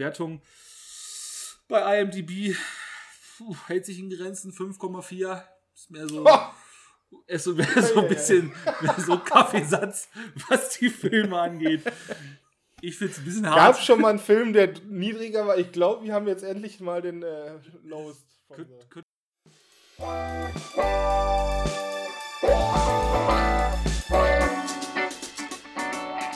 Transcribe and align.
Wertung 0.00 0.42
bei 1.68 2.00
IMDb 2.00 2.56
puh, 3.38 3.56
hält 3.66 3.86
sich 3.86 3.98
in 3.98 4.10
Grenzen 4.10 4.52
5,4. 4.52 5.42
Ist 5.74 5.90
mehr 5.90 6.08
so. 6.08 6.26
Ist 7.26 7.44
so, 7.44 7.54
mehr 7.54 7.82
so 7.82 8.00
ein 8.00 8.08
bisschen 8.08 8.52
mehr 8.80 8.94
so 8.98 9.18
Kaffeesatz, 9.18 10.08
was 10.48 10.78
die 10.78 10.90
Filme 10.90 11.40
angeht. 11.40 11.82
Ich 12.82 12.96
finde 12.96 13.12
es 13.12 13.18
ein 13.18 13.24
bisschen 13.24 13.46
hart. 13.46 13.56
Gab 13.56 13.74
es 13.76 13.84
schon 13.84 14.00
mal 14.00 14.10
einen 14.10 14.18
Film, 14.18 14.52
der 14.52 14.74
niedriger 14.86 15.46
war? 15.46 15.58
Ich 15.58 15.72
glaube, 15.72 16.04
wir 16.04 16.14
haben 16.14 16.28
jetzt 16.28 16.44
endlich 16.44 16.80
mal 16.80 17.02
den 17.02 17.22
äh, 17.22 17.58
Lowest. 17.82 18.24
Von 18.46 18.66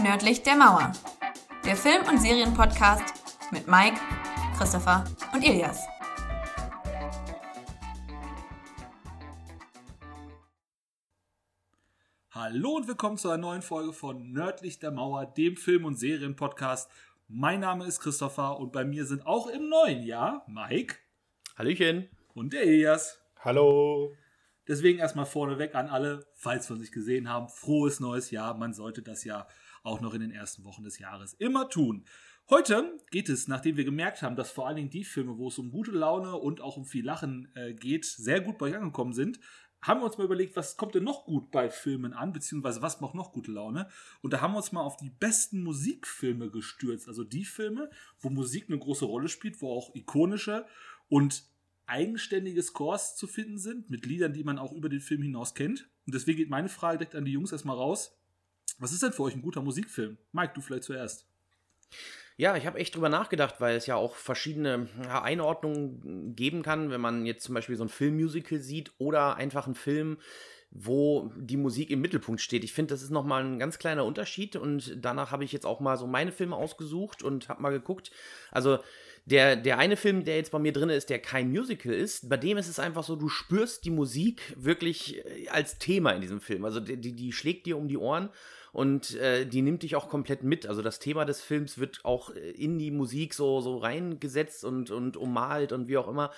Nördlich 0.03 0.43
der 0.43 0.57
Mauer. 0.57 0.93
Der 1.65 1.77
Film- 1.77 2.07
und 2.07 2.19
Serienpodcast 2.21 3.24
mit 3.55 3.68
Mike, 3.68 4.00
Christopher 4.59 5.05
und 5.32 5.45
Ilias. 5.45 5.86
Hallo 12.32 12.71
und 12.71 12.89
willkommen 12.89 13.17
zu 13.17 13.29
einer 13.29 13.39
neuen 13.39 13.62
Folge 13.62 13.93
von 13.93 14.32
Nördlich 14.32 14.81
der 14.81 14.90
Mauer, 14.90 15.26
dem 15.26 15.57
Film- 15.57 15.85
und 15.85 15.95
Serienpodcast. 15.95 16.90
Mein 17.29 17.61
Name 17.61 17.86
ist 17.86 18.00
Christopher 18.00 18.59
und 18.59 18.72
bei 18.72 18.85
mir 18.85 19.07
sind 19.07 19.25
auch 19.25 19.46
im 19.46 19.68
neuen 19.68 20.03
Jahr 20.03 20.45
Mike 20.48 20.96
Hallöchen. 21.57 22.09
und 22.34 22.54
der 22.54 22.62
Elias. 22.62 23.21
Hallo. 23.39 24.17
Deswegen 24.67 24.98
erstmal 24.98 25.26
vorneweg 25.26 25.76
an 25.76 25.86
alle, 25.86 26.26
falls 26.34 26.68
wir 26.68 26.73
uns 26.73 26.81
nicht 26.81 26.93
gesehen 26.93 27.29
haben, 27.29 27.48
frohes 27.48 28.00
neues 28.00 28.32
Jahr. 28.32 28.54
Man 28.54 28.75
sollte 28.75 29.03
das 29.03 29.23
ja 29.23 29.46
auch 29.84 30.00
noch 30.00 30.14
in 30.14 30.23
den 30.23 30.32
ersten 30.32 30.64
Wochen 30.64 30.82
des 30.82 30.98
Jahres 30.98 31.34
immer 31.34 31.68
tun. 31.68 32.05
Heute 32.50 32.98
geht 33.11 33.30
es, 33.30 33.48
nachdem 33.48 33.78
wir 33.78 33.84
gemerkt 33.84 34.20
haben, 34.20 34.36
dass 34.36 34.50
vor 34.50 34.66
allen 34.66 34.77
Dingen 34.77 34.91
die 34.91 35.05
Filme, 35.05 35.39
wo 35.39 35.48
es 35.48 35.58
um 35.58 35.70
gute 35.70 35.92
Laune 35.92 36.36
und 36.36 36.61
auch 36.61 36.77
um 36.77 36.84
viel 36.84 37.05
Lachen 37.05 37.50
äh, 37.55 37.73
geht, 37.73 38.05
sehr 38.05 38.42
gut 38.42 38.59
bei 38.59 38.67
euch 38.67 38.77
angekommen 38.77 39.14
sind, 39.14 39.41
haben 39.81 40.01
wir 40.01 40.06
uns 40.06 40.19
mal 40.19 40.25
überlegt, 40.25 40.55
was 40.55 40.77
kommt 40.77 40.95
denn 40.95 41.05
noch 41.05 41.25
gut 41.25 41.51
bei 41.51 41.70
Filmen 41.70 42.12
an, 42.12 42.33
beziehungsweise 42.33 42.83
was 42.83 43.01
macht 43.01 43.14
noch 43.14 43.33
gute 43.33 43.51
Laune. 43.51 43.89
Und 44.20 44.33
da 44.33 44.42
haben 44.42 44.53
wir 44.53 44.59
uns 44.59 44.73
mal 44.73 44.83
auf 44.83 44.98
die 44.98 45.09
besten 45.11 45.62
Musikfilme 45.62 46.51
gestürzt. 46.51 47.09
Also 47.09 47.25
die 47.25 47.47
Filme, 47.47 47.91
wo 48.20 48.28
Musik 48.28 48.67
eine 48.69 48.79
große 48.79 49.06
Rolle 49.06 49.29
spielt, 49.29 49.62
wo 49.62 49.70
auch 49.73 49.95
ikonische 49.95 50.67
und 51.08 51.45
eigenständige 51.86 52.62
Scores 52.62 53.17
zu 53.17 53.27
finden 53.27 53.58
sind, 53.58 53.89
mit 53.89 54.05
Liedern, 54.05 54.34
die 54.34 54.45
man 54.45 54.58
auch 54.58 54.73
über 54.73 54.89
den 54.91 55.01
Film 55.01 55.23
hinaus 55.23 55.55
kennt. 55.55 55.89
Und 56.06 56.14
deswegen 56.14 56.39
geht 56.39 56.51
meine 56.51 56.69
Frage 56.69 56.98
direkt 56.98 57.14
an 57.14 57.25
die 57.25 57.33
Jungs 57.33 57.53
erstmal 57.53 57.77
raus. 57.77 58.19
Was 58.79 58.92
ist 58.92 59.03
denn 59.03 59.12
für 59.12 59.23
euch 59.23 59.34
ein 59.34 59.42
guter 59.42 59.62
Musikfilm? 59.62 60.19
Mike, 60.33 60.53
du 60.55 60.61
vielleicht 60.61 60.84
zuerst. 60.84 61.27
Ja, 62.37 62.57
ich 62.57 62.67
habe 62.67 62.79
echt 62.79 62.97
drüber 62.97 63.09
nachgedacht, 63.09 63.57
weil 63.61 63.77
es 63.77 63.87
ja 63.87 63.95
auch 63.95 64.17
verschiedene 64.17 64.89
Einordnungen 65.09 66.35
geben 66.35 66.63
kann, 66.63 66.91
wenn 66.91 67.01
man 67.01 67.27
jetzt 67.27 67.45
zum 67.45 67.55
Beispiel 67.55 67.77
so 67.77 67.85
ein 67.85 67.89
Filmmusical 67.89 68.59
sieht 68.59 68.93
oder 68.99 69.37
einfach 69.37 69.67
einen 69.67 69.77
Film, 69.77 70.19
wo 70.73 71.31
die 71.37 71.57
Musik 71.57 71.91
im 71.91 72.01
Mittelpunkt 72.01 72.41
steht. 72.41 72.65
Ich 72.65 72.73
finde, 72.73 72.93
das 72.93 73.03
ist 73.03 73.11
nochmal 73.11 73.45
ein 73.45 73.61
ganz 73.61 73.79
kleiner 73.79 74.05
Unterschied 74.05 74.57
und 74.57 74.97
danach 75.01 75.31
habe 75.31 75.45
ich 75.45 75.53
jetzt 75.53 75.65
auch 75.65 75.79
mal 75.79 75.97
so 75.97 76.09
meine 76.09 76.33
Filme 76.33 76.57
ausgesucht 76.57 77.23
und 77.23 77.49
habe 77.49 77.63
mal 77.63 77.71
geguckt. 77.71 78.11
Also 78.51 78.81
der, 79.27 79.55
der 79.55 79.79
eine 79.79 79.97
Film, 79.97 80.25
der 80.25 80.37
jetzt 80.37 80.51
bei 80.51 80.59
mir 80.59 80.73
drin 80.73 80.91
ist, 80.91 81.11
der 81.11 81.21
kein 81.21 81.51
Musical 81.51 81.93
ist, 81.93 82.29
bei 82.29 82.37
dem 82.37 82.59
ist 82.59 82.69
es 82.69 82.81
einfach 82.81 83.05
so, 83.05 83.15
du 83.15 83.29
spürst 83.29 83.85
die 83.85 83.91
Musik 83.91 84.43
wirklich 84.57 85.25
äh, 85.25 85.48
als 85.48 85.79
Thema 85.79 86.11
in 86.11 86.21
diesem 86.21 86.41
Film. 86.41 86.65
Also 86.65 86.81
die, 86.81 86.97
die 87.15 87.33
schlägt 87.33 87.67
dir 87.67 87.79
um 87.79 87.87
die 87.87 87.97
Ohren 87.97 88.31
und 88.75 89.14
äh, 89.14 89.47
die 89.47 89.62
nimmt 89.62 89.84
dich 89.84 89.94
auch 89.94 90.08
komplett 90.08 90.42
mit. 90.42 90.67
Also 90.67 90.83
das 90.83 90.98
Thema 90.98 91.25
des 91.25 91.41
Films 91.41 91.78
wird 91.78 92.05
auch 92.05 92.34
äh, 92.34 92.50
in 92.50 92.77
die 92.77 92.91
Musik 92.91 93.33
so, 93.33 93.61
so 93.61 93.78
reingesetzt 93.78 94.64
und, 94.64 94.91
und 94.91 95.17
ummalt 95.17 95.70
und 95.70 95.86
wie 95.86 95.97
auch 95.97 96.08
immer. 96.08 96.33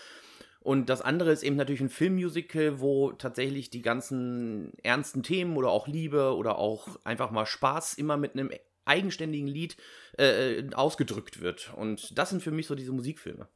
Und 0.60 0.90
das 0.90 1.00
andere 1.00 1.32
ist 1.32 1.42
eben 1.42 1.56
natürlich 1.56 1.80
ein 1.80 1.88
Filmmusical, 1.88 2.78
wo 2.78 3.12
tatsächlich 3.12 3.70
die 3.70 3.80
ganzen 3.80 4.74
ernsten 4.82 5.22
Themen 5.22 5.56
oder 5.56 5.70
auch 5.70 5.88
Liebe 5.88 6.36
oder 6.36 6.58
auch 6.58 7.00
einfach 7.04 7.30
mal 7.30 7.46
Spaß 7.46 7.94
immer 7.94 8.18
mit 8.18 8.34
einem 8.34 8.50
eigenständigen 8.84 9.48
Lied 9.48 9.78
äh, 10.18 10.58
äh, 10.58 10.74
ausgedrückt 10.74 11.40
wird. 11.40 11.72
Und 11.74 12.18
das 12.18 12.28
sind 12.28 12.42
für 12.42 12.50
mich 12.50 12.66
so 12.66 12.74
diese 12.74 12.92
Musikfilme. 12.92 13.48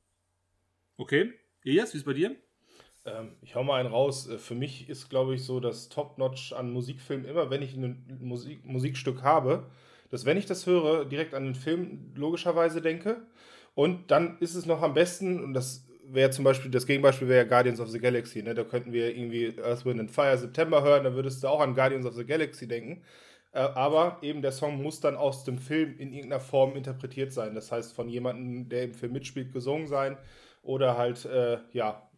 Okay. 0.96 1.34
Elias, 1.64 1.92
wie 1.92 1.98
ist 1.98 2.06
bei 2.06 2.14
dir? 2.14 2.34
Ähm, 3.05 3.33
ich 3.43 3.55
hau 3.55 3.62
mal 3.62 3.81
einen 3.81 3.93
raus. 3.93 4.28
Äh, 4.28 4.38
Für 4.38 4.55
mich 4.55 4.88
ist, 4.88 5.09
glaube 5.09 5.34
ich, 5.34 5.44
so 5.44 5.61
das 5.61 5.88
Top-Notch 5.88 6.53
an 6.53 6.71
Musikfilmen 6.71 7.27
immer, 7.27 7.50
wenn 7.50 7.62
ich 7.62 7.77
ein 7.77 8.19
Musik 8.21 8.65
Musikstück 8.65 9.22
habe, 9.22 9.66
dass 10.11 10.25
wenn 10.25 10.37
ich 10.37 10.47
das 10.47 10.66
höre, 10.66 11.05
direkt 11.05 11.34
an 11.34 11.44
den 11.44 11.55
Film 11.55 12.12
logischerweise 12.15 12.81
denke. 12.83 13.22
Und 13.75 14.11
dann 14.11 14.38
ist 14.41 14.55
es 14.55 14.66
noch 14.66 14.83
am 14.83 14.94
besten, 14.94 15.43
und 15.43 15.55
das 15.55 15.87
wäre 16.05 16.31
zum 16.31 16.44
Beispiel, 16.44 16.71
das 16.71 16.87
Gegenbeispiel 16.87 17.28
wäre 17.28 17.47
Guardians 17.47 17.81
of 17.81 17.88
the 17.88 18.00
Galaxy, 18.00 18.43
ne? 18.43 18.55
Da 18.55 18.65
könnten 18.65 18.93
wir 18.93 19.17
irgendwie 19.17 19.55
Earth, 19.62 19.84
Wind 19.87 20.00
and 20.00 20.11
Fire 20.11 20.37
September 20.37 20.82
hören, 20.82 21.05
dann 21.05 21.15
würdest 21.15 21.43
du 21.43 21.49
auch 21.49 21.61
an 21.61 21.75
Guardians 21.75 22.06
of 22.06 22.15
the 22.15 22.27
Galaxy 22.27 22.67
denken. 22.67 23.03
Äh, 23.53 23.61
aber 23.61 24.19
eben 24.22 24.43
der 24.43 24.53
Song 24.53 24.82
muss 24.82 25.00
dann 25.00 25.17
aus 25.17 25.44
dem 25.44 25.59
Film 25.59 25.97
in 25.99 26.12
irgendeiner 26.12 26.41
Form 26.41 26.77
interpretiert 26.77 27.32
sein. 27.32 27.55
Das 27.55 27.72
heißt, 27.72 27.94
von 27.94 28.09
jemandem, 28.09 28.69
der 28.69 28.84
im 28.84 28.94
Film 28.94 29.12
mitspielt, 29.12 29.53
gesungen 29.53 29.87
sein 29.87 30.19
oder 30.62 30.97
halt, 30.99 31.25
äh, 31.27 31.59
ja, 31.72 32.09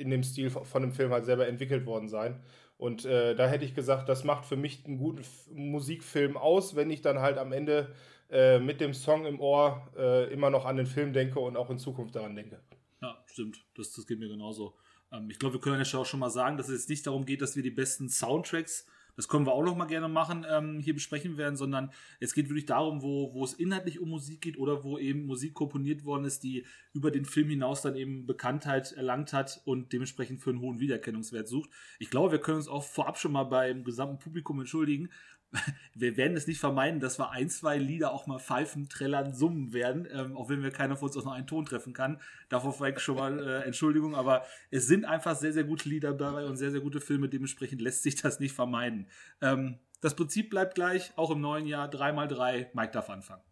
in 0.00 0.10
dem 0.10 0.22
Stil 0.22 0.50
von 0.50 0.82
dem 0.82 0.92
Film 0.92 1.12
halt 1.12 1.24
selber 1.24 1.46
entwickelt 1.46 1.86
worden 1.86 2.08
sein. 2.08 2.40
Und 2.76 3.04
äh, 3.04 3.34
da 3.34 3.46
hätte 3.46 3.64
ich 3.64 3.74
gesagt, 3.74 4.08
das 4.08 4.24
macht 4.24 4.46
für 4.46 4.56
mich 4.56 4.86
einen 4.86 4.96
guten 4.96 5.20
F 5.20 5.48
Musikfilm 5.52 6.38
aus, 6.38 6.76
wenn 6.76 6.90
ich 6.90 7.02
dann 7.02 7.18
halt 7.18 7.36
am 7.36 7.52
Ende 7.52 7.94
äh, 8.30 8.58
mit 8.58 8.80
dem 8.80 8.94
Song 8.94 9.26
im 9.26 9.38
Ohr 9.38 9.86
äh, 9.96 10.32
immer 10.32 10.48
noch 10.48 10.64
an 10.64 10.76
den 10.76 10.86
Film 10.86 11.12
denke 11.12 11.40
und 11.40 11.56
auch 11.56 11.68
in 11.68 11.78
Zukunft 11.78 12.16
daran 12.16 12.34
denke. 12.34 12.62
Ja, 13.02 13.22
stimmt. 13.26 13.58
Das, 13.74 13.92
das 13.92 14.06
geht 14.06 14.18
mir 14.18 14.28
genauso. 14.28 14.76
Ähm, 15.12 15.28
ich 15.30 15.38
glaube, 15.38 15.56
wir 15.56 15.60
können 15.60 15.82
ja 15.82 15.98
auch 15.98 16.06
schon 16.06 16.20
mal 16.20 16.30
sagen, 16.30 16.56
dass 16.56 16.68
es 16.68 16.80
jetzt 16.80 16.88
nicht 16.88 17.06
darum 17.06 17.26
geht, 17.26 17.42
dass 17.42 17.56
wir 17.56 17.62
die 17.62 17.70
besten 17.70 18.08
Soundtracks, 18.08 18.86
das 19.20 19.28
können 19.28 19.46
wir 19.46 19.52
auch 19.52 19.62
noch 19.62 19.76
mal 19.76 19.84
gerne 19.84 20.08
machen, 20.08 20.46
ähm, 20.48 20.80
hier 20.80 20.94
besprechen 20.94 21.36
werden, 21.36 21.54
sondern 21.54 21.90
es 22.20 22.32
geht 22.32 22.48
wirklich 22.48 22.64
darum, 22.64 23.02
wo, 23.02 23.34
wo 23.34 23.44
es 23.44 23.52
inhaltlich 23.52 24.00
um 24.00 24.08
Musik 24.08 24.40
geht 24.40 24.56
oder 24.56 24.82
wo 24.82 24.98
eben 24.98 25.26
Musik 25.26 25.52
komponiert 25.52 26.06
worden 26.06 26.24
ist, 26.24 26.42
die 26.42 26.64
über 26.94 27.10
den 27.10 27.26
Film 27.26 27.50
hinaus 27.50 27.82
dann 27.82 27.96
eben 27.96 28.24
Bekanntheit 28.24 28.92
erlangt 28.92 29.34
hat 29.34 29.60
und 29.66 29.92
dementsprechend 29.92 30.40
für 30.40 30.48
einen 30.48 30.60
hohen 30.60 30.80
Wiedererkennungswert 30.80 31.48
sucht. 31.48 31.68
Ich 31.98 32.08
glaube, 32.08 32.32
wir 32.32 32.40
können 32.40 32.56
uns 32.56 32.68
auch 32.68 32.82
vorab 32.82 33.18
schon 33.18 33.32
mal 33.32 33.44
beim 33.44 33.84
gesamten 33.84 34.18
Publikum 34.18 34.58
entschuldigen. 34.58 35.10
Wir 35.94 36.16
werden 36.16 36.36
es 36.36 36.46
nicht 36.46 36.60
vermeiden, 36.60 37.00
dass 37.00 37.18
wir 37.18 37.30
ein, 37.30 37.50
zwei 37.50 37.76
Lieder 37.76 38.12
auch 38.12 38.26
mal 38.26 38.38
pfeifen, 38.38 38.88
trällern, 38.88 39.34
summen 39.34 39.72
werden, 39.72 40.06
ähm, 40.10 40.36
auch 40.36 40.48
wenn 40.48 40.62
wir 40.62 40.70
keiner 40.70 40.96
von 40.96 41.08
uns 41.08 41.16
auch 41.16 41.24
noch 41.24 41.32
einen 41.32 41.46
Ton 41.46 41.64
treffen 41.64 41.92
kann. 41.92 42.20
Davor 42.48 42.72
vielleicht 42.72 43.00
schon 43.00 43.16
mal 43.16 43.38
äh, 43.38 43.64
Entschuldigung, 43.64 44.14
aber 44.14 44.44
es 44.70 44.86
sind 44.86 45.04
einfach 45.04 45.36
sehr, 45.36 45.52
sehr 45.52 45.64
gute 45.64 45.88
Lieder 45.88 46.12
dabei 46.12 46.44
und 46.46 46.56
sehr, 46.56 46.70
sehr 46.70 46.80
gute 46.80 47.00
Filme. 47.00 47.28
Dementsprechend 47.28 47.80
lässt 47.80 48.02
sich 48.02 48.14
das 48.16 48.38
nicht 48.38 48.54
vermeiden. 48.54 49.08
Ähm, 49.40 49.78
das 50.00 50.14
Prinzip 50.14 50.50
bleibt 50.50 50.76
gleich, 50.76 51.12
auch 51.16 51.30
im 51.30 51.40
neuen 51.40 51.66
Jahr 51.66 51.90
3x3. 51.90 52.68
Mike 52.72 52.92
darf 52.92 53.10
anfangen. 53.10 53.42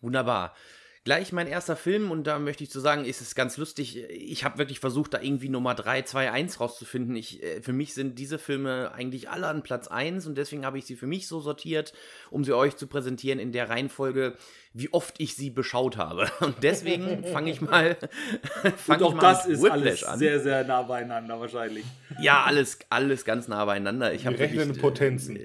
Wunderbar. 0.00 0.54
Gleich 1.04 1.32
mein 1.32 1.46
erster 1.46 1.76
Film 1.76 2.10
und 2.10 2.26
da 2.26 2.38
möchte 2.38 2.64
ich 2.64 2.70
zu 2.70 2.80
sagen, 2.80 3.04
ist 3.04 3.20
es 3.20 3.34
ganz 3.34 3.58
lustig. 3.58 4.08
Ich 4.08 4.42
habe 4.42 4.56
wirklich 4.56 4.80
versucht, 4.80 5.12
da 5.12 5.20
irgendwie 5.20 5.50
Nummer 5.50 5.74
3, 5.74 6.00
2, 6.00 6.30
1 6.30 6.60
rauszufinden. 6.60 7.14
Ich, 7.14 7.42
äh, 7.42 7.60
für 7.60 7.74
mich 7.74 7.92
sind 7.92 8.18
diese 8.18 8.38
Filme 8.38 8.90
eigentlich 8.94 9.28
alle 9.28 9.48
an 9.48 9.62
Platz 9.62 9.86
1 9.86 10.26
und 10.26 10.38
deswegen 10.38 10.64
habe 10.64 10.78
ich 10.78 10.86
sie 10.86 10.96
für 10.96 11.06
mich 11.06 11.28
so 11.28 11.40
sortiert, 11.40 11.92
um 12.30 12.42
sie 12.42 12.54
euch 12.54 12.76
zu 12.76 12.86
präsentieren 12.86 13.38
in 13.38 13.52
der 13.52 13.68
Reihenfolge, 13.68 14.34
wie 14.72 14.90
oft 14.94 15.16
ich 15.18 15.36
sie 15.36 15.50
beschaut 15.50 15.98
habe. 15.98 16.30
Und 16.40 16.56
deswegen 16.62 17.22
fange 17.24 17.50
ich 17.50 17.60
mal, 17.60 17.98
fang 18.76 18.96
Und 18.96 19.02
auch 19.04 19.10
ich 19.10 19.14
mal 19.16 19.20
das 19.20 19.46
mit 19.46 19.56
ist 19.56 19.62
Whiplash 19.62 19.78
alles 19.78 20.04
an. 20.04 20.18
sehr, 20.18 20.40
sehr 20.40 20.64
nah 20.64 20.82
beieinander 20.82 21.38
wahrscheinlich. 21.38 21.84
Ja, 22.18 22.44
alles, 22.44 22.78
alles 22.88 23.26
ganz 23.26 23.46
nah 23.46 23.62
beieinander. 23.66 24.14
Ich 24.14 24.22
Die 24.22 24.26
habe 24.26 24.38
rechnenden 24.38 24.68
wirklich, 24.70 24.82
Potenzen. 24.82 25.38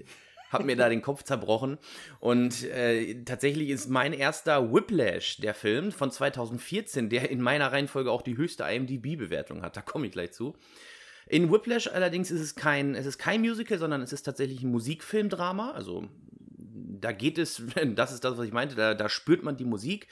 Äh, 0.50 0.54
hab 0.54 0.66
mir 0.66 0.76
da 0.76 0.90
den 0.90 1.02
Kopf 1.02 1.24
zerbrochen. 1.24 1.78
Und 2.20 2.64
äh, 2.64 3.24
tatsächlich 3.24 3.70
ist 3.70 3.90
mein 3.90 4.14
erster 4.14 4.74
Whiplash, 4.74 5.38
der 5.38 5.54
Film 5.54 5.92
von 5.92 6.12
2014, 6.12 7.10
der 7.10 7.30
in 7.30 7.42
meiner 7.42 7.72
Reihenfolge 7.72 8.12
auch 8.12 8.22
die 8.22 8.38
höchste 8.38 8.64
IMDb-Bewertung 8.64 9.62
hat. 9.62 9.78
Da 9.78 9.82
komme 9.82 10.08
ich 10.08 10.12
gleich 10.12 10.32
zu. 10.32 10.56
In 11.28 11.52
Whiplash 11.52 11.88
allerdings 11.88 12.32
ist 12.32 12.42
es 12.42 12.56
kein, 12.56 12.96
es 12.96 13.06
ist 13.06 13.20
kein 13.20 13.42
Musical, 13.42 13.78
sondern 13.78 14.02
es 14.02 14.14
ist 14.14 14.24
tatsächlich 14.24 14.64
ein 14.64 14.72
Musikfilmdrama. 14.72 15.72
Also 15.72 16.10
da 16.58 17.12
geht 17.12 17.38
es, 17.38 17.62
das 17.96 18.12
ist 18.12 18.24
das, 18.24 18.38
was 18.38 18.46
ich 18.46 18.54
meinte, 18.54 18.76
da, 18.76 18.94
da 18.94 19.10
spürt 19.10 19.44
man 19.44 19.58
die 19.58 19.66
Musik. 19.66 20.08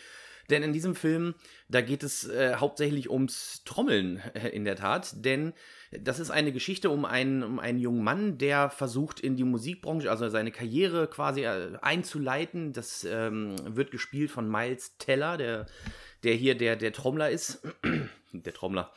Denn 0.49 0.63
in 0.63 0.71
diesem 0.71 0.95
Film, 0.95 1.35
da 1.67 1.81
geht 1.81 2.03
es 2.03 2.27
äh, 2.27 2.55
hauptsächlich 2.55 3.09
ums 3.09 3.63
Trommeln 3.65 4.21
äh, 4.33 4.49
in 4.53 4.63
der 4.63 4.75
Tat. 4.75 5.25
Denn 5.25 5.53
das 5.91 6.19
ist 6.19 6.31
eine 6.31 6.51
Geschichte 6.51 6.89
um 6.89 7.05
einen, 7.05 7.43
um 7.43 7.59
einen 7.59 7.79
jungen 7.79 8.03
Mann, 8.03 8.37
der 8.37 8.69
versucht 8.69 9.19
in 9.19 9.37
die 9.37 9.45
Musikbranche, 9.45 10.09
also 10.09 10.27
seine 10.29 10.51
Karriere 10.51 11.07
quasi 11.07 11.43
äh, 11.43 11.77
einzuleiten. 11.81 12.73
Das 12.73 13.05
ähm, 13.05 13.55
wird 13.63 13.91
gespielt 13.91 14.29
von 14.29 14.49
Miles 14.49 14.97
Teller, 14.97 15.37
der, 15.37 15.65
der 16.23 16.33
hier 16.33 16.55
der, 16.55 16.75
der 16.75 16.91
Trommler 16.91 17.29
ist. 17.29 17.65
der 18.33 18.53
Trommler. 18.53 18.91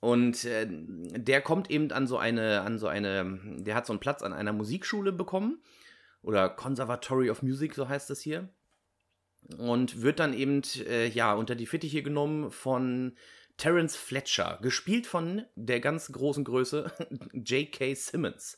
Und 0.00 0.44
äh, 0.44 0.66
der 0.68 1.42
kommt 1.42 1.70
eben 1.70 1.90
an 1.92 2.06
so 2.06 2.16
eine, 2.16 2.62
an 2.62 2.78
so 2.78 2.86
eine, 2.86 3.38
der 3.58 3.74
hat 3.74 3.86
so 3.86 3.92
einen 3.92 4.00
Platz 4.00 4.22
an 4.22 4.32
einer 4.32 4.52
Musikschule 4.52 5.12
bekommen. 5.12 5.62
Oder 6.22 6.48
Conservatory 6.48 7.28
of 7.28 7.42
Music, 7.42 7.74
so 7.74 7.88
heißt 7.88 8.08
das 8.08 8.20
hier. 8.20 8.48
und 9.58 10.00
wird 10.00 10.20
dann 10.20 10.32
eben 10.32 10.62
äh, 10.88 11.08
ja 11.08 11.34
unter 11.34 11.54
die 11.54 11.66
Fittiche 11.66 12.02
genommen 12.02 12.50
von 12.50 13.14
Terence 13.56 13.96
Fletcher, 13.96 14.58
gespielt 14.62 15.06
von 15.06 15.44
der 15.54 15.80
ganz 15.80 16.10
großen 16.10 16.44
Größe 16.44 16.92
J.K. 17.32 17.94
Simmons. 17.94 18.56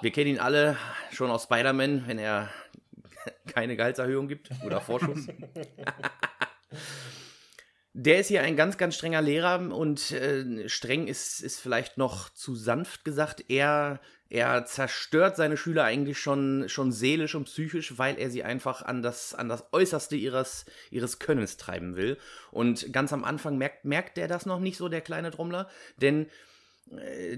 Wir 0.00 0.10
kennen 0.10 0.30
ihn 0.30 0.38
alle 0.38 0.76
schon 1.12 1.30
aus 1.30 1.44
Spider-Man, 1.44 2.06
wenn 2.06 2.18
er 2.18 2.50
keine 3.46 3.76
Gehaltserhöhung 3.76 4.28
gibt 4.28 4.50
oder 4.64 4.80
Vorschuss. 4.80 5.26
Der 7.94 8.20
ist 8.20 8.28
hier 8.28 8.42
ein 8.42 8.56
ganz, 8.56 8.78
ganz 8.78 8.94
strenger 8.94 9.20
Lehrer 9.20 9.60
und 9.70 10.12
äh, 10.12 10.66
streng 10.68 11.08
ist, 11.08 11.42
ist 11.42 11.60
vielleicht 11.60 11.98
noch 11.98 12.30
zu 12.30 12.54
sanft 12.54 13.04
gesagt. 13.04 13.44
Er, 13.50 14.00
er 14.32 14.64
zerstört 14.64 15.36
seine 15.36 15.58
Schüler 15.58 15.84
eigentlich 15.84 16.18
schon, 16.18 16.66
schon 16.70 16.90
seelisch 16.90 17.34
und 17.34 17.44
psychisch, 17.44 17.98
weil 17.98 18.18
er 18.18 18.30
sie 18.30 18.42
einfach 18.42 18.80
an 18.80 19.02
das, 19.02 19.34
an 19.34 19.50
das 19.50 19.62
Äußerste 19.72 20.16
ihres, 20.16 20.64
ihres 20.90 21.18
Könnens 21.18 21.58
treiben 21.58 21.96
will. 21.96 22.16
Und 22.50 22.94
ganz 22.94 23.12
am 23.12 23.24
Anfang 23.24 23.58
merkt, 23.58 23.84
merkt 23.84 24.16
er 24.16 24.28
das 24.28 24.46
noch 24.46 24.58
nicht 24.58 24.78
so, 24.78 24.88
der 24.88 25.02
kleine 25.02 25.32
Trommler, 25.32 25.68
denn 26.00 26.30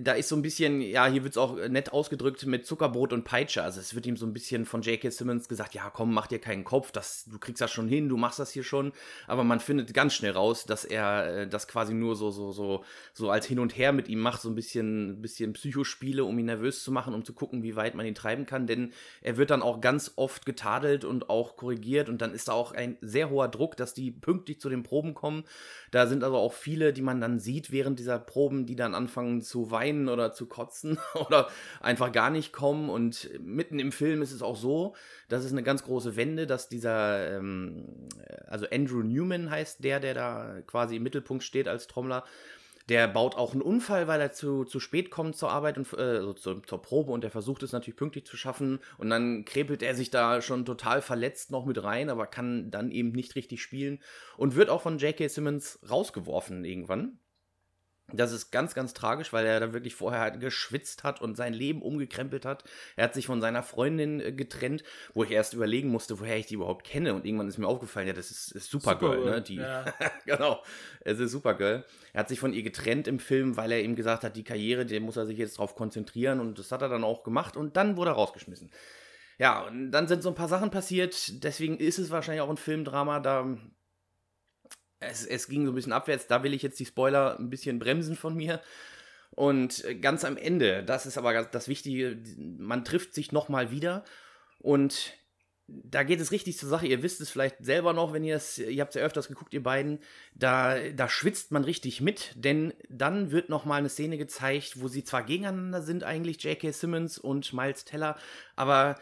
da 0.01 0.13
ist 0.13 0.29
so 0.29 0.37
ein 0.37 0.43
bisschen, 0.43 0.81
ja, 0.81 1.07
hier 1.07 1.23
wird 1.23 1.35
es 1.35 1.39
auch 1.39 1.57
nett 1.69 1.93
ausgedrückt 1.93 2.45
mit 2.47 2.67
Zuckerbrot 2.67 3.13
und 3.13 3.25
Peitsche. 3.25 3.63
Also 3.63 3.79
es 3.79 3.95
wird 3.95 4.07
ihm 4.07 4.17
so 4.17 4.27
ein 4.27 4.33
bisschen 4.33 4.65
von 4.65 4.83
J.K. 4.83 5.11
Simmons 5.11 5.49
gesagt, 5.49 5.75
ja, 5.75 5.91
komm, 5.91 6.13
mach 6.13 6.27
dir 6.27 6.41
keinen 6.41 6.65
Kopf, 6.65 6.91
das, 6.91 7.25
du 7.27 7.39
kriegst 7.39 7.61
das 7.61 7.71
schon 7.71 7.87
hin, 7.87 8.09
du 8.09 8.17
machst 8.17 8.39
das 8.41 8.51
hier 8.51 8.65
schon. 8.65 8.93
Aber 9.29 9.45
man 9.45 9.61
findet 9.61 9.95
ganz 9.95 10.15
schnell 10.15 10.33
raus, 10.33 10.65
dass 10.67 10.85
er 10.85 11.43
äh, 11.43 11.49
das 11.49 11.69
quasi 11.69 11.95
nur 11.95 12.17
so, 12.17 12.31
so, 12.31 12.51
so, 12.51 12.85
so 13.13 13.31
als 13.31 13.47
Hin 13.47 13.61
und 13.61 13.77
Her 13.77 13.93
mit 13.93 14.09
ihm 14.09 14.19
macht, 14.21 14.43
so 14.43 14.49
ein 14.49 14.57
bisschen, 14.57 15.23
bisschen 15.23 15.53
Psychospiele, 15.53 16.25
um 16.25 16.37
ihn 16.39 16.47
nervös 16.47 16.83
zu 16.83 16.91
machen, 16.91 17.15
um 17.15 17.25
zu 17.25 17.33
gucken, 17.33 17.63
wie 17.63 17.77
weit 17.77 17.95
man 17.95 18.07
ihn 18.07 18.15
treiben 18.15 18.47
kann. 18.47 18.67
Denn 18.67 18.93
er 19.21 19.37
wird 19.37 19.51
dann 19.51 19.63
auch 19.63 19.81
ganz 19.81 20.13
oft 20.17 20.47
getadelt 20.47 21.05
und 21.05 21.31
auch 21.31 21.57
korrigiert 21.57 22.09
und 22.09 22.23
dann 22.23 22.35
ist 22.35 22.49
da 22.49 22.53
auch 22.53 22.73
ein 22.73 22.97
sehr 23.03 23.31
hoher 23.31 23.49
Druck, 23.49 23.77
dass 23.77 23.95
die 23.95 24.11
pünktlich 24.11 24.61
zu 24.61 24.69
den 24.69 24.83
Proben 24.83 25.15
kommen. 25.15 25.45
Da 25.93 26.09
sind 26.09 26.25
also 26.25 26.39
auch 26.39 26.55
viele, 26.55 26.93
die 26.93 27.03
man 27.03 27.21
dann 27.21 27.39
sieht 27.39 27.71
während 27.71 28.01
dieser 28.01 28.19
Proben, 28.19 28.67
die 28.67 28.75
dann 28.75 28.97
anfangen 28.97 29.34
zu 29.43 29.71
weinen 29.71 30.09
oder 30.09 30.33
zu 30.33 30.47
kotzen 30.47 30.99
oder 31.15 31.49
einfach 31.81 32.13
gar 32.13 32.31
nicht 32.31 32.53
kommen. 32.53 32.89
Und 32.89 33.31
mitten 33.41 33.79
im 33.79 33.93
Film 33.93 34.23
ist 34.23 34.33
es 34.33 34.43
auch 34.43 34.57
so, 34.57 34.95
das 35.29 35.45
ist 35.45 35.53
eine 35.53 35.63
ganz 35.63 35.85
große 35.85 36.17
Wende, 36.17 36.47
dass 36.47 36.69
dieser, 36.69 37.37
ähm, 37.37 38.09
also 38.47 38.67
Andrew 38.73 39.03
Newman 39.03 39.51
heißt 39.51 39.83
der, 39.85 40.01
der 40.01 40.15
da 40.15 40.61
quasi 40.67 40.97
im 40.97 41.03
Mittelpunkt 41.03 41.45
steht 41.45 41.69
als 41.69 41.87
Trommler, 41.87 42.25
der 42.89 43.09
baut 43.09 43.35
auch 43.37 43.53
einen 43.53 43.63
Unfall, 43.63 44.09
weil 44.09 44.21
er 44.21 44.33
zu, 44.33 44.65
zu 44.65 44.79
spät 44.79 45.11
kommt 45.11 45.37
zur 45.37 45.51
Arbeit 45.51 45.79
und 45.79 45.91
äh, 45.95 46.03
also 46.03 46.35
zur, 46.35 46.63
zur 46.65 46.83
Probe 46.83 47.13
und 47.13 47.25
der 47.25 47.31
versucht 47.31 47.63
es 47.63 47.73
natürlich 47.73 47.97
pünktlich 47.97 48.27
zu 48.27 48.37
schaffen. 48.37 48.79
Und 48.99 49.09
dann 49.11 49.45
krepelt 49.45 49.83
er 49.83 49.95
sich 49.95 50.11
da 50.11 50.43
schon 50.43 50.67
total 50.67 51.01
verletzt 51.01 51.51
noch 51.51 51.65
mit 51.65 51.83
rein, 51.83 52.11
aber 52.11 52.27
kann 52.27 52.71
dann 52.71 52.91
eben 52.91 53.13
nicht 53.13 53.37
richtig 53.37 53.63
spielen 53.63 54.01
und 54.37 54.55
wird 54.55 54.69
auch 54.69 54.83
von 54.83 54.99
J.K. 54.99 55.29
Simmons 55.29 55.79
rausgeworfen 55.89 56.65
irgendwann. 56.65 57.19
Das 58.17 58.33
ist 58.33 58.51
ganz, 58.51 58.75
ganz 58.75 58.95
tragisch, 58.95 59.33
weil 59.33 59.47
er 59.47 59.61
da 59.61 59.73
wirklich 59.73 59.95
vorher 59.95 60.21
halt 60.21 60.41
geschwitzt 60.41 61.05
hat 61.05 61.21
und 61.21 61.37
sein 61.37 61.53
Leben 61.53 61.83
umgekrempelt 61.83 62.45
hat. 62.45 62.65
Er 62.97 63.05
hat 63.05 63.15
sich 63.15 63.27
von 63.27 63.41
seiner 63.41 63.63
Freundin 63.63 64.21
äh, 64.21 64.33
getrennt, 64.33 64.85
wo 65.13 65.25
ich 65.25 65.31
erst 65.31 65.55
überlegen 65.55 65.89
musste, 65.89 66.21
woher 66.21 66.37
ich 66.37 66.47
die 66.47 66.55
überhaupt 66.55 66.85
kenne. 66.85 67.15
Und 67.15 67.25
irgendwann 67.25 67.49
ist 67.49 67.59
mir 67.59 67.67
aufgefallen, 67.67 68.07
ja, 68.07 68.13
das 68.13 68.31
ist, 68.31 68.53
ist 68.53 68.71
Supergirl, 68.71 69.17
Supergirl, 69.17 69.35
ne? 69.35 69.43
Die, 69.43 69.57
ja. 69.57 69.85
genau, 70.27 70.63
es 71.01 71.19
ist 71.19 71.33
Supergirl. 71.33 71.85
Er 72.13 72.21
hat 72.21 72.29
sich 72.29 72.41
von 72.41 72.53
ihr 72.53 72.63
getrennt 72.63 73.09
im 73.09 73.19
Film, 73.19 73.57
weil 73.57 73.73
er 73.73 73.83
ihm 73.83 73.97
gesagt 73.97 74.25
hat, 74.25 74.37
die 74.37 74.45
Karriere, 74.45 74.87
der 74.87 75.01
muss 75.01 75.17
er 75.17 75.27
sich 75.27 75.39
jetzt 75.39 75.59
drauf 75.59 75.75
konzentrieren. 75.75 76.41
Und 76.41 76.59
das 76.59 76.73
hat 76.73 76.83
er 76.83 76.89
dann 76.89 77.05
auch 77.05 77.25
gemacht. 77.25 77.57
Und 77.57 77.77
dann 77.77 77.97
wurde 77.97 78.13
er 78.13 78.15
rausgeschmissen. 78.15 78.71
Ja, 79.39 79.63
und 79.63 79.91
dann 79.91 80.07
sind 80.07 80.23
so 80.23 80.29
ein 80.29 80.35
paar 80.35 80.49
Sachen 80.49 80.71
passiert. 80.71 81.43
Deswegen 81.43 81.79
ist 81.79 81.99
es 81.99 82.11
wahrscheinlich 82.11 82.43
auch 82.43 82.51
ein 82.51 82.57
Filmdrama. 82.57 83.21
Da 83.21 83.57
es, 85.01 85.25
es 85.27 85.49
ging 85.49 85.65
so 85.67 85.73
ein 85.73 85.75
bisschen 85.75 85.93
abwärts. 85.93 86.27
Da 86.27 86.43
will 86.43 86.55
ich 86.55 86.63
jetzt 86.63 86.81
die 86.81 86.87
Spoiler 86.87 87.39
ein 87.39 87.51
bisschen 87.51 87.79
bremsen 87.79 88.17
von 88.17 88.35
mir. 88.35 88.61
Und 89.31 89.85
ganz 90.01 90.25
am 90.25 90.37
Ende, 90.37 90.85
das 90.85 91.07
ist 91.07 91.19
aber 91.19 91.45
das 91.45 91.67
Wichtige, 91.67 92.19
man 92.59 92.85
trifft 92.85 93.15
sich 93.15 93.33
nochmal 93.33 93.73
wieder 93.73 94.05
und 94.61 95.13
da 95.67 96.03
geht 96.03 96.21
es 96.21 96.31
richtig 96.31 96.59
zur 96.59 96.69
Sache. 96.69 96.87
Ihr 96.87 97.03
wisst 97.03 97.21
es 97.21 97.31
vielleicht 97.31 97.57
selber 97.65 97.93
noch, 97.95 98.13
wenn 98.13 98.23
ihr 98.23 98.37
es, 98.37 98.59
ihr 98.59 98.81
habt 98.83 98.95
es 98.95 99.01
ja 99.01 99.07
öfters 99.07 99.29
geguckt, 99.29 99.55
ihr 99.55 99.63
beiden, 99.63 99.99
da, 100.35 100.79
da 100.91 101.09
schwitzt 101.09 101.53
man 101.53 101.65
richtig 101.65 102.01
mit, 102.01 102.33
denn 102.37 102.75
dann 102.89 103.31
wird 103.31 103.49
nochmal 103.49 103.79
eine 103.79 103.89
Szene 103.89 104.19
gezeigt, 104.19 104.81
wo 104.81 104.89
sie 104.89 105.05
zwar 105.05 105.25
gegeneinander 105.25 105.83
sind 105.83 106.05
eigentlich, 106.05 106.43
J.K. 106.43 106.71
Simmons 106.71 107.19
und 107.19 107.53
Miles 107.55 107.85
Teller, 107.85 108.17
aber 108.57 109.01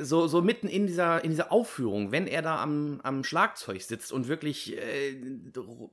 so, 0.00 0.28
so 0.28 0.42
mitten 0.42 0.68
in 0.68 0.86
dieser, 0.86 1.24
in 1.24 1.30
dieser 1.30 1.50
Aufführung, 1.50 2.12
wenn 2.12 2.26
er 2.26 2.40
da 2.40 2.62
am, 2.62 3.00
am 3.02 3.24
Schlagzeug 3.24 3.82
sitzt 3.82 4.12
und 4.12 4.28
wirklich 4.28 4.76
äh, 4.76 5.16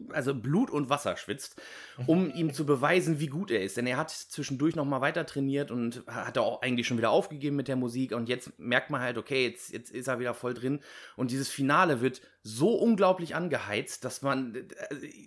also 0.09 0.35
Blut 0.35 0.69
und 0.69 0.89
Wasser 0.89 1.17
schwitzt, 1.17 1.59
um 2.05 2.31
ihm 2.35 2.53
zu 2.53 2.65
beweisen, 2.65 3.19
wie 3.19 3.27
gut 3.27 3.49
er 3.49 3.63
ist. 3.63 3.77
Denn 3.77 3.87
er 3.87 3.97
hat 3.97 4.11
zwischendurch 4.11 4.75
nochmal 4.75 5.01
weiter 5.01 5.25
trainiert 5.25 5.71
und 5.71 6.03
hat 6.07 6.37
auch 6.37 6.61
eigentlich 6.61 6.85
schon 6.85 6.97
wieder 6.97 7.09
aufgegeben 7.09 7.55
mit 7.55 7.67
der 7.67 7.77
Musik. 7.77 8.13
Und 8.13 8.29
jetzt 8.29 8.57
merkt 8.59 8.91
man 8.91 9.01
halt, 9.01 9.17
okay, 9.17 9.47
jetzt, 9.47 9.71
jetzt 9.71 9.91
ist 9.91 10.07
er 10.07 10.19
wieder 10.19 10.35
voll 10.35 10.53
drin. 10.53 10.79
Und 11.15 11.31
dieses 11.31 11.49
Finale 11.49 11.99
wird 12.01 12.21
so 12.43 12.75
unglaublich 12.75 13.33
angeheizt, 13.33 14.05
dass 14.05 14.21
man, 14.21 14.55
äh, 14.55 14.67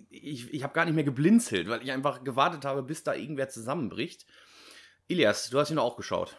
ich, 0.09 0.53
ich 0.53 0.63
habe 0.63 0.73
gar 0.73 0.85
nicht 0.85 0.95
mehr 0.95 1.03
geblinzelt, 1.03 1.67
weil 1.67 1.83
ich 1.83 1.91
einfach 1.91 2.23
gewartet 2.23 2.63
habe, 2.63 2.81
bis 2.81 3.03
da 3.03 3.13
irgendwer 3.13 3.49
zusammenbricht. 3.49 4.25
Ilias, 5.07 5.49
du 5.49 5.59
hast 5.59 5.71
ihn 5.71 5.79
auch 5.79 5.97
geschaut. 5.97 6.37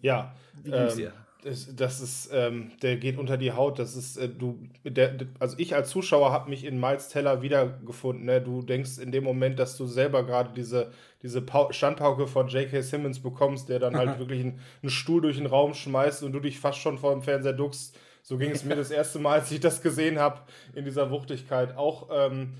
Ja. 0.00 0.34
Wie 0.62 0.70
ging's 0.70 0.92
ähm, 0.94 0.98
dir? 0.98 1.12
Das, 1.44 1.74
das 1.74 2.00
ist, 2.00 2.30
ähm, 2.32 2.70
der 2.82 2.96
geht 2.96 3.18
unter 3.18 3.36
die 3.36 3.50
Haut. 3.50 3.80
Das 3.80 3.96
ist, 3.96 4.16
äh, 4.16 4.28
du, 4.28 4.60
der, 4.84 5.16
also 5.40 5.56
ich 5.58 5.74
als 5.74 5.90
Zuschauer 5.90 6.30
habe 6.30 6.48
mich 6.48 6.64
in 6.64 6.78
Miles 6.78 7.08
Teller 7.08 7.42
wiedergefunden. 7.42 8.26
Ne? 8.26 8.40
Du 8.40 8.62
denkst 8.62 8.98
in 8.98 9.10
dem 9.10 9.24
Moment, 9.24 9.58
dass 9.58 9.76
du 9.76 9.86
selber 9.86 10.24
gerade 10.24 10.52
diese, 10.54 10.92
diese 11.22 11.44
Standpauke 11.70 12.28
von 12.28 12.46
J.K. 12.46 12.82
Simmons 12.82 13.20
bekommst, 13.20 13.68
der 13.68 13.80
dann 13.80 13.96
halt 13.96 14.18
wirklich 14.20 14.40
einen, 14.40 14.60
einen, 14.82 14.90
Stuhl 14.90 15.20
durch 15.20 15.36
den 15.36 15.46
Raum 15.46 15.74
schmeißt 15.74 16.22
und 16.22 16.30
du 16.32 16.38
dich 16.38 16.60
fast 16.60 16.78
schon 16.78 16.96
vor 16.96 17.12
dem 17.12 17.22
Fernseher 17.22 17.54
duckst. 17.54 17.98
So 18.22 18.38
ging 18.38 18.52
es 18.52 18.64
mir 18.64 18.76
das 18.76 18.92
erste 18.92 19.18
Mal, 19.18 19.40
als 19.40 19.50
ich 19.50 19.58
das 19.58 19.82
gesehen 19.82 20.20
habe 20.20 20.42
in 20.74 20.84
dieser 20.84 21.10
Wuchtigkeit. 21.10 21.76
Auch 21.76 22.08
ähm, 22.12 22.54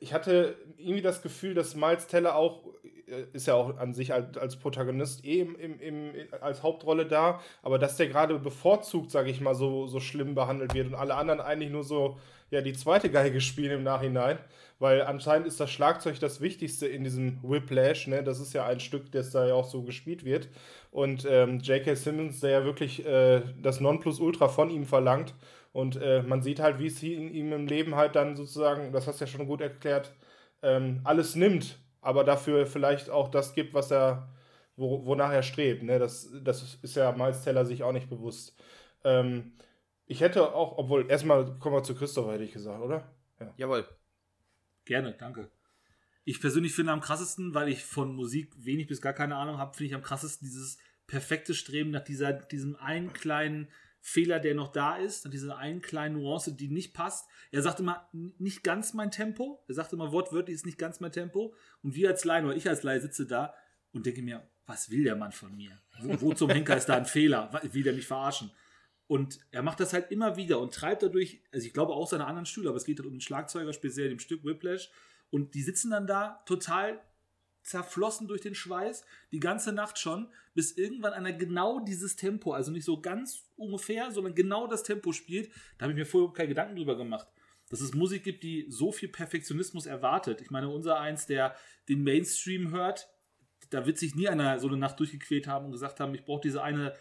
ich 0.00 0.14
hatte 0.14 0.56
irgendwie 0.78 1.02
das 1.02 1.20
Gefühl, 1.20 1.52
dass 1.52 1.74
Miles 1.74 2.06
Teller 2.06 2.36
auch 2.36 2.62
ist 3.32 3.46
ja 3.46 3.54
auch 3.54 3.76
an 3.78 3.94
sich 3.94 4.12
als, 4.12 4.36
als 4.36 4.56
Protagonist 4.56 5.24
eh 5.24 5.40
im, 5.40 5.56
im, 5.56 5.80
im, 5.80 6.12
als 6.40 6.62
Hauptrolle 6.62 7.06
da, 7.06 7.40
aber 7.62 7.78
dass 7.78 7.96
der 7.96 8.08
gerade 8.08 8.38
bevorzugt, 8.38 9.10
sage 9.10 9.30
ich 9.30 9.40
mal, 9.40 9.54
so, 9.54 9.86
so 9.86 10.00
schlimm 10.00 10.34
behandelt 10.34 10.74
wird 10.74 10.88
und 10.88 10.94
alle 10.94 11.14
anderen 11.14 11.40
eigentlich 11.40 11.70
nur 11.70 11.84
so, 11.84 12.18
ja, 12.50 12.60
die 12.60 12.72
zweite 12.72 13.10
Geige 13.10 13.40
spielen 13.42 13.72
im 13.72 13.82
Nachhinein, 13.82 14.38
weil 14.78 15.02
anscheinend 15.02 15.46
ist 15.46 15.60
das 15.60 15.70
Schlagzeug 15.70 16.18
das 16.20 16.40
Wichtigste 16.40 16.86
in 16.86 17.04
diesem 17.04 17.40
Whiplash, 17.42 18.06
ne? 18.06 18.22
das 18.22 18.40
ist 18.40 18.52
ja 18.52 18.66
ein 18.66 18.80
Stück, 18.80 19.12
das 19.12 19.30
da 19.30 19.46
ja 19.46 19.54
auch 19.54 19.68
so 19.68 19.82
gespielt 19.82 20.24
wird 20.24 20.48
und 20.90 21.26
ähm, 21.28 21.60
J.K. 21.60 21.94
Simmons, 21.94 22.40
der 22.40 22.50
ja 22.50 22.64
wirklich 22.64 23.04
äh, 23.04 23.42
das 23.60 23.80
Nonplusultra 23.80 24.48
von 24.48 24.70
ihm 24.70 24.84
verlangt 24.84 25.34
und 25.72 26.00
äh, 26.00 26.22
man 26.22 26.42
sieht 26.42 26.60
halt, 26.60 26.78
wie 26.78 26.86
es 26.86 27.02
ihm 27.02 27.52
im 27.52 27.66
Leben 27.66 27.96
halt 27.96 28.16
dann 28.16 28.36
sozusagen, 28.36 28.92
das 28.92 29.06
hast 29.06 29.20
du 29.20 29.24
ja 29.24 29.30
schon 29.30 29.46
gut 29.46 29.60
erklärt, 29.60 30.12
ähm, 30.62 31.00
alles 31.04 31.34
nimmt 31.34 31.78
aber 32.04 32.22
dafür 32.22 32.66
vielleicht 32.66 33.10
auch 33.10 33.30
das 33.30 33.54
gibt, 33.54 33.74
was 33.74 33.90
er, 33.90 34.28
wo, 34.76 35.06
wonach 35.06 35.32
er 35.32 35.42
strebt. 35.42 35.82
Ne? 35.82 35.98
Das, 35.98 36.30
das 36.42 36.78
ist 36.82 36.96
ja 36.96 37.12
Miles 37.12 37.42
Teller 37.42 37.64
sich 37.64 37.82
auch 37.82 37.92
nicht 37.92 38.10
bewusst. 38.10 38.54
Ähm, 39.04 39.52
ich 40.06 40.20
hätte 40.20 40.54
auch, 40.54 40.76
obwohl, 40.76 41.10
erstmal 41.10 41.58
kommen 41.58 41.76
wir 41.76 41.82
zu 41.82 41.94
Christopher, 41.94 42.34
hätte 42.34 42.44
ich 42.44 42.52
gesagt, 42.52 42.82
oder? 42.82 43.10
Ja. 43.40 43.54
Jawohl. 43.56 43.88
Gerne, 44.84 45.14
danke. 45.18 45.50
Ich 46.24 46.40
persönlich 46.40 46.74
finde 46.74 46.92
am 46.92 47.00
krassesten, 47.00 47.54
weil 47.54 47.68
ich 47.68 47.84
von 47.84 48.14
Musik 48.14 48.52
wenig 48.58 48.86
bis 48.86 49.00
gar 49.00 49.14
keine 49.14 49.36
Ahnung 49.36 49.58
habe, 49.58 49.74
finde 49.74 49.88
ich 49.88 49.94
am 49.94 50.02
krassesten 50.02 50.46
dieses 50.46 50.78
perfekte 51.06 51.54
Streben 51.54 51.90
nach 51.90 52.04
dieser, 52.04 52.32
diesem 52.32 52.76
einen 52.76 53.12
kleinen 53.12 53.68
Fehler, 54.06 54.38
der 54.38 54.54
noch 54.54 54.70
da 54.70 54.96
ist, 54.96 55.32
diese 55.32 55.56
einen 55.56 55.80
kleinen 55.80 56.16
Nuance, 56.16 56.52
die 56.52 56.68
nicht 56.68 56.92
passt. 56.92 57.26
Er 57.50 57.62
sagt 57.62 57.80
immer, 57.80 58.06
nicht 58.12 58.62
ganz 58.62 58.92
mein 58.92 59.10
Tempo. 59.10 59.64
Er 59.66 59.74
sagt 59.74 59.94
immer 59.94 60.12
wortwörtlich, 60.12 60.56
ist 60.56 60.66
nicht 60.66 60.76
ganz 60.76 61.00
mein 61.00 61.10
Tempo. 61.10 61.54
Und 61.82 61.94
wir 61.94 62.10
als 62.10 62.22
Laien 62.26 62.44
oder 62.44 62.54
ich 62.54 62.68
als 62.68 62.82
Laie 62.82 63.00
sitze 63.00 63.26
da 63.26 63.54
und 63.92 64.04
denke 64.04 64.20
mir, 64.20 64.46
was 64.66 64.90
will 64.90 65.04
der 65.04 65.16
Mann 65.16 65.32
von 65.32 65.56
mir? 65.56 65.80
Wo, 66.00 66.20
wo 66.20 66.34
zum 66.34 66.50
Henker 66.50 66.76
ist 66.76 66.90
da 66.90 66.98
ein 66.98 67.06
Fehler? 67.06 67.50
Will 67.72 67.82
der 67.82 67.94
mich 67.94 68.06
verarschen? 68.06 68.50
Und 69.06 69.40
er 69.50 69.62
macht 69.62 69.80
das 69.80 69.94
halt 69.94 70.10
immer 70.10 70.36
wieder 70.36 70.60
und 70.60 70.74
treibt 70.74 71.02
dadurch, 71.02 71.42
also 71.50 71.66
ich 71.66 71.72
glaube 71.72 71.94
auch 71.94 72.06
seine 72.06 72.26
anderen 72.26 72.44
Stühle, 72.44 72.68
aber 72.68 72.76
es 72.76 72.84
geht 72.84 72.98
halt 72.98 73.06
um 73.06 73.14
den 73.14 73.22
Schlagzeuger, 73.22 73.72
speziell 73.72 74.10
dem 74.10 74.18
Stück 74.18 74.44
Whiplash. 74.44 74.90
Und 75.30 75.54
die 75.54 75.62
sitzen 75.62 75.90
dann 75.90 76.06
da 76.06 76.42
total 76.44 77.00
zerflossen 77.64 78.28
durch 78.28 78.42
den 78.42 78.54
Schweiß, 78.54 79.04
die 79.32 79.40
ganze 79.40 79.72
Nacht 79.72 79.98
schon, 79.98 80.28
bis 80.54 80.72
irgendwann 80.72 81.14
einer 81.14 81.32
genau 81.32 81.80
dieses 81.80 82.14
Tempo, 82.14 82.52
also 82.52 82.70
nicht 82.70 82.84
so 82.84 83.00
ganz 83.00 83.50
ungefähr, 83.56 84.12
sondern 84.12 84.34
genau 84.34 84.66
das 84.66 84.82
Tempo 84.82 85.12
spielt. 85.12 85.50
Da 85.78 85.84
habe 85.84 85.92
ich 85.92 85.98
mir 85.98 86.06
vorher 86.06 86.32
keine 86.32 86.48
Gedanken 86.48 86.76
drüber 86.76 86.96
gemacht. 86.96 87.26
Dass 87.70 87.80
es 87.80 87.94
Musik 87.94 88.22
gibt, 88.22 88.42
die 88.42 88.66
so 88.68 88.92
viel 88.92 89.08
Perfektionismus 89.08 89.86
erwartet. 89.86 90.42
Ich 90.42 90.50
meine, 90.50 90.68
unser 90.68 91.00
eins, 91.00 91.26
der 91.26 91.56
den 91.88 92.04
Mainstream 92.04 92.70
hört, 92.70 93.08
da 93.70 93.86
wird 93.86 93.98
sich 93.98 94.14
nie 94.14 94.28
einer 94.28 94.58
so 94.60 94.68
eine 94.68 94.76
Nacht 94.76 95.00
durchgequält 95.00 95.46
haben 95.46 95.66
und 95.66 95.72
gesagt 95.72 95.98
haben, 95.98 96.14
ich 96.14 96.24
brauche 96.24 96.42
diese 96.42 96.62
eine 96.62 96.94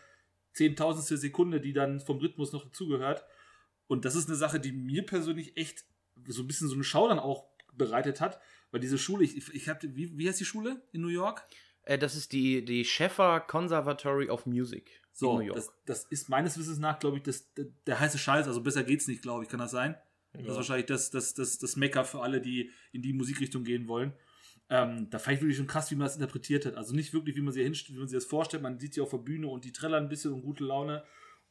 Zehntausendstel 0.54 1.18
Sekunde, 1.18 1.60
die 1.60 1.74
dann 1.74 2.00
vom 2.00 2.20
Rhythmus 2.20 2.54
noch 2.54 2.64
dazugehört. 2.64 3.26
Und 3.88 4.06
das 4.06 4.16
ist 4.16 4.30
eine 4.30 4.38
Sache, 4.38 4.62
die 4.62 4.72
mir 4.72 5.06
persönlich 5.06 5.58
echt 5.58 5.84
so 6.28 6.42
ein 6.42 6.48
bisschen 6.48 6.70
so 6.70 6.76
eine 6.76 6.84
Schau 6.84 7.08
dann 7.10 7.20
auch 7.20 7.46
bereitet 7.74 8.22
hat, 8.22 8.40
weil 8.74 8.80
diese 8.80 8.98
Schule, 8.98 9.24
ich, 9.24 9.54
ich 9.54 9.70
hatte, 9.70 9.96
wie, 9.96 10.18
wie 10.18 10.28
heißt 10.28 10.40
die 10.40 10.46
Schule 10.46 10.82
in 10.92 11.02
New 11.02 11.10
York? 11.10 11.48
Äh, 11.84 12.00
das 12.00 12.16
ist 12.16 12.32
die, 12.32 12.66
die 12.66 12.84
Sheffer 12.84 13.40
Conservatory 13.40 14.30
of 14.30 14.48
Music 14.48 15.00
so, 15.14 15.34
in 15.34 15.38
New 15.38 15.44
York. 15.44 15.58
Das, 15.58 15.72
das 15.86 16.04
ist 16.06 16.28
meines 16.28 16.58
Wissens 16.58 16.80
nach, 16.80 16.98
glaube 16.98 17.18
ich, 17.18 17.24
das, 17.24 17.54
der, 17.54 17.66
der 17.86 18.00
heiße 18.00 18.18
Scheiß, 18.18 18.48
also 18.48 18.64
besser 18.64 18.84
geht's 18.84 19.08
nicht, 19.08 19.22
glaube 19.22 19.44
ich, 19.44 19.50
kann 19.50 19.60
das 19.60 19.70
sein? 19.70 19.96
Ja. 20.34 20.42
Das 20.42 20.50
ist 20.50 20.56
wahrscheinlich 20.56 20.88
das, 20.88 21.12
das, 21.12 21.36
das, 21.36 21.60
das 21.60 21.76
Mecker 21.76 22.04
für 22.04 22.22
alle, 22.22 22.42
die 22.42 22.72
in 22.92 23.04
die 23.04 23.14
Musikrichtung 23.14 23.64
gehen 23.64 23.88
wollen. 23.88 24.14
Ähm, 24.70 25.08
da 25.12 25.20
fand 25.20 25.36
ich 25.36 25.42
wirklich 25.42 25.58
schon 25.58 25.68
krass, 25.68 25.92
wie 25.92 25.96
man 25.96 26.06
das 26.08 26.16
interpretiert 26.16 26.66
hat. 26.66 26.74
Also 26.74 26.96
nicht 26.96 27.14
wirklich, 27.14 27.36
wie 27.36 27.42
man, 27.42 27.54
sie 27.54 27.62
wie 27.62 28.00
man 28.00 28.08
sich 28.08 28.18
das 28.18 28.26
vorstellt. 28.26 28.64
Man 28.64 28.80
sieht 28.80 28.96
sie 28.96 29.02
auf 29.02 29.12
der 29.12 29.18
Bühne 29.20 29.50
und 29.50 29.66
die 29.66 29.72
trällern 29.72 30.06
ein 30.06 30.10
bisschen 30.10 30.34
und 30.34 30.42
gute 30.42 30.64
Laune. 30.64 31.04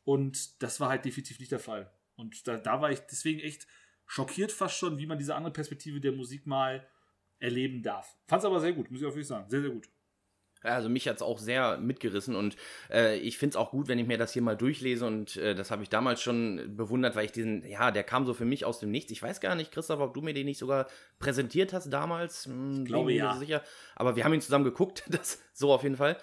Und 0.02 0.61
das 0.61 0.81
war 0.81 0.88
halt 0.88 1.05
definitiv 1.05 1.38
nicht 1.38 1.52
der 1.52 1.61
Fall. 1.61 1.93
Und 2.17 2.49
da, 2.49 2.57
da 2.57 2.81
war 2.81 2.91
ich 2.91 2.99
deswegen 2.99 3.38
echt 3.38 3.69
schockiert 4.07 4.50
fast 4.50 4.76
schon, 4.76 4.99
wie 4.99 5.07
man 5.07 5.19
diese 5.19 5.37
andere 5.37 5.52
Perspektive 5.52 6.00
der 6.00 6.12
Musik 6.12 6.47
mal 6.47 6.85
erleben 7.42 7.82
darf. 7.82 8.16
Fand 8.26 8.40
es 8.40 8.46
aber 8.46 8.61
sehr 8.61 8.72
gut, 8.72 8.90
muss 8.90 9.00
ich 9.00 9.06
auch 9.06 9.11
wirklich 9.11 9.26
sagen. 9.26 9.49
Sehr, 9.50 9.61
sehr 9.61 9.70
gut. 9.70 9.88
Also 10.62 10.88
mich 10.88 11.08
hat 11.08 11.16
es 11.16 11.22
auch 11.22 11.38
sehr 11.38 11.78
mitgerissen 11.78 12.37
und 12.37 12.56
äh, 12.88 13.18
ich 13.18 13.37
finde 13.37 13.54
es 13.54 13.56
auch 13.56 13.72
gut, 13.72 13.88
wenn 13.88 13.99
ich 13.99 14.06
mir 14.06 14.16
das 14.16 14.32
hier 14.32 14.42
mal 14.42 14.56
durchlese 14.56 15.04
und 15.06 15.37
äh, 15.37 15.56
das 15.56 15.72
habe 15.72 15.82
ich 15.82 15.88
damals 15.88 16.22
schon 16.22 16.76
bewundert, 16.76 17.16
weil 17.16 17.25
ich 17.25 17.32
diesen, 17.32 17.66
ja, 17.66 17.90
der 17.90 18.04
kam 18.04 18.26
so 18.26 18.32
für 18.32 18.44
mich 18.44 18.64
aus 18.64 18.78
dem 18.78 18.92
Nichts. 18.92 19.11
Ich 19.11 19.20
weiß 19.20 19.40
gar 19.40 19.56
nicht, 19.56 19.72
Christoph, 19.72 19.99
ob 19.99 20.14
du 20.14 20.22
mir 20.22 20.34
den 20.34 20.46
nicht 20.46 20.58
sogar 20.58 20.87
präsentiert 21.18 21.72
hast 21.72 21.90
damals. 21.90 22.46
Hm, 22.46 22.82
ich 22.82 22.84
glaube 22.84 23.12
ja. 23.12 23.37
Sicher. 23.37 23.62
Aber 23.96 24.14
wir 24.14 24.25
haben 24.25 24.34
ihn 24.34 24.40
zusammen 24.40 24.64
geguckt, 24.64 25.02
das 25.11 25.42
so 25.52 25.72
auf 25.72 25.82
jeden 25.82 25.96
Fall. 25.96 26.16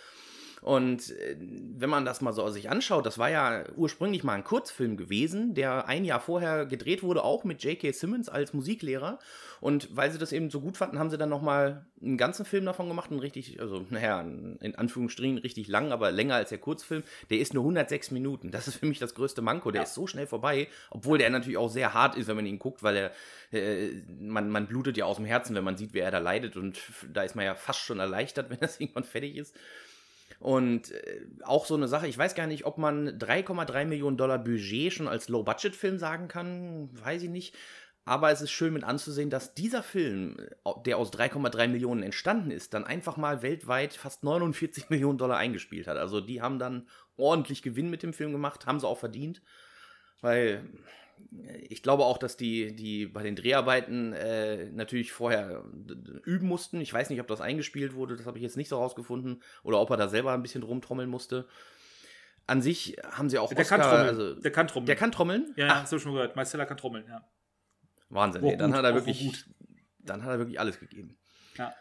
Und 0.61 1.11
äh, 1.11 1.35
wenn 1.39 1.89
man 1.89 2.05
das 2.05 2.21
mal 2.21 2.33
so 2.33 2.49
sich 2.49 2.69
anschaut, 2.69 3.05
das 3.05 3.17
war 3.17 3.29
ja 3.29 3.63
ursprünglich 3.75 4.23
mal 4.23 4.33
ein 4.33 4.43
Kurzfilm 4.43 4.97
gewesen, 4.97 5.53
der 5.53 5.87
ein 5.87 6.05
Jahr 6.05 6.19
vorher 6.19 6.65
gedreht 6.65 7.03
wurde, 7.03 7.23
auch 7.23 7.43
mit 7.43 7.63
J.K. 7.63 7.91
Simmons 7.91 8.29
als 8.29 8.53
Musiklehrer. 8.53 9.19
Und 9.61 9.95
weil 9.95 10.11
sie 10.11 10.17
das 10.17 10.31
eben 10.31 10.49
so 10.49 10.61
gut 10.61 10.77
fanden, 10.77 10.99
haben 10.99 11.09
sie 11.09 11.17
dann 11.17 11.29
nochmal 11.29 11.85
einen 12.01 12.17
ganzen 12.17 12.45
Film 12.45 12.65
davon 12.65 12.87
gemacht, 12.87 13.11
einen 13.11 13.19
richtig, 13.19 13.59
also 13.59 13.85
naja, 13.89 14.21
in 14.21 14.75
Anführungsstrichen 14.75 15.37
richtig 15.37 15.67
lang, 15.67 15.91
aber 15.91 16.11
länger 16.11 16.35
als 16.35 16.49
der 16.49 16.57
Kurzfilm. 16.57 17.03
Der 17.29 17.39
ist 17.39 17.53
nur 17.53 17.63
106 17.63 18.11
Minuten. 18.11 18.51
Das 18.51 18.67
ist 18.67 18.77
für 18.77 18.85
mich 18.85 18.99
das 18.99 19.15
größte 19.15 19.41
Manko. 19.41 19.71
Der 19.71 19.81
ja. 19.81 19.83
ist 19.83 19.93
so 19.93 20.07
schnell 20.07 20.27
vorbei, 20.27 20.67
obwohl 20.89 21.17
der 21.17 21.29
natürlich 21.29 21.57
auch 21.57 21.69
sehr 21.69 21.93
hart 21.93 22.15
ist, 22.15 22.27
wenn 22.27 22.37
man 22.37 22.45
ihn 22.45 22.59
guckt, 22.59 22.83
weil 22.83 22.95
er, 22.95 23.11
äh, 23.51 23.91
man, 24.19 24.49
man 24.49 24.67
blutet 24.67 24.97
ja 24.97 25.05
aus 25.05 25.17
dem 25.17 25.25
Herzen, 25.25 25.55
wenn 25.55 25.63
man 25.63 25.77
sieht, 25.77 25.93
wie 25.93 25.99
er 25.99 26.11
da 26.11 26.19
leidet. 26.19 26.55
Und 26.55 26.79
da 27.11 27.23
ist 27.23 27.35
man 27.35 27.45
ja 27.45 27.55
fast 27.55 27.79
schon 27.79 27.99
erleichtert, 27.99 28.49
wenn 28.49 28.59
das 28.59 28.79
irgendwann 28.79 29.03
fertig 29.03 29.35
ist. 29.35 29.55
Und 30.39 30.91
äh, 30.91 31.22
auch 31.43 31.65
so 31.65 31.75
eine 31.75 31.88
Sache, 31.88 32.08
ich 32.08 32.17
weiß 32.17 32.34
gar 32.34 32.48
nicht, 32.48 32.65
ob 32.65 32.77
man 32.77 33.19
3,3 33.19 33.86
Millionen 33.86 34.17
Dollar 34.17 34.39
Budget 34.39 34.93
schon 34.93 35.08
als 35.08 35.27
Low-Budget-Film 35.27 35.98
sagen 35.98 36.27
kann, 36.29 36.89
weiß 37.03 37.24
ich 37.24 37.29
nicht. 37.29 37.55
Aber 38.05 38.31
es 38.31 38.41
ist 38.41 38.51
schön 38.51 38.74
mit 38.74 38.84
anzusehen, 38.84 39.29
dass 39.29 39.53
dieser 39.53 39.84
Film, 39.84 40.38
der 40.86 40.98
aus 40.98 41.12
3,3 41.12 41.67
Millionen 41.67 42.01
entstanden 42.01 42.50
ist, 42.50 42.74
dann 42.74 42.86
einfach 42.86 43.17
mal 43.17 43.41
weltweit 43.41 43.93
fast 43.93 44.24
49 44.24 44.89
Millionen 44.89 45.17
Dollar 45.17 45.38
eingespielt 45.38 45.88
hat. 45.88 45.98
Also 45.98 46.22
die 46.22 46.41
haben 46.41 46.58
dann 46.58 46.88
ordentlich 47.17 47.62
Gewinn 47.62 47.89
mit 47.89 48.01
dem 48.01 48.13
Film 48.13 48.31
gemacht, 48.31 48.65
haben 48.65 48.79
sie 48.79 48.88
auch 48.88 48.98
verdient. 48.98 49.41
Weil 50.22 50.67
ich 51.69 51.83
glaube 51.83 52.05
auch, 52.05 52.17
dass 52.17 52.38
die, 52.38 52.75
die 52.75 53.05
bei 53.05 53.23
den 53.23 53.35
Dreharbeiten 53.35 54.13
äh, 54.13 54.69
natürlich 54.71 55.11
vorher 55.11 55.63
üben 56.25 56.47
mussten. 56.47 56.81
Ich 56.81 56.93
weiß 56.93 57.09
nicht, 57.09 57.21
ob 57.21 57.27
das 57.27 57.41
eingespielt 57.41 57.93
wurde, 57.93 58.15
das 58.15 58.25
habe 58.25 58.38
ich 58.38 58.43
jetzt 58.43 58.57
nicht 58.57 58.69
so 58.69 58.77
rausgefunden. 58.77 59.43
Oder 59.63 59.79
ob 59.79 59.89
er 59.89 59.97
da 59.97 60.07
selber 60.07 60.33
ein 60.33 60.41
bisschen 60.41 60.63
rumtrommeln 60.63 61.09
musste. 61.09 61.47
An 62.47 62.61
sich 62.61 62.97
haben 63.03 63.29
sie 63.29 63.38
auch 63.38 63.49
der 63.49 63.59
Oscar, 63.59 63.77
kann 63.77 63.88
trommeln. 63.88 64.07
Also, 64.07 64.35
der 64.35 64.51
kann 64.51 64.67
trommeln. 64.67 64.85
Der 64.88 64.95
kann 64.95 65.11
trommeln? 65.11 65.53
Ja, 65.55 65.67
ja, 65.67 65.81
hast 65.81 65.93
du 65.93 65.99
schon 65.99 66.13
gehört. 66.13 66.35
Marcella 66.35 66.65
kann 66.65 66.77
trommeln, 66.77 67.05
ja. 67.07 67.27
Wahnsinn, 68.09 68.43
oh, 68.43 68.49
ey, 68.49 68.57
dann 68.57 68.71
gut, 68.71 68.77
hat 68.77 68.85
er 68.85 68.95
wirklich 68.95 69.45
dann 70.09 70.23
hat 70.23 70.31
er 70.31 70.39
wirklich 70.39 70.59
alles 70.59 70.79
gegeben. 70.79 71.17
Ja. 71.57 71.73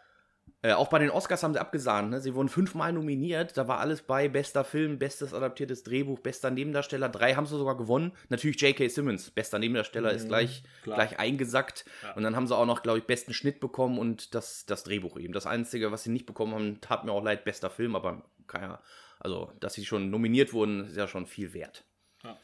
Äh, 0.61 0.73
auch 0.73 0.89
bei 0.89 0.99
den 0.99 1.09
Oscars 1.09 1.41
haben 1.41 1.53
sie 1.53 1.61
abgesahnt. 1.61 2.09
Ne? 2.09 2.19
Sie 2.19 2.35
wurden 2.35 2.49
fünfmal 2.49 2.91
nominiert. 2.91 3.55
Da 3.55 3.69
war 3.69 3.79
alles 3.79 4.01
bei: 4.01 4.27
bester 4.27 4.65
Film, 4.65 4.99
bestes 4.99 5.33
adaptiertes 5.33 5.83
Drehbuch, 5.83 6.19
bester 6.19 6.51
Nebendarsteller. 6.51 7.07
Drei 7.07 7.35
haben 7.35 7.45
sie 7.45 7.57
sogar 7.57 7.77
gewonnen. 7.77 8.11
Natürlich 8.27 8.59
J.K. 8.61 8.89
Simmons, 8.89 9.31
bester 9.31 9.57
Nebendarsteller, 9.57 10.09
mhm, 10.09 10.17
ist 10.17 10.27
gleich, 10.27 10.63
gleich 10.83 11.17
eingesackt. 11.17 11.85
Ja. 12.03 12.13
Und 12.13 12.23
dann 12.23 12.35
haben 12.35 12.47
sie 12.47 12.55
auch 12.55 12.65
noch, 12.65 12.83
glaube 12.83 12.99
ich, 12.99 13.05
besten 13.05 13.33
Schnitt 13.33 13.61
bekommen 13.61 13.97
und 13.97 14.35
das, 14.35 14.65
das 14.65 14.83
Drehbuch 14.83 15.17
eben. 15.17 15.33
Das 15.33 15.45
Einzige, 15.45 15.93
was 15.93 16.03
sie 16.03 16.11
nicht 16.11 16.25
bekommen 16.25 16.53
haben, 16.53 16.81
tat 16.81 17.05
mir 17.05 17.13
auch 17.13 17.23
leid, 17.23 17.45
bester 17.45 17.69
Film, 17.69 17.95
aber 17.95 18.23
keiner. 18.47 18.81
Also, 19.19 19.53
dass 19.61 19.75
sie 19.75 19.85
schon 19.85 20.09
nominiert 20.09 20.51
wurden, 20.51 20.87
ist 20.87 20.97
ja 20.97 21.07
schon 21.07 21.25
viel 21.25 21.53
wert. 21.53 21.85
Ja. 22.23 22.37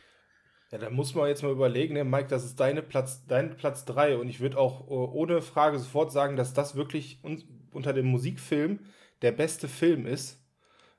Ja, 0.72 0.80
da 0.80 0.90
muss 0.90 1.14
man 1.14 1.28
jetzt 1.28 1.44
mal 1.44 1.52
überlegen, 1.52 1.94
ne, 1.94 2.04
Mike, 2.04 2.28
das 2.28 2.44
ist 2.44 2.60
deine 2.60 2.82
Platz, 2.82 3.26
dein 3.28 3.56
Platz 3.56 3.86
3 3.86 4.18
und 4.18 4.28
ich 4.28 4.40
würde 4.40 4.58
auch 4.58 4.88
uh, 4.88 5.12
ohne 5.14 5.42
Frage 5.42 5.78
sofort 5.78 6.12
sagen, 6.12 6.36
dass 6.36 6.54
das 6.54 6.76
wirklich 6.76 7.20
unter 7.76 7.94
dem 7.94 8.08
Musikfilm 8.08 8.80
der 9.22 9.32
beste 9.32 9.68
Film 9.68 10.06
ist. 10.06 10.40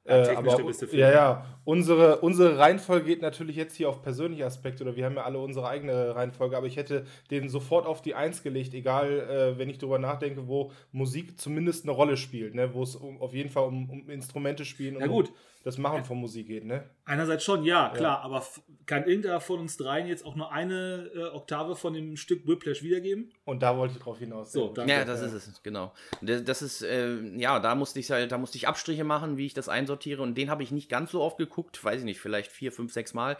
Ja, 0.06 0.24
äh, 0.24 0.36
aber, 0.36 0.72
ja, 0.92 1.10
ja. 1.10 1.46
Unsere, 1.64 2.18
unsere 2.20 2.58
Reihenfolge 2.58 3.06
geht 3.06 3.22
natürlich 3.22 3.56
jetzt 3.56 3.74
hier 3.74 3.88
auf 3.88 4.02
persönliche 4.02 4.46
Aspekte 4.46 4.84
oder 4.84 4.94
wir 4.94 5.04
haben 5.04 5.16
ja 5.16 5.24
alle 5.24 5.38
unsere 5.38 5.68
eigene 5.68 6.14
Reihenfolge, 6.14 6.56
aber 6.56 6.66
ich 6.66 6.76
hätte 6.76 7.04
den 7.32 7.48
sofort 7.48 7.86
auf 7.86 8.02
die 8.02 8.14
Eins 8.14 8.44
gelegt, 8.44 8.72
egal, 8.74 9.10
äh, 9.10 9.58
wenn 9.58 9.68
ich 9.68 9.78
darüber 9.78 9.98
nachdenke, 9.98 10.46
wo 10.46 10.70
Musik 10.92 11.40
zumindest 11.40 11.84
eine 11.84 11.92
Rolle 11.92 12.16
spielt, 12.16 12.54
ne? 12.54 12.72
wo 12.72 12.84
es 12.84 12.94
um, 12.94 13.20
auf 13.20 13.34
jeden 13.34 13.50
Fall 13.50 13.64
um, 13.64 13.90
um 13.90 14.08
Instrumente 14.08 14.64
spielen 14.64 14.94
und 14.94 15.02
ja, 15.02 15.08
gut. 15.08 15.28
Um, 15.28 15.34
das 15.66 15.78
Machen 15.78 16.04
von 16.04 16.18
Musik 16.18 16.46
geht, 16.46 16.64
ne? 16.64 16.84
Einerseits 17.06 17.42
schon, 17.42 17.64
ja, 17.64 17.88
klar, 17.88 18.18
ja. 18.18 18.22
aber 18.22 18.46
kann 18.86 19.04
irgendeiner 19.04 19.40
von 19.40 19.58
uns 19.58 19.76
dreien 19.76 20.06
jetzt 20.06 20.24
auch 20.24 20.36
nur 20.36 20.52
eine 20.52 21.10
äh, 21.12 21.24
Oktave 21.34 21.74
von 21.74 21.92
dem 21.92 22.16
Stück 22.16 22.46
Whiplash 22.46 22.84
wiedergeben? 22.84 23.32
Und 23.44 23.64
da 23.64 23.76
wollte 23.76 23.94
ich 23.94 24.00
drauf 24.00 24.20
hinaus. 24.20 24.52
So, 24.52 24.68
danke. 24.68 24.92
Ja, 24.92 25.04
das 25.04 25.22
ist 25.22 25.32
es, 25.32 25.60
genau. 25.64 25.92
Das 26.22 26.62
ist, 26.62 26.82
äh, 26.82 27.16
ja, 27.36 27.58
da 27.58 27.74
musste 27.74 27.98
ich 27.98 28.08
halt, 28.12 28.30
da 28.30 28.38
musste 28.38 28.58
ich 28.58 28.68
Abstriche 28.68 29.02
machen, 29.02 29.38
wie 29.38 29.46
ich 29.46 29.54
das 29.54 29.68
einsortiere 29.68 30.22
und 30.22 30.38
den 30.38 30.50
habe 30.50 30.62
ich 30.62 30.70
nicht 30.70 30.88
ganz 30.88 31.10
so 31.10 31.20
oft 31.20 31.36
geguckt, 31.36 31.82
weiß 31.82 31.98
ich 31.98 32.04
nicht, 32.04 32.20
vielleicht 32.20 32.52
vier, 32.52 32.70
fünf, 32.70 32.92
sechs 32.92 33.12
Mal. 33.12 33.36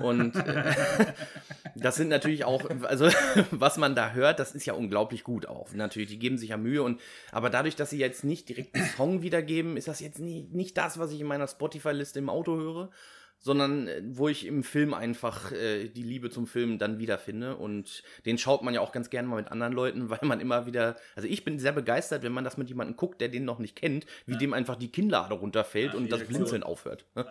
Und 0.00 0.34
äh, 0.34 0.74
das 1.76 1.94
sind 1.94 2.08
natürlich 2.08 2.44
auch, 2.44 2.68
also 2.82 3.08
was 3.52 3.78
man 3.78 3.94
da 3.94 4.14
hört, 4.14 4.40
das 4.40 4.52
ist 4.52 4.66
ja 4.66 4.74
unglaublich 4.74 5.22
gut 5.22 5.46
auch. 5.46 5.72
Natürlich, 5.74 6.08
die 6.08 6.18
geben 6.18 6.38
sich 6.38 6.50
ja 6.50 6.56
Mühe 6.56 6.82
und 6.82 7.00
aber 7.30 7.50
dadurch, 7.50 7.76
dass 7.76 7.90
sie 7.90 7.98
jetzt 7.98 8.24
nicht 8.24 8.48
direkt 8.48 8.74
einen 8.74 8.86
Song 8.86 9.22
wiedergeben, 9.22 9.76
ist 9.76 9.86
das 9.86 10.00
jetzt 10.00 10.18
nie, 10.18 10.48
nicht 10.50 10.76
das, 10.76 10.98
was 10.98 11.12
ich 11.12 11.20
in 11.20 11.28
meiner 11.28 11.46
Spotify 11.46 11.67
Spotify-Liste 11.68 12.18
im 12.18 12.30
Auto 12.30 12.56
höre, 12.56 12.90
sondern 13.38 13.86
äh, 13.86 14.02
wo 14.04 14.28
ich 14.28 14.46
im 14.46 14.64
Film 14.64 14.94
einfach 14.94 15.52
äh, 15.52 15.88
die 15.88 16.02
Liebe 16.02 16.30
zum 16.30 16.46
Film 16.46 16.78
dann 16.78 16.98
wiederfinde. 16.98 17.56
Und 17.56 18.02
den 18.26 18.38
schaut 18.38 18.62
man 18.62 18.74
ja 18.74 18.80
auch 18.80 18.92
ganz 18.92 19.10
gerne 19.10 19.28
mal 19.28 19.36
mit 19.36 19.52
anderen 19.52 19.72
Leuten, 19.72 20.10
weil 20.10 20.20
man 20.22 20.40
immer 20.40 20.66
wieder, 20.66 20.96
also 21.14 21.28
ich 21.28 21.44
bin 21.44 21.58
sehr 21.58 21.72
begeistert, 21.72 22.22
wenn 22.22 22.32
man 22.32 22.44
das 22.44 22.56
mit 22.56 22.68
jemandem 22.68 22.96
guckt, 22.96 23.20
der 23.20 23.28
den 23.28 23.44
noch 23.44 23.58
nicht 23.58 23.76
kennt, 23.76 24.06
wie 24.26 24.32
ja. 24.32 24.38
dem 24.38 24.54
einfach 24.54 24.76
die 24.76 24.90
Kinnlade 24.90 25.34
runterfällt 25.34 25.92
ja, 25.92 25.98
und 25.98 26.10
das 26.10 26.24
Blinzeln 26.24 26.62
so. 26.62 26.68
aufhört. 26.68 27.06
Ja, 27.14 27.26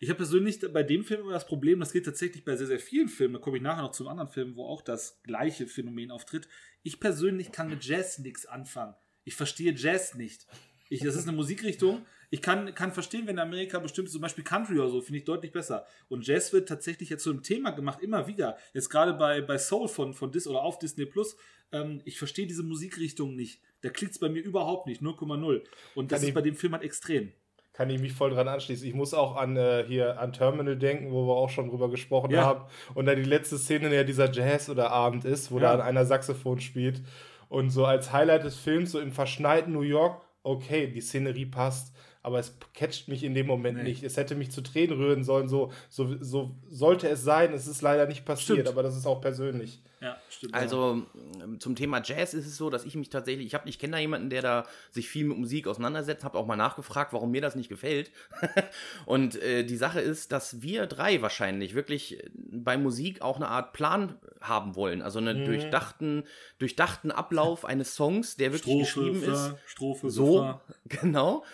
ich 0.00 0.10
habe 0.10 0.18
persönlich 0.18 0.60
bei 0.72 0.84
dem 0.84 1.02
Film 1.04 1.22
immer 1.22 1.32
das 1.32 1.46
Problem, 1.46 1.80
das 1.80 1.92
geht 1.92 2.04
tatsächlich 2.04 2.44
bei 2.44 2.54
sehr, 2.54 2.68
sehr 2.68 2.78
vielen 2.78 3.08
Filmen, 3.08 3.34
da 3.34 3.40
komme 3.40 3.56
ich 3.56 3.62
nachher 3.64 3.82
noch 3.82 3.90
zu 3.90 4.04
einem 4.04 4.12
anderen 4.12 4.32
Film, 4.32 4.54
wo 4.54 4.64
auch 4.64 4.80
das 4.80 5.20
gleiche 5.24 5.66
Phänomen 5.66 6.12
auftritt. 6.12 6.48
Ich 6.84 7.00
persönlich 7.00 7.50
kann 7.50 7.68
mit 7.68 7.84
Jazz 7.84 8.20
nichts 8.20 8.46
anfangen. 8.46 8.94
Ich 9.24 9.34
verstehe 9.34 9.74
Jazz 9.74 10.14
nicht. 10.14 10.46
Ich, 10.88 11.00
das 11.00 11.16
ist 11.16 11.26
eine 11.26 11.36
Musikrichtung, 11.36 12.06
ich 12.30 12.42
kann, 12.42 12.74
kann 12.74 12.92
verstehen, 12.92 13.26
wenn 13.26 13.36
in 13.36 13.40
Amerika 13.40 13.78
bestimmt 13.78 14.10
zum 14.10 14.20
Beispiel 14.20 14.44
Country 14.44 14.78
oder 14.78 14.90
so, 14.90 15.00
finde 15.00 15.18
ich 15.18 15.24
deutlich 15.24 15.52
besser. 15.52 15.86
Und 16.08 16.26
Jazz 16.26 16.52
wird 16.52 16.68
tatsächlich 16.68 17.08
jetzt 17.08 17.24
so 17.24 17.30
ein 17.30 17.42
Thema 17.42 17.70
gemacht, 17.70 18.00
immer 18.02 18.26
wieder. 18.26 18.56
Jetzt 18.74 18.90
gerade 18.90 19.14
bei, 19.14 19.40
bei 19.40 19.58
Soul 19.58 19.88
von, 19.88 20.12
von 20.14 20.30
Dis 20.30 20.46
oder 20.46 20.62
auf 20.62 20.78
Disney 20.78 21.06
Plus. 21.06 21.36
Ähm, 21.72 22.02
ich 22.04 22.18
verstehe 22.18 22.46
diese 22.46 22.62
Musikrichtung 22.62 23.34
nicht. 23.34 23.62
Da 23.80 23.90
klickt 23.90 24.12
es 24.12 24.18
bei 24.18 24.28
mir 24.28 24.42
überhaupt 24.42 24.86
nicht, 24.86 25.00
0,0. 25.00 25.62
Und 25.94 26.12
das 26.12 26.20
kann 26.20 26.28
ist 26.28 26.34
bei 26.34 26.42
dem 26.42 26.56
Film 26.56 26.72
halt 26.72 26.82
extrem 26.82 27.32
kann 27.74 27.90
ich 27.90 28.00
mich 28.00 28.12
voll 28.12 28.30
dran 28.30 28.48
anschließen. 28.48 28.88
Ich 28.88 28.94
muss 28.94 29.14
auch 29.14 29.36
an 29.36 29.56
äh, 29.56 29.84
hier 29.86 30.18
an 30.18 30.32
Terminal 30.32 30.76
denken, 30.76 31.12
wo 31.12 31.28
wir 31.28 31.36
auch 31.36 31.48
schon 31.48 31.68
drüber 31.68 31.88
gesprochen 31.88 32.32
ja. 32.32 32.44
haben. 32.44 32.64
Und 32.94 33.06
da 33.06 33.14
die 33.14 33.22
letzte 33.22 33.56
Szene 33.56 33.94
ja 33.94 34.02
dieser 34.02 34.32
Jazz 34.32 34.68
oder 34.68 34.90
Abend 34.90 35.24
ist, 35.24 35.52
wo 35.52 35.60
ja. 35.60 35.76
da 35.76 35.84
einer 35.84 36.04
Saxophon 36.04 36.60
spielt. 36.60 37.02
Und 37.48 37.70
so 37.70 37.84
als 37.84 38.12
Highlight 38.12 38.42
des 38.42 38.56
Films, 38.56 38.90
so 38.90 38.98
im 38.98 39.12
verschneiten 39.12 39.72
New 39.72 39.82
York, 39.82 40.20
okay, 40.42 40.88
die 40.88 41.00
Szenerie 41.00 41.46
passt 41.46 41.94
aber 42.22 42.38
es 42.38 42.56
catcht 42.74 43.08
mich 43.08 43.22
in 43.24 43.34
dem 43.34 43.46
Moment 43.46 43.78
nee. 43.78 43.84
nicht. 43.84 44.02
Es 44.02 44.16
hätte 44.16 44.34
mich 44.34 44.50
zu 44.50 44.60
Tränen 44.60 44.98
rühren 44.98 45.24
sollen, 45.24 45.48
so, 45.48 45.72
so, 45.88 46.16
so 46.20 46.56
sollte 46.68 47.08
es 47.08 47.22
sein. 47.22 47.52
Es 47.52 47.66
ist 47.66 47.80
leider 47.82 48.06
nicht 48.06 48.24
passiert, 48.24 48.58
Stimmt. 48.58 48.68
aber 48.68 48.82
das 48.82 48.96
ist 48.96 49.06
auch 49.06 49.20
persönlich. 49.20 49.80
Ja, 50.00 50.16
stimmt. 50.30 50.54
Also 50.54 51.02
ähm, 51.42 51.58
zum 51.58 51.74
Thema 51.74 52.00
Jazz 52.04 52.32
ist 52.32 52.46
es 52.46 52.56
so, 52.56 52.70
dass 52.70 52.84
ich 52.84 52.94
mich 52.94 53.08
tatsächlich, 53.10 53.46
ich 53.46 53.54
habe, 53.54 53.68
ich 53.68 53.80
kenne 53.80 53.92
da 53.92 53.98
jemanden, 53.98 54.30
der 54.30 54.42
da 54.42 54.64
sich 54.92 55.08
viel 55.08 55.24
mit 55.24 55.38
Musik 55.38 55.66
auseinandersetzt, 55.66 56.22
habe 56.22 56.38
auch 56.38 56.46
mal 56.46 56.54
nachgefragt, 56.56 57.12
warum 57.12 57.32
mir 57.32 57.40
das 57.40 57.56
nicht 57.56 57.68
gefällt. 57.68 58.12
und 59.06 59.40
äh, 59.42 59.64
die 59.64 59.76
Sache 59.76 60.00
ist, 60.00 60.30
dass 60.30 60.62
wir 60.62 60.86
drei 60.86 61.20
wahrscheinlich 61.20 61.74
wirklich 61.74 62.22
äh, 62.22 62.30
bei 62.34 62.76
Musik 62.76 63.22
auch 63.22 63.36
eine 63.36 63.48
Art 63.48 63.72
Plan 63.72 64.14
haben 64.40 64.76
wollen, 64.76 65.02
also 65.02 65.18
einen 65.18 65.40
Mhm. 65.42 65.46
durchdachten, 65.46 66.24
durchdachten 66.58 67.10
Ablauf 67.10 67.64
eines 67.64 67.94
Songs, 67.96 68.36
der 68.36 68.52
wirklich 68.52 68.78
geschrieben 68.78 69.22
ist. 69.22 69.48
Fa, 69.48 69.58
Strophe, 69.66 70.10
So, 70.10 70.38
Fa. 70.38 70.60
genau. 70.86 71.44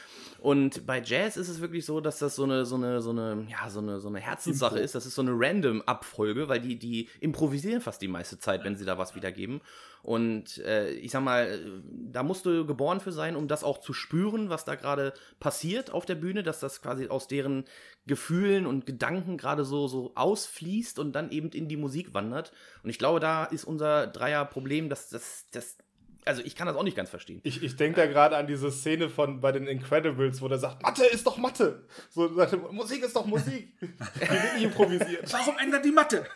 Und 0.45 0.85
bei 0.85 1.01
Jazz 1.01 1.39
ist 1.39 1.49
es 1.49 1.63
wirklich 1.63 1.87
so, 1.87 2.03
dass 2.03 2.19
das 2.19 2.37
so 2.37 2.45
eine, 2.45 2.67
so 2.67 2.75
eine, 2.75 3.01
so 3.01 3.09
eine, 3.09 3.47
ja, 3.49 3.71
so 3.71 3.81
eine, 3.81 3.99
so 3.99 4.09
eine 4.09 4.21
Herzenssache 4.21 4.75
Impro. 4.75 4.85
ist. 4.85 4.95
Das 4.95 5.07
ist 5.07 5.15
so 5.15 5.23
eine 5.23 5.31
random 5.33 5.81
Abfolge, 5.81 6.51
weil 6.51 6.61
die, 6.61 6.79
die 6.79 7.09
improvisieren 7.21 7.81
fast 7.81 8.03
die 8.03 8.09
meiste 8.09 8.39
Zeit, 8.39 8.63
wenn 8.63 8.77
sie 8.77 8.85
da 8.85 8.99
was 8.99 9.15
wiedergeben. 9.15 9.63
Und 10.03 10.59
äh, 10.59 10.91
ich 10.91 11.13
sag 11.13 11.23
mal, 11.23 11.83
da 11.89 12.23
musst 12.23 12.45
du 12.45 12.67
geboren 12.67 13.01
für 13.01 13.11
sein, 13.11 13.37
um 13.37 13.49
das 13.49 13.65
auch 13.65 13.79
zu 13.79 13.95
spüren, 13.95 14.51
was 14.51 14.67
da 14.67 14.75
gerade 14.75 15.15
passiert 15.41 15.91
auf 15.91 16.05
der 16.05 16.17
Bühne, 16.17 16.43
dass 16.43 16.61
das 16.61 16.83
quasi 16.83 17.09
aus 17.09 17.27
deren 17.27 17.65
Gefühlen 18.07 18.67
und 18.67 18.85
Gedanken 18.85 19.39
gerade 19.39 19.65
so, 19.65 19.89
so 19.89 20.13
ausfließt 20.15 20.99
und 20.99 21.15
dann 21.15 21.31
eben 21.31 21.49
in 21.53 21.69
die 21.69 21.79
Musik 21.79 22.13
wandert. 22.13 22.53
Und 22.83 22.91
ich 22.91 22.99
glaube, 22.99 23.19
da 23.19 23.45
ist 23.45 23.65
unser 23.65 24.09
Dreier-Problem, 24.09 24.91
dass 24.91 25.09
das, 25.09 25.47
das, 25.53 25.79
also 26.25 26.43
ich 26.43 26.55
kann 26.57 26.67
das 26.67 26.77
auch 26.77 26.83
nicht 26.83 26.97
ganz 26.97 27.11
verstehen. 27.11 27.41
Ich, 27.45 27.63
ich 27.63 27.77
denke 27.77 28.01
da 28.01 28.07
gerade 28.07 28.37
an 28.37 28.47
diese 28.47 28.71
Szene 28.71 29.09
von 29.09 29.41
bei 29.41 29.53
den 29.53 29.67
Incredibles, 29.67 30.41
wo 30.43 30.49
der 30.49 30.59
sagt, 30.59 30.83
Mathe 30.83 31.05
ist 31.05 31.27
doch 31.27 31.37
Mathe. 31.39 31.87
So 32.11 32.33
sagt 32.35 32.53
er, 32.53 32.59
Musik 32.73 33.03
ist 33.05 33.15
doch 33.17 33.27
Musik. 33.27 33.73
Die 33.81 33.89
wird 34.21 34.55
nicht 34.55 34.65
improvisiert. 34.65 35.33
Warum 35.33 35.57
ändert 35.59 35.85
die 35.85 35.93
Mathe? 35.93 36.27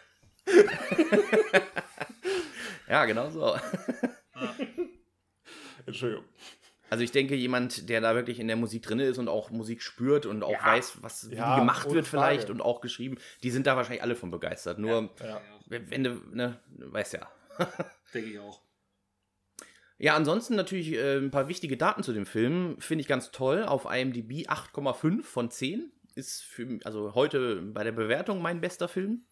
Ja, 2.89 3.05
genau 3.05 3.29
so. 3.29 3.55
Entschuldigung. 5.87 6.25
Also 6.91 7.05
ich 7.05 7.13
denke, 7.13 7.35
jemand, 7.35 7.91
der 7.91 8.01
da 8.01 8.15
wirklich 8.15 8.41
in 8.41 8.47
der 8.49 8.57
Musik 8.57 8.83
drin 8.83 8.99
ist 8.99 9.19
und 9.19 9.29
auch 9.29 9.51
Musik 9.51 9.83
spürt 9.83 10.25
und 10.25 10.43
auch 10.43 10.53
Ja. 10.53 10.65
weiß, 10.65 11.03
was 11.03 11.31
wie 11.31 11.35
Ja, 11.35 11.55
die 11.55 11.61
gemacht 11.61 11.91
wird 11.91 12.07
vielleicht 12.07 12.49
und 12.49 12.63
auch 12.63 12.81
geschrieben, 12.81 13.19
die 13.43 13.51
sind 13.51 13.67
da 13.67 13.77
wahrscheinlich 13.77 14.03
alle 14.03 14.17
von 14.17 14.31
begeistert. 14.31 14.79
Nur, 14.79 15.11
Ja. 15.23 15.41
wenn 15.67 15.91
wenn 15.91 16.05
du, 16.05 16.11
ne, 16.33 16.59
weißt 16.79 17.13
ja. 17.15 17.29
Denke 18.15 18.31
ich 18.31 18.39
auch. 18.39 18.63
Ja, 19.99 20.15
ansonsten 20.15 20.55
natürlich 20.55 20.93
äh, 20.93 21.17
ein 21.19 21.31
paar 21.31 21.49
wichtige 21.49 21.77
Daten 21.77 22.03
zu 22.03 22.13
dem 22.13 22.25
Film. 22.27 22.77
Finde 22.79 23.03
ich 23.03 23.09
ganz 23.09 23.31
toll. 23.33 23.65
Auf 23.65 23.85
IMDb 23.85 24.49
8,5 24.49 25.23
von 25.23 25.51
10. 25.51 25.91
Ist 26.15 26.43
für, 26.43 26.79
also 26.85 27.15
heute 27.15 27.57
bei 27.63 27.85
der 27.85 27.93
Bewertung 27.93 28.41
mein 28.41 28.61
bester 28.61 28.89
Film. 28.89 29.25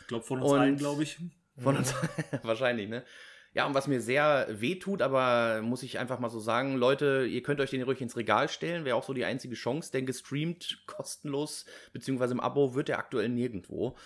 Ich 0.00 0.06
glaube, 0.08 0.24
von 0.24 0.40
uns 0.40 0.52
Und- 0.52 0.58
allen, 0.58 0.76
glaube 0.76 1.02
ich. 1.02 1.18
Von 1.58 1.76
uns 1.76 1.94
wahrscheinlich, 2.42 2.88
ne? 2.88 3.04
Ja, 3.52 3.66
und 3.66 3.74
was 3.74 3.86
mir 3.86 4.00
sehr 4.00 4.48
weh 4.50 4.74
tut, 4.74 5.00
aber 5.00 5.62
muss 5.62 5.84
ich 5.84 6.00
einfach 6.00 6.18
mal 6.18 6.28
so 6.28 6.40
sagen, 6.40 6.74
Leute, 6.76 7.24
ihr 7.30 7.40
könnt 7.44 7.60
euch 7.60 7.70
den 7.70 7.82
ruhig 7.82 8.00
ins 8.00 8.16
Regal 8.16 8.48
stellen, 8.48 8.84
wäre 8.84 8.96
auch 8.96 9.04
so 9.04 9.12
die 9.12 9.24
einzige 9.24 9.54
Chance, 9.54 9.92
denn 9.92 10.06
gestreamt 10.06 10.82
kostenlos, 10.86 11.64
beziehungsweise 11.92 12.32
im 12.34 12.40
Abo 12.40 12.74
wird 12.74 12.88
er 12.88 12.98
aktuell 12.98 13.28
nirgendwo. 13.28 13.96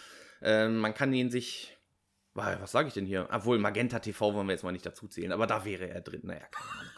Ähm, 0.43 0.77
man 0.77 0.93
kann 0.93 1.15
ihn 1.15 1.31
sich, 1.31 1.78
was 2.39 2.73
sage 2.73 2.89
ich 2.89 2.95
denn 2.95 3.07
hier? 3.07 3.29
Obwohl, 3.31 3.59
Magenta 3.59 3.99
TV 3.99 4.35
wollen 4.35 4.47
wir 4.47 4.53
jetzt 4.53 4.63
mal 4.63 4.73
nicht 4.73 4.87
dazu 4.87 5.09
zählen, 5.09 5.33
aber 5.33 5.47
da 5.47 5.65
wäre 5.65 5.89
er 5.89 6.01
drin, 6.01 6.23
naja, 6.25 6.47
keine 6.51 6.73
Ahnung. 6.73 6.93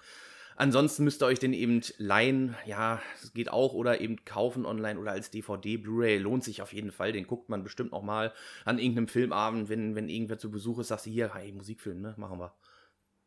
Ansonsten 0.57 1.05
müsst 1.05 1.23
ihr 1.23 1.27
euch 1.27 1.39
den 1.39 1.55
eben 1.55 1.81
leihen, 1.97 2.55
ja, 2.67 3.01
das 3.23 3.33
geht 3.33 3.51
auch, 3.51 3.73
oder 3.73 4.03
eben 4.03 4.27
kaufen 4.27 4.67
online 4.67 5.01
oder 5.01 5.13
als 5.13 5.31
DVD, 5.31 5.79
Blu-ray, 5.79 6.19
lohnt 6.19 6.45
sich 6.45 6.61
auf 6.61 6.75
jeden 6.75 6.93
Fall, 6.93 7.13
den 7.13 7.27
guckt 7.27 7.49
man 7.49 7.63
bestimmt 7.63 7.95
auch 7.95 8.03
mal 8.03 8.35
an 8.67 8.79
irgendeinem 8.79 9.09
Filmabend, 9.09 9.71
wenn, 9.71 9.95
wenn 9.95 10.11
irgendwer 10.11 10.39
zu 10.39 10.51
Besuch 10.51 10.81
ist, 10.81 10.89
sagst 10.89 11.07
du 11.07 11.11
hier, 11.11 11.35
hey, 11.35 11.51
Musikfilm, 11.53 12.03
ne, 12.03 12.15
machen 12.19 12.39
wir. 12.39 12.55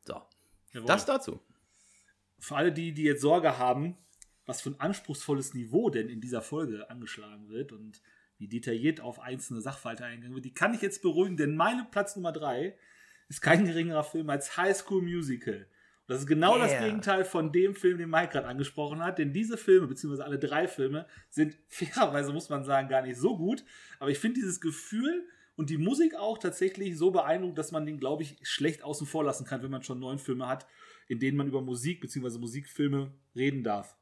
So, 0.04 0.22
Jawohl. 0.74 0.88
das 0.88 1.06
dazu. 1.08 1.40
Für 2.38 2.56
alle 2.58 2.72
die, 2.72 2.94
die 2.94 3.04
jetzt 3.04 3.22
Sorge 3.22 3.58
haben, 3.58 3.98
was 4.46 4.62
für 4.62 4.70
ein 4.70 4.80
anspruchsvolles 4.80 5.56
Niveau 5.56 5.90
denn 5.90 6.10
in 6.10 6.22
dieser 6.22 6.44
Folge 6.44 6.88
angeschlagen 6.90 7.50
wird 7.50 7.72
und 7.72 8.00
wie 8.44 8.50
detailliert 8.50 9.00
auf 9.00 9.22
einzelne 9.22 9.62
Sachverhalte 9.62 10.04
eingegangen 10.04 10.36
wird, 10.36 10.44
die 10.44 10.54
kann 10.54 10.74
ich 10.74 10.82
jetzt 10.82 11.02
beruhigen, 11.02 11.38
denn 11.38 11.56
meine 11.56 11.88
Platz 11.90 12.18
Nummer 12.18 12.34
drei 12.34 12.76
ist 13.30 13.42
kein 13.42 13.66
geringerer 13.66 14.04
Film 14.04 14.30
als 14.30 14.58
High 14.58 14.76
School 14.76 15.02
Musical. 15.02 15.56
Und 15.56 16.10
das 16.10 16.20
ist 16.20 16.28
genau 16.28 16.58
das 16.58 16.72
Yeah. 16.72 16.84
Gegenteil 16.84 17.24
von 17.24 17.54
dem 17.54 17.74
Film, 17.74 17.98
den 17.98 18.10
Mike 18.10 18.34
gerade 18.34 18.48
angesprochen 18.48 19.02
hat, 19.02 19.18
denn 19.18 19.32
diese 19.32 19.56
Filme, 19.56 19.88
beziehungsweise 19.88 20.26
alle 20.26 20.38
drei 20.38 20.68
Filme, 20.68 21.08
sind 21.30 21.58
fairerweise, 21.70 22.34
muss 22.34 22.50
man 22.50 22.66
sagen, 22.66 22.90
gar 22.90 23.02
nicht 23.02 23.18
so 23.18 23.38
gut. 23.38 23.64
Aber 24.00 24.12
ich 24.12 24.20
finde 24.20 24.42
dieses 24.42 24.60
Gefühl 24.60 25.26
und 25.56 25.70
die 25.70 25.78
Musik 25.78 26.16
auch 26.16 26.38
tatsächlich 26.38 26.98
so 26.98 27.12
beeindruckend, 27.12 27.58
dass 27.58 27.72
man 27.72 27.86
den, 27.86 27.98
glaube 27.98 28.24
ich, 28.24 28.38
schlecht 28.42 28.84
außen 28.84 29.08
vor 29.08 29.24
lassen 29.24 29.46
kann, 29.46 29.64
wenn 29.64 29.72
man 29.72 29.84
schon 29.84 30.00
neun 30.00 30.20
Filme 30.20 30.50
hat, 30.50 30.68
in 31.08 31.20
denen 31.20 31.38
man 31.38 31.48
über 31.48 31.62
Musik 31.62 32.02
bzw. 32.02 32.38
Musikfilme 32.40 33.14
reden 33.36 33.64
darf. 33.64 33.96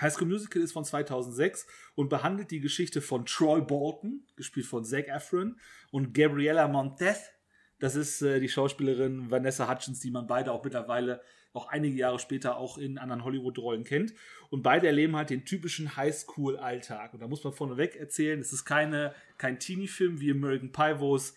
High 0.00 0.12
School 0.12 0.28
Musical 0.28 0.62
ist 0.62 0.72
von 0.72 0.84
2006 0.84 1.66
und 1.94 2.08
behandelt 2.08 2.50
die 2.50 2.60
Geschichte 2.60 3.00
von 3.00 3.26
Troy 3.26 3.60
Bolton, 3.60 4.26
gespielt 4.36 4.66
von 4.66 4.84
Zac 4.84 5.08
Efron, 5.08 5.58
und 5.90 6.14
Gabriella 6.14 6.66
Montez, 6.68 7.30
das 7.78 7.96
ist 7.96 8.22
äh, 8.22 8.40
die 8.40 8.48
Schauspielerin 8.48 9.30
Vanessa 9.30 9.70
Hutchins, 9.70 10.00
die 10.00 10.10
man 10.10 10.26
beide 10.26 10.52
auch 10.52 10.64
mittlerweile 10.64 11.20
auch 11.52 11.68
einige 11.68 11.96
Jahre 11.96 12.18
später 12.18 12.56
auch 12.56 12.78
in 12.78 12.98
anderen 12.98 13.24
Hollywood-Rollen 13.24 13.84
kennt. 13.84 14.12
Und 14.50 14.62
beide 14.62 14.86
erleben 14.86 15.16
halt 15.16 15.30
den 15.30 15.44
typischen 15.44 15.96
Highschool-Alltag. 15.96 17.14
Und 17.14 17.20
da 17.20 17.28
muss 17.28 17.44
man 17.44 17.52
vorneweg 17.52 17.94
erzählen, 17.96 18.40
es 18.40 18.52
ist 18.52 18.64
keine, 18.64 19.14
kein 19.38 19.60
Teenie-Film 19.60 20.20
wie 20.20 20.32
American 20.32 20.72
Pie, 20.72 20.98
wo 20.98 21.14
es 21.14 21.34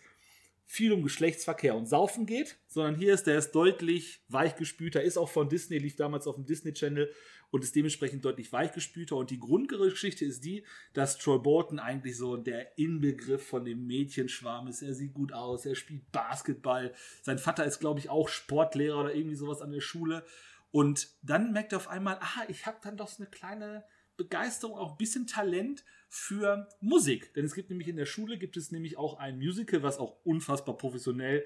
viel 0.66 0.92
um 0.92 1.02
Geschlechtsverkehr 1.02 1.76
und 1.76 1.86
Saufen 1.86 2.26
geht, 2.26 2.58
sondern 2.68 2.96
hier 2.96 3.14
ist 3.14 3.26
der 3.26 3.38
ist 3.38 3.52
deutlich 3.52 4.22
weichgespülter, 4.28 5.02
ist 5.02 5.18
auch 5.18 5.30
von 5.30 5.48
Disney, 5.48 5.78
lief 5.78 5.96
damals 5.96 6.28
auf 6.28 6.36
dem 6.36 6.46
Disney 6.46 6.74
Channel 6.74 7.14
und 7.52 7.64
ist 7.64 7.76
dementsprechend 7.76 8.26
deutlich 8.26 8.52
weichgespülter. 8.52 9.16
Und 9.16 9.32
die 9.32 9.40
Grundgeschichte 9.40 10.26
ist 10.26 10.44
die, 10.44 10.66
dass 10.94 11.18
Troy 11.18 11.40
Bolton 11.40 11.80
eigentlich 11.80 12.18
so 12.18 12.38
der 12.38 12.78
Inbegriff 12.78 13.46
von 13.46 13.66
dem 13.66 13.86
Mädchenschwarm 13.88 14.68
ist. 14.68 14.82
Er 14.82 14.94
sieht 14.94 15.14
gut 15.14 15.34
aus, 15.34 15.66
er 15.66 15.76
spielt 15.76 16.12
Basketball. 16.12 16.94
Sein 17.22 17.40
Vater 17.40 17.66
ist, 17.66 17.80
glaube 17.80 18.00
ich, 18.00 18.10
auch 18.10 18.30
Sportlehrer 18.30 19.00
oder 19.00 19.16
irgendwie 19.16 19.36
sowas 19.36 19.62
an 19.62 19.72
der 19.72 19.82
Schule. 19.82 20.26
Und 20.72 21.10
dann 21.22 21.54
merkt 21.54 21.72
er 21.72 21.78
auf 21.78 21.88
einmal, 21.88 22.18
ah, 22.20 22.44
ich 22.50 22.66
habe 22.66 22.78
dann 22.84 22.98
doch 22.98 23.08
so 23.08 23.24
eine 23.24 23.30
kleine 23.30 23.86
Begeisterung, 24.18 24.78
auch 24.78 24.92
ein 24.92 24.98
bisschen 24.98 25.28
Talent 25.28 25.86
für 26.10 26.68
Musik. 26.82 27.34
Denn 27.34 27.46
es 27.46 27.56
gibt 27.56 27.70
nämlich 27.70 27.88
in 27.88 27.96
der 27.96 28.06
Schule, 28.06 28.38
gibt 28.38 28.58
es 28.58 28.72
nämlich 28.72 28.98
auch 28.98 29.20
ein 29.20 29.38
Musical, 29.38 29.84
was 29.84 30.00
auch 30.00 30.18
unfassbar 30.24 30.78
professionell 30.78 31.46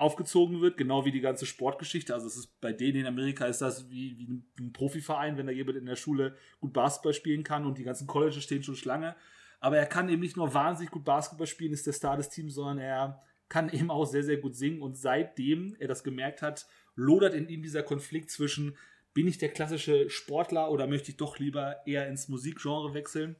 aufgezogen 0.00 0.60
wird, 0.60 0.76
genau 0.76 1.04
wie 1.04 1.12
die 1.12 1.20
ganze 1.20 1.46
Sportgeschichte. 1.46 2.14
Also 2.14 2.26
es 2.26 2.36
ist 2.36 2.60
bei 2.60 2.72
denen 2.72 3.00
in 3.00 3.06
Amerika 3.06 3.46
ist 3.46 3.60
das 3.60 3.90
wie, 3.90 4.16
wie 4.18 4.24
ein, 4.24 4.46
ein 4.58 4.72
Profiverein, 4.72 5.36
wenn 5.36 5.46
da 5.46 5.52
jemand 5.52 5.76
in 5.76 5.86
der 5.86 5.96
Schule 5.96 6.36
gut 6.60 6.72
Basketball 6.72 7.12
spielen 7.12 7.44
kann 7.44 7.66
und 7.66 7.78
die 7.78 7.84
ganzen 7.84 8.06
Colleges 8.06 8.42
stehen 8.42 8.62
schon 8.62 8.76
Schlange. 8.76 9.14
Aber 9.60 9.76
er 9.76 9.86
kann 9.86 10.08
eben 10.08 10.22
nicht 10.22 10.36
nur 10.36 10.54
wahnsinnig 10.54 10.90
gut 10.90 11.04
Basketball 11.04 11.46
spielen, 11.46 11.72
ist 11.72 11.86
der 11.86 11.92
Star 11.92 12.16
des 12.16 12.30
Teams, 12.30 12.54
sondern 12.54 12.78
er 12.78 13.22
kann 13.50 13.68
eben 13.68 13.90
auch 13.90 14.06
sehr, 14.06 14.22
sehr 14.22 14.38
gut 14.38 14.56
singen. 14.56 14.80
Und 14.80 14.96
seitdem 14.96 15.76
er 15.78 15.88
das 15.88 16.02
gemerkt 16.02 16.40
hat, 16.40 16.66
lodert 16.94 17.34
in 17.34 17.48
ihm 17.48 17.62
dieser 17.62 17.82
Konflikt 17.82 18.30
zwischen, 18.30 18.76
bin 19.12 19.28
ich 19.28 19.36
der 19.36 19.50
klassische 19.50 20.08
Sportler 20.08 20.70
oder 20.70 20.86
möchte 20.86 21.10
ich 21.10 21.18
doch 21.18 21.38
lieber 21.38 21.76
eher 21.86 22.08
ins 22.08 22.28
Musikgenre 22.28 22.94
wechseln? 22.94 23.36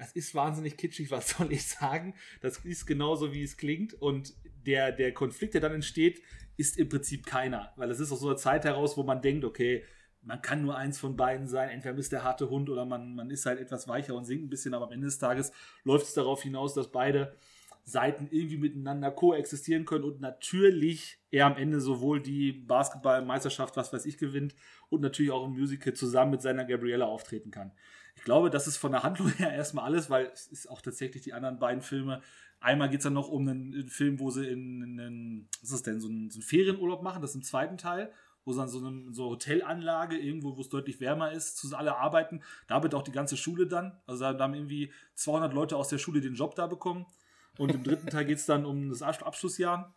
Das 0.00 0.12
ist 0.12 0.34
wahnsinnig 0.34 0.78
kitschig, 0.78 1.10
was 1.10 1.28
soll 1.28 1.52
ich 1.52 1.68
sagen? 1.68 2.14
Das 2.40 2.56
ist 2.64 2.86
genauso, 2.86 3.34
wie 3.34 3.42
es 3.42 3.58
klingt. 3.58 3.92
Und 3.92 4.32
der, 4.66 4.92
der 4.92 5.12
Konflikt, 5.12 5.52
der 5.52 5.60
dann 5.60 5.74
entsteht, 5.74 6.22
ist 6.56 6.78
im 6.78 6.88
Prinzip 6.88 7.26
keiner. 7.26 7.74
Weil 7.76 7.90
es 7.90 8.00
ist 8.00 8.10
aus 8.10 8.20
so 8.20 8.28
einer 8.28 8.38
Zeit 8.38 8.64
heraus, 8.64 8.96
wo 8.96 9.02
man 9.02 9.20
denkt, 9.20 9.44
okay, 9.44 9.84
man 10.22 10.40
kann 10.40 10.62
nur 10.62 10.74
eins 10.74 10.98
von 10.98 11.16
beiden 11.16 11.46
sein. 11.46 11.68
Entweder 11.68 11.92
man 11.92 12.00
ist 12.00 12.12
der 12.12 12.24
harte 12.24 12.48
Hund 12.48 12.70
oder 12.70 12.86
man, 12.86 13.14
man 13.14 13.30
ist 13.30 13.44
halt 13.44 13.60
etwas 13.60 13.88
weicher 13.88 14.14
und 14.14 14.24
singt 14.24 14.42
ein 14.42 14.48
bisschen. 14.48 14.72
Aber 14.72 14.86
am 14.86 14.92
Ende 14.92 15.04
des 15.04 15.18
Tages 15.18 15.52
läuft 15.84 16.06
es 16.06 16.14
darauf 16.14 16.42
hinaus, 16.42 16.72
dass 16.72 16.90
beide 16.90 17.36
Seiten 17.84 18.26
irgendwie 18.30 18.56
miteinander 18.56 19.10
koexistieren 19.10 19.84
können 19.84 20.04
und 20.04 20.20
natürlich 20.20 21.18
er 21.30 21.44
am 21.44 21.56
Ende 21.56 21.78
sowohl 21.80 22.22
die 22.22 22.52
Basketballmeisterschaft, 22.52 23.76
was 23.76 23.92
weiß 23.92 24.06
ich, 24.06 24.16
gewinnt 24.16 24.54
und 24.88 25.02
natürlich 25.02 25.32
auch 25.32 25.46
im 25.46 25.58
Musical 25.58 25.92
zusammen 25.92 26.30
mit 26.30 26.42
seiner 26.42 26.64
Gabriella 26.64 27.04
auftreten 27.04 27.50
kann. 27.50 27.72
Ich 28.20 28.24
glaube, 28.24 28.50
das 28.50 28.66
ist 28.66 28.76
von 28.76 28.92
der 28.92 29.02
Handlung 29.02 29.28
her 29.38 29.50
erstmal 29.50 29.86
alles, 29.86 30.10
weil 30.10 30.26
es 30.26 30.46
ist 30.46 30.68
auch 30.68 30.82
tatsächlich 30.82 31.22
die 31.22 31.32
anderen 31.32 31.58
beiden 31.58 31.80
Filme. 31.80 32.20
Einmal 32.60 32.90
geht 32.90 33.00
es 33.00 33.04
dann 33.04 33.14
noch 33.14 33.30
um 33.30 33.48
einen, 33.48 33.72
einen 33.72 33.88
Film, 33.88 34.20
wo 34.20 34.30
sie 34.30 34.46
in, 34.46 34.82
in, 34.82 34.98
in 34.98 35.48
was 35.62 35.70
ist 35.70 35.86
denn, 35.86 36.00
so 36.00 36.08
einen, 36.08 36.28
so 36.30 36.36
einen 36.36 36.42
Ferienurlaub 36.42 37.02
machen, 37.02 37.22
das 37.22 37.30
ist 37.30 37.36
im 37.36 37.42
zweiten 37.42 37.78
Teil, 37.78 38.12
wo 38.44 38.52
sie 38.52 38.58
dann 38.58 38.68
so 38.68 38.86
eine 38.86 39.14
so 39.14 39.30
Hotelanlage, 39.30 40.18
irgendwo, 40.18 40.54
wo 40.54 40.60
es 40.60 40.68
deutlich 40.68 41.00
wärmer 41.00 41.32
ist, 41.32 41.56
zu 41.56 41.74
alle 41.74 41.96
arbeiten. 41.96 42.42
Da 42.66 42.74
arbeitet 42.74 42.94
auch 42.94 43.02
die 43.02 43.10
ganze 43.10 43.38
Schule 43.38 43.66
dann. 43.66 43.98
Also 44.06 44.30
da 44.30 44.44
haben 44.44 44.52
irgendwie 44.52 44.92
200 45.14 45.54
Leute 45.54 45.78
aus 45.78 45.88
der 45.88 45.96
Schule 45.96 46.20
den 46.20 46.34
Job 46.34 46.54
da 46.54 46.66
bekommen. 46.66 47.06
Und 47.56 47.74
im 47.74 47.82
dritten 47.82 48.08
Teil 48.08 48.26
geht 48.26 48.36
es 48.36 48.44
dann 48.44 48.66
um 48.66 48.90
das 48.90 49.00
Abschlussjahr. 49.00 49.94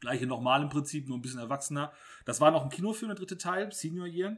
Gleiche 0.00 0.26
nochmal 0.26 0.62
im 0.62 0.68
Prinzip, 0.68 1.06
nur 1.06 1.16
ein 1.16 1.22
bisschen 1.22 1.38
erwachsener. 1.38 1.92
Das 2.24 2.40
war 2.40 2.50
noch 2.50 2.64
ein 2.64 2.70
Kinofilm, 2.70 3.10
der 3.10 3.18
dritte 3.18 3.38
Teil, 3.38 3.70
Senior 3.70 4.06
Year. 4.06 4.36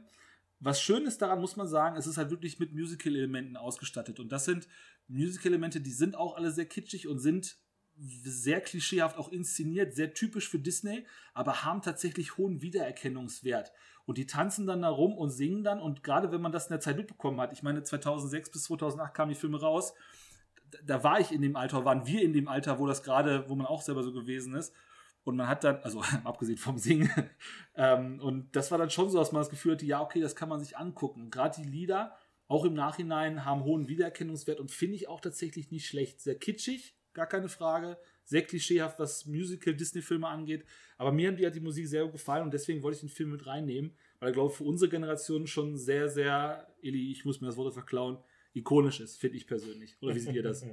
Was 0.63 0.81
schön 0.81 1.05
ist 1.05 1.21
daran, 1.21 1.41
muss 1.41 1.57
man 1.57 1.67
sagen, 1.67 1.97
es 1.97 2.07
ist 2.07 2.17
halt 2.17 2.29
wirklich 2.29 2.57
mit 2.57 2.73
Musical-Elementen 2.73 3.57
ausgestattet. 3.57 4.21
Und 4.21 4.31
das 4.31 4.45
sind 4.45 4.67
Musical-Elemente, 5.09 5.81
die 5.81 5.91
sind 5.91 6.15
auch 6.15 6.37
alle 6.37 6.51
sehr 6.51 6.65
kitschig 6.65 7.07
und 7.07 7.19
sind 7.19 7.57
sehr 7.97 8.61
klischeehaft 8.61 9.17
auch 9.17 9.29
inszeniert, 9.29 9.93
sehr 9.93 10.13
typisch 10.13 10.47
für 10.49 10.59
Disney, 10.59 11.05
aber 11.33 11.65
haben 11.65 11.81
tatsächlich 11.81 12.37
hohen 12.37 12.61
Wiedererkennungswert. 12.61 13.73
Und 14.05 14.17
die 14.17 14.25
tanzen 14.25 14.65
dann 14.65 14.81
da 14.81 14.89
rum 14.89 15.17
und 15.17 15.31
singen 15.31 15.65
dann. 15.65 15.81
Und 15.81 16.01
gerade 16.01 16.31
wenn 16.31 16.41
man 16.41 16.53
das 16.53 16.67
in 16.67 16.71
der 16.73 16.79
Zeit 16.79 16.95
mitbekommen 16.95 17.41
hat, 17.41 17.51
ich 17.51 17.61
meine, 17.61 17.83
2006 17.83 18.51
bis 18.51 18.63
2008 18.63 19.13
kamen 19.13 19.29
die 19.29 19.39
Filme 19.39 19.59
raus, 19.59 19.93
da 20.85 21.03
war 21.03 21.19
ich 21.19 21.33
in 21.33 21.41
dem 21.41 21.57
Alter, 21.57 21.83
waren 21.83 22.07
wir 22.07 22.21
in 22.21 22.31
dem 22.31 22.47
Alter, 22.47 22.79
wo 22.79 22.87
das 22.87 23.03
gerade, 23.03 23.49
wo 23.49 23.55
man 23.55 23.67
auch 23.67 23.81
selber 23.81 24.01
so 24.01 24.13
gewesen 24.13 24.55
ist. 24.55 24.73
Und 25.23 25.37
man 25.37 25.47
hat 25.47 25.63
dann, 25.63 25.77
also 25.77 26.01
abgesehen 26.23 26.57
vom 26.57 26.77
Singen, 26.77 27.09
ähm, 27.75 28.19
und 28.19 28.55
das 28.55 28.71
war 28.71 28.77
dann 28.77 28.89
schon 28.89 29.09
so, 29.09 29.17
dass 29.17 29.31
man 29.31 29.41
das 29.41 29.49
Gefühl 29.49 29.73
hatte, 29.73 29.85
ja, 29.85 30.01
okay, 30.01 30.19
das 30.19 30.35
kann 30.35 30.49
man 30.49 30.59
sich 30.59 30.77
angucken. 30.77 31.29
Gerade 31.29 31.61
die 31.61 31.67
Lieder, 31.67 32.15
auch 32.47 32.65
im 32.65 32.73
Nachhinein, 32.73 33.45
haben 33.45 33.63
hohen 33.63 33.87
Wiedererkennungswert 33.87 34.59
und 34.59 34.71
finde 34.71 34.95
ich 34.95 35.07
auch 35.07 35.21
tatsächlich 35.21 35.71
nicht 35.71 35.87
schlecht. 35.87 36.21
Sehr 36.21 36.35
kitschig, 36.35 36.95
gar 37.13 37.27
keine 37.27 37.49
Frage. 37.49 37.97
Sehr 38.25 38.43
klischeehaft, 38.43 38.99
was 38.99 39.25
Musical-Disney-Filme 39.25 40.27
angeht. 40.27 40.65
Aber 40.97 41.11
mir 41.11 41.31
hat 41.31 41.39
die, 41.39 41.45
hat 41.45 41.55
die 41.55 41.59
Musik 41.59 41.87
sehr 41.87 42.03
gut 42.03 42.13
gefallen 42.13 42.43
und 42.43 42.53
deswegen 42.53 42.81
wollte 42.83 42.95
ich 42.95 43.01
den 43.01 43.09
Film 43.09 43.31
mit 43.31 43.45
reinnehmen, 43.45 43.91
weil 44.19 44.29
er, 44.29 44.33
glaube 44.33 44.51
ich, 44.51 44.57
für 44.57 44.63
unsere 44.63 44.89
Generation 44.89 45.45
schon 45.45 45.77
sehr, 45.77 46.09
sehr, 46.09 46.73
Eli, 46.81 47.11
ich 47.11 47.25
muss 47.25 47.41
mir 47.41 47.47
das 47.47 47.57
Wort 47.57 47.73
verklauen, 47.73 48.17
ikonisch 48.53 48.99
ist, 49.01 49.19
finde 49.19 49.37
ich 49.37 49.47
persönlich. 49.47 49.97
Oder 50.01 50.15
wie 50.15 50.19
seht 50.19 50.35
ihr 50.35 50.43
das? 50.43 50.65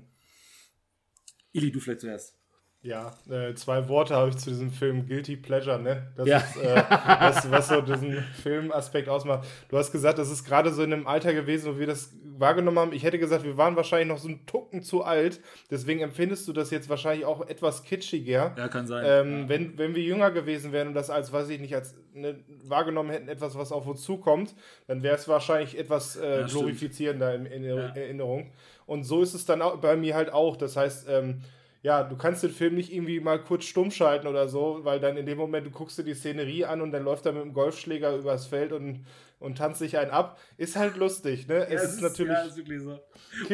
Ili, 1.52 1.72
du 1.72 1.80
vielleicht 1.80 2.00
zuerst. 2.00 2.39
Ja, 2.82 3.12
äh, 3.28 3.52
zwei 3.54 3.88
Worte 3.88 4.14
habe 4.14 4.30
ich 4.30 4.38
zu 4.38 4.48
diesem 4.48 4.70
Film 4.70 5.06
Guilty 5.06 5.36
Pleasure, 5.36 5.78
ne? 5.78 6.06
Das 6.16 6.26
Ja. 6.26 6.38
ist, 6.38 6.56
äh, 6.56 6.82
das, 7.20 7.50
was 7.50 7.68
so 7.68 7.82
diesen 7.82 8.24
Filmaspekt 8.42 9.06
ausmacht. 9.10 9.46
Du 9.68 9.76
hast 9.76 9.92
gesagt, 9.92 10.18
das 10.18 10.30
ist 10.30 10.44
gerade 10.44 10.72
so 10.72 10.82
in 10.82 10.90
einem 10.92 11.06
Alter 11.06 11.34
gewesen, 11.34 11.74
wo 11.74 11.78
wir 11.78 11.86
das 11.86 12.14
wahrgenommen 12.38 12.78
haben. 12.78 12.92
Ich 12.94 13.02
hätte 13.02 13.18
gesagt, 13.18 13.44
wir 13.44 13.58
waren 13.58 13.76
wahrscheinlich 13.76 14.08
noch 14.08 14.16
so 14.16 14.28
einen 14.28 14.46
Tucken 14.46 14.82
zu 14.82 15.04
alt. 15.04 15.40
Deswegen 15.70 16.00
empfindest 16.00 16.48
du 16.48 16.54
das 16.54 16.70
jetzt 16.70 16.88
wahrscheinlich 16.88 17.26
auch 17.26 17.46
etwas 17.46 17.82
kitschiger. 17.84 18.54
Ja, 18.56 18.68
kann 18.68 18.86
sein. 18.86 19.04
Ähm, 19.06 19.48
wenn, 19.50 19.76
wenn 19.76 19.94
wir 19.94 20.02
jünger 20.02 20.30
gewesen 20.30 20.72
wären 20.72 20.88
und 20.88 20.94
das 20.94 21.10
als, 21.10 21.34
weiß 21.34 21.50
ich 21.50 21.60
nicht, 21.60 21.74
als 21.74 21.94
ne, 22.14 22.36
wahrgenommen 22.64 23.10
hätten, 23.10 23.28
etwas, 23.28 23.58
was 23.58 23.72
auf 23.72 23.86
uns 23.86 24.00
zukommt, 24.00 24.54
dann 24.86 25.02
wäre 25.02 25.16
es 25.16 25.28
wahrscheinlich 25.28 25.78
etwas 25.78 26.16
äh, 26.16 26.40
Ja, 26.40 26.46
glorifizierender 26.46 27.34
in, 27.34 27.44
in 27.44 27.62
Ja. 27.64 27.76
Erinnerung. 27.94 28.52
Und 28.86 29.04
so 29.04 29.20
ist 29.22 29.34
es 29.34 29.44
dann 29.44 29.60
auch 29.60 29.76
bei 29.76 29.96
mir 29.96 30.14
halt 30.14 30.32
auch. 30.32 30.56
Das 30.56 30.76
heißt, 30.78 31.08
ähm, 31.10 31.42
ja, 31.82 32.02
du 32.02 32.16
kannst 32.16 32.42
den 32.42 32.50
Film 32.50 32.74
nicht 32.74 32.92
irgendwie 32.92 33.20
mal 33.20 33.42
kurz 33.42 33.64
stumm 33.64 33.90
schalten 33.90 34.26
oder 34.26 34.48
so, 34.48 34.80
weil 34.82 35.00
dann 35.00 35.16
in 35.16 35.24
dem 35.24 35.38
Moment, 35.38 35.66
du 35.66 35.70
guckst 35.70 35.98
dir 35.98 36.04
die 36.04 36.14
Szenerie 36.14 36.66
an 36.66 36.82
und 36.82 36.92
dann 36.92 37.04
läuft 37.04 37.24
er 37.24 37.32
mit 37.32 37.42
dem 37.42 37.54
Golfschläger 37.54 38.16
übers 38.16 38.46
Feld 38.46 38.72
und, 38.72 39.06
und 39.38 39.56
tanzt 39.56 39.78
sich 39.78 39.96
einen 39.96 40.10
ab. 40.10 40.38
Ist 40.58 40.76
halt 40.76 40.96
lustig, 40.96 41.48
ne? 41.48 41.60
Ja, 41.60 41.64
es 41.64 41.94
ist 41.94 42.02
natürlich. 42.02 42.32
Ja, 42.32 42.42
ist 42.42 42.56
wirklich 42.56 42.82
so. 42.82 43.00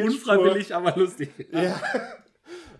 Unfreiwillig, 0.01 0.75
aber 0.75 0.93
lustig. 0.97 1.29
ja. 1.51 1.79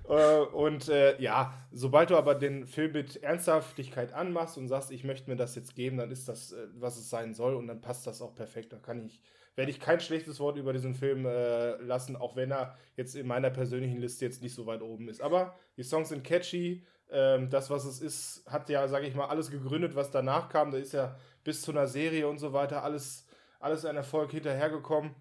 Äh, 0.10 0.39
und 0.39 0.89
äh, 0.89 1.19
ja, 1.21 1.53
sobald 1.71 2.10
du 2.10 2.17
aber 2.17 2.36
den 2.36 2.65
Film 2.65 2.93
mit 2.93 3.23
Ernsthaftigkeit 3.23 4.13
anmachst 4.13 4.57
und 4.57 4.67
sagst, 4.67 4.91
ich 4.91 5.03
möchte 5.03 5.29
mir 5.29 5.36
das 5.36 5.55
jetzt 5.55 5.75
geben, 5.75 5.97
dann 5.97 6.12
ist 6.12 6.27
das, 6.27 6.53
äh, 6.53 6.67
was 6.75 6.97
es 6.97 7.10
sein 7.10 7.33
soll 7.33 7.55
und 7.55 7.67
dann 7.67 7.81
passt 7.81 8.07
das 8.07 8.21
auch 8.21 8.36
perfekt. 8.36 8.71
Da 8.73 8.77
kann 8.77 9.05
ich, 9.05 9.21
werde 9.58 9.72
ich 9.72 9.80
kein 9.80 10.00
schlechtes 10.00 10.39
Wort 10.39 10.56
über 10.58 10.72
diesen 10.72 10.93
Film 10.93 11.26
äh, 11.26 11.76
lassen, 11.78 12.15
auch 12.15 12.36
wenn 12.36 12.52
er 12.52 12.78
jetzt 12.96 13.15
in 13.15 13.26
meiner 13.26 13.50
persönlichen 13.50 13.98
Liste 13.98 14.24
jetzt 14.24 14.43
nicht 14.43 14.54
so 14.54 14.67
weit 14.67 14.84
oben 14.84 15.10
ist. 15.10 15.20
Aber 15.20 15.56
die 15.76 15.84
Songs 15.84 16.10
sind 16.10 16.24
catchy. 16.24 16.86
Ähm, 17.10 17.50
das, 17.50 17.72
was 17.72 17.84
es 17.86 18.00
ist, 18.00 18.43
hat 18.48 18.70
ja, 18.70 18.88
sage 18.88 19.08
ich 19.08 19.15
mal, 19.15 19.26
alles 19.26 19.50
gegründet, 19.50 19.96
was 19.96 20.12
danach 20.12 20.50
kam. 20.50 20.72
Da 20.72 20.78
ist 20.78 20.93
ja 20.93 21.17
bis 21.43 21.63
zu 21.63 21.72
einer 21.72 21.88
Serie 21.88 22.28
und 22.28 22.38
so 22.38 22.54
weiter 22.54 22.84
alles, 22.84 23.26
alles 23.60 23.84
ein 23.84 23.96
Erfolg 23.96 24.32
hinterhergekommen. 24.32 25.15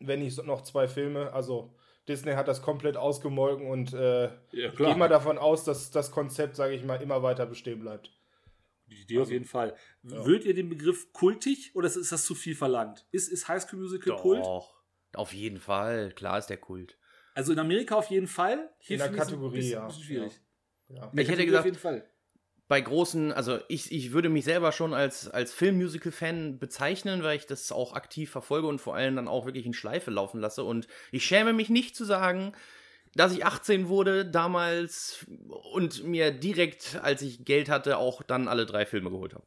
Wenn 0.00 0.18
nicht 0.18 0.44
noch 0.44 0.62
zwei 0.62 0.88
Filme, 0.88 1.32
also 1.32 1.72
Disney 2.08 2.32
hat 2.32 2.48
das 2.48 2.62
komplett 2.62 2.96
ausgemolken 2.96 3.68
und 3.68 3.92
äh, 3.92 4.24
Ja, 4.24 4.32
ich 4.50 4.74
gehe 4.74 4.96
mal 4.96 5.08
davon 5.08 5.38
aus, 5.38 5.62
dass 5.62 5.92
das 5.92 6.10
Konzept, 6.10 6.56
sage 6.56 6.74
ich 6.74 6.82
mal, 6.82 7.00
immer 7.00 7.22
weiter 7.22 7.46
bestehen 7.46 7.78
bleibt. 7.78 8.10
Die 8.94 9.02
Idee 9.02 9.18
auf 9.20 9.30
jeden 9.30 9.44
Fall. 9.44 9.74
Würdet 10.02 10.44
ihr 10.44 10.54
den 10.54 10.68
Begriff 10.68 11.12
kultig 11.12 11.72
oder 11.74 11.86
ist 11.86 12.12
das 12.12 12.24
zu 12.24 12.34
viel 12.34 12.54
verlangt? 12.54 13.06
Ist, 13.10 13.28
ist 13.28 13.48
High 13.48 13.62
School 13.62 13.80
Musical 13.80 14.16
Kult? 14.16 14.44
Doch, 14.44 14.74
auf 15.14 15.32
jeden 15.32 15.58
Fall. 15.58 16.12
Klar 16.12 16.38
ist 16.38 16.46
der 16.46 16.58
Kult. 16.58 16.98
Also 17.34 17.52
in 17.52 17.58
Amerika 17.58 17.94
auf 17.96 18.10
jeden 18.10 18.26
Fall. 18.28 18.70
In 18.86 18.98
der 18.98 19.10
Kategorie, 19.10 19.56
ein 19.56 19.60
bisschen, 19.60 19.72
ja. 19.72 19.86
bisschen 19.86 20.02
schwierig. 20.02 20.40
Ja. 20.88 21.06
Der 21.06 21.22
Ich 21.24 21.30
hätte 21.30 21.44
gesagt- 21.46 21.60
auf 21.60 21.64
jeden 21.66 21.78
Fall. 21.78 22.06
bei 22.68 22.80
großen, 22.80 23.32
also 23.32 23.58
ich, 23.68 23.90
ich 23.92 24.12
würde 24.12 24.28
mich 24.28 24.44
selber 24.44 24.72
schon 24.72 24.94
als, 24.94 25.28
als 25.28 25.52
Film-Musical-Fan 25.52 26.58
bezeichnen, 26.58 27.22
weil 27.22 27.36
ich 27.36 27.46
das 27.46 27.70
auch 27.72 27.94
aktiv 27.94 28.30
verfolge 28.30 28.66
und 28.66 28.80
vor 28.80 28.94
allem 28.94 29.16
dann 29.16 29.28
auch 29.28 29.46
wirklich 29.46 29.66
in 29.66 29.74
Schleife 29.74 30.10
laufen 30.10 30.40
lasse. 30.40 30.64
Und 30.64 30.86
ich 31.10 31.24
schäme 31.24 31.52
mich 31.52 31.68
nicht 31.70 31.96
zu 31.96 32.04
sagen, 32.04 32.52
dass 33.14 33.32
ich 33.32 33.44
18 33.44 33.88
wurde 33.88 34.24
damals 34.24 35.26
und 35.72 36.04
mir 36.04 36.30
direkt, 36.30 36.98
als 37.02 37.20
ich 37.22 37.44
Geld 37.44 37.68
hatte, 37.68 37.98
auch 37.98 38.22
dann 38.22 38.48
alle 38.48 38.64
drei 38.64 38.86
Filme 38.86 39.10
geholt 39.10 39.34
habe. 39.34 39.44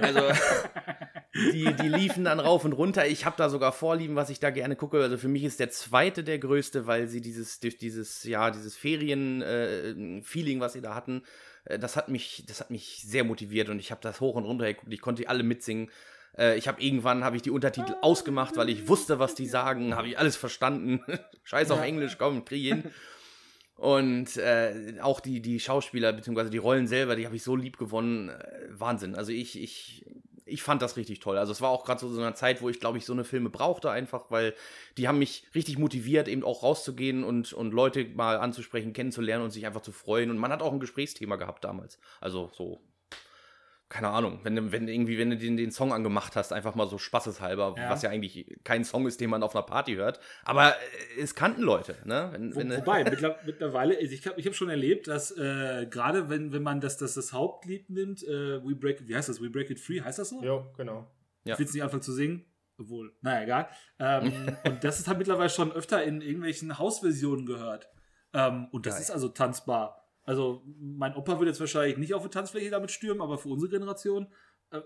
Also 0.00 0.20
die, 1.52 1.74
die 1.74 1.88
liefen 1.88 2.24
dann 2.24 2.38
rauf 2.38 2.64
und 2.64 2.72
runter. 2.72 3.06
Ich 3.06 3.24
habe 3.24 3.36
da 3.36 3.50
sogar 3.50 3.72
Vorlieben, 3.72 4.14
was 4.14 4.30
ich 4.30 4.38
da 4.38 4.50
gerne 4.50 4.76
gucke. 4.76 5.02
Also 5.02 5.18
für 5.18 5.28
mich 5.28 5.42
ist 5.42 5.58
der 5.58 5.70
zweite 5.70 6.22
der 6.22 6.38
größte, 6.38 6.86
weil 6.86 7.08
sie 7.08 7.20
dieses, 7.20 7.58
durch 7.58 7.76
dieses, 7.76 8.22
ja, 8.22 8.52
dieses 8.52 8.76
Ferien-Feeling, 8.76 10.60
was 10.60 10.74
sie 10.74 10.80
da 10.80 10.94
hatten, 10.94 11.22
äh, 11.64 11.78
das 11.78 11.96
hat 11.96 12.08
mich, 12.08 12.44
das 12.46 12.60
hat 12.60 12.70
mich 12.70 13.02
sehr 13.04 13.24
motiviert 13.24 13.68
und 13.68 13.80
ich 13.80 13.90
habe 13.90 14.00
das 14.00 14.20
hoch 14.20 14.36
und 14.36 14.44
runter 14.44 14.66
geguckt. 14.66 14.92
Ich 14.92 15.00
konnte 15.00 15.28
alle 15.28 15.42
mitsingen. 15.42 15.90
Äh, 16.38 16.56
Ich 16.58 16.68
habe 16.68 16.82
irgendwann 16.82 17.24
habe 17.24 17.36
ich 17.36 17.42
die 17.42 17.50
Untertitel 17.50 17.94
ausgemacht, 18.02 18.56
weil 18.56 18.68
ich 18.68 18.88
wusste, 18.88 19.18
was 19.18 19.34
die 19.34 19.46
sagen. 19.46 19.94
Habe 19.94 20.08
ich 20.08 20.18
alles 20.18 20.36
verstanden. 20.36 21.00
Scheiß 21.44 21.70
auf 21.70 21.82
Englisch, 21.82 22.16
komm, 22.18 22.44
krieg 22.44 22.62
ich 22.62 22.68
hin. 22.68 22.84
Und 23.76 24.38
äh, 24.38 24.94
auch 25.02 25.20
die, 25.20 25.40
die 25.42 25.60
Schauspieler, 25.60 26.12
beziehungsweise 26.14 26.48
die 26.50 26.56
Rollen 26.56 26.86
selber, 26.86 27.14
die 27.14 27.26
habe 27.26 27.36
ich 27.36 27.42
so 27.42 27.56
lieb 27.56 27.76
gewonnen. 27.78 28.30
Äh, 28.30 28.68
Wahnsinn. 28.70 29.14
Also 29.14 29.32
ich, 29.32 29.60
ich, 29.60 30.06
ich 30.46 30.62
fand 30.62 30.80
das 30.80 30.96
richtig 30.96 31.20
toll. 31.20 31.36
Also 31.36 31.52
es 31.52 31.60
war 31.60 31.68
auch 31.68 31.84
gerade 31.84 32.00
so 32.00 32.08
so 32.08 32.22
eine 32.22 32.32
Zeit, 32.32 32.62
wo 32.62 32.70
ich, 32.70 32.80
glaube 32.80 32.96
ich, 32.96 33.04
so 33.04 33.12
eine 33.12 33.24
Filme 33.24 33.50
brauchte, 33.50 33.90
einfach, 33.90 34.30
weil 34.30 34.54
die 34.96 35.08
haben 35.08 35.18
mich 35.18 35.44
richtig 35.54 35.76
motiviert, 35.76 36.26
eben 36.28 36.42
auch 36.42 36.62
rauszugehen 36.62 37.22
und, 37.22 37.52
und 37.52 37.74
Leute 37.74 38.06
mal 38.06 38.38
anzusprechen, 38.38 38.94
kennenzulernen 38.94 39.44
und 39.44 39.50
sich 39.50 39.66
einfach 39.66 39.82
zu 39.82 39.92
freuen. 39.92 40.30
Und 40.30 40.38
man 40.38 40.52
hat 40.52 40.62
auch 40.62 40.72
ein 40.72 40.80
Gesprächsthema 40.80 41.36
gehabt 41.36 41.64
damals. 41.64 41.98
Also 42.20 42.50
so, 42.54 42.80
keine 43.88 44.08
Ahnung, 44.08 44.40
wenn, 44.42 44.56
du- 44.56 44.72
wenn 44.72 44.88
irgendwie, 44.88 45.16
wenn 45.18 45.30
du 45.30 45.36
den, 45.36 45.56
den 45.56 45.70
Song 45.70 45.92
angemacht 45.92 46.34
hast, 46.34 46.52
einfach 46.52 46.74
mal 46.74 46.88
so 46.88 46.98
spaßeshalber, 46.98 47.74
Ja. 47.78 47.90
was 47.90 48.02
ja 48.02 48.10
eigentlich 48.10 48.56
kein 48.64 48.84
Song 48.84 49.06
ist, 49.06 49.20
den 49.20 49.30
man 49.30 49.42
auf 49.44 49.54
einer 49.54 49.62
Party 49.64 49.94
hört. 49.94 50.18
Aber 50.44 50.70
äh, 50.70 51.20
es 51.20 51.34
kannten 51.36 51.62
Leute, 51.62 51.96
ne? 52.04 52.30
Wenn, 52.32 52.54
Wo, 52.54 52.58
wenn, 52.60 52.76
wobei, 52.76 53.04
mittler, 53.10 53.38
mittlerweile, 53.46 53.96
also 53.96 54.12
ich 54.12 54.26
habe 54.26 54.40
ich 54.40 54.46
hab 54.46 54.54
schon 54.54 54.68
erlebt, 54.70 55.06
dass 55.06 55.30
äh, 55.30 55.86
gerade 55.88 56.28
wenn, 56.28 56.52
wenn 56.52 56.62
man 56.62 56.80
das, 56.80 56.96
das, 56.96 57.14
das 57.14 57.32
Hauptlied 57.32 57.88
nimmt, 57.90 58.22
äh, 58.24 58.64
We 58.64 58.74
Break 58.74 59.02
It, 59.02 59.08
wie 59.08 59.14
heißt 59.16 59.28
das? 59.28 59.40
We 59.40 59.50
Break 59.50 59.70
It 59.70 59.78
Free, 59.78 60.00
heißt 60.00 60.18
das 60.18 60.30
so? 60.30 60.42
Jo, 60.42 60.66
genau. 60.76 61.06
Ja. 61.44 61.52
Ich 61.54 61.58
will 61.60 61.66
jetzt 61.66 61.74
nicht 61.74 61.82
anfangen 61.84 62.02
zu 62.02 62.12
singen. 62.12 62.44
Obwohl, 62.78 63.12
naja, 63.22 63.42
egal. 63.44 63.68
Ähm, 63.98 64.32
und 64.64 64.84
das 64.84 64.98
ist 64.98 65.08
halt 65.08 65.16
mittlerweile 65.18 65.48
schon 65.48 65.72
öfter 65.72 66.02
in 66.02 66.20
irgendwelchen 66.20 66.78
Hausversionen 66.78 67.46
gehört. 67.46 67.88
Ähm, 68.34 68.66
und 68.72 68.84
das 68.84 68.94
Geil. 68.96 69.02
ist 69.02 69.10
also 69.12 69.28
tanzbar. 69.28 70.05
Also, 70.26 70.62
mein 70.78 71.14
Opa 71.14 71.38
würde 71.38 71.50
jetzt 71.50 71.60
wahrscheinlich 71.60 71.96
nicht 71.96 72.12
auf 72.12 72.22
eine 72.22 72.30
Tanzfläche 72.30 72.68
damit 72.68 72.90
stürmen, 72.90 73.22
aber 73.22 73.38
für 73.38 73.48
unsere 73.48 73.70
Generation 73.70 74.26
äh, 74.70 74.80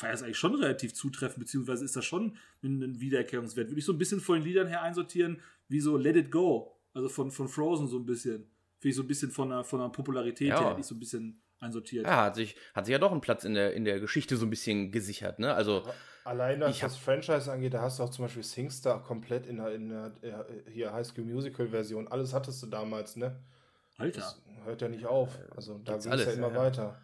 war 0.00 0.10
das 0.10 0.22
eigentlich 0.22 0.38
schon 0.38 0.54
relativ 0.54 0.94
zutreffend, 0.94 1.40
beziehungsweise 1.40 1.84
ist 1.84 1.94
das 1.94 2.04
schon 2.04 2.36
ein, 2.62 2.82
ein 2.82 3.00
Wiedererkennungswert. 3.00 3.68
Würde 3.68 3.78
ich 3.78 3.84
so 3.84 3.92
ein 3.92 3.98
bisschen 3.98 4.20
von 4.20 4.36
den 4.36 4.44
Liedern 4.44 4.66
her 4.66 4.82
einsortieren, 4.82 5.40
wie 5.68 5.80
so 5.80 5.96
Let 5.96 6.16
It 6.16 6.30
Go, 6.30 6.80
also 6.94 7.08
von, 7.08 7.30
von 7.30 7.48
Frozen 7.48 7.86
so 7.86 7.98
ein 7.98 8.06
bisschen. 8.06 8.50
Finde 8.78 8.90
ich 8.90 8.96
so 8.96 9.02
ein 9.02 9.06
bisschen 9.08 9.30
von 9.30 9.50
der, 9.50 9.62
von 9.62 9.78
der 9.78 9.90
Popularität 9.90 10.48
Ja. 10.48 10.58
her, 10.58 10.70
hätte 10.70 10.80
ich 10.80 10.86
so 10.86 10.94
ein 10.94 10.98
bisschen 10.98 11.40
einsortiert. 11.60 12.04
ja, 12.06 12.24
hat 12.24 12.34
sich, 12.34 12.56
hat 12.74 12.86
sich 12.86 12.92
ja 12.92 12.98
doch 12.98 13.12
einen 13.12 13.20
Platz 13.20 13.44
in 13.44 13.54
der, 13.54 13.74
in 13.74 13.84
der 13.84 14.00
Geschichte 14.00 14.36
so 14.36 14.46
ein 14.46 14.50
bisschen 14.50 14.90
gesichert, 14.90 15.38
ne? 15.38 15.54
Also, 15.54 15.84
Allein 16.24 16.60
was 16.60 16.78
das 16.78 16.96
Franchise 16.96 17.50
angeht, 17.50 17.74
da 17.74 17.82
hast 17.82 17.98
du 17.98 18.04
auch 18.04 18.10
zum 18.10 18.24
Beispiel 18.24 18.42
Singstar 18.44 19.02
komplett 19.02 19.46
in 19.46 19.56
der, 19.56 19.74
in 19.74 19.88
der 19.88 20.12
äh, 20.22 20.70
hier 20.70 20.92
High 20.92 21.06
School 21.06 21.24
Musical 21.24 21.68
Version. 21.68 22.08
Alles 22.08 22.32
hattest 22.32 22.62
du 22.62 22.66
damals, 22.66 23.16
ne? 23.16 23.40
Alter. 23.98 24.20
Das 24.20 24.42
hört 24.64 24.82
ja 24.82 24.88
nicht 24.88 25.06
auf. 25.06 25.38
Also 25.54 25.78
da 25.78 25.96
ging 25.98 26.12
es 26.12 26.24
ja 26.24 26.32
immer 26.32 26.48
ja, 26.48 26.54
ja. 26.54 26.60
weiter. 26.60 27.00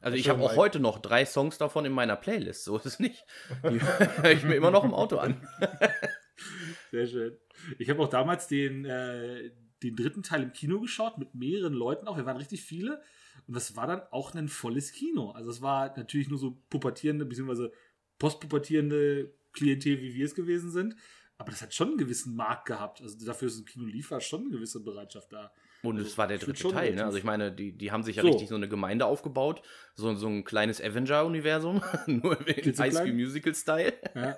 also 0.00 0.16
ich 0.16 0.28
habe 0.28 0.42
auch 0.42 0.56
heute 0.56 0.80
noch 0.80 0.98
drei 0.98 1.24
Songs 1.24 1.58
davon 1.58 1.84
in 1.84 1.92
meiner 1.92 2.16
Playlist, 2.16 2.64
so 2.64 2.76
ist 2.76 2.86
es 2.86 2.98
nicht. 2.98 3.24
Die 3.64 3.80
höre 4.22 4.30
ich 4.30 4.44
mir 4.44 4.54
immer 4.54 4.70
noch 4.70 4.84
im 4.84 4.94
Auto 4.94 5.18
an. 5.18 5.46
Sehr 6.90 7.06
schön. 7.06 7.36
Ich 7.78 7.90
habe 7.90 8.02
auch 8.02 8.08
damals 8.08 8.48
den, 8.48 8.84
äh, 8.84 9.50
den 9.82 9.96
dritten 9.96 10.22
Teil 10.22 10.42
im 10.42 10.52
Kino 10.52 10.80
geschaut, 10.80 11.18
mit 11.18 11.34
mehreren 11.34 11.72
Leuten 11.72 12.06
auch. 12.08 12.16
Wir 12.16 12.26
waren 12.26 12.36
richtig 12.36 12.62
viele. 12.62 13.00
Und 13.46 13.54
das 13.54 13.76
war 13.76 13.86
dann 13.86 14.02
auch 14.10 14.34
ein 14.34 14.48
volles 14.48 14.92
Kino. 14.92 15.30
Also 15.30 15.50
es 15.50 15.62
war 15.62 15.96
natürlich 15.96 16.28
nur 16.28 16.38
so 16.38 16.62
pubertierende, 16.70 17.24
beziehungsweise 17.24 17.72
postpubertierende 18.18 19.34
Klientel, 19.52 20.00
wie 20.00 20.14
wir 20.14 20.24
es 20.24 20.34
gewesen 20.34 20.70
sind. 20.70 20.96
Aber 21.38 21.50
das 21.50 21.62
hat 21.62 21.74
schon 21.74 21.88
einen 21.88 21.98
gewissen 21.98 22.34
Markt 22.34 22.66
gehabt. 22.66 23.02
Also 23.02 23.24
dafür 23.24 23.48
ist 23.48 23.58
ein 23.58 23.66
Kino 23.66 23.84
lief, 23.86 24.10
war 24.10 24.20
schon 24.20 24.42
eine 24.42 24.50
gewisse 24.50 24.80
Bereitschaft 24.82 25.32
da. 25.32 25.52
Und 25.82 25.98
es 25.98 26.16
war 26.18 26.26
der 26.26 26.38
dritte 26.38 26.68
Teil, 26.70 26.94
ne? 26.94 27.04
Also 27.04 27.18
ich 27.18 27.24
meine, 27.24 27.52
die, 27.52 27.72
die 27.76 27.92
haben 27.92 28.02
sich 28.02 28.16
ja 28.16 28.22
So. 28.22 28.28
richtig 28.30 28.48
so 28.48 28.54
eine 28.56 28.68
Gemeinde 28.68 29.06
aufgebaut. 29.06 29.62
So, 29.94 30.14
so 30.14 30.26
ein 30.26 30.44
kleines 30.44 30.80
Avenger-Universum, 30.82 31.82
nur 32.06 32.46
in. 32.48 32.76
High 32.78 32.92
School 32.92 33.12
Musical-Style. 33.12 33.92
Ja. 34.14 34.36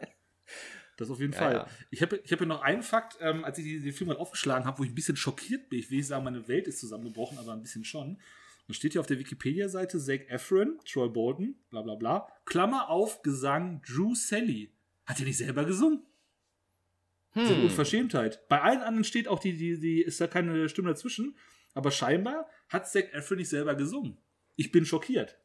Das 0.96 1.11
auf 1.11 1.20
jeden 1.20 1.33
Ja, 1.35 1.38
Fall. 1.38 1.53
ja. 1.55 1.66
Ich 1.90 2.03
habe 2.03 2.20
ich 2.22 2.33
hab 2.33 2.38
hier 2.38 2.46
noch 2.48 2.62
einen 2.62 2.83
Fakt, 2.83 3.16
ähm, 3.20 3.44
als 3.44 3.59
ich 3.59 3.64
die- 3.64 3.81
den 3.81 3.92
Film 3.92 4.09
mal 4.09 4.16
aufgeschlagen 4.16 4.66
habe, 4.66 4.79
wo 4.79 4.85
ich 4.85 4.90
ein 4.90 4.94
bisschen 4.94 5.16
schockiert 5.16 5.68
bin. 5.70 5.79
Ich 5.79 5.90
will 5.90 5.98
nicht 5.98 6.07
sagen, 6.09 6.24
meine 6.24 6.46
Welt 6.48 6.66
ist 6.66 6.81
zusammengebrochen, 6.81 7.38
aber 7.38 7.53
ein 7.53 7.62
bisschen 7.62 7.85
schon. 7.85 8.20
Da 8.66 8.74
steht 8.74 8.92
hier 8.92 9.01
auf 9.01 9.07
der 9.07 9.18
Wikipedia-Seite 9.18 9.98
Zac 9.98 10.29
Efron, 10.29 10.79
Troy 10.85 11.09
Bolton, 11.09 11.55
bla 11.70 11.81
bla 11.83 11.94
bla. 11.94 12.29
Klammer 12.44 12.90
auf, 12.90 13.22
Gesang 13.22 13.81
Drew 13.87 14.14
Sally. 14.14 14.74
Hat 15.07 15.18
er 15.20 15.24
nicht 15.24 15.38
selber 15.38 15.64
gesungen? 15.64 16.03
Das 17.34 17.44
ist 17.44 17.50
eine 17.50 17.58
Hm. 17.58 17.64
Unverschämtheit. 17.64 18.48
Bei 18.48 18.60
allen 18.62 18.80
anderen 18.80 19.04
steht 19.04 19.28
auch 19.28 19.38
die, 19.38 19.56
die, 19.56 19.78
die, 19.78 20.02
ist 20.02 20.20
da 20.20 20.26
keine 20.26 20.68
Stimme 20.68 20.88
dazwischen. 20.88 21.36
Aber 21.74 21.90
scheinbar 21.90 22.46
hat 22.68 22.88
Zac 22.88 23.12
Efron 23.14 23.38
nicht 23.38 23.50
selber 23.50 23.74
gesungen. 23.74 24.18
Ich 24.56 24.72
bin 24.72 24.84
schockiert. 24.84 25.38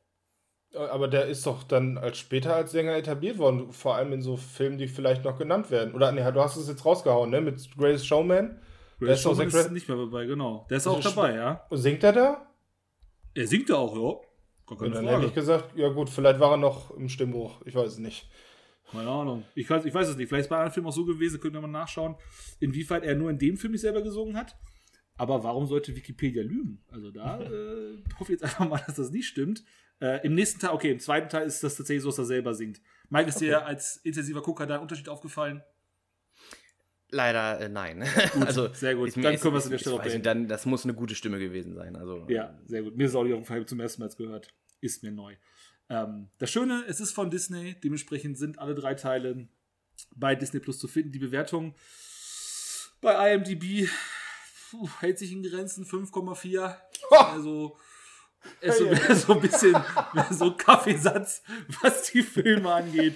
Aber 0.73 1.07
der 1.07 1.27
ist 1.27 1.45
doch 1.45 1.61
dann 1.63 1.99
als 1.99 2.17
später 2.17 2.55
als 2.55 2.71
Sänger 2.71 2.95
etabliert 2.95 3.37
worden, 3.37 3.71
vor 3.71 3.95
allem 3.95 4.11
in 4.13 4.21
so 4.23 4.37
Filmen, 4.37 4.79
die 4.79 4.87
vielleicht 4.87 5.23
noch 5.23 5.37
genannt 5.37 5.69
werden. 5.69 5.93
Oder 5.93 6.11
nee, 6.11 6.23
du 6.31 6.41
hast 6.41 6.55
es 6.55 6.67
jetzt 6.67 6.83
rausgehauen, 6.83 7.29
ne? 7.29 7.41
Mit 7.41 7.69
Greatest 7.77 8.07
Showman. 8.07 8.59
Doch 8.99 9.15
Showman 9.17 9.47
ist 9.49 9.71
nicht 9.71 9.87
mehr 9.87 9.97
dabei, 9.97 10.25
genau. 10.25 10.65
Der 10.71 10.77
ist 10.77 10.87
Also 10.87 10.97
auch 10.97 11.03
dabei, 11.15 11.35
ja. 11.35 11.67
Singt 11.71 12.03
er 12.03 12.13
da? 12.13 12.47
Er 13.35 13.45
singt 13.47 13.69
ja 13.69 13.75
auch, 13.75 13.95
ja. 13.95 14.01
Gar 14.65 14.77
Und 14.77 14.77
keine 14.79 14.89
dann 14.95 15.03
Frage. 15.03 15.17
hätte 15.17 15.27
ich 15.27 15.33
gesagt, 15.35 15.75
ja 15.77 15.89
gut, 15.89 16.09
vielleicht 16.09 16.39
war 16.39 16.51
er 16.51 16.57
noch 16.57 16.89
im 16.91 17.09
Stimmbruch. 17.09 17.61
Ich 17.65 17.75
weiß 17.75 17.91
es 17.91 17.97
nicht. 17.99 18.27
Keine 18.91 19.09
Ahnung. 19.09 19.43
Ich 19.55 19.69
weiß, 19.69 19.85
ich 19.85 19.93
weiß 19.93 20.09
es 20.09 20.17
nicht. 20.17 20.29
Vielleicht 20.29 20.45
ist 20.45 20.49
bei 20.49 20.57
anderen 20.57 20.73
Filmen 20.73 20.87
auch 20.87 20.93
so 20.93 21.05
gewesen, 21.05 21.39
könnt 21.39 21.55
ihr 21.55 21.61
mal 21.61 21.67
nachschauen, 21.67 22.15
inwieweit 22.59 23.03
er 23.03 23.15
nur 23.15 23.29
in 23.29 23.39
dem 23.39 23.57
Film 23.57 23.71
nicht 23.71 23.81
selber 23.81 24.01
gesungen 24.01 24.37
hat. 24.37 24.55
Aber 25.15 25.43
warum 25.43 25.67
sollte 25.67 25.95
Wikipedia 25.95 26.43
lügen? 26.43 26.83
Also 26.91 27.11
da 27.11 27.41
äh, 27.41 27.97
hoffe 28.19 28.33
ich 28.33 28.41
jetzt 28.41 28.43
einfach 28.43 28.67
mal, 28.67 28.81
dass 28.85 28.95
das 28.95 29.11
nicht 29.11 29.27
stimmt. 29.27 29.63
Äh, 29.99 30.25
Im 30.25 30.35
nächsten 30.35 30.59
Teil, 30.59 30.71
okay, 30.71 30.91
im 30.91 30.99
zweiten 30.99 31.29
Teil 31.29 31.45
ist 31.45 31.63
das 31.63 31.75
tatsächlich 31.75 32.03
so, 32.03 32.09
dass 32.09 32.17
er 32.17 32.25
selber 32.25 32.53
singt. 32.53 32.81
Mike, 33.09 33.29
ist 33.29 33.39
dir 33.39 33.65
als 33.65 33.97
intensiver 33.97 34.41
Gucker 34.41 34.65
da 34.65 34.75
ein 34.75 34.81
Unterschied 34.81 35.07
aufgefallen? 35.07 35.61
Leider 37.09 37.59
äh, 37.59 37.69
nein. 37.69 38.03
also, 38.45 38.73
sehr 38.73 38.95
gut. 38.95 39.15
Dann 39.15 39.37
können 39.39 39.53
wir 39.53 39.59
es 39.59 39.65
an 39.65 39.71
der 39.71 39.77
Stelle 39.77 39.95
auch 39.97 40.03
nicht, 40.03 40.25
dann, 40.25 40.47
Das 40.47 40.65
muss 40.65 40.83
eine 40.83 40.95
gute 40.95 41.13
Stimme 41.13 41.37
gewesen 41.37 41.75
sein. 41.75 41.95
Also, 41.95 42.25
Ja, 42.27 42.59
sehr 42.65 42.81
gut. 42.81 42.97
Mir 42.97 43.05
ist 43.05 43.15
auch 43.15 43.23
die 43.23 43.65
zum 43.65 43.79
ersten 43.79 44.01
Mal 44.01 44.07
jetzt 44.07 44.17
gehört. 44.17 44.53
Ist 44.81 45.03
mir 45.03 45.11
neu. 45.11 45.35
Ähm, 45.93 46.29
das 46.39 46.49
Schöne, 46.49 46.83
es 46.87 46.99
ist 46.99 47.11
von 47.11 47.29
Disney, 47.29 47.75
dementsprechend 47.83 48.37
sind 48.37 48.57
alle 48.59 48.73
drei 48.73 48.95
Teile 48.95 49.47
bei 50.15 50.35
Disney 50.35 50.59
Plus 50.59 50.79
zu 50.79 50.87
finden. 50.87 51.11
Die 51.11 51.19
Bewertung 51.19 51.75
bei 53.01 53.33
IMDb 53.33 53.89
puh, 54.71 54.89
hält 54.99 55.19
sich 55.19 55.31
in 55.31 55.43
Grenzen 55.43 55.85
5,4. 55.85 56.75
Also 57.11 57.77
so, 58.61 58.85
Hey. 58.89 59.15
so 59.15 59.33
ein 59.35 59.41
bisschen 59.41 59.75
so 60.31 60.45
ein 60.45 60.57
Kaffeesatz, 60.57 61.43
was 61.81 62.11
die 62.11 62.23
Filme 62.23 62.73
angeht. 62.73 63.15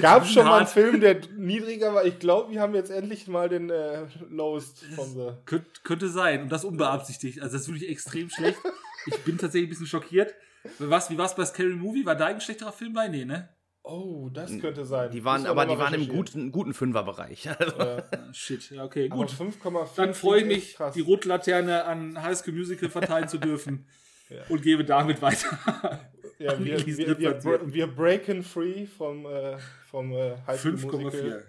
Gab 0.00 0.24
es 0.24 0.32
schon 0.32 0.44
mal 0.44 0.58
einen. 0.58 0.66
Film, 0.66 1.00
der 1.00 1.20
niedriger 1.36 1.94
war? 1.94 2.04
Ich 2.04 2.18
glaube, 2.18 2.52
wir 2.52 2.60
haben 2.60 2.74
jetzt 2.74 2.90
endlich 2.90 3.26
mal 3.28 3.48
den 3.48 3.70
äh, 3.70 4.06
Lowest 4.28 4.84
von 4.94 5.08
the. 5.14 5.30
Könnt, 5.46 5.84
könnte 5.84 6.08
sein. 6.08 6.42
Und 6.42 6.48
das 6.50 6.64
unbeabsichtigt. 6.64 7.40
Also, 7.40 7.54
das 7.54 7.62
ist 7.62 7.68
wirklich 7.68 7.88
extrem 7.88 8.28
schlecht. 8.30 8.58
Ich 9.06 9.18
bin 9.24 9.36
tatsächlich 9.38 9.68
ein 9.68 9.70
bisschen 9.70 9.86
schockiert. 9.86 10.34
Was, 10.78 11.10
wie 11.10 11.18
war 11.18 11.26
es 11.26 11.34
bei 11.34 11.44
Scary 11.44 11.74
Movie? 11.76 12.06
War 12.06 12.16
da 12.16 12.26
ein 12.26 12.40
schlechterer 12.40 12.72
Film 12.72 12.92
bei? 12.92 13.08
Nee, 13.08 13.24
ne? 13.24 13.48
Oh, 13.82 14.30
das 14.32 14.58
könnte 14.60 14.86
sein. 14.86 15.10
Die 15.10 15.24
waren, 15.26 15.46
aber 15.46 15.66
die 15.66 15.76
waren 15.76 15.92
im 15.92 16.08
guten, 16.08 16.50
guten 16.52 16.72
Fünferbereich. 16.72 17.50
Also, 17.58 17.76
Ah, 17.78 18.02
shit, 18.32 18.70
ja, 18.70 18.82
okay, 18.82 19.10
Aber 19.10 19.26
gut. 19.26 19.30
5,4. 19.30 19.88
Dann 19.96 20.14
freue 20.14 20.40
ich 20.40 20.46
mich, 20.46 20.74
krass. 20.74 20.94
die 20.94 21.02
rote 21.02 21.28
Laterne 21.28 21.84
an 21.84 22.20
High 22.22 22.38
School 22.38 22.54
Musical 22.54 22.88
verteilen 22.88 23.28
zu 23.28 23.38
dürfen. 23.38 23.86
Ja. 24.30 24.40
Und 24.48 24.62
gebe 24.62 24.86
damit 24.86 25.20
weiter. 25.20 26.00
Ja, 26.38 26.58
wir, 26.64 26.84
wir, 26.86 27.18
wir, 27.18 27.74
wir 27.74 27.86
breaken 27.86 28.42
free 28.42 28.86
vom, 28.86 29.26
äh, 29.26 29.58
vom 29.90 30.12
äh, 30.12 30.34
High 30.46 30.58
School 30.58 30.72
Musical. 30.72 31.44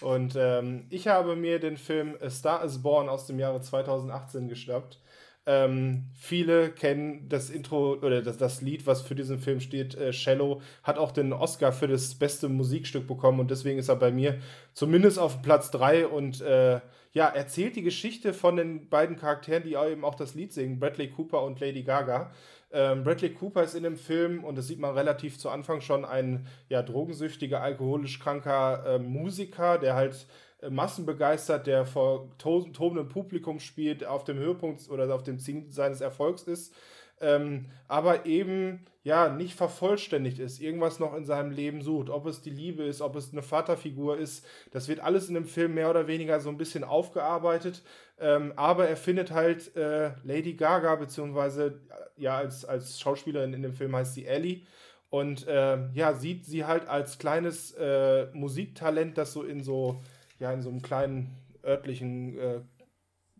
5,4. 0.00 0.04
Und 0.04 0.34
ähm, 0.36 0.86
ich 0.90 1.06
habe 1.06 1.36
mir 1.36 1.60
den 1.60 1.76
Film 1.76 2.16
A 2.20 2.28
Star 2.28 2.64
is 2.64 2.82
Born 2.82 3.08
aus 3.08 3.28
dem 3.28 3.38
Jahre 3.38 3.60
2018 3.60 4.48
geschnappt. 4.48 4.98
Ähm, 5.46 6.06
viele 6.14 6.70
kennen 6.70 7.28
das 7.28 7.48
Intro 7.48 7.94
oder 7.94 8.22
das, 8.22 8.36
das 8.36 8.60
Lied, 8.60 8.86
was 8.86 9.00
für 9.02 9.14
diesen 9.14 9.38
Film 9.38 9.60
steht, 9.60 9.94
äh, 9.94 10.12
Shallow, 10.12 10.60
hat 10.82 10.98
auch 10.98 11.12
den 11.12 11.32
Oscar 11.32 11.72
für 11.72 11.88
das 11.88 12.14
beste 12.14 12.48
Musikstück 12.48 13.06
bekommen 13.06 13.40
und 13.40 13.50
deswegen 13.50 13.78
ist 13.78 13.88
er 13.88 13.96
bei 13.96 14.10
mir 14.10 14.38
zumindest 14.74 15.18
auf 15.18 15.40
Platz 15.40 15.70
3 15.70 16.06
und 16.08 16.42
äh, 16.42 16.80
ja, 17.12 17.26
erzählt 17.26 17.74
die 17.74 17.82
Geschichte 17.82 18.32
von 18.34 18.56
den 18.56 18.88
beiden 18.88 19.16
Charakteren, 19.16 19.64
die 19.64 19.74
eben 19.74 20.04
auch 20.04 20.14
das 20.14 20.34
Lied 20.34 20.52
singen, 20.52 20.78
Bradley 20.78 21.08
Cooper 21.08 21.42
und 21.42 21.58
Lady 21.58 21.82
Gaga. 21.82 22.30
Ähm, 22.72 23.02
Bradley 23.02 23.30
Cooper 23.30 23.64
ist 23.64 23.74
in 23.74 23.82
dem 23.82 23.96
Film, 23.96 24.44
und 24.44 24.56
das 24.56 24.68
sieht 24.68 24.78
man 24.78 24.94
relativ 24.94 25.38
zu 25.38 25.48
Anfang 25.50 25.80
schon, 25.80 26.04
ein 26.04 26.46
ja, 26.68 26.82
drogensüchtiger, 26.82 27.60
alkoholisch 27.62 28.20
kranker 28.20 28.84
äh, 28.86 28.98
Musiker, 29.00 29.78
der 29.78 29.94
halt 29.94 30.26
massenbegeistert, 30.68 31.66
der 31.66 31.86
vor 31.86 32.28
to 32.38 32.64
tobendem 32.72 33.08
Publikum 33.08 33.60
spielt, 33.60 34.04
auf 34.04 34.24
dem 34.24 34.38
Höhepunkt 34.38 34.88
oder 34.90 35.12
auf 35.14 35.22
dem 35.22 35.38
Ziel 35.38 35.64
seines 35.70 36.00
Erfolgs 36.00 36.42
ist, 36.42 36.74
ähm, 37.20 37.66
aber 37.88 38.26
eben 38.26 38.84
ja 39.02 39.30
nicht 39.30 39.54
vervollständigt 39.54 40.38
ist, 40.38 40.60
irgendwas 40.60 40.98
noch 40.98 41.14
in 41.14 41.24
seinem 41.24 41.50
Leben 41.50 41.80
sucht, 41.82 42.10
ob 42.10 42.26
es 42.26 42.42
die 42.42 42.50
Liebe 42.50 42.82
ist, 42.82 43.00
ob 43.00 43.16
es 43.16 43.32
eine 43.32 43.42
Vaterfigur 43.42 44.18
ist, 44.18 44.44
das 44.72 44.88
wird 44.88 45.00
alles 45.00 45.28
in 45.28 45.34
dem 45.34 45.46
Film 45.46 45.74
mehr 45.74 45.88
oder 45.88 46.06
weniger 46.06 46.40
so 46.40 46.50
ein 46.50 46.58
bisschen 46.58 46.84
aufgearbeitet, 46.84 47.82
ähm, 48.18 48.52
aber 48.56 48.88
er 48.88 48.96
findet 48.96 49.30
halt 49.30 49.74
äh, 49.76 50.12
Lady 50.24 50.54
Gaga, 50.54 50.96
beziehungsweise 50.96 51.80
äh, 51.88 52.22
ja 52.22 52.36
als, 52.36 52.64
als 52.64 53.00
Schauspielerin 53.00 53.54
in 53.54 53.62
dem 53.62 53.72
Film 53.72 53.96
heißt 53.96 54.14
sie 54.14 54.26
Ellie, 54.26 54.62
und 55.10 55.48
äh, 55.48 55.88
ja, 55.92 56.14
sieht 56.14 56.46
sie 56.46 56.64
halt 56.64 56.88
als 56.88 57.18
kleines 57.18 57.72
äh, 57.72 58.26
Musiktalent, 58.32 59.18
das 59.18 59.32
so 59.32 59.42
in 59.42 59.62
so, 59.62 60.00
ja, 60.40 60.52
in 60.52 60.62
so 60.62 60.70
einem 60.70 60.82
kleinen 60.82 61.36
örtlichen, 61.62 62.38
äh, 62.38 62.60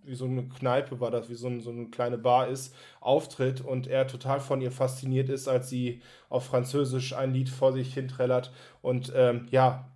wie 0.04 0.14
so 0.14 0.26
eine 0.26 0.44
Kneipe 0.48 1.00
war 1.00 1.10
das, 1.10 1.28
wie 1.28 1.34
so, 1.34 1.48
ein, 1.48 1.60
so 1.60 1.70
eine 1.70 1.86
kleine 1.86 2.18
Bar 2.18 2.48
ist, 2.48 2.74
auftritt 3.00 3.60
und 3.60 3.86
er 3.86 4.06
total 4.06 4.40
von 4.40 4.60
ihr 4.60 4.70
fasziniert 4.70 5.28
ist, 5.28 5.48
als 5.48 5.68
sie 5.68 6.02
auf 6.28 6.44
Französisch 6.44 7.14
ein 7.14 7.32
Lied 7.32 7.48
vor 7.48 7.72
sich 7.72 7.92
hinträllert. 7.92 8.52
Und 8.82 9.12
ähm, 9.14 9.48
ja, 9.50 9.90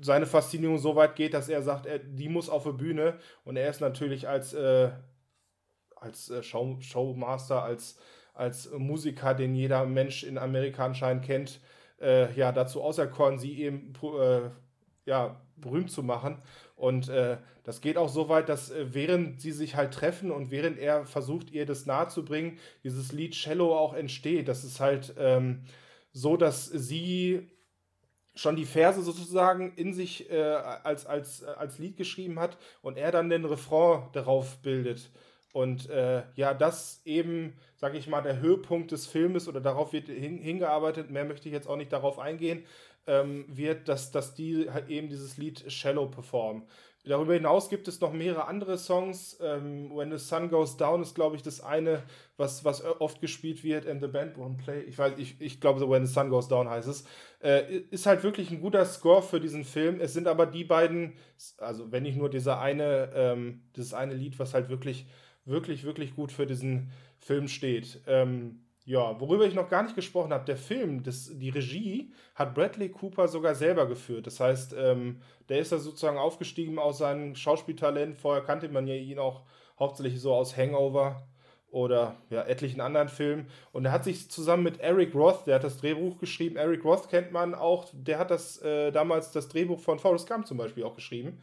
seine 0.00 0.26
Faszinierung 0.26 0.78
so 0.78 0.96
weit 0.96 1.16
geht, 1.16 1.34
dass 1.34 1.48
er 1.48 1.62
sagt, 1.62 1.86
er, 1.86 1.98
die 1.98 2.28
muss 2.28 2.48
auf 2.48 2.64
die 2.64 2.72
Bühne 2.72 3.18
und 3.44 3.56
er 3.56 3.70
ist 3.70 3.80
natürlich 3.80 4.28
als, 4.28 4.52
äh, 4.54 4.90
als 5.96 6.30
äh, 6.30 6.42
Show, 6.42 6.76
Showmaster, 6.80 7.62
als, 7.62 7.98
als 8.34 8.70
Musiker, 8.72 9.34
den 9.34 9.54
jeder 9.54 9.84
Mensch 9.86 10.24
in 10.24 10.38
Amerika 10.38 10.84
anscheinend 10.84 11.24
kennt, 11.24 11.60
äh, 12.00 12.32
ja, 12.34 12.52
dazu 12.52 12.82
auserkoren, 12.82 13.38
sie 13.38 13.58
eben 13.60 13.92
äh, 14.02 14.50
ja, 15.04 15.40
berühmt 15.62 15.90
zu 15.90 16.02
machen. 16.02 16.36
Und 16.76 17.08
äh, 17.08 17.38
das 17.64 17.80
geht 17.80 17.96
auch 17.96 18.10
so 18.10 18.28
weit, 18.28 18.48
dass 18.50 18.70
äh, 18.70 18.92
während 18.92 19.40
sie 19.40 19.52
sich 19.52 19.76
halt 19.76 19.94
treffen 19.94 20.30
und 20.30 20.50
während 20.50 20.78
er 20.78 21.06
versucht, 21.06 21.50
ihr 21.50 21.64
das 21.64 21.86
nahezubringen, 21.86 22.58
dieses 22.84 23.12
Lied 23.12 23.32
Cello 23.34 23.76
auch 23.76 23.94
entsteht. 23.94 24.48
Das 24.48 24.64
ist 24.64 24.80
halt 24.80 25.14
ähm, 25.18 25.62
so, 26.12 26.36
dass 26.36 26.66
sie 26.66 27.48
schon 28.34 28.56
die 28.56 28.64
Verse 28.64 29.02
sozusagen 29.02 29.72
in 29.76 29.92
sich 29.92 30.30
äh, 30.30 30.42
als, 30.42 31.06
als, 31.06 31.44
als 31.44 31.78
Lied 31.78 31.96
geschrieben 31.96 32.38
hat 32.38 32.58
und 32.80 32.96
er 32.96 33.12
dann 33.12 33.30
den 33.30 33.44
Refrain 33.44 34.08
darauf 34.12 34.58
bildet. 34.58 35.10
Und 35.52 35.90
äh, 35.90 36.22
ja, 36.34 36.54
das 36.54 37.02
eben, 37.04 37.52
sage 37.76 37.98
ich 37.98 38.08
mal, 38.08 38.22
der 38.22 38.40
Höhepunkt 38.40 38.90
des 38.90 39.06
Filmes 39.06 39.48
oder 39.48 39.60
darauf 39.60 39.92
wird 39.92 40.08
hin, 40.08 40.38
hingearbeitet, 40.38 41.10
mehr 41.10 41.26
möchte 41.26 41.48
ich 41.48 41.52
jetzt 41.52 41.68
auch 41.68 41.76
nicht 41.76 41.92
darauf 41.92 42.18
eingehen, 42.18 42.64
ähm, 43.06 43.44
wird, 43.48 43.88
dass, 43.88 44.10
dass 44.10 44.34
die 44.34 44.70
halt 44.70 44.88
eben 44.88 45.08
dieses 45.08 45.36
Lied 45.36 45.70
Shallow 45.70 46.06
performen. 46.06 46.64
Darüber 47.04 47.34
hinaus 47.34 47.68
gibt 47.68 47.88
es 47.88 48.00
noch 48.00 48.12
mehrere 48.12 48.46
andere 48.46 48.78
Songs. 48.78 49.36
Ähm, 49.42 49.90
When 49.92 50.16
the 50.16 50.18
Sun 50.18 50.48
Goes 50.50 50.76
Down 50.76 51.02
ist, 51.02 51.16
glaube 51.16 51.34
ich, 51.34 51.42
das 51.42 51.60
eine, 51.60 52.04
was, 52.36 52.64
was 52.64 52.84
oft 52.84 53.20
gespielt 53.20 53.64
wird. 53.64 53.88
And 53.88 54.00
the 54.00 54.06
Band 54.06 54.36
Won't 54.36 54.58
Play. 54.58 54.82
Ich 54.82 54.98
weiß, 54.98 55.14
ich, 55.16 55.40
ich 55.40 55.60
glaube, 55.60 55.80
so 55.80 55.90
When 55.90 56.06
the 56.06 56.12
Sun 56.12 56.30
Goes 56.30 56.46
Down 56.46 56.70
heißt 56.70 56.86
es. 56.86 57.04
Äh, 57.40 57.78
ist 57.90 58.06
halt 58.06 58.22
wirklich 58.22 58.52
ein 58.52 58.60
guter 58.60 58.84
Score 58.84 59.20
für 59.20 59.40
diesen 59.40 59.64
Film. 59.64 60.00
Es 60.00 60.12
sind 60.12 60.28
aber 60.28 60.46
die 60.46 60.62
beiden, 60.62 61.14
also 61.58 61.90
wenn 61.90 62.04
nicht 62.04 62.16
nur 62.16 62.30
dieser 62.30 62.60
eine, 62.60 63.10
ähm, 63.16 63.62
dieses 63.74 63.94
eine 63.94 64.14
Lied, 64.14 64.38
was 64.38 64.54
halt 64.54 64.68
wirklich, 64.68 65.06
wirklich, 65.44 65.82
wirklich 65.82 66.14
gut 66.14 66.30
für 66.30 66.46
diesen 66.46 66.92
Film 67.18 67.48
steht. 67.48 68.00
Ähm, 68.06 68.60
ja, 68.84 69.20
worüber 69.20 69.46
ich 69.46 69.54
noch 69.54 69.68
gar 69.68 69.84
nicht 69.84 69.94
gesprochen 69.94 70.32
habe, 70.32 70.44
der 70.44 70.56
Film, 70.56 71.02
das, 71.02 71.30
die 71.32 71.50
Regie 71.50 72.12
hat 72.34 72.54
Bradley 72.54 72.88
Cooper 72.88 73.28
sogar 73.28 73.54
selber 73.54 73.86
geführt. 73.86 74.26
Das 74.26 74.40
heißt, 74.40 74.74
ähm, 74.76 75.20
der 75.48 75.60
ist 75.60 75.70
da 75.70 75.78
sozusagen 75.78 76.18
aufgestiegen 76.18 76.78
aus 76.78 76.98
seinem 76.98 77.36
Schauspieltalent. 77.36 78.16
Vorher 78.18 78.42
kannte 78.42 78.68
man 78.68 78.88
ja 78.88 78.94
ihn 78.94 79.20
auch 79.20 79.42
hauptsächlich 79.78 80.20
so 80.20 80.34
aus 80.34 80.56
Hangover 80.56 81.28
oder 81.70 82.16
ja, 82.28 82.42
etlichen 82.42 82.80
anderen 82.80 83.08
Filmen. 83.08 83.46
Und 83.70 83.84
er 83.84 83.92
hat 83.92 84.04
sich 84.04 84.30
zusammen 84.30 84.64
mit 84.64 84.80
Eric 84.80 85.14
Roth, 85.14 85.46
der 85.46 85.56
hat 85.56 85.64
das 85.64 85.78
Drehbuch 85.78 86.18
geschrieben. 86.18 86.56
Eric 86.56 86.84
Roth 86.84 87.08
kennt 87.08 87.32
man 87.32 87.54
auch, 87.54 87.86
der 87.92 88.18
hat 88.18 88.30
das 88.30 88.60
äh, 88.62 88.90
damals 88.90 89.30
das 89.30 89.48
Drehbuch 89.48 89.80
von 89.80 89.98
Forrest 89.98 90.28
Gump 90.28 90.46
zum 90.46 90.58
Beispiel 90.58 90.84
auch 90.84 90.94
geschrieben. 90.94 91.40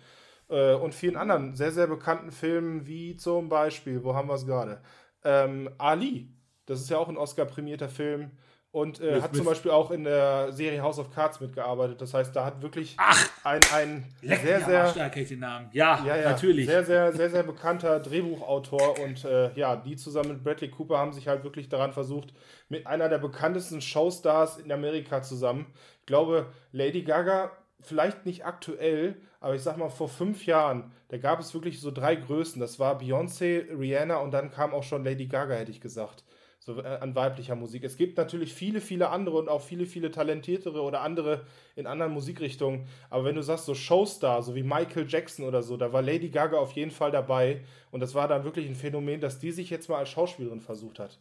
Äh, 0.50 0.74
und 0.76 0.94
vielen 0.94 1.16
anderen 1.16 1.56
sehr, 1.56 1.72
sehr 1.72 1.88
bekannten 1.88 2.32
Filmen, 2.32 2.86
wie 2.86 3.16
zum 3.16 3.50
Beispiel, 3.50 4.04
wo 4.04 4.14
haben 4.14 4.28
wir 4.28 4.36
es 4.36 4.46
gerade? 4.46 4.82
Ähm, 5.24 5.70
Ali, 5.78 6.30
das 6.70 6.80
ist 6.82 6.90
ja 6.90 6.98
auch 6.98 7.10
ein 7.10 7.18
Oscar-prämierter 7.18 7.90
Film. 7.90 8.32
und 8.72 9.02
äh, 9.02 9.20
hat 9.20 9.36
zum 9.36 9.46
Beispiel 9.46 9.72
auch 9.72 9.90
in 9.90 10.04
der 10.04 10.52
Serie 10.52 10.84
House 10.84 11.00
of 11.00 11.10
Cards 11.10 11.40
mitgearbeitet. 11.40 12.00
Das 12.02 12.14
heißt, 12.14 12.36
da 12.36 12.46
hat 12.46 12.62
wirklich 12.62 12.96
Ach, 12.98 13.28
ein, 13.44 13.62
ein 13.74 14.06
leck, 14.22 14.42
sehr, 14.42 14.62
sehr, 14.62 14.88
stark 14.90 15.14
den 15.16 15.40
Namen. 15.40 15.70
Ja, 15.74 16.04
ja, 16.06 16.18
ja, 16.18 16.30
natürlich. 16.30 16.68
sehr, 16.68 16.84
sehr, 16.84 17.12
sehr, 17.12 17.32
sehr 17.32 17.42
bekannter 17.42 18.00
Drehbuchautor 18.00 19.00
und 19.00 19.26
äh, 19.26 19.52
ja, 19.56 19.76
die 19.76 19.96
zusammen 19.96 20.30
mit 20.30 20.44
Bradley 20.44 20.70
Cooper 20.70 21.00
haben 21.00 21.14
sich 21.14 21.28
halt 21.28 21.44
wirklich 21.44 21.68
daran 21.68 21.94
versucht, 21.94 22.32
mit 22.68 22.86
einer 22.86 23.10
der 23.10 23.18
bekanntesten 23.18 23.82
Showstars 23.82 24.60
in 24.60 24.72
Amerika 24.72 25.24
zusammen. 25.24 25.66
Ich 26.02 26.06
glaube, 26.06 26.46
Lady 26.72 27.02
Gaga, 27.02 27.52
vielleicht 27.82 28.28
nicht 28.28 28.46
aktuell, 28.46 29.16
aber 29.40 29.56
ich 29.56 29.64
sag 29.64 29.78
mal 29.78 29.90
vor 29.90 30.10
fünf 30.10 30.46
Jahren, 30.46 30.92
da 31.08 31.18
gab 31.18 31.40
es 31.40 31.56
wirklich 31.56 31.82
so 31.82 31.90
drei 31.90 32.14
Größen. 32.14 32.62
Das 32.62 32.78
war 32.78 33.00
Beyoncé, 33.00 33.66
Rihanna 33.80 34.18
und 34.18 34.30
dann 34.32 34.52
kam 34.52 34.76
auch 34.76 34.84
schon 34.84 35.04
Lady 35.04 35.26
Gaga, 35.26 35.56
hätte 35.56 35.72
ich 35.72 35.82
gesagt 35.82 36.24
so 36.70 36.82
äh, 36.82 37.00
an 37.02 37.16
weiblicher 37.16 37.56
Musik. 37.56 37.84
Es 37.84 37.98
gibt 37.98 38.18
natürlich 38.18 38.54
viele, 38.54 38.82
viele 38.82 39.10
andere 39.10 39.38
und 39.38 39.50
auch 39.50 39.62
viele, 39.62 39.86
viele 39.86 40.12
talentiertere 40.12 40.82
oder 40.82 41.02
andere 41.02 41.46
in 41.76 41.88
anderen 41.88 42.14
Musikrichtungen. 42.14 42.88
Aber 43.10 43.26
wenn 43.26 43.36
du 43.36 43.42
sagst, 43.42 43.66
so 43.66 43.74
Showstar, 43.74 44.42
so 44.44 44.56
wie 44.56 44.64
Michael 44.64 45.08
Jackson 45.08 45.46
oder 45.46 45.64
so, 45.64 45.78
da 45.78 45.92
war 45.92 46.02
Lady 46.02 46.30
Gaga 46.30 46.58
auf 46.58 46.74
jeden 46.74 46.92
Fall 46.92 47.12
dabei. 47.12 47.62
Und 47.92 48.02
das 48.02 48.14
war 48.14 48.28
dann 48.28 48.44
wirklich 48.44 48.68
ein 48.68 48.76
Phänomen, 48.76 49.20
dass 49.20 49.40
die 49.40 49.52
sich 49.52 49.70
jetzt 49.70 49.90
mal 49.90 49.98
als 49.98 50.10
Schauspielerin 50.10 50.62
versucht 50.62 51.00
hat. 51.00 51.18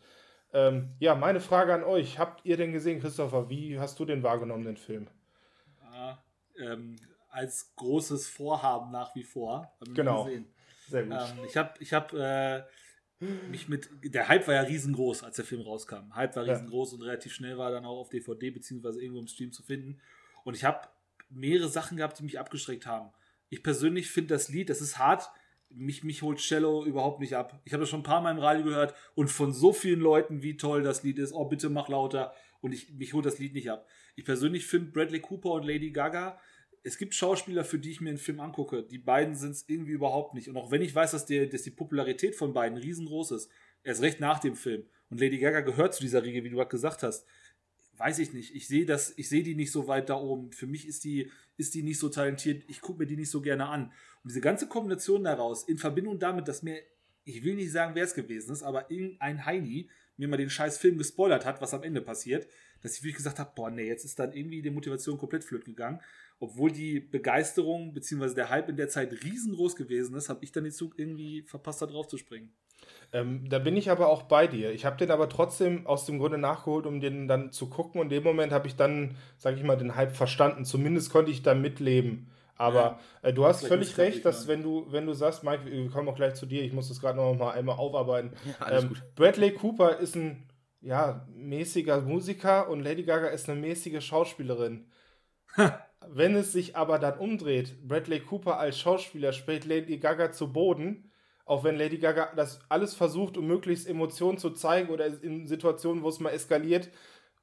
Ähm, 0.52 0.90
ja, 0.98 1.14
meine 1.14 1.40
Frage 1.40 1.74
an 1.74 1.84
euch. 1.84 2.18
Habt 2.18 2.44
ihr 2.44 2.56
denn 2.56 2.72
gesehen, 2.72 3.00
Christopher? 3.00 3.48
Wie 3.48 3.78
hast 3.78 3.98
du 3.98 4.04
den 4.04 4.22
wahrgenommen, 4.22 4.64
den 4.64 4.76
Film? 4.76 5.06
Ja, 5.92 6.18
ähm, 6.58 6.96
als 7.30 7.72
großes 7.76 8.28
Vorhaben 8.28 8.90
nach 8.90 9.14
wie 9.14 9.24
vor. 9.24 9.72
Genau. 9.94 10.28
Sehr 10.88 11.04
gut. 11.04 11.12
Ähm, 11.12 11.44
ich 11.46 11.56
habe 11.56 11.70
ich 11.80 11.92
hab, 11.92 12.12
äh, 12.12 12.62
mich 13.20 13.68
mit. 13.68 13.88
Der 14.04 14.28
Hype 14.28 14.46
war 14.46 14.54
ja 14.54 14.62
riesengroß, 14.62 15.24
als 15.24 15.36
der 15.36 15.44
Film 15.44 15.62
rauskam. 15.62 16.14
Hype 16.14 16.36
war 16.36 16.46
riesengroß 16.46 16.92
ja. 16.92 16.96
und 16.96 17.02
relativ 17.02 17.32
schnell 17.32 17.58
war 17.58 17.70
er 17.70 17.74
dann 17.74 17.84
auch 17.84 17.98
auf 17.98 18.08
DVD 18.08 18.50
beziehungsweise 18.50 19.00
irgendwo 19.00 19.20
im 19.20 19.26
Stream 19.26 19.52
zu 19.52 19.62
finden. 19.62 20.00
Und 20.44 20.54
ich 20.54 20.64
habe 20.64 20.88
mehrere 21.30 21.68
Sachen 21.68 21.96
gehabt, 21.96 22.18
die 22.18 22.24
mich 22.24 22.38
abgeschreckt 22.38 22.86
haben. 22.86 23.10
Ich 23.50 23.62
persönlich 23.62 24.10
finde 24.10 24.34
das 24.34 24.48
Lied, 24.48 24.70
das 24.70 24.80
ist 24.80 24.98
hart. 24.98 25.30
Mich, 25.70 26.02
mich 26.02 26.22
holt 26.22 26.38
Cello 26.38 26.84
überhaupt 26.84 27.20
nicht 27.20 27.36
ab. 27.36 27.60
Ich 27.64 27.72
habe 27.72 27.82
das 27.82 27.90
schon 27.90 28.00
ein 28.00 28.04
paar 28.04 28.22
Mal 28.22 28.30
im 28.30 28.38
Radio 28.38 28.64
gehört 28.64 28.94
und 29.14 29.28
von 29.28 29.52
so 29.52 29.72
vielen 29.72 30.00
Leuten, 30.00 30.42
wie 30.42 30.56
toll 30.56 30.82
das 30.82 31.02
Lied 31.02 31.18
ist. 31.18 31.32
Oh, 31.32 31.44
bitte 31.44 31.68
mach 31.68 31.88
lauter. 31.88 32.32
Und 32.60 32.72
ich, 32.72 32.92
mich 32.94 33.12
holt 33.12 33.26
das 33.26 33.38
Lied 33.38 33.52
nicht 33.52 33.70
ab. 33.70 33.86
Ich 34.16 34.24
persönlich 34.24 34.66
finde 34.66 34.90
Bradley 34.92 35.20
Cooper 35.20 35.50
und 35.50 35.64
Lady 35.64 35.90
Gaga 35.90 36.40
es 36.84 36.98
gibt 36.98 37.14
Schauspieler, 37.14 37.64
für 37.64 37.78
die 37.78 37.90
ich 37.90 38.00
mir 38.00 38.10
einen 38.10 38.18
Film 38.18 38.40
angucke. 38.40 38.82
Die 38.82 38.98
beiden 38.98 39.34
sind 39.34 39.52
es 39.52 39.64
irgendwie 39.68 39.92
überhaupt 39.92 40.34
nicht. 40.34 40.48
Und 40.48 40.56
auch 40.56 40.70
wenn 40.70 40.82
ich 40.82 40.94
weiß, 40.94 41.12
dass, 41.12 41.26
die, 41.26 41.48
dass 41.48 41.62
die 41.62 41.70
Popularität 41.70 42.34
von 42.34 42.52
beiden 42.52 42.78
riesengroß 42.78 43.32
ist, 43.32 43.50
erst 43.82 44.02
recht 44.02 44.20
nach 44.20 44.38
dem 44.38 44.56
Film, 44.56 44.84
und 45.10 45.20
Lady 45.20 45.38
Gaga 45.38 45.60
gehört 45.60 45.94
zu 45.94 46.02
dieser 46.02 46.22
Riege, 46.22 46.44
wie 46.44 46.50
du 46.50 46.56
gerade 46.56 46.70
gesagt 46.70 47.02
hast, 47.02 47.26
weiß 47.96 48.18
ich 48.20 48.32
nicht. 48.32 48.54
Ich 48.54 48.68
sehe 48.68 48.86
das, 48.86 49.14
ich 49.16 49.28
sehe 49.28 49.42
die 49.42 49.54
nicht 49.54 49.72
so 49.72 49.88
weit 49.88 50.08
da 50.08 50.16
oben. 50.16 50.52
Für 50.52 50.66
mich 50.66 50.86
ist 50.86 51.04
die, 51.04 51.30
ist 51.56 51.74
die 51.74 51.82
nicht 51.82 51.98
so 51.98 52.08
talentiert. 52.08 52.64
Ich 52.68 52.80
gucke 52.80 53.00
mir 53.00 53.06
die 53.06 53.16
nicht 53.16 53.30
so 53.30 53.40
gerne 53.40 53.66
an. 53.66 53.86
Und 54.22 54.30
diese 54.30 54.40
ganze 54.40 54.68
Kombination 54.68 55.24
daraus, 55.24 55.64
in 55.64 55.78
Verbindung 55.78 56.18
damit, 56.18 56.46
dass 56.46 56.62
mir, 56.62 56.80
ich 57.24 57.42
will 57.42 57.54
nicht 57.54 57.72
sagen, 57.72 57.94
wer 57.94 58.04
es 58.04 58.14
gewesen 58.14 58.52
ist, 58.52 58.62
aber 58.62 58.90
irgendein 58.90 59.44
Heini 59.44 59.90
mir 60.16 60.28
mal 60.28 60.36
den 60.36 60.50
scheiß 60.50 60.78
Film 60.78 60.98
gespoilert 60.98 61.44
hat, 61.44 61.60
was 61.60 61.74
am 61.74 61.82
Ende 61.82 62.00
passiert, 62.00 62.48
dass 62.82 62.94
ich 62.94 63.02
wirklich 63.02 63.16
gesagt 63.16 63.38
habe, 63.38 63.52
boah, 63.54 63.70
nee, 63.70 63.86
jetzt 63.86 64.04
ist 64.04 64.18
dann 64.18 64.32
irgendwie 64.32 64.62
die 64.62 64.70
Motivation 64.70 65.18
komplett 65.18 65.44
flöten 65.44 65.74
gegangen 65.74 66.00
obwohl 66.40 66.70
die 66.70 67.00
Begeisterung 67.00 67.92
bzw. 67.92 68.34
der 68.34 68.50
Hype 68.50 68.68
in 68.68 68.76
der 68.76 68.88
Zeit 68.88 69.12
riesengroß 69.24 69.76
gewesen 69.76 70.16
ist, 70.16 70.28
habe 70.28 70.44
ich 70.44 70.52
dann 70.52 70.64
den 70.64 70.72
Zug 70.72 70.98
irgendwie 70.98 71.42
verpasst, 71.42 71.82
da 71.82 71.86
drauf 71.86 72.06
zu 72.06 72.16
springen. 72.16 72.52
Ähm, 73.12 73.48
da 73.48 73.58
bin 73.58 73.76
ich 73.76 73.90
aber 73.90 74.08
auch 74.08 74.22
bei 74.22 74.46
dir. 74.46 74.72
Ich 74.72 74.84
habe 74.84 74.96
den 74.96 75.10
aber 75.10 75.28
trotzdem 75.28 75.86
aus 75.86 76.04
dem 76.04 76.18
Grunde 76.18 76.38
nachgeholt, 76.38 76.86
um 76.86 77.00
den 77.00 77.26
dann 77.26 77.52
zu 77.52 77.68
gucken. 77.68 78.00
Und 78.00 78.06
in 78.06 78.10
dem 78.10 78.24
Moment 78.24 78.52
habe 78.52 78.66
ich 78.66 78.76
dann, 78.76 79.16
sage 79.36 79.56
ich 79.56 79.62
mal, 79.62 79.76
den 79.76 79.96
Hype 79.96 80.14
verstanden. 80.14 80.64
Zumindest 80.64 81.10
konnte 81.10 81.30
ich 81.30 81.42
da 81.42 81.54
mitleben. 81.54 82.30
Aber 82.54 82.98
äh, 83.22 83.32
du 83.32 83.46
hast 83.46 83.66
völlig 83.66 83.96
recht, 83.98 84.24
dass 84.24 84.48
wenn 84.48 84.62
du, 84.62 84.86
wenn 84.90 85.06
du 85.06 85.14
sagst, 85.14 85.44
Mike, 85.44 85.64
wir 85.64 85.90
kommen 85.90 86.08
auch 86.08 86.16
gleich 86.16 86.34
zu 86.34 86.44
dir, 86.44 86.62
ich 86.62 86.72
muss 86.72 86.88
das 86.88 87.00
gerade 87.00 87.16
noch 87.16 87.34
mal 87.34 87.52
einmal 87.52 87.76
aufarbeiten. 87.76 88.32
Ja, 88.60 88.78
ähm, 88.78 88.96
Bradley 89.14 89.54
Cooper 89.54 89.98
ist 89.98 90.16
ein 90.16 90.48
ja, 90.80 91.26
mäßiger 91.32 92.00
Musiker 92.00 92.68
und 92.68 92.82
Lady 92.82 93.04
Gaga 93.04 93.28
ist 93.28 93.48
eine 93.48 93.60
mäßige 93.60 94.04
Schauspielerin. 94.04 94.90
Wenn 96.06 96.36
es 96.36 96.52
sich 96.52 96.76
aber 96.76 96.98
dann 96.98 97.18
umdreht, 97.18 97.86
Bradley 97.86 98.20
Cooper 98.20 98.58
als 98.58 98.78
Schauspieler 98.78 99.32
spricht 99.32 99.64
Lady 99.64 99.98
Gaga 99.98 100.32
zu 100.32 100.52
Boden, 100.52 101.10
auch 101.44 101.64
wenn 101.64 101.76
Lady 101.76 101.98
Gaga 101.98 102.32
das 102.36 102.60
alles 102.68 102.94
versucht, 102.94 103.36
um 103.36 103.46
möglichst 103.46 103.88
Emotionen 103.88 104.38
zu 104.38 104.50
zeigen 104.50 104.90
oder 104.90 105.06
in 105.06 105.46
Situationen, 105.48 106.02
wo 106.02 106.08
es 106.08 106.20
mal 106.20 106.30
eskaliert, 106.30 106.90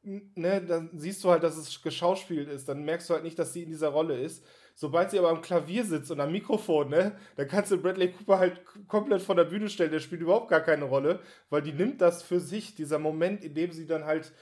ne, 0.04 0.62
dann 0.62 0.90
siehst 0.94 1.24
du 1.24 1.32
halt, 1.32 1.44
dass 1.44 1.58
es 1.58 1.82
geschauspielt 1.82 2.48
ist. 2.48 2.70
Dann 2.70 2.86
merkst 2.86 3.10
du 3.10 3.16
halt 3.16 3.24
nicht, 3.24 3.38
dass 3.40 3.54
sie 3.54 3.64
in 3.64 3.70
dieser 3.70 3.90
Rolle 3.90 4.18
ist. 4.20 4.46
Sobald 4.76 5.10
sie 5.12 5.20
aber 5.20 5.30
am 5.30 5.42
Klavier 5.42 5.86
sitzt 5.86 6.12
und 6.12 6.20
am 6.20 6.32
Mikrofon, 6.32 6.90
ne, 6.90 7.18
dann 7.36 7.48
kannst 7.48 7.72
du 7.72 7.78
Bradley 7.78 8.12
Cooper 8.12 8.40
halt 8.40 8.62
komplett 8.88 9.22
von 9.22 9.38
der 9.38 9.46
Bühne 9.46 9.70
stellen. 9.70 9.92
Der 9.92 10.00
spielt 10.00 10.22
überhaupt 10.22 10.50
gar 10.50 10.62
keine 10.62 10.86
Rolle, 10.86 11.20
weil 11.50 11.62
die 11.62 11.74
nimmt 11.74 12.02
das 12.02 12.24
für 12.24 12.40
sich, 12.40 12.76
dieser 12.76 13.00
Moment, 13.00 13.44
in 13.44 13.54
dem 13.54 13.72
sie 13.72 13.86
dann 13.88 14.06
halt 14.06 14.34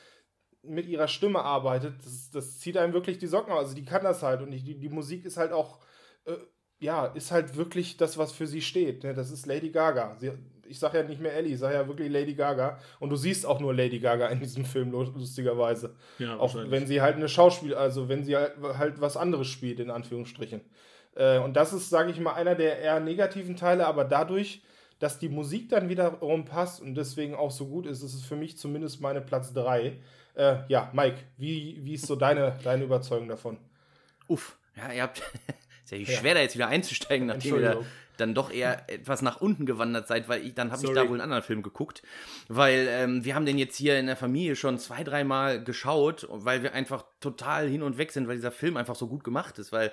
mit 0.64 0.88
ihrer 0.88 1.08
Stimme 1.08 1.42
arbeitet, 1.42 1.94
das, 2.04 2.32
das 2.32 2.60
zieht 2.60 2.78
einem 2.78 2.94
wirklich 2.94 3.18
die 3.18 3.28
Socken 3.28 3.52
aus. 3.52 3.66
Also 3.66 3.76
die 3.76 3.86
kann 3.86 4.04
das 4.04 4.24
halt 4.24 4.42
und 4.42 4.52
die, 4.52 4.80
die 4.80 4.90
Musik 4.90 5.26
ist 5.26 5.38
halt 5.38 5.52
auch, 5.52 5.80
äh, 6.26 6.34
ja, 6.80 7.06
ist 7.08 7.32
halt 7.32 7.56
wirklich 7.56 7.98
das, 7.98 8.18
was 8.18 8.32
für 8.32 8.48
sie 8.48 8.62
steht. 8.62 9.04
Ne? 9.04 9.14
Das 9.14 9.32
ist 9.32 9.46
Lady 9.46 9.70
Gaga. 9.70 10.16
Sie, 10.20 10.32
ich 10.68 10.80
sage 10.80 11.00
ja 11.00 11.04
nicht 11.04 11.22
mehr 11.22 11.34
Ellie, 11.34 11.54
ich 11.54 11.60
sage 11.60 11.76
ja 11.76 11.88
wirklich 11.88 12.10
Lady 12.10 12.34
Gaga. 12.34 12.80
Und 13.00 13.10
du 13.10 13.16
siehst 13.16 13.46
auch 13.46 13.60
nur 13.60 13.74
Lady 13.74 14.00
Gaga 14.00 14.28
in 14.28 14.40
diesem 14.40 14.66
Film, 14.66 14.92
lustigerweise. 14.92 15.96
Ja, 16.20 16.38
auch 16.38 16.56
wenn 16.56 16.88
sie 16.88 17.02
halt 17.02 17.16
eine 17.16 17.30
Schauspiel, 17.30 17.76
also 17.76 18.10
wenn 18.10 18.24
sie 18.24 18.36
halt, 18.36 18.54
halt 18.78 19.02
was 19.02 19.18
anderes 19.18 19.48
spielt, 19.48 19.80
in 19.80 19.92
Anführungsstrichen. 19.92 20.62
Äh, 21.16 21.40
und 21.40 21.56
das 21.56 21.74
ist, 21.74 21.90
sage 21.90 22.12
ich 22.12 22.20
mal, 22.20 22.34
einer 22.34 22.56
der 22.56 22.80
eher 22.80 23.00
negativen 23.00 23.56
Teile, 23.56 23.86
aber 23.86 24.06
dadurch, 24.06 24.64
dass 25.00 25.20
die 25.20 25.30
Musik 25.30 25.70
dann 25.70 25.90
wiederum 25.90 26.46
passt 26.46 26.82
und 26.82 26.96
deswegen 26.96 27.36
auch 27.36 27.52
so 27.52 27.68
gut 27.68 27.86
ist, 27.86 28.02
ist 28.04 28.14
es 28.14 28.24
für 28.24 28.36
mich 28.38 28.58
zumindest 28.58 29.02
meine 29.02 29.22
Platz 29.22 29.54
3. 29.54 29.98
Äh, 30.36 30.58
ja, 30.68 30.90
Mike, 30.94 31.18
wie, 31.38 31.80
wie 31.84 31.94
ist 31.94 32.08
so 32.08 32.16
deine, 32.16 32.58
deine 32.64 32.84
Überzeugung 32.84 33.28
davon? 33.28 33.58
Uff, 34.28 34.58
ja, 34.76 34.92
ihr 34.92 35.04
habt. 35.04 35.22
ist 35.92 36.10
ja, 36.10 36.18
schwer, 36.18 36.34
da 36.34 36.42
jetzt 36.42 36.56
wieder 36.56 36.68
einzusteigen, 36.68 37.28
nachdem 37.28 37.56
ihr 37.56 37.62
da 37.62 37.82
dann 38.18 38.34
doch 38.34 38.52
eher 38.52 38.90
etwas 38.90 39.22
nach 39.22 39.42
unten 39.42 39.66
gewandert 39.66 40.08
seid, 40.08 40.30
weil 40.30 40.46
ich 40.46 40.54
dann 40.54 40.72
habe 40.72 40.86
ich 40.86 40.92
da 40.92 41.02
wohl 41.08 41.14
einen 41.14 41.22
anderen 41.22 41.44
Film 41.44 41.64
geguckt, 41.64 42.04
weil 42.48 42.88
ähm, 42.90 43.26
wir 43.26 43.36
haben 43.36 43.46
den 43.46 43.58
jetzt 43.58 43.76
hier 43.76 43.98
in 43.98 44.06
der 44.06 44.16
Familie 44.16 44.56
schon 44.56 44.78
zwei, 44.78 45.04
dreimal 45.04 45.64
geschaut, 45.64 46.28
weil 46.30 46.64
wir 46.64 46.74
einfach 46.74 47.06
total 47.20 47.68
hin 47.68 47.82
und 47.82 47.98
weg 47.98 48.12
sind, 48.12 48.28
weil 48.28 48.36
dieser 48.36 48.52
Film 48.52 48.78
einfach 48.78 48.96
so 48.96 49.08
gut 49.08 49.24
gemacht 49.24 49.58
ist, 49.58 49.72
weil 49.72 49.92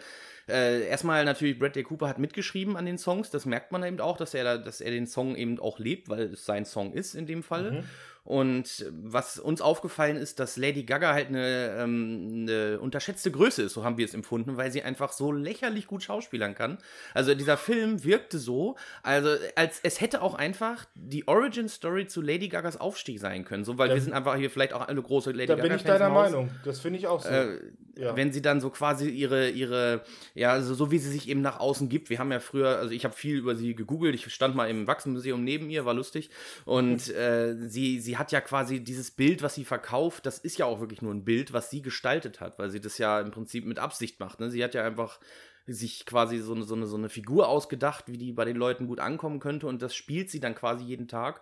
äh, 0.48 0.87
erstmal 0.87 1.24
natürlich 1.24 1.59
Bradley 1.59 1.83
Cooper 1.83 2.09
hat 2.09 2.18
mitgeschrieben 2.18 2.76
an 2.76 2.87
den 2.87 2.98
Songs, 2.98 3.31
das 3.31 3.46
merkt 3.46 3.72
man 3.72 3.83
eben 3.85 4.00
auch, 4.00 4.16
dass 4.16 4.35
er, 4.35 4.59
dass 4.59 4.81
er 4.81 4.90
den 4.90 5.07
Song 5.07 5.35
eben 5.37 5.59
auch 5.59 5.79
lebt, 5.79 6.09
weil 6.09 6.33
es 6.33 6.44
sein 6.44 6.64
Song 6.64 6.92
ist 6.92 7.14
in 7.14 7.26
dem 7.26 7.42
Fall. 7.42 7.72
Mhm. 7.72 7.85
Und 8.24 8.87
was 8.90 9.38
uns 9.38 9.61
aufgefallen 9.61 10.16
ist, 10.16 10.40
dass 10.40 10.56
Lady 10.56 10.85
Gaga 10.85 11.14
halt 11.14 11.28
eine, 11.28 11.76
ähm, 11.78 12.28
eine, 12.42 12.78
unterschätzte 12.80 13.30
Größe 13.30 13.62
ist, 13.62 13.72
so 13.72 13.85
haben 13.85 13.96
wir 13.96 14.04
es 14.04 14.14
empfunden, 14.14 14.56
weil 14.56 14.70
sie 14.70 14.83
einfach 14.83 15.12
so 15.12 15.33
lächerlich 15.33 15.87
gut 15.87 16.02
schauspielern 16.02 16.54
kann. 16.54 16.78
Also 17.14 17.35
dieser 17.35 17.56
Film 17.56 18.04
wirkte 18.04 18.38
so, 18.38 18.76
also 19.02 19.30
als 19.56 19.80
es 19.83 20.00
hätte 20.00 20.22
auch 20.22 20.35
einfach 20.35 20.85
die 20.94 21.26
Origin 21.28 21.68
Story 21.68 22.06
zu 22.06 22.20
Lady 22.20 22.48
Gagas 22.48 22.78
Aufstieg 22.78 23.18
sein 23.18 23.44
können, 23.44 23.64
so 23.64 23.78
weil 23.78 23.88
da, 23.88 23.94
wir 23.94 24.02
sind 24.02 24.12
einfach 24.12 24.37
hier 24.37 24.50
vielleicht 24.50 24.74
auch 24.74 24.87
eine 24.87 25.02
große 25.02 25.30
Lady 25.30 25.46
Gaga. 25.46 25.62
Da 25.62 25.68
bin 25.68 25.76
ich 25.76 25.83
deiner 25.85 26.11
Meinung. 26.11 26.50
Das 26.64 26.80
finde 26.80 26.98
ich 26.98 27.06
auch 27.06 27.22
so. 27.22 27.28
Äh, 27.28 27.59
ja. 27.96 28.16
Wenn 28.16 28.33
sie 28.33 28.40
dann 28.40 28.61
so 28.61 28.70
quasi 28.70 29.09
ihre 29.09 29.50
ihre 29.50 30.02
ja 30.35 30.61
so, 30.62 30.74
so 30.74 30.90
wie 30.90 30.98
sie 30.98 31.11
sich 31.11 31.28
eben 31.28 31.42
nach 31.42 31.61
außen 31.61 31.88
gibt. 31.88 32.09
Wir 32.09 32.18
haben 32.18 32.33
ja 32.33 32.40
früher, 32.40 32.78
also 32.78 32.94
ich 32.94 33.04
habe 33.04 33.14
viel 33.14 33.37
über 33.37 33.56
sie 33.56 33.74
gegoogelt. 33.74 34.14
Ich 34.14 34.33
stand 34.33 34.54
mal 34.54 34.70
im 34.70 34.87
Wachsenmuseum 34.87 35.42
neben 35.42 35.68
ihr, 35.70 35.85
war 35.85 35.94
lustig 35.94 36.30
und 36.64 37.09
äh, 37.14 37.56
sie 37.68 38.00
sie 38.00 38.10
sie 38.11 38.18
hat 38.18 38.33
ja 38.33 38.40
quasi 38.40 38.83
dieses 38.83 39.12
Bild, 39.12 39.40
was 39.40 39.55
sie 39.55 39.64
verkauft, 39.64 40.27
das 40.27 40.38
ist 40.38 40.59
ja 40.59 40.66
auch 40.66 40.81
wirklich 40.81 41.01
nur 41.01 41.14
ein 41.14 41.25
Bild, 41.25 41.53
was 41.53 41.70
sie 41.70 41.81
gestaltet 41.81 42.40
hat, 42.40 42.59
weil 42.59 42.68
sie 42.68 42.81
das 42.81 42.99
ja 42.99 43.20
im 43.20 43.31
Prinzip 43.31 43.64
mit 43.64 43.79
Absicht 43.79 44.18
macht. 44.18 44.40
Ne? 44.40 44.51
Sie 44.51 44.64
hat 44.64 44.75
ja 44.75 44.85
einfach 44.85 45.20
sich 45.64 46.07
quasi 46.07 46.38
so 46.38 46.53
eine, 46.53 46.64
so, 46.64 46.75
eine, 46.75 46.88
so 46.88 46.96
eine 46.96 47.09
Figur 47.09 47.46
ausgedacht, 47.49 48.09
wie 48.09 48.18
die 48.18 48.33
bei 48.33 48.44
den 48.44 48.57
Leuten 48.57 48.88
gut 48.88 48.99
ankommen 48.99 49.38
könnte 49.38 49.68
und 49.68 49.81
das 49.81 49.94
spielt 49.94 50.29
sie 50.29 50.40
dann 50.40 50.57
quasi 50.57 50.85
jeden 50.85 51.07
Tag 51.07 51.40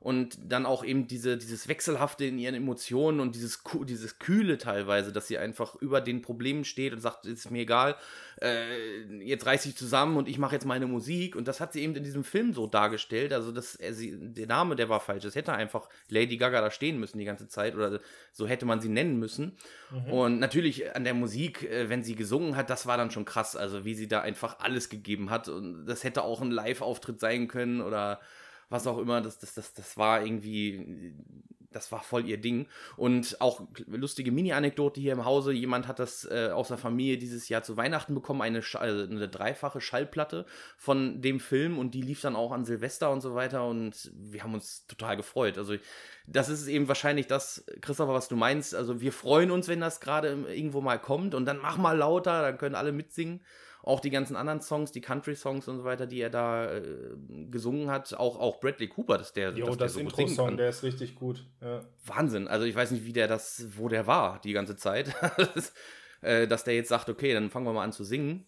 und 0.00 0.38
dann 0.42 0.64
auch 0.64 0.82
eben 0.82 1.06
diese, 1.06 1.36
dieses 1.36 1.68
Wechselhafte 1.68 2.24
in 2.24 2.38
ihren 2.38 2.54
Emotionen 2.54 3.20
und 3.20 3.34
dieses, 3.34 3.62
dieses 3.84 4.18
Kühle 4.18 4.56
teilweise, 4.56 5.12
dass 5.12 5.28
sie 5.28 5.36
einfach 5.36 5.74
über 5.76 6.00
den 6.00 6.22
Problemen 6.22 6.64
steht 6.64 6.94
und 6.94 7.00
sagt, 7.00 7.26
ist 7.26 7.50
mir 7.50 7.60
egal, 7.60 7.96
äh, 8.40 9.02
jetzt 9.22 9.44
reiß 9.44 9.66
ich 9.66 9.76
zusammen 9.76 10.16
und 10.16 10.26
ich 10.26 10.38
mache 10.38 10.54
jetzt 10.54 10.64
meine 10.64 10.86
Musik. 10.86 11.36
Und 11.36 11.46
das 11.46 11.60
hat 11.60 11.74
sie 11.74 11.82
eben 11.82 11.94
in 11.94 12.02
diesem 12.02 12.24
Film 12.24 12.54
so 12.54 12.66
dargestellt, 12.66 13.34
also 13.34 13.52
das, 13.52 13.78
äh, 13.78 13.92
sie, 13.92 14.16
der 14.18 14.46
Name, 14.46 14.74
der 14.74 14.88
war 14.88 15.00
falsch, 15.00 15.26
es 15.26 15.34
hätte 15.34 15.52
einfach 15.52 15.90
Lady 16.08 16.38
Gaga 16.38 16.62
da 16.62 16.70
stehen 16.70 16.98
müssen 16.98 17.18
die 17.18 17.26
ganze 17.26 17.48
Zeit 17.48 17.74
oder 17.74 18.00
so 18.32 18.46
hätte 18.48 18.64
man 18.64 18.80
sie 18.80 18.88
nennen 18.88 19.18
müssen. 19.18 19.58
Mhm. 19.90 20.12
und 20.12 20.38
natürlich 20.38 20.96
an 20.96 21.04
der 21.04 21.14
Musik, 21.14 21.64
äh, 21.64 21.90
wenn 21.90 22.02
sie 22.04 22.14
gesungen 22.14 22.56
hat, 22.56 22.70
das 22.70 22.86
war 22.86 22.96
dann 22.96 23.10
schon 23.10 23.26
krass, 23.26 23.54
also 23.54 23.84
wie 23.84 23.94
sie 23.94 24.08
da 24.08 24.22
einfach 24.22 24.60
alles 24.60 24.88
gegeben 24.88 25.28
hat. 25.28 25.48
Und 25.48 25.84
das 25.84 26.04
hätte 26.04 26.22
auch 26.22 26.40
ein 26.40 26.50
Live-Auftritt 26.50 27.20
sein 27.20 27.48
können 27.48 27.82
oder 27.82 28.20
was 28.70 28.86
auch 28.86 28.98
immer, 28.98 29.20
das, 29.20 29.38
das, 29.38 29.54
das, 29.54 29.74
das 29.74 29.96
war 29.96 30.24
irgendwie, 30.24 31.12
das 31.72 31.90
war 31.92 32.02
voll 32.02 32.26
ihr 32.26 32.38
Ding. 32.38 32.66
Und 32.96 33.40
auch 33.40 33.62
lustige 33.86 34.30
Mini-Anekdote 34.32 35.00
hier 35.00 35.12
im 35.12 35.24
Hause. 35.24 35.52
Jemand 35.52 35.88
hat 35.88 35.98
das 35.98 36.24
äh, 36.24 36.50
aus 36.52 36.68
der 36.68 36.78
Familie 36.78 37.18
dieses 37.18 37.48
Jahr 37.48 37.62
zu 37.62 37.76
Weihnachten 37.76 38.14
bekommen, 38.14 38.42
eine, 38.42 38.62
also 38.74 39.04
eine 39.04 39.28
dreifache 39.28 39.80
Schallplatte 39.80 40.46
von 40.76 41.20
dem 41.20 41.40
Film 41.40 41.78
und 41.78 41.94
die 41.94 42.02
lief 42.02 42.20
dann 42.20 42.36
auch 42.36 42.52
an 42.52 42.64
Silvester 42.64 43.10
und 43.10 43.20
so 43.20 43.34
weiter 43.34 43.66
und 43.66 44.10
wir 44.14 44.42
haben 44.44 44.54
uns 44.54 44.86
total 44.86 45.16
gefreut. 45.16 45.58
Also 45.58 45.74
das 46.26 46.48
ist 46.48 46.68
eben 46.68 46.86
wahrscheinlich 46.86 47.26
das, 47.26 47.64
Christopher, 47.80 48.14
was 48.14 48.28
du 48.28 48.36
meinst. 48.36 48.74
Also 48.74 49.00
wir 49.00 49.12
freuen 49.12 49.50
uns, 49.50 49.66
wenn 49.66 49.80
das 49.80 50.00
gerade 50.00 50.28
irgendwo 50.48 50.80
mal 50.80 50.98
kommt 50.98 51.34
und 51.34 51.44
dann 51.44 51.58
mach 51.58 51.76
mal 51.76 51.98
lauter, 51.98 52.42
dann 52.42 52.56
können 52.56 52.76
alle 52.76 52.92
mitsingen 52.92 53.40
auch 53.82 54.00
die 54.00 54.10
ganzen 54.10 54.36
anderen 54.36 54.60
Songs, 54.60 54.92
die 54.92 55.00
Country-Songs 55.00 55.68
und 55.68 55.78
so 55.78 55.84
weiter, 55.84 56.06
die 56.06 56.20
er 56.20 56.30
da 56.30 56.70
äh, 56.72 56.82
gesungen 57.50 57.90
hat, 57.90 58.14
auch, 58.14 58.38
auch 58.38 58.60
Bradley 58.60 58.88
Cooper, 58.88 59.18
dass 59.18 59.32
der, 59.32 59.50
jo, 59.50 59.66
dass 59.66 59.76
das 59.76 59.78
der 59.78 59.88
so 59.88 60.00
Intro-Song, 60.00 60.56
der 60.56 60.68
ist 60.68 60.82
richtig 60.82 61.14
gut. 61.14 61.46
Ja. 61.60 61.82
Wahnsinn. 62.06 62.48
Also 62.48 62.66
ich 62.66 62.74
weiß 62.74 62.90
nicht, 62.90 63.04
wie 63.04 63.12
der 63.12 63.28
das, 63.28 63.66
wo 63.76 63.88
der 63.88 64.06
war 64.06 64.40
die 64.42 64.52
ganze 64.52 64.76
Zeit. 64.76 65.14
Äh, 66.22 66.46
dass 66.46 66.64
der 66.64 66.74
jetzt 66.74 66.90
sagt, 66.90 67.08
okay, 67.08 67.32
dann 67.32 67.48
fangen 67.48 67.64
wir 67.64 67.72
mal 67.72 67.82
an 67.82 67.92
zu 67.92 68.04
singen 68.04 68.44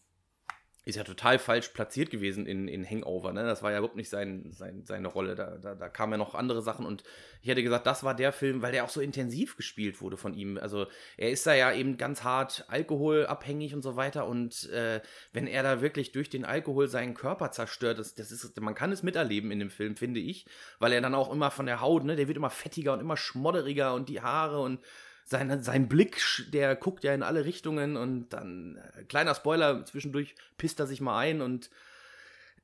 ist 0.85 0.97
ja 0.97 1.05
total 1.05 1.39
falsch 1.39 1.69
platziert 1.69 2.11
gewesen 2.11 2.45
in, 2.45 2.67
in 2.67 2.85
Hangover. 2.85 3.33
Ne? 3.33 3.45
Das 3.45 3.63
war 3.63 3.71
ja 3.71 3.79
überhaupt 3.79 3.97
nicht 3.97 4.09
sein, 4.09 4.51
sein, 4.51 4.83
seine 4.85 5.07
Rolle. 5.07 5.37
Da, 5.37 5.57
da, 5.59 5.77
da 5.77 5.89
kamen 5.89 6.13
ja 6.13 6.19
noch 6.19 6.35
andere 6.35 6.61
Sachen. 6.61 6.85
Und 6.85 7.05
ich 7.41 7.49
hätte 7.49 7.63
gesagt, 7.63 7.87
das 7.87 8.03
war 8.03 8.17
der 8.17 8.33
Film, 8.33 8.63
weil 8.63 8.73
der 8.73 8.83
auch 8.83 8.89
so 8.89 9.01
intensiv 9.01 9.57
gespielt 9.57 10.01
wurde 10.01 10.17
von 10.17 10.35
ihm. 10.35 10.59
Also 10.59 10.87
er 11.17 11.31
ist 11.31 11.47
da 11.47 11.55
ja 11.55 11.73
eben 11.73 11.99
ganz 11.99 12.25
hart 12.25 12.65
alkoholabhängig 12.67 13.75
und 13.75 13.83
so 13.83 13.95
weiter. 13.95 14.27
Und 14.27 14.69
äh, 14.71 15.01
wenn 15.33 15.47
er 15.47 15.63
da 15.63 15.81
wirklich 15.83 16.11
durch 16.11 16.31
den 16.31 16.45
Alkohol 16.45 16.89
seinen 16.89 17.15
Körper 17.15 17.53
zerstört, 17.53 18.01
das, 18.01 18.17
das 18.17 18.33
ist, 18.33 18.61
man 18.61 18.75
kann 18.75 18.91
es 18.91 19.05
miterleben 19.05 19.53
in 19.53 19.61
dem 19.61 19.71
Film, 19.71 19.95
finde 19.95 20.19
ich. 20.19 20.47
Weil 20.81 20.93
er 20.93 21.01
dann 21.01 21.15
auch 21.15 21.33
immer 21.33 21.53
von 21.53 21.67
der 21.67 21.81
Haut, 21.81 22.03
ne, 22.03 22.17
der 22.17 22.27
wird 22.27 22.37
immer 22.37 22.51
fettiger 22.51 22.93
und 22.95 23.01
immer 23.01 23.17
schmodderiger 23.17 23.95
und 23.95 24.09
die 24.09 24.21
Haare 24.21 24.61
und 24.61 24.81
sein, 25.25 25.63
sein 25.63 25.89
Blick, 25.89 26.21
der 26.53 26.77
guckt 26.77 27.05
ja 27.05 27.15
in 27.15 27.23
alle 27.23 27.45
Richtungen 27.45 27.97
und 27.97 28.31
dann, 28.31 28.81
äh, 28.97 29.05
kleiner 29.05 29.35
Spoiler, 29.35 29.85
zwischendurch 29.85 30.35
pisst 30.59 30.81
er 30.81 30.87
sich 30.87 31.01
mal 31.01 31.19
ein 31.19 31.41
und 31.41 31.71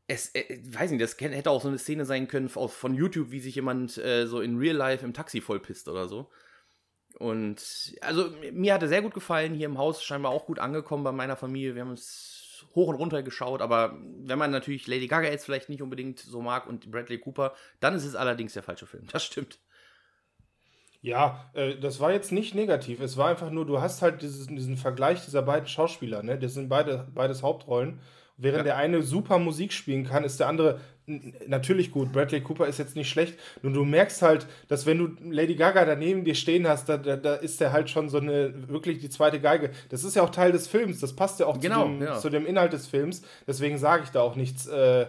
es, 0.06 0.34
äh, 0.34 0.60
weiß 0.64 0.90
nicht, 0.90 1.02
das 1.02 1.18
hätte 1.20 1.50
auch 1.50 1.62
so 1.62 1.68
eine 1.68 1.78
Szene 1.78 2.04
sein 2.04 2.28
können 2.28 2.48
von 2.48 2.94
YouTube, 2.94 3.30
wie 3.30 3.40
sich 3.40 3.54
jemand 3.54 3.98
äh, 3.98 4.26
so 4.26 4.40
in 4.40 4.58
Real 4.58 4.76
Life 4.76 5.04
im 5.04 5.12
Taxi 5.12 5.40
vollpisst 5.40 5.88
oder 5.88 6.08
so. 6.08 6.30
Und 7.18 7.96
also 8.00 8.30
mir 8.52 8.74
hat 8.74 8.82
er 8.82 8.88
sehr 8.88 9.02
gut 9.02 9.14
gefallen, 9.14 9.54
hier 9.54 9.66
im 9.66 9.78
Haus 9.78 10.02
scheinbar 10.02 10.32
auch 10.32 10.46
gut 10.46 10.58
angekommen 10.58 11.04
bei 11.04 11.12
meiner 11.12 11.36
Familie. 11.36 11.74
Wir 11.74 11.82
haben 11.82 11.92
es 11.92 12.64
hoch 12.74 12.88
und 12.88 12.94
runter 12.94 13.22
geschaut, 13.22 13.60
aber 13.60 13.98
wenn 14.00 14.38
man 14.38 14.50
natürlich 14.50 14.86
Lady 14.86 15.08
Gaga 15.08 15.28
jetzt 15.28 15.44
vielleicht 15.44 15.68
nicht 15.68 15.82
unbedingt 15.82 16.20
so 16.20 16.40
mag 16.40 16.66
und 16.66 16.90
Bradley 16.90 17.18
Cooper, 17.18 17.54
dann 17.80 17.94
ist 17.94 18.04
es 18.04 18.14
allerdings 18.14 18.52
der 18.52 18.62
falsche 18.62 18.86
Film. 18.86 19.06
Das 19.10 19.24
stimmt. 19.24 19.58
Ja, 21.00 21.50
äh, 21.54 21.76
das 21.76 22.00
war 22.00 22.12
jetzt 22.12 22.32
nicht 22.32 22.54
negativ. 22.54 23.00
Es 23.00 23.16
war 23.16 23.28
einfach 23.28 23.50
nur, 23.50 23.66
du 23.66 23.80
hast 23.80 24.02
halt 24.02 24.22
dieses, 24.22 24.48
diesen 24.48 24.76
Vergleich 24.76 25.24
dieser 25.24 25.42
beiden 25.42 25.68
Schauspieler, 25.68 26.22
ne? 26.22 26.38
Das 26.38 26.54
sind 26.54 26.68
beide 26.68 27.06
beides 27.14 27.42
Hauptrollen. 27.42 28.00
Während 28.36 28.58
ja. 28.58 28.64
der 28.64 28.76
eine 28.76 29.02
super 29.02 29.38
Musik 29.38 29.72
spielen 29.72 30.04
kann, 30.04 30.22
ist 30.22 30.38
der 30.38 30.48
andere 30.48 30.80
natürlich 31.46 31.90
gut. 31.90 32.12
Bradley 32.12 32.40
Cooper 32.40 32.66
ist 32.66 32.78
jetzt 32.78 32.94
nicht 32.94 33.08
schlecht. 33.08 33.38
Nur 33.62 33.72
du 33.72 33.84
merkst 33.84 34.22
halt, 34.22 34.46
dass 34.68 34.86
wenn 34.86 34.98
du 34.98 35.08
Lady 35.30 35.54
Gaga 35.54 35.84
daneben 35.84 36.24
dir 36.24 36.34
stehen 36.34 36.68
hast, 36.68 36.88
da, 36.88 36.98
da, 36.98 37.16
da 37.16 37.34
ist 37.34 37.60
der 37.60 37.72
halt 37.72 37.90
schon 37.90 38.08
so 38.08 38.18
eine, 38.18 38.68
wirklich 38.68 38.98
die 38.98 39.08
zweite 39.08 39.40
Geige. 39.40 39.70
Das 39.88 40.04
ist 40.04 40.16
ja 40.16 40.22
auch 40.22 40.30
Teil 40.30 40.52
des 40.52 40.68
Films. 40.68 41.00
Das 41.00 41.14
passt 41.16 41.40
ja 41.40 41.46
auch 41.46 41.58
genau, 41.58 41.84
zu, 41.84 41.88
dem, 41.88 42.02
ja. 42.02 42.18
zu 42.18 42.30
dem 42.30 42.46
Inhalt 42.46 42.72
des 42.72 42.86
Films. 42.86 43.22
Deswegen 43.46 43.78
sage 43.78 44.04
ich 44.04 44.10
da 44.10 44.20
auch 44.20 44.36
nichts. 44.36 44.66
Äh, 44.66 45.06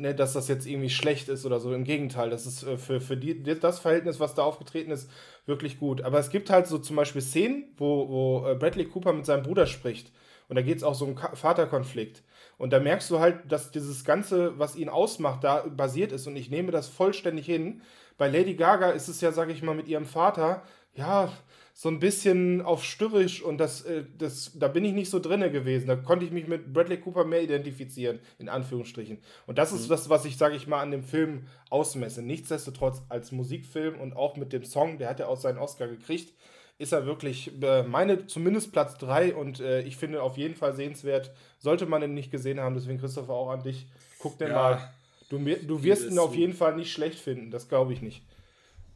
ne, 0.00 0.14
dass 0.14 0.32
das 0.32 0.48
jetzt 0.48 0.66
irgendwie 0.66 0.90
schlecht 0.90 1.28
ist 1.28 1.46
oder 1.46 1.60
so. 1.60 1.72
Im 1.72 1.84
Gegenteil, 1.84 2.30
das 2.30 2.46
ist 2.46 2.62
äh, 2.62 2.76
für, 2.76 3.00
für 3.00 3.16
die, 3.16 3.42
das 3.42 3.78
Verhältnis, 3.78 4.20
was 4.20 4.34
da 4.34 4.42
aufgetreten 4.42 4.90
ist, 4.90 5.10
wirklich 5.46 5.78
gut. 5.78 6.02
Aber 6.02 6.18
es 6.18 6.30
gibt 6.30 6.50
halt 6.50 6.66
so 6.66 6.78
zum 6.78 6.96
Beispiel 6.96 7.22
Szenen, 7.22 7.64
wo, 7.76 8.08
wo 8.08 8.46
äh, 8.48 8.54
Bradley 8.54 8.86
Cooper 8.86 9.12
mit 9.12 9.26
seinem 9.26 9.42
Bruder 9.42 9.66
spricht. 9.66 10.12
Und 10.48 10.56
da 10.56 10.62
geht 10.62 10.76
es 10.76 10.84
auch 10.84 10.94
so 10.94 11.06
um 11.06 11.16
Vaterkonflikt. 11.16 12.22
Und 12.58 12.72
da 12.72 12.78
merkst 12.78 13.10
du 13.10 13.18
halt, 13.18 13.50
dass 13.50 13.70
dieses 13.70 14.04
Ganze, 14.04 14.58
was 14.58 14.76
ihn 14.76 14.88
ausmacht, 14.88 15.44
da 15.44 15.62
basiert 15.62 16.12
ist. 16.12 16.26
Und 16.26 16.36
ich 16.36 16.50
nehme 16.50 16.70
das 16.70 16.88
vollständig 16.88 17.46
hin. 17.46 17.82
Bei 18.16 18.28
Lady 18.28 18.54
Gaga 18.54 18.90
ist 18.90 19.08
es 19.08 19.20
ja, 19.20 19.32
sag 19.32 19.50
ich 19.50 19.62
mal, 19.62 19.74
mit 19.74 19.88
ihrem 19.88 20.06
Vater, 20.06 20.62
ja, 20.94 21.32
so 21.78 21.90
ein 21.90 21.98
bisschen 21.98 22.62
auf 22.62 22.82
störrisch 22.82 23.42
und 23.42 23.58
das, 23.58 23.82
äh, 23.82 24.04
das, 24.16 24.52
da 24.54 24.66
bin 24.66 24.82
ich 24.86 24.94
nicht 24.94 25.10
so 25.10 25.18
drinne 25.18 25.50
gewesen. 25.50 25.88
Da 25.88 25.96
konnte 25.96 26.24
ich 26.24 26.30
mich 26.30 26.48
mit 26.48 26.72
Bradley 26.72 26.96
Cooper 26.96 27.26
mehr 27.26 27.42
identifizieren, 27.42 28.18
in 28.38 28.48
Anführungsstrichen. 28.48 29.18
Und 29.46 29.58
das 29.58 29.72
ist 29.72 29.84
mhm. 29.84 29.90
das, 29.90 30.08
was 30.08 30.24
ich, 30.24 30.38
sage 30.38 30.56
ich 30.56 30.66
mal, 30.66 30.80
an 30.80 30.90
dem 30.90 31.02
Film 31.02 31.48
ausmesse. 31.68 32.22
Nichtsdestotrotz 32.22 33.02
als 33.10 33.30
Musikfilm 33.30 34.00
und 34.00 34.16
auch 34.16 34.38
mit 34.38 34.54
dem 34.54 34.64
Song, 34.64 34.96
der 34.96 35.10
hat 35.10 35.20
ja 35.20 35.26
auch 35.26 35.36
seinen 35.36 35.58
Oscar 35.58 35.86
gekriegt, 35.86 36.32
ist 36.78 36.92
er 36.92 37.04
wirklich, 37.04 37.52
äh, 37.62 37.82
meine 37.82 38.26
zumindest 38.26 38.72
Platz 38.72 38.96
3 38.96 39.34
und 39.34 39.60
äh, 39.60 39.82
ich 39.82 39.98
finde 39.98 40.22
auf 40.22 40.38
jeden 40.38 40.54
Fall 40.54 40.74
sehenswert. 40.74 41.30
Sollte 41.58 41.84
man 41.84 42.02
ihn 42.02 42.14
nicht 42.14 42.30
gesehen 42.30 42.58
haben, 42.58 42.74
deswegen 42.74 42.98
Christopher 42.98 43.34
auch 43.34 43.50
an 43.50 43.62
dich. 43.62 43.86
Guck 44.18 44.38
den 44.38 44.48
ja, 44.48 44.54
mal. 44.54 44.90
Du, 45.28 45.38
du 45.38 45.82
wirst 45.82 46.10
ihn 46.10 46.18
auf 46.18 46.34
jeden 46.34 46.54
Fall 46.54 46.74
nicht 46.74 46.90
schlecht 46.90 47.18
finden, 47.18 47.50
das 47.50 47.68
glaube 47.68 47.92
ich 47.92 48.00
nicht. 48.00 48.22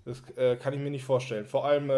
Das 0.06 0.22
äh, 0.36 0.56
kann 0.56 0.72
ich 0.72 0.80
mir 0.80 0.90
nicht 0.90 1.04
vorstellen. 1.04 1.44
Vor 1.44 1.66
allem, 1.66 1.90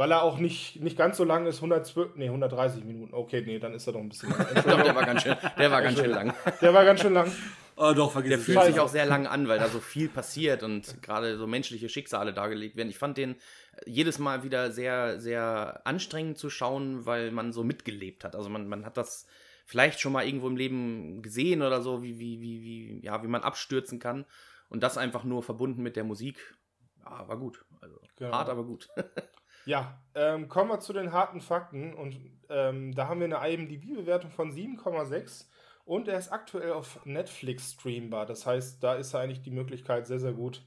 weil 0.00 0.12
er 0.12 0.22
auch 0.22 0.38
nicht, 0.38 0.80
nicht 0.80 0.96
ganz 0.96 1.18
so 1.18 1.24
lang 1.24 1.44
ist, 1.44 1.56
112, 1.56 2.16
nee, 2.16 2.24
130 2.24 2.84
Minuten. 2.86 3.12
Okay, 3.12 3.42
nee, 3.44 3.58
dann 3.58 3.74
ist 3.74 3.86
er 3.86 3.92
doch 3.92 4.00
ein 4.00 4.08
bisschen 4.08 4.30
lang. 4.64 4.64
der 4.64 4.94
war 4.94 5.04
ganz 5.04 5.22
schön, 5.22 5.36
der 5.58 5.70
war 5.70 5.82
ganz 5.82 5.98
schön 5.98 6.10
lang. 6.10 6.34
Der 6.62 6.72
war 6.72 6.84
ganz 6.86 7.02
schön 7.02 7.12
lang. 7.12 7.30
Oh, 7.76 7.92
doch, 7.94 8.10
vergiss 8.10 8.30
Der 8.30 8.38
fühlt 8.38 8.56
Scheiße. 8.56 8.72
sich 8.72 8.80
auch 8.80 8.88
sehr 8.88 9.04
lang 9.04 9.26
an, 9.26 9.46
weil 9.46 9.58
da 9.58 9.68
so 9.68 9.78
viel 9.78 10.08
passiert 10.08 10.62
und 10.62 11.02
gerade 11.02 11.36
so 11.36 11.46
menschliche 11.46 11.90
Schicksale 11.90 12.32
dargelegt 12.32 12.76
werden. 12.76 12.88
Ich 12.88 12.96
fand 12.96 13.18
den 13.18 13.36
jedes 13.84 14.18
Mal 14.18 14.42
wieder 14.42 14.70
sehr, 14.70 15.20
sehr 15.20 15.82
anstrengend 15.84 16.38
zu 16.38 16.48
schauen, 16.48 17.04
weil 17.04 17.30
man 17.30 17.52
so 17.52 17.62
mitgelebt 17.62 18.24
hat. 18.24 18.34
Also 18.34 18.48
man, 18.48 18.68
man 18.68 18.86
hat 18.86 18.96
das 18.96 19.26
vielleicht 19.66 20.00
schon 20.00 20.12
mal 20.12 20.24
irgendwo 20.24 20.46
im 20.46 20.56
Leben 20.56 21.20
gesehen 21.20 21.60
oder 21.60 21.82
so, 21.82 22.02
wie, 22.02 22.18
wie, 22.18 22.40
wie, 22.40 22.62
wie, 22.62 23.04
ja, 23.04 23.22
wie 23.22 23.28
man 23.28 23.42
abstürzen 23.42 23.98
kann. 23.98 24.24
Und 24.70 24.82
das 24.82 24.96
einfach 24.96 25.24
nur 25.24 25.42
verbunden 25.42 25.82
mit 25.82 25.96
der 25.96 26.04
Musik. 26.04 26.56
Ja, 27.04 27.28
war 27.28 27.36
gut. 27.36 27.66
Also 27.82 28.00
genau. 28.16 28.32
hart, 28.32 28.48
aber 28.48 28.64
gut. 28.64 28.88
Ja, 29.70 30.02
ähm, 30.16 30.48
kommen 30.48 30.68
wir 30.68 30.80
zu 30.80 30.92
den 30.92 31.12
harten 31.12 31.40
Fakten. 31.40 31.94
Und 31.94 32.16
ähm, 32.48 32.92
da 32.92 33.06
haben 33.06 33.20
wir 33.20 33.26
eine 33.26 33.54
IMDb-Bewertung 33.54 34.32
von 34.32 34.50
7,6 34.50 35.44
und 35.84 36.08
er 36.08 36.18
ist 36.18 36.32
aktuell 36.32 36.72
auf 36.72 36.98
Netflix 37.04 37.74
streambar. 37.74 38.26
Das 38.26 38.46
heißt, 38.46 38.82
da 38.82 38.94
ist 38.94 39.14
eigentlich 39.14 39.42
die 39.42 39.52
Möglichkeit 39.52 40.08
sehr, 40.08 40.18
sehr 40.18 40.32
gut, 40.32 40.64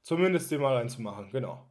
zumindest 0.00 0.50
den 0.50 0.62
mal 0.62 0.76
reinzumachen. 0.76 1.30
Genau. 1.30 1.68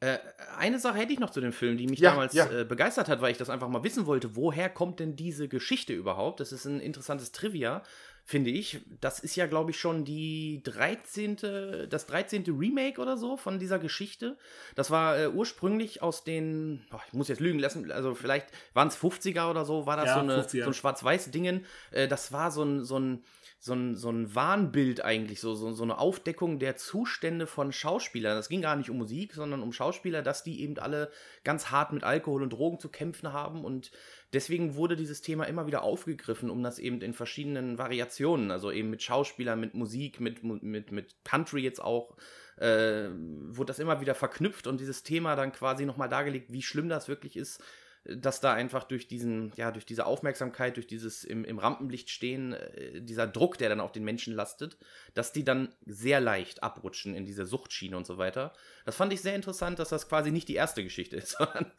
Äh, 0.00 0.16
eine 0.56 0.78
Sache 0.78 0.96
hätte 0.96 1.12
ich 1.12 1.20
noch 1.20 1.28
zu 1.28 1.42
dem 1.42 1.52
Film, 1.52 1.76
die 1.76 1.86
mich 1.86 2.00
ja, 2.00 2.12
damals 2.12 2.32
ja. 2.32 2.50
Äh, 2.50 2.64
begeistert 2.64 3.08
hat, 3.08 3.20
weil 3.20 3.32
ich 3.32 3.38
das 3.38 3.50
einfach 3.50 3.68
mal 3.68 3.84
wissen 3.84 4.06
wollte. 4.06 4.34
Woher 4.34 4.70
kommt 4.70 5.00
denn 5.00 5.16
diese 5.16 5.48
Geschichte 5.48 5.92
überhaupt? 5.92 6.40
Das 6.40 6.52
ist 6.52 6.64
ein 6.64 6.80
interessantes 6.80 7.30
Trivia 7.30 7.82
finde 8.24 8.50
ich. 8.50 8.80
Das 9.00 9.20
ist 9.20 9.36
ja, 9.36 9.46
glaube 9.46 9.72
ich, 9.72 9.78
schon 9.78 10.04
die 10.04 10.62
13., 10.64 11.88
das 11.88 12.06
13. 12.06 12.44
Remake 12.58 13.00
oder 13.00 13.16
so 13.16 13.36
von 13.36 13.58
dieser 13.58 13.78
Geschichte. 13.78 14.36
Das 14.74 14.90
war 14.90 15.18
äh, 15.18 15.28
ursprünglich 15.28 16.02
aus 16.02 16.24
den, 16.24 16.84
boah, 16.90 17.02
ich 17.06 17.12
muss 17.12 17.28
jetzt 17.28 17.40
lügen 17.40 17.58
lassen, 17.58 17.90
also 17.90 18.14
vielleicht 18.14 18.46
waren 18.74 18.88
es 18.88 18.96
50er 18.96 19.50
oder 19.50 19.64
so, 19.64 19.86
war 19.86 19.96
das 19.96 20.06
ja, 20.06 20.14
so, 20.14 20.20
eine, 20.20 20.48
so 20.48 20.70
ein 20.70 20.74
schwarz-weiß-Dingen. 20.74 21.66
Äh, 21.90 22.08
das 22.08 22.32
war 22.32 22.50
so 22.50 22.62
ein, 22.62 22.84
so 22.84 22.98
ein 22.98 23.24
so 23.64 23.74
ein, 23.74 23.94
so 23.94 24.10
ein 24.10 24.34
Wahnbild 24.34 25.04
eigentlich, 25.04 25.40
so, 25.40 25.54
so, 25.54 25.72
so 25.72 25.84
eine 25.84 25.98
Aufdeckung 25.98 26.58
der 26.58 26.76
Zustände 26.76 27.46
von 27.46 27.70
Schauspielern. 27.70 28.36
Das 28.36 28.48
ging 28.48 28.60
gar 28.60 28.74
nicht 28.74 28.90
um 28.90 28.98
Musik, 28.98 29.34
sondern 29.34 29.62
um 29.62 29.72
Schauspieler, 29.72 30.20
dass 30.20 30.42
die 30.42 30.62
eben 30.62 30.76
alle 30.78 31.12
ganz 31.44 31.70
hart 31.70 31.92
mit 31.92 32.02
Alkohol 32.02 32.42
und 32.42 32.52
Drogen 32.52 32.80
zu 32.80 32.88
kämpfen 32.88 33.32
haben 33.32 33.64
und 33.64 33.92
deswegen 34.32 34.74
wurde 34.74 34.96
dieses 34.96 35.22
Thema 35.22 35.44
immer 35.44 35.66
wieder 35.66 35.82
aufgegriffen, 35.82 36.50
um 36.50 36.62
das 36.62 36.78
eben 36.78 37.00
in 37.00 37.12
verschiedenen 37.12 37.78
Variationen, 37.78 38.50
also 38.50 38.70
eben 38.70 38.90
mit 38.90 39.02
Schauspielern, 39.02 39.60
mit 39.60 39.74
Musik, 39.74 40.20
mit, 40.20 40.42
mit, 40.42 40.92
mit 40.92 41.14
Country 41.24 41.60
jetzt 41.60 41.82
auch, 41.82 42.16
äh, 42.56 43.08
wurde 43.48 43.68
das 43.68 43.78
immer 43.78 44.00
wieder 44.00 44.14
verknüpft 44.14 44.66
und 44.66 44.80
dieses 44.80 45.02
Thema 45.02 45.36
dann 45.36 45.52
quasi 45.52 45.84
nochmal 45.84 46.08
dargelegt, 46.08 46.52
wie 46.52 46.62
schlimm 46.62 46.88
das 46.88 47.08
wirklich 47.08 47.36
ist, 47.36 47.62
dass 48.04 48.40
da 48.40 48.52
einfach 48.52 48.84
durch 48.84 49.06
diesen, 49.06 49.52
ja, 49.56 49.70
durch 49.70 49.86
diese 49.86 50.06
Aufmerksamkeit, 50.06 50.76
durch 50.76 50.86
dieses 50.86 51.22
im, 51.22 51.44
im 51.44 51.58
Rampenlicht 51.58 52.10
stehen, 52.10 52.52
äh, 52.52 53.00
dieser 53.00 53.26
Druck, 53.26 53.58
der 53.58 53.68
dann 53.68 53.80
auf 53.80 53.92
den 53.92 54.04
Menschen 54.04 54.34
lastet, 54.34 54.76
dass 55.14 55.32
die 55.32 55.44
dann 55.44 55.74
sehr 55.86 56.20
leicht 56.20 56.62
abrutschen 56.62 57.14
in 57.14 57.26
diese 57.26 57.46
Suchtschiene 57.46 57.96
und 57.96 58.06
so 58.06 58.18
weiter. 58.18 58.52
Das 58.84 58.96
fand 58.96 59.12
ich 59.12 59.20
sehr 59.20 59.36
interessant, 59.36 59.78
dass 59.78 59.90
das 59.90 60.08
quasi 60.08 60.32
nicht 60.32 60.48
die 60.48 60.56
erste 60.56 60.82
Geschichte 60.82 61.16
ist, 61.16 61.30
sondern 61.38 61.70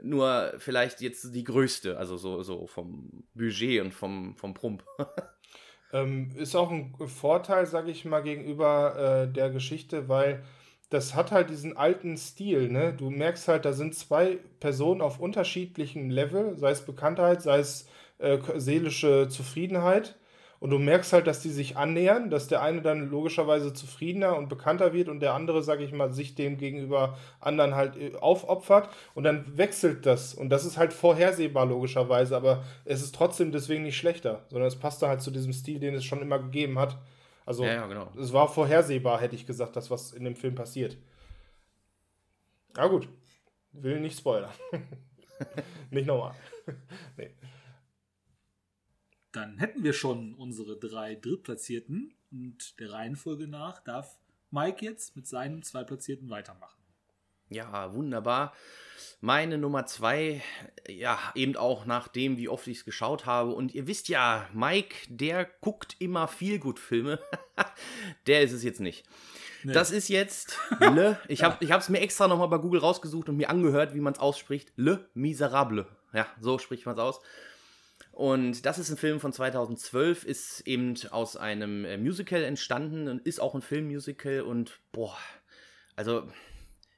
nur 0.00 0.54
vielleicht 0.58 1.00
jetzt 1.00 1.34
die 1.34 1.44
größte, 1.44 1.98
also 1.98 2.16
so, 2.16 2.42
so 2.42 2.66
vom 2.66 3.24
Budget 3.34 3.82
und 3.82 3.92
vom, 3.92 4.36
vom 4.36 4.54
Prump. 4.54 4.84
ähm, 5.92 6.30
ist 6.36 6.54
auch 6.54 6.70
ein 6.70 6.94
Vorteil, 7.08 7.66
sage 7.66 7.90
ich 7.90 8.04
mal, 8.04 8.22
gegenüber 8.22 9.26
äh, 9.26 9.32
der 9.32 9.50
Geschichte, 9.50 10.08
weil 10.08 10.44
das 10.92 11.14
hat 11.14 11.32
halt 11.32 11.48
diesen 11.50 11.76
alten 11.76 12.16
Stil, 12.16 12.68
ne? 12.68 12.92
Du 12.92 13.10
merkst 13.10 13.48
halt, 13.48 13.64
da 13.64 13.72
sind 13.72 13.94
zwei 13.94 14.38
Personen 14.60 15.00
auf 15.00 15.20
unterschiedlichem 15.20 16.10
Level, 16.10 16.58
sei 16.58 16.70
es 16.70 16.82
Bekanntheit, 16.82 17.40
sei 17.42 17.58
es 17.60 17.88
äh, 18.18 18.38
seelische 18.56 19.28
Zufriedenheit. 19.28 20.16
Und 20.60 20.70
du 20.70 20.78
merkst 20.78 21.12
halt, 21.12 21.26
dass 21.26 21.40
die 21.40 21.50
sich 21.50 21.76
annähern, 21.76 22.30
dass 22.30 22.46
der 22.46 22.62
eine 22.62 22.82
dann 22.82 23.10
logischerweise 23.10 23.72
zufriedener 23.72 24.36
und 24.36 24.48
bekannter 24.48 24.92
wird 24.92 25.08
und 25.08 25.18
der 25.18 25.34
andere, 25.34 25.60
sag 25.62 25.80
ich 25.80 25.92
mal, 25.92 26.12
sich 26.12 26.36
dem 26.36 26.56
gegenüber 26.56 27.18
anderen 27.40 27.74
halt 27.74 27.96
äh, 27.96 28.14
aufopfert. 28.20 28.88
Und 29.14 29.24
dann 29.24 29.56
wechselt 29.56 30.06
das. 30.06 30.34
Und 30.34 30.50
das 30.50 30.64
ist 30.64 30.76
halt 30.76 30.92
vorhersehbar, 30.92 31.66
logischerweise. 31.66 32.36
Aber 32.36 32.62
es 32.84 33.02
ist 33.02 33.14
trotzdem 33.14 33.50
deswegen 33.50 33.82
nicht 33.82 33.96
schlechter, 33.96 34.44
sondern 34.50 34.68
es 34.68 34.76
passt 34.76 35.02
da 35.02 35.08
halt 35.08 35.22
zu 35.22 35.30
diesem 35.30 35.52
Stil, 35.52 35.80
den 35.80 35.94
es 35.94 36.04
schon 36.04 36.22
immer 36.22 36.38
gegeben 36.38 36.78
hat. 36.78 36.98
Also, 37.44 37.64
Ja, 37.64 37.74
ja, 37.74 37.86
genau. 37.86 38.12
es 38.18 38.32
war 38.32 38.48
vorhersehbar, 38.48 39.20
hätte 39.20 39.34
ich 39.34 39.46
gesagt, 39.46 39.76
das, 39.76 39.90
was 39.90 40.12
in 40.12 40.24
dem 40.24 40.36
Film 40.36 40.54
passiert. 40.54 40.96
Ja, 42.76 42.86
gut. 42.86 43.08
Will 43.72 44.00
nicht 44.00 44.18
spoilern. 44.18 44.52
nicht 45.90 46.06
nochmal. 46.06 46.34
nee. 47.16 47.34
Dann 49.32 49.58
hätten 49.58 49.82
wir 49.82 49.94
schon 49.94 50.34
unsere 50.34 50.78
drei 50.78 51.14
Drittplatzierten 51.14 52.14
und 52.30 52.78
der 52.78 52.92
Reihenfolge 52.92 53.48
nach 53.48 53.82
darf 53.82 54.18
Mike 54.50 54.84
jetzt 54.84 55.16
mit 55.16 55.26
seinen 55.26 55.62
zwei 55.62 55.84
Platzierten 55.84 56.28
weitermachen. 56.28 56.81
Ja, 57.52 57.94
wunderbar. 57.94 58.54
Meine 59.20 59.56
Nummer 59.56 59.86
zwei, 59.86 60.42
ja, 60.88 61.18
eben 61.34 61.56
auch 61.56 61.86
nach 61.86 62.08
dem, 62.08 62.38
wie 62.38 62.48
oft 62.48 62.66
ich 62.66 62.78
es 62.78 62.84
geschaut 62.84 63.24
habe. 63.26 63.52
Und 63.52 63.74
ihr 63.74 63.86
wisst 63.86 64.08
ja, 64.08 64.48
Mike, 64.52 64.96
der 65.08 65.44
guckt 65.60 65.96
immer 66.00 66.26
viel 66.26 66.58
gut 66.58 66.80
Filme. 66.80 67.20
der 68.26 68.42
ist 68.42 68.52
es 68.52 68.64
jetzt 68.64 68.80
nicht. 68.80 69.04
Nee. 69.62 69.72
Das 69.72 69.90
ist 69.92 70.08
jetzt 70.08 70.58
Le. 70.80 71.20
Ich 71.28 71.44
habe 71.44 71.64
es 71.64 71.88
mir 71.88 72.00
extra 72.00 72.26
nochmal 72.26 72.48
bei 72.48 72.58
Google 72.58 72.80
rausgesucht 72.80 73.28
und 73.28 73.36
mir 73.36 73.48
angehört, 73.48 73.94
wie 73.94 74.00
man 74.00 74.14
es 74.14 74.18
ausspricht. 74.18 74.72
Le 74.76 75.08
Miserable. 75.14 75.86
Ja, 76.12 76.26
so 76.40 76.58
spricht 76.58 76.86
man 76.86 76.96
es 76.96 77.00
aus. 77.00 77.20
Und 78.10 78.66
das 78.66 78.78
ist 78.78 78.90
ein 78.90 78.98
Film 78.98 79.20
von 79.20 79.32
2012, 79.32 80.24
ist 80.24 80.60
eben 80.66 80.94
aus 81.10 81.36
einem 81.36 81.84
äh, 81.84 81.96
Musical 81.96 82.42
entstanden 82.42 83.08
und 83.08 83.26
ist 83.26 83.40
auch 83.40 83.54
ein 83.54 83.62
Filmmusical. 83.62 84.42
Und 84.42 84.80
boah, 84.92 85.16
also 85.96 86.28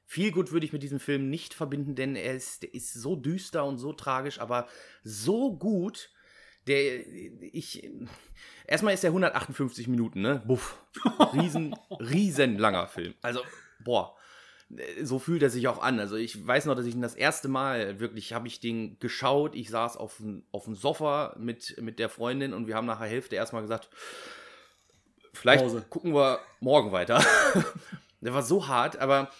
viel 0.06 0.32
gut 0.32 0.52
würde 0.52 0.66
ich 0.66 0.72
mit 0.72 0.82
diesem 0.82 1.00
Film 1.00 1.30
nicht 1.30 1.54
verbinden, 1.54 1.94
denn 1.94 2.16
er 2.16 2.34
ist, 2.34 2.64
ist 2.64 2.94
so 2.94 3.16
düster 3.16 3.64
und 3.64 3.78
so 3.78 3.92
tragisch, 3.92 4.40
aber 4.40 4.68
so 5.02 5.56
gut. 5.56 6.10
Der, 6.66 7.06
ich, 7.40 7.90
erstmal 8.66 8.94
ist 8.94 9.04
er 9.04 9.10
158 9.10 9.86
Minuten, 9.86 10.22
ne? 10.22 10.42
Buff. 10.46 10.82
Riesen, 11.34 11.76
riesen 12.00 12.58
langer 12.58 12.86
Film. 12.86 13.14
Also, 13.20 13.40
boah, 13.84 14.16
so 15.02 15.18
fühlt 15.18 15.42
er 15.42 15.50
sich 15.50 15.68
auch 15.68 15.82
an. 15.82 16.00
Also 16.00 16.16
ich 16.16 16.46
weiß 16.46 16.66
noch, 16.66 16.74
dass 16.74 16.86
ich 16.86 16.94
ihn 16.94 17.02
das 17.02 17.14
erste 17.14 17.48
Mal 17.48 18.00
wirklich 18.00 18.32
habe 18.32 18.48
ich 18.48 18.60
den 18.60 18.98
geschaut. 18.98 19.54
Ich 19.54 19.70
saß 19.70 19.96
auf 19.96 20.16
dem, 20.18 20.44
auf 20.52 20.64
dem 20.64 20.74
Sofa 20.74 21.34
mit, 21.38 21.80
mit 21.80 21.98
der 21.98 22.08
Freundin 22.08 22.52
und 22.52 22.66
wir 22.66 22.74
haben 22.74 22.86
nach 22.86 22.98
der 22.98 23.08
Hälfte 23.08 23.36
erstmal 23.36 23.62
gesagt, 23.62 23.88
vielleicht 25.32 25.62
Pause. 25.62 25.84
gucken 25.88 26.14
wir 26.14 26.40
morgen 26.60 26.92
weiter. 26.92 27.24
der 28.20 28.34
war 28.34 28.42
so 28.42 28.66
hart, 28.66 28.98
aber 28.98 29.30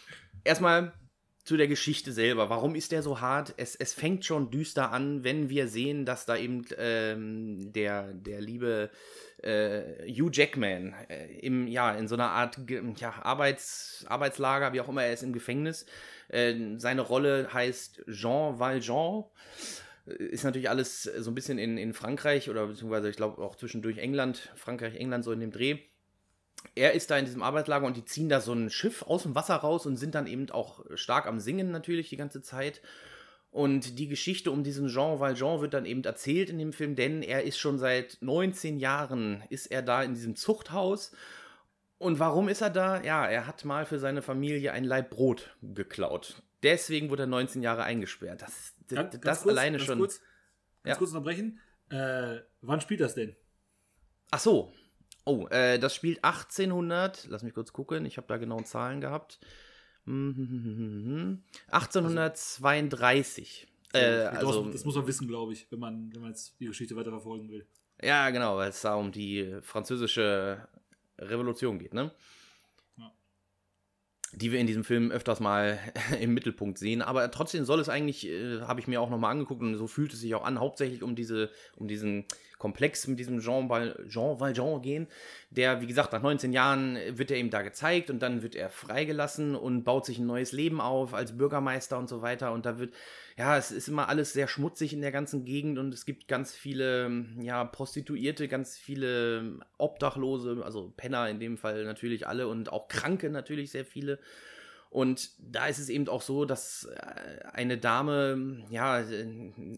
erstmal 0.45 0.93
zu 1.45 1.59
der 1.59 1.69
Geschichte 1.69 2.13
selber. 2.13 2.49
Warum 2.49 2.75
ist 2.75 2.91
der 2.91 3.03
so 3.03 3.21
hart? 3.21 3.53
Es, 3.59 3.77
es 3.77 3.93
fängt 3.93 4.25
schon 4.25 4.51
düster 4.51 4.93
an, 4.93 5.25
wenn 5.25 5.51
wir 5.51 5.69
sehen, 5.69 6.07
dass 6.07 6.25
da 6.25 6.37
eben 6.37 6.65
ähm, 6.79 7.73
der, 7.73 8.15
der 8.15 8.41
liebe 8.41 8.91
äh, 9.43 10.11
Hugh 10.11 10.31
Jackman 10.33 10.95
äh, 11.09 11.27
im, 11.41 11.67
ja, 11.67 11.93
in 11.93 12.09
so 12.09 12.15
einer 12.15 12.31
Art 12.31 12.59
ja, 12.97 13.13
Arbeits, 13.23 14.07
Arbeitslager, 14.09 14.73
wie 14.73 14.81
auch 14.81 14.89
immer, 14.89 15.05
er 15.05 15.13
ist 15.13 15.23
im 15.23 15.35
Gefängnis. 15.35 15.85
Äh, 16.29 16.55
seine 16.79 17.03
Rolle 17.03 17.53
heißt 17.53 18.05
Jean 18.11 18.59
Valjean. 18.59 19.25
Äh, 20.07 20.25
Ist 20.25 20.45
natürlich 20.45 20.71
alles 20.71 21.03
so 21.03 21.31
ein 21.31 21.35
bisschen 21.35 21.59
in, 21.59 21.77
in 21.77 21.93
Frankreich 21.93 22.49
oder 22.49 22.67
beziehungsweise 22.67 23.11
ich 23.11 23.17
glaube 23.17 23.43
auch 23.43 23.57
zwischendurch 23.57 23.99
England, 23.99 24.51
Frankreich, 24.57 24.95
England 24.95 25.25
so 25.25 25.33
in 25.33 25.41
dem 25.41 25.51
Dreh 25.51 25.79
er 26.75 26.93
ist 26.93 27.11
da 27.11 27.19
in 27.19 27.25
diesem 27.25 27.43
Arbeitslager 27.43 27.87
und 27.87 27.97
die 27.97 28.05
ziehen 28.05 28.29
da 28.29 28.41
so 28.41 28.53
ein 28.53 28.71
Schiff 28.71 29.03
aus 29.03 29.23
dem 29.25 29.35
Wasser 29.35 29.57
raus 29.57 29.87
und 29.87 29.97
sind 29.97 30.15
dann 30.15 30.27
eben 30.27 30.51
auch 30.51 30.85
stark 30.95 31.27
am 31.27 31.41
Singen 31.41 31.71
natürlich 31.71 32.09
die 32.09 32.17
ganze 32.17 32.43
Zeit. 32.43 32.81
Und 33.51 33.99
die 34.01 34.09
Geschichte 34.09 34.51
um 34.51 34.65
diesen 34.65 34.89
Jean 34.89 35.21
Valjean 35.21 35.61
wird 35.61 35.75
dann 35.75 35.87
eben 35.87 36.03
erzählt 36.03 36.51
in 36.51 36.59
dem 36.59 36.73
Film, 36.73 36.97
denn 36.97 37.23
er 37.23 37.45
ist 37.45 37.59
schon 37.59 37.79
seit 37.79 38.19
19 38.21 38.81
Jahren, 38.81 39.45
ist 39.49 39.67
er 39.67 39.83
da 39.83 40.03
in 40.03 40.15
diesem 40.15 40.35
Zuchthaus. 40.35 41.13
Und 41.99 42.19
warum 42.19 42.49
ist 42.49 42.61
er 42.63 42.71
da? 42.71 43.01
Ja, 43.03 43.27
er 43.27 43.47
hat 43.47 43.65
mal 43.65 43.87
für 43.87 44.01
seine 44.01 44.23
Familie 44.23 44.73
ein 44.73 44.83
Laib 44.83 45.11
Brot 45.11 45.57
geklaut. 45.63 46.43
Deswegen 46.65 47.11
wurde 47.11 47.23
er 47.25 47.27
19 47.29 47.63
Jahre 47.63 47.85
eingesperrt. 47.85 48.43
Das, 48.43 48.75
das, 48.89 48.97
Ganz- 48.97 49.13
ganz 49.13 49.23
das 49.25 49.43
kurz, 49.43 49.53
alleine 49.57 49.77
ganz 49.77 49.87
schon. 49.87 49.99
Kurz, 50.01 50.19
ganz 50.83 50.95
Ja. 50.95 50.97
kurz 50.97 51.11
unterbrechen. 51.11 51.61
Äh, 51.91 52.39
wann 52.63 52.81
spielt 52.81 53.01
das 53.01 53.15
denn? 53.15 53.37
Ach 54.33 54.41
so. 54.41 54.73
Oh, 55.25 55.47
äh, 55.49 55.79
das 55.79 55.95
spielt 55.95 56.23
1800. 56.23 57.27
Lass 57.31 57.43
mich 57.43 57.55
kurz 57.55 57.73
gucken. 57.73 58.05
Ich 58.05 58.17
habe 58.19 58.27
da 58.27 58.37
genaue 58.37 58.65
Zahlen 58.65 59.01
gehabt. 59.01 59.39
Mhm. 60.05 61.43
1832. 61.69 63.67
Äh, 63.93 64.01
das, 64.01 64.35
also, 64.37 64.71
das 64.71 64.85
muss 64.85 64.97
man 64.97 65.07
wissen, 65.07 65.29
glaube 65.29 65.53
ich, 65.53 65.71
wenn 65.71 65.79
man, 65.79 66.13
wenn 66.13 66.21
man 66.21 66.31
jetzt 66.31 66.59
die 66.61 66.67
Geschichte 66.67 66.97
weiter 66.97 67.11
verfolgen 67.11 67.49
will. 67.49 67.67
ja, 68.03 68.29
genau, 68.31 68.57
weil 68.57 68.71
es 68.71 68.81
da 68.81 68.97
um 68.97 69.13
die 69.13 69.57
französische 69.63 70.67
Revolution 71.19 71.79
geht, 71.79 71.95
ne? 71.95 72.11
Ja. 72.99 73.13
Die 74.33 74.51
wir 74.51 74.59
in 74.59 74.67
diesem 74.67 74.83
Film 74.83 75.13
öfters 75.13 75.39
mal 75.39 75.79
im 76.21 76.35
Mittelpunkt 76.35 76.77
sehen. 76.77 77.03
Aber 77.03 77.31
trotzdem 77.31 77.65
soll 77.65 77.79
es 77.79 77.89
eigentlich, 77.89 78.27
äh, 78.27 78.63
habe 78.63 78.81
ich 78.81 78.89
mir 78.89 79.01
auch 79.01 79.11
nochmal 79.11 79.31
angeguckt 79.31 79.63
und 79.63 79.77
so 79.77 79.87
fühlt 79.87 80.13
es 80.13 80.21
sich 80.21 80.35
auch 80.35 80.45
an, 80.45 80.59
hauptsächlich 80.59 81.05
um, 81.05 81.15
diese, 81.15 81.51
um 81.77 81.87
diesen 81.87 82.25
Komplex 82.65 83.07
mit 83.09 83.19
diesem 83.19 83.41
Jean, 83.41 83.69
Val, 83.69 83.95
Jean 84.09 84.41
Valjean 84.41 84.81
gehen, 84.81 85.07
der, 85.51 85.83
wie 85.83 85.87
gesagt, 85.87 86.15
nach 86.15 86.23
19 86.23 86.55
Jahren 86.55 86.97
wird 87.11 87.31
er 87.31 87.37
ihm 87.37 87.51
da 87.51 87.61
gezeigt 87.61 88.09
und 88.09 88.23
dann 88.23 88.43
wird 88.43 88.57
er 88.57 88.71
freigelassen 88.71 89.55
und 89.55 89.85
baut 89.85 90.07
sich 90.07 90.19
ein 90.19 90.25
neues 90.25 90.53
Leben 90.53 90.81
auf 90.81 91.13
als 91.13 91.37
Bürgermeister 91.37 91.99
und 91.99 92.09
so 92.09 92.23
weiter. 92.23 92.53
Und 92.53 92.65
da 92.65 92.79
wird, 92.79 92.95
ja, 93.37 93.59
es 93.59 93.71
ist 93.71 93.89
immer 93.89 94.09
alles 94.09 94.33
sehr 94.33 94.49
schmutzig 94.49 94.95
in 94.95 95.03
der 95.03 95.13
ganzen 95.13 95.45
Gegend 95.45 95.79
und 95.79 95.93
es 95.93 96.07
gibt 96.07 96.27
ganz 96.27 96.55
viele, 96.55 97.27
ja, 97.39 97.65
Prostituierte, 97.65 98.49
ganz 98.49 98.79
viele 98.79 99.59
Obdachlose, 99.77 100.63
also 100.65 100.91
Penner 100.97 101.29
in 101.29 101.41
dem 101.41 101.59
Fall 101.59 101.85
natürlich 101.85 102.27
alle 102.27 102.49
und 102.49 102.73
auch 102.73 102.89
Kranke 102.89 103.29
natürlich 103.29 103.73
sehr 103.73 103.85
viele. 103.85 104.19
Und 104.95 105.31
da 105.41 105.67
ist 105.67 105.81
es 105.81 105.89
eben 105.89 106.07
auch 106.07 106.23
so, 106.23 106.45
dass 106.45 106.85
äh, 106.85 107.47
eine 107.53 107.79
Dame 107.79 108.63
ja 108.71 109.01
äh, 109.01 109.27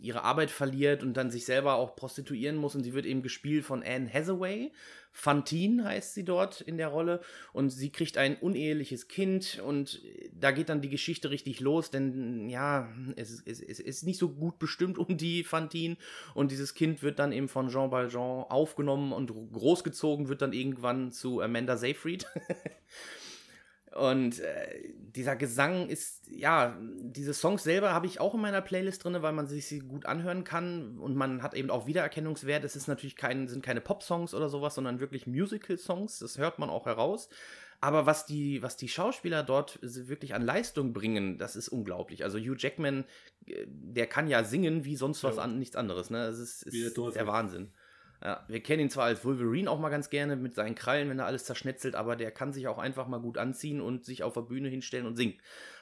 ihre 0.02 0.24
Arbeit 0.24 0.50
verliert 0.50 1.02
und 1.02 1.14
dann 1.14 1.30
sich 1.30 1.46
selber 1.46 1.76
auch 1.76 1.96
prostituieren 1.96 2.56
muss. 2.56 2.74
Und 2.74 2.82
sie 2.82 2.92
wird 2.92 3.06
eben 3.06 3.22
gespielt 3.22 3.64
von 3.64 3.82
Anne 3.82 4.12
Hathaway. 4.12 4.72
Fantine 5.12 5.84
heißt 5.84 6.12
sie 6.12 6.26
dort 6.26 6.60
in 6.60 6.76
der 6.76 6.88
Rolle. 6.88 7.22
Und 7.54 7.70
sie 7.70 7.88
kriegt 7.88 8.18
ein 8.18 8.36
uneheliches 8.36 9.08
Kind. 9.08 9.58
Und 9.64 10.02
da 10.38 10.50
geht 10.50 10.68
dann 10.68 10.82
die 10.82 10.90
Geschichte 10.90 11.30
richtig 11.30 11.60
los, 11.60 11.90
denn 11.90 12.50
ja, 12.50 12.86
es, 13.16 13.42
es, 13.46 13.62
es 13.62 13.80
ist 13.80 14.02
nicht 14.02 14.18
so 14.18 14.28
gut 14.28 14.58
bestimmt 14.58 14.98
um 14.98 15.16
die 15.16 15.44
Fantine. 15.44 15.96
Und 16.34 16.50
dieses 16.50 16.74
Kind 16.74 17.02
wird 17.02 17.18
dann 17.18 17.32
eben 17.32 17.48
von 17.48 17.70
Jean 17.70 17.90
Valjean 17.90 18.44
aufgenommen 18.50 19.14
und 19.14 19.32
großgezogen, 19.54 20.28
wird 20.28 20.42
dann 20.42 20.52
irgendwann 20.52 21.10
zu 21.10 21.40
Amanda 21.40 21.78
Seyfried. 21.78 22.26
Und 23.96 24.40
äh, 24.40 24.92
dieser 24.94 25.36
Gesang 25.36 25.88
ist, 25.88 26.28
ja, 26.28 26.76
diese 26.80 27.32
Songs 27.32 27.64
selber 27.64 27.94
habe 27.94 28.06
ich 28.06 28.20
auch 28.20 28.34
in 28.34 28.40
meiner 28.40 28.60
Playlist 28.60 29.02
drin, 29.04 29.16
weil 29.20 29.32
man 29.32 29.46
sich 29.46 29.66
sie 29.66 29.78
gut 29.78 30.04
anhören 30.04 30.44
kann 30.44 30.98
und 30.98 31.16
man 31.16 31.42
hat 31.42 31.54
eben 31.54 31.70
auch 31.70 31.86
Wiedererkennungswert. 31.86 32.62
Es 32.64 32.76
ist 32.76 32.88
natürlich 32.88 33.16
kein, 33.16 33.48
sind 33.48 33.64
keine 33.64 33.80
Pop-Songs 33.80 34.34
oder 34.34 34.50
sowas, 34.50 34.74
sondern 34.74 35.00
wirklich 35.00 35.26
Musical-Songs. 35.26 36.18
Das 36.18 36.36
hört 36.36 36.58
man 36.58 36.68
auch 36.68 36.84
heraus. 36.84 37.28
Aber 37.80 38.06
was 38.06 38.26
die, 38.26 38.62
was 38.62 38.76
die 38.76 38.88
Schauspieler 38.88 39.42
dort 39.42 39.78
wirklich 39.82 40.34
an 40.34 40.42
Leistung 40.42 40.92
bringen, 40.92 41.38
das 41.38 41.56
ist 41.56 41.68
unglaublich. 41.68 42.24
Also 42.24 42.38
Hugh 42.38 42.56
Jackman, 42.58 43.04
äh, 43.46 43.64
der 43.66 44.06
kann 44.06 44.28
ja 44.28 44.44
singen 44.44 44.84
wie 44.84 44.96
sonst 44.96 45.24
was 45.24 45.36
Ja. 45.36 45.42
an, 45.42 45.58
nichts 45.58 45.76
anderes. 45.76 46.10
Ne? 46.10 46.26
Das 46.26 46.38
ist, 46.38 46.62
ist 46.62 46.96
der 46.96 47.26
Wahnsinn. 47.26 47.70
Ja, 48.22 48.44
wir 48.48 48.62
kennen 48.62 48.82
ihn 48.82 48.90
zwar 48.90 49.04
als 49.04 49.24
Wolverine 49.24 49.70
auch 49.70 49.78
mal 49.78 49.90
ganz 49.90 50.10
gerne 50.10 50.36
mit 50.36 50.54
seinen 50.54 50.74
Krallen, 50.74 51.10
wenn 51.10 51.18
er 51.18 51.26
alles 51.26 51.44
zerschnetzelt, 51.44 51.94
aber 51.94 52.16
der 52.16 52.30
kann 52.30 52.52
sich 52.52 52.66
auch 52.66 52.78
einfach 52.78 53.06
mal 53.08 53.20
gut 53.20 53.38
anziehen 53.38 53.80
und 53.80 54.04
sich 54.04 54.22
auf 54.22 54.34
der 54.34 54.42
Bühne 54.42 54.68
hinstellen 54.68 55.06
und 55.06 55.16
singen. 55.16 55.40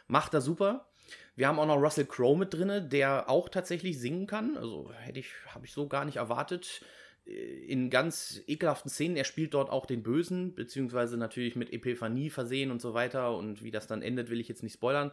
Macht 0.09 0.35
er 0.35 0.41
super. 0.41 0.89
Wir 1.37 1.49
haben 1.49 1.59
auch 1.59 1.67
noch 1.67 1.81
Russell 1.81 2.07
Crowe 2.07 2.37
mit 2.37 2.55
drin, 2.55 2.89
der 2.89 3.29
auch 3.29 3.49
tatsächlich 3.49 3.99
singen 3.99 4.27
kann. 4.27 4.57
Also 4.57 4.91
hätte 4.93 5.21
ich, 5.21 5.31
habe 5.49 5.67
ich 5.67 5.73
so 5.73 5.89
gar 5.89 6.05
nicht 6.05 6.17
erwartet. 6.17 6.85
Äh, 7.27 7.67
In 7.67 7.91
ganz 7.91 8.41
ekelhaften 8.47 8.91
Szenen. 8.91 9.17
Er 9.17 9.25
spielt 9.25 9.55
dort 9.55 9.71
auch 9.71 9.87
den 9.87 10.03
Bösen, 10.03 10.55
beziehungsweise 10.55 11.17
natürlich 11.17 11.57
mit 11.57 11.73
Epiphanie 11.73 12.31
versehen 12.31 12.71
und 12.71 12.81
so 12.81 12.95
weiter. 12.95 13.37
Und 13.37 13.63
wie 13.63 13.71
das 13.71 13.87
dann 13.87 14.03
endet, 14.03 14.31
will 14.31 14.41
ich 14.41 14.49
jetzt 14.49 14.63
nicht 14.63 14.75
spoilern. 14.75 15.13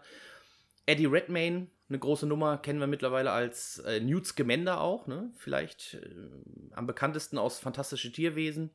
Eddie 0.85 1.05
Redmayne, 1.05 1.67
eine 1.91 1.99
große 1.99 2.25
Nummer, 2.25 2.57
kennen 2.57 2.79
wir 2.79 2.87
mittlerweile 2.87 3.31
als 3.31 3.79
äh, 3.79 3.99
Newt 3.99 4.25
Scamander 4.25 4.79
auch, 4.81 5.07
ne? 5.07 5.29
Vielleicht 5.35 5.95
äh, 5.95 6.09
am 6.71 6.87
bekanntesten 6.87 7.37
aus 7.37 7.59
Fantastische 7.59 8.11
Tierwesen. 8.11 8.71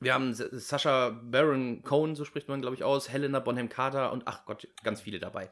Wir 0.00 0.14
haben 0.14 0.32
Sascha 0.32 1.10
Baron 1.10 1.82
Cohen, 1.82 2.16
so 2.16 2.24
spricht 2.24 2.48
man, 2.48 2.62
glaube 2.62 2.74
ich, 2.74 2.84
aus, 2.84 3.10
Helena 3.10 3.38
Bonham 3.38 3.68
Carter 3.68 4.12
und 4.12 4.22
ach 4.24 4.46
Gott, 4.46 4.66
ganz 4.82 5.02
viele 5.02 5.18
dabei. 5.18 5.50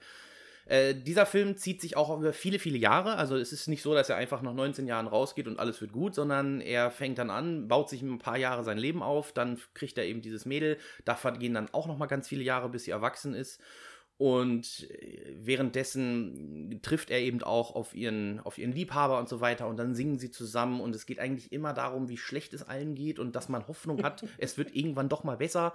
Äh, 0.65 0.95
dieser 0.95 1.27
Film 1.27 1.57
zieht 1.59 1.83
sich 1.83 1.97
auch 1.99 2.19
über 2.19 2.33
viele, 2.33 2.59
viele 2.59 2.79
Jahre. 2.79 3.17
Also 3.17 3.37
es 3.37 3.53
ist 3.53 3.69
nicht 3.69 3.83
so, 3.83 3.95
dass 3.95 4.09
er 4.09 4.17
einfach 4.17 4.41
nach 4.41 4.55
19 4.55 4.87
Jahren 4.87 5.07
rausgeht 5.07 5.47
und 5.47 5.59
alles 5.59 5.83
wird 5.83 5.93
gut, 5.93 6.15
sondern 6.15 6.63
er 6.63 6.91
fängt 6.91 7.19
dann 7.19 7.31
an, 7.31 7.69
baut 7.69 7.91
sich 7.91 8.01
ein 8.01 8.19
paar 8.19 8.39
Jahre 8.39 8.65
sein 8.65 8.79
Leben 8.79 9.03
auf, 9.03 9.33
dann 9.33 9.59
kriegt 9.75 9.99
er 9.99 10.05
eben 10.05 10.23
dieses 10.23 10.47
Mädel. 10.47 10.79
Da 11.05 11.15
vergehen 11.15 11.55
dann 11.55 11.73
auch 11.73 11.87
noch 11.87 11.99
mal 11.99 12.07
ganz 12.07 12.29
viele 12.29 12.43
Jahre, 12.43 12.71
bis 12.71 12.85
sie 12.85 12.91
erwachsen 12.91 13.35
ist. 13.35 13.61
Und 14.19 14.91
äh, 14.91 15.33
währenddessen 15.33 16.81
trifft 16.83 17.11
er 17.11 17.21
eben 17.21 17.41
auch 17.45 17.77
auf 17.77 17.95
ihren, 17.95 18.41
auf 18.41 18.59
ihren 18.59 18.73
Liebhaber 18.73 19.21
und 19.21 19.29
so 19.29 19.41
weiter. 19.41 19.69
Und 19.69 19.77
dann 19.77 19.95
singen 19.95 20.19
sie 20.19 20.33
zusammen. 20.33 20.81
Und 20.81 20.95
es 20.97 21.07
geht 21.07 21.21
eigentlich 21.21 21.53
immer 21.53 21.73
darum, 21.73 22.09
wie 22.09 22.17
schlecht 22.17 22.53
es 22.53 22.65
allen 22.65 22.97
geht 22.97 23.21
und 23.21 23.37
dass 23.37 23.49
man 23.49 23.69
Hoffnung 23.69 24.03
hat, 24.03 24.25
es 24.39 24.59
wird 24.59 24.75
irgendwann 24.75 25.09
doch 25.09 25.23
mal 25.23 25.37
besser. 25.37 25.73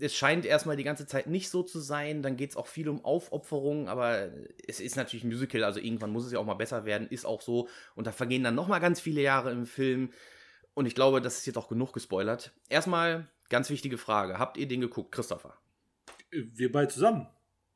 Es 0.00 0.14
scheint 0.14 0.46
erstmal 0.46 0.76
die 0.76 0.82
ganze 0.82 1.06
Zeit 1.06 1.26
nicht 1.26 1.50
so 1.50 1.62
zu 1.62 1.78
sein. 1.78 2.22
Dann 2.22 2.38
geht 2.38 2.50
es 2.50 2.56
auch 2.56 2.66
viel 2.66 2.88
um 2.88 3.04
Aufopferung. 3.04 3.90
Aber 3.90 4.30
es 4.66 4.80
ist 4.80 4.96
natürlich 4.96 5.24
ein 5.24 5.28
Musical. 5.28 5.62
Also 5.62 5.78
irgendwann 5.78 6.12
muss 6.12 6.24
es 6.24 6.32
ja 6.32 6.38
auch 6.38 6.46
mal 6.46 6.54
besser 6.54 6.86
werden. 6.86 7.06
Ist 7.08 7.26
auch 7.26 7.42
so. 7.42 7.68
Und 7.94 8.06
da 8.06 8.12
vergehen 8.12 8.44
dann 8.44 8.54
noch 8.54 8.66
mal 8.66 8.78
ganz 8.78 8.98
viele 8.98 9.20
Jahre 9.20 9.52
im 9.52 9.66
Film. 9.66 10.10
Und 10.72 10.86
ich 10.86 10.94
glaube, 10.94 11.20
das 11.20 11.36
ist 11.36 11.46
jetzt 11.46 11.58
auch 11.58 11.68
genug 11.68 11.92
gespoilert. 11.92 12.52
Erstmal 12.70 13.28
ganz 13.50 13.68
wichtige 13.68 13.98
Frage. 13.98 14.38
Habt 14.38 14.56
ihr 14.56 14.66
den 14.66 14.80
geguckt, 14.80 15.12
Christopher? 15.12 15.54
Wir 16.30 16.72
beide 16.72 16.88
zusammen, 16.88 17.26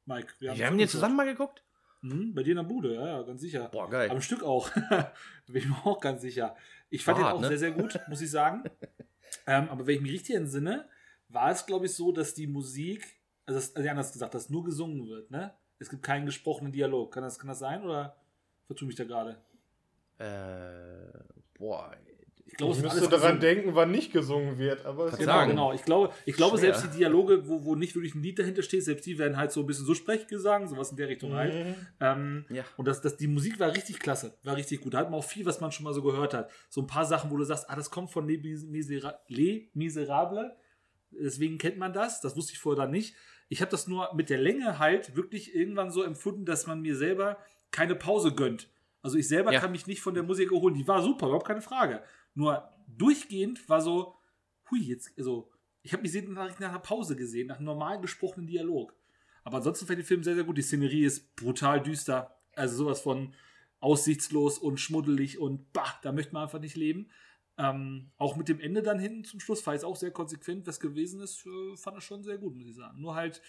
Mike. 0.05 0.35
Wir 0.39 0.51
haben, 0.51 0.59
wir 0.59 0.67
haben 0.67 0.79
den 0.79 0.89
zusammen 0.89 1.17
mal 1.17 1.27
geguckt? 1.27 1.63
Mhm, 2.03 2.35
bei 2.35 2.43
dir 2.43 2.53
in 2.53 2.57
der 2.57 2.65
Bude, 2.65 2.95
ja, 2.95 3.07
ja, 3.07 3.23
ganz 3.23 3.41
sicher. 3.43 3.69
Boah, 3.69 3.89
geil. 3.89 4.11
Am 4.11 4.23
Stück 4.23 4.43
auch. 4.43 4.71
Bin 5.47 5.57
ich 5.57 5.69
mir 5.69 5.87
auch 5.87 6.01
ganz 6.01 6.23
sicher. 6.23 6.57
Ich 6.89 7.05
fand 7.05 7.19
War 7.19 7.31
den 7.31 7.37
auch 7.37 7.41
ne? 7.41 7.49
sehr, 7.49 7.59
sehr 7.59 7.71
gut, 7.73 8.01
muss 8.09 8.23
ich 8.23 8.31
sagen. 8.31 8.65
ähm, 9.47 9.69
aber 9.69 9.87
wenn 9.87 9.97
ich 9.97 10.01
mich 10.01 10.13
richtig 10.13 10.37
entsinne, 10.37 10.89
war 11.29 11.51
es, 11.51 11.67
glaube 11.67 11.87
ich, 11.87 11.95
so, 11.95 12.11
dass 12.11 12.35
die 12.35 12.47
Musik, 12.47 13.05
also, 13.47 13.61
das, 13.61 13.77
also 13.77 13.89
anders 13.89 14.13
gesagt, 14.13 14.35
dass 14.35 14.49
nur 14.51 14.65
gesungen 14.65 15.09
wird, 15.09 15.31
ne? 15.31 15.55
Es 15.79 15.89
gibt 15.89 16.03
keinen 16.03 16.27
gesprochenen 16.27 16.73
Dialog. 16.73 17.13
Kann 17.13 17.23
das, 17.23 17.39
kann 17.39 17.49
das 17.49 17.59
sein 17.59 17.83
oder 17.83 18.17
vertue 18.67 18.87
mich 18.87 18.97
da 18.97 19.05
gerade? 19.05 19.43
Äh, 20.19 21.19
boah. 21.59 21.97
Ich 22.51 22.57
glaube, 22.57 22.75
Ich 22.77 22.83
müsste 22.83 23.01
daran 23.03 23.11
gesungen. 23.13 23.41
denken, 23.41 23.75
wann 23.75 23.91
nicht 23.91 24.13
gesungen 24.13 24.59
wird. 24.59 24.85
Aber 24.85 25.05
es 25.07 25.11
Kann 25.13 25.21
ist 25.21 25.27
Genau, 25.27 25.33
sagen. 25.39 25.51
genau. 25.51 25.73
Ich 25.73 25.83
glaube, 25.85 26.13
ich 26.27 26.35
glaube 26.37 26.59
Schwer. 26.59 26.75
selbst 26.75 26.93
die 26.95 26.99
Dialoge, 26.99 27.49
wo, 27.49 27.65
wo 27.65 27.75
nicht 27.75 27.95
wirklich 27.95 28.15
ein 28.15 28.23
Lied 28.23 28.39
dahinter 28.39 28.63
steht, 28.63 28.85
selbst 28.85 29.07
die 29.07 29.19
werden 29.19 29.37
halt 29.37 29.53
so 29.53 29.61
ein 29.61 29.67
bisschen 29.67 29.87
so 29.87 29.95
Sprechgesang, 29.95 30.67
sowas 30.69 30.91
in 30.91 30.97
der 30.97 31.09
Richtung 31.09 31.33
halt. 31.35 31.55
Mhm. 31.55 31.75
Ähm, 32.01 32.45
Ja. 32.51 32.65
Und 32.77 32.87
das, 32.89 33.01
das, 33.01 33.17
die 33.17 33.29
Musik 33.29 33.59
war 33.61 33.73
richtig 33.75 33.99
klasse, 34.01 34.37
war 34.43 34.57
richtig 34.57 34.81
gut. 34.81 34.95
Da 34.95 34.99
hat 34.99 35.11
man 35.11 35.21
auch 35.21 35.25
viel, 35.25 35.47
was 35.47 35.61
man 35.61 35.73
schon 35.73 35.85
mal 35.85 35.95
so 35.95 36.03
gehört 36.03 36.35
hat. 36.35 36.51
So 36.69 36.81
ein 36.83 36.87
paar 36.87 37.05
Sachen, 37.05 37.31
wo 37.31 37.37
du 37.37 37.45
sagst, 37.45 37.71
ah, 37.71 37.77
das 37.77 37.91
kommt 37.91 38.11
von 38.11 38.27
Les, 38.29 38.65
Misera 38.65 39.21
Les 39.29 39.69
Miserables. 39.75 40.51
Deswegen 41.13 41.59
kennt 41.59 41.79
man 41.79 41.93
das. 41.93 42.21
Das 42.21 42.37
wusste 42.37 42.53
ich 42.53 42.59
vorher 42.59 42.83
dann 42.85 42.91
nicht. 42.93 43.15
Ich 43.49 43.61
habe 43.61 43.71
das 43.71 43.89
nur 43.89 44.13
mit 44.15 44.31
der 44.31 44.39
Länge 44.39 44.79
halt 44.79 45.17
wirklich 45.17 45.55
irgendwann 45.55 45.91
so 45.91 46.03
empfunden, 46.03 46.45
dass 46.45 46.67
man 46.67 46.81
mir 46.83 46.95
selber 46.97 47.37
keine 47.73 47.95
Pause 47.97 48.33
gönnt. 48.33 48.69
Also 49.03 49.17
ich 49.17 49.27
selber 49.29 49.51
Ja. 49.53 49.61
kann 49.61 49.73
mich 49.73 49.87
nicht 49.87 50.03
von 50.03 50.15
der 50.15 50.23
Musik 50.23 50.53
erholen. 50.53 50.75
Die 50.75 50.87
war 50.87 51.03
super, 51.03 51.27
überhaupt 51.27 51.47
keine 51.47 51.63
Frage. 51.63 52.03
Nur 52.35 52.69
durchgehend 52.87 53.69
war 53.69 53.81
so, 53.81 54.17
hui, 54.71 54.81
jetzt, 54.81 55.13
also 55.19 55.51
ich 55.83 55.93
habe 55.93 56.03
mich 56.03 56.13
sehr 56.13 56.23
nach, 56.23 56.59
einer 56.61 56.79
Pause 56.79 57.17
gesehen, 57.17 57.49
nach 57.49 57.57
einem 57.57 57.67
normal 57.67 58.01
gesprochenen 58.01 58.47
Dialog. 58.47 58.95
Aber 59.45 59.59
ansonsten 59.59 59.87
fand 59.87 59.99
ich 59.99 60.05
den 60.05 60.09
Film 60.09 60.23
sehr, 60.23 60.35
sehr 60.35 60.45
gut. 60.45 60.59
Die 60.59 60.63
Szenerie 60.63 61.05
ist 61.05 61.35
brutal 61.37 61.83
düster. 61.83 62.37
Also 62.55 62.77
sowas 62.77 63.01
von 63.01 63.35
aussichtslos 63.81 64.59
und 64.59 64.79
schmuddelig 64.79 65.39
und 65.39 65.73
bah, 65.73 65.99
da 66.03 66.13
möchte 66.13 66.35
man 66.35 66.43
einfach 66.43 66.61
nicht 66.61 66.77
leben. 66.77 67.11
Ähm, 67.57 68.11
auch 68.17 68.37
mit 68.37 68.49
dem 68.49 68.61
Ende 68.61 68.83
dann 68.83 68.99
hinten 68.99 69.25
zum 69.25 69.41
Schluss 69.41 69.67
es 69.67 69.85
auch 69.85 69.97
sehr 69.97 70.11
konsequent, 70.11 70.67
was 70.67 70.81
gewesen 70.81 71.21
ist, 71.21 71.45
äh, 71.47 71.77
fand 71.77 71.99
ich 71.99 72.05
schon 72.05 72.23
sehr 72.23 72.39
gut, 72.39 72.55
muss 72.55 72.69
ich 72.69 72.77
sagen. 72.77 73.01
Nur 73.01 73.15
halt 73.15 73.41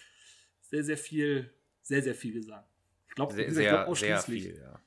sehr, 0.60 0.84
sehr 0.84 0.96
viel, 0.96 1.52
sehr, 1.82 2.02
sehr 2.02 2.14
viel 2.14 2.32
gesagt. 2.32 2.68
Ich 3.08 3.14
glaube, 3.14 3.34
Sehr, 3.34 3.52
sehr, 3.52 3.68
glaube 3.68 3.96
sehr 3.96 4.18
ausschließlich. 4.18 4.42
viel, 4.44 4.56
ja. 4.56 4.80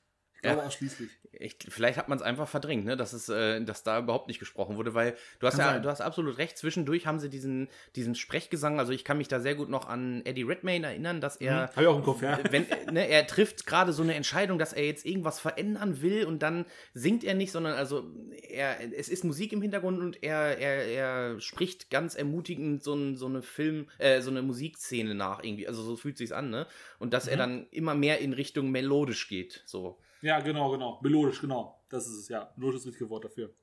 Glaube 0.46 0.62
Ja. 0.62 0.68
ausschließlich. 0.68 1.10
Echt, 1.38 1.66
vielleicht 1.70 1.98
hat 1.98 2.08
man 2.08 2.18
es 2.18 2.22
einfach 2.24 2.48
verdrängt, 2.48 2.86
ne? 2.86 2.96
dass, 2.96 3.12
es, 3.12 3.28
äh, 3.28 3.62
dass 3.62 3.84
da 3.84 4.00
überhaupt 4.00 4.30
nicht 4.30 4.40
gesprochen 4.40 4.78
wurde, 4.78 4.94
weil 4.94 5.18
du 5.40 5.48
hast 5.48 5.58
Kann 5.58 5.66
ja, 5.66 5.74
sein. 5.74 5.84
du 5.84 5.90
hast 5.90 6.00
absolut 6.00 6.38
recht, 6.38 6.58
zwischendurch 6.58 7.08
haben 7.08 7.20
sie 7.20 7.30
diesen, 7.30 7.68
diesen 7.98 8.16
Sprechgesang, 8.16 8.80
also 8.80 8.94
ich 8.94 9.04
kann 9.04 9.18
mich 9.18 9.28
da 9.28 9.42
sehr 9.42 9.54
gut 9.56 9.68
noch 9.70 9.86
an 9.90 10.22
Eddie 10.26 10.44
Redmayne 10.44 10.88
erinnern, 10.88 11.20
dass 11.20 11.36
er, 11.36 11.70
Habe 11.72 11.82
ich 11.82 11.88
auch 11.88 11.98
im 11.98 12.04
Kopf, 12.04 12.22
ja. 12.22 12.40
wenn, 12.52 12.66
ne, 12.90 13.10
er 13.10 13.28
trifft 13.28 13.66
gerade 13.66 13.92
so 13.92 14.02
eine 14.02 14.14
Entscheidung, 14.16 14.58
dass 14.60 14.72
er 14.72 14.86
jetzt 14.86 15.06
irgendwas 15.06 15.42
verändern 15.42 16.02
will 16.02 16.24
und 16.26 16.42
dann 16.42 16.66
singt 16.94 17.26
er 17.26 17.34
nicht, 17.34 17.52
sondern 17.52 17.74
also 17.74 18.10
er, 18.50 18.78
es 18.98 19.10
ist 19.10 19.26
Musik 19.26 19.52
im 19.52 19.62
Hintergrund 19.62 20.00
und 20.00 20.24
er, 20.24 20.58
er, 20.58 20.86
er 20.86 21.42
spricht 21.42 21.90
ganz 21.90 22.16
ermutigend 22.16 22.82
so, 22.82 22.94
ein, 22.94 23.18
so 23.18 23.26
eine 23.26 23.42
Film, 23.42 23.90
äh, 23.98 24.22
so 24.22 24.30
eine 24.32 24.42
Musikszene 24.42 25.16
nach 25.16 25.44
irgendwie, 25.44 25.68
also 25.68 25.84
so 25.84 25.98
fühlt 25.98 26.18
sich's 26.18 26.32
an, 26.32 26.50
ne? 26.50 26.66
Und 26.98 27.14
dass 27.14 27.28
er 27.28 27.36
Mhm. 27.36 27.40
dann 27.40 27.68
immer 27.72 27.94
mehr 27.96 28.20
in 28.20 28.32
Richtung 28.32 28.72
melodisch 28.72 29.28
geht, 29.28 29.64
so. 29.66 29.98
Ja, 30.26 30.40
genau, 30.40 30.72
genau. 30.72 31.00
Melodisch, 31.04 31.40
genau. 31.40 31.84
Das 31.88 32.08
ist 32.08 32.14
es, 32.14 32.30
ja. 32.30 32.52
Melodisch 32.56 32.78
ist 32.78 32.86
das 32.86 32.94
richtige 32.94 33.10
Wort 33.12 33.26
dafür. 33.26 33.54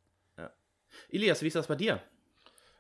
Ilias, 1.09 1.43
wie 1.43 1.49
ist 1.49 1.57
das 1.57 1.67
bei 1.67 1.75
dir? 1.75 2.01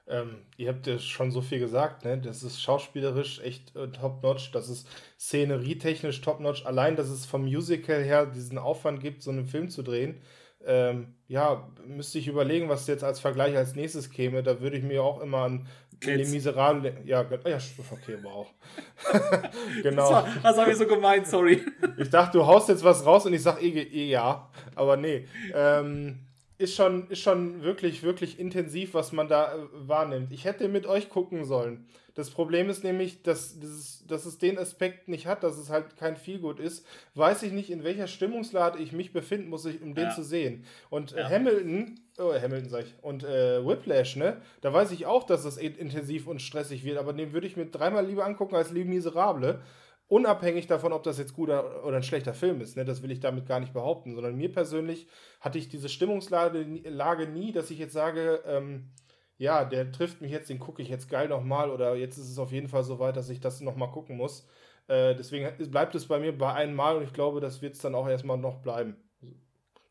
Ähm, 0.07 0.47
ihr 0.57 0.68
habt 0.68 0.87
ja 0.87 1.01
schon 1.01 1.33
so 1.33 1.41
viel 1.41 1.59
gesagt, 1.59 2.05
ne? 2.05 2.16
Das 2.18 2.45
ist 2.45 2.62
schauspielerisch 2.62 3.41
echt 3.41 3.74
äh, 3.74 3.89
top-notch, 3.89 4.53
das 4.53 4.68
ist 4.68 4.87
szenerietechnisch 5.18 6.20
top-notch. 6.20 6.64
Allein, 6.64 6.95
dass 6.95 7.09
es 7.09 7.26
vom 7.26 7.43
Musical 7.43 8.03
her 8.03 8.26
diesen 8.26 8.59
Aufwand 8.59 9.01
gibt, 9.01 9.22
so 9.22 9.33
einen 9.33 9.47
Film 9.47 9.68
zu 9.68 9.83
drehen. 9.83 10.20
Ähm, 10.64 11.16
ja, 11.26 11.68
müsste 11.85 12.20
ich 12.20 12.28
überlegen, 12.28 12.68
was 12.68 12.87
jetzt 12.87 13.03
als 13.03 13.18
Vergleich 13.18 13.57
als 13.57 13.74
nächstes 13.74 14.11
käme. 14.11 14.45
Da 14.45 14.61
würde 14.61 14.76
ich 14.76 14.85
mir 14.85 15.03
auch 15.03 15.20
immer 15.20 15.39
an 15.39 15.66
Cats. 16.03 16.16
Les 16.16 16.30
Miserables. 16.30 16.92
Ja, 17.05 17.22
ja, 17.22 17.59
okay, 17.90 18.18
wow. 18.22 18.46
Das, 19.12 19.82
genau. 19.82 20.11
war, 20.11 20.28
das 20.42 20.57
habe 20.59 20.70
ich 20.70 20.76
so 20.76 20.86
gemeint, 20.86 21.26
sorry. 21.26 21.62
Ich 21.98 22.11
dachte, 22.11 22.38
du 22.38 22.46
haust 22.46 22.68
jetzt 22.68 22.84
was 22.84 23.05
raus 23.07 23.26
und 23.26 23.34
ich 23.34 23.42
sag 23.42 23.62
eh, 23.62 23.68
eh 23.68 24.11
ja. 24.11 24.50
Aber 24.74 24.96
nee. 24.96 25.26
Ähm, 25.55 26.18
ist, 26.59 26.74
schon, 26.76 27.09
ist 27.09 27.20
schon 27.20 27.62
wirklich, 27.62 28.03
wirklich 28.03 28.38
intensiv, 28.38 28.94
was 28.94 29.12
man 29.12 29.28
da 29.28 29.55
äh, 29.55 29.59
wahrnimmt. 29.72 30.32
Ich 30.32 30.44
hätte 30.44 30.68
mit 30.68 30.86
euch 30.86 31.09
gucken 31.09 31.44
sollen. 31.44 31.86
Das 32.14 32.30
Problem 32.30 32.68
ist 32.68 32.84
nämlich, 32.84 33.22
dass, 33.22 33.59
dieses, 33.59 34.07
dass 34.07 34.26
es 34.26 34.38
den 34.38 34.59
Aspekt 34.59 35.09
nicht 35.09 35.26
hat, 35.26 35.42
dass 35.42 35.57
es 35.57 35.70
halt 35.70 35.96
kein 35.96 36.16
Feelgood 36.16 36.61
ist. 36.61 36.86
Weiß 37.14 37.42
ich 37.42 37.53
nicht, 37.53 37.70
in 37.70 37.84
welcher 37.84 38.07
Stimmungslage 38.07 38.78
ich 38.82 38.92
mich 38.92 39.12
befinden 39.12 39.48
muss, 39.48 39.64
ich, 39.64 39.80
um 39.80 39.94
den 39.94 40.05
Ja. 40.05 40.11
zu 40.14 40.22
sehen. 40.22 40.64
Und 40.90 41.12
Ja. 41.12 41.28
Hamilton, 41.30 41.98
oh, 42.18 42.32
Hamilton 42.32 42.68
sag 42.68 42.84
ich, 42.84 42.94
und 43.02 43.24
äh, 43.24 43.66
Whiplash, 43.66 44.16
ne? 44.16 44.40
Da 44.60 44.72
weiß 44.72 44.92
ich 44.92 45.06
auch, 45.06 45.24
dass 45.24 45.56
in- 45.56 45.76
intensiv 45.76 46.26
und 46.26 46.40
stressig 46.42 46.84
wird, 46.84 46.98
aber 46.98 47.12
den 47.12 47.32
würde 47.32 47.46
ich 47.46 47.56
mir 47.56 47.66
dreimal 47.66 48.06
lieber 48.06 48.24
angucken 48.24 48.54
als 48.56 48.70
Les 48.70 48.84
Miserable. 48.84 49.62
Unabhängig 50.08 50.66
davon, 50.66 50.92
ob 50.92 51.04
das 51.04 51.18
jetzt 51.18 51.34
guter 51.34 51.86
oder 51.86 51.96
ein 51.96 52.02
schlechter 52.02 52.34
Film 52.34 52.60
ist, 52.60 52.76
ne, 52.76 52.84
das 52.84 53.02
will 53.02 53.10
ich 53.10 53.20
damit 53.20 53.46
gar 53.46 53.60
nicht 53.60 53.72
behaupten, 53.72 54.14
sondern 54.14 54.36
mir 54.36 54.52
persönlich 54.52 55.06
hatte 55.40 55.58
ich 55.58 55.68
diese 55.70 55.88
Stimmungslage 55.88 56.58
nie- 56.66 56.82
Lage 56.82 57.26
nie, 57.26 57.52
dass 57.52 57.70
ich 57.70 57.78
jetzt 57.78 57.94
sage, 57.94 58.42
ähm, 58.46 58.90
ja, 59.38 59.64
der 59.64 59.90
trifft 59.90 60.20
mich 60.20 60.30
jetzt, 60.30 60.50
den 60.50 60.58
gucke 60.58 60.82
ich 60.82 60.88
jetzt 60.88 61.08
geil 61.08 61.28
nochmal 61.28 61.70
oder 61.70 61.94
jetzt 61.96 62.18
ist 62.18 62.30
es 62.30 62.38
auf 62.38 62.52
jeden 62.52 62.68
Fall 62.68 62.84
so 62.84 62.98
weit, 62.98 63.16
dass 63.16 63.30
ich 63.30 63.40
das 63.40 63.60
nochmal 63.62 63.90
gucken 63.90 64.16
muss. 64.16 64.46
Äh, 64.86 65.14
deswegen 65.14 65.48
bleibt 65.70 65.94
es 65.94 66.06
bei 66.06 66.18
mir 66.18 66.36
bei 66.36 66.52
einem 66.52 66.74
Mal 66.74 66.96
und 66.96 67.04
ich 67.04 67.12
glaube, 67.12 67.40
das 67.40 67.62
wird 67.62 67.74
es 67.74 67.80
dann 67.80 67.94
auch 67.94 68.08
erstmal 68.08 68.36
noch 68.36 68.58
bleiben. 68.58 68.96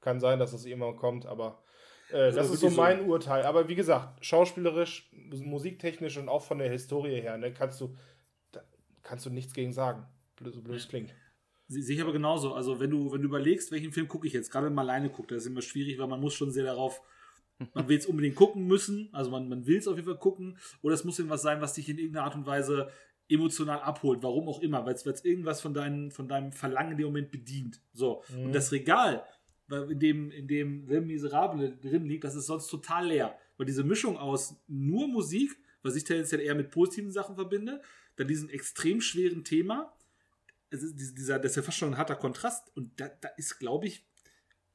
Kann 0.01 0.19
sein, 0.19 0.39
dass 0.39 0.53
es 0.53 0.65
irgendwann 0.65 0.97
kommt, 0.97 1.25
aber 1.25 1.63
äh, 2.11 2.17
Also 2.17 2.37
das 2.39 2.47
ist 2.51 2.59
so 2.59 2.67
wirklich 2.67 2.75
so. 2.75 2.81
mein 2.81 3.05
Urteil. 3.09 3.43
Aber 3.43 3.67
wie 3.67 3.75
gesagt, 3.75 4.23
schauspielerisch, 4.25 5.09
musiktechnisch 5.45 6.17
und 6.17 6.29
auch 6.29 6.43
von 6.43 6.57
der 6.59 6.69
Historie 6.69 7.21
her, 7.21 7.37
ne, 7.37 7.53
kannst 7.53 7.79
du, 7.81 7.95
da 8.51 8.61
kannst 9.03 9.25
du 9.25 9.29
nichts 9.29 9.53
gegen 9.53 9.73
sagen. 9.73 10.05
So 10.43 10.61
blöd 10.61 10.77
es 10.77 10.87
klingt. 10.87 11.13
Se- 11.67 11.81
Sehe 11.81 11.95
ich 11.95 12.01
aber 12.01 12.13
genauso. 12.13 12.53
Also, 12.53 12.79
wenn 12.79 12.89
du, 12.89 13.11
wenn 13.11 13.21
du 13.21 13.27
überlegst, 13.27 13.71
welchen 13.71 13.91
Film 13.91 14.07
gucke 14.07 14.27
ich 14.27 14.33
jetzt, 14.33 14.51
gerade 14.51 14.67
wenn 14.67 14.73
man 14.73 14.87
alleine 14.89 15.09
guckt, 15.09 15.31
das 15.31 15.43
ist 15.43 15.47
immer 15.47 15.61
schwierig, 15.61 15.99
weil 15.99 16.07
man 16.07 16.19
muss 16.19 16.33
schon 16.33 16.51
sehr 16.51 16.65
darauf, 16.65 17.01
man 17.75 17.87
will 17.87 17.97
es 17.97 18.07
unbedingt 18.07 18.35
gucken 18.35 18.65
müssen, 18.65 19.09
also 19.13 19.29
man, 19.29 19.47
man 19.47 19.67
will 19.67 19.77
es 19.77 19.87
auf 19.87 19.95
jeden 19.95 20.07
Fall 20.07 20.17
gucken, 20.17 20.57
oder 20.81 20.95
es 20.95 21.03
muss 21.03 21.19
irgendwas 21.19 21.43
sein, 21.43 21.61
was 21.61 21.73
dich 21.73 21.87
in 21.89 21.97
irgendeiner 21.99 22.25
Art 22.25 22.35
und 22.35 22.45
Weise 22.47 22.89
emotional 23.29 23.79
abholt, 23.81 24.23
warum 24.23 24.49
auch 24.49 24.61
immer, 24.61 24.85
weil 24.85 24.95
es 24.95 25.05
irgendwas 25.23 25.61
von, 25.61 25.73
deinen, 25.73 26.11
von 26.11 26.27
deinem 26.27 26.51
Verlangen 26.51 26.93
in 26.93 26.97
dem 26.97 27.05
Moment 27.07 27.31
bedient. 27.31 27.79
So. 27.93 28.23
Mhm. 28.29 28.45
Und 28.47 28.55
das 28.55 28.71
Regal, 28.71 29.23
in 29.71 29.99
dem, 29.99 30.31
in 30.31 30.47
dem 30.47 30.87
Le 30.87 31.01
Miserable 31.01 31.77
drin 31.77 32.05
liegt, 32.05 32.23
das 32.23 32.35
ist 32.35 32.47
sonst 32.47 32.67
total 32.67 33.07
leer. 33.07 33.37
Weil 33.57 33.65
diese 33.65 33.83
Mischung 33.83 34.17
aus 34.17 34.55
nur 34.67 35.07
Musik, 35.07 35.55
was 35.83 35.95
ich 35.95 36.03
tendenziell 36.03 36.41
eher 36.41 36.55
mit 36.55 36.69
positiven 36.71 37.11
Sachen 37.11 37.35
verbinde, 37.35 37.81
dann 38.15 38.27
diesen 38.27 38.49
extrem 38.49 39.01
schweren 39.01 39.43
Thema, 39.43 39.93
es 40.69 40.83
ist 40.83 40.95
dies- 40.99 41.13
dieser, 41.15 41.39
das 41.39 41.51
ist 41.51 41.55
ja 41.57 41.61
fast 41.63 41.77
schon 41.77 41.89
ein 41.93 41.97
harter 41.97 42.15
Kontrast 42.15 42.71
und 42.75 42.99
da, 42.99 43.07
da 43.09 43.29
ist, 43.37 43.59
glaube 43.59 43.87
ich, 43.87 44.05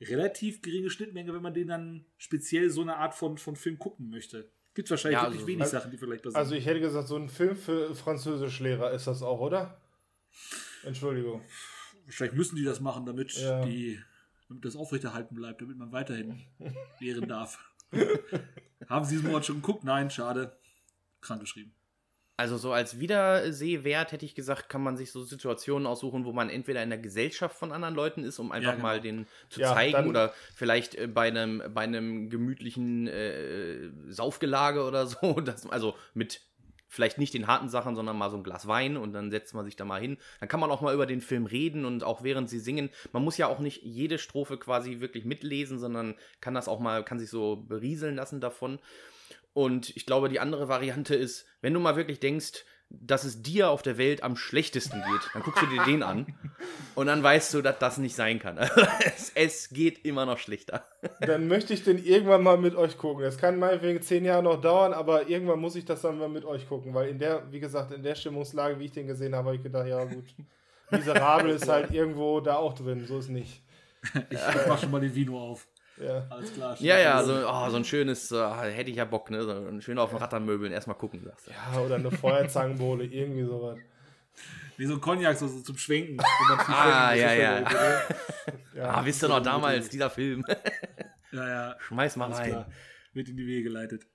relativ 0.00 0.60
geringe 0.62 0.90
Schnittmenge, 0.90 1.32
wenn 1.32 1.42
man 1.42 1.54
den 1.54 1.68
dann 1.68 2.04
speziell 2.18 2.68
so 2.70 2.82
eine 2.82 2.96
Art 2.96 3.14
von, 3.14 3.38
von 3.38 3.56
Film 3.56 3.78
gucken 3.78 4.10
möchte. 4.10 4.50
Gibt 4.74 4.90
wahrscheinlich 4.90 5.16
Ja, 5.16 5.22
wirklich 5.22 5.38
also- 5.40 5.46
wenig 5.48 5.62
also- 5.62 5.76
Sachen, 5.78 5.90
die 5.90 5.96
vielleicht 5.96 6.22
passieren. 6.22 6.38
Also 6.42 6.54
ich 6.54 6.66
hätte 6.66 6.80
gesagt, 6.80 7.08
so 7.08 7.16
ein 7.16 7.28
Film 7.30 7.56
für 7.56 7.94
Französischlehrer 7.94 8.92
ist 8.92 9.06
das 9.06 9.22
auch, 9.22 9.40
oder? 9.40 9.80
Entschuldigung. 10.84 11.42
wahrscheinlich 12.04 12.36
müssen 12.36 12.56
die 12.56 12.62
das 12.64 12.78
machen, 12.80 13.04
damit, 13.06 13.32
Ja. 13.32 13.64
die, 13.64 13.98
damit 14.48 14.64
das 14.64 14.76
aufrechterhalten 14.76 15.34
bleibt, 15.34 15.60
damit 15.60 15.76
man 15.76 15.92
weiterhin 15.92 16.40
lehren 17.00 17.28
darf. 17.28 17.58
Haben 18.88 19.04
Sie 19.04 19.16
diesen 19.16 19.28
Monat 19.28 19.46
schon 19.46 19.56
geguckt? 19.56 19.84
Nein, 19.84 20.10
schade. 20.10 20.56
Krank 21.20 21.40
geschrieben. 21.40 21.74
Also 22.38 22.58
so 22.58 22.72
als 22.72 23.00
Wiedersehwert 23.00 24.12
hätte 24.12 24.26
ich 24.26 24.34
gesagt, 24.34 24.68
kann 24.68 24.82
man 24.82 24.98
sich 24.98 25.10
so 25.10 25.24
Situationen 25.24 25.86
aussuchen, 25.86 26.26
wo 26.26 26.34
man 26.34 26.50
entweder 26.50 26.82
in 26.82 26.90
der 26.90 26.98
Gesellschaft 26.98 27.56
von 27.56 27.72
anderen 27.72 27.94
Leuten 27.94 28.24
ist, 28.24 28.38
um 28.38 28.52
einfach 28.52 28.72
genau. 28.72 28.82
mal 28.82 29.00
den 29.00 29.26
zu 29.48 29.60
Ja, 29.60 29.72
zeigen 29.72 30.06
oder 30.06 30.34
vielleicht 30.54 30.96
äh, 30.96 31.06
bei 31.06 31.28
einem 31.28 31.62
bei 31.72 31.80
einem 31.80 32.28
gemütlichen 32.28 33.06
äh, 33.06 33.90
Saufgelage 34.08 34.84
oder 34.84 35.06
so, 35.06 35.40
das, 35.40 35.66
also 35.70 35.96
mit 36.12 36.42
vielleicht 36.96 37.18
nicht 37.18 37.34
den 37.34 37.46
harten 37.46 37.68
Sachen, 37.68 37.94
sondern 37.94 38.18
mal 38.18 38.30
so 38.30 38.36
ein 38.36 38.42
Glas 38.42 38.66
Wein 38.66 38.96
und 38.96 39.12
dann 39.12 39.30
setzt 39.30 39.54
man 39.54 39.64
sich 39.64 39.76
da 39.76 39.84
mal 39.84 40.00
hin. 40.00 40.16
Dann 40.40 40.48
kann 40.48 40.58
man 40.58 40.70
auch 40.70 40.80
mal 40.80 40.94
über 40.94 41.06
den 41.06 41.20
Film 41.20 41.46
reden 41.46 41.84
und 41.84 42.02
auch 42.02 42.24
während 42.24 42.50
sie 42.50 42.58
singen, 42.58 42.90
man 43.12 43.22
muss 43.22 43.36
ja 43.36 43.46
auch 43.46 43.60
nicht 43.60 43.82
jede 43.82 44.18
Strophe 44.18 44.58
quasi 44.58 45.00
wirklich 45.00 45.24
mitlesen, 45.24 45.78
sondern 45.78 46.16
kann 46.40 46.54
das 46.54 46.66
auch 46.66 46.80
mal, 46.80 47.04
kann 47.04 47.18
sich 47.18 47.30
so 47.30 47.56
berieseln 47.56 48.16
lassen 48.16 48.40
davon. 48.40 48.80
Und 49.52 49.96
ich 49.96 50.06
glaube, 50.06 50.28
die 50.28 50.40
andere 50.40 50.68
Variante 50.68 51.14
ist, 51.14 51.46
wenn 51.60 51.72
du 51.72 51.80
mal 51.80 51.96
wirklich 51.96 52.20
denkst, 52.20 52.64
dass 52.88 53.24
es 53.24 53.42
dir 53.42 53.70
auf 53.70 53.82
der 53.82 53.98
Welt 53.98 54.22
am 54.22 54.36
schlechtesten 54.36 55.02
geht, 55.02 55.30
dann 55.32 55.42
guckst 55.42 55.62
du 55.62 55.66
dir 55.66 55.84
den 55.84 56.02
an 56.02 56.26
und 56.94 57.06
dann 57.06 57.22
weißt 57.22 57.52
du, 57.54 57.62
dass 57.62 57.78
das 57.78 57.98
nicht 57.98 58.14
sein 58.14 58.38
kann. 58.38 58.58
es, 58.58 59.32
es 59.34 59.68
geht 59.70 60.04
immer 60.04 60.26
noch 60.26 60.38
schlechter. 60.38 60.84
Dann 61.20 61.48
möchte 61.48 61.74
ich 61.74 61.84
den 61.84 62.02
irgendwann 62.04 62.42
mal 62.42 62.58
mit 62.58 62.76
euch 62.76 62.96
gucken. 62.96 63.24
Das 63.24 63.38
kann 63.38 63.58
meinetwegen 63.58 64.02
zehn 64.02 64.24
Jahre 64.24 64.42
noch 64.42 64.60
dauern, 64.60 64.92
aber 64.92 65.28
irgendwann 65.28 65.58
muss 65.58 65.76
ich 65.76 65.84
das 65.84 66.02
dann 66.02 66.18
mal 66.18 66.28
mit 66.28 66.44
euch 66.44 66.68
gucken, 66.68 66.94
weil 66.94 67.08
in 67.08 67.18
der, 67.18 67.50
wie 67.50 67.60
gesagt, 67.60 67.92
in 67.92 68.02
der 68.02 68.14
Stimmungslage, 68.14 68.78
wie 68.78 68.84
ich 68.86 68.92
den 68.92 69.06
gesehen 69.06 69.34
habe, 69.34 69.46
habe 69.46 69.56
ich 69.56 69.62
gedacht, 69.62 69.86
ja 69.86 70.04
gut, 70.04 70.24
Miserabel 70.90 71.50
ist 71.50 71.68
halt 71.68 71.90
irgendwo 71.90 72.40
da 72.40 72.56
auch 72.56 72.74
drin, 72.74 73.04
so 73.06 73.18
ist 73.18 73.28
nicht. 73.28 73.62
Ich 74.30 74.38
mach 74.68 74.80
schon 74.80 74.90
mal 74.92 75.00
den 75.00 75.14
Vino 75.14 75.40
auf. 75.40 75.66
Ja. 75.98 76.26
Alles 76.30 76.52
klar. 76.52 76.76
Ja, 76.80 76.98
ja, 76.98 77.22
so, 77.22 77.32
oh, 77.48 77.70
so 77.70 77.76
ein 77.76 77.84
schönes, 77.84 78.30
äh, 78.30 78.48
hätte 78.70 78.90
ich 78.90 78.96
ja 78.96 79.04
Bock, 79.04 79.30
ne? 79.30 79.42
So 79.42 79.50
ein 79.52 79.80
schön 79.80 79.98
auf 79.98 80.10
den 80.10 80.18
Ratternmöbeln 80.18 80.72
erstmal 80.72 80.96
gucken, 80.96 81.22
sagst 81.24 81.46
du. 81.46 81.52
ja, 81.52 81.80
oder 81.80 81.94
eine 81.94 82.10
Feuerzangenbowle, 82.10 83.04
irgendwie 83.04 83.44
sowas. 83.44 83.78
Wie 84.76 84.84
so 84.84 84.94
ein 84.94 85.00
Cognac, 85.00 85.36
so, 85.38 85.48
so 85.48 85.60
zum 85.60 85.78
Schwenken. 85.78 86.18
Ah, 86.68 87.12
schwenken 87.14 87.20
ja, 87.22 87.32
ja. 87.32 88.02
Ja, 88.74 88.90
Ah, 88.90 89.04
wisst 89.04 89.22
ihr 89.22 89.28
noch 89.28 89.40
damals, 89.42 89.88
dieser 89.88 90.10
Film? 90.10 90.44
Ja, 91.32 91.48
ja. 91.48 91.76
Schmeiß 91.80 92.16
mal 92.16 92.26
Alles 92.26 92.38
rein. 92.38 92.50
klar. 92.50 92.66
Wird 93.14 93.28
in 93.30 93.36
die 93.38 93.46
Wege 93.46 93.62
geleitet. 93.64 94.06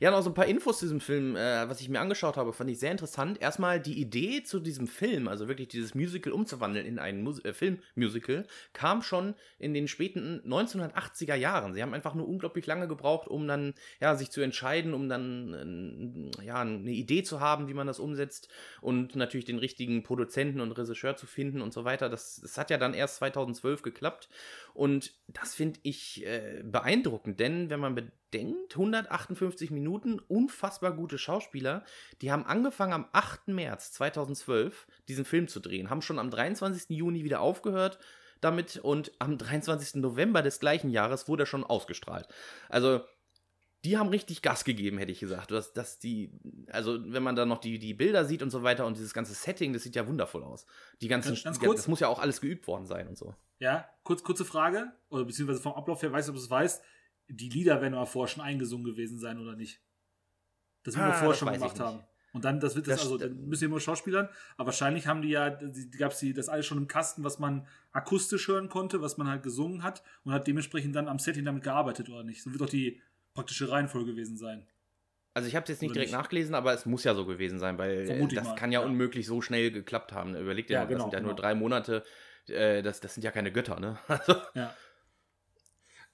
Ja, 0.00 0.10
noch 0.10 0.22
so 0.22 0.30
ein 0.30 0.34
paar 0.34 0.46
Infos 0.46 0.78
zu 0.78 0.86
diesem 0.86 1.00
Film, 1.00 1.36
äh, 1.36 1.68
was 1.68 1.80
ich 1.80 1.88
mir 1.88 2.00
angeschaut 2.00 2.36
habe, 2.36 2.52
fand 2.52 2.70
ich 2.70 2.78
sehr 2.78 2.90
interessant. 2.90 3.40
Erstmal 3.40 3.80
die 3.80 4.00
Idee 4.00 4.42
zu 4.42 4.60
diesem 4.60 4.86
Film, 4.86 5.28
also 5.28 5.48
wirklich 5.48 5.68
dieses 5.68 5.94
Musical 5.94 6.32
umzuwandeln 6.32 6.86
in 6.86 6.98
ein 6.98 7.26
äh, 7.44 7.52
Filmmusical, 7.52 8.46
kam 8.72 9.02
schon 9.02 9.34
in 9.58 9.74
den 9.74 9.88
späten 9.88 10.40
1980er 10.46 11.34
Jahren. 11.34 11.74
Sie 11.74 11.82
haben 11.82 11.94
einfach 11.94 12.14
nur 12.14 12.28
unglaublich 12.28 12.66
lange 12.66 12.88
gebraucht, 12.88 13.28
um 13.28 13.46
dann 13.46 13.74
ja, 14.00 14.16
sich 14.16 14.30
zu 14.30 14.40
entscheiden, 14.40 14.94
um 14.94 15.08
dann 15.08 16.32
äh, 16.38 16.44
ja, 16.44 16.60
eine 16.60 16.90
Idee 16.90 17.22
zu 17.22 17.40
haben, 17.40 17.68
wie 17.68 17.74
man 17.74 17.86
das 17.86 18.00
umsetzt 18.00 18.48
und 18.80 19.16
natürlich 19.16 19.46
den 19.46 19.58
richtigen 19.58 20.02
Produzenten 20.02 20.60
und 20.60 20.72
Regisseur 20.72 21.16
zu 21.16 21.26
finden 21.26 21.60
und 21.60 21.72
so 21.72 21.84
weiter. 21.84 22.08
Das, 22.08 22.40
das 22.42 22.58
hat 22.58 22.70
ja 22.70 22.78
dann 22.78 22.94
erst 22.94 23.16
2012 23.16 23.82
geklappt 23.82 24.28
und 24.74 25.12
das 25.28 25.54
finde 25.54 25.80
ich 25.82 26.24
äh, 26.26 26.62
beeindruckend, 26.64 27.40
denn 27.40 27.70
wenn 27.70 27.80
man 27.80 27.94
bedenkt, 27.94 28.21
158 28.40 29.70
Minuten, 29.70 30.18
unfassbar 30.28 30.92
gute 30.92 31.18
Schauspieler, 31.18 31.84
die 32.20 32.32
haben 32.32 32.44
angefangen 32.46 32.92
am 32.92 33.06
8. 33.12 33.48
März 33.48 33.92
2012 33.92 34.86
diesen 35.08 35.24
Film 35.24 35.48
zu 35.48 35.60
drehen, 35.60 35.90
haben 35.90 36.02
schon 36.02 36.18
am 36.18 36.30
23. 36.30 36.90
Juni 36.96 37.24
wieder 37.24 37.40
aufgehört 37.40 37.98
damit 38.40 38.78
und 38.78 39.12
am 39.20 39.38
23. 39.38 40.02
November 40.02 40.42
des 40.42 40.58
gleichen 40.60 40.90
Jahres 40.90 41.28
wurde 41.28 41.44
er 41.44 41.46
schon 41.46 41.62
ausgestrahlt. 41.64 42.26
Also 42.68 43.02
die 43.84 43.98
haben 43.98 44.08
richtig 44.10 44.42
Gas 44.42 44.64
gegeben, 44.64 44.98
hätte 44.98 45.10
ich 45.10 45.18
gesagt. 45.20 45.50
Dass, 45.50 45.72
dass 45.72 45.98
die, 45.98 46.30
also 46.70 46.98
wenn 47.12 47.22
man 47.22 47.34
dann 47.34 47.48
noch 47.48 47.58
die, 47.58 47.78
die 47.78 47.94
Bilder 47.94 48.24
sieht 48.24 48.42
und 48.42 48.50
so 48.50 48.62
weiter 48.62 48.86
und 48.86 48.96
dieses 48.96 49.12
ganze 49.12 49.34
Setting, 49.34 49.72
das 49.72 49.82
sieht 49.82 49.96
ja 49.96 50.06
wundervoll 50.06 50.44
aus. 50.44 50.66
Die 51.00 51.08
ganzen, 51.08 51.30
Ganz- 51.30 51.42
ganz 51.42 51.60
kurz. 51.60 51.76
das 51.80 51.88
muss 51.88 52.00
ja 52.00 52.08
auch 52.08 52.20
alles 52.20 52.40
geübt 52.40 52.66
worden 52.68 52.86
sein 52.86 53.08
und 53.08 53.18
so. 53.18 53.34
Ja, 53.58 53.88
kurz, 54.04 54.22
kurze 54.22 54.44
Frage, 54.44 54.92
oder 55.08 55.24
beziehungsweise 55.24 55.60
vom 55.60 55.72
Ablauf 55.74 56.02
her, 56.02 56.12
weißt 56.12 56.28
du, 56.28 56.32
ob 56.32 56.36
du 56.36 56.42
es 56.42 56.50
weißt, 56.50 56.82
die 57.36 57.48
Lieder 57.48 57.80
werden 57.80 57.94
aber 57.94 58.06
vorher 58.06 58.28
schon 58.32 58.42
eingesungen 58.42 58.84
gewesen 58.84 59.18
sein 59.18 59.38
oder 59.38 59.56
nicht? 59.56 59.80
Das 60.84 60.96
wir 60.96 61.02
Ah, 61.02 61.12
vorher 61.12 61.28
das 61.30 61.38
schon 61.38 61.52
gemacht 61.52 61.80
haben. 61.80 62.00
Und 62.32 62.44
dann, 62.46 62.60
das 62.60 62.74
wird 62.76 62.88
das, 62.88 62.94
Das 62.94 63.02
also, 63.02 63.18
dann 63.18 63.46
müssen 63.46 63.62
wir 63.62 63.68
immer 63.68 63.80
Schauspielern, 63.80 64.28
aber 64.56 64.66
wahrscheinlich 64.66 65.06
haben 65.06 65.20
die 65.20 65.28
ja, 65.28 65.50
gab's 65.98 66.18
die, 66.18 66.32
das 66.32 66.48
alles 66.48 66.64
schon 66.64 66.78
im 66.78 66.88
Kasten, 66.88 67.24
was 67.24 67.38
man 67.38 67.66
akustisch 67.92 68.48
hören 68.48 68.70
konnte, 68.70 69.02
was 69.02 69.18
man 69.18 69.28
halt 69.28 69.42
gesungen 69.42 69.82
hat 69.82 70.02
und 70.24 70.32
hat 70.32 70.46
dementsprechend 70.46 70.96
dann 70.96 71.08
am 71.08 71.18
Setting 71.18 71.44
damit 71.44 71.62
gearbeitet 71.62 72.08
oder 72.08 72.24
nicht. 72.24 72.42
So 72.42 72.50
wird 72.50 72.62
doch 72.62 72.70
die 72.70 73.02
praktische 73.34 73.70
Reihenfolge 73.70 74.12
gewesen 74.12 74.38
sein. 74.38 74.66
Also 75.34 75.48
ich 75.48 75.56
habe 75.56 75.64
es 75.64 75.70
jetzt 75.70 75.80
nicht 75.82 75.90
Oder 75.90 75.94
direkt 75.94 76.12
nicht? 76.12 76.18
nachgelesen, 76.20 76.54
aber 76.54 76.72
es 76.74 76.84
muss 76.86 77.04
ja 77.04 77.14
so 77.14 77.24
gewesen 77.26 77.58
sein, 77.58 77.78
weil 77.78 77.90
äh, 78.02 78.06
Vermute 78.06 78.34
ich 78.34 78.40
das 78.40 78.48
mal, 78.48 78.54
kann 78.54 78.72
ja, 78.72 78.80
ja. 78.80 78.86
unmöglich 78.86 79.26
so 79.26 79.40
schnell 79.42 79.70
geklappt 79.70 80.12
haben. 80.12 80.34
Überleg 80.34 80.66
dir 80.66 80.74
Ja, 80.74 80.80
mal, 80.80 80.86
genau, 80.86 80.98
das 80.98 81.02
sind 81.04 81.12
ja 81.14 81.20
nur 81.20 81.30
genau. 81.32 81.40
drei 81.40 81.54
Monate. 81.54 82.04
Äh, 82.48 82.82
das, 82.82 83.00
das 83.00 83.14
sind 83.14 83.22
ja 83.24 83.30
keine 83.30 83.52
Götter, 83.52 83.78
ne? 83.80 83.98
Also, 84.08 84.34
Ja. 84.54 84.74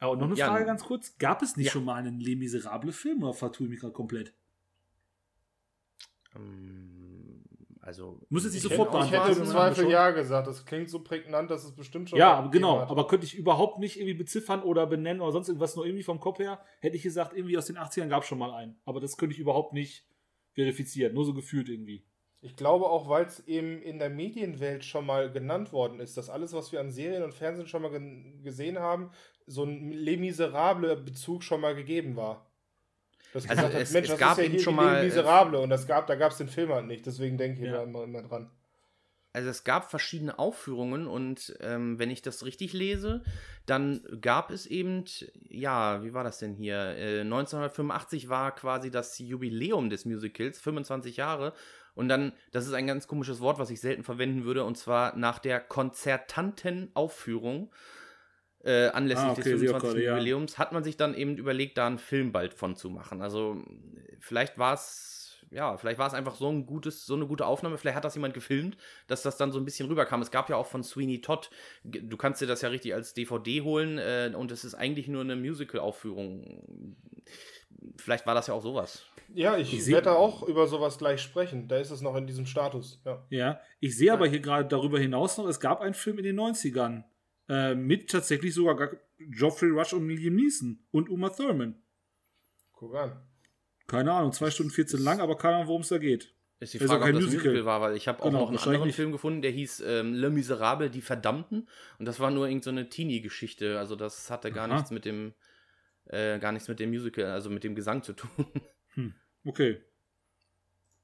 Aber 0.01 0.17
noch 0.17 0.27
eine 0.27 0.37
Ja, 0.37 0.47
Frage 0.49 0.65
ganz 0.65 0.85
kurz. 0.85 1.19
Gab 1.19 1.43
es 1.43 1.57
nicht 1.57 1.67
ja. 1.67 1.73
schon 1.73 1.85
mal 1.85 1.95
einen 1.95 2.21
Les 2.21 2.37
Miserables 2.37 2.97
Film 2.97 3.23
oder 3.23 3.35
vertue 3.35 3.67
ich 3.67 3.71
mich 3.71 3.81
gerade 3.81 3.93
komplett? 3.93 4.33
ähm, 6.37 7.43
also 7.81 8.21
Muss 8.29 8.45
jetzt 8.45 8.53
nicht 8.53 8.65
Ich 8.65 8.71
sofort 8.71 8.93
hätte, 8.93 9.05
ich 9.07 9.11
hätte 9.13 9.23
beantworten, 9.23 9.41
im 9.41 9.47
Zweifel 9.51 9.91
ja 9.91 10.11
gesagt. 10.11 10.47
Das 10.47 10.67
klingt 10.67 10.91
so 10.91 11.03
prägnant, 11.03 11.51
dass 11.51 11.65
es 11.65 11.75
bestimmt 11.75 12.11
schon. 12.11 12.19
Ja, 12.19 12.47
genau. 12.49 12.81
hat. 12.81 12.91
Aber 12.91 13.07
könnte 13.07 13.25
ich 13.25 13.35
überhaupt 13.35 13.79
nicht 13.79 13.97
irgendwie 13.97 14.15
beziffern 14.15 14.63
oder 14.63 14.87
benennen 14.87 15.23
oder 15.23 15.33
sonst 15.33 15.49
irgendwas, 15.49 15.75
nur 15.75 15.87
irgendwie 15.87 16.03
vom 16.03 16.21
Kopf 16.21 16.39
her, 16.39 16.61
hätte 16.81 16.97
ich 16.97 17.03
gesagt, 17.03 17.33
irgendwie 17.35 17.57
aus 17.57 17.67
den 17.67 17.79
80ern 17.79 18.09
gab 18.09 18.23
es 18.23 18.29
schon 18.29 18.39
mal 18.39 18.53
einen. 18.53 18.79
Aber 18.85 19.01
das 19.01 19.17
könnte 19.17 19.35
ich 19.35 19.41
überhaupt 19.41 19.73
nicht 19.73 20.07
verifizieren. 20.53 21.15
Nur 21.15 21.25
so 21.25 21.33
gefühlt 21.33 21.69
irgendwie. 21.69 22.05
Ich 22.41 22.55
glaube 22.55 22.87
auch, 22.87 23.09
weil 23.09 23.25
es 23.25 23.47
eben 23.49 23.83
in 23.83 23.99
der 23.99 24.11
Medienwelt 24.11 24.85
schon 24.85 25.05
mal 25.07 25.31
genannt 25.31 25.73
worden 25.73 25.99
ist, 25.99 26.17
dass 26.17 26.31
alles, 26.31 26.53
was 26.53 26.71
wir 26.71 26.79
an 26.81 26.91
Serien 26.93 27.25
und 27.25 27.35
Fernsehen 27.35 27.67
schon 27.67 27.83
mal 27.83 27.91
gesehen 28.45 28.79
haben, 28.79 29.11
so 29.47 29.65
ein 29.65 29.91
Les 29.91 30.19
Miserables 30.19 31.05
Bezug 31.05 31.43
schon 31.43 31.61
mal 31.61 31.75
gegeben 31.75 32.15
war. 32.17 32.47
Das 33.33 33.49
Also 33.49 33.63
hat, 33.63 33.75
es- 33.75 33.91
Mensch, 33.93 34.05
es 34.07 34.13
das 34.13 34.21
gab 34.21 34.33
ist 34.33 34.39
ja 34.39 34.45
eben 34.45 34.55
hier 34.55 34.63
schon 34.63 34.77
mal, 34.77 35.03
Miserables 35.05 35.61
und 35.61 35.71
das 35.71 35.87
gab, 35.87 36.07
da 36.07 36.15
gab 36.15 36.31
es 36.33 36.39
den 36.39 36.49
Film 36.49 36.73
halt 36.73 36.87
nicht. 36.87 37.05
Deswegen 37.07 37.39
denke 37.39 37.61
ich 37.61 37.67
Ja. 37.67 37.73
da 37.79 37.83
immer, 37.83 38.05
immer 38.05 38.23
dran. 38.23 38.51
Also 39.33 39.51
es 39.51 39.63
gab 39.65 39.91
verschiedene 39.91 40.39
Aufführungen 40.39 41.07
und 41.07 41.57
ähm, 41.61 41.99
wenn 41.99 42.11
ich 42.11 42.23
das 42.23 42.45
richtig 42.45 42.73
lese, 42.73 43.23
dann 43.67 44.01
gab 44.21 44.51
es 44.51 44.65
eben, 44.67 45.05
ja, 45.49 46.03
wie 46.03 46.15
war 46.15 46.25
das 46.25 46.39
denn 46.39 46.55
hier? 46.55 46.77
Äh, 46.97 47.21
1985 47.21 48.29
war 48.29 48.55
quasi 48.55 48.91
das 48.91 49.19
Jubiläum 49.19 49.91
des 49.91 50.07
Musicals, 50.07 50.61
25 50.61 51.17
Jahre. 51.19 51.53
Und 51.99 52.09
dann, 52.09 52.33
das 52.53 52.65
ist 52.65 52.75
ein 52.75 52.87
ganz 52.87 53.09
komisches 53.09 53.41
Wort, 53.41 53.59
was 53.59 53.71
ich 53.71 53.81
selten 53.81 54.05
verwenden 54.05 54.45
würde, 54.45 54.63
und 54.63 54.79
zwar 54.79 55.17
nach 55.17 55.41
der 55.41 55.59
konzertanten 55.59 56.93
Aufführung 56.95 57.73
äh, 58.63 58.87
anlässlich 58.91 59.27
Ah, 59.27 59.33
okay, 59.33 59.51
des 59.51 59.61
sehe 59.61 59.71
auch 59.71 59.81
25. 59.81 59.91
gerade, 59.91 60.05
ja. 60.05 60.13
Jubiläums 60.13 60.59
hat 60.59 60.71
man 60.71 60.85
sich 60.85 60.97
dann 60.97 61.17
eben 61.17 61.37
überlegt, 61.37 61.77
da 61.77 61.89
einen 61.89 61.99
Film 61.99 62.31
bald 62.31 62.55
von 62.55 62.77
zu 62.77 62.89
machen. 62.89 63.21
Also 63.21 63.65
vielleicht 64.21 64.59
war 64.59 64.75
es, 64.75 65.39
ja, 65.51 65.77
vielleicht 65.77 65.99
war 65.99 66.07
es 66.07 66.15
einfach 66.15 66.37
so 66.37 66.49
ein 66.49 66.67
gutes, 66.67 67.05
so 67.05 67.17
eine 67.17 67.27
gute 67.27 67.47
Aufnahme. 67.47 67.79
Vielleicht 67.79 67.97
hat 67.97 68.05
das 68.05 68.15
jemand 68.15 68.33
gefilmt, 68.33 68.77
dass 69.09 69.23
das 69.23 69.37
dann 69.37 69.51
so 69.51 69.59
ein 69.59 69.65
bisschen 69.65 69.89
rüberkam. 69.89 70.23
Es 70.23 70.31
gab 70.31 70.49
ja 70.51 70.55
auch 70.55 70.67
von 70.67 70.85
Sweeney 70.85 71.21
Todd, 71.21 71.51
du 71.83 72.17
kannst 72.17 72.41
dir 72.41 72.47
das 72.47 72.63
ja 72.63 72.69
richtig 72.69 72.95
als 72.95 73.13
DVD 73.13 73.63
holen 73.63 73.99
äh, 73.99 74.31
und 74.37 74.53
es 74.53 74.63
ist 74.63 74.77
eigentlich 74.77 75.09
nur 75.09 75.23
eine 75.23 75.35
Musical-Aufführung. 75.35 76.63
Vielleicht 77.97 78.27
war 78.27 78.35
das 78.35 78.47
ja 78.49 78.55
auch 78.55 78.63
sowas. 78.63 79.05
Ja, 79.35 79.57
ich, 79.57 79.73
Ich 79.75 79.87
werde 79.89 80.07
da 80.07 80.15
auch 80.15 80.43
über 80.43 80.67
sowas 80.67 80.99
gleich 80.99 81.21
sprechen. 81.21 81.69
Da 81.69 81.77
ist 81.79 81.91
es 81.91 82.01
noch 82.01 82.17
in 82.17 82.27
diesem 82.27 82.47
Status. 82.47 83.01
Ja. 83.05 83.27
Ja. 83.31 83.61
Ich 83.81 83.97
sehe 83.97 84.13
aber 84.13 84.27
hier 84.27 84.41
gerade 84.41 84.69
darüber 84.69 84.99
hinaus 84.99 85.37
noch, 85.39 85.47
es 85.47 85.61
gab 85.61 85.81
einen 85.81 85.95
Film 85.95 86.19
in 86.19 86.25
den 86.25 86.37
90ern. 86.41 87.05
Äh, 87.49 87.75
mit 87.75 88.11
tatsächlich 88.11 88.53
sogar 88.55 88.77
gar- 88.77 88.97
Geoffrey 89.19 89.71
Rush 89.71 89.93
und 89.95 90.09
Liam 90.09 90.35
Neeson 90.37 90.79
und 90.91 91.09
Uma 91.09 91.31
Thurman. 91.31 91.81
Guck 92.73 92.95
an. 92.95 93.21
Keine 93.87 94.13
Ahnung, 94.13 94.33
2 94.33 94.51
Stunden 94.51 94.71
14 94.73 95.01
lang, 95.01 95.21
aber 95.21 95.37
keine 95.37 95.57
Ahnung, 95.57 95.69
worum 95.69 95.81
es 95.83 95.89
da 95.89 95.99
geht. 95.99 96.35
Ist 96.61 96.75
die 96.75 96.79
Ist 96.79 96.87
Frage, 96.87 97.05
kein 97.05 97.15
ob 97.15 97.21
das 97.21 97.25
Musical. 97.31 97.53
Musical 97.53 97.65
war, 97.67 97.81
weil 97.81 97.97
ich 97.97 98.07
habe 98.09 98.21
auch 98.21 98.27
Genau, 98.27 98.41
noch 98.41 98.49
einen 98.51 98.59
anderen 98.59 98.87
nicht. 98.89 98.97
Film 98.97 99.13
gefunden, 99.13 99.43
der 99.43 99.51
hieß 99.53 99.81
ähm, 99.87 100.13
Le 100.15 100.29
Miserable, 100.31 100.91
die 100.91 101.01
Verdammten. 101.01 101.69
Und 101.99 102.05
das 102.05 102.19
war 102.21 102.31
nur 102.31 102.47
irgendeine 102.49 102.63
so 102.65 102.81
eine 102.81 102.89
Teenie-Geschichte. 102.89 103.79
Also 103.79 103.97
das 103.97 104.31
hatte 104.31 104.51
gar 104.53 104.69
Aha. 104.69 104.75
nichts 104.75 104.91
mit 104.91 105.05
dem, 105.05 105.33
äh, 106.09 106.39
gar 106.39 106.53
nichts 106.53 106.69
mit 106.69 106.81
dem 106.81 106.91
Musical, 106.91 107.27
also 107.27 107.51
mit 107.51 107.65
dem 107.65 107.75
Gesang 107.75 108.03
zu 108.03 108.13
tun. 108.15 108.47
Okay. 109.45 109.81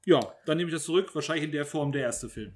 Ja, 0.05 0.19
dann 0.45 0.57
nehme 0.57 0.69
ich 0.69 0.75
das 0.75 0.83
zurück. 0.83 1.15
Wahrscheinlich 1.15 1.45
in 1.45 1.51
der 1.51 1.65
Form 1.65 1.91
der 1.91 2.03
erste 2.03 2.29
Film. 2.29 2.53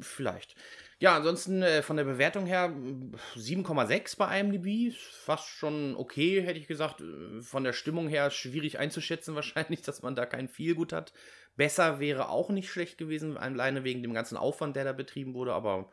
Vielleicht. 0.00 0.56
Ja, 0.98 1.16
ansonsten 1.16 1.62
äh, 1.62 1.82
von 1.82 1.96
der 1.96 2.04
Bewertung 2.04 2.46
her 2.46 2.68
mh, 2.68 3.16
7,6 3.36 4.16
bei 4.16 4.40
IMDb. 4.40 4.92
Fast 4.96 5.48
schon 5.48 5.94
okay, 5.94 6.42
hätte 6.42 6.58
ich 6.58 6.66
gesagt. 6.66 7.02
Von 7.42 7.62
der 7.62 7.72
Stimmung 7.72 8.08
her 8.08 8.30
schwierig 8.30 8.78
einzuschätzen 8.78 9.34
wahrscheinlich, 9.36 9.82
dass 9.82 10.02
man 10.02 10.16
da 10.16 10.26
kein 10.26 10.48
Feelgood 10.48 10.92
hat. 10.92 11.12
Besser 11.56 12.00
wäre 12.00 12.28
auch 12.28 12.50
nicht 12.50 12.68
schlecht 12.70 12.98
gewesen, 12.98 13.36
alleine 13.36 13.84
wegen 13.84 14.02
dem 14.02 14.12
ganzen 14.12 14.36
Aufwand, 14.36 14.76
der 14.76 14.84
da 14.84 14.92
betrieben 14.92 15.34
wurde, 15.34 15.54
aber 15.54 15.90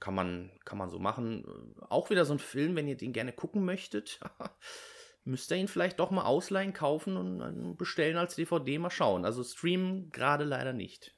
kann 0.00 0.14
man, 0.14 0.50
kann 0.64 0.78
man 0.78 0.90
so 0.90 0.98
machen. 0.98 1.74
Auch 1.88 2.10
wieder 2.10 2.24
so 2.24 2.32
ein 2.32 2.38
Film, 2.38 2.74
wenn 2.74 2.88
ihr 2.88 2.96
den 2.96 3.12
gerne 3.12 3.32
gucken 3.32 3.64
möchtet. 3.64 4.20
müsst 5.26 5.50
ihr 5.50 5.56
ihn 5.56 5.68
vielleicht 5.68 5.98
doch 5.98 6.10
mal 6.10 6.24
ausleihen, 6.24 6.72
kaufen 6.72 7.16
und 7.16 7.76
bestellen 7.76 8.16
als 8.16 8.36
DVD 8.36 8.78
mal 8.78 8.90
schauen. 8.90 9.24
Also 9.24 9.42
streamen 9.42 10.10
gerade 10.12 10.44
leider 10.44 10.72
nicht. 10.72 11.14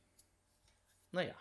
Naja. 1.12 1.34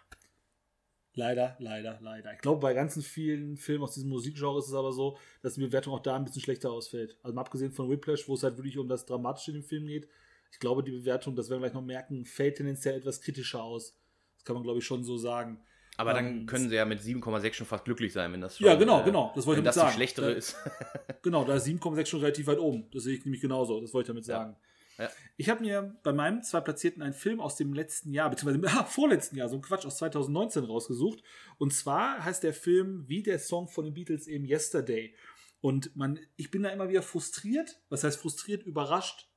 Leider, 1.14 1.56
leider, 1.58 1.98
leider. 2.00 2.34
Ich 2.34 2.42
glaube, 2.42 2.60
bei 2.60 2.76
ganzen 2.76 3.02
vielen 3.02 3.58
Filmen 3.58 3.84
aus 3.84 3.96
diesem 3.96 4.10
Musikgenre 4.10 4.60
ist 4.60 4.68
es 4.68 4.74
aber 4.76 4.92
so, 4.92 5.18
dass 5.42 5.56
die 5.56 5.62
Bewertung 5.62 5.96
auch 5.96 6.02
da 6.02 6.16
ein 6.16 6.26
bisschen 6.26 6.44
schlechter 6.44 6.72
ausfällt. 6.72 7.18
Also 7.24 7.34
mal 7.34 7.42
abgesehen 7.42 7.72
von 7.72 7.90
Whiplash, 7.90 8.28
wo 8.28 8.36
es 8.36 8.44
halt 8.44 8.58
wirklich 8.58 8.78
um 8.78 8.88
das 8.88 9.08
Dramatische 9.08 9.52
in 9.52 9.62
dem 9.62 9.64
Film 9.64 9.88
geht. 9.88 10.08
Ich 10.52 10.60
glaube, 10.60 10.84
die 10.84 10.92
Bewertung, 10.92 11.36
das 11.36 11.50
werden 11.50 11.62
wir 11.62 11.70
gleich 11.70 11.74
noch 11.74 11.86
merken, 11.86 12.26
fällt 12.26 12.58
tendenziell 12.58 12.98
etwas 12.98 13.22
kritischer 13.22 13.64
aus. 13.64 13.98
Das 14.36 14.46
kann 14.46 14.54
man, 14.54 14.64
glaube 14.64 14.78
ich, 14.78 14.86
schon 14.86 15.04
so 15.04 15.18
sagen. 15.18 15.64
Aber 15.98 16.14
dann 16.14 16.26
ähm, 16.26 16.46
können 16.46 16.70
sie 16.70 16.76
ja 16.76 16.86
mit 16.86 17.02
7,6 17.02 17.54
schon 17.54 17.68
fast 17.68 17.86
glücklich 17.86 18.14
sein, 18.14 18.32
wenn 18.32 18.42
das 18.42 18.58
schon, 18.58 18.68
Ja, 18.68 18.76
genau, 18.76 19.02
äh, 19.02 19.06
genau. 19.06 19.32
Das 19.36 19.46
wollte 19.48 19.62
ich 19.62 19.66
damit 19.66 19.74
sagen. 19.74 19.88
das 19.88 19.94
die 19.94 19.98
schlechtere 19.98 20.32
da, 20.32 20.38
ist. 20.38 20.56
genau, 21.24 21.44
da 21.44 21.56
ist 21.56 21.66
7,6 21.66 22.06
schon 22.06 22.20
relativ 22.22 22.48
weit 22.48 22.60
oben. 22.60 22.90
Das 22.92 23.04
sehe 23.04 23.16
ich 23.18 23.26
nämlich 23.26 23.42
genauso. 23.42 23.82
Das 23.82 23.94
wollte 23.94 24.06
ich 24.06 24.14
damit 24.14 24.26
sagen. 24.26 24.52
Ja. 24.52 24.60
Ja. 24.98 25.12
Ich 25.38 25.50
habe 25.50 25.62
mir 25.62 25.96
bei 26.04 26.12
meinem 26.12 26.42
zwei 26.42 26.62
Platzierten 26.62 27.04
einen 27.04 27.14
Film 27.14 27.40
aus 27.40 27.56
dem 27.56 27.74
letzten 27.74 28.12
Jahr, 28.12 28.30
beziehungsweise 28.30 28.78
ah, 28.80 28.84
vorletzten 28.84 29.38
Jahr, 29.38 29.50
so 29.50 29.56
ein 29.56 29.62
Quatsch 29.62 29.86
aus 29.86 29.98
2019 29.98 30.64
rausgesucht. 30.64 31.22
Und 31.58 31.74
zwar 31.74 32.24
heißt 32.24 32.44
der 32.44 32.54
Film 32.54 33.04
wie 33.08 33.24
der 33.24 33.40
Song 33.40 33.68
von 33.68 33.86
den 33.86 33.94
Beatles 33.94 34.28
eben 34.28 34.46
Yesterday. 34.46 35.16
Und 35.62 35.96
man, 35.96 36.20
ich 36.36 36.52
bin 36.52 36.64
da 36.64 36.70
immer 36.70 36.90
wieder 36.90 37.02
frustriert. 37.02 37.80
Was 37.90 38.04
heißt 38.04 38.20
frustriert? 38.20 38.64
Überrascht. 38.64 39.30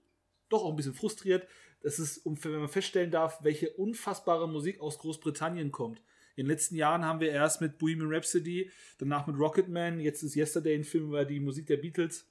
Doch 0.48 0.64
auch 0.64 0.70
ein 0.70 0.76
bisschen 0.76 0.94
frustriert. 0.94 1.46
Das 1.82 1.98
ist, 1.98 2.22
wenn 2.24 2.60
man 2.60 2.68
feststellen 2.68 3.10
darf, 3.10 3.42
welche 3.42 3.70
unfassbare 3.70 4.48
Musik 4.48 4.80
aus 4.80 4.98
Großbritannien 4.98 5.72
kommt. 5.72 6.02
In 6.36 6.44
den 6.44 6.50
letzten 6.50 6.76
Jahren 6.76 7.04
haben 7.04 7.20
wir 7.20 7.30
erst 7.30 7.60
mit 7.60 7.78
Bohemian 7.78 8.12
Rhapsody, 8.12 8.70
danach 8.98 9.26
mit 9.26 9.36
Rocketman, 9.38 10.00
jetzt 10.00 10.22
ist 10.22 10.36
Yesterday 10.36 10.74
ein 10.74 10.84
Film 10.84 11.08
über 11.08 11.24
die 11.24 11.40
Musik 11.40 11.66
der 11.66 11.76
Beatles. 11.78 12.26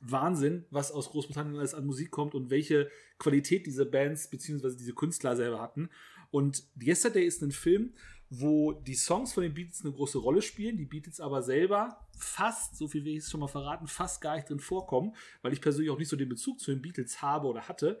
Wahnsinn, 0.00 0.64
was 0.70 0.92
aus 0.92 1.10
Großbritannien 1.10 1.56
alles 1.56 1.74
an 1.74 1.86
Musik 1.86 2.10
kommt 2.10 2.34
und 2.34 2.50
welche 2.50 2.88
Qualität 3.18 3.66
diese 3.66 3.84
Bands 3.84 4.30
bzw. 4.30 4.76
diese 4.76 4.94
Künstler 4.94 5.34
selber 5.34 5.60
hatten. 5.60 5.90
Und 6.30 6.62
Yesterday 6.80 7.24
ist 7.24 7.42
ein 7.42 7.50
Film, 7.50 7.94
wo 8.30 8.72
die 8.72 8.94
Songs 8.94 9.32
von 9.32 9.42
den 9.42 9.54
Beatles 9.54 9.82
eine 9.82 9.92
große 9.92 10.18
Rolle 10.18 10.42
spielen, 10.42 10.76
die 10.76 10.84
Beatles 10.84 11.20
aber 11.20 11.42
selber 11.42 12.06
fast, 12.16 12.76
so 12.76 12.86
viel 12.86 13.04
will 13.04 13.12
ich 13.12 13.24
es 13.24 13.30
schon 13.30 13.40
mal 13.40 13.48
verraten, 13.48 13.86
fast 13.86 14.20
gar 14.20 14.36
nicht 14.36 14.48
drin 14.48 14.60
vorkommen, 14.60 15.14
weil 15.42 15.52
ich 15.52 15.60
persönlich 15.60 15.90
auch 15.90 15.98
nicht 15.98 16.08
so 16.08 16.16
den 16.16 16.28
Bezug 16.28 16.60
zu 16.60 16.70
den 16.70 16.82
Beatles 16.82 17.22
habe 17.22 17.46
oder 17.46 17.68
hatte 17.68 17.98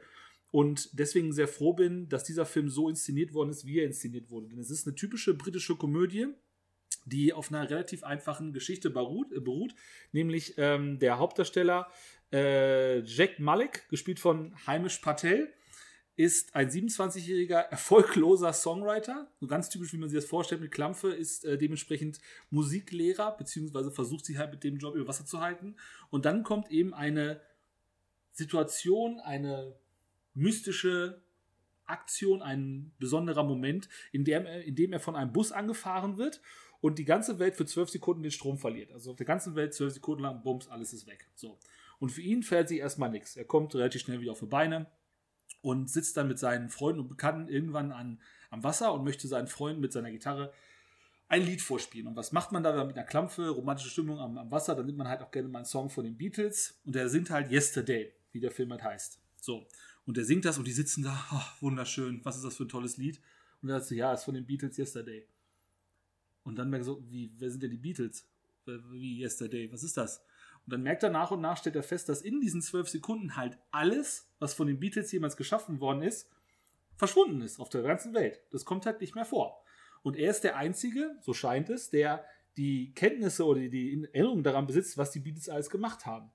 und 0.50 0.98
deswegen 0.98 1.32
sehr 1.32 1.48
froh 1.48 1.74
bin, 1.74 2.08
dass 2.08 2.24
dieser 2.24 2.46
Film 2.46 2.68
so 2.68 2.88
inszeniert 2.88 3.34
worden 3.34 3.50
ist, 3.50 3.66
wie 3.66 3.80
er 3.80 3.86
inszeniert 3.86 4.30
wurde. 4.30 4.48
Denn 4.48 4.58
es 4.58 4.70
ist 4.70 4.86
eine 4.86 4.94
typische 4.94 5.34
britische 5.34 5.76
Komödie, 5.76 6.28
die 7.04 7.32
auf 7.32 7.52
einer 7.52 7.68
relativ 7.68 8.04
einfachen 8.04 8.52
Geschichte 8.52 8.90
beruht, 8.90 9.32
äh, 9.32 9.40
beruht 9.40 9.74
nämlich 10.12 10.54
ähm, 10.56 10.98
der 10.98 11.18
Hauptdarsteller 11.18 11.88
äh, 12.32 13.00
Jack 13.00 13.38
Malik, 13.38 13.88
gespielt 13.88 14.20
von 14.20 14.54
Heimisch 14.66 14.98
Patel, 14.98 15.52
ist 16.16 16.56
ein 16.56 16.68
27-jähriger 16.68 17.60
erfolgloser 17.70 18.52
Songwriter, 18.52 19.30
so 19.38 19.46
ganz 19.46 19.68
typisch, 19.68 19.92
wie 19.92 19.98
man 19.98 20.08
sich 20.08 20.18
das 20.18 20.28
vorstellt 20.28 20.60
mit 20.60 20.72
Klampfe, 20.72 21.12
ist 21.12 21.44
äh, 21.44 21.56
dementsprechend 21.56 22.20
Musiklehrer, 22.50 23.36
beziehungsweise 23.36 23.92
versucht 23.92 24.26
sich 24.26 24.36
halt 24.36 24.50
mit 24.50 24.64
dem 24.64 24.78
Job 24.78 24.96
über 24.96 25.06
Wasser 25.06 25.26
zu 25.26 25.40
halten. 25.40 25.76
Und 26.10 26.24
dann 26.24 26.42
kommt 26.42 26.70
eben 26.70 26.92
eine 26.92 27.40
Situation, 28.32 29.20
eine 29.20 29.76
mystische 30.34 31.22
Aktion, 31.84 32.42
ein 32.42 32.92
besonderer 32.98 33.44
Moment, 33.44 33.88
in 34.12 34.24
dem, 34.24 34.46
er, 34.46 34.62
in 34.62 34.74
dem 34.74 34.92
er 34.92 35.00
von 35.00 35.16
einem 35.16 35.32
Bus 35.32 35.52
angefahren 35.52 36.18
wird 36.18 36.40
und 36.80 36.98
die 36.98 37.04
ganze 37.04 37.38
Welt 37.38 37.56
für 37.56 37.66
zwölf 37.66 37.88
Sekunden 37.88 38.22
den 38.22 38.32
Strom 38.32 38.58
verliert. 38.58 38.92
Also 38.92 39.10
auf 39.10 39.16
der 39.16 39.26
ganzen 39.26 39.54
Welt 39.54 39.74
zwölf 39.74 39.92
Sekunden 39.92 40.22
lang, 40.22 40.42
bums, 40.42 40.68
alles 40.68 40.92
ist 40.92 41.06
weg. 41.06 41.28
So. 41.34 41.58
Und 41.98 42.10
für 42.10 42.22
ihn 42.22 42.42
fällt 42.42 42.68
sich 42.68 42.78
erstmal 42.78 43.10
nichts. 43.10 43.36
Er 43.36 43.44
kommt 43.44 43.74
relativ 43.74 44.02
schnell 44.02 44.20
wieder 44.20 44.32
auf 44.32 44.40
die 44.40 44.46
Beine 44.46 44.86
und 45.62 45.90
sitzt 45.90 46.16
dann 46.16 46.28
mit 46.28 46.38
seinen 46.38 46.68
Freunden 46.68 47.00
und 47.00 47.08
Bekannten 47.08 47.48
irgendwann 47.48 47.90
an, 47.90 48.20
am 48.50 48.62
Wasser 48.62 48.92
und 48.92 49.04
möchte 49.04 49.26
seinen 49.26 49.48
Freunden 49.48 49.80
mit 49.80 49.92
seiner 49.92 50.10
Gitarre 50.10 50.52
ein 51.28 51.42
Lied 51.42 51.60
vorspielen. 51.60 52.06
Und 52.06 52.16
was 52.16 52.32
macht 52.32 52.52
man 52.52 52.62
da 52.62 52.84
mit 52.84 52.96
einer 52.96 53.06
Klampfe, 53.06 53.50
romantische 53.50 53.90
Stimmung 53.90 54.18
am, 54.18 54.38
am 54.38 54.50
Wasser? 54.50 54.74
Dann 54.74 54.86
nimmt 54.86 54.98
man 54.98 55.08
halt 55.08 55.20
auch 55.20 55.30
gerne 55.30 55.48
mal 55.48 55.58
einen 55.58 55.66
Song 55.66 55.90
von 55.90 56.04
den 56.04 56.16
Beatles 56.16 56.80
und 56.86 56.94
der 56.94 57.08
singt 57.08 57.30
halt 57.30 57.50
Yesterday, 57.50 58.12
wie 58.32 58.40
der 58.40 58.50
Film 58.50 58.70
halt 58.70 58.82
heißt. 58.82 59.20
So. 59.40 59.66
Und 60.08 60.16
der 60.16 60.24
singt 60.24 60.46
das 60.46 60.56
und 60.56 60.66
die 60.66 60.72
sitzen 60.72 61.02
da, 61.02 61.22
oh, 61.30 61.62
wunderschön, 61.66 62.24
was 62.24 62.36
ist 62.36 62.42
das 62.42 62.56
für 62.56 62.62
ein 62.62 62.70
tolles 62.70 62.96
Lied? 62.96 63.20
Und 63.60 63.68
er 63.68 63.78
sagt 63.78 63.90
so, 63.90 63.94
ja, 63.94 64.14
ist 64.14 64.24
von 64.24 64.32
den 64.32 64.46
Beatles 64.46 64.78
Yesterday. 64.78 65.28
Und 66.44 66.56
dann 66.56 66.70
merkt 66.70 66.84
er 66.84 66.86
so, 66.86 67.04
wie, 67.10 67.30
wer 67.36 67.50
sind 67.50 67.62
denn 67.62 67.72
die 67.72 67.76
Beatles? 67.76 68.26
Wie 68.64 69.22
Yesterday, 69.22 69.70
was 69.70 69.82
ist 69.82 69.98
das? 69.98 70.24
Und 70.64 70.72
dann 70.72 70.82
merkt 70.82 71.02
er 71.02 71.10
nach 71.10 71.30
und 71.30 71.42
nach, 71.42 71.58
stellt 71.58 71.76
er 71.76 71.82
fest, 71.82 72.08
dass 72.08 72.22
in 72.22 72.40
diesen 72.40 72.62
zwölf 72.62 72.88
Sekunden 72.88 73.36
halt 73.36 73.58
alles, 73.70 74.30
was 74.38 74.54
von 74.54 74.66
den 74.66 74.80
Beatles 74.80 75.12
jemals 75.12 75.36
geschaffen 75.36 75.78
worden 75.78 76.00
ist, 76.00 76.30
verschwunden 76.96 77.42
ist 77.42 77.60
auf 77.60 77.68
der 77.68 77.82
ganzen 77.82 78.14
Welt. 78.14 78.40
Das 78.50 78.64
kommt 78.64 78.86
halt 78.86 79.02
nicht 79.02 79.14
mehr 79.14 79.26
vor. 79.26 79.62
Und 80.02 80.16
er 80.16 80.30
ist 80.30 80.40
der 80.40 80.56
Einzige, 80.56 81.18
so 81.20 81.34
scheint 81.34 81.68
es, 81.68 81.90
der 81.90 82.24
die 82.56 82.94
Kenntnisse 82.94 83.44
oder 83.44 83.60
die 83.60 84.08
Erinnerung 84.14 84.42
daran 84.42 84.66
besitzt, 84.66 84.96
was 84.96 85.10
die 85.10 85.20
Beatles 85.20 85.50
alles 85.50 85.68
gemacht 85.68 86.06
haben. 86.06 86.30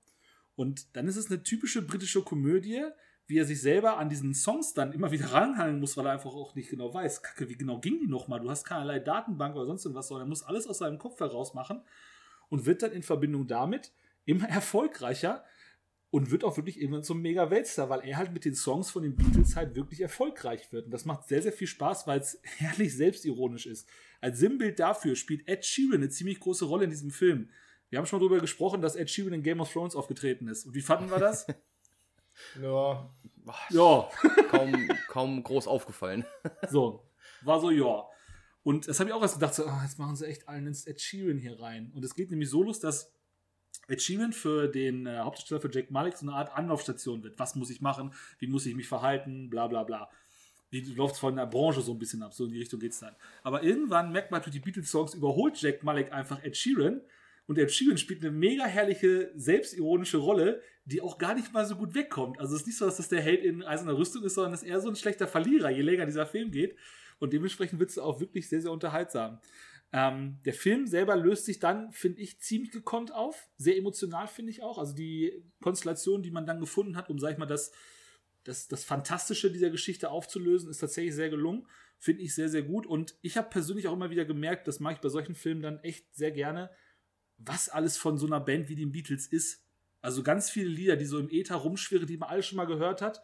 Und 0.54 0.94
dann 0.94 1.08
ist 1.08 1.16
es 1.16 1.28
eine 1.28 1.42
typische 1.42 1.82
britische 1.82 2.22
Komödie, 2.22 2.84
wie 3.26 3.38
er 3.38 3.46
sich 3.46 3.60
selber 3.60 3.96
an 3.96 4.08
diesen 4.08 4.34
Songs 4.34 4.74
dann 4.74 4.92
immer 4.92 5.10
wieder 5.10 5.32
ranhangeln 5.32 5.80
muss, 5.80 5.96
weil 5.96 6.06
er 6.06 6.12
einfach 6.12 6.34
auch 6.34 6.54
nicht 6.54 6.68
genau 6.68 6.92
weiß, 6.92 7.22
kacke, 7.22 7.48
wie 7.48 7.56
genau 7.56 7.80
ging 7.80 7.98
die 8.00 8.06
nochmal? 8.06 8.40
Du 8.40 8.50
hast 8.50 8.64
keinerlei 8.64 8.98
Datenbank 8.98 9.56
oder 9.56 9.66
sonst 9.66 9.84
irgendwas, 9.84 10.08
sondern 10.08 10.26
er 10.26 10.28
muss 10.28 10.42
alles 10.42 10.66
aus 10.66 10.78
seinem 10.78 10.98
Kopf 10.98 11.20
heraus 11.20 11.54
machen 11.54 11.82
und 12.50 12.66
wird 12.66 12.82
dann 12.82 12.92
in 12.92 13.02
Verbindung 13.02 13.46
damit 13.46 13.92
immer 14.26 14.48
erfolgreicher 14.48 15.44
und 16.10 16.30
wird 16.30 16.44
auch 16.44 16.56
wirklich 16.56 16.80
irgendwann 16.80 17.02
zum 17.02 17.22
Mega-Weltstar, 17.22 17.90
weil 17.90 18.06
er 18.06 18.18
halt 18.18 18.32
mit 18.32 18.44
den 18.44 18.54
Songs 18.54 18.90
von 18.90 19.02
den 19.02 19.16
Beatles 19.16 19.56
halt 19.56 19.74
wirklich 19.74 20.00
erfolgreich 20.00 20.70
wird. 20.70 20.84
Und 20.84 20.92
das 20.92 21.06
macht 21.06 21.26
sehr, 21.26 21.42
sehr 21.42 21.52
viel 21.52 21.66
Spaß, 21.66 22.06
weil 22.06 22.20
es 22.20 22.40
herrlich 22.58 22.94
selbstironisch 22.94 23.66
ist. 23.66 23.88
Als 24.20 24.38
Sinnbild 24.38 24.78
dafür 24.78 25.16
spielt 25.16 25.48
Ed 25.48 25.64
Sheeran 25.64 25.96
eine 25.96 26.10
ziemlich 26.10 26.38
große 26.38 26.66
Rolle 26.66 26.84
in 26.84 26.90
diesem 26.90 27.10
Film. 27.10 27.48
Wir 27.88 27.98
haben 27.98 28.06
schon 28.06 28.20
mal 28.20 28.26
darüber 28.26 28.40
gesprochen, 28.40 28.80
dass 28.80 28.96
Ed 28.96 29.10
Sheeran 29.10 29.32
in 29.32 29.42
Game 29.42 29.60
of 29.60 29.72
Thrones 29.72 29.96
aufgetreten 29.96 30.46
ist. 30.46 30.66
Und 30.66 30.74
wie 30.74 30.82
fanden 30.82 31.10
wir 31.10 31.18
das? 31.18 31.46
Ja. 32.60 33.10
Ja. 33.70 34.08
kaum, 34.50 34.88
kaum 35.08 35.42
groß 35.42 35.66
aufgefallen. 35.66 36.24
So, 36.70 37.04
war 37.42 37.60
so, 37.60 37.70
ja. 37.70 38.04
Und 38.62 38.88
das 38.88 38.98
habe 38.98 39.10
ich 39.10 39.14
auch 39.14 39.22
erst 39.22 39.34
gedacht, 39.34 39.54
so, 39.54 39.66
oh, 39.66 39.80
jetzt 39.82 39.98
machen 39.98 40.16
sie 40.16 40.26
echt 40.26 40.48
allen 40.48 40.66
ins 40.66 40.86
Ed 40.86 41.00
Sheeran 41.00 41.38
hier 41.38 41.60
rein. 41.60 41.92
Und 41.94 42.04
es 42.04 42.14
geht 42.14 42.30
nämlich 42.30 42.48
so 42.48 42.62
los, 42.62 42.80
dass 42.80 43.12
Ed 43.88 44.00
Sheeran 44.00 44.32
für 44.32 44.68
den 44.68 45.06
äh, 45.06 45.18
Hauptdarsteller 45.18 45.60
für 45.60 45.70
Jack 45.70 45.90
Malik 45.90 46.16
so 46.16 46.26
eine 46.26 46.34
Art 46.34 46.56
Anlaufstation 46.56 47.22
wird. 47.22 47.38
Was 47.38 47.54
muss 47.54 47.70
ich 47.70 47.82
machen? 47.82 48.14
Wie 48.38 48.46
muss 48.46 48.64
ich 48.64 48.74
mich 48.74 48.88
verhalten? 48.88 49.50
Bla 49.50 49.66
bla 49.66 49.84
bla. 49.84 50.08
Wie 50.70 50.80
läuft 50.80 51.14
es 51.14 51.20
von 51.20 51.36
der 51.36 51.46
Branche 51.46 51.82
so 51.82 51.92
ein 51.92 51.98
bisschen 51.98 52.22
ab? 52.22 52.32
So 52.32 52.46
in 52.46 52.52
die 52.52 52.58
Richtung 52.58 52.80
geht 52.80 52.92
es 52.92 53.00
dann. 53.00 53.14
Aber 53.42 53.62
irgendwann 53.62 54.10
merkt 54.10 54.30
man 54.30 54.40
durch 54.42 54.52
die 54.52 54.60
Beatles-Songs 54.60 55.14
überholt 55.14 55.60
Jack 55.60 55.82
Malik 55.82 56.12
einfach 56.12 56.42
Ed 56.42 56.56
Sheeran 56.56 57.02
und 57.46 57.58
Ed 57.58 57.70
Sheeran 57.70 57.98
spielt 57.98 58.22
eine 58.22 58.30
mega 58.30 58.64
herrliche, 58.64 59.30
selbstironische 59.34 60.16
Rolle, 60.16 60.62
die 60.86 61.00
auch 61.00 61.18
gar 61.18 61.34
nicht 61.34 61.52
mal 61.52 61.66
so 61.66 61.76
gut 61.76 61.94
wegkommt. 61.94 62.38
Also 62.38 62.54
es 62.54 62.62
ist 62.62 62.66
nicht 62.66 62.78
so, 62.78 62.86
dass 62.86 62.96
das 62.96 63.08
der 63.08 63.20
Held 63.20 63.42
in 63.42 63.62
eiserner 63.62 63.96
Rüstung 63.96 64.22
ist, 64.24 64.34
sondern 64.34 64.54
ist 64.54 64.62
eher 64.62 64.80
so 64.80 64.88
ein 64.88 64.96
schlechter 64.96 65.26
Verlierer, 65.26 65.70
je 65.70 65.82
länger 65.82 66.06
dieser 66.06 66.26
Film 66.26 66.50
geht. 66.50 66.76
Und 67.18 67.32
dementsprechend 67.32 67.80
wird 67.80 67.90
es 67.90 67.98
auch 67.98 68.20
wirklich 68.20 68.48
sehr, 68.48 68.62
sehr 68.62 68.72
unterhaltsam. 68.72 69.40
Ähm, 69.92 70.40
der 70.44 70.54
Film 70.54 70.86
selber 70.86 71.16
löst 71.16 71.44
sich 71.44 71.60
dann, 71.60 71.92
finde 71.92 72.20
ich, 72.20 72.40
ziemlich 72.40 72.72
gekonnt 72.72 73.12
auf. 73.12 73.48
Sehr 73.56 73.76
emotional, 73.76 74.26
finde 74.26 74.50
ich 74.50 74.62
auch. 74.62 74.78
Also 74.78 74.94
die 74.94 75.44
Konstellation, 75.62 76.22
die 76.22 76.30
man 76.30 76.46
dann 76.46 76.60
gefunden 76.60 76.96
hat, 76.96 77.10
um, 77.10 77.18
sag 77.18 77.32
ich 77.32 77.38
mal, 77.38 77.46
das, 77.46 77.72
das, 78.42 78.68
das 78.68 78.84
Fantastische 78.84 79.52
dieser 79.52 79.70
Geschichte 79.70 80.10
aufzulösen, 80.10 80.70
ist 80.70 80.78
tatsächlich 80.78 81.14
sehr 81.14 81.30
gelungen. 81.30 81.66
Finde 81.98 82.22
ich 82.22 82.34
sehr, 82.34 82.48
sehr 82.48 82.62
gut. 82.62 82.86
Und 82.86 83.16
ich 83.22 83.36
habe 83.36 83.50
persönlich 83.50 83.86
auch 83.86 83.92
immer 83.92 84.10
wieder 84.10 84.24
gemerkt, 84.24 84.66
das 84.66 84.80
mache 84.80 84.94
ich 84.94 85.00
bei 85.00 85.10
solchen 85.10 85.34
Filmen 85.34 85.62
dann 85.62 85.78
echt 85.80 86.12
sehr 86.14 86.32
gerne, 86.32 86.70
was 87.38 87.68
alles 87.68 87.96
von 87.96 88.18
so 88.18 88.26
einer 88.26 88.40
Band 88.40 88.68
wie 88.68 88.76
den 88.76 88.92
Beatles 88.92 89.26
ist. 89.26 89.62
Also 90.00 90.22
ganz 90.22 90.50
viele 90.50 90.68
Lieder, 90.68 90.96
die 90.96 91.06
so 91.06 91.18
im 91.18 91.30
Äther 91.30 91.56
rumschwirren, 91.56 92.06
die 92.06 92.16
man 92.16 92.28
alle 92.28 92.42
schon 92.42 92.56
mal 92.56 92.66
gehört 92.66 93.02
hat. 93.02 93.22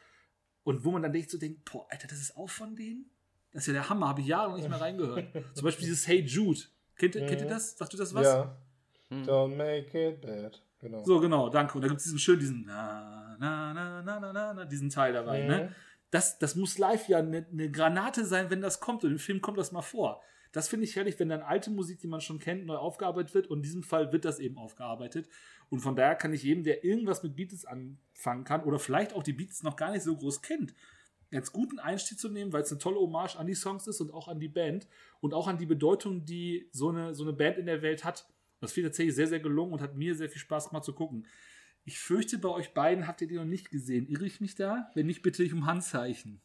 Und 0.63 0.85
wo 0.85 0.91
man 0.91 1.03
dann 1.03 1.13
denkt, 1.13 1.31
so 1.31 1.39
denkt, 1.39 1.65
boah, 1.65 1.87
Alter, 1.91 2.09
das 2.09 2.21
ist 2.21 2.37
auch 2.37 2.49
von 2.49 2.77
denen? 2.77 3.11
Das 3.53 3.63
ist 3.63 3.67
ja 3.69 3.73
der 3.73 3.89
Hammer, 3.89 4.09
habe 4.09 4.21
ich 4.21 4.27
Jahre 4.27 4.51
noch 4.51 4.57
nicht 4.57 4.69
mehr 4.69 4.81
reingehört. 4.81 5.27
Zum 5.55 5.65
Beispiel 5.65 5.87
dieses 5.87 6.07
Hey 6.07 6.21
Jude. 6.21 6.61
Kennt, 6.97 7.15
mhm. 7.15 7.27
kennt 7.27 7.41
ihr 7.41 7.49
das? 7.49 7.77
Sagt 7.77 7.93
du 7.93 7.97
das 7.97 8.15
was? 8.15 8.27
Ja. 8.27 8.57
Hm. 9.09 9.23
Don't 9.25 9.57
make 9.57 10.09
it 10.09 10.21
bad. 10.21 10.63
Genau. 10.81 11.05
So, 11.05 11.21
genau, 11.21 11.49
danke. 11.49 11.75
Und 11.75 11.83
da 11.83 11.89
gibt 11.89 11.99
es 11.99 12.05
diesen 12.05 12.19
schönen, 12.19 12.41
diesen 12.41 12.65
na, 12.65 13.37
na, 13.39 13.73
na, 13.75 14.03
na, 14.03 14.33
na, 14.33 14.55
na, 14.55 14.65
diesen 14.65 14.89
Teil 14.89 15.13
dabei. 15.13 15.41
Ne? 15.41 15.45
Mhm. 15.45 15.63
Ne? 15.63 15.75
Das, 16.11 16.39
das 16.39 16.57
muss 16.57 16.79
live 16.79 17.09
ja 17.09 17.19
eine 17.19 17.47
ne 17.51 17.71
Granate 17.71 18.25
sein, 18.25 18.51
wenn 18.51 18.61
das 18.61 18.81
kommt. 18.81 19.05
Und 19.05 19.13
im 19.13 19.19
Film 19.19 19.41
kommt 19.41 19.59
das 19.59 19.73
mal 19.73 19.83
vor. 19.83 20.23
Das 20.53 20.69
finde 20.69 20.85
ich 20.85 20.97
herrlich, 20.97 21.19
wenn 21.19 21.29
dann 21.29 21.43
alte 21.43 21.71
Musik, 21.71 22.01
die 22.01 22.09
man 22.09 22.21
schon 22.21 22.41
kennt, 22.41 22.67
neu 22.67 22.77
aufgearbeitet 22.77 23.35
wird. 23.35 23.47
Und 23.47 23.59
in 23.59 23.63
diesem 23.63 23.83
Fall 23.83 24.13
wird 24.13 24.25
das 24.25 24.41
eben 24.41 24.59
aufgearbeitet. 24.59 25.29
Und 25.69 25.81
von 25.81 25.95
daher 25.95 26.17
kann 26.17 26.33
ich 26.33 26.43
jedem, 26.43 26.65
der 26.65 26.85
irgendwas 26.85 27.23
mit 27.23 27.37
Beatles 27.37 27.65
anfangen 27.65 28.45
kann 28.45 28.65
oder 28.65 28.79
vielleicht 28.79 29.13
auch 29.13 29.23
die 29.23 29.33
Beatles 29.33 29.63
noch 29.63 29.77
gar 29.77 29.93
nicht 29.93 30.03
so 30.03 30.17
groß 30.17 30.43
kennt, 30.43 30.75
jetzt 31.31 31.53
guten 31.53 31.79
Einstieg 31.79 32.19
zu 32.19 32.29
nehmen, 32.29 32.53
weil 32.53 32.63
es 32.63 32.73
eine 32.73 32.81
tolle 32.81 32.99
Hommage 32.99 33.37
an 33.37 33.47
die 33.47 33.55
Songs 33.55 33.87
ist 33.87 34.01
und 34.01 34.13
auch 34.13 34.27
an 34.27 34.41
die 34.41 34.49
Band 34.49 34.89
und 35.21 35.33
auch 35.35 35.47
an 35.47 35.59
die 35.59 35.67
Bedeutung, 35.67 36.25
die 36.25 36.69
so 36.73 36.89
eine, 36.89 37.15
so 37.15 37.23
eine 37.23 37.33
Band 37.33 37.59
in 37.59 37.67
der 37.67 37.83
Welt 37.83 38.05
hat. 38.05 38.27
Das 38.61 38.73
finde 38.73 38.89
ich 38.89 38.91
tatsächlich 38.93 39.15
sehr, 39.15 39.29
sehr 39.29 39.41
gelungen 39.41 39.75
und 39.75 39.81
hat 39.81 39.97
mir 39.97 40.17
sehr 40.17 40.29
viel 40.29 40.41
Spaß 40.41 40.71
gemacht 40.71 40.85
zu 40.85 40.93
gucken. 40.93 41.27
Ich 41.85 41.99
fürchte, 41.99 42.39
bei 42.39 42.49
euch 42.49 42.75
beiden 42.75 43.07
habt 43.07 43.21
ihr 43.23 43.29
die 43.29 43.37
noch 43.37 43.45
nicht 43.45 43.71
gesehen. 43.71 44.07
Irre 44.09 44.27
ich 44.27 44.41
mich 44.41 44.55
da? 44.55 44.91
Wenn 44.95 45.07
nicht, 45.07 45.23
bitte 45.23 45.43
ich 45.43 45.53
um 45.53 45.67
Handzeichen. 45.67 46.41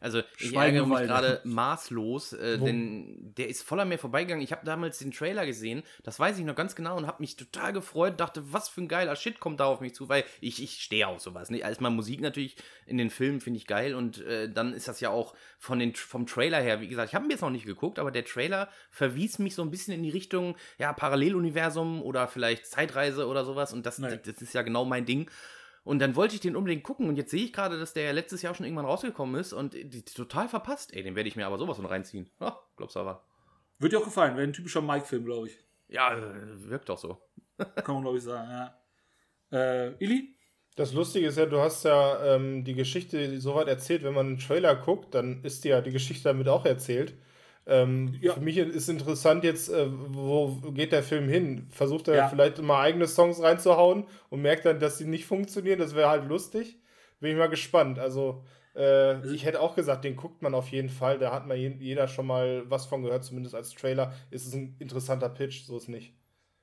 Also 0.00 0.22
ich 0.38 0.54
ärgere 0.54 0.86
mich 0.86 0.98
gerade 0.98 1.40
maßlos, 1.44 2.34
äh, 2.34 2.58
denn 2.58 3.32
der 3.36 3.48
ist 3.48 3.62
voller 3.62 3.84
mir 3.84 3.98
vorbeigegangen. 3.98 4.44
Ich 4.44 4.52
habe 4.52 4.64
damals 4.64 4.98
den 4.98 5.12
Trailer 5.12 5.46
gesehen, 5.46 5.82
das 6.02 6.18
weiß 6.18 6.38
ich 6.38 6.44
noch 6.44 6.54
ganz 6.54 6.74
genau 6.74 6.96
und 6.96 7.06
habe 7.06 7.22
mich 7.22 7.36
total 7.36 7.72
gefreut, 7.72 8.20
dachte, 8.20 8.52
was 8.52 8.68
für 8.68 8.82
ein 8.82 8.88
geiler 8.88 9.16
Shit 9.16 9.40
kommt 9.40 9.60
da 9.60 9.66
auf 9.66 9.80
mich 9.80 9.94
zu, 9.94 10.08
weil 10.08 10.24
ich, 10.40 10.62
ich 10.62 10.82
stehe 10.82 11.06
auf 11.06 11.20
sowas. 11.20 11.50
Nicht? 11.50 11.62
Erstmal 11.62 11.90
Musik 11.90 12.20
natürlich 12.20 12.56
in 12.86 12.98
den 12.98 13.10
Filmen 13.10 13.40
finde 13.40 13.58
ich 13.58 13.66
geil 13.66 13.94
und 13.94 14.20
äh, 14.26 14.50
dann 14.50 14.72
ist 14.72 14.88
das 14.88 15.00
ja 15.00 15.10
auch 15.10 15.34
von 15.58 15.78
den, 15.78 15.94
vom 15.94 16.26
Trailer 16.26 16.60
her, 16.60 16.80
wie 16.80 16.88
gesagt, 16.88 17.08
ich 17.08 17.14
habe 17.14 17.26
mir 17.26 17.32
jetzt 17.32 17.40
noch 17.40 17.50
nicht 17.50 17.66
geguckt, 17.66 17.98
aber 17.98 18.10
der 18.10 18.24
Trailer 18.24 18.68
verwies 18.90 19.38
mich 19.38 19.54
so 19.54 19.62
ein 19.62 19.70
bisschen 19.70 19.94
in 19.94 20.02
die 20.02 20.10
Richtung, 20.10 20.56
ja, 20.78 20.92
Paralleluniversum 20.92 22.02
oder 22.02 22.28
vielleicht 22.28 22.66
Zeitreise 22.66 23.26
oder 23.26 23.44
sowas 23.44 23.72
und 23.72 23.86
das, 23.86 23.96
das, 23.96 24.22
das 24.22 24.42
ist 24.42 24.54
ja 24.54 24.62
genau 24.62 24.84
mein 24.84 25.06
Ding. 25.06 25.30
Und 25.84 25.98
dann 25.98 26.16
wollte 26.16 26.34
ich 26.34 26.40
den 26.40 26.56
unbedingt 26.56 26.82
gucken 26.82 27.08
und 27.08 27.16
jetzt 27.16 27.30
sehe 27.30 27.44
ich 27.44 27.52
gerade, 27.52 27.78
dass 27.78 27.92
der 27.92 28.12
letztes 28.14 28.40
Jahr 28.40 28.54
schon 28.54 28.64
irgendwann 28.64 28.86
rausgekommen 28.86 29.38
ist 29.38 29.52
und 29.52 29.74
die, 29.74 30.02
total 30.02 30.48
verpasst. 30.48 30.94
Ey, 30.94 31.02
den 31.02 31.14
werde 31.14 31.28
ich 31.28 31.36
mir 31.36 31.46
aber 31.46 31.58
sowas 31.58 31.76
von 31.76 31.84
reinziehen. 31.84 32.30
Oh, 32.40 32.52
glaub's 32.76 32.96
aber. 32.96 33.22
Wird 33.78 33.92
dir 33.92 33.98
auch 33.98 34.04
gefallen, 34.04 34.34
wäre 34.34 34.46
ein 34.46 34.54
typischer 34.54 34.80
Mike-Film, 34.80 35.26
glaube 35.26 35.48
ich. 35.48 35.58
Ja, 35.88 36.16
äh, 36.16 36.68
wirkt 36.68 36.88
doch 36.88 36.96
so. 36.96 37.18
Kann 37.58 37.94
man, 37.94 38.02
glaube 38.02 38.16
ich, 38.16 38.24
sagen, 38.24 38.50
ja. 38.50 38.78
Äh, 39.52 39.92
Ili? 40.02 40.34
Das 40.76 40.92
Lustige 40.92 41.28
ist 41.28 41.38
ja, 41.38 41.46
du 41.46 41.60
hast 41.60 41.84
ja 41.84 42.34
ähm, 42.34 42.64
die 42.64 42.74
Geschichte 42.74 43.40
soweit 43.40 43.68
erzählt, 43.68 44.02
wenn 44.02 44.14
man 44.14 44.26
einen 44.26 44.38
Trailer 44.38 44.74
guckt, 44.74 45.14
dann 45.14 45.44
ist 45.44 45.64
dir 45.64 45.76
ja 45.76 45.80
die 45.80 45.92
Geschichte 45.92 46.24
damit 46.24 46.48
auch 46.48 46.64
erzählt. 46.64 47.14
Ähm, 47.66 48.14
ja. 48.20 48.34
Für 48.34 48.40
mich 48.40 48.58
ist 48.58 48.88
interessant 48.88 49.42
jetzt, 49.42 49.70
äh, 49.70 49.86
wo 49.88 50.48
geht 50.72 50.92
der 50.92 51.02
Film 51.02 51.28
hin? 51.28 51.66
Versucht 51.70 52.08
er 52.08 52.16
ja. 52.16 52.28
vielleicht 52.28 52.60
mal 52.60 52.82
eigene 52.82 53.06
Songs 53.06 53.42
reinzuhauen 53.42 54.04
und 54.28 54.42
merkt 54.42 54.66
dann, 54.66 54.80
dass 54.80 54.98
sie 54.98 55.06
nicht 55.06 55.24
funktionieren? 55.24 55.78
Das 55.78 55.94
wäre 55.94 56.10
halt 56.10 56.28
lustig. 56.28 56.78
Bin 57.20 57.30
ich 57.30 57.38
mal 57.38 57.48
gespannt. 57.48 57.98
Also, 57.98 58.44
äh, 58.74 58.82
also, 58.82 59.34
ich 59.34 59.46
hätte 59.46 59.60
auch 59.60 59.74
gesagt, 59.74 60.04
den 60.04 60.16
guckt 60.16 60.42
man 60.42 60.54
auf 60.54 60.68
jeden 60.68 60.90
Fall. 60.90 61.18
Da 61.18 61.32
hat 61.32 61.46
man 61.46 61.56
jeder 61.56 62.06
schon 62.06 62.26
mal 62.26 62.68
was 62.68 62.84
von 62.84 63.02
gehört, 63.02 63.24
zumindest 63.24 63.54
als 63.54 63.70
Trailer. 63.70 64.12
Ist 64.30 64.46
es 64.46 64.54
ein 64.54 64.76
interessanter 64.78 65.30
Pitch, 65.30 65.64
so 65.64 65.78
ist 65.78 65.88
nicht. 65.88 66.14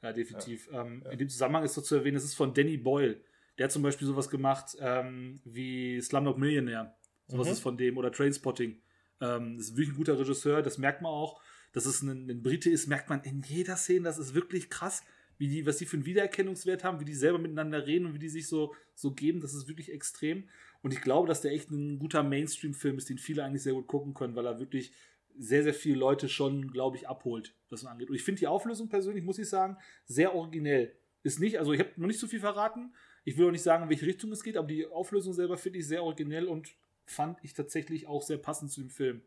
Ja, 0.04 0.14
definitiv. 0.14 0.70
Ja. 0.72 0.82
Ähm, 0.82 1.04
in 1.10 1.18
dem 1.18 1.30
Zusammenhang 1.30 1.64
ist 1.64 1.74
so 1.74 1.82
zu 1.82 1.96
erwähnen, 1.96 2.18
es 2.18 2.24
ist 2.24 2.36
von 2.36 2.54
Danny 2.54 2.78
Boyle. 2.78 3.22
Der 3.58 3.66
hat 3.66 3.72
zum 3.72 3.84
Beispiel 3.84 4.08
sowas 4.08 4.30
gemacht 4.30 4.78
ähm, 4.80 5.40
wie 5.46 6.00
Slumdog 6.02 6.38
Millionaire. 6.38 6.96
Sowas 7.28 7.48
mhm. 7.48 7.54
ist 7.54 7.60
von 7.60 7.78
dem 7.78 7.98
oder 7.98 8.12
Trainspotting. 8.12 8.82
Ähm, 9.22 9.58
das 9.58 9.68
ist 9.68 9.78
wirklich 9.78 9.94
ein 9.94 9.98
guter 9.98 10.20
Regisseur, 10.20 10.62
das 10.62 10.78
merkt 10.78 11.02
man 11.02 11.12
auch. 11.12 11.42
Dass 11.74 11.86
es 11.86 12.02
ein, 12.02 12.30
ein 12.30 12.44
Brite 12.44 12.70
ist, 12.70 12.88
merkt 12.88 13.10
man 13.10 13.24
in 13.24 13.44
jeder 13.44 13.78
Szene. 13.78 14.04
Das 14.04 14.18
ist 14.18 14.34
wirklich 14.34 14.70
krass, 14.70 15.04
wie 15.38 15.48
die, 15.48 15.66
was 15.66 15.78
die 15.78 15.86
für 15.86 15.96
einen 15.96 16.06
Wiedererkennungswert 16.06 16.84
haben, 16.84 17.00
wie 17.00 17.06
die 17.06 17.14
selber 17.14 17.40
miteinander 17.40 17.88
reden 17.88 18.06
und 18.06 18.14
wie 18.14 18.20
die 18.20 18.30
sich 18.30 18.48
so, 18.48 18.76
so 18.94 19.12
geben. 19.12 19.40
Das 19.40 19.54
ist 19.54 19.70
wirklich 19.70 19.92
extrem. 19.92 20.50
Und 20.82 20.94
ich 20.94 21.02
glaube, 21.02 21.28
dass 21.28 21.42
der 21.42 21.54
echt 21.54 21.72
ein 21.72 21.98
guter 21.98 22.24
Mainstream-Film 22.24 22.98
ist, 22.98 23.10
den 23.10 23.18
viele 23.18 23.44
eigentlich 23.44 23.64
sehr 23.64 23.74
gut 23.74 23.88
gucken 23.88 24.14
können, 24.14 24.36
weil 24.36 24.46
er 24.46 24.60
wirklich 24.60 24.92
sehr, 25.38 25.64
sehr 25.64 25.74
viele 25.74 25.96
Leute 25.96 26.28
schon, 26.28 26.72
glaube 26.72 26.98
ich, 26.98 27.08
abholt, 27.08 27.56
was 27.70 27.84
man 27.84 27.94
angeht. 27.94 28.10
Und 28.10 28.16
ich 28.16 28.24
finde 28.24 28.40
die 28.40 28.48
Auflösung 28.48 28.90
persönlich, 28.90 29.24
muss 29.24 29.40
ich 29.40 29.48
sagen, 29.48 29.78
sehr 30.06 30.36
originell. 30.36 30.94
Ist 31.24 31.40
nicht, 31.40 31.60
also 31.60 31.72
ich 31.72 31.80
habe 31.80 31.92
noch 31.96 32.08
nicht 32.08 32.20
so 32.20 32.28
viel 32.28 32.40
verraten. 32.40 32.94
Ich 33.24 33.38
will 33.38 33.48
auch 33.48 33.52
nicht 33.52 33.62
sagen, 33.62 33.84
in 33.84 33.90
welche 33.90 34.08
Richtung 34.08 34.32
es 34.32 34.44
geht, 34.44 34.58
aber 34.58 34.68
die 34.68 34.88
Auflösung 34.88 35.34
selber 35.34 35.58
finde 35.58 35.80
ich 35.80 35.88
sehr 35.88 36.04
originell 36.04 36.48
und 36.48 36.76
fand 37.12 37.40
ich 37.44 37.54
tatsächlich 37.54 38.08
auch 38.08 38.22
sehr 38.22 38.38
passend 38.38 38.72
zu 38.72 38.82
dem 38.82 38.90
Film. 38.90 39.22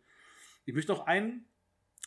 Ich 0.65 0.75
möchte 0.75 0.93
noch 0.93 1.07
einen, 1.07 1.47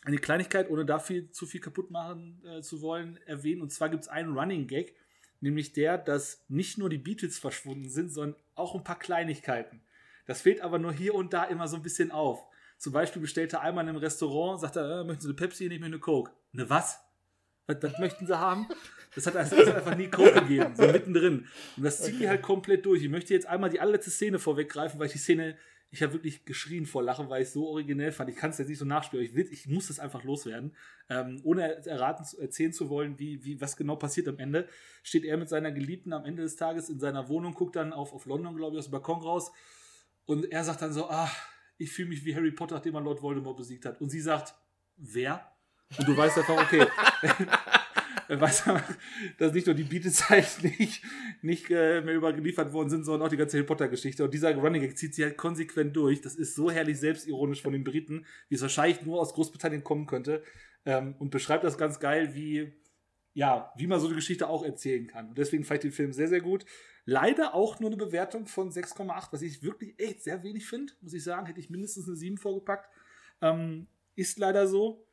eine 0.04 0.18
Kleinigkeit, 0.18 0.70
ohne 0.70 0.84
da 0.84 0.98
viel, 0.98 1.30
zu 1.30 1.46
viel 1.46 1.60
kaputt 1.60 1.90
machen 1.90 2.42
äh, 2.44 2.62
zu 2.62 2.82
wollen, 2.82 3.18
erwähnen. 3.26 3.62
Und 3.62 3.72
zwar 3.72 3.88
gibt 3.88 4.04
es 4.04 4.08
einen 4.08 4.36
Running 4.36 4.66
Gag, 4.66 4.94
nämlich 5.40 5.72
der, 5.72 5.98
dass 5.98 6.44
nicht 6.48 6.78
nur 6.78 6.88
die 6.88 6.98
Beatles 6.98 7.38
verschwunden 7.38 7.88
sind, 7.88 8.10
sondern 8.10 8.40
auch 8.54 8.74
ein 8.74 8.84
paar 8.84 8.98
Kleinigkeiten. 8.98 9.82
Das 10.26 10.42
fehlt 10.42 10.60
aber 10.60 10.78
nur 10.78 10.92
hier 10.92 11.14
und 11.14 11.32
da 11.32 11.44
immer 11.44 11.68
so 11.68 11.76
ein 11.76 11.82
bisschen 11.82 12.10
auf. 12.10 12.44
Zum 12.76 12.92
Beispiel 12.92 13.22
bestellt 13.22 13.52
er 13.52 13.62
einmal 13.62 13.84
in 13.84 13.90
einem 13.90 13.98
Restaurant, 13.98 14.60
sagt 14.60 14.76
er, 14.76 15.00
äh, 15.00 15.04
möchten 15.04 15.22
Sie 15.22 15.28
eine 15.28 15.36
Pepsi, 15.36 15.68
nicht 15.68 15.80
mehr 15.80 15.86
eine 15.86 15.98
Coke. 15.98 16.32
Eine 16.52 16.68
was? 16.70 17.00
was? 17.66 17.82
Was 17.82 17.98
möchten 17.98 18.26
Sie 18.26 18.38
haben? 18.38 18.68
Das 19.18 19.26
hat, 19.26 19.34
das 19.34 19.52
hat 19.52 19.76
einfach 19.76 19.96
nie 19.96 20.08
Coke 20.08 20.32
gegeben, 20.32 20.74
so 20.74 20.86
mittendrin. 20.86 21.46
Und 21.76 21.82
das 21.82 21.98
zieht 21.98 22.14
okay. 22.14 22.22
die 22.22 22.28
halt 22.28 22.42
komplett 22.42 22.86
durch. 22.86 23.02
Ich 23.02 23.08
möchte 23.08 23.34
jetzt 23.34 23.46
einmal 23.46 23.70
die 23.70 23.80
allerletzte 23.80 24.10
Szene 24.10 24.38
vorweggreifen, 24.38 24.98
weil 24.98 25.06
ich 25.06 25.12
die 25.12 25.18
Szene 25.18 25.56
ich 25.90 26.02
habe 26.02 26.12
wirklich 26.12 26.44
geschrien 26.44 26.84
vor 26.84 27.02
Lachen, 27.02 27.30
weil 27.30 27.42
ich 27.42 27.48
es 27.48 27.54
so 27.54 27.66
originell 27.66 28.12
fand. 28.12 28.28
Ich 28.28 28.36
kann 28.36 28.50
es 28.50 28.58
jetzt 28.58 28.68
nicht 28.68 28.78
so 28.78 28.84
nachspielen, 28.84 29.24
ich, 29.24 29.34
will, 29.34 29.48
ich 29.50 29.66
muss 29.68 29.88
das 29.88 29.98
einfach 29.98 30.22
loswerden. 30.22 30.76
Ähm, 31.08 31.40
ohne 31.44 31.84
erraten, 31.86 32.26
erzählen 32.38 32.72
zu 32.72 32.90
wollen, 32.90 33.18
wie, 33.18 33.42
wie, 33.44 33.60
was 33.60 33.76
genau 33.76 33.96
passiert 33.96 34.28
am 34.28 34.38
Ende, 34.38 34.68
steht 35.02 35.24
er 35.24 35.38
mit 35.38 35.48
seiner 35.48 35.72
Geliebten 35.72 36.12
am 36.12 36.26
Ende 36.26 36.42
des 36.42 36.56
Tages 36.56 36.90
in 36.90 37.00
seiner 37.00 37.28
Wohnung, 37.28 37.54
guckt 37.54 37.76
dann 37.76 37.94
auf, 37.94 38.12
auf 38.12 38.26
London, 38.26 38.56
glaube 38.56 38.76
ich, 38.76 38.80
aus 38.80 38.86
dem 38.88 38.92
Balkon 38.92 39.22
raus 39.22 39.50
und 40.26 40.52
er 40.52 40.62
sagt 40.62 40.82
dann 40.82 40.92
so, 40.92 41.08
ah, 41.08 41.30
ich 41.78 41.90
fühle 41.90 42.08
mich 42.08 42.24
wie 42.24 42.34
Harry 42.34 42.50
Potter, 42.50 42.74
nachdem 42.74 42.94
er 42.96 43.00
Lord 43.00 43.22
Voldemort 43.22 43.56
besiegt 43.56 43.86
hat. 43.86 44.00
Und 44.00 44.10
sie 44.10 44.20
sagt, 44.20 44.54
wer? 44.96 45.52
Und 45.96 46.06
du 46.06 46.14
weißt 46.14 46.36
einfach, 46.36 46.60
okay, 46.60 46.86
man, 48.28 48.82
dass 49.38 49.52
nicht 49.52 49.66
nur 49.66 49.74
die 49.74 49.84
Beatezeit 49.84 50.58
nicht, 50.62 51.02
nicht 51.42 51.70
äh, 51.70 52.00
mehr 52.00 52.14
übergeliefert 52.14 52.72
worden 52.72 52.90
sind, 52.90 53.04
sondern 53.04 53.26
auch 53.26 53.30
die 53.30 53.36
ganze 53.36 53.56
Harry 53.56 53.66
Potter-Geschichte. 53.66 54.24
Und 54.24 54.34
dieser 54.34 54.54
Running 54.54 54.82
Gag 54.82 54.98
zieht 54.98 55.14
sich 55.14 55.24
halt 55.24 55.36
konsequent 55.36 55.96
durch. 55.96 56.20
Das 56.20 56.34
ist 56.34 56.54
so 56.54 56.70
herrlich 56.70 56.98
selbstironisch 56.98 57.62
von 57.62 57.72
den 57.72 57.84
Briten, 57.84 58.26
wie 58.48 58.54
es 58.54 58.62
wahrscheinlich 58.62 59.02
nur 59.02 59.20
aus 59.20 59.34
Großbritannien 59.34 59.84
kommen 59.84 60.06
könnte. 60.06 60.42
Ähm, 60.84 61.14
und 61.18 61.30
beschreibt 61.30 61.64
das 61.64 61.78
ganz 61.78 62.00
geil, 62.00 62.34
wie, 62.34 62.72
ja, 63.34 63.72
wie 63.76 63.86
man 63.86 64.00
so 64.00 64.06
eine 64.06 64.16
Geschichte 64.16 64.48
auch 64.48 64.64
erzählen 64.64 65.06
kann. 65.06 65.28
Und 65.28 65.38
deswegen 65.38 65.64
fand 65.64 65.78
ich 65.78 65.90
den 65.90 65.96
Film 65.96 66.12
sehr, 66.12 66.28
sehr 66.28 66.40
gut. 66.40 66.64
Leider 67.04 67.54
auch 67.54 67.80
nur 67.80 67.90
eine 67.90 67.96
Bewertung 67.96 68.46
von 68.46 68.70
6,8, 68.70 69.28
was 69.32 69.42
ich 69.42 69.62
wirklich 69.62 69.98
echt 69.98 70.22
sehr 70.22 70.42
wenig 70.42 70.66
finde, 70.66 70.92
muss 71.00 71.14
ich 71.14 71.24
sagen. 71.24 71.46
Hätte 71.46 71.60
ich 71.60 71.70
mindestens 71.70 72.06
eine 72.06 72.16
7 72.16 72.36
vorgepackt. 72.36 72.88
Ähm, 73.40 73.86
ist 74.14 74.38
leider 74.38 74.66
so. 74.66 75.07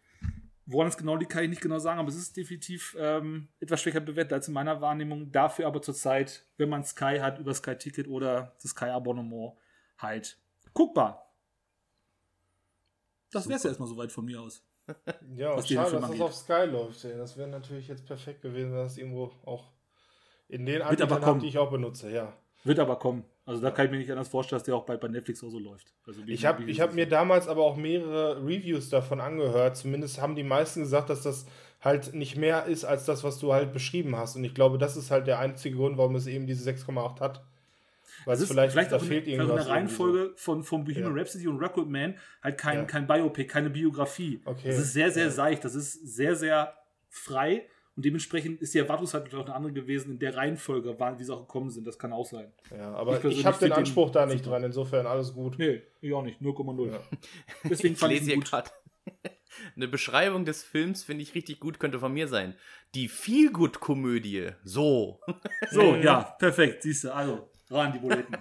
Woran 0.68 0.88
es 0.88 0.98
genau 0.98 1.16
liegt, 1.16 1.32
kann 1.32 1.44
ich 1.44 1.50
nicht 1.50 1.62
genau 1.62 1.78
sagen, 1.78 2.00
aber 2.00 2.10
es 2.10 2.16
ist 2.16 2.36
definitiv 2.36 2.96
ähm, 3.00 3.50
etwas 3.60 3.82
schwächer 3.82 4.00
bewertet 4.00 4.34
als 4.34 4.48
in 4.48 4.54
meiner 4.54 4.82
Wahrnehmung. 4.82 5.32
Dafür 5.32 5.68
aber 5.68 5.82
zurzeit, 5.82 6.46
wenn 6.58 6.70
man 6.70 6.84
Sky 6.84 7.20
hat, 7.22 7.38
über 7.38 7.54
Sky 7.54 7.76
Ticket 7.76 8.08
oder 8.08 8.56
das 8.62 8.72
Sky 8.72 8.86
Abonnement 8.86 9.54
halt 10.00 10.40
guckbar. 10.74 11.32
Das 13.32 13.48
wäre 13.48 13.58
es 13.58 13.64
ja 13.64 13.70
erstmal 13.70 13.90
soweit 13.90 14.12
von 14.12 14.26
mir 14.26 14.42
aus. 14.42 14.64
ja, 15.36 15.56
was 15.56 15.68
schade, 15.68 16.00
dass 16.00 16.10
das 16.10 16.22
auf 16.22 16.34
Sky 16.34 16.66
läuft. 16.66 17.04
Das 17.04 17.38
wäre 17.38 17.48
natürlich 17.48 17.88
jetzt 17.88 18.06
perfekt 18.06 18.42
gewesen, 18.42 18.72
wenn 18.72 18.84
das 18.84 18.98
irgendwo 18.98 19.32
auch 19.44 19.72
in 20.48 20.66
den 20.66 20.82
Anbietern 20.82 21.40
die 21.40 21.48
ich 21.48 21.58
auch 21.58 21.72
benutze, 21.72 22.12
ja. 22.12 22.34
Wird 22.64 22.80
aber 22.80 22.98
kommen. 22.98 23.24
Also 23.48 23.62
da 23.62 23.70
kann 23.70 23.86
ich 23.86 23.92
mir 23.92 24.00
nicht 24.00 24.12
anders 24.12 24.28
vorstellen, 24.28 24.58
dass 24.58 24.66
der 24.66 24.76
auch 24.76 24.86
bei, 24.86 24.98
bei 24.98 25.08
Netflix 25.08 25.44
auch 25.44 25.50
so 25.50 25.60
läuft. 25.60 25.94
Also 26.08 26.22
ich 26.26 26.46
habe 26.48 26.64
hab 26.66 26.94
mir 26.96 27.08
damals 27.08 27.48
aber 27.48 27.64
auch 27.64 27.78
mehrere 27.78 28.44
Reviews 28.44 28.90
davon 28.90 29.22
angehört. 29.22 29.78
Zumindest 29.78 30.20
haben 30.20 30.36
die 30.36 30.44
meisten 30.44 30.80
gesagt, 30.80 31.12
dass 31.12 31.22
das 31.22 31.46
halt 31.80 32.16
nicht 32.16 32.36
mehr 32.38 32.66
ist 32.66 32.86
als 32.86 33.06
das, 33.06 33.24
was 33.24 33.38
du 33.38 33.54
halt 33.54 33.72
beschrieben 33.72 34.16
hast. 34.16 34.36
Und 34.36 34.44
ich 34.44 34.56
glaube, 34.56 34.80
das 34.80 34.98
ist 34.98 35.12
halt 35.12 35.28
der 35.28 35.38
einzige 35.38 35.76
Grund, 35.76 35.98
warum 35.98 36.16
es 36.16 36.26
eben 36.26 36.48
diese 36.48 36.68
6,8 36.68 37.20
hat. 37.20 37.46
Weil 38.26 38.36
es 38.36 38.48
vielleicht, 38.48 38.72
vielleicht 38.72 38.92
da 38.92 38.98
fehlt 38.98 39.28
irgendwas. 39.28 39.62
In 39.62 39.66
der 39.68 39.76
Reihenfolge 39.76 40.30
so. 40.30 40.38
von, 40.38 40.64
von 40.64 40.84
Bohemian 40.84 41.16
ja. 41.16 41.22
Rhapsody 41.22 41.48
und 41.48 41.60
Record 41.60 41.88
Man 41.88 42.16
halt 42.42 42.58
kein, 42.58 42.80
ja. 42.80 42.84
kein 42.86 43.06
Biopic, 43.06 43.48
keine 43.48 43.70
Biografie. 43.70 44.42
Okay. 44.44 44.70
Das 44.70 44.80
ist 44.80 44.94
sehr, 44.94 45.12
sehr 45.12 45.26
ja. 45.26 45.32
seicht. 45.32 45.64
Das 45.64 45.76
ist 45.76 45.94
sehr, 45.94 46.36
sehr 46.36 46.74
frei. 47.10 47.68
Und 47.96 48.04
dementsprechend 48.04 48.62
ist 48.62 48.74
die 48.74 48.80
Erwartungshaltung 48.80 49.40
auch 49.40 49.46
eine 49.46 49.56
andere 49.56 49.74
gewesen 49.74 50.12
in 50.12 50.20
der 50.20 50.36
Reihenfolge, 50.36 50.98
wie 51.00 51.24
sie 51.24 51.34
auch 51.34 51.42
gekommen 51.42 51.70
sind. 51.70 51.88
Das 51.88 51.98
kann 51.98 52.12
auch 52.12 52.26
sein. 52.26 52.52
Ja, 52.72 52.94
aber 52.94 53.24
ich, 53.24 53.40
ich 53.40 53.46
habe 53.46 53.58
den 53.58 53.72
Anspruch 53.72 54.10
da 54.10 54.26
nicht 54.26 54.46
dran. 54.46 54.64
Insofern 54.64 55.08
alles 55.08 55.34
gut. 55.34 55.58
Nee, 55.58 55.82
ich 56.02 56.14
auch 56.14 56.24
nicht. 56.24 56.42
0,0. 56.42 56.92
Ja. 56.92 57.00
Deswegen 57.70 57.96
fand 57.96 58.14
ich 58.14 58.20
lese 58.20 58.34
hier 58.34 58.42
gerade 58.42 58.70
eine 59.76 59.88
Beschreibung 59.88 60.44
des 60.44 60.64
Films, 60.64 61.04
finde 61.04 61.24
ich 61.24 61.36
richtig 61.36 61.62
gut, 61.62 61.80
könnte 61.80 62.00
von 62.00 62.14
mir 62.14 62.28
sein. 62.28 62.56
Die 62.96 63.08
Feelgood-Komödie. 63.08 64.52
So. 64.64 65.22
So, 65.72 65.96
ja, 65.96 66.22
perfekt. 66.38 66.84
Siehst 66.84 67.06
du, 67.06 67.14
also, 67.14 67.50
ran 67.70 67.92
die 67.92 68.00
Buletten. 68.00 68.38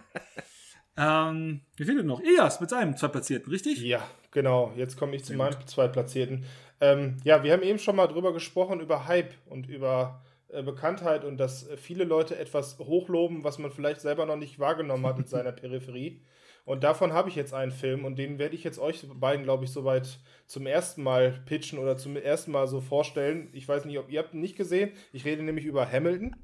ähm, 0.97 1.63
wie 1.77 1.85
fehlt 1.85 1.99
denn 1.99 2.07
noch? 2.07 2.21
Elias 2.21 2.61
mit 2.61 2.71
seinem 2.71 2.97
Zweitplatzierten, 2.97 3.51
richtig? 3.51 3.81
Ja, 3.81 4.07
genau. 4.31 4.73
Jetzt 4.77 4.97
komme 4.97 5.17
ich 5.17 5.25
zu 5.25 5.35
meinem 5.35 5.67
Zweitplatzierten. 5.67 6.45
Ähm, 6.85 7.17
ja, 7.25 7.43
wir 7.43 7.53
haben 7.53 7.63
eben 7.63 7.79
schon 7.79 7.97
mal 7.97 8.09
drüber 8.09 8.35
gesprochen, 8.35 8.81
über 8.81 9.07
Hype 9.07 9.33
und 9.47 9.69
über 9.71 10.23
äh, 10.49 10.63
Bekanntheit 10.63 11.25
und 11.25 11.39
dass 11.39 11.67
viele 11.77 12.05
Leute 12.05 12.39
etwas 12.39 12.79
hochloben, 12.79 13.43
was 13.43 13.59
man 13.59 13.71
vielleicht 13.71 14.03
selber 14.03 14.27
noch 14.27 14.37
nicht 14.37 14.59
wahrgenommen 14.59 15.07
hat 15.07 15.19
in 15.19 15.27
seiner 15.27 15.53
Peripherie. 15.53 16.21
Und 16.67 16.85
davon 16.85 17.15
habe 17.15 17.31
ich 17.31 17.37
jetzt 17.37 17.55
einen 17.55 17.73
Film 17.73 18.05
und 18.05 18.19
den 18.19 18.39
werde 18.39 18.55
ich 18.55 18.65
jetzt 18.65 18.79
euch 18.79 19.07
beiden, 19.15 19.45
glaube 19.45 19.65
ich, 19.65 19.71
soweit 19.71 20.19
zum 20.47 20.67
ersten 20.67 21.03
Mal 21.03 21.43
pitchen 21.47 21.79
oder 21.79 21.97
zum 21.97 22.17
ersten 22.17 22.53
Mal 22.53 22.69
so 22.69 22.83
vorstellen. 22.83 23.49
Ich 23.53 23.67
weiß 23.67 23.87
nicht, 23.87 23.99
ob 23.99 24.11
ihr 24.11 24.19
habt 24.19 24.35
ihn 24.35 24.41
nicht 24.41 24.57
gesehen. 24.57 24.93
Ich 25.13 25.25
rede 25.25 25.43
nämlich 25.43 25.65
über 25.65 25.91
Hamilton. 25.91 26.37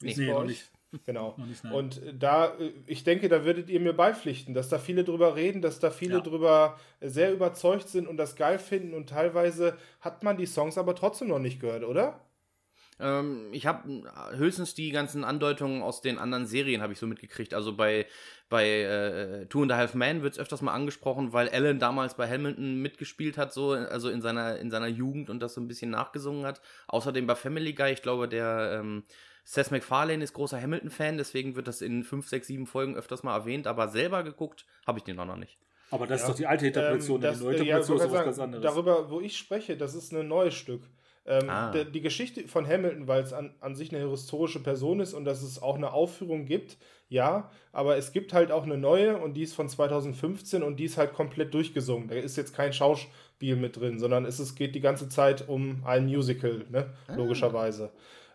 Wie 0.00 0.14
nee, 0.14 0.30
noch 0.30 0.44
nicht. 0.44 0.70
Genau. 1.06 1.36
Und 1.72 2.00
da, 2.18 2.54
äh, 2.58 2.72
ich 2.86 3.04
denke, 3.04 3.28
da 3.28 3.44
würdet 3.44 3.70
ihr 3.70 3.80
mir 3.80 3.92
beipflichten, 3.92 4.54
dass 4.54 4.68
da 4.68 4.78
viele 4.78 5.04
drüber 5.04 5.36
reden, 5.36 5.62
dass 5.62 5.78
da 5.78 5.90
viele 5.90 6.14
ja. 6.14 6.20
drüber 6.20 6.78
sehr 7.00 7.32
überzeugt 7.32 7.88
sind 7.88 8.08
und 8.08 8.16
das 8.16 8.36
geil 8.36 8.58
finden 8.58 8.94
und 8.94 9.08
teilweise 9.08 9.76
hat 10.00 10.22
man 10.24 10.36
die 10.36 10.46
Songs 10.46 10.78
aber 10.78 10.94
trotzdem 10.94 11.28
noch 11.28 11.38
nicht 11.38 11.60
gehört, 11.60 11.84
oder? 11.84 12.20
Ähm, 13.00 13.48
ich 13.52 13.66
habe 13.66 14.02
höchstens 14.36 14.74
die 14.74 14.90
ganzen 14.90 15.24
Andeutungen 15.24 15.82
aus 15.82 16.00
den 16.02 16.18
anderen 16.18 16.46
Serien 16.46 16.82
habe 16.82 16.92
ich 16.92 16.98
so 16.98 17.06
mitgekriegt. 17.06 17.54
Also 17.54 17.74
bei, 17.74 18.06
bei 18.48 18.66
äh, 18.82 19.46
Two 19.46 19.62
and 19.62 19.72
a 19.72 19.76
Half 19.76 19.94
Men 19.94 20.22
wird 20.22 20.34
es 20.34 20.38
öfters 20.38 20.60
mal 20.60 20.74
angesprochen, 20.74 21.32
weil 21.32 21.48
Alan 21.48 21.78
damals 21.78 22.14
bei 22.14 22.28
Hamilton 22.28 22.82
mitgespielt 22.82 23.38
hat, 23.38 23.52
so, 23.52 23.70
also 23.70 24.10
in 24.10 24.20
seiner, 24.20 24.58
in 24.58 24.70
seiner 24.70 24.88
Jugend 24.88 25.30
und 25.30 25.40
das 25.40 25.54
so 25.54 25.60
ein 25.60 25.68
bisschen 25.68 25.90
nachgesungen 25.90 26.44
hat. 26.44 26.60
Außerdem 26.88 27.26
bei 27.26 27.34
Family 27.34 27.72
Guy, 27.72 27.92
ich 27.92 28.02
glaube, 28.02 28.28
der 28.28 28.80
ähm, 28.80 29.04
Seth 29.44 29.70
MacFarlane 29.70 30.22
ist 30.22 30.32
großer 30.32 30.60
Hamilton-Fan, 30.60 31.18
deswegen 31.18 31.56
wird 31.56 31.68
das 31.68 31.82
in 31.82 32.04
5, 32.04 32.28
6, 32.28 32.46
7 32.46 32.66
Folgen 32.66 32.96
öfters 32.96 33.22
mal 33.22 33.36
erwähnt, 33.36 33.66
aber 33.66 33.88
selber 33.88 34.22
geguckt 34.22 34.66
habe 34.86 34.98
ich 34.98 35.04
den 35.04 35.18
auch 35.18 35.26
noch 35.26 35.36
nicht. 35.36 35.58
Aber 35.90 36.06
das 36.06 36.20
ja. 36.20 36.26
ist 36.26 36.30
doch 36.30 36.36
die 36.36 36.46
alte 36.46 36.66
Interpretation, 36.68 37.16
ähm, 37.16 37.22
das, 37.22 37.38
die 37.38 37.44
neue 37.44 37.54
Interpretation 37.54 37.98
ja, 37.98 38.04
ist 38.04 38.12
was 38.12 38.24
ganz 38.24 38.38
anderes. 38.38 38.62
Darüber, 38.62 39.10
wo 39.10 39.20
ich 39.20 39.36
spreche, 39.36 39.76
das 39.76 39.94
ist 39.94 40.12
ein 40.12 40.28
neues 40.28 40.54
Stück. 40.54 40.82
Ähm, 41.26 41.50
ah. 41.50 41.70
der, 41.70 41.84
die 41.84 42.00
Geschichte 42.00 42.48
von 42.48 42.66
Hamilton, 42.66 43.06
weil 43.06 43.22
es 43.22 43.32
an, 43.32 43.54
an 43.60 43.74
sich 43.76 43.94
eine 43.94 44.08
historische 44.08 44.60
Person 44.60 45.00
ist 45.00 45.12
und 45.12 45.26
dass 45.26 45.42
es 45.42 45.60
auch 45.60 45.76
eine 45.76 45.92
Aufführung 45.92 46.46
gibt, 46.46 46.78
ja, 47.10 47.50
aber 47.72 47.96
es 47.96 48.12
gibt 48.12 48.32
halt 48.32 48.50
auch 48.52 48.62
eine 48.62 48.78
neue 48.78 49.18
und 49.18 49.34
die 49.34 49.42
ist 49.42 49.54
von 49.54 49.68
2015 49.68 50.62
und 50.62 50.76
die 50.76 50.84
ist 50.84 50.96
halt 50.96 51.12
komplett 51.12 51.52
durchgesungen. 51.52 52.08
Da 52.08 52.14
ist 52.14 52.36
jetzt 52.36 52.54
kein 52.54 52.72
Schauspiel 52.72 53.56
mit 53.56 53.76
drin, 53.76 53.98
sondern 53.98 54.24
es, 54.24 54.38
es 54.38 54.54
geht 54.54 54.74
die 54.74 54.80
ganze 54.80 55.08
Zeit 55.08 55.46
um 55.48 55.82
ein 55.84 56.06
Musical, 56.06 56.64
ne? 56.70 56.94
Ah. 57.08 57.16
logischerweise. 57.16 57.90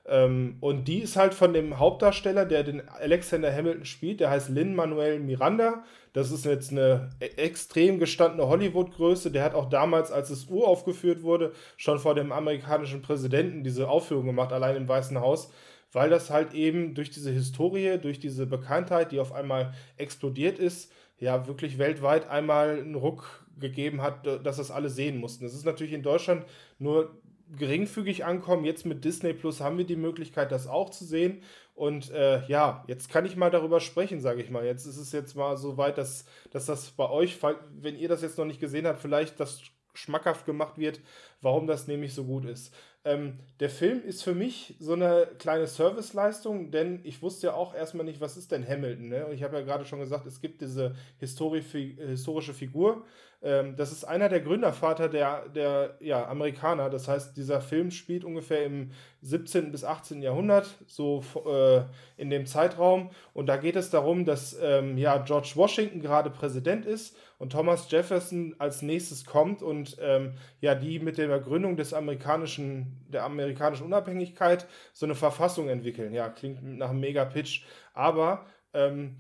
Ähm, 0.08 0.58
und 0.60 0.88
die 0.88 1.00
ist 1.00 1.16
halt 1.16 1.34
von 1.34 1.54
dem 1.54 1.80
Hauptdarsteller, 1.80 2.46
der 2.46 2.64
den 2.64 2.88
Alexander 2.88 3.52
Hamilton 3.52 3.86
spielt, 3.86 4.20
der 4.20 4.30
heißt 4.30 4.50
Lin 4.50 4.76
Manuel 4.76 5.20
Miranda. 5.20 5.84
Das 6.14 6.32
ist 6.32 6.46
jetzt 6.46 6.72
eine 6.72 7.10
e-, 7.20 7.26
extrem 7.26 7.98
gestandene 7.98 8.48
Hollywood-Größe. 8.48 9.32
Der 9.32 9.44
hat 9.44 9.56
auch 9.56 9.68
damals, 9.68 10.12
als 10.12 10.30
es 10.30 10.46
uraufgeführt 10.46 11.24
wurde, 11.24 11.54
schon 11.76 11.98
vor 11.98 12.14
dem 12.14 12.32
amerikanischen 12.32 13.02
Präsidenten 13.02 13.64
diese 13.64 13.90
Aufführung 13.90 14.28
gemacht, 14.28 14.54
allein 14.54 14.76
im 14.76 14.88
Weißen 14.88 15.20
Haus, 15.20 15.52
weil 15.92 16.10
das 16.12 16.30
halt 16.30 16.54
eben 16.54 16.94
durch 16.94 17.10
diese 17.10 17.32
Historie, 17.32 17.98
durch 18.00 18.20
diese 18.20 18.46
Bekanntheit, 18.46 19.12
die 19.12 19.20
auf 19.20 19.34
einmal 19.34 19.74
explodiert 19.98 20.60
ist, 20.60 20.92
ja 21.18 21.48
wirklich 21.48 21.80
weltweit 21.80 22.30
einmal 22.30 22.78
einen 22.78 22.96
Ruck 22.96 23.46
gegeben 23.60 24.02
hat, 24.02 24.26
dass 24.26 24.58
das 24.58 24.70
alle 24.70 24.90
sehen 24.90 25.18
mussten. 25.18 25.46
Das 25.46 25.54
ist 25.54 25.66
natürlich 25.66 25.94
in 25.94 26.04
Deutschland 26.04 26.46
nur 26.78 27.18
geringfügig 27.58 28.26
ankommen. 28.26 28.66
Jetzt 28.66 28.86
mit 28.86 29.04
Disney 29.04 29.34
Plus 29.34 29.62
haben 29.62 29.78
wir 29.78 29.86
die 29.86 29.96
Möglichkeit, 29.96 30.52
das 30.52 30.68
auch 30.68 30.90
zu 30.90 31.06
sehen. 31.06 31.42
Und 31.74 32.10
äh, 32.12 32.46
ja, 32.48 32.84
jetzt 32.88 33.10
kann 33.10 33.26
ich 33.26 33.36
mal 33.36 33.52
darüber 33.52 33.80
sprechen, 33.80 34.22
sage 34.22 34.42
ich 34.42 34.50
mal. 34.50 34.66
Jetzt 34.66 34.86
ist 34.86 34.98
es 34.98 35.12
jetzt 35.12 35.36
mal 35.36 35.58
so 35.58 35.78
weit, 35.78 35.98
dass, 35.98 36.26
dass 36.52 36.66
das 36.66 36.92
bei 36.92 37.10
euch, 37.10 37.38
wenn 37.82 37.98
ihr 37.98 38.08
das 38.08 38.22
jetzt 38.22 38.38
noch 38.38 38.46
nicht 38.46 38.62
gesehen 38.62 38.88
habt, 38.88 39.00
vielleicht 39.00 39.40
das 39.40 39.62
schmackhaft 39.94 40.46
gemacht 40.46 40.78
wird, 40.78 41.00
warum 41.42 41.68
das 41.68 41.88
nämlich 41.88 42.14
so 42.14 42.26
gut 42.26 42.46
ist. 42.46 42.74
Ähm, 43.04 43.40
der 43.60 43.70
Film 43.70 44.04
ist 44.04 44.24
für 44.24 44.34
mich 44.34 44.76
so 44.80 44.94
eine 44.94 45.28
kleine 45.38 45.68
Serviceleistung, 45.68 46.72
denn 46.72 47.02
ich 47.04 47.22
wusste 47.22 47.48
ja 47.48 47.54
auch 47.54 47.76
erstmal 47.76 48.06
nicht, 48.06 48.20
was 48.20 48.36
ist 48.36 48.52
denn 48.52 48.68
Hamilton. 48.68 49.10
Ne? 49.10 49.28
Ich 49.32 49.44
habe 49.44 49.58
ja 49.58 49.62
gerade 49.62 49.86
schon 49.86 50.00
gesagt, 50.00 50.26
es 50.26 50.42
gibt 50.42 50.62
diese 50.62 50.96
Histori 51.20 51.62
historische 51.62 52.54
Figur 52.54 53.06
ähm, 53.42 53.76
das 53.76 53.92
ist 53.92 54.04
einer 54.04 54.30
der 54.30 54.42
Gründervater 54.42 55.10
der, 55.10 55.48
der 55.50 55.98
ja, 56.00 56.28
Amerikaner. 56.28 56.90
Das 56.90 57.08
heißt, 57.08 57.38
dieser 57.38 57.62
Film 57.62 57.92
spielt 57.92 58.24
ungefähr 58.24 58.66
im 58.66 58.92
17. 59.22 59.72
bis 59.72 59.84
18. 59.84 60.22
Jahrhundert, 60.22 60.76
so 60.88 61.24
äh, 61.46 61.82
in 62.18 62.30
dem 62.30 62.46
Zeitraum. 62.46 63.12
Und 63.34 63.48
da 63.48 63.58
geht 63.58 63.76
es 63.76 63.90
darum, 63.90 64.26
dass 64.26 64.58
ähm, 64.62 64.98
ja, 64.98 65.18
George 65.20 65.52
Washington 65.56 66.02
gerade 66.02 66.30
Präsident 66.30 66.86
ist 66.86 67.16
und 67.38 67.52
Thomas 67.52 67.90
Jefferson 67.92 68.56
als 68.60 68.82
nächstes 68.82 69.26
kommt 69.26 69.62
und 69.62 69.98
ähm, 70.02 70.34
ja, 70.62 70.76
die 70.76 71.00
mit 71.00 71.18
der 71.18 71.40
Gründung 71.40 71.78
des 71.78 71.94
amerikanischen, 71.94 73.06
der 73.10 73.24
amerikanischen 73.24 73.86
Unabhängigkeit 73.86 74.68
so 74.94 75.06
eine 75.06 75.16
Verfassung 75.16 75.70
entwickeln. 75.70 76.14
Ja, 76.14 76.30
klingt 76.30 76.64
nach 76.64 76.90
einem 76.90 77.00
Mega-Pitch. 77.00 77.64
Aber 77.94 78.46
ähm, 78.74 79.18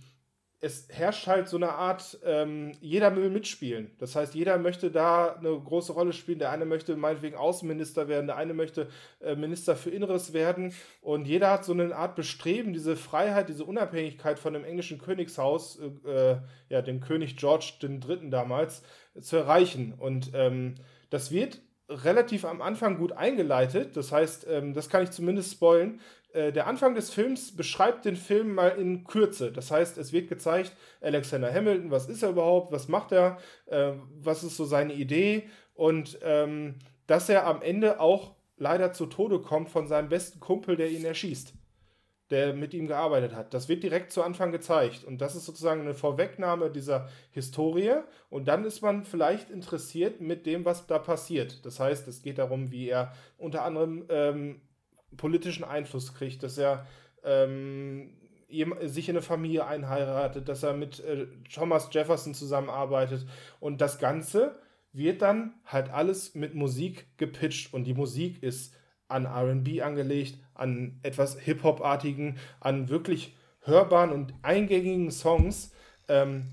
es 0.62 0.88
herrscht 0.89 1.28
halt 1.28 1.47
so 1.47 1.58
eine 1.58 1.74
Art, 1.74 2.18
ähm, 2.26 2.72
jeder 2.80 3.16
will 3.16 3.30
mitspielen. 3.30 3.91
Das 3.99 4.16
heißt, 4.16 4.34
jeder 4.36 4.58
möchte 4.58 4.89
da 4.89 5.34
eine 5.34 5.49
große 5.49 5.93
Rolle 5.93 6.14
spielen. 6.14 6.39
Der 6.39 6.51
eine 6.51 6.66
möchte 6.66 6.95
meinetwegen 6.95 7.36
Außenminister 7.36 8.08
werden, 8.08 8.28
der 8.28 8.38
eine 8.38 8.53
möchte 8.53 8.88
äh, 9.22 9.36
Minister 9.36 9.76
für 9.76 9.89
Inneres 9.89 10.34
werden. 10.34 10.74
Und 11.01 11.28
jeder 11.28 11.51
hat 11.51 11.66
so 11.66 11.74
eine 11.74 11.95
Art 11.95 12.16
Bestreben, 12.16 12.74
diese 12.74 12.95
Freiheit, 12.95 13.49
diese 13.49 13.66
Unabhängigkeit 13.66 14.39
von 14.39 14.53
dem 14.53 14.64
englischen 14.64 14.97
Königshaus, 14.97 15.80
äh, 16.06 16.10
äh 16.10 16.38
ja, 16.70 16.82
dem 16.82 16.99
König 16.99 17.38
George 17.38 17.74
III. 17.82 18.30
damals, 18.30 18.82
zu 19.20 19.38
erreichen. 19.38 19.93
Und 19.97 20.32
ähm, 20.34 20.76
das 21.10 21.32
wird 21.32 21.62
relativ 21.89 22.45
am 22.45 22.62
Anfang 22.62 22.97
gut 22.97 23.12
eingeleitet. 23.12 23.95
Das 23.95 24.12
heißt, 24.12 24.47
ähm, 24.49 24.74
das 24.74 24.89
kann 24.89 25.03
ich 25.03 25.12
zumindest 25.12 25.51
spoilen. 25.51 25.99
Äh, 26.36 26.52
der 26.52 26.68
Anfang 26.68 26.96
des 26.96 27.12
Films 27.12 27.56
beschreibt 27.56 28.04
den 28.04 28.18
Film 28.18 28.54
mal 28.54 28.70
in 28.70 29.06
Kürze. 29.06 29.52
Das 29.52 29.72
heißt, 29.72 29.98
es 29.98 30.12
wird 30.12 30.28
gezeigt, 30.28 30.76
Alexander 31.02 31.52
Hamilton, 31.52 31.92
was 31.92 32.10
ist 32.10 32.24
er 32.24 32.30
überhaupt, 32.30 32.74
was 32.74 32.90
macht 32.90 33.14
er, 33.14 33.38
äh, 33.68 33.94
was 34.20 34.44
ist 34.44 34.58
so 34.58 34.66
seine 34.66 34.94
Idee 34.94 35.48
und 35.74 36.20
ähm, 36.24 36.76
dass 37.08 37.30
er 37.30 37.48
am 37.48 37.62
Ende 37.62 38.02
auch 38.02 38.36
leider 38.58 38.92
zu 38.92 39.06
Tode 39.06 39.40
kommt 39.40 39.70
von 39.70 39.88
seinem 39.88 40.10
besten 40.10 40.40
Kumpel, 40.42 40.76
der 40.76 40.90
ihn 40.90 41.06
erschießt, 41.06 41.54
der 42.32 42.54
mit 42.54 42.74
ihm 42.74 42.88
gearbeitet 42.88 43.34
hat. 43.34 43.54
Das 43.54 43.70
wird 43.70 43.84
direkt 43.84 44.12
zu 44.12 44.22
Anfang 44.22 44.52
gezeigt 44.52 45.06
und 45.06 45.20
das 45.20 45.36
ist 45.36 45.46
sozusagen 45.46 45.82
eine 45.82 45.94
Vorwegnahme 45.94 46.70
dieser 46.70 47.08
Historie 47.32 47.96
und 48.30 48.50
dann 48.50 48.66
ist 48.66 48.82
man 48.82 49.06
vielleicht 49.06 49.52
interessiert 49.52 50.20
mit 50.20 50.46
dem, 50.46 50.66
was 50.66 50.86
da 50.86 51.00
passiert. 51.00 51.66
Das 51.66 51.80
heißt, 51.80 52.10
es 52.10 52.24
geht 52.24 52.40
darum, 52.40 52.72
wie 52.72 52.90
er 52.90 53.14
unter 53.38 53.64
anderem 53.64 54.06
ähm, 54.10 54.62
politischen 55.18 55.63
Einfluss 55.63 56.13
kriegt, 56.13 56.43
dass 56.43 56.57
er 56.57 56.86
ähm, 57.24 58.11
sich 58.84 59.09
in 59.09 59.16
eine 59.16 59.22
Familie 59.22 59.66
einheiratet, 59.66 60.47
dass 60.47 60.63
er 60.63 60.74
mit 60.74 60.99
äh, 60.99 61.28
Thomas 61.53 61.89
Jefferson 61.91 62.34
zusammenarbeitet 62.34 63.26
und 63.59 63.82
das 63.82 63.99
Ganze 63.99 64.59
wird 64.93 65.22
dann 65.22 65.55
halt 65.66 65.89
alles 65.91 66.36
mit 66.36 66.55
Musik 66.55 67.07
gepitcht 67.18 67.74
und 67.74 67.84
die 67.84 67.93
Musik 67.93 68.41
ist 68.41 68.74
an 69.07 69.26
RB 69.26 69.82
angelegt, 69.82 70.38
an 70.53 70.99
etwas 71.03 71.38
Hip-Hop-artigen, 71.39 72.38
an 72.59 72.89
wirklich 72.89 73.36
hörbaren 73.61 74.11
und 74.11 74.34
eingängigen 74.41 75.11
Songs. 75.11 75.72
Ähm, 76.07 76.45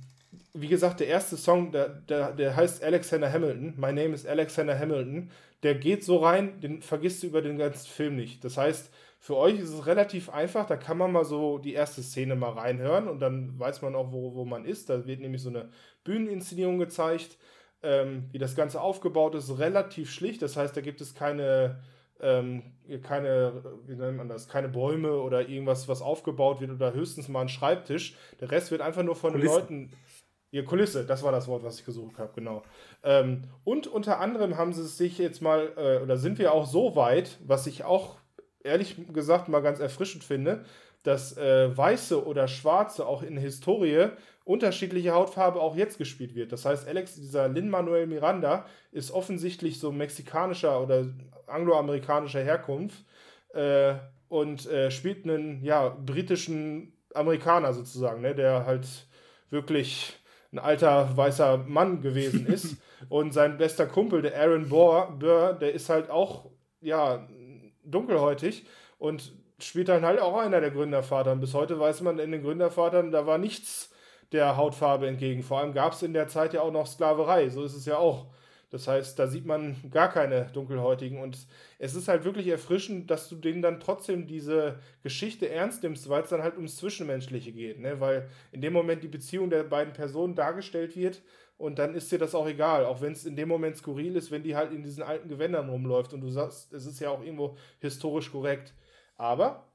wie 0.54 0.68
gesagt, 0.68 1.00
der 1.00 1.06
erste 1.06 1.36
Song, 1.36 1.72
der, 1.72 1.88
der, 1.88 2.32
der 2.32 2.56
heißt 2.56 2.82
Alexander 2.82 3.32
Hamilton. 3.32 3.74
My 3.76 3.92
name 3.92 4.12
is 4.12 4.26
Alexander 4.26 4.78
Hamilton 4.78 5.30
der 5.62 5.74
geht 5.76 6.04
so 6.04 6.18
rein, 6.18 6.60
den 6.60 6.82
vergisst 6.82 7.22
du 7.22 7.28
über 7.28 7.42
den 7.42 7.58
ganzen 7.58 7.86
Film 7.86 8.16
nicht. 8.16 8.44
Das 8.44 8.56
heißt, 8.56 8.90
für 9.20 9.36
euch 9.36 9.60
ist 9.60 9.70
es 9.70 9.86
relativ 9.86 10.30
einfach, 10.30 10.66
da 10.66 10.76
kann 10.76 10.98
man 10.98 11.12
mal 11.12 11.24
so 11.24 11.58
die 11.58 11.74
erste 11.74 12.02
Szene 12.02 12.34
mal 12.34 12.50
reinhören 12.50 13.06
und 13.06 13.20
dann 13.20 13.56
weiß 13.58 13.80
man 13.82 13.94
auch, 13.94 14.10
wo, 14.10 14.34
wo 14.34 14.44
man 14.44 14.64
ist. 14.64 14.90
Da 14.90 15.06
wird 15.06 15.20
nämlich 15.20 15.42
so 15.42 15.50
eine 15.50 15.68
Bühneninszenierung 16.02 16.78
gezeigt, 16.78 17.38
ähm, 17.84 18.28
wie 18.32 18.38
das 18.38 18.56
Ganze 18.56 18.80
aufgebaut 18.80 19.36
ist, 19.36 19.58
relativ 19.58 20.10
schlicht. 20.10 20.42
Das 20.42 20.56
heißt, 20.56 20.76
da 20.76 20.80
gibt 20.80 21.00
es 21.00 21.14
keine, 21.14 21.78
ähm, 22.20 22.62
keine, 23.04 23.62
wie 23.86 23.94
nennt 23.94 24.16
man 24.16 24.28
das, 24.28 24.48
keine 24.48 24.68
Bäume 24.68 25.12
oder 25.12 25.48
irgendwas, 25.48 25.86
was 25.86 26.02
aufgebaut 26.02 26.60
wird 26.60 26.72
oder 26.72 26.92
höchstens 26.92 27.28
mal 27.28 27.42
ein 27.42 27.48
Schreibtisch. 27.48 28.16
Der 28.40 28.50
Rest 28.50 28.72
wird 28.72 28.80
einfach 28.80 29.04
nur 29.04 29.14
von 29.14 29.34
den 29.34 29.42
Leuten 29.42 29.92
Ihr 30.52 30.66
Kulisse, 30.66 31.06
das 31.06 31.22
war 31.22 31.32
das 31.32 31.48
Wort, 31.48 31.64
was 31.64 31.78
ich 31.78 31.86
gesucht 31.86 32.18
habe, 32.18 32.30
genau. 32.34 32.62
Ähm, 33.02 33.44
und 33.64 33.86
unter 33.86 34.20
anderem 34.20 34.58
haben 34.58 34.74
sie 34.74 34.86
sich 34.86 35.16
jetzt 35.16 35.40
mal, 35.40 35.72
äh, 35.78 36.02
oder 36.02 36.18
sind 36.18 36.38
wir 36.38 36.52
auch 36.52 36.66
so 36.66 36.94
weit, 36.94 37.38
was 37.42 37.66
ich 37.66 37.84
auch 37.84 38.16
ehrlich 38.62 38.96
gesagt 39.14 39.48
mal 39.48 39.60
ganz 39.60 39.80
erfrischend 39.80 40.24
finde, 40.24 40.64
dass 41.04 41.38
äh, 41.38 41.74
Weiße 41.74 42.26
oder 42.26 42.48
Schwarze 42.48 43.06
auch 43.06 43.22
in 43.22 43.38
Historie 43.38 44.10
unterschiedliche 44.44 45.12
Hautfarbe 45.12 45.58
auch 45.58 45.74
jetzt 45.74 45.96
gespielt 45.96 46.34
wird. 46.34 46.52
Das 46.52 46.66
heißt, 46.66 46.86
Alex, 46.86 47.14
dieser 47.14 47.48
Lin-Manuel 47.48 48.06
Miranda 48.06 48.66
ist 48.90 49.10
offensichtlich 49.10 49.80
so 49.80 49.90
mexikanischer 49.90 50.82
oder 50.82 51.06
angloamerikanischer 51.46 52.42
Herkunft 52.42 53.04
äh, 53.54 53.94
und 54.28 54.66
äh, 54.66 54.90
spielt 54.90 55.24
einen 55.24 55.64
ja, 55.64 55.88
britischen 55.88 56.92
Amerikaner 57.14 57.72
sozusagen, 57.72 58.20
ne, 58.20 58.34
der 58.34 58.66
halt 58.66 58.86
wirklich 59.50 60.21
ein 60.52 60.58
alter 60.58 61.16
weißer 61.16 61.58
Mann 61.66 62.02
gewesen 62.02 62.46
ist. 62.46 62.76
und 63.08 63.32
sein 63.32 63.58
bester 63.58 63.86
Kumpel, 63.86 64.22
der 64.22 64.38
Aaron 64.38 64.68
Burr, 64.68 65.56
der 65.60 65.72
ist 65.72 65.88
halt 65.88 66.10
auch, 66.10 66.50
ja, 66.80 67.26
dunkelhäutig 67.84 68.66
und 68.98 69.32
spielt 69.58 69.88
dann 69.88 70.04
halt 70.04 70.20
auch 70.20 70.36
einer 70.36 70.60
der 70.60 70.70
Gründervater. 70.70 71.32
Und 71.32 71.40
bis 71.40 71.54
heute 71.54 71.78
weiß 71.78 72.02
man 72.02 72.18
in 72.18 72.32
den 72.32 72.42
Gründervatern, 72.42 73.10
da 73.10 73.26
war 73.26 73.38
nichts 73.38 73.90
der 74.32 74.56
Hautfarbe 74.56 75.06
entgegen. 75.06 75.42
Vor 75.42 75.58
allem 75.58 75.72
gab 75.72 75.92
es 75.92 76.02
in 76.02 76.12
der 76.12 76.28
Zeit 76.28 76.54
ja 76.54 76.62
auch 76.62 76.72
noch 76.72 76.86
Sklaverei. 76.86 77.48
So 77.48 77.62
ist 77.64 77.74
es 77.74 77.86
ja 77.86 77.96
auch. 77.96 78.26
Das 78.72 78.88
heißt, 78.88 79.18
da 79.18 79.26
sieht 79.26 79.44
man 79.44 79.76
gar 79.90 80.10
keine 80.10 80.46
Dunkelhäutigen. 80.54 81.20
Und 81.20 81.46
es 81.78 81.94
ist 81.94 82.08
halt 82.08 82.24
wirklich 82.24 82.48
erfrischend, 82.48 83.10
dass 83.10 83.28
du 83.28 83.36
denen 83.36 83.60
dann 83.60 83.80
trotzdem 83.80 84.26
diese 84.26 84.78
Geschichte 85.02 85.50
ernst 85.50 85.82
nimmst, 85.82 86.08
weil 86.08 86.22
es 86.22 86.30
dann 86.30 86.42
halt 86.42 86.56
ums 86.56 86.76
Zwischenmenschliche 86.78 87.52
geht. 87.52 87.78
Ne? 87.78 88.00
Weil 88.00 88.30
in 88.50 88.62
dem 88.62 88.72
Moment 88.72 89.02
die 89.02 89.08
Beziehung 89.08 89.50
der 89.50 89.64
beiden 89.64 89.92
Personen 89.92 90.34
dargestellt 90.34 90.96
wird 90.96 91.20
und 91.58 91.78
dann 91.78 91.94
ist 91.94 92.10
dir 92.10 92.18
das 92.18 92.34
auch 92.34 92.48
egal. 92.48 92.86
Auch 92.86 93.02
wenn 93.02 93.12
es 93.12 93.26
in 93.26 93.36
dem 93.36 93.48
Moment 93.48 93.76
skurril 93.76 94.16
ist, 94.16 94.30
wenn 94.30 94.42
die 94.42 94.56
halt 94.56 94.72
in 94.72 94.82
diesen 94.82 95.02
alten 95.02 95.28
Gewändern 95.28 95.68
rumläuft 95.68 96.14
und 96.14 96.22
du 96.22 96.30
sagst, 96.30 96.72
es 96.72 96.86
ist 96.86 96.98
ja 96.98 97.10
auch 97.10 97.22
irgendwo 97.22 97.58
historisch 97.78 98.32
korrekt. 98.32 98.72
Aber, 99.16 99.70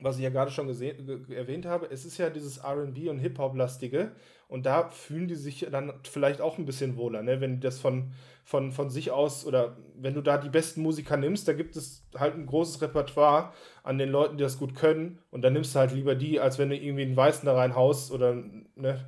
was 0.00 0.16
ich 0.16 0.22
ja 0.22 0.30
gerade 0.30 0.50
schon 0.50 0.68
erwähnt 0.68 1.66
habe, 1.66 1.86
es 1.90 2.06
ist 2.06 2.16
ja 2.16 2.30
dieses 2.30 2.64
RB 2.64 3.10
und 3.10 3.18
Hip-Hop-lastige 3.18 4.12
und 4.52 4.66
da 4.66 4.90
fühlen 4.90 5.28
die 5.28 5.34
sich 5.34 5.66
dann 5.72 5.94
vielleicht 6.02 6.42
auch 6.42 6.58
ein 6.58 6.66
bisschen 6.66 6.98
wohler, 6.98 7.22
ne? 7.22 7.40
wenn 7.40 7.60
das 7.60 7.78
von, 7.78 8.12
von, 8.44 8.70
von 8.70 8.90
sich 8.90 9.10
aus 9.10 9.46
oder 9.46 9.78
wenn 9.96 10.12
du 10.12 10.20
da 10.20 10.36
die 10.36 10.50
besten 10.50 10.82
Musiker 10.82 11.16
nimmst, 11.16 11.48
da 11.48 11.54
gibt 11.54 11.74
es 11.74 12.04
halt 12.14 12.34
ein 12.34 12.44
großes 12.44 12.82
Repertoire 12.82 13.54
an 13.82 13.96
den 13.96 14.10
Leuten, 14.10 14.36
die 14.36 14.42
das 14.42 14.58
gut 14.58 14.74
können 14.74 15.18
und 15.30 15.40
dann 15.40 15.54
nimmst 15.54 15.74
du 15.74 15.78
halt 15.78 15.92
lieber 15.92 16.14
die, 16.14 16.38
als 16.38 16.58
wenn 16.58 16.68
du 16.68 16.76
irgendwie 16.76 17.00
einen 17.00 17.16
Weißen 17.16 17.46
da 17.46 17.54
reinhaust 17.54 18.12
oder 18.12 18.34
ne, 18.76 19.02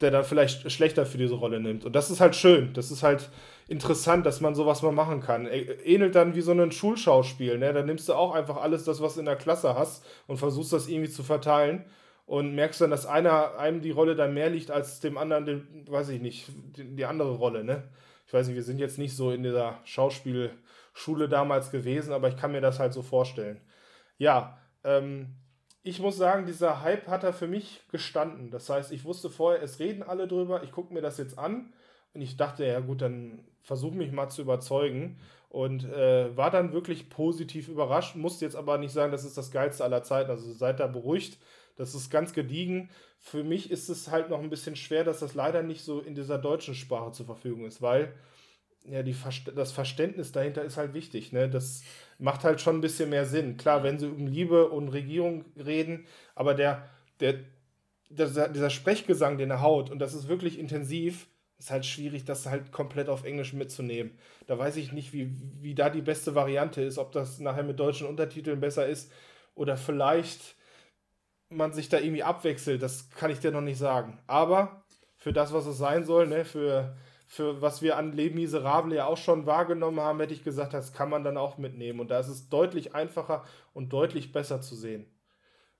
der 0.00 0.10
dann 0.10 0.24
vielleicht 0.24 0.72
schlechter 0.72 1.04
für 1.04 1.18
diese 1.18 1.34
Rolle 1.34 1.60
nimmt. 1.60 1.84
Und 1.84 1.94
das 1.94 2.10
ist 2.10 2.22
halt 2.22 2.34
schön, 2.34 2.72
das 2.72 2.90
ist 2.90 3.02
halt 3.02 3.28
interessant, 3.68 4.24
dass 4.24 4.40
man 4.40 4.54
sowas 4.54 4.80
mal 4.80 4.92
machen 4.92 5.20
kann. 5.20 5.46
Ähnelt 5.46 6.14
dann 6.14 6.34
wie 6.34 6.40
so 6.40 6.52
ein 6.52 6.72
Schulschauspiel, 6.72 7.58
ne? 7.58 7.74
Da 7.74 7.82
nimmst 7.82 8.08
du 8.08 8.14
auch 8.14 8.34
einfach 8.34 8.56
alles 8.56 8.84
das, 8.84 9.02
was 9.02 9.14
du 9.14 9.20
in 9.20 9.26
der 9.26 9.36
Klasse 9.36 9.74
hast 9.74 10.06
und 10.26 10.38
versuchst 10.38 10.72
das 10.72 10.88
irgendwie 10.88 11.10
zu 11.10 11.22
verteilen 11.22 11.84
und 12.30 12.54
merkst 12.54 12.80
dann, 12.80 12.90
dass 12.90 13.06
einer 13.06 13.58
einem 13.58 13.80
die 13.80 13.90
Rolle 13.90 14.14
dann 14.14 14.34
mehr 14.34 14.50
liegt 14.50 14.70
als 14.70 15.00
dem 15.00 15.18
anderen, 15.18 15.46
den, 15.46 15.84
weiß 15.90 16.10
ich 16.10 16.20
nicht, 16.20 16.46
die, 16.76 16.94
die 16.94 17.04
andere 17.04 17.34
Rolle, 17.34 17.64
ne? 17.64 17.82
Ich 18.28 18.32
weiß 18.32 18.46
nicht, 18.46 18.54
wir 18.54 18.62
sind 18.62 18.78
jetzt 18.78 18.98
nicht 18.98 19.16
so 19.16 19.32
in 19.32 19.42
dieser 19.42 19.80
Schauspielschule 19.82 21.28
damals 21.28 21.72
gewesen, 21.72 22.12
aber 22.12 22.28
ich 22.28 22.36
kann 22.36 22.52
mir 22.52 22.60
das 22.60 22.78
halt 22.78 22.92
so 22.92 23.02
vorstellen. 23.02 23.60
Ja, 24.16 24.60
ähm, 24.84 25.34
ich 25.82 25.98
muss 25.98 26.16
sagen, 26.18 26.46
dieser 26.46 26.82
Hype 26.82 27.08
hat 27.08 27.24
er 27.24 27.32
für 27.32 27.48
mich 27.48 27.80
gestanden. 27.90 28.52
Das 28.52 28.70
heißt, 28.70 28.92
ich 28.92 29.04
wusste 29.04 29.28
vorher, 29.28 29.60
es 29.60 29.80
reden 29.80 30.04
alle 30.04 30.28
drüber, 30.28 30.62
ich 30.62 30.70
gucke 30.70 30.94
mir 30.94 31.02
das 31.02 31.18
jetzt 31.18 31.36
an 31.36 31.72
und 32.14 32.20
ich 32.20 32.36
dachte, 32.36 32.64
ja 32.64 32.78
gut, 32.78 33.02
dann 33.02 33.40
versuche 33.64 33.96
mich 33.96 34.12
mal 34.12 34.28
zu 34.28 34.42
überzeugen 34.42 35.18
und 35.48 35.82
äh, 35.82 36.36
war 36.36 36.52
dann 36.52 36.72
wirklich 36.72 37.10
positiv 37.10 37.66
überrascht. 37.66 38.14
Musste 38.14 38.44
jetzt 38.44 38.54
aber 38.54 38.78
nicht 38.78 38.92
sagen, 38.92 39.10
das 39.10 39.24
ist 39.24 39.36
das 39.36 39.50
Geilste 39.50 39.82
aller 39.82 40.04
Zeiten. 40.04 40.30
Also 40.30 40.52
seid 40.52 40.78
da 40.78 40.86
beruhigt, 40.86 41.36
das 41.80 41.94
ist 41.94 42.10
ganz 42.10 42.34
gediegen. 42.34 42.90
Für 43.18 43.42
mich 43.42 43.70
ist 43.70 43.88
es 43.88 44.10
halt 44.10 44.28
noch 44.28 44.40
ein 44.40 44.50
bisschen 44.50 44.76
schwer, 44.76 45.02
dass 45.02 45.20
das 45.20 45.34
leider 45.34 45.62
nicht 45.62 45.82
so 45.82 46.00
in 46.00 46.14
dieser 46.14 46.36
deutschen 46.36 46.74
Sprache 46.74 47.12
zur 47.12 47.24
Verfügung 47.24 47.64
ist, 47.64 47.80
weil 47.80 48.14
ja, 48.84 49.02
die, 49.02 49.14
das 49.54 49.72
Verständnis 49.72 50.30
dahinter 50.30 50.62
ist 50.62 50.76
halt 50.76 50.92
wichtig. 50.92 51.32
Ne? 51.32 51.48
Das 51.48 51.82
macht 52.18 52.44
halt 52.44 52.60
schon 52.60 52.76
ein 52.76 52.80
bisschen 52.82 53.08
mehr 53.08 53.24
Sinn. 53.24 53.56
Klar, 53.56 53.82
wenn 53.82 53.98
sie 53.98 54.08
um 54.08 54.26
Liebe 54.26 54.68
und 54.68 54.88
Regierung 54.88 55.46
reden, 55.56 56.06
aber 56.34 56.54
der, 56.54 56.88
der, 57.20 57.40
der, 58.10 58.48
dieser 58.48 58.70
Sprechgesang, 58.70 59.38
den 59.38 59.50
er 59.50 59.62
haut, 59.62 59.90
und 59.90 60.00
das 60.00 60.14
ist 60.14 60.28
wirklich 60.28 60.58
intensiv, 60.58 61.28
ist 61.58 61.70
halt 61.70 61.86
schwierig, 61.86 62.24
das 62.26 62.44
halt 62.44 62.72
komplett 62.72 63.08
auf 63.08 63.24
Englisch 63.24 63.54
mitzunehmen. 63.54 64.18
Da 64.46 64.58
weiß 64.58 64.76
ich 64.76 64.92
nicht, 64.92 65.14
wie, 65.14 65.30
wie 65.60 65.74
da 65.74 65.88
die 65.88 66.02
beste 66.02 66.34
Variante 66.34 66.82
ist, 66.82 66.98
ob 66.98 67.12
das 67.12 67.38
nachher 67.40 67.64
mit 67.64 67.80
deutschen 67.80 68.06
Untertiteln 68.06 68.60
besser 68.60 68.86
ist 68.86 69.10
oder 69.54 69.76
vielleicht 69.76 70.56
man 71.50 71.72
sich 71.72 71.88
da 71.88 71.98
irgendwie 71.98 72.22
abwechselt, 72.22 72.82
das 72.82 73.10
kann 73.10 73.30
ich 73.30 73.40
dir 73.40 73.50
noch 73.50 73.60
nicht 73.60 73.78
sagen. 73.78 74.18
Aber 74.26 74.84
für 75.16 75.32
das, 75.32 75.52
was 75.52 75.66
es 75.66 75.78
sein 75.78 76.04
soll, 76.04 76.26
ne, 76.26 76.44
für 76.44 76.94
für 77.32 77.62
was 77.62 77.80
wir 77.80 77.96
an 77.96 78.12
Les 78.12 78.34
Miserables 78.34 78.96
ja 78.96 79.06
auch 79.06 79.16
schon 79.16 79.46
wahrgenommen 79.46 80.00
haben, 80.00 80.18
hätte 80.18 80.34
ich 80.34 80.42
gesagt, 80.42 80.74
das 80.74 80.92
kann 80.92 81.08
man 81.08 81.22
dann 81.22 81.36
auch 81.36 81.58
mitnehmen. 81.58 82.00
Und 82.00 82.10
da 82.10 82.18
ist 82.18 82.26
es 82.26 82.48
deutlich 82.48 82.96
einfacher 82.96 83.44
und 83.72 83.92
deutlich 83.92 84.32
besser 84.32 84.60
zu 84.60 84.74
sehen. 84.74 85.06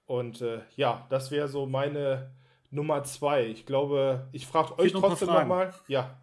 Und 0.07 0.43
äh, 0.43 0.61
ja, 0.77 1.09
das 1.11 1.33
wäre 1.33 1.49
so 1.49 1.67
meine 1.67 2.31
Nummer 2.71 3.03
zwei. 3.03 3.47
Ich 3.47 3.67
glaube, 3.67 4.29
ich 4.31 4.47
frage 4.47 4.79
euch 4.79 4.93
trotzdem 4.93 5.27
nochmal. 5.27 5.75
Ja. 5.89 6.21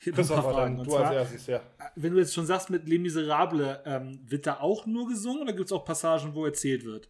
Christopher, 0.00 0.52
dann 0.54 0.78
du 0.78 0.90
zwar, 0.90 1.06
als 1.06 1.14
erstes, 1.14 1.46
ja. 1.46 1.60
Wenn 1.94 2.12
du 2.12 2.18
jetzt 2.18 2.34
schon 2.34 2.46
sagst, 2.46 2.68
mit 2.68 2.88
Les 2.88 2.98
Miserables, 2.98 3.78
ähm, 3.84 4.18
wird 4.24 4.44
da 4.44 4.58
auch 4.58 4.86
nur 4.86 5.08
gesungen 5.08 5.42
oder 5.42 5.52
gibt 5.52 5.66
es 5.66 5.72
auch 5.72 5.84
Passagen, 5.84 6.34
wo 6.34 6.44
erzählt 6.44 6.84
wird? 6.84 7.08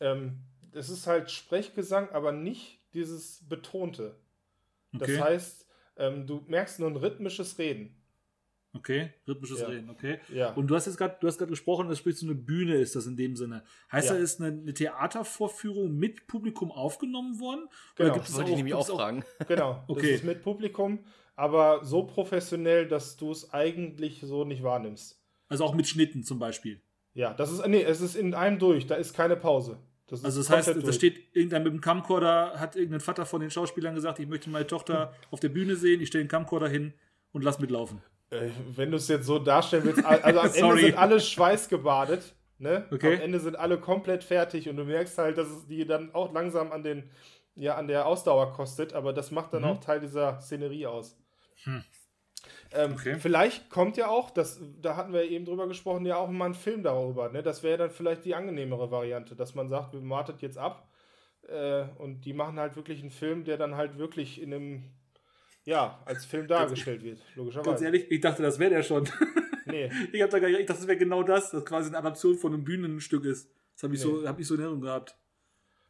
Ähm, 0.00 0.40
es 0.74 0.88
ist 0.88 1.06
halt 1.06 1.30
Sprechgesang, 1.30 2.10
aber 2.10 2.32
nicht 2.32 2.80
dieses 2.94 3.46
Betonte. 3.48 4.16
Okay. 4.94 5.16
Das 5.16 5.24
heißt, 5.24 5.66
ähm, 5.96 6.26
du 6.26 6.44
merkst 6.46 6.80
nur 6.80 6.90
ein 6.90 6.96
rhythmisches 6.96 7.58
Reden. 7.58 7.96
Okay, 8.76 9.12
rhythmisches 9.28 9.60
ja. 9.60 9.68
Reden, 9.68 9.88
okay. 9.88 10.18
Ja. 10.32 10.52
Und 10.52 10.66
du 10.66 10.74
hast 10.74 10.86
jetzt 10.86 10.96
gerade, 10.96 11.16
du 11.20 11.28
hast 11.28 11.38
gerade 11.38 11.50
gesprochen, 11.50 11.88
das 11.88 11.98
spricht 11.98 12.18
so 12.18 12.26
eine 12.26 12.34
Bühne, 12.34 12.74
ist 12.74 12.96
das 12.96 13.06
in 13.06 13.16
dem 13.16 13.36
Sinne. 13.36 13.62
Heißt 13.92 14.08
ja. 14.08 14.14
da, 14.14 14.20
ist 14.20 14.40
eine, 14.40 14.50
eine, 14.50 14.74
Theatervorführung 14.74 15.96
mit 15.96 16.26
Publikum 16.26 16.72
aufgenommen 16.72 17.38
worden? 17.38 17.68
Genau, 17.94 18.08
Oder 18.08 18.14
gibt 18.14 18.28
das 18.28 18.34
wollte 18.36 18.50
ich 18.50 18.56
nämlich 18.56 18.74
auch 18.74 18.86
fragen. 18.86 19.24
Genau, 19.46 19.84
okay. 19.86 20.00
das 20.00 20.10
ist 20.20 20.24
mit 20.24 20.42
Publikum, 20.42 21.04
aber 21.36 21.84
so 21.84 22.02
professionell, 22.04 22.88
dass 22.88 23.16
du 23.16 23.30
es 23.30 23.52
eigentlich 23.52 24.22
so 24.22 24.44
nicht 24.44 24.64
wahrnimmst. 24.64 25.20
Also 25.48 25.64
auch 25.64 25.74
mit 25.74 25.86
Schnitten 25.86 26.24
zum 26.24 26.40
Beispiel. 26.40 26.82
Ja, 27.12 27.32
das 27.32 27.52
ist, 27.52 27.64
nee, 27.68 27.82
es 27.82 28.00
ist 28.00 28.16
in 28.16 28.34
einem 28.34 28.58
durch, 28.58 28.88
da 28.88 28.96
ist 28.96 29.14
keine 29.14 29.36
Pause. 29.36 29.78
Das 30.06 30.24
also 30.24 30.40
das 30.40 30.50
heißt, 30.50 30.86
da 30.86 30.92
steht 30.92 31.34
irgendein 31.34 31.62
mit 31.62 31.72
dem 31.72 31.80
Camcorder, 31.80 32.60
hat 32.60 32.76
irgendein 32.76 33.00
Vater 33.00 33.24
von 33.24 33.40
den 33.40 33.50
Schauspielern 33.50 33.94
gesagt, 33.94 34.18
ich 34.18 34.28
möchte 34.28 34.50
meine 34.50 34.66
Tochter 34.66 35.14
auf 35.30 35.40
der 35.40 35.48
Bühne 35.48 35.76
sehen, 35.76 36.00
ich 36.00 36.08
stelle 36.08 36.24
den 36.24 36.28
Camcorder 36.28 36.68
hin 36.68 36.92
und 37.32 37.42
lass 37.42 37.58
mitlaufen. 37.58 38.02
Äh, 38.30 38.50
wenn 38.74 38.90
du 38.90 38.98
es 38.98 39.08
jetzt 39.08 39.26
so 39.26 39.38
darstellen 39.38 39.84
willst, 39.84 40.04
also 40.04 40.40
am 40.40 40.52
Ende 40.54 40.82
sind 40.82 40.98
alle 40.98 41.20
schweißgebadet. 41.20 42.34
Ne? 42.58 42.86
Okay. 42.90 43.14
Am 43.14 43.20
Ende 43.20 43.40
sind 43.40 43.56
alle 43.56 43.78
komplett 43.78 44.24
fertig 44.24 44.68
und 44.68 44.76
du 44.76 44.84
merkst 44.84 45.18
halt, 45.18 45.38
dass 45.38 45.48
es 45.48 45.66
die 45.66 45.86
dann 45.86 46.14
auch 46.14 46.32
langsam 46.32 46.70
an 46.70 46.82
den, 46.82 47.10
ja, 47.56 47.76
an 47.76 47.88
der 47.88 48.06
Ausdauer 48.06 48.52
kostet, 48.52 48.92
aber 48.92 49.12
das 49.12 49.30
macht 49.30 49.54
dann 49.54 49.62
mhm. 49.62 49.68
auch 49.68 49.80
Teil 49.80 50.00
dieser 50.00 50.40
Szenerie 50.40 50.86
aus. 50.86 51.16
Hm. 51.64 51.82
Ähm, 52.72 52.92
okay. 52.92 53.16
Vielleicht 53.18 53.70
kommt 53.70 53.96
ja 53.96 54.08
auch, 54.08 54.30
das, 54.30 54.60
da 54.80 54.96
hatten 54.96 55.12
wir 55.12 55.22
eben 55.22 55.44
drüber 55.44 55.68
gesprochen, 55.68 56.06
ja 56.06 56.16
auch 56.16 56.28
mal 56.28 56.46
ein 56.46 56.54
Film 56.54 56.82
darüber. 56.82 57.28
Ne? 57.30 57.42
Das 57.42 57.62
wäre 57.62 57.78
dann 57.78 57.90
vielleicht 57.90 58.24
die 58.24 58.34
angenehmere 58.34 58.90
Variante, 58.90 59.36
dass 59.36 59.54
man 59.54 59.68
sagt, 59.68 59.92
wir 59.92 60.08
wartet 60.08 60.42
jetzt 60.42 60.58
ab 60.58 60.88
äh, 61.48 61.84
und 61.98 62.22
die 62.22 62.32
machen 62.32 62.58
halt 62.58 62.76
wirklich 62.76 63.00
einen 63.00 63.10
Film, 63.10 63.44
der 63.44 63.56
dann 63.56 63.76
halt 63.76 63.98
wirklich 63.98 64.40
in 64.40 64.52
einem, 64.52 64.82
ja, 65.64 66.00
als 66.04 66.24
Film 66.24 66.46
dargestellt 66.46 67.02
wird, 67.02 67.20
logischerweise. 67.34 67.70
Ganz 67.70 67.82
ehrlich, 67.82 68.10
ich 68.10 68.20
dachte, 68.20 68.42
das 68.42 68.58
wäre 68.58 68.70
der 68.70 68.82
schon. 68.82 69.08
Nee. 69.66 69.90
ich, 70.12 70.20
hab 70.20 70.28
da 70.28 70.40
gar, 70.40 70.50
ich 70.50 70.66
dachte, 70.66 70.80
das 70.80 70.86
wäre 70.86 70.98
genau 70.98 71.22
das, 71.22 71.50
das 71.50 71.64
quasi 71.64 71.88
eine 71.88 71.96
Adaption 71.96 72.36
von 72.36 72.52
einem 72.52 72.64
Bühnenstück 72.64 73.24
ist. 73.24 73.50
Das 73.74 73.84
habe 73.84 73.94
ich, 73.94 74.04
nee. 74.04 74.10
so, 74.10 74.28
hab 74.28 74.38
ich 74.38 74.46
so 74.46 74.54
in 74.54 74.60
Erinnerung 74.60 74.82
gehabt. 74.82 75.16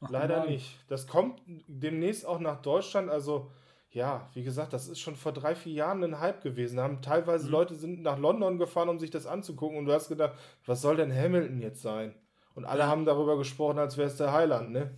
Ach, 0.01 0.11
Leider 0.11 0.39
Mann. 0.39 0.51
nicht. 0.51 0.79
Das 0.89 1.07
kommt 1.09 1.43
demnächst 1.67 2.25
auch 2.25 2.39
nach 2.39 2.63
Deutschland, 2.63 3.11
also 3.11 3.51
ja, 3.95 4.29
wie 4.35 4.43
gesagt, 4.43 4.73
das 4.73 4.89
ist 4.89 4.99
schon 4.99 5.15
vor 5.15 5.33
drei, 5.33 5.55
vier 5.55 5.73
Jahren 5.73 6.03
ein 6.03 6.19
Hype 6.19 6.43
gewesen. 6.43 6.81
Haben 6.81 7.01
teilweise 7.01 7.47
mhm. 7.47 7.53
Leute 7.53 7.75
sind 7.77 8.03
nach 8.03 8.19
London 8.19 8.59
gefahren, 8.59 8.89
um 8.89 8.99
sich 8.99 9.11
das 9.11 9.25
anzugucken 9.25 9.79
und 9.79 9.87
du 9.87 9.93
hast 9.93 10.09
gedacht, 10.09 10.35
was 10.67 10.83
soll 10.83 10.97
denn 10.97 11.15
Hamilton 11.15 11.61
jetzt 11.61 11.81
sein? 11.81 12.13
Und 12.57 12.65
alle 12.65 12.81
ja. 12.81 12.87
haben 12.89 13.05
darüber 13.05 13.39
gesprochen, 13.39 13.79
als 13.79 13.97
wäre 13.97 14.09
es 14.09 14.17
der 14.17 14.33
Highland, 14.33 14.73
ne? 14.73 14.91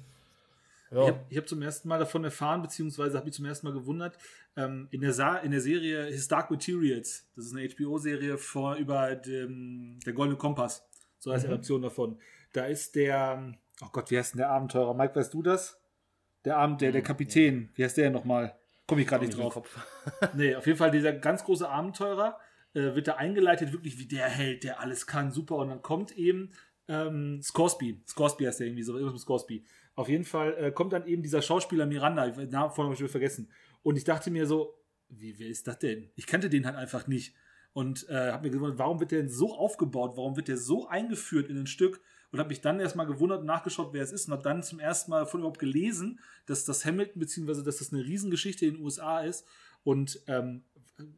Ja. 0.90 1.02
Ich 1.02 1.08
habe 1.08 1.36
hab 1.36 1.48
zum 1.48 1.62
ersten 1.62 1.88
Mal 1.88 1.98
davon 1.98 2.24
erfahren, 2.24 2.62
beziehungsweise 2.62 3.18
habe 3.18 3.26
mich 3.26 3.34
zum 3.34 3.44
ersten 3.44 3.66
Mal 3.66 3.74
gewundert, 3.74 4.16
ähm, 4.56 4.88
in, 4.90 5.02
der 5.02 5.12
Sa 5.12 5.36
in 5.36 5.50
der 5.50 5.60
Serie 5.60 6.06
His 6.06 6.28
Dark 6.28 6.50
Materials, 6.50 7.28
das 7.36 7.46
ist 7.46 7.54
eine 7.54 7.68
HBO-Serie 7.68 8.38
über 8.78 9.14
dem, 9.16 9.98
der 10.06 10.12
Goldene 10.14 10.38
Kompass, 10.38 10.88
so 11.18 11.32
heißt 11.32 11.44
mhm. 11.44 11.48
die 11.48 11.54
Adaption 11.54 11.82
davon. 11.82 12.18
Da 12.54 12.64
ist 12.64 12.94
der, 12.94 13.52
oh 13.82 13.88
Gott, 13.92 14.10
wie 14.10 14.16
heißt 14.16 14.34
denn 14.34 14.38
der 14.38 14.50
Abenteurer? 14.50 14.94
Mike, 14.94 15.14
weißt 15.16 15.34
du 15.34 15.42
das? 15.42 15.78
Der 16.46 16.56
Abend, 16.56 16.80
der, 16.80 16.92
der 16.92 17.02
mhm. 17.02 17.06
Kapitän, 17.06 17.68
wie 17.74 17.84
heißt 17.84 17.98
der 17.98 18.10
nochmal? 18.10 18.56
Komme 18.86 19.02
ich 19.02 19.08
gerade 19.08 19.24
nicht 19.24 19.36
drauf. 19.36 19.60
nee, 20.34 20.54
auf 20.54 20.66
jeden 20.66 20.78
Fall 20.78 20.90
dieser 20.90 21.12
ganz 21.12 21.44
große 21.44 21.68
Abenteurer 21.68 22.38
äh, 22.74 22.94
wird 22.94 23.08
da 23.08 23.14
eingeleitet, 23.14 23.72
wirklich 23.72 23.98
wie 23.98 24.06
der 24.06 24.28
Held, 24.28 24.64
der 24.64 24.80
alles 24.80 25.06
kann, 25.06 25.32
super. 25.32 25.56
Und 25.56 25.68
dann 25.68 25.82
kommt 25.82 26.16
eben 26.16 26.52
ähm, 26.88 27.40
Scoresby. 27.42 28.02
Scoresby 28.06 28.44
heißt 28.44 28.60
der 28.60 28.68
irgendwie 28.68 28.82
so, 28.82 28.92
irgendwas 28.92 29.14
mit 29.14 29.22
Scoresby. 29.22 29.64
Auf 29.94 30.08
jeden 30.08 30.24
Fall 30.24 30.54
äh, 30.56 30.70
kommt 30.70 30.92
dann 30.92 31.06
eben 31.06 31.22
dieser 31.22 31.42
Schauspieler 31.42 31.86
Miranda, 31.86 32.26
ich 32.26 32.36
Namen 32.36 32.70
vorhin 32.70 32.92
habe 32.92 33.04
ich 33.04 33.10
vergessen. 33.10 33.50
Und 33.82 33.96
ich 33.96 34.04
dachte 34.04 34.30
mir 34.30 34.46
so, 34.46 34.74
wie, 35.08 35.38
wer 35.38 35.48
ist 35.48 35.66
das 35.66 35.78
denn? 35.78 36.10
Ich 36.14 36.26
kannte 36.26 36.50
den 36.50 36.66
halt 36.66 36.76
einfach 36.76 37.06
nicht. 37.06 37.34
Und 37.72 38.08
äh, 38.08 38.32
habe 38.32 38.46
mir 38.46 38.50
gewundert, 38.50 38.78
warum 38.78 39.00
wird 39.00 39.10
der 39.10 39.20
denn 39.20 39.28
so 39.28 39.54
aufgebaut? 39.54 40.12
Warum 40.16 40.36
wird 40.36 40.48
der 40.48 40.56
so 40.56 40.88
eingeführt 40.88 41.48
in 41.48 41.58
ein 41.58 41.66
Stück? 41.66 42.00
Und 42.32 42.38
habe 42.38 42.48
mich 42.48 42.60
dann 42.60 42.80
erstmal 42.80 43.06
gewundert 43.06 43.40
und 43.40 43.46
nachgeschaut, 43.46 43.92
wer 43.92 44.02
es 44.02 44.12
ist 44.12 44.26
und 44.26 44.32
habe 44.32 44.42
dann 44.42 44.62
zum 44.62 44.78
ersten 44.78 45.10
Mal 45.10 45.26
von 45.26 45.40
überhaupt 45.40 45.58
gelesen, 45.58 46.20
dass 46.46 46.64
das 46.64 46.84
Hamilton, 46.84 47.20
beziehungsweise 47.20 47.62
dass 47.62 47.78
das 47.78 47.92
eine 47.92 48.04
Riesengeschichte 48.04 48.66
in 48.66 48.74
den 48.74 48.84
USA 48.84 49.20
ist 49.20 49.46
und 49.84 50.20
ähm, 50.26 50.64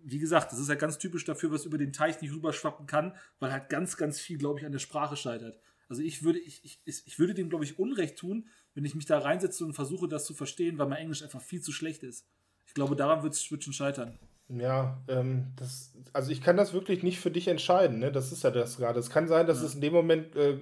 wie 0.02 0.18
gesagt, 0.18 0.52
das 0.52 0.58
ist 0.58 0.68
ja 0.68 0.74
ganz 0.74 0.98
typisch 0.98 1.24
dafür, 1.24 1.52
was 1.52 1.64
über 1.64 1.78
den 1.78 1.92
Teich 1.92 2.20
nicht 2.20 2.32
rüberschwappen 2.32 2.86
kann, 2.86 3.14
weil 3.38 3.52
halt 3.52 3.68
ganz, 3.68 3.96
ganz 3.96 4.20
viel, 4.20 4.38
glaube 4.38 4.58
ich, 4.58 4.66
an 4.66 4.72
der 4.72 4.78
Sprache 4.78 5.16
scheitert. 5.16 5.60
Also 5.88 6.02
ich 6.02 6.22
würde, 6.22 6.38
ich, 6.38 6.60
ich, 6.64 6.80
ich 6.84 7.18
würde 7.18 7.34
dem, 7.34 7.48
glaube 7.48 7.64
ich, 7.64 7.78
Unrecht 7.78 8.18
tun, 8.18 8.46
wenn 8.74 8.84
ich 8.84 8.94
mich 8.94 9.06
da 9.06 9.18
reinsetze 9.18 9.64
und 9.64 9.74
versuche, 9.74 10.08
das 10.08 10.24
zu 10.24 10.34
verstehen, 10.34 10.78
weil 10.78 10.88
mein 10.88 10.98
Englisch 10.98 11.22
einfach 11.22 11.40
viel 11.40 11.60
zu 11.60 11.72
schlecht 11.72 12.02
ist. 12.02 12.26
Ich 12.66 12.74
glaube, 12.74 12.96
daran 12.96 13.22
wird 13.22 13.32
es 13.32 13.42
schon 13.42 13.60
scheitern. 13.72 14.18
Ja, 14.48 14.96
ähm, 15.08 15.48
das, 15.56 15.92
also 16.12 16.30
ich 16.30 16.42
kann 16.42 16.56
das 16.56 16.72
wirklich 16.72 17.02
nicht 17.02 17.20
für 17.20 17.30
dich 17.30 17.48
entscheiden, 17.48 17.98
ne? 17.98 18.10
Das 18.10 18.32
ist 18.32 18.44
ja 18.44 18.50
das 18.50 18.78
gerade. 18.78 18.98
Es 18.98 19.10
kann 19.10 19.28
sein, 19.28 19.46
dass 19.46 19.60
ja. 19.60 19.66
es 19.66 19.74
in 19.74 19.80
dem 19.80 19.92
Moment 19.92 20.34
äh, 20.36 20.56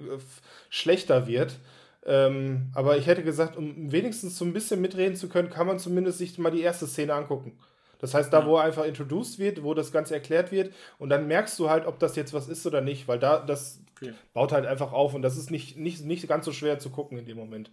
schlechter 0.69 1.27
wird. 1.27 1.57
Ähm, 2.05 2.71
aber 2.73 2.97
ich 2.97 3.07
hätte 3.07 3.23
gesagt, 3.23 3.57
um 3.57 3.91
wenigstens 3.91 4.37
so 4.37 4.45
ein 4.45 4.53
bisschen 4.53 4.81
mitreden 4.81 5.15
zu 5.15 5.29
können, 5.29 5.49
kann 5.49 5.67
man 5.67 5.79
zumindest 5.79 6.17
sich 6.17 6.37
mal 6.37 6.51
die 6.51 6.61
erste 6.61 6.87
Szene 6.87 7.13
angucken. 7.13 7.57
Das 7.99 8.13
heißt, 8.13 8.31
da, 8.31 8.41
ja. 8.41 8.45
wo 8.45 8.57
einfach 8.57 8.85
introduced 8.85 9.39
wird, 9.39 9.63
wo 9.63 9.73
das 9.73 9.91
Ganze 9.91 10.13
erklärt 10.13 10.51
wird, 10.51 10.73
und 10.99 11.09
dann 11.09 11.27
merkst 11.27 11.57
du 11.57 11.69
halt, 11.69 11.85
ob 11.85 11.99
das 11.99 12.15
jetzt 12.15 12.33
was 12.33 12.47
ist 12.47 12.65
oder 12.67 12.81
nicht, 12.81 13.07
weil 13.07 13.19
da, 13.19 13.39
das 13.39 13.81
Okay. 14.01 14.13
Baut 14.33 14.51
halt 14.51 14.65
einfach 14.65 14.93
auf 14.93 15.13
und 15.13 15.21
das 15.21 15.37
ist 15.37 15.49
nicht, 15.51 15.77
nicht, 15.77 16.05
nicht 16.05 16.27
ganz 16.27 16.45
so 16.45 16.51
schwer 16.51 16.79
zu 16.79 16.89
gucken 16.89 17.17
in 17.17 17.25
dem 17.25 17.37
Moment. 17.37 17.71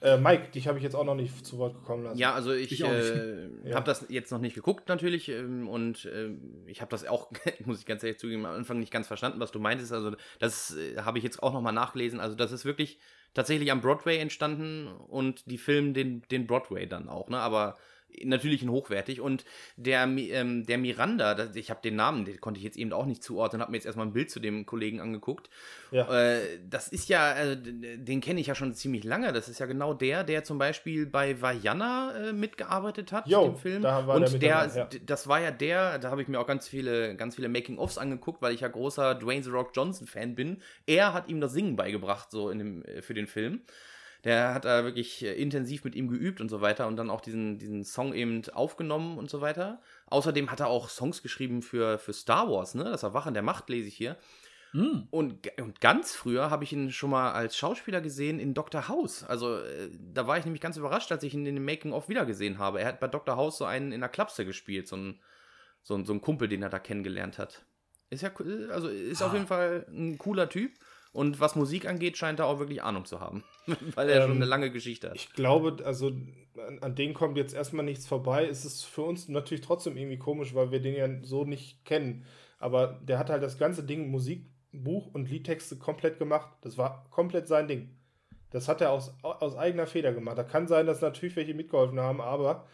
Äh, 0.00 0.16
Mike, 0.16 0.50
dich 0.50 0.66
habe 0.66 0.78
ich 0.78 0.84
jetzt 0.84 0.94
auch 0.94 1.04
noch 1.04 1.14
nicht 1.14 1.46
zu 1.46 1.58
Wort 1.58 1.74
gekommen 1.74 2.04
lassen. 2.04 2.18
Ja, 2.18 2.34
also 2.34 2.52
ich, 2.52 2.72
ich 2.72 2.84
äh, 2.84 3.48
ja. 3.64 3.74
habe 3.74 3.86
das 3.86 4.06
jetzt 4.08 4.32
noch 4.32 4.40
nicht 4.40 4.54
geguckt 4.54 4.88
natürlich 4.88 5.28
ähm, 5.28 5.68
und 5.68 6.04
äh, 6.06 6.30
ich 6.66 6.80
habe 6.80 6.90
das 6.90 7.06
auch, 7.06 7.30
muss 7.64 7.80
ich 7.80 7.86
ganz 7.86 8.02
ehrlich 8.02 8.18
zugeben, 8.18 8.46
am 8.46 8.54
Anfang 8.54 8.78
nicht 8.78 8.92
ganz 8.92 9.06
verstanden, 9.06 9.40
was 9.40 9.52
du 9.52 9.60
meintest. 9.60 9.92
Also 9.92 10.16
das 10.38 10.76
äh, 10.76 10.96
habe 11.02 11.18
ich 11.18 11.24
jetzt 11.24 11.42
auch 11.42 11.52
nochmal 11.52 11.72
nachgelesen. 11.72 12.20
Also 12.20 12.36
das 12.36 12.52
ist 12.52 12.64
wirklich 12.64 12.98
tatsächlich 13.34 13.70
am 13.70 13.80
Broadway 13.80 14.18
entstanden 14.18 14.88
und 14.88 15.50
die 15.50 15.58
filmen 15.58 15.94
den, 15.94 16.22
den 16.30 16.46
Broadway 16.46 16.86
dann 16.86 17.08
auch, 17.08 17.28
ne? 17.28 17.38
Aber 17.38 17.76
natürlich 18.24 18.62
in 18.62 18.70
hochwertig. 18.70 19.20
Und 19.20 19.44
der, 19.76 20.04
ähm, 20.04 20.64
der 20.64 20.78
Miranda, 20.78 21.50
ich 21.54 21.70
habe 21.70 21.80
den 21.82 21.96
Namen, 21.96 22.24
den 22.24 22.40
konnte 22.40 22.58
ich 22.58 22.64
jetzt 22.64 22.76
eben 22.76 22.92
auch 22.92 23.06
nicht 23.06 23.22
zuordnen, 23.22 23.60
habe 23.60 23.70
mir 23.70 23.76
jetzt 23.76 23.86
erstmal 23.86 24.06
ein 24.06 24.12
Bild 24.12 24.30
zu 24.30 24.40
dem 24.40 24.66
Kollegen 24.66 25.00
angeguckt. 25.00 25.50
Ja. 25.90 26.12
Äh, 26.12 26.40
das 26.68 26.88
ist 26.88 27.08
ja, 27.08 27.34
äh, 27.34 27.56
den 27.56 28.20
kenne 28.20 28.40
ich 28.40 28.46
ja 28.46 28.54
schon 28.54 28.74
ziemlich 28.74 29.04
lange. 29.04 29.32
Das 29.32 29.48
ist 29.48 29.58
ja 29.58 29.66
genau 29.66 29.94
der, 29.94 30.24
der 30.24 30.44
zum 30.44 30.58
Beispiel 30.58 31.06
bei 31.06 31.40
Vajana 31.40 32.14
äh, 32.16 32.32
mitgearbeitet 32.32 33.12
hat, 33.12 33.26
jo, 33.26 33.44
dem 33.44 33.56
Film. 33.56 33.82
Da 33.82 34.06
war 34.06 34.16
Und 34.16 34.32
der, 34.32 34.66
der 34.66 34.70
ja. 34.74 34.88
das 35.06 35.28
war 35.28 35.40
ja 35.40 35.50
der, 35.50 35.98
da 35.98 36.10
habe 36.10 36.22
ich 36.22 36.28
mir 36.28 36.40
auch 36.40 36.46
ganz 36.46 36.68
viele, 36.68 37.16
ganz 37.16 37.36
viele 37.36 37.48
Making-ofs 37.48 37.98
angeguckt, 37.98 38.42
weil 38.42 38.54
ich 38.54 38.60
ja 38.60 38.68
großer 38.68 39.14
Dwayne 39.14 39.42
The 39.42 39.50
Rock 39.50 39.72
Johnson-Fan 39.74 40.34
bin. 40.34 40.62
Er 40.86 41.12
hat 41.12 41.28
ihm 41.28 41.40
das 41.40 41.52
Singen 41.52 41.76
beigebracht, 41.76 42.30
so 42.30 42.50
in 42.50 42.58
dem, 42.58 42.84
äh, 42.84 43.02
für 43.02 43.14
den 43.14 43.26
Film 43.26 43.62
der 44.24 44.54
hat 44.54 44.64
da 44.64 44.84
wirklich 44.84 45.24
äh, 45.24 45.34
intensiv 45.34 45.84
mit 45.84 45.94
ihm 45.94 46.08
geübt 46.08 46.40
und 46.40 46.48
so 46.48 46.60
weiter 46.60 46.86
und 46.86 46.96
dann 46.96 47.10
auch 47.10 47.20
diesen, 47.20 47.58
diesen 47.58 47.84
Song 47.84 48.14
eben 48.14 48.42
aufgenommen 48.52 49.18
und 49.18 49.30
so 49.30 49.40
weiter. 49.40 49.80
Außerdem 50.06 50.50
hat 50.50 50.60
er 50.60 50.68
auch 50.68 50.88
Songs 50.88 51.22
geschrieben 51.22 51.62
für, 51.62 51.98
für 51.98 52.12
Star 52.12 52.50
Wars, 52.50 52.74
ne? 52.74 52.84
Das 52.84 53.02
Erwachen 53.02 53.34
der 53.34 53.42
Macht 53.42 53.68
lese 53.68 53.88
ich 53.88 53.96
hier. 53.96 54.16
Mm. 54.72 55.02
Und, 55.10 55.60
und 55.60 55.80
ganz 55.80 56.14
früher 56.14 56.50
habe 56.50 56.64
ich 56.64 56.72
ihn 56.72 56.92
schon 56.92 57.10
mal 57.10 57.32
als 57.32 57.56
Schauspieler 57.56 58.00
gesehen 58.00 58.38
in 58.38 58.54
Dr. 58.54 58.88
House. 58.88 59.24
Also 59.24 59.58
äh, 59.58 59.90
da 60.12 60.26
war 60.26 60.38
ich 60.38 60.44
nämlich 60.44 60.62
ganz 60.62 60.76
überrascht, 60.76 61.10
als 61.10 61.24
ich 61.24 61.34
ihn 61.34 61.44
in 61.44 61.56
dem 61.56 61.64
Making-of 61.64 62.08
wiedergesehen 62.08 62.58
habe. 62.58 62.80
Er 62.80 62.88
hat 62.88 63.00
bei 63.00 63.08
Dr. 63.08 63.36
House 63.36 63.58
so 63.58 63.64
einen 63.64 63.92
in 63.92 64.00
der 64.00 64.08
Klapse 64.08 64.46
gespielt, 64.46 64.86
so 64.86 64.96
ein, 64.96 65.20
so 65.82 65.94
ein, 65.94 66.04
so 66.04 66.12
ein 66.12 66.20
Kumpel, 66.20 66.48
den 66.48 66.62
er 66.62 66.70
da 66.70 66.78
kennengelernt 66.78 67.38
hat. 67.38 67.66
Ist 68.08 68.22
ja, 68.22 68.30
also 68.70 68.88
ist 68.88 69.22
ah. 69.22 69.26
auf 69.26 69.32
jeden 69.32 69.46
Fall 69.46 69.86
ein 69.90 70.16
cooler 70.18 70.48
Typ. 70.48 70.72
Und 71.12 71.40
was 71.40 71.56
Musik 71.56 71.86
angeht, 71.86 72.16
scheint 72.16 72.40
er 72.40 72.46
auch 72.46 72.58
wirklich 72.58 72.82
Ahnung 72.82 73.04
zu 73.04 73.20
haben, 73.20 73.44
weil 73.94 74.08
er 74.08 74.22
ähm, 74.22 74.28
schon 74.28 74.36
eine 74.36 74.46
lange 74.46 74.70
Geschichte 74.70 75.10
hat. 75.10 75.16
Ich 75.16 75.32
glaube, 75.32 75.76
also 75.84 76.08
an, 76.08 76.78
an 76.80 76.94
denen 76.94 77.12
kommt 77.12 77.36
jetzt 77.36 77.54
erstmal 77.54 77.84
nichts 77.84 78.06
vorbei. 78.06 78.46
Es 78.46 78.64
ist 78.64 78.84
für 78.84 79.02
uns 79.02 79.28
natürlich 79.28 79.62
trotzdem 79.62 79.96
irgendwie 79.96 80.18
komisch, 80.18 80.54
weil 80.54 80.70
wir 80.70 80.80
den 80.80 80.94
ja 80.94 81.08
so 81.22 81.44
nicht 81.44 81.84
kennen. 81.84 82.24
Aber 82.58 82.98
der 83.02 83.18
hat 83.18 83.28
halt 83.28 83.42
das 83.42 83.58
ganze 83.58 83.84
Ding, 83.84 84.10
Musikbuch 84.10 85.08
und 85.12 85.28
Liedtexte 85.28 85.76
komplett 85.76 86.18
gemacht. 86.18 86.48
Das 86.62 86.78
war 86.78 87.04
komplett 87.10 87.46
sein 87.46 87.68
Ding. 87.68 87.90
Das 88.50 88.68
hat 88.68 88.80
er 88.80 88.92
aus, 88.92 89.14
aus 89.22 89.56
eigener 89.56 89.86
Feder 89.86 90.12
gemacht. 90.12 90.38
Da 90.38 90.44
kann 90.44 90.66
sein, 90.66 90.86
dass 90.86 91.00
natürlich 91.00 91.36
welche 91.36 91.54
mitgeholfen 91.54 92.00
haben, 92.00 92.20
aber 92.20 92.66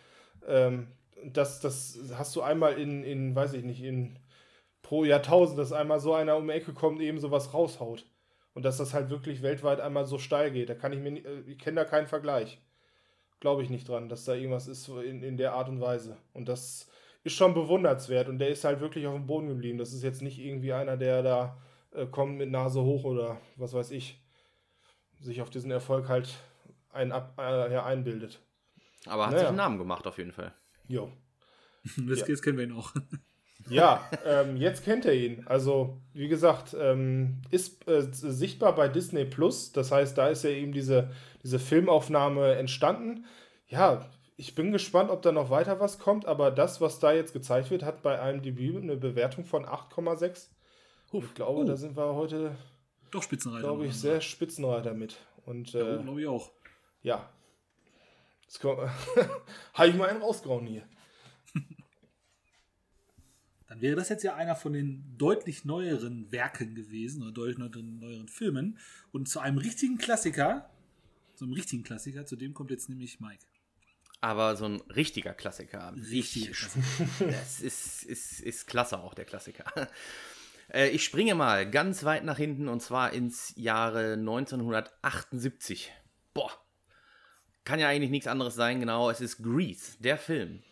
ähm, 0.46 0.88
das, 1.24 1.60
das 1.60 1.98
hast 2.16 2.34
du 2.36 2.42
einmal 2.42 2.78
in, 2.78 3.02
in, 3.02 3.34
weiß 3.34 3.54
ich 3.54 3.64
nicht, 3.64 3.82
in 3.82 4.18
pro 4.82 5.04
Jahrtausend, 5.04 5.58
dass 5.58 5.72
einmal 5.72 6.00
so 6.00 6.14
einer 6.14 6.36
um 6.36 6.46
die 6.46 6.54
Ecke 6.54 6.72
kommt, 6.72 7.00
eben 7.00 7.18
sowas 7.18 7.54
raushaut. 7.54 8.04
Und 8.58 8.64
dass 8.64 8.78
das 8.78 8.92
halt 8.92 9.08
wirklich 9.08 9.40
weltweit 9.40 9.78
einmal 9.78 10.04
so 10.04 10.18
steil 10.18 10.50
geht. 10.50 10.68
Da 10.68 10.74
kann 10.74 10.92
ich 10.92 10.98
mir, 10.98 11.24
äh, 11.24 11.42
ich 11.46 11.60
kenne 11.60 11.76
da 11.76 11.84
keinen 11.84 12.08
Vergleich. 12.08 12.60
Glaube 13.38 13.62
ich 13.62 13.70
nicht 13.70 13.88
dran, 13.88 14.08
dass 14.08 14.24
da 14.24 14.34
irgendwas 14.34 14.66
ist 14.66 14.88
in, 14.88 15.22
in 15.22 15.36
der 15.36 15.52
Art 15.52 15.68
und 15.68 15.80
Weise. 15.80 16.16
Und 16.32 16.48
das 16.48 16.90
ist 17.22 17.36
schon 17.36 17.54
bewundernswert. 17.54 18.28
Und 18.28 18.40
der 18.40 18.48
ist 18.48 18.64
halt 18.64 18.80
wirklich 18.80 19.06
auf 19.06 19.14
dem 19.14 19.28
Boden 19.28 19.46
geblieben. 19.46 19.78
Das 19.78 19.92
ist 19.92 20.02
jetzt 20.02 20.22
nicht 20.22 20.40
irgendwie 20.40 20.72
einer, 20.72 20.96
der 20.96 21.22
da 21.22 21.56
äh, 21.92 22.06
kommt 22.06 22.36
mit 22.36 22.50
Nase 22.50 22.82
hoch 22.82 23.04
oder 23.04 23.40
was 23.54 23.74
weiß 23.74 23.92
ich, 23.92 24.20
sich 25.20 25.40
auf 25.40 25.50
diesen 25.50 25.70
Erfolg 25.70 26.08
halt 26.08 26.28
ein, 26.90 27.12
ab, 27.12 27.38
äh, 27.38 27.72
ja, 27.72 27.84
einbildet. 27.84 28.40
Aber 29.06 29.26
hat 29.26 29.30
naja. 29.30 29.38
sich 29.38 29.48
einen 29.50 29.56
Namen 29.56 29.78
gemacht 29.78 30.04
auf 30.08 30.18
jeden 30.18 30.32
Fall. 30.32 30.52
Jo. 30.88 31.12
Das, 32.08 32.18
ja. 32.18 32.26
Jetzt 32.26 32.42
kennen 32.42 32.58
wir 32.58 32.64
ihn 32.64 32.72
auch. 32.72 32.92
Ja, 33.70 34.08
ähm, 34.24 34.56
jetzt 34.56 34.84
kennt 34.84 35.04
er 35.04 35.14
ihn. 35.14 35.44
Also, 35.46 35.98
wie 36.12 36.28
gesagt, 36.28 36.76
ähm, 36.78 37.42
ist 37.50 37.86
äh, 37.88 38.02
sichtbar 38.10 38.74
bei 38.74 38.88
Disney 38.88 39.24
Plus. 39.24 39.72
Das 39.72 39.92
heißt, 39.92 40.16
da 40.16 40.28
ist 40.28 40.44
ja 40.44 40.50
eben 40.50 40.72
diese, 40.72 41.10
diese 41.42 41.58
Filmaufnahme 41.58 42.54
entstanden. 42.54 43.26
Ja, 43.68 44.08
ich 44.36 44.54
bin 44.54 44.72
gespannt, 44.72 45.10
ob 45.10 45.22
da 45.22 45.32
noch 45.32 45.50
weiter 45.50 45.80
was 45.80 45.98
kommt, 45.98 46.26
aber 46.26 46.50
das, 46.50 46.80
was 46.80 47.00
da 47.00 47.12
jetzt 47.12 47.32
gezeigt 47.32 47.70
wird, 47.70 47.82
hat 47.82 48.02
bei 48.02 48.20
einem 48.20 48.42
Debüt 48.42 48.82
eine 48.82 48.96
Bewertung 48.96 49.44
von 49.44 49.64
8,6. 49.64 50.48
Ich 51.12 51.34
glaube, 51.34 51.60
uh. 51.60 51.64
da 51.64 51.76
sind 51.76 51.96
wir 51.96 52.14
heute. 52.14 52.56
Doch 53.10 53.22
Spitzenreiter. 53.22 53.62
Glaube 53.62 53.86
ich, 53.86 53.94
sehr 53.94 54.20
Spitzenreiter 54.20 54.94
mit. 54.94 55.16
Und, 55.46 55.74
äh, 55.74 55.96
ja, 55.96 56.02
glaube 56.02 56.20
ich 56.20 56.26
auch. 56.26 56.50
Ja. 57.02 57.28
Habe 59.74 59.88
ich 59.88 59.94
mal 59.94 60.08
einen 60.08 60.22
rausgehauen 60.22 60.66
hier 60.66 60.82
dann 63.78 63.82
wäre 63.82 63.96
das 63.96 64.08
jetzt 64.08 64.24
ja 64.24 64.34
einer 64.34 64.56
von 64.56 64.72
den 64.72 65.04
deutlich 65.18 65.64
neueren 65.64 66.30
Werken 66.32 66.74
gewesen 66.74 67.22
oder 67.22 67.32
deutlich 67.32 67.58
neueren, 67.58 67.98
neueren 68.00 68.28
Filmen. 68.28 68.78
Und 69.12 69.28
zu 69.28 69.40
einem 69.40 69.58
richtigen 69.58 69.98
Klassiker, 69.98 70.68
zu 71.34 71.44
einem 71.44 71.54
richtigen 71.54 71.84
Klassiker, 71.84 72.26
zu 72.26 72.36
dem 72.36 72.54
kommt 72.54 72.70
jetzt 72.70 72.88
nämlich 72.88 73.20
Mike. 73.20 73.44
Aber 74.20 74.56
so 74.56 74.64
ein 74.64 74.80
richtiger 74.94 75.32
Klassiker. 75.32 75.94
Klassiker. 75.94 76.52
Das 77.30 77.60
ist, 77.60 78.02
ist, 78.02 78.40
ist 78.40 78.66
klasse 78.66 78.98
auch, 78.98 79.14
der 79.14 79.24
Klassiker. 79.24 79.64
Äh, 80.70 80.88
ich 80.90 81.04
springe 81.04 81.34
mal 81.34 81.70
ganz 81.70 82.04
weit 82.04 82.24
nach 82.24 82.36
hinten 82.36 82.68
und 82.68 82.82
zwar 82.82 83.12
ins 83.12 83.54
Jahre 83.56 84.14
1978. 84.14 85.92
Boah. 86.34 86.50
Kann 87.64 87.78
ja 87.80 87.88
eigentlich 87.88 88.10
nichts 88.10 88.26
anderes 88.26 88.54
sein, 88.54 88.80
genau. 88.80 89.08
Es 89.08 89.20
ist 89.20 89.42
Grease, 89.42 89.96
der 90.00 90.18
Film. 90.18 90.62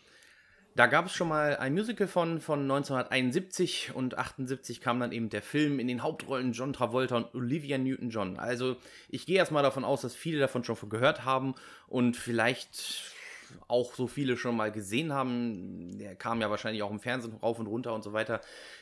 Da 0.77 0.85
gab 0.85 1.07
es 1.07 1.13
schon 1.13 1.29
mal 1.29 1.57
ein 1.57 1.73
Musical 1.73 2.07
von, 2.07 2.39
von 2.39 2.61
1971 2.61 3.95
und 3.95 4.15
78 4.15 4.79
kam 4.79 4.99
dann 4.99 5.11
eben 5.11 5.29
der 5.29 5.41
Film 5.41 5.79
in 5.79 5.87
den 5.87 6.03
Hauptrollen 6.03 6.53
John 6.53 6.71
Travolta 6.71 7.17
und 7.17 7.33
Olivia 7.33 7.79
Newton-John. 7.79 8.37
Also 8.37 8.75
ich 9.09 9.25
gehe 9.25 9.37
erstmal 9.37 9.63
davon 9.63 9.83
aus, 9.83 10.01
dass 10.01 10.13
viele 10.13 10.39
davon 10.39 10.63
schon 10.63 10.77
gehört 10.87 11.25
haben 11.25 11.55
und 11.87 12.15
vielleicht 12.15 13.11
auch 13.67 13.95
so 13.95 14.05
viele 14.05 14.37
schon 14.37 14.55
mal 14.55 14.71
gesehen 14.71 15.13
haben. 15.13 15.97
Der 15.97 16.13
kam 16.13 16.41
ja 16.41 16.51
wahrscheinlich 16.51 16.83
auch 16.83 16.91
im 16.91 16.99
Fernsehen 16.99 17.33
rauf 17.37 17.57
und 17.57 17.65
runter 17.65 17.95
und 17.95 18.03
so 18.03 18.13
weiter. 18.13 18.39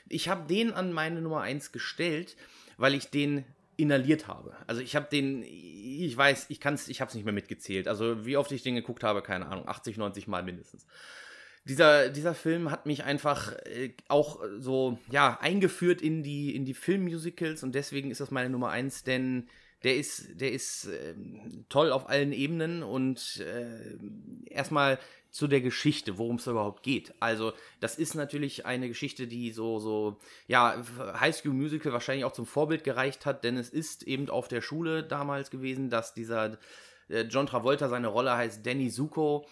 Ich 0.10 0.28
habe 0.28 0.50
den 0.50 0.74
an 0.74 0.92
meine 0.92 1.22
Nummer 1.22 1.44
1 1.44 1.72
gestellt, 1.72 2.36
weil 2.76 2.94
ich 2.94 3.10
den 3.10 3.46
inhaliert 3.78 4.28
habe. 4.28 4.54
Also 4.68 4.82
ich 4.82 4.98
habe 4.98 5.08
den, 5.10 5.44
ich 5.44 6.18
weiß, 6.18 6.48
ich 6.50 6.60
kann 6.60 6.78
ich 6.88 7.00
habe 7.00 7.08
es 7.08 7.16
nicht 7.16 7.24
mehr 7.24 7.34
mitgezählt. 7.34 7.88
Also 7.88 8.26
wie 8.26 8.36
oft 8.36 8.52
ich 8.52 8.64
den 8.64 8.76
geguckt 8.76 9.06
habe, 9.06 9.22
keine 9.22 9.46
Ahnung, 9.46 9.66
80, 9.66 9.96
90 9.96 10.28
Mal 10.28 10.44
mindestens 10.44 10.86
dieser, 11.66 12.10
dieser 12.10 12.36
Film 12.36 12.72
hat 12.72 12.86
mich 12.86 13.04
einfach 13.04 13.54
äh, 13.66 13.94
auch 14.08 14.40
so, 14.60 15.00
ja, 15.12 15.38
eingeführt 15.42 16.02
in 16.02 16.24
die, 16.24 16.56
in 16.56 16.64
die 16.66 16.74
Filmmusicals 16.74 17.64
und 17.64 17.74
deswegen 17.76 18.12
ist 18.12 18.22
das 18.22 18.32
meine 18.32 18.50
Nummer 18.50 18.70
eins, 18.70 19.04
denn 19.04 19.48
der 19.84 19.98
ist, 19.98 20.40
der 20.40 20.52
ist 20.52 20.86
äh, 20.86 21.16
toll 21.70 21.92
auf 21.92 22.10
allen 22.10 22.34
Ebenen 22.34 22.84
und 22.84 23.44
äh, 23.46 23.98
erstmal 24.52 25.00
zu 25.32 25.48
der 25.48 25.60
Geschichte, 25.60 26.18
worum 26.18 26.38
es 26.38 26.48
überhaupt 26.48 26.82
geht. 26.82 27.14
Also, 27.20 27.52
das 27.82 27.98
ist 27.98 28.16
natürlich 28.16 28.66
eine 28.66 28.88
Geschichte, 28.88 29.28
die 29.28 29.52
so, 29.52 29.80
so, 29.80 30.18
ja, 30.48 30.82
High 31.20 31.36
School 31.36 31.52
Musical 31.52 31.92
wahrscheinlich 31.92 32.26
auch 32.26 32.32
zum 32.32 32.46
Vorbild 32.46 32.84
gereicht 32.84 33.26
hat, 33.26 33.44
denn 33.44 33.58
es 33.58 33.70
ist 33.70 34.04
eben 34.04 34.30
auf 34.30 34.48
der 34.48 34.62
Schule 34.62 35.04
damals 35.04 35.52
gewesen, 35.52 35.90
dass 35.90 36.14
dieser 36.14 36.58
äh, 37.10 37.24
John 37.24 37.48
Travolta, 37.48 37.90
seine 37.90 38.08
Rolle 38.08 38.36
heißt 38.36 38.66
Danny 38.66 38.90
Zuko, 38.90 39.46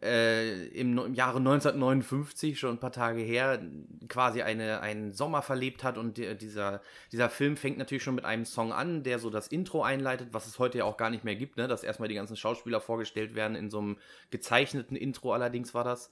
äh, 0.00 0.66
im, 0.68 0.98
im, 0.98 1.14
Jahre 1.14 1.38
1959, 1.38 2.58
schon 2.58 2.76
ein 2.76 2.80
paar 2.80 2.92
Tage 2.92 3.20
her, 3.20 3.60
quasi 4.08 4.42
eine, 4.42 4.80
einen 4.80 5.12
Sommer 5.12 5.42
verlebt 5.42 5.84
hat. 5.84 5.98
Und 5.98 6.18
die, 6.18 6.36
dieser, 6.36 6.80
dieser 7.12 7.30
Film 7.30 7.56
fängt 7.56 7.78
natürlich 7.78 8.02
schon 8.02 8.14
mit 8.14 8.24
einem 8.24 8.44
Song 8.44 8.72
an, 8.72 9.02
der 9.02 9.18
so 9.18 9.30
das 9.30 9.48
Intro 9.48 9.82
einleitet, 9.82 10.28
was 10.32 10.46
es 10.46 10.58
heute 10.58 10.78
ja 10.78 10.84
auch 10.84 10.96
gar 10.96 11.10
nicht 11.10 11.24
mehr 11.24 11.36
gibt, 11.36 11.56
ne? 11.56 11.68
dass 11.68 11.84
erstmal 11.84 12.08
die 12.08 12.14
ganzen 12.14 12.36
Schauspieler 12.36 12.80
vorgestellt 12.80 13.34
werden. 13.34 13.56
In 13.56 13.70
so 13.70 13.78
einem 13.78 13.98
gezeichneten 14.30 14.96
Intro 14.96 15.32
allerdings 15.32 15.74
war 15.74 15.84
das. 15.84 16.10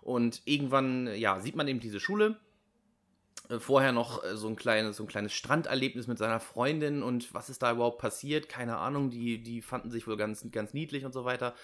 Und 0.00 0.42
irgendwann, 0.44 1.08
ja, 1.14 1.40
sieht 1.40 1.56
man 1.56 1.68
eben 1.68 1.80
diese 1.80 2.00
Schule. 2.00 2.36
Äh, 3.48 3.58
vorher 3.58 3.92
noch 3.92 4.24
äh, 4.24 4.36
so 4.36 4.48
ein 4.48 4.56
kleines, 4.56 4.96
so 4.96 5.04
ein 5.04 5.08
kleines 5.08 5.32
Stranderlebnis 5.32 6.06
mit 6.06 6.18
seiner 6.18 6.40
Freundin 6.40 7.02
und 7.02 7.32
was 7.34 7.50
ist 7.50 7.62
da 7.62 7.72
überhaupt 7.72 7.98
passiert? 7.98 8.48
Keine 8.48 8.76
Ahnung, 8.78 9.10
die, 9.10 9.42
die 9.42 9.62
fanden 9.62 9.90
sich 9.90 10.06
wohl 10.06 10.16
ganz, 10.16 10.46
ganz 10.50 10.74
niedlich 10.74 11.04
und 11.04 11.12
so 11.12 11.24
weiter. 11.24 11.54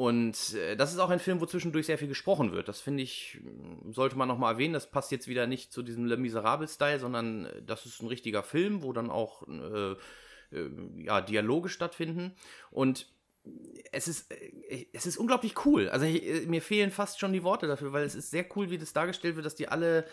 Und 0.00 0.54
äh, 0.54 0.76
das 0.76 0.94
ist 0.94 0.98
auch 0.98 1.10
ein 1.10 1.18
Film, 1.18 1.42
wo 1.42 1.46
zwischendurch 1.46 1.84
sehr 1.84 1.98
viel 1.98 2.08
gesprochen 2.08 2.52
wird. 2.52 2.68
Das 2.68 2.80
finde 2.80 3.02
ich, 3.02 3.38
mm, 3.42 3.92
sollte 3.92 4.16
man 4.16 4.28
nochmal 4.28 4.54
erwähnen. 4.54 4.72
Das 4.72 4.90
passt 4.90 5.12
jetzt 5.12 5.28
wieder 5.28 5.46
nicht 5.46 5.74
zu 5.74 5.82
diesem 5.82 6.06
Le 6.06 6.16
Miserable-Style, 6.16 6.98
sondern 6.98 7.44
äh, 7.44 7.62
das 7.62 7.84
ist 7.84 8.00
ein 8.00 8.06
richtiger 8.06 8.42
Film, 8.42 8.82
wo 8.82 8.94
dann 8.94 9.10
auch 9.10 9.46
äh, 9.46 9.92
äh, 10.56 10.70
ja, 11.04 11.20
Dialoge 11.20 11.68
stattfinden. 11.68 12.34
Und 12.70 13.12
es 13.92 14.08
ist, 14.08 14.32
äh, 14.32 14.86
es 14.94 15.04
ist 15.04 15.18
unglaublich 15.18 15.66
cool. 15.66 15.90
Also 15.90 16.06
ich, 16.06 16.46
mir 16.46 16.62
fehlen 16.62 16.90
fast 16.90 17.20
schon 17.20 17.34
die 17.34 17.42
Worte 17.42 17.66
dafür, 17.66 17.92
weil 17.92 18.04
es 18.04 18.14
ist 18.14 18.30
sehr 18.30 18.46
cool, 18.56 18.70
wie 18.70 18.78
das 18.78 18.94
dargestellt 18.94 19.36
wird, 19.36 19.44
dass 19.44 19.54
die 19.54 19.68
alle 19.68 20.06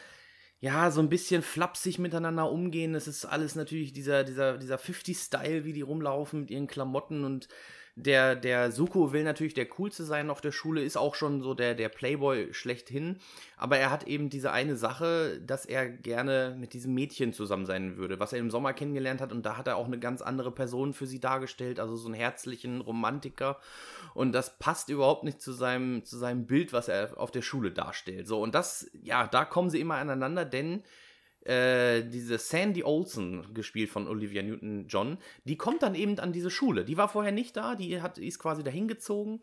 ja, 0.60 0.92
so 0.92 1.00
ein 1.00 1.08
bisschen 1.08 1.42
flapsig 1.42 1.98
miteinander 1.98 2.52
umgehen. 2.52 2.94
Es 2.94 3.08
ist 3.08 3.24
alles 3.24 3.56
natürlich 3.56 3.94
dieser, 3.94 4.26
dieser, 4.26 4.58
dieser 4.58 4.80
50-Style, 4.80 5.64
wie 5.64 5.72
die 5.72 5.82
rumlaufen 5.82 6.42
mit 6.42 6.52
ihren 6.52 6.68
Klamotten 6.68 7.24
und 7.24 7.48
der, 7.98 8.36
der 8.36 8.72
Suko 8.72 9.12
will 9.12 9.24
natürlich 9.24 9.56
der 9.56 9.66
Coolste 9.66 10.04
sein 10.04 10.30
auf 10.30 10.40
der 10.40 10.52
Schule, 10.52 10.84
ist 10.84 10.98
auch 10.98 11.16
schon 11.16 11.42
so 11.42 11.56
der, 11.56 11.74
der 11.74 11.90
Playboy 11.90 12.54
schlechthin. 12.54 13.18
Aber 13.58 13.80
er 13.80 13.90
hat 13.90 14.06
eben 14.06 14.30
diese 14.30 14.52
eine 14.52 14.76
Sache, 14.76 15.42
dass 15.42 15.66
er 15.66 15.90
gerne 15.90 16.56
mit 16.60 16.74
diesem 16.74 16.94
Mädchen 16.94 17.34
zusammen 17.34 17.66
sein 17.66 17.98
würde, 17.98 18.20
was 18.20 18.34
er 18.34 18.40
im 18.40 18.52
Sommer 18.52 18.74
kennengelernt 18.74 19.20
hat. 19.20 19.32
Und 19.32 19.48
da 19.48 19.58
hat 19.58 19.66
er 19.66 19.78
auch 19.78 19.88
eine 19.88 19.98
ganz 19.98 20.22
andere 20.22 20.52
Person 20.52 20.94
für 20.94 21.08
sie 21.08 21.20
dargestellt, 21.20 21.80
also 21.80 21.96
so 21.96 22.06
einen 22.06 22.14
herzlichen 22.14 22.82
Romantiker. 22.82 23.58
Und 24.14 24.32
das 24.32 24.60
passt 24.60 24.90
überhaupt 24.90 25.24
nicht 25.24 25.42
zu 25.42 25.52
seinem, 25.52 26.06
zu 26.06 26.18
seinem 26.18 26.46
Bild, 26.46 26.74
was 26.74 26.90
er 26.90 27.20
auf 27.20 27.32
der 27.32 27.42
Schule 27.42 27.72
darstellt. 27.72 28.28
So, 28.28 28.40
und 28.40 28.54
das, 28.54 28.92
ja, 29.02 29.26
da 29.26 29.44
kommen 29.44 29.72
sie 29.72 29.82
immer 29.82 29.96
aneinander, 29.96 30.46
denn 30.46 30.84
äh, 31.48 32.04
diese 32.04 32.38
Sandy 32.38 32.84
Olsen, 32.84 33.54
gespielt 33.54 33.90
von 33.90 34.08
Olivia 34.08 34.42
Newton-John, 34.44 35.18
die 35.46 35.58
kommt 35.58 35.84
dann 35.84 35.96
eben 35.96 36.20
an 36.20 36.34
diese 36.34 36.52
Schule. 36.52 36.84
Die 36.84 36.98
war 36.98 37.08
vorher 37.10 37.32
nicht 37.32 37.56
da, 37.56 37.76
die 37.76 38.02
hat, 38.02 38.18
ist 38.18 38.40
quasi 38.40 38.64
dahin 38.64 38.88
gezogen 38.88 39.42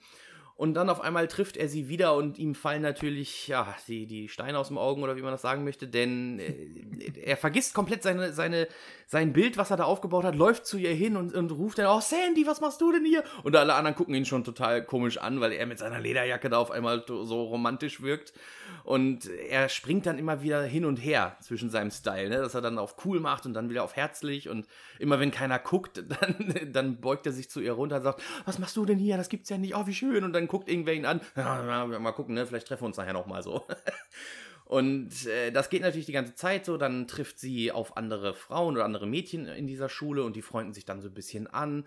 und 0.56 0.74
dann 0.74 0.88
auf 0.88 1.00
einmal 1.00 1.26
trifft 1.26 1.56
er 1.56 1.68
sie 1.68 1.88
wieder 1.88 2.14
und 2.14 2.38
ihm 2.38 2.54
fallen 2.54 2.82
natürlich 2.82 3.48
ja, 3.48 3.74
die, 3.88 4.06
die 4.06 4.28
Steine 4.28 4.56
aus 4.56 4.68
dem 4.68 4.78
Augen 4.78 5.02
oder 5.02 5.16
wie 5.16 5.22
man 5.22 5.32
das 5.32 5.42
sagen 5.42 5.64
möchte, 5.64 5.88
denn 5.88 6.38
äh, 6.38 7.20
er 7.24 7.36
vergisst 7.36 7.74
komplett 7.74 8.04
seine, 8.04 8.32
seine, 8.32 8.68
sein 9.06 9.32
Bild, 9.32 9.56
was 9.56 9.72
er 9.72 9.76
da 9.76 9.84
aufgebaut 9.84 10.24
hat, 10.24 10.36
läuft 10.36 10.64
zu 10.64 10.78
ihr 10.78 10.94
hin 10.94 11.16
und, 11.16 11.34
und 11.34 11.50
ruft 11.50 11.78
dann, 11.78 11.86
oh 11.86 12.00
Sandy, 12.00 12.46
was 12.46 12.60
machst 12.60 12.80
du 12.80 12.92
denn 12.92 13.04
hier? 13.04 13.24
Und 13.42 13.56
alle 13.56 13.74
anderen 13.74 13.96
gucken 13.96 14.14
ihn 14.14 14.26
schon 14.26 14.44
total 14.44 14.84
komisch 14.84 15.18
an, 15.18 15.40
weil 15.40 15.52
er 15.52 15.66
mit 15.66 15.78
seiner 15.80 15.98
Lederjacke 15.98 16.48
da 16.48 16.58
auf 16.58 16.70
einmal 16.70 17.04
so 17.06 17.42
romantisch 17.42 18.00
wirkt. 18.00 18.32
Und 18.84 19.28
er 19.28 19.68
springt 19.68 20.06
dann 20.06 20.18
immer 20.18 20.42
wieder 20.42 20.62
hin 20.62 20.84
und 20.84 20.96
her 20.96 21.36
zwischen 21.40 21.70
seinem 21.70 21.90
Style, 21.90 22.28
ne? 22.28 22.36
dass 22.36 22.54
er 22.54 22.60
dann 22.60 22.78
auf 22.78 22.96
cool 23.04 23.18
macht 23.18 23.46
und 23.46 23.54
dann 23.54 23.70
wieder 23.70 23.82
auf 23.82 23.96
herzlich 23.96 24.48
und 24.48 24.66
immer 24.98 25.18
wenn 25.18 25.30
keiner 25.30 25.58
guckt, 25.58 26.04
dann, 26.20 26.72
dann 26.72 27.00
beugt 27.00 27.26
er 27.26 27.32
sich 27.32 27.50
zu 27.50 27.60
ihr 27.60 27.72
runter 27.72 27.96
und 27.96 28.02
sagt, 28.02 28.22
was 28.44 28.58
machst 28.58 28.76
du 28.76 28.84
denn 28.84 28.98
hier? 28.98 29.16
Das 29.16 29.28
gibt's 29.28 29.50
ja 29.50 29.58
nicht, 29.58 29.74
oh 29.74 29.86
wie 29.86 29.94
schön. 29.94 30.22
Und 30.22 30.32
dann 30.32 30.43
dann 30.44 30.48
guckt 30.48 30.68
irgendwer 30.68 30.94
ihn 30.94 31.06
an. 31.06 31.20
Ja, 31.36 31.86
mal 31.86 32.12
gucken, 32.12 32.34
ne? 32.34 32.46
vielleicht 32.46 32.68
treffen 32.68 32.82
wir 32.82 32.86
uns 32.86 32.96
nachher 32.96 33.12
nochmal 33.12 33.42
so. 33.42 33.66
Und 34.66 35.26
äh, 35.26 35.50
das 35.50 35.68
geht 35.68 35.82
natürlich 35.82 36.06
die 36.06 36.12
ganze 36.12 36.34
Zeit 36.34 36.64
so. 36.64 36.76
Dann 36.76 37.06
trifft 37.06 37.38
sie 37.38 37.70
auf 37.70 37.96
andere 37.96 38.34
Frauen 38.34 38.74
oder 38.74 38.84
andere 38.84 39.06
Mädchen 39.06 39.46
in 39.46 39.66
dieser 39.66 39.88
Schule 39.88 40.24
und 40.24 40.36
die 40.36 40.42
freunden 40.42 40.72
sich 40.72 40.86
dann 40.86 41.02
so 41.02 41.08
ein 41.08 41.14
bisschen 41.14 41.46
an. 41.46 41.84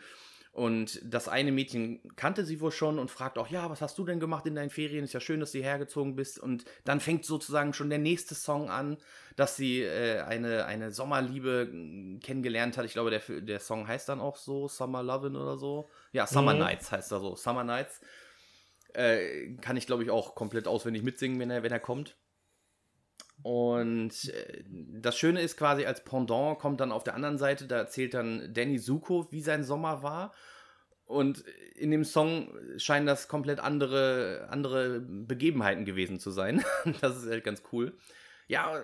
Und 0.57 1.01
das 1.03 1.27
eine 1.27 1.51
Mädchen 1.51 1.99
kannte 2.15 2.43
sie 2.43 2.61
wohl 2.61 2.71
schon 2.71 2.97
und 2.97 3.11
fragt 3.11 3.37
auch, 3.37 3.47
ja, 3.47 3.69
was 3.69 3.81
hast 3.81 3.97
du 3.99 4.05
denn 4.05 4.19
gemacht 4.19 4.45
in 4.47 4.55
deinen 4.55 4.71
Ferien? 4.71 5.03
Ist 5.03 5.13
ja 5.13 5.19
schön, 5.19 5.39
dass 5.39 5.51
du 5.51 5.59
hergezogen 5.59 6.15
bist. 6.15 6.39
Und 6.39 6.65
dann 6.83 6.99
fängt 6.99 7.25
sozusagen 7.25 7.73
schon 7.73 7.89
der 7.91 7.99
nächste 7.99 8.33
Song 8.33 8.69
an, 8.69 8.97
dass 9.35 9.55
sie 9.55 9.81
äh, 9.83 10.21
eine, 10.21 10.65
eine 10.65 10.91
Sommerliebe 10.91 11.67
hm, 11.69 12.19
kennengelernt 12.23 12.75
hat. 12.75 12.85
Ich 12.85 12.93
glaube, 12.93 13.11
der, 13.11 13.21
der 13.41 13.59
Song 13.59 13.87
heißt 13.87 14.09
dann 14.09 14.19
auch 14.19 14.35
so, 14.35 14.67
Summer 14.67 15.03
Lovin' 15.03 15.35
oder 15.35 15.57
so. 15.57 15.89
Ja, 16.11 16.25
Summer 16.25 16.53
mhm. 16.53 16.61
Nights 16.61 16.91
heißt 16.91 17.11
er 17.11 17.19
so, 17.19 17.35
Summer 17.35 17.63
Nights. 17.63 18.01
Äh, 18.93 19.55
kann 19.61 19.77
ich, 19.77 19.85
glaube 19.85 20.03
ich, 20.03 20.09
auch 20.09 20.35
komplett 20.35 20.67
auswendig 20.67 21.03
mitsingen, 21.03 21.39
wenn 21.39 21.49
er, 21.49 21.63
wenn 21.63 21.71
er 21.71 21.79
kommt. 21.79 22.17
Und 23.43 24.33
äh, 24.33 24.63
das 24.67 25.17
Schöne 25.17 25.41
ist 25.41 25.57
quasi, 25.57 25.85
als 25.85 26.03
Pendant 26.03 26.59
kommt 26.59 26.79
dann 26.79 26.91
auf 26.91 27.03
der 27.03 27.15
anderen 27.15 27.37
Seite, 27.37 27.67
da 27.67 27.77
erzählt 27.77 28.13
dann 28.13 28.53
Danny 28.53 28.79
Zuko, 28.79 29.27
wie 29.31 29.41
sein 29.41 29.63
Sommer 29.63 30.03
war. 30.03 30.33
Und 31.05 31.45
in 31.75 31.91
dem 31.91 32.03
Song 32.03 32.53
scheinen 32.77 33.05
das 33.05 33.29
komplett 33.29 33.59
andere, 33.59 34.47
andere 34.49 34.99
Begebenheiten 34.99 35.85
gewesen 35.85 36.19
zu 36.19 36.31
sein. 36.31 36.63
das 37.01 37.23
ist 37.23 37.29
halt 37.29 37.45
ganz 37.45 37.63
cool. 37.71 37.97
Ja, 38.47 38.83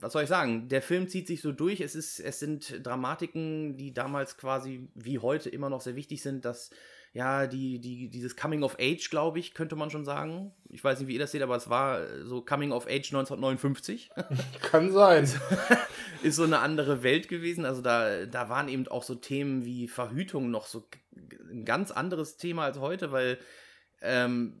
was 0.00 0.12
soll 0.12 0.24
ich 0.24 0.28
sagen? 0.28 0.68
Der 0.68 0.82
Film 0.82 1.08
zieht 1.08 1.26
sich 1.26 1.40
so 1.40 1.50
durch. 1.50 1.80
Es, 1.80 1.94
ist, 1.94 2.20
es 2.20 2.38
sind 2.38 2.86
Dramatiken, 2.86 3.76
die 3.76 3.92
damals 3.92 4.36
quasi 4.36 4.88
wie 4.94 5.18
heute 5.18 5.50
immer 5.50 5.70
noch 5.70 5.80
sehr 5.80 5.96
wichtig 5.96 6.22
sind, 6.22 6.44
dass 6.44 6.70
ja, 7.12 7.46
die, 7.46 7.80
die, 7.80 8.08
dieses 8.10 8.36
Coming 8.36 8.62
of 8.62 8.76
Age, 8.78 9.08
glaube 9.10 9.38
ich, 9.38 9.54
könnte 9.54 9.76
man 9.76 9.90
schon 9.90 10.04
sagen. 10.04 10.52
Ich 10.68 10.84
weiß 10.84 10.98
nicht, 11.00 11.08
wie 11.08 11.14
ihr 11.14 11.18
das 11.18 11.32
seht, 11.32 11.42
aber 11.42 11.56
es 11.56 11.70
war 11.70 12.00
so 12.24 12.42
Coming 12.42 12.72
of 12.72 12.86
Age 12.86 13.12
1959. 13.14 14.10
Kann 14.62 14.92
sein. 14.92 15.28
Ist 16.22 16.36
so 16.36 16.44
eine 16.44 16.58
andere 16.58 17.02
Welt 17.02 17.28
gewesen. 17.28 17.64
Also 17.64 17.80
da, 17.80 18.26
da 18.26 18.48
waren 18.48 18.68
eben 18.68 18.86
auch 18.88 19.02
so 19.02 19.14
Themen 19.14 19.64
wie 19.64 19.88
Verhütung 19.88 20.50
noch 20.50 20.66
so 20.66 20.86
ein 21.50 21.64
ganz 21.64 21.90
anderes 21.90 22.36
Thema 22.36 22.64
als 22.64 22.78
heute, 22.78 23.10
weil 23.10 23.38
ähm, 24.02 24.60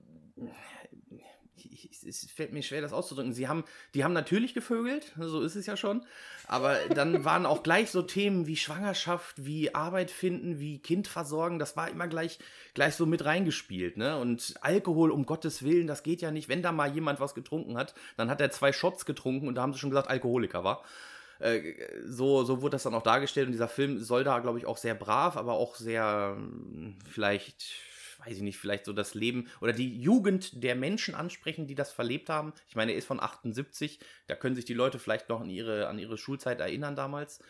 es 2.08 2.28
fällt 2.30 2.52
mir 2.52 2.62
schwer, 2.62 2.80
das 2.80 2.92
auszudrücken. 2.92 3.32
Sie 3.32 3.48
haben, 3.48 3.64
die 3.94 4.04
haben 4.04 4.12
natürlich 4.12 4.54
gevögelt, 4.54 5.12
so 5.18 5.42
ist 5.42 5.54
es 5.54 5.66
ja 5.66 5.76
schon. 5.76 6.04
Aber 6.46 6.76
dann 6.94 7.24
waren 7.24 7.46
auch 7.46 7.62
gleich 7.62 7.90
so 7.90 8.02
Themen 8.02 8.46
wie 8.46 8.56
Schwangerschaft, 8.56 9.44
wie 9.44 9.74
Arbeit 9.74 10.10
finden, 10.10 10.58
wie 10.58 10.78
Kind 10.78 11.06
versorgen. 11.06 11.58
Das 11.58 11.76
war 11.76 11.88
immer 11.88 12.08
gleich, 12.08 12.38
gleich 12.74 12.94
so 12.94 13.06
mit 13.06 13.24
reingespielt. 13.24 13.96
Ne? 13.96 14.16
Und 14.16 14.54
Alkohol, 14.60 15.10
um 15.10 15.26
Gottes 15.26 15.62
Willen, 15.62 15.86
das 15.86 16.02
geht 16.02 16.22
ja 16.22 16.30
nicht. 16.30 16.48
Wenn 16.48 16.62
da 16.62 16.72
mal 16.72 16.92
jemand 16.92 17.20
was 17.20 17.34
getrunken 17.34 17.76
hat, 17.76 17.94
dann 18.16 18.30
hat 18.30 18.40
er 18.40 18.50
zwei 18.50 18.72
Shots 18.72 19.04
getrunken 19.04 19.48
und 19.48 19.54
da 19.54 19.62
haben 19.62 19.72
sie 19.72 19.78
schon 19.78 19.90
gesagt, 19.90 20.08
Alkoholiker 20.08 20.64
war. 20.64 20.82
Äh, 21.38 21.74
so, 22.04 22.44
so 22.44 22.62
wurde 22.62 22.72
das 22.72 22.82
dann 22.82 22.94
auch 22.94 23.02
dargestellt 23.02 23.46
und 23.46 23.52
dieser 23.52 23.68
Film 23.68 24.00
soll 24.02 24.24
da, 24.24 24.38
glaube 24.40 24.58
ich, 24.58 24.66
auch 24.66 24.76
sehr 24.76 24.94
brav, 24.94 25.36
aber 25.36 25.52
auch 25.52 25.76
sehr 25.76 26.34
hm, 26.36 26.96
vielleicht 27.08 27.66
weiß 28.18 28.36
ich 28.36 28.42
nicht, 28.42 28.58
vielleicht 28.58 28.84
so 28.84 28.92
das 28.92 29.14
Leben 29.14 29.48
oder 29.60 29.72
die 29.72 30.00
Jugend 30.00 30.62
der 30.62 30.74
Menschen 30.74 31.14
ansprechen, 31.14 31.66
die 31.66 31.74
das 31.74 31.92
verlebt 31.92 32.28
haben. 32.28 32.52
Ich 32.68 32.76
meine, 32.76 32.92
er 32.92 32.98
ist 32.98 33.06
von 33.06 33.20
78, 33.20 34.00
da 34.26 34.34
können 34.34 34.56
sich 34.56 34.64
die 34.64 34.74
Leute 34.74 34.98
vielleicht 34.98 35.28
noch 35.28 35.40
an 35.40 35.50
ihre, 35.50 35.88
an 35.88 35.98
ihre 35.98 36.18
Schulzeit 36.18 36.60
erinnern 36.60 36.96
damals. 36.96 37.40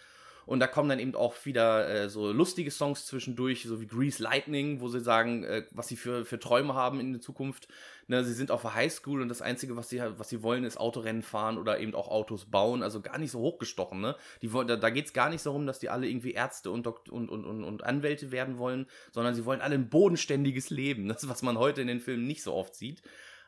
Und 0.49 0.61
da 0.61 0.67
kommen 0.67 0.89
dann 0.89 0.99
eben 0.99 1.15
auch 1.15 1.45
wieder 1.45 1.87
äh, 1.91 2.09
so 2.09 2.33
lustige 2.33 2.71
Songs 2.71 3.05
zwischendurch, 3.05 3.65
so 3.65 3.83
wie 3.83 3.87
Grease 3.87 4.23
Lightning, 4.23 4.81
wo 4.81 4.89
sie 4.89 4.99
sagen, 4.99 5.45
äh, 5.45 5.67
was 5.73 5.89
sie 5.89 5.97
für, 5.97 6.25
für 6.25 6.41
Träume 6.41 6.73
haben 6.73 7.01
in 7.01 7.13
der 7.13 7.21
Zukunft. 7.21 7.69
Ne, 8.07 8.25
sie 8.25 8.33
sind 8.33 8.51
auf 8.51 8.63
der 8.63 8.73
Highschool 8.73 9.21
und 9.21 9.29
das 9.29 9.43
Einzige, 9.43 9.77
was 9.77 9.91
sie, 9.91 10.01
was 10.17 10.31
sie 10.31 10.43
wollen, 10.43 10.65
ist 10.65 10.81
Autorennen 10.81 11.21
fahren 11.21 11.59
oder 11.59 11.79
eben 11.81 11.95
auch 11.95 12.09
Autos 12.09 12.47
bauen. 12.47 12.83
Also 12.83 13.03
gar 13.03 13.19
nicht 13.19 13.31
so 13.31 13.41
hochgestochen. 13.41 14.01
Ne? 14.01 14.17
Die, 14.41 14.49
da 14.49 14.77
da 14.77 14.89
geht 14.89 15.05
es 15.05 15.13
gar 15.13 15.29
nicht 15.29 15.45
darum, 15.45 15.67
dass 15.67 15.81
die 15.81 15.91
alle 15.91 16.09
irgendwie 16.09 16.33
Ärzte 16.33 16.71
und, 16.71 16.87
und, 16.87 17.11
und, 17.11 17.29
und, 17.29 17.63
und 17.63 17.85
Anwälte 17.85 18.33
werden 18.33 18.57
wollen, 18.57 18.87
sondern 19.13 19.35
sie 19.35 19.45
wollen 19.45 19.61
alle 19.61 19.75
ein 19.75 19.91
bodenständiges 19.91 20.71
Leben. 20.71 21.09
Das 21.09 21.25
ist, 21.25 21.29
was 21.29 21.43
man 21.43 21.59
heute 21.59 21.83
in 21.83 21.89
den 21.89 22.01
Filmen 22.01 22.27
nicht 22.27 22.43
so 22.43 22.55
oft 22.55 22.75
sieht. 22.75 23.03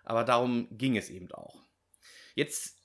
Aber 0.05 0.23
darum 0.23 0.69
ging 0.71 0.99
es 0.99 1.09
eben 1.09 1.33
auch. 1.33 1.63
Jetzt 2.35 2.77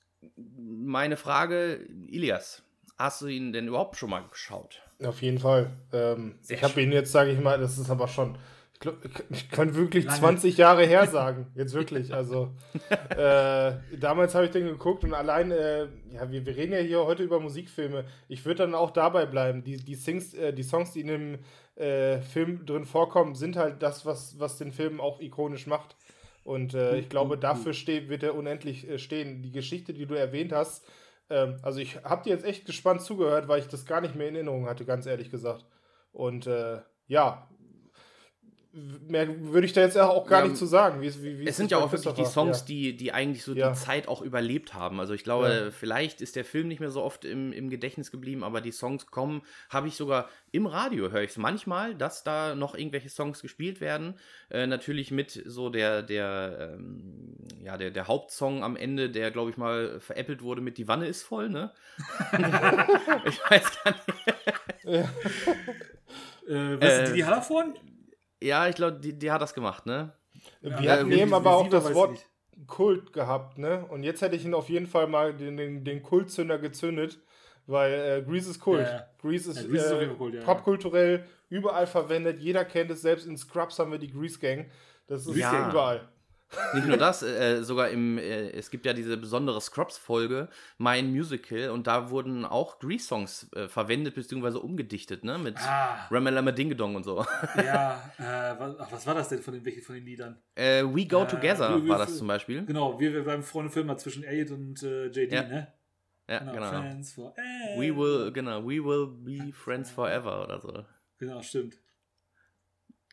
meine 0.56 1.18
Frage, 1.18 1.86
Ilias, 2.08 2.62
Hast 2.98 3.20
du 3.20 3.26
ihn 3.26 3.52
denn 3.52 3.68
überhaupt 3.68 3.96
schon 3.96 4.10
mal 4.10 4.24
geschaut? 4.30 4.82
Auf 5.04 5.20
jeden 5.20 5.38
Fall. 5.38 5.70
Ähm, 5.92 6.38
ich 6.48 6.62
habe 6.62 6.80
ihn 6.80 6.92
jetzt, 6.92 7.12
sage 7.12 7.30
ich 7.30 7.40
mal, 7.40 7.58
das 7.58 7.76
ist 7.76 7.90
aber 7.90 8.08
schon, 8.08 8.38
ich, 8.72 8.80
glaub, 8.80 8.96
ich 9.30 9.50
kann 9.50 9.74
wirklich 9.74 10.06
Lange. 10.06 10.18
20 10.18 10.56
Jahre 10.56 10.86
her 10.86 11.06
sagen. 11.06 11.46
Jetzt 11.54 11.74
wirklich. 11.74 12.14
Also 12.14 12.54
äh, 13.10 13.72
damals 14.00 14.34
habe 14.34 14.46
ich 14.46 14.50
den 14.50 14.66
geguckt 14.66 15.04
und 15.04 15.12
allein, 15.12 15.50
äh, 15.50 15.88
ja, 16.12 16.30
wir, 16.30 16.46
wir 16.46 16.56
reden 16.56 16.72
ja 16.72 16.78
hier 16.78 17.04
heute 17.04 17.22
über 17.22 17.38
Musikfilme. 17.38 18.06
Ich 18.28 18.46
würde 18.46 18.62
dann 18.62 18.74
auch 18.74 18.90
dabei 18.90 19.26
bleiben. 19.26 19.62
Die, 19.62 19.76
die, 19.76 19.94
Sings, 19.94 20.32
äh, 20.32 20.54
die 20.54 20.62
Songs, 20.62 20.92
die 20.92 21.02
in 21.02 21.08
dem 21.08 21.38
äh, 21.76 22.20
Film 22.22 22.64
drin 22.64 22.86
vorkommen, 22.86 23.34
sind 23.34 23.56
halt 23.56 23.82
das, 23.82 24.06
was, 24.06 24.38
was 24.38 24.56
den 24.56 24.72
Film 24.72 25.02
auch 25.02 25.20
ikonisch 25.20 25.66
macht. 25.66 25.96
Und 26.44 26.74
äh, 26.74 26.96
ich 26.96 27.08
glaube, 27.10 27.36
dafür 27.36 27.74
steht, 27.74 28.08
wird 28.08 28.22
er 28.22 28.34
unendlich 28.34 28.88
äh, 28.88 28.98
stehen. 28.98 29.42
Die 29.42 29.50
Geschichte, 29.50 29.92
die 29.92 30.06
du 30.06 30.14
erwähnt 30.14 30.52
hast, 30.52 30.86
ähm, 31.30 31.58
also 31.62 31.80
ich 31.80 32.02
habe 32.04 32.22
dir 32.24 32.30
jetzt 32.30 32.44
echt 32.44 32.66
gespannt 32.66 33.02
zugehört, 33.02 33.48
weil 33.48 33.60
ich 33.60 33.68
das 33.68 33.86
gar 33.86 34.00
nicht 34.00 34.14
mehr 34.14 34.28
in 34.28 34.34
Erinnerung 34.34 34.66
hatte, 34.66 34.84
ganz 34.84 35.06
ehrlich 35.06 35.30
gesagt. 35.30 35.64
Und 36.12 36.46
äh, 36.46 36.80
ja, 37.06 37.48
mehr 39.08 39.28
würde 39.40 39.66
ich 39.66 39.72
da 39.72 39.80
jetzt 39.80 39.96
auch 39.96 40.26
gar 40.26 40.42
ja, 40.42 40.48
nicht 40.48 40.58
zu 40.58 40.66
sagen. 40.66 41.00
Wie, 41.00 41.22
wie, 41.22 41.38
wie 41.38 41.46
es 41.46 41.56
sind 41.56 41.70
ja 41.70 41.78
auch 41.78 41.90
wirklich 41.90 42.12
die 42.12 42.26
Songs, 42.26 42.60
ja. 42.60 42.66
die, 42.66 42.96
die 42.96 43.12
eigentlich 43.12 43.42
so 43.42 43.54
ja. 43.54 43.70
die 43.70 43.78
Zeit 43.78 44.06
auch 44.06 44.20
überlebt 44.20 44.74
haben. 44.74 45.00
Also 45.00 45.14
ich 45.14 45.24
glaube, 45.24 45.72
vielleicht 45.76 46.20
ist 46.20 46.36
der 46.36 46.44
Film 46.44 46.68
nicht 46.68 46.80
mehr 46.80 46.90
so 46.90 47.02
oft 47.02 47.24
im, 47.24 47.52
im 47.52 47.70
Gedächtnis 47.70 48.10
geblieben, 48.10 48.44
aber 48.44 48.60
die 48.60 48.72
Songs 48.72 49.06
kommen, 49.06 49.42
habe 49.70 49.88
ich 49.88 49.96
sogar 49.96 50.28
im 50.52 50.66
Radio, 50.66 51.10
höre 51.10 51.22
ich 51.22 51.30
es 51.30 51.36
manchmal, 51.38 51.94
dass 51.94 52.22
da 52.22 52.54
noch 52.54 52.74
irgendwelche 52.74 53.08
Songs 53.08 53.40
gespielt 53.40 53.80
werden. 53.80 54.14
Äh, 54.50 54.66
natürlich 54.66 55.10
mit 55.10 55.42
so 55.46 55.70
der, 55.70 56.02
der, 56.02 56.74
ähm, 56.74 57.36
ja, 57.62 57.78
der, 57.78 57.90
der 57.90 58.08
Hauptsong 58.08 58.62
am 58.62 58.76
Ende, 58.76 59.10
der, 59.10 59.30
glaube 59.30 59.50
ich, 59.50 59.56
mal 59.56 60.00
veräppelt 60.00 60.42
wurde 60.42 60.60
mit 60.60 60.76
Die 60.76 60.86
Wanne 60.86 61.06
ist 61.06 61.22
voll, 61.22 61.48
ne? 61.48 61.72
ich 63.24 63.40
weiß 63.50 63.82
gar 63.82 63.94
nicht. 63.94 65.08
Äh, 66.48 66.80
was, 66.80 67.10
äh, 67.10 67.12
die, 67.14 67.20
davon? 67.20 67.74
Ja, 68.42 68.68
ich 68.68 68.76
glaube, 68.76 68.98
die, 68.98 69.18
die, 69.18 69.30
hat 69.30 69.40
das 69.40 69.54
gemacht, 69.54 69.86
ne? 69.86 70.12
Wir 70.60 70.80
ja, 70.80 70.92
hatten 70.92 71.10
eben 71.12 71.32
aber 71.32 71.56
auch 71.56 71.68
das 71.68 71.92
Wort 71.94 72.18
Kult 72.66 73.12
gehabt, 73.12 73.58
ne? 73.58 73.84
Und 73.86 74.02
jetzt 74.02 74.22
hätte 74.22 74.36
ich 74.36 74.44
ihn 74.44 74.54
auf 74.54 74.68
jeden 74.68 74.86
Fall 74.86 75.06
mal 75.06 75.34
den, 75.34 75.56
den, 75.56 75.84
den 75.84 76.02
Kultzünder 76.02 76.58
gezündet, 76.58 77.18
weil 77.66 77.92
äh, 77.92 78.22
Grease 78.22 78.50
ist 78.50 78.60
Kult. 78.60 78.82
Ja, 78.82 78.92
ja. 78.92 79.06
Grease 79.20 79.50
ist, 79.50 79.62
ja, 79.62 79.68
Grease 79.68 79.98
äh, 79.98 80.06
ist 80.06 80.18
Kult, 80.18 80.34
ja, 80.34 80.42
popkulturell 80.42 81.24
überall 81.48 81.86
verwendet. 81.86 82.38
Jeder 82.38 82.64
kennt 82.64 82.90
es, 82.90 83.02
selbst 83.02 83.26
in 83.26 83.36
Scrubs 83.36 83.78
haben 83.78 83.92
wir 83.92 83.98
die 83.98 84.10
Grease 84.10 84.38
Gang. 84.38 84.66
Das 85.06 85.26
ist 85.26 85.36
ja. 85.36 85.68
überall. 85.68 86.08
Nicht 86.74 86.86
nur 86.86 86.96
das, 86.96 87.22
äh, 87.22 87.62
sogar 87.62 87.88
im, 87.90 88.18
äh, 88.18 88.50
es 88.50 88.70
gibt 88.70 88.86
ja 88.86 88.92
diese 88.92 89.16
besondere 89.16 89.60
Scrubs-Folge, 89.60 90.48
Mein 90.78 91.10
Musical, 91.10 91.70
und 91.70 91.86
da 91.86 92.10
wurden 92.10 92.44
auch 92.44 92.78
Grease-Songs 92.78 93.50
äh, 93.54 93.68
verwendet 93.68 94.14
bzw. 94.14 94.58
umgedichtet, 94.58 95.24
ne? 95.24 95.38
Mit 95.38 95.56
Ah. 95.58 96.06
Ramalama 96.10 96.52
Dingedong 96.52 96.96
und 96.96 97.04
so. 97.04 97.24
Ja, 97.56 98.02
äh, 98.18 98.58
was, 98.58 98.78
ach, 98.78 98.92
was 98.92 99.06
war 99.06 99.14
das 99.14 99.28
denn 99.28 99.40
von 99.42 99.54
den, 99.54 99.64
welche 99.64 99.82
von 99.82 99.94
den 99.94 100.04
Liedern? 100.04 100.38
Äh, 100.54 100.82
We 100.84 101.06
Go 101.06 101.22
Äh, 101.22 101.26
Together 101.28 101.82
wir- 101.82 101.88
war 101.88 101.98
das 101.98 102.16
zum 102.18 102.26
Beispiel. 102.28 102.64
Genau, 102.66 102.98
wir, 103.00 103.12
wir 103.12 103.22
bleiben 103.24 103.42
Freunde 103.42 103.70
für 103.70 103.80
immer 103.80 103.96
zwischen 103.96 104.22
Elliot 104.24 104.50
und 104.50 104.82
äh, 104.82 105.06
JD, 105.06 105.32
Ja. 105.32 105.42
ne? 105.42 105.72
Ja, 106.28 106.38
genau. 106.40 106.66
Friends 106.68 107.12
forever. 107.12 107.36
We 107.78 107.96
will, 107.96 108.32
genau, 108.32 108.60
we 108.64 108.84
will 108.84 109.06
be 109.06 109.52
friends 109.52 109.90
forever 109.92 110.42
oder 110.42 110.60
so. 110.60 110.84
Genau, 111.18 111.40
stimmt. 111.40 111.78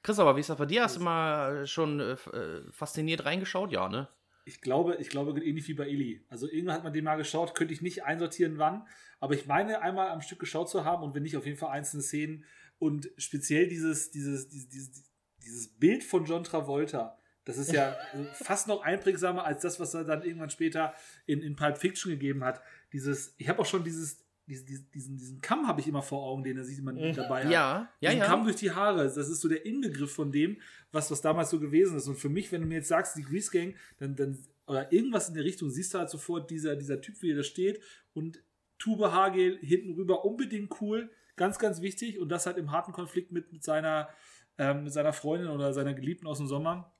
Chris, 0.04 0.20
aber 0.20 0.36
wie 0.36 0.42
ist 0.42 0.50
das 0.50 0.58
bei 0.58 0.66
dir? 0.66 0.84
Hast 0.84 0.98
du 0.98 1.02
mal 1.02 1.66
schon 1.66 2.00
äh, 2.02 2.12
äh, 2.12 2.72
fasziniert 2.72 3.26
reingeschaut? 3.26 3.72
Ja, 3.72 3.88
ne? 3.88 4.10
Ich 4.46 4.60
glaube, 4.60 4.98
ich 5.00 5.08
glaube, 5.08 5.40
ähnlich 5.42 5.68
wie 5.70 5.74
bei 5.74 5.88
Eli. 5.88 6.26
Also 6.30 6.48
irgendwann 6.48 6.76
hat 6.76 6.84
man 6.84 6.92
den 6.92 7.06
mal 7.06 7.16
geschaut, 7.16 7.56
könnte 7.56 7.74
ich 7.74 7.82
nicht 7.82 8.04
einsortieren, 8.04 8.58
wann. 8.58 8.86
Aber 9.22 9.34
ich 9.34 9.48
meine, 9.48 9.82
einmal 9.82 10.10
am 10.10 10.20
Stück 10.20 10.40
geschaut 10.40 10.70
zu 10.70 10.84
haben 10.84 11.02
und 11.04 11.16
wenn 11.16 11.24
nicht, 11.24 11.38
auf 11.38 11.46
jeden 11.46 11.58
Fall 11.58 11.72
einzelne 11.72 12.04
Szenen. 12.04 12.44
Und 12.78 13.10
speziell 13.18 13.70
dieses, 13.70 14.12
dieses, 14.12 14.50
dieses, 14.50 14.68
dieses, 14.68 15.04
dieses 15.42 15.68
Bild 15.80 16.04
von 16.04 16.26
John 16.26 16.44
Travolta, 16.44 17.18
das 17.46 17.58
ist 17.58 17.72
ja 17.72 17.96
also 18.12 18.26
fast 18.34 18.68
noch 18.68 18.82
einprägsamer 18.84 19.46
als 19.46 19.62
das, 19.62 19.80
was 19.80 19.94
er 19.94 20.04
dann 20.04 20.24
irgendwann 20.24 20.50
später 20.50 20.94
in, 21.26 21.42
in 21.42 21.56
Pulp 21.56 21.78
Fiction 21.78 22.12
gegeben 22.12 22.44
hat. 22.44 22.62
Dieses, 22.92 23.36
ich 23.38 23.48
habe 23.48 23.60
auch 23.60 23.66
schon 23.66 23.86
dieses, 23.86 24.23
diesen, 24.48 24.90
diesen, 24.92 25.18
diesen, 25.18 25.42
Kamm 25.42 25.68
habe 25.68 25.80
ich 25.82 25.88
immer 25.88 26.02
vor 26.02 26.24
Augen, 26.24 26.44
den 26.44 26.58
er 26.58 26.64
sieht 26.64 26.84
man 26.84 26.96
Mhm. 26.96 27.14
dabei 27.14 27.46
hat. 27.46 27.52
Ja, 27.52 27.90
ja, 28.02 28.12
diesen 28.12 28.24
Kamm 28.26 28.40
ja. 28.40 28.46
durch 28.46 28.58
die 28.58 28.72
Haare. 28.72 29.04
Das 29.04 29.18
ist 29.18 29.42
so 29.42 29.48
der 29.48 29.66
Inbegriff 29.66 30.14
von 30.14 30.32
dem, 30.32 30.58
was, 30.92 31.10
was 31.12 31.22
damals 31.22 31.50
so 31.50 31.60
gewesen 31.60 31.98
ist. 31.98 32.08
Und 32.08 32.16
für 32.16 32.30
mich, 32.30 32.52
wenn 32.52 32.62
du 32.62 32.68
mir 32.68 32.76
jetzt 32.76 32.90
sagst, 32.90 33.16
die 33.18 33.24
Grease 33.24 33.52
Gang, 33.52 33.76
dann, 34.00 34.16
dann 34.16 34.38
oder 34.68 34.92
irgendwas 34.92 35.28
in 35.30 35.36
der 35.36 35.44
Richtung, 35.44 35.70
siehst 35.70 35.94
du 35.94 36.00
halt 36.00 36.10
sofort 36.10 36.50
dieser, 36.50 36.76
dieser 36.76 37.02
Typ, 37.02 37.22
wie 37.22 37.32
er 37.32 37.38
da 37.38 37.44
steht 37.44 37.82
und 38.14 38.42
Tube 38.78 39.12
Haargel 39.12 39.60
hinten 39.62 39.94
rüber, 39.94 40.26
unbedingt 40.26 40.82
cool, 40.82 41.10
ganz, 41.36 41.58
ganz 41.58 41.82
wichtig. 41.82 42.20
Und 42.20 42.30
das 42.30 42.46
halt 42.46 42.58
im 42.58 42.72
harten 42.72 42.92
Konflikt 42.92 43.32
mit, 43.32 43.52
mit, 43.54 43.64
seiner, 43.64 44.10
ähm, 44.58 44.84
mit 44.84 44.94
seiner 44.94 45.14
Freundin 45.14 45.50
oder 45.50 45.74
seiner 45.74 45.94
Geliebten 45.94 46.28
aus 46.28 46.38
dem 46.38 46.48
Sommer. 46.48 46.94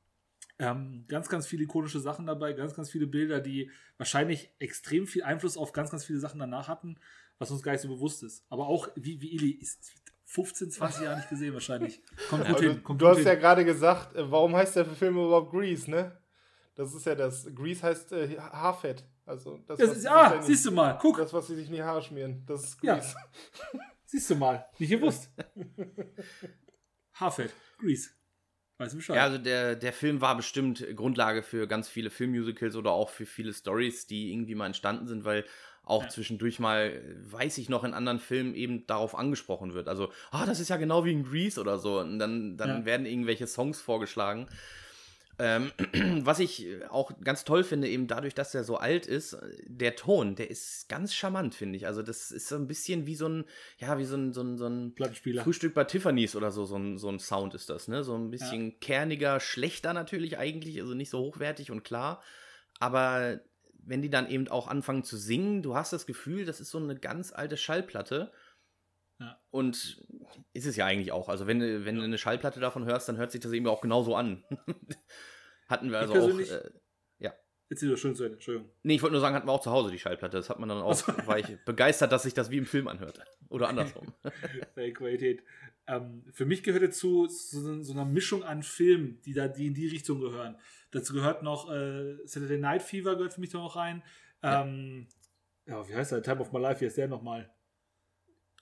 Ähm, 0.60 1.06
ganz, 1.08 1.30
ganz 1.30 1.48
viele 1.48 1.64
ikonische 1.64 2.00
Sachen 2.00 2.26
dabei, 2.26 2.54
ganz, 2.54 2.74
ganz 2.76 2.90
viele 2.90 3.08
Bilder, 3.08 3.42
die 3.42 3.72
wahrscheinlich 3.98 4.52
extrem 4.60 5.08
viel 5.08 5.24
Einfluss 5.24 5.58
auf 5.58 5.74
ganz, 5.74 5.90
ganz 5.90 6.06
viele 6.06 6.20
Sachen 6.20 6.40
danach 6.40 6.68
hatten, 6.68 6.98
was 7.40 7.52
uns 7.52 7.64
gar 7.64 7.72
nicht 7.74 7.82
so 7.82 7.88
bewusst 7.90 8.24
ist. 8.24 8.46
Aber 8.50 8.68
auch, 8.68 8.88
wie, 8.96 9.22
wie 9.22 9.34
Ili, 9.34 9.52
ist 9.52 9.94
15, 10.26 10.72
20 10.72 11.04
Jahre 11.04 11.18
nicht 11.18 11.30
gesehen 11.30 11.54
wahrscheinlich. 11.54 12.02
Kommt 12.30 12.48
gut 12.48 12.60
hin, 12.60 12.84
kommt 12.84 13.02
du 13.02 13.08
gut 13.08 13.18
hast 13.18 13.26
ja 13.26 13.32
hin. 13.32 13.40
gerade 13.40 13.66
gesagt, 13.66 14.16
äh, 14.16 14.32
warum 14.32 14.56
heißt 14.56 14.76
der 14.76 14.86
Film 14.86 15.16
überhaupt 15.16 15.52
Grease, 15.52 15.90
ne? 15.90 16.18
Das 16.76 16.94
ist 16.94 17.06
ja 17.06 17.14
das. 17.14 17.48
Grease 17.54 17.84
heißt 17.84 18.12
äh, 18.14 18.40
Haarfett. 18.40 19.06
Also 19.26 19.58
das, 19.68 19.78
Das 19.78 19.90
was 19.90 19.98
ist, 19.98 20.02
sie 20.02 20.10
ah, 20.10 20.42
siehst 20.42 20.66
du 20.66 20.72
mal, 20.72 20.98
guck, 21.00 21.18
Das, 21.18 21.32
was 21.32 21.48
sie 21.48 21.56
sich 21.56 21.68
in 21.68 21.74
die 21.74 21.84
Haare 21.84 22.02
schmieren. 22.02 22.44
Das 22.46 22.64
ist 22.64 22.78
Ja. 22.82 22.96
Grease. 22.96 23.16
siehst 24.06 24.30
du 24.30 24.36
mal, 24.36 24.66
nicht 24.80 24.90
gewusst. 24.90 25.30
Haarfett, 27.14 27.54
Grease. 27.78 28.10
Weißt 28.80 28.94
du 28.94 28.98
Bescheid? 28.98 29.16
Ja, 29.16 29.24
also 29.24 29.38
der, 29.38 29.76
der 29.76 29.94
Film 29.94 30.20
war 30.20 30.36
bestimmt 30.36 30.86
Grundlage 30.96 31.44
für 31.44 31.68
ganz 31.68 31.88
viele 31.88 32.10
Filmmusicals 32.10 32.76
oder 32.76 32.92
auch 32.92 33.10
für 33.10 33.26
viele 33.26 33.54
Stories, 33.54 34.08
die 34.08 34.34
irgendwie 34.34 34.56
mal 34.56 34.66
entstanden 34.66 35.08
sind, 35.08 35.24
weil 35.24 35.46
auch 35.84 36.04
Ja. 36.04 36.10
zwischendurch 36.10 36.60
mal, 36.60 37.02
weiß 37.30 37.58
ich 37.58 37.70
noch, 37.70 37.84
in 37.84 37.94
anderen 37.94 38.20
Filmen 38.20 38.56
eben 38.56 38.88
darauf 38.88 39.16
angesprochen 39.16 39.74
wird. 39.74 39.88
Also, 39.88 40.12
ah, 40.32 40.46
das 40.46 40.60
ist 40.60 40.70
ja 40.70 40.78
genau 40.78 41.04
wie 41.06 41.12
in 41.12 41.24
Grease 41.24 41.60
oder 41.60 41.78
so. 41.78 42.00
Und 42.00 42.20
dann, 42.20 42.58
dann 42.58 42.70
Ja. 42.80 42.86
werden 42.86 43.06
irgendwelche 43.06 43.48
Songs 43.48 43.82
vorgeschlagen. 43.82 44.48
Ähm, 45.40 45.72
was 46.26 46.40
ich 46.40 46.68
auch 46.90 47.12
ganz 47.24 47.44
toll 47.44 47.64
finde, 47.64 47.90
eben 47.90 48.08
dadurch, 48.08 48.36
dass 48.36 48.54
er 48.54 48.64
so 48.64 48.78
alt 48.78 49.08
ist, 49.08 49.36
der 49.66 49.96
Ton, 49.96 50.36
der 50.36 50.50
ist 50.52 50.88
ganz 50.90 51.14
charmant, 51.14 51.56
finde 51.56 51.76
ich. 51.76 51.88
Also, 51.88 52.02
das 52.04 52.32
ist 52.32 52.48
so 52.48 52.56
ein 52.56 52.68
bisschen 52.68 53.08
wie 53.08 53.16
so 53.16 53.28
ein, 53.28 53.46
ja, 53.80 53.98
wie 53.98 54.06
so 54.06 54.16
ein, 54.16 54.32
so 54.32 54.42
ein, 54.42 54.58
so 54.58 54.68
ein 54.68 54.94
Plattenspieler. 54.94 55.44
Frühstück 55.44 55.74
bei 55.74 55.86
Tiffany's 55.86 56.36
oder 56.36 56.52
so, 56.52 56.66
so 56.66 56.78
ein, 56.78 56.98
so 57.00 57.10
ein 57.10 57.20
Sound 57.20 57.56
ist 57.56 57.70
das, 57.70 57.88
ne? 57.88 58.04
So 58.04 58.16
ein 58.16 58.30
bisschen 58.30 58.80
kerniger, 58.80 59.40
schlechter 59.40 59.94
natürlich 59.94 60.38
eigentlich, 60.38 60.80
also 60.80 60.94
nicht 60.94 61.10
so 61.10 61.20
hochwertig 61.20 61.72
und 61.72 61.84
klar. 61.84 62.22
Aber 62.80 63.40
wenn 63.86 64.02
die 64.02 64.10
dann 64.10 64.30
eben 64.30 64.48
auch 64.48 64.68
anfangen 64.68 65.04
zu 65.04 65.18
singen, 65.18 65.62
du 65.64 65.76
hast 65.76 65.94
das 65.94 66.06
Gefühl, 66.06 66.46
das 66.46 66.60
ist 66.60 66.70
so 66.72 66.78
eine 66.78 66.96
ganz 66.96 67.32
alte 67.34 67.58
Schallplatte. 67.58 68.32
Ja. 69.20 69.40
Und 69.52 70.02
ist 70.54 70.66
es 70.66 70.76
ja 70.76 70.86
eigentlich 70.86 71.12
auch. 71.12 71.30
Also, 71.30 71.46
wenn, 71.48 71.60
du- 71.60 71.86
wenn 71.86 71.96
du 71.98 72.02
eine 72.04 72.18
Schallplatte 72.18 72.60
davon 72.60 72.86
hörst, 72.86 73.08
dann 73.08 73.18
hört 73.18 73.32
sich 73.32 73.42
das 73.42 73.52
eben 73.54 73.68
auch 73.68 73.82
genauso 73.82 74.16
an. 74.16 74.44
hatten 75.68 75.92
wir 75.92 76.00
also 76.00 76.14
auch. 76.14 76.40
Äh, 76.40 76.70
Erzähl 77.70 77.90
doch 77.90 77.98
schön 77.98 78.14
zu 78.14 78.24
Ende, 78.26 78.36
Entschuldigung. 78.36 78.70
nee, 78.84 78.94
ich 78.96 79.02
wollte 79.02 79.14
nur 79.14 79.22
sagen, 79.22 79.34
hatten 79.36 79.48
wir 79.48 79.52
auch 79.52 79.62
zu 79.62 79.72
Hause 79.72 79.90
die 79.90 79.98
Schallplatte. 79.98 80.38
Das 80.38 80.50
hat 80.50 80.60
man 80.60 80.70
dann 80.70 80.80
auch, 80.80 81.08
war 81.26 81.40
ich 81.40 81.58
begeistert, 81.66 82.12
dass 82.12 82.22
sich 82.24 82.36
das 82.36 82.52
wie 82.52 82.58
im 82.58 82.68
Film 82.68 82.88
anhört. 82.88 83.20
Oder 83.50 83.70
andersrum. 83.70 84.14
Qualität. 84.94 85.44
Ähm, 85.88 86.24
für 86.32 86.46
mich 86.46 86.64
gehört 86.64 86.84
dazu 86.84 87.28
so, 87.28 87.82
so 87.84 87.92
eine 87.94 88.06
Mischung 88.06 88.44
an 88.44 88.64
Filmen, 88.64 89.20
die 89.26 89.34
da 89.34 89.48
die 89.48 89.68
in 89.68 89.74
die 89.74 89.88
Richtung 89.88 90.20
gehören. 90.22 90.56
Dazu 90.92 91.14
gehört 91.14 91.44
noch 91.44 91.70
äh, 91.72 92.16
Saturday 92.26 92.58
Night 92.58 92.82
Fever 92.84 93.16
gehört 93.16 93.34
für 93.34 93.42
mich 93.42 93.50
da 93.50 93.58
noch 93.58 93.76
rein. 93.76 94.02
Ähm, 94.42 95.08
ja. 95.66 95.88
wie 95.88 95.96
heißt 95.96 96.12
der? 96.14 96.22
Time 96.24 96.40
of 96.40 96.52
My 96.54 96.60
Life, 96.60 96.80
wie 96.82 96.86
heißt 96.86 96.98
der 96.98 97.08
nochmal? 97.08 97.50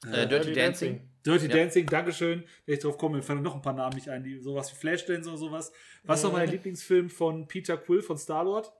Äh, 0.05 0.27
Dirty 0.27 0.53
Dancing. 0.53 1.07
Dirty 1.23 1.45
Ja. 1.47 1.55
Dancing, 1.57 1.85
Dankeschön. 1.85 2.43
Wenn 2.65 2.73
ich 2.75 2.81
drauf 2.81 2.97
komme, 2.97 3.17
mir 3.17 3.23
fallen 3.23 3.43
noch 3.43 3.53
ein 3.55 3.61
paar 3.61 3.73
Namen 3.73 3.95
nicht 3.95 4.09
ein, 4.09 4.23
die 4.23 4.39
sowas 4.39 4.71
wie 4.71 4.75
Flashdance 4.77 5.29
oder 5.29 5.37
sowas. 5.37 5.71
Was 6.03 6.19
ist 6.19 6.23
noch 6.23 6.33
mein 6.33 6.47
Mhm. 6.47 6.53
Lieblingsfilm 6.53 7.09
von 7.11 7.47
Peter 7.47 7.77
Quill 7.77 8.01
von 8.01 8.17
Star-Lord? 8.17 8.71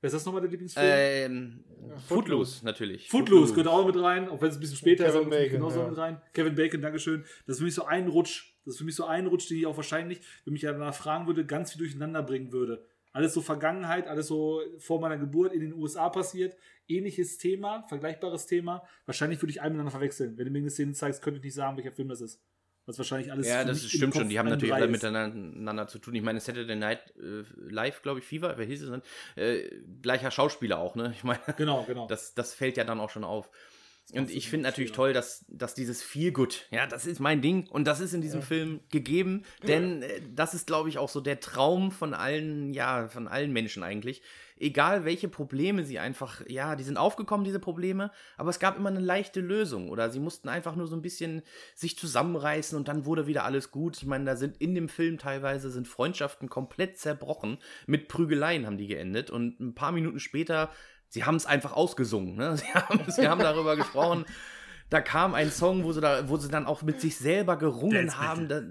Wer 0.00 0.08
ist 0.08 0.14
das 0.14 0.26
nochmal 0.26 0.42
der 0.42 0.50
Lieblingsfilm? 0.50 0.86
Ähm, 0.86 1.64
Footloose. 1.78 2.06
Footloose, 2.06 2.64
natürlich. 2.64 3.08
Footloose 3.08 3.54
gehört 3.54 3.68
auch 3.68 3.86
mit 3.86 3.96
rein, 3.96 4.28
auch 4.28 4.40
wenn 4.40 4.50
es 4.50 4.56
ein 4.56 4.60
bisschen 4.60 4.76
später 4.76 5.06
ist, 5.06 5.12
Kevin 5.12 5.26
aber 5.26 5.36
Bacon, 5.36 5.52
genauso 5.52 5.80
ja. 5.80 5.88
mit 5.88 5.96
rein. 5.96 6.20
Kevin 6.34 6.54
Bacon, 6.54 6.82
Dankeschön. 6.82 7.24
Das 7.46 7.54
ist 7.54 7.58
für 7.58 7.64
mich 7.64 7.74
so 7.74 7.84
ein 7.86 8.08
Rutsch. 8.08 8.54
Das 8.64 8.74
ist 8.74 8.78
für 8.78 8.84
mich 8.84 8.94
so 8.94 9.06
ein 9.06 9.26
Rutsch, 9.26 9.48
den 9.48 9.58
ich 9.58 9.66
auch 9.66 9.76
wahrscheinlich, 9.76 10.20
wenn 10.44 10.52
mich 10.52 10.62
ja 10.62 10.72
danach 10.72 10.94
fragen 10.94 11.26
würde, 11.26 11.46
ganz 11.46 11.72
viel 11.72 11.78
durcheinander 11.78 12.22
bringen 12.22 12.52
würde. 12.52 12.84
Alles 13.12 13.32
so 13.32 13.40
Vergangenheit, 13.40 14.08
alles 14.08 14.26
so 14.26 14.60
vor 14.78 15.00
meiner 15.00 15.16
Geburt 15.16 15.54
in 15.54 15.60
den 15.60 15.72
USA 15.72 16.10
passiert. 16.10 16.54
Ähnliches 16.86 17.38
Thema, 17.38 17.86
vergleichbares 17.88 18.46
Thema. 18.46 18.82
Wahrscheinlich 19.06 19.40
würde 19.40 19.50
ich 19.52 19.62
einen 19.62 19.72
miteinander 19.72 19.92
verwechseln. 19.92 20.36
Wenn 20.36 20.44
du 20.44 20.50
mir 20.50 20.58
eine 20.58 20.70
Szene 20.70 20.92
zeigst, 20.92 21.22
könnte 21.22 21.38
ich 21.38 21.44
nicht 21.44 21.54
sagen, 21.54 21.78
welcher 21.78 21.92
Film 21.92 22.08
das 22.08 22.20
ist. 22.20 22.42
Was 22.86 22.98
wahrscheinlich 22.98 23.32
alles. 23.32 23.48
Ja, 23.48 23.64
das 23.64 23.84
stimmt 23.84 24.14
im 24.14 24.20
schon. 24.20 24.28
Die 24.28 24.38
haben 24.38 24.48
natürlich 24.48 24.74
alle 24.74 24.88
miteinander 24.88 25.88
zu 25.88 25.98
tun. 25.98 26.14
Ich 26.14 26.22
meine, 26.22 26.40
Saturday 26.40 26.76
Night 26.76 27.14
äh, 27.18 27.42
Live, 27.68 28.02
glaube 28.02 28.20
ich, 28.20 28.24
Fever, 28.24 28.56
wer 28.56 28.64
hieß 28.64 28.82
es 28.82 28.90
denn? 28.90 29.02
Äh, 29.34 29.68
gleicher 30.02 30.30
Schauspieler 30.30 30.78
auch, 30.78 30.94
ne? 30.94 31.12
Ich 31.16 31.24
meine, 31.24 31.40
Genau, 31.56 31.84
genau. 31.84 32.06
das, 32.06 32.34
das 32.34 32.54
fällt 32.54 32.76
ja 32.76 32.84
dann 32.84 33.00
auch 33.00 33.10
schon 33.10 33.24
auf. 33.24 33.50
Und 34.12 34.30
ich 34.30 34.48
finde 34.48 34.68
natürlich 34.68 34.90
ja. 34.90 34.96
toll, 34.96 35.12
dass, 35.12 35.44
dass 35.48 35.74
dieses 35.74 36.00
Feel 36.00 36.30
Good, 36.30 36.68
ja, 36.70 36.86
das 36.86 37.06
ist 37.06 37.18
mein 37.18 37.42
Ding 37.42 37.66
und 37.68 37.88
das 37.88 37.98
ist 37.98 38.12
in 38.12 38.20
diesem 38.20 38.40
Film 38.40 38.80
gegeben, 38.92 39.42
denn 39.66 40.02
äh, 40.02 40.22
das 40.32 40.54
ist, 40.54 40.68
glaube 40.68 40.88
ich, 40.88 40.98
auch 40.98 41.08
so 41.08 41.20
der 41.20 41.40
Traum 41.40 41.90
von 41.90 42.14
allen, 42.14 42.72
ja, 42.72 43.08
von 43.08 43.26
allen 43.26 43.52
Menschen 43.52 43.82
eigentlich. 43.82 44.22
Egal 44.58 45.04
welche 45.04 45.28
Probleme 45.28 45.84
sie 45.84 45.98
einfach, 45.98 46.42
ja, 46.48 46.76
die 46.76 46.84
sind 46.84 46.96
aufgekommen, 46.96 47.44
diese 47.44 47.60
Probleme, 47.60 48.10
aber 48.36 48.50
es 48.50 48.58
gab 48.58 48.78
immer 48.78 48.88
eine 48.88 49.00
leichte 49.00 49.40
Lösung 49.40 49.90
oder 49.90 50.10
sie 50.10 50.20
mussten 50.20 50.48
einfach 50.48 50.76
nur 50.76 50.86
so 50.86 50.96
ein 50.96 51.02
bisschen 51.02 51.42
sich 51.74 51.98
zusammenreißen 51.98 52.76
und 52.78 52.88
dann 52.88 53.04
wurde 53.04 53.26
wieder 53.26 53.44
alles 53.44 53.70
gut. 53.70 53.98
Ich 53.98 54.06
meine, 54.06 54.24
da 54.24 54.36
sind 54.36 54.56
in 54.58 54.74
dem 54.74 54.88
Film 54.88 55.18
teilweise 55.18 55.70
sind 55.70 55.86
Freundschaften 55.88 56.48
komplett 56.48 56.98
zerbrochen, 56.98 57.58
mit 57.86 58.08
Prügeleien 58.08 58.66
haben 58.66 58.78
die 58.78 58.86
geendet 58.86 59.30
und 59.30 59.60
ein 59.60 59.74
paar 59.74 59.92
Minuten 59.92 60.20
später 60.20 60.70
sie 61.08 61.24
haben 61.24 61.36
es 61.36 61.46
einfach 61.46 61.72
ausgesungen. 61.72 62.36
Ne? 62.36 62.56
Sie, 62.56 62.66
haben, 62.72 63.00
sie 63.10 63.28
haben 63.28 63.40
darüber 63.40 63.76
gesprochen. 63.76 64.24
Da 64.90 65.00
kam 65.00 65.34
ein 65.34 65.50
Song, 65.50 65.84
wo 65.84 65.92
sie, 65.92 66.00
da, 66.00 66.28
wo 66.28 66.36
sie 66.36 66.48
dann 66.48 66.66
auch 66.66 66.82
mit 66.82 67.00
sich 67.00 67.16
selber 67.16 67.56
gerungen 67.56 68.16
haben. 68.18 68.48
Da, 68.48 68.62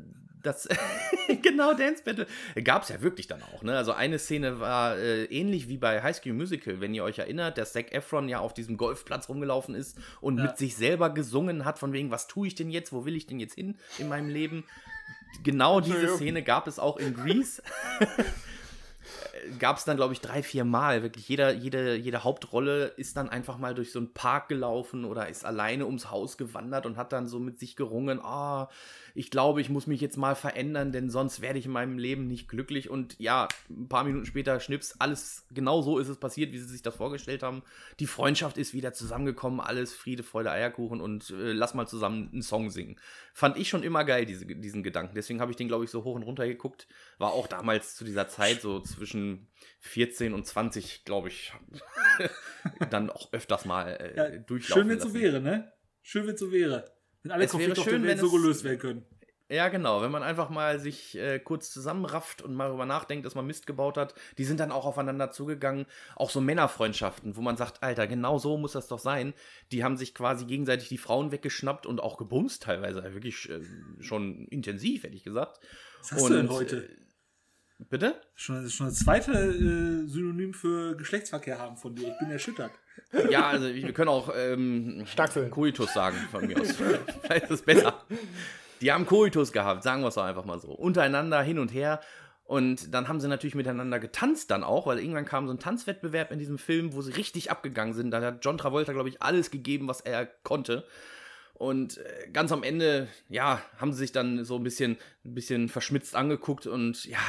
das, 0.46 0.68
genau, 1.42 1.74
Dance 1.74 2.04
Battle. 2.04 2.28
Gab 2.64 2.84
es 2.84 2.90
ja 2.90 3.02
wirklich 3.02 3.28
dann 3.28 3.42
auch. 3.44 3.64
Ne? 3.64 3.76
Also 3.78 3.92
eine 3.92 4.20
Szene 4.20 4.60
war 4.60 4.98
äh, 4.98 5.26
ähnlich 5.26 5.68
wie 5.68 5.78
bei 5.78 6.02
High 6.02 6.16
School 6.16 6.34
Musical, 6.34 6.80
wenn 6.82 6.94
ihr 6.94 7.04
euch 7.04 7.20
erinnert, 7.20 7.58
dass 7.58 7.74
Zac 7.74 7.94
Efron 7.94 8.30
ja 8.30 8.40
auf 8.40 8.54
diesem 8.54 8.78
Golfplatz 8.78 9.28
rumgelaufen 9.30 9.76
ist 9.76 9.98
und 10.22 10.38
Ja. 10.38 10.46
mit 10.46 10.58
sich 10.58 10.76
selber 10.76 11.10
gesungen 11.10 11.66
hat, 11.66 11.80
von 11.80 11.94
wegen, 11.94 12.12
was 12.12 12.28
tue 12.28 12.48
ich 12.48 12.56
denn 12.56 12.70
jetzt, 12.70 12.94
wo 12.94 13.06
will 13.06 13.16
ich 13.16 13.28
denn 13.28 13.40
jetzt 13.40 13.56
hin 13.56 13.78
in 13.98 14.08
meinem 14.10 14.30
Leben? 14.30 14.64
Genau 15.44 15.82
diese. 15.82 16.16
Szene 16.16 16.44
gab 16.44 16.68
es 16.68 16.80
auch 16.80 16.98
in 16.98 17.14
Grease. 17.14 17.62
gab 19.60 19.78
es 19.78 19.86
dann, 19.86 19.98
glaube 19.98 20.14
ich, 20.14 20.22
drei, 20.22 20.44
vier 20.44 20.66
Mal. 20.66 21.04
Wirklich 21.04 21.28
jeder, 21.28 21.54
jede, 21.54 21.96
jede 21.96 22.24
Hauptrolle 22.24 22.88
ist 22.98 23.18
dann 23.18 23.30
einfach 23.30 23.58
mal 23.58 23.74
durch 23.74 23.92
so 23.92 24.00
einen 24.00 24.14
Park 24.14 24.50
gelaufen 24.50 25.06
oder 25.06 25.28
ist 25.30 25.46
alleine 25.46 25.86
ums 25.86 26.10
Haus 26.12 26.38
gewandert 26.38 26.86
und 26.86 26.98
hat 26.98 27.14
dann 27.14 27.28
so 27.28 27.40
mit 27.40 27.60
sich 27.60 27.76
gerungen, 27.76 28.20
ah, 28.22 28.70
ich 29.18 29.32
glaube, 29.32 29.62
ich 29.62 29.70
muss 29.70 29.88
mich 29.88 30.02
jetzt 30.02 30.18
mal 30.18 30.36
verändern, 30.36 30.92
denn 30.92 31.10
sonst 31.10 31.40
werde 31.40 31.58
ich 31.58 31.66
in 31.66 31.72
meinem 31.72 31.98
Leben 31.98 32.28
nicht 32.28 32.50
glücklich. 32.50 32.90
Und 32.90 33.18
ja, 33.18 33.48
ein 33.70 33.88
paar 33.88 34.04
Minuten 34.04 34.26
später 34.26 34.60
schnips, 34.60 34.96
alles 35.00 35.46
genau 35.52 35.82
so 35.82 36.00
ist 36.00 36.10
es 36.10 36.18
passiert, 36.18 36.52
wie 36.52 36.58
sie 36.58 36.68
sich 36.68 36.82
das 36.82 36.96
vorgestellt 36.96 37.42
haben. 37.42 37.64
Die 38.00 38.08
Freundschaft 38.08 38.58
ist 38.58 38.74
wieder 38.74 38.92
zusammengekommen, 38.92 39.62
alles 39.62 39.94
Friede, 39.94 40.24
Freude, 40.24 40.52
Eierkuchen 40.52 41.00
und 41.00 41.30
äh, 41.30 41.54
lass 41.54 41.74
mal 41.74 41.88
zusammen 41.88 42.30
einen 42.34 42.42
Song 42.42 42.70
singen. 42.70 42.98
Fand 43.34 43.58
ich 43.58 43.70
schon 43.70 43.84
immer 43.84 44.04
geil, 44.04 44.26
diese, 44.26 44.46
diesen 44.46 44.84
Gedanken. 44.84 45.16
Deswegen 45.16 45.40
habe 45.40 45.52
ich 45.52 45.58
den, 45.58 45.70
glaube 45.70 45.86
ich, 45.86 45.92
so 45.92 46.04
hoch 46.04 46.16
und 46.16 46.24
runter 46.24 46.46
geguckt. 46.46 46.86
War 47.18 47.32
auch 47.32 47.48
damals 47.48 47.96
zu 47.96 48.04
dieser 48.04 48.28
Zeit, 48.28 48.62
so 48.62 48.82
zwischen 48.96 49.48
14 49.82 50.34
und 50.34 50.46
20, 50.46 51.06
glaube 51.06 51.30
ich, 51.30 51.54
dann 52.90 53.10
auch 53.10 53.32
öfters 53.34 53.66
mal 53.66 53.90
äh, 53.90 54.16
Ja, 54.16 54.38
durchlaufen 54.40 54.84
schön, 54.84 54.90
wenn 54.90 54.98
es 54.98 55.04
so 55.04 55.14
wäre, 55.14 55.42
ne? 55.42 55.72
Schön, 56.02 56.28
wenn 56.28 56.36
es 56.36 56.40
so 56.40 56.52
wäre. 56.52 56.86
Wenn 57.24 57.32
alle 57.32 57.46
Es 57.46 57.52
Konflikte 57.52 57.82
auf 57.82 57.86
der 57.86 57.94
schön, 57.94 58.04
Welt 58.04 58.20
so 58.20 58.32
gelöst 58.32 58.64
werden 58.64 58.80
können. 58.80 59.06
Ja, 59.48 59.68
genau. 59.70 60.02
Wenn 60.02 60.10
man 60.12 60.24
einfach 60.24 60.50
mal 60.50 60.80
sich 60.80 61.16
äh, 61.18 61.40
kurz 61.40 61.70
zusammenrafft 61.70 62.42
und 62.42 62.56
mal 62.56 62.68
darüber 62.68 62.88
nachdenkt, 62.88 63.28
dass 63.28 63.36
man 63.36 63.46
Mist 63.46 63.68
gebaut 63.68 63.96
hat, 63.96 64.16
die 64.40 64.44
sind 64.44 64.60
dann 64.60 64.72
auch 64.72 64.86
aufeinander 64.86 65.30
zugegangen. 65.30 65.86
Auch 66.16 66.32
so 66.32 66.42
Männerfreundschaften, 66.42 67.36
wo 67.36 67.42
man 67.42 67.56
sagt, 67.56 67.84
Alter, 67.84 68.08
genau 68.08 68.40
so 68.40 68.58
muss 68.58 68.72
das 68.72 68.88
doch 68.88 68.98
sein. 68.98 69.36
Die 69.72 69.84
haben 69.84 69.98
sich 69.98 70.16
quasi 70.16 70.46
gegenseitig 70.46 70.90
die 70.90 70.98
Frauen 70.98 71.32
weggeschnappt 71.32 71.86
und 71.86 72.02
auch 72.02 72.18
gebumst 72.18 72.64
teilweise. 72.64 73.04
Wirklich 73.14 73.48
äh, 73.50 73.62
schon 74.00 74.48
intensiv, 74.48 75.04
hätte 75.04 75.16
ich 75.16 75.24
gesagt. 75.24 75.60
Was 76.00 76.14
hast 76.14 76.30
du 76.30 76.34
denn 76.34 76.48
Und, 76.48 76.56
heute? 76.56 76.90
Bitte? 77.78 78.16
Schon, 78.36 78.70
schon 78.70 78.88
das 78.88 79.00
zweite 79.00 79.32
äh, 79.32 80.08
Synonym 80.08 80.54
für 80.54 80.96
Geschlechtsverkehr 80.96 81.60
haben 81.60 81.76
von 81.76 81.96
dir. 81.96 82.08
Ich 82.08 82.20
bin 82.20 82.32
erschüttert. 82.32 82.72
Ja, 83.30 83.48
also 83.50 83.68
wir 83.68 83.94
können 83.94 84.10
auch 84.10 84.34
ähm, 84.36 85.04
Stachseln. 85.06 85.52
Koitus 85.52 85.94
sagen 85.94 86.18
von 86.32 86.48
mir 86.48 86.60
aus. 86.60 86.72
Vielleicht 87.24 87.46
ist 87.46 87.52
es 87.52 87.62
besser. 87.62 88.02
Die 88.82 88.92
haben 88.92 89.06
Koitus 89.06 89.52
gehabt, 89.52 89.84
sagen 89.84 90.02
wir 90.02 90.08
es 90.08 90.16
doch 90.16 90.24
einfach 90.24 90.46
mal 90.46 90.60
so. 90.60 90.70
Untereinander 90.70 91.42
hin 91.42 91.60
und 91.60 91.74
her. 91.74 92.00
Und 92.46 92.94
dann 92.94 93.08
haben 93.08 93.20
sie 93.20 93.28
natürlich 93.28 93.56
miteinander 93.56 94.00
getanzt 94.00 94.52
dann 94.52 94.64
auch, 94.64 94.86
weil 94.86 95.00
irgendwann 95.00 95.26
kam 95.26 95.48
so 95.48 95.54
ein 95.54 95.60
Tanzwettbewerb 95.60 96.32
in 96.32 96.40
diesem 96.40 96.60
Film, 96.60 96.94
wo 96.94 97.02
sie 97.02 97.12
richtig 97.12 97.50
abgegangen 97.50 97.94
sind. 97.94 98.12
Da 98.12 98.22
hat 98.22 98.46
John 98.46 98.58
Travolta, 98.58 98.94
glaube 98.94 99.10
ich, 99.10 99.22
alles 99.22 99.50
gegeben, 99.50 99.88
was 99.88 100.02
er 100.02 100.26
konnte. 100.26 100.86
Und 101.58 101.98
äh, 101.98 102.30
ganz 102.34 102.52
am 102.52 102.64
Ende, 102.64 103.08
ja, 103.30 103.62
haben 103.78 103.94
sie 103.94 104.00
sich 104.00 104.12
dann 104.12 104.44
so 104.44 104.58
ein 104.58 104.64
bisschen, 104.64 104.98
ein 105.24 105.34
bisschen 105.34 105.70
verschmitzt 105.70 106.16
angeguckt 106.16 106.68
und 106.68 107.06
ja, 107.06 107.20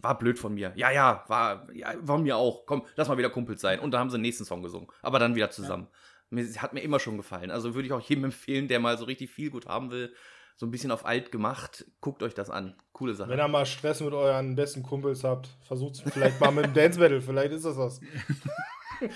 war 0.00 0.18
blöd 0.18 0.40
von 0.40 0.54
mir. 0.54 0.72
Ja, 0.74 0.90
ja, 0.90 1.24
war, 1.28 1.68
ja, 1.72 1.94
war 2.00 2.18
mir 2.18 2.36
auch. 2.36 2.66
Komm, 2.66 2.84
lass 2.96 3.08
mal 3.08 3.16
wieder 3.16 3.30
Kumpels 3.30 3.60
sein. 3.60 3.78
Und 3.78 3.92
da 3.92 4.00
haben 4.00 4.10
sie 4.10 4.18
den 4.18 4.22
nächsten 4.22 4.44
Song 4.44 4.62
gesungen. 4.62 4.88
Aber 5.02 5.20
dann 5.20 5.36
wieder 5.36 5.50
zusammen. 5.50 5.86
Mir, 6.30 6.44
hat 6.56 6.72
mir 6.72 6.80
immer 6.80 6.98
schon 6.98 7.16
gefallen. 7.16 7.52
Also 7.52 7.76
würde 7.76 7.86
ich 7.86 7.92
auch 7.92 8.00
jedem 8.00 8.24
empfehlen, 8.24 8.66
der 8.66 8.80
mal 8.80 8.98
so 8.98 9.04
richtig 9.04 9.30
viel 9.30 9.50
gut 9.50 9.66
haben 9.66 9.92
will, 9.92 10.12
so 10.56 10.66
ein 10.66 10.72
bisschen 10.72 10.90
auf 10.90 11.04
alt 11.04 11.30
gemacht, 11.30 11.84
guckt 12.00 12.22
euch 12.24 12.34
das 12.34 12.50
an. 12.50 12.74
Coole 12.92 13.14
Sache. 13.14 13.30
Wenn 13.30 13.38
ihr 13.38 13.48
mal 13.48 13.66
Stress 13.66 14.00
mit 14.00 14.12
euren 14.12 14.56
besten 14.56 14.82
Kumpels 14.82 15.22
habt, 15.22 15.48
versucht 15.62 15.94
es 15.94 16.00
vielleicht 16.12 16.40
mal 16.40 16.50
mit 16.50 16.66
dem 16.66 16.74
Dance 16.74 16.98
Battle. 16.98 17.20
Vielleicht 17.20 17.52
ist 17.52 17.64
das 17.64 17.76
was. 17.76 18.00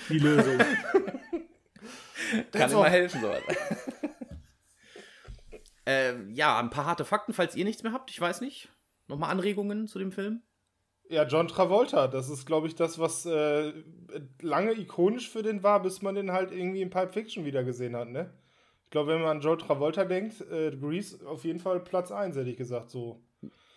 Die 0.09 0.19
Lösung. 0.19 0.57
Kann 2.51 2.71
immer 2.71 2.89
helfen, 2.89 3.21
sowas. 3.21 3.41
Äh, 5.89 6.13
ja, 6.31 6.59
ein 6.59 6.69
paar 6.69 6.85
harte 6.85 7.05
Fakten, 7.05 7.33
falls 7.33 7.55
ihr 7.55 7.65
nichts 7.65 7.83
mehr 7.83 7.93
habt. 7.93 8.11
Ich 8.11 8.21
weiß 8.21 8.41
nicht. 8.41 8.69
Nochmal 9.07 9.31
Anregungen 9.31 9.87
zu 9.87 9.97
dem 9.97 10.11
Film? 10.11 10.43
Ja, 11.09 11.25
John 11.25 11.47
Travolta, 11.47 12.07
das 12.07 12.29
ist, 12.29 12.45
glaube 12.45 12.67
ich, 12.67 12.75
das, 12.75 12.99
was 12.99 13.25
äh, 13.25 13.73
lange 14.41 14.73
ikonisch 14.73 15.27
für 15.27 15.41
den 15.41 15.63
war, 15.63 15.81
bis 15.81 16.03
man 16.03 16.13
den 16.13 16.31
halt 16.31 16.51
irgendwie 16.51 16.83
in 16.83 16.91
Pulp 16.91 17.13
Fiction 17.13 17.45
wieder 17.45 17.63
gesehen 17.63 17.95
hat, 17.95 18.09
ne? 18.09 18.31
Ich 18.85 18.91
glaube, 18.91 19.13
wenn 19.13 19.21
man 19.21 19.37
an 19.37 19.41
John 19.41 19.57
Travolta 19.57 20.05
denkt, 20.05 20.41
äh, 20.51 20.71
Grease 20.71 21.25
auf 21.27 21.43
jeden 21.45 21.59
Fall 21.59 21.79
Platz 21.79 22.11
1, 22.11 22.35
hätte 22.35 22.49
ich 22.49 22.57
gesagt, 22.57 22.91
so. 22.91 23.23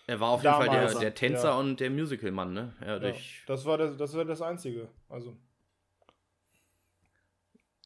Er 0.06 0.20
war 0.20 0.30
auf 0.30 0.42
jeden 0.42 0.54
Fall 0.54 0.68
der, 0.68 0.94
der 0.94 1.14
Tänzer 1.14 1.50
ja. 1.50 1.58
und 1.58 1.80
der 1.80 1.90
Musicalmann, 1.90 2.52
ne? 2.52 2.74
Ja, 2.80 2.86
Ja, 2.86 2.98
durch, 2.98 3.42
das 3.46 3.64
war 3.64 3.78
das, 3.78 3.96
das, 3.96 4.14
war 4.14 4.26
das 4.26 4.42
Einzige. 4.42 4.88
Also, 5.08 5.34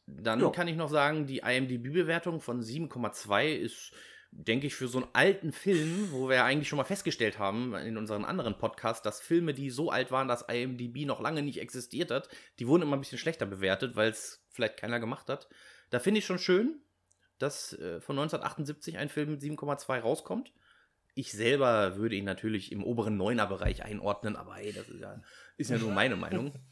Dann 0.07 0.40
Ja. 0.40 0.51
kann 0.51 0.66
ich 0.66 0.77
noch 0.77 0.89
sagen, 0.89 1.27
die 1.27 1.39
IMDb-Bewertung 1.39 2.40
von 2.40 2.62
7,2 2.62 3.55
ist, 3.55 3.93
denke 4.38 4.66
ich, 4.66 4.74
für 4.74 4.88
so 4.88 4.98
einen 4.98 5.08
alten 5.12 5.52
Film, 5.52 6.08
wo 6.10 6.28
wir 6.28 6.36
ja 6.36 6.44
eigentlich 6.44 6.68
schon 6.68 6.76
mal 6.76 6.84
festgestellt 6.84 7.38
haben 7.38 7.74
in 7.74 7.96
unseren 7.96 8.24
anderen 8.24 8.58
Podcasts, 8.58 9.02
dass 9.02 9.20
Filme, 9.20 9.54
die 9.54 9.70
so 9.70 9.90
alt 9.90 10.10
waren, 10.10 10.28
dass 10.28 10.42
IMDb 10.42 11.06
noch 11.06 11.20
lange 11.20 11.42
nicht 11.42 11.60
existiert 11.60 12.10
hat, 12.10 12.28
die 12.58 12.66
wurden 12.66 12.82
immer 12.82 12.96
ein 12.96 13.00
bisschen 13.00 13.18
schlechter 13.18 13.46
bewertet, 13.46 13.96
weil 13.96 14.10
es 14.10 14.44
vielleicht 14.50 14.76
keiner 14.76 15.00
gemacht 15.00 15.28
hat. 15.28 15.48
Da 15.90 15.98
finde 15.98 16.18
ich 16.18 16.26
schon 16.26 16.38
schön, 16.38 16.80
dass 17.38 17.72
äh, 17.74 18.00
von 18.00 18.18
1978 18.18 18.98
ein 18.98 19.08
Film 19.08 19.30
mit 19.32 19.42
7,2 19.42 20.00
rauskommt. 20.00 20.52
Ich 21.14 21.32
selber 21.32 21.96
würde 21.96 22.16
ihn 22.16 22.24
natürlich 22.24 22.72
im 22.72 22.84
oberen 22.84 23.16
Neuner-Bereich 23.16 23.82
einordnen, 23.84 24.36
aber 24.36 24.56
hey, 24.56 24.72
das 24.72 24.88
ist 24.88 25.00
ja, 25.00 25.22
ist 25.56 25.70
ja 25.70 25.78
nur 25.78 25.92
meine 25.92 26.16
Meinung. 26.16 26.52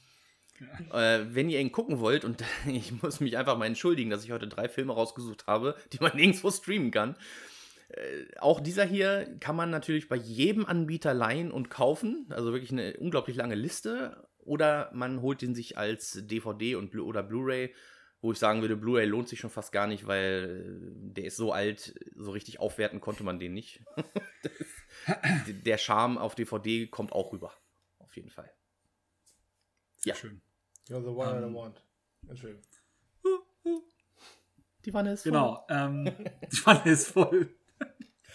Äh, 0.92 1.34
wenn 1.34 1.50
ihr 1.50 1.58
ihn 1.58 1.72
gucken 1.72 1.98
wollt, 1.98 2.24
und 2.24 2.44
ich 2.68 3.02
muss 3.02 3.18
mich 3.18 3.36
einfach 3.36 3.58
mal 3.58 3.66
entschuldigen, 3.66 4.10
dass 4.10 4.24
ich 4.24 4.30
heute 4.30 4.46
drei 4.46 4.68
Filme 4.68 4.92
rausgesucht 4.92 5.48
habe, 5.48 5.76
die 5.92 5.98
man 5.98 6.14
nirgendwo 6.14 6.48
streamen 6.48 6.92
kann. 6.92 7.16
Äh, 7.96 8.24
auch 8.38 8.60
dieser 8.60 8.84
hier 8.84 9.36
kann 9.40 9.56
man 9.56 9.70
natürlich 9.70 10.08
bei 10.08 10.16
jedem 10.16 10.66
Anbieter 10.66 11.14
leihen 11.14 11.50
und 11.50 11.70
kaufen. 11.70 12.26
Also 12.30 12.52
wirklich 12.52 12.72
eine 12.72 12.96
unglaublich 12.98 13.36
lange 13.36 13.54
Liste. 13.54 14.26
Oder 14.38 14.90
man 14.92 15.22
holt 15.22 15.42
ihn 15.42 15.54
sich 15.54 15.78
als 15.78 16.20
DVD 16.26 16.74
und 16.76 16.90
Blu 16.90 17.06
oder 17.06 17.22
Blu-ray, 17.22 17.74
wo 18.20 18.32
ich 18.32 18.38
sagen 18.38 18.60
würde, 18.60 18.76
Blu-ray 18.76 19.06
lohnt 19.06 19.28
sich 19.28 19.40
schon 19.40 19.48
fast 19.50 19.72
gar 19.72 19.86
nicht, 19.86 20.06
weil 20.06 20.90
äh, 20.92 21.12
der 21.14 21.24
ist 21.24 21.36
so 21.36 21.52
alt, 21.52 21.94
so 22.14 22.30
richtig 22.30 22.60
aufwerten 22.60 23.00
konnte 23.00 23.24
man 23.24 23.38
den 23.38 23.54
nicht. 23.54 23.82
der 25.64 25.78
Charme 25.78 26.18
auf 26.18 26.34
DVD 26.34 26.86
kommt 26.86 27.12
auch 27.12 27.32
rüber. 27.32 27.52
Auf 27.98 28.14
jeden 28.16 28.30
Fall. 28.30 28.50
Sehr 29.98 30.12
Ja. 30.14 30.18
schön. 30.20 30.42
you're 30.88 31.00
the 31.02 31.08
one 31.08 31.38
Ähm. 31.42 31.50
I 31.52 31.54
want. 31.54 31.82
Entschuldigung. 32.28 32.62
Die 34.84 34.92
Wanne 34.92 35.12
ist 35.12 35.22
voll. 35.22 35.32
Genau. 35.32 35.66
Ähm, 35.70 36.04
die 36.52 36.66
Wanne 36.66 36.90
ist 36.90 37.08
voll. 37.08 37.48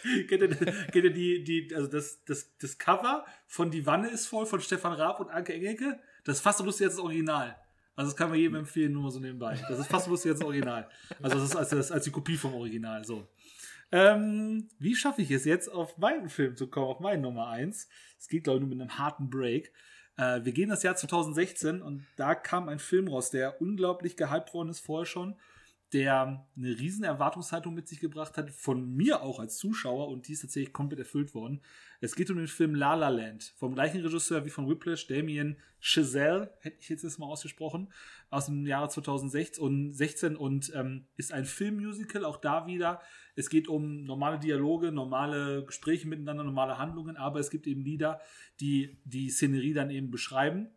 Kennt 0.28 0.42
ihr, 0.42 0.50
kennt 0.50 1.06
ihr 1.06 1.14
die, 1.14 1.44
die, 1.44 1.76
also 1.76 1.88
das, 1.88 2.24
das, 2.26 2.56
das 2.58 2.78
Cover 2.78 3.26
von 3.48 3.72
Die 3.72 3.86
Wanne 3.86 4.10
ist 4.10 4.28
voll 4.28 4.46
von 4.46 4.62
Stefan 4.62 4.94
Raab 4.94 5.20
und 5.20 5.30
Anke 5.30 5.54
Engelke? 5.54 6.00
Das 6.24 6.38
ist 6.38 6.42
fast 6.42 6.60
so 6.60 6.64
lustig 6.64 6.86
als 6.88 6.96
das 6.96 7.04
Original. 7.04 7.56
Also 7.96 8.12
das 8.12 8.16
kann 8.16 8.30
man 8.30 8.40
jedem 8.40 8.56
empfehlen, 8.56 8.94
nur 8.94 9.04
mal 9.04 9.12
so 9.12 9.20
nebenbei. 9.20 9.60
Das 9.68 9.78
ist 9.78 9.88
fast 9.88 10.06
so 10.06 10.12
lustig 10.12 10.32
als 10.32 10.40
das 10.40 10.46
Original. 10.46 10.90
Also 11.22 11.38
das 11.38 11.50
ist 11.50 11.56
als, 11.56 11.74
als, 11.74 11.92
als 11.92 12.04
die 12.06 12.12
Kopie 12.12 12.38
vom 12.38 12.54
Original. 12.54 13.04
So. 13.04 13.28
Ähm, 13.92 14.70
wie 14.80 14.96
schaffe 14.96 15.22
ich 15.22 15.32
es 15.32 15.46
jetzt, 15.46 15.68
auf 15.68 15.98
meinen 15.98 16.30
Film 16.30 16.56
zu 16.56 16.68
kommen, 16.68 16.88
auf 16.88 17.00
meinen 17.00 17.22
Nummer 17.22 17.48
1? 17.50 17.90
Es 18.18 18.28
geht, 18.28 18.44
glaube 18.44 18.58
ich, 18.58 18.62
nur 18.62 18.70
mit 18.70 18.80
einem 18.80 18.98
harten 18.98 19.30
Break. 19.30 19.74
Äh, 20.16 20.44
wir 20.44 20.52
gehen 20.52 20.70
das 20.70 20.84
Jahr 20.84 20.96
2016 20.96 21.82
und 21.82 22.06
da 22.16 22.36
kam 22.36 22.70
ein 22.70 22.80
Film 22.80 23.08
raus, 23.08 23.32
der 23.32 23.62
unglaublich 23.62 24.16
gehypt 24.16 24.54
worden 24.54 24.70
ist 24.70 24.80
vorher 24.80 25.06
schon, 25.06 25.36
der 25.94 26.48
eine 26.56 26.80
riesen 26.80 27.04
Erwartungshaltung 27.04 27.74
mit 27.74 27.88
sich 27.88 28.00
gebracht 28.00 28.38
hat, 28.38 28.52
von 28.52 28.96
mir 28.96 29.22
auch 29.22 29.40
als 29.40 29.58
Zuschauer 29.58 30.10
und 30.10 30.28
die 30.28 30.34
ist 30.34 30.42
tatsächlich 30.42 30.74
komplett 30.74 31.00
erfüllt 31.00 31.34
worden. 31.34 31.62
Es 32.00 32.16
geht 32.16 32.30
um 32.30 32.38
den 32.38 32.48
Film 32.48 32.76
La 32.76 32.94
La 32.94 33.10
Land, 33.10 33.54
vom 33.58 33.74
gleichen 33.74 34.02
Regisseur 34.02 34.46
wie 34.46 34.50
von 34.50 34.70
Whiplash, 34.70 35.08
Damien 35.08 35.58
Chazelle, 35.82 36.54
hätte 36.60 36.78
ich 36.80 36.90
jetzt 36.90 37.20
mal 37.20 37.26
ausgesprochen, 37.26 37.92
aus 38.30 38.46
dem 38.46 38.66
Jahre 38.68 38.90
2016 38.90 39.64
und, 39.64 39.94
16 39.94 40.36
und 40.36 40.72
ähm, 40.76 41.08
ist 41.18 41.34
ein 41.34 41.46
Filmmusical, 41.46 42.24
auch 42.24 42.38
da 42.38 42.68
wieder. 42.68 43.02
Es 43.36 43.50
geht 43.50 43.68
um 43.68 44.04
normale 44.04 44.40
Dialoge, 44.40 44.92
normale 44.92 45.66
Gespräche 45.66 46.08
miteinander, 46.08 46.44
normale 46.44 46.78
Handlungen, 46.78 47.18
aber 47.18 47.40
es 47.40 47.50
gibt 47.50 47.66
eben 47.66 47.82
Lieder, 47.82 48.20
die 48.60 49.00
die 49.06 49.30
Szenerie 49.30 49.74
dann 49.74 49.90
eben 49.90 50.12
beschreiben. 50.12 50.70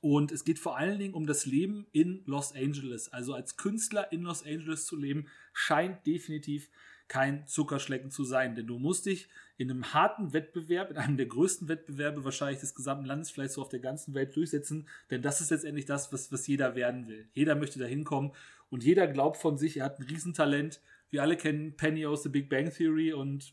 Und 0.00 0.32
es 0.32 0.44
geht 0.44 0.58
vor 0.58 0.78
allen 0.78 0.98
Dingen 0.98 1.14
um 1.14 1.26
das 1.26 1.44
Leben 1.46 1.86
in 1.92 2.22
Los 2.24 2.54
Angeles. 2.54 3.12
Also 3.12 3.34
als 3.34 3.56
Künstler 3.56 4.10
in 4.12 4.22
Los 4.22 4.44
Angeles 4.44 4.86
zu 4.86 4.96
leben, 4.96 5.26
scheint 5.52 6.06
definitiv 6.06 6.70
kein 7.06 7.46
Zuckerschlecken 7.46 8.10
zu 8.10 8.24
sein. 8.24 8.54
Denn 8.54 8.66
du 8.66 8.78
musst 8.78 9.06
dich 9.06 9.28
in 9.58 9.70
einem 9.70 9.92
harten 9.92 10.32
Wettbewerb, 10.32 10.90
in 10.90 10.96
einem 10.96 11.16
der 11.16 11.26
größten 11.26 11.68
Wettbewerbe 11.68 12.24
wahrscheinlich 12.24 12.60
des 12.60 12.74
gesamten 12.74 13.04
Landes, 13.04 13.30
vielleicht 13.30 13.52
so 13.52 13.60
auf 13.60 13.68
der 13.68 13.80
ganzen 13.80 14.14
Welt 14.14 14.34
durchsetzen. 14.36 14.88
Denn 15.10 15.20
das 15.20 15.40
ist 15.40 15.50
letztendlich 15.50 15.84
das, 15.84 16.12
was, 16.12 16.32
was 16.32 16.46
jeder 16.46 16.76
werden 16.76 17.08
will. 17.08 17.28
Jeder 17.34 17.56
möchte 17.56 17.78
da 17.78 17.84
hinkommen 17.84 18.32
und 18.70 18.84
jeder 18.84 19.06
glaubt 19.08 19.36
von 19.36 19.58
sich, 19.58 19.78
er 19.78 19.86
hat 19.86 19.98
ein 19.98 20.06
Riesentalent. 20.06 20.80
Wir 21.10 21.22
alle 21.22 21.36
kennen 21.36 21.76
Penny 21.76 22.06
aus 22.06 22.22
The 22.22 22.28
Big 22.28 22.48
Bang 22.48 22.72
Theory 22.72 23.12
und 23.12 23.52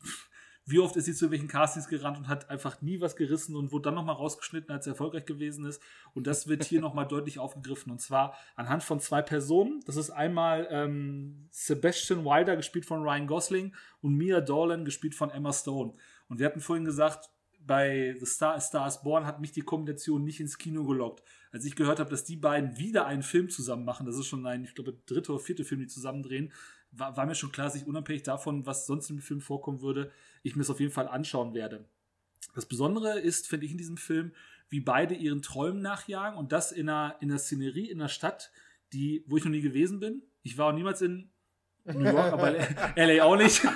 wie 0.67 0.79
oft 0.79 0.97
ist 0.97 1.05
sie 1.05 1.13
zu 1.13 1.25
irgendwelchen 1.25 1.47
Castings 1.47 1.87
gerannt 1.87 2.17
und 2.17 2.27
hat 2.27 2.49
einfach 2.49 2.81
nie 2.81 2.99
was 2.99 3.15
gerissen 3.15 3.55
und 3.55 3.71
wurde 3.71 3.83
dann 3.83 3.95
nochmal 3.95 4.15
rausgeschnitten, 4.15 4.69
als 4.69 4.85
er 4.85 4.91
erfolgreich 4.91 5.25
gewesen 5.25 5.65
ist. 5.65 5.81
Und 6.13 6.27
das 6.27 6.47
wird 6.47 6.65
hier 6.65 6.81
nochmal 6.81 7.07
deutlich 7.09 7.39
aufgegriffen. 7.39 7.89
Und 7.89 8.01
zwar 8.01 8.35
anhand 8.57 8.83
von 8.83 8.99
zwei 8.99 9.21
Personen. 9.21 9.79
Das 9.85 9.95
ist 9.95 10.09
einmal 10.09 10.67
ähm, 10.69 11.47
Sebastian 11.51 12.25
Wilder, 12.25 12.57
gespielt 12.57 12.85
von 12.85 13.01
Ryan 13.01 13.27
Gosling, 13.27 13.73
und 14.01 14.15
Mia 14.15 14.41
Dolan, 14.41 14.83
gespielt 14.83 15.15
von 15.15 15.29
Emma 15.29 15.53
Stone. 15.53 15.93
Und 16.27 16.39
wir 16.39 16.45
hatten 16.45 16.59
vorhin 16.59 16.83
gesagt, 16.83 17.29
bei 17.67 18.15
The 18.19 18.25
Star 18.25 18.55
A 18.55 18.59
Star 18.59 18.87
is 18.87 19.01
Born 19.01 19.25
hat 19.25 19.41
mich 19.41 19.51
die 19.51 19.61
Kombination 19.61 20.23
nicht 20.23 20.39
ins 20.39 20.57
Kino 20.57 20.85
gelockt. 20.85 21.23
Als 21.51 21.65
ich 21.65 21.75
gehört 21.75 21.99
habe, 21.99 22.09
dass 22.09 22.23
die 22.23 22.37
beiden 22.37 22.77
wieder 22.77 23.05
einen 23.05 23.23
Film 23.23 23.49
zusammen 23.49 23.85
machen, 23.85 24.05
das 24.05 24.17
ist 24.17 24.27
schon 24.27 24.45
ein, 24.45 24.63
ich 24.63 24.73
glaube, 24.73 24.97
dritte 25.05 25.33
oder 25.33 25.41
vierte 25.41 25.65
Film, 25.65 25.81
die 25.81 25.87
zusammen 25.87 26.23
drehen, 26.23 26.51
war, 26.91 27.15
war 27.17 27.25
mir 27.25 27.35
schon 27.35 27.51
klar, 27.51 27.67
dass 27.67 27.75
ich 27.75 27.87
unabhängig 27.87 28.23
davon, 28.23 28.65
was 28.65 28.85
sonst 28.85 29.09
im 29.09 29.19
Film 29.19 29.41
vorkommen 29.41 29.81
würde, 29.81 30.11
ich 30.43 30.55
mir 30.55 30.61
es 30.61 30.69
auf 30.69 30.79
jeden 30.79 30.91
Fall 30.91 31.07
anschauen 31.07 31.53
werde. 31.53 31.85
Das 32.55 32.65
Besondere 32.65 33.19
ist, 33.19 33.47
finde 33.47 33.65
ich, 33.65 33.71
in 33.71 33.77
diesem 33.77 33.97
Film, 33.97 34.31
wie 34.69 34.79
beide 34.79 35.13
ihren 35.13 35.41
Träumen 35.41 35.81
nachjagen 35.81 36.37
und 36.37 36.51
das 36.51 36.71
in 36.71 36.89
einer, 36.89 37.15
in 37.21 37.29
einer 37.29 37.39
Szenerie, 37.39 37.89
in 37.89 38.01
einer 38.01 38.09
Stadt, 38.09 38.51
die, 38.93 39.23
wo 39.27 39.37
ich 39.37 39.43
noch 39.43 39.51
nie 39.51 39.61
gewesen 39.61 39.99
bin. 39.99 40.23
Ich 40.43 40.57
war 40.57 40.67
auch 40.67 40.73
niemals 40.73 41.01
in 41.01 41.29
New 41.85 42.03
York, 42.03 42.33
aber 42.33 42.55
LA 42.95 43.23
auch 43.23 43.37
nicht. 43.37 43.61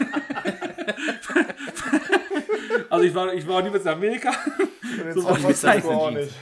Also 2.90 3.06
ich 3.06 3.16
war, 3.16 3.34
ich 3.34 3.48
war 3.48 3.62
niemals 3.62 3.86
in 3.86 3.90
Amerika. 3.90 4.34
so 5.14 5.26
auch 5.28 6.12
nicht. 6.12 6.34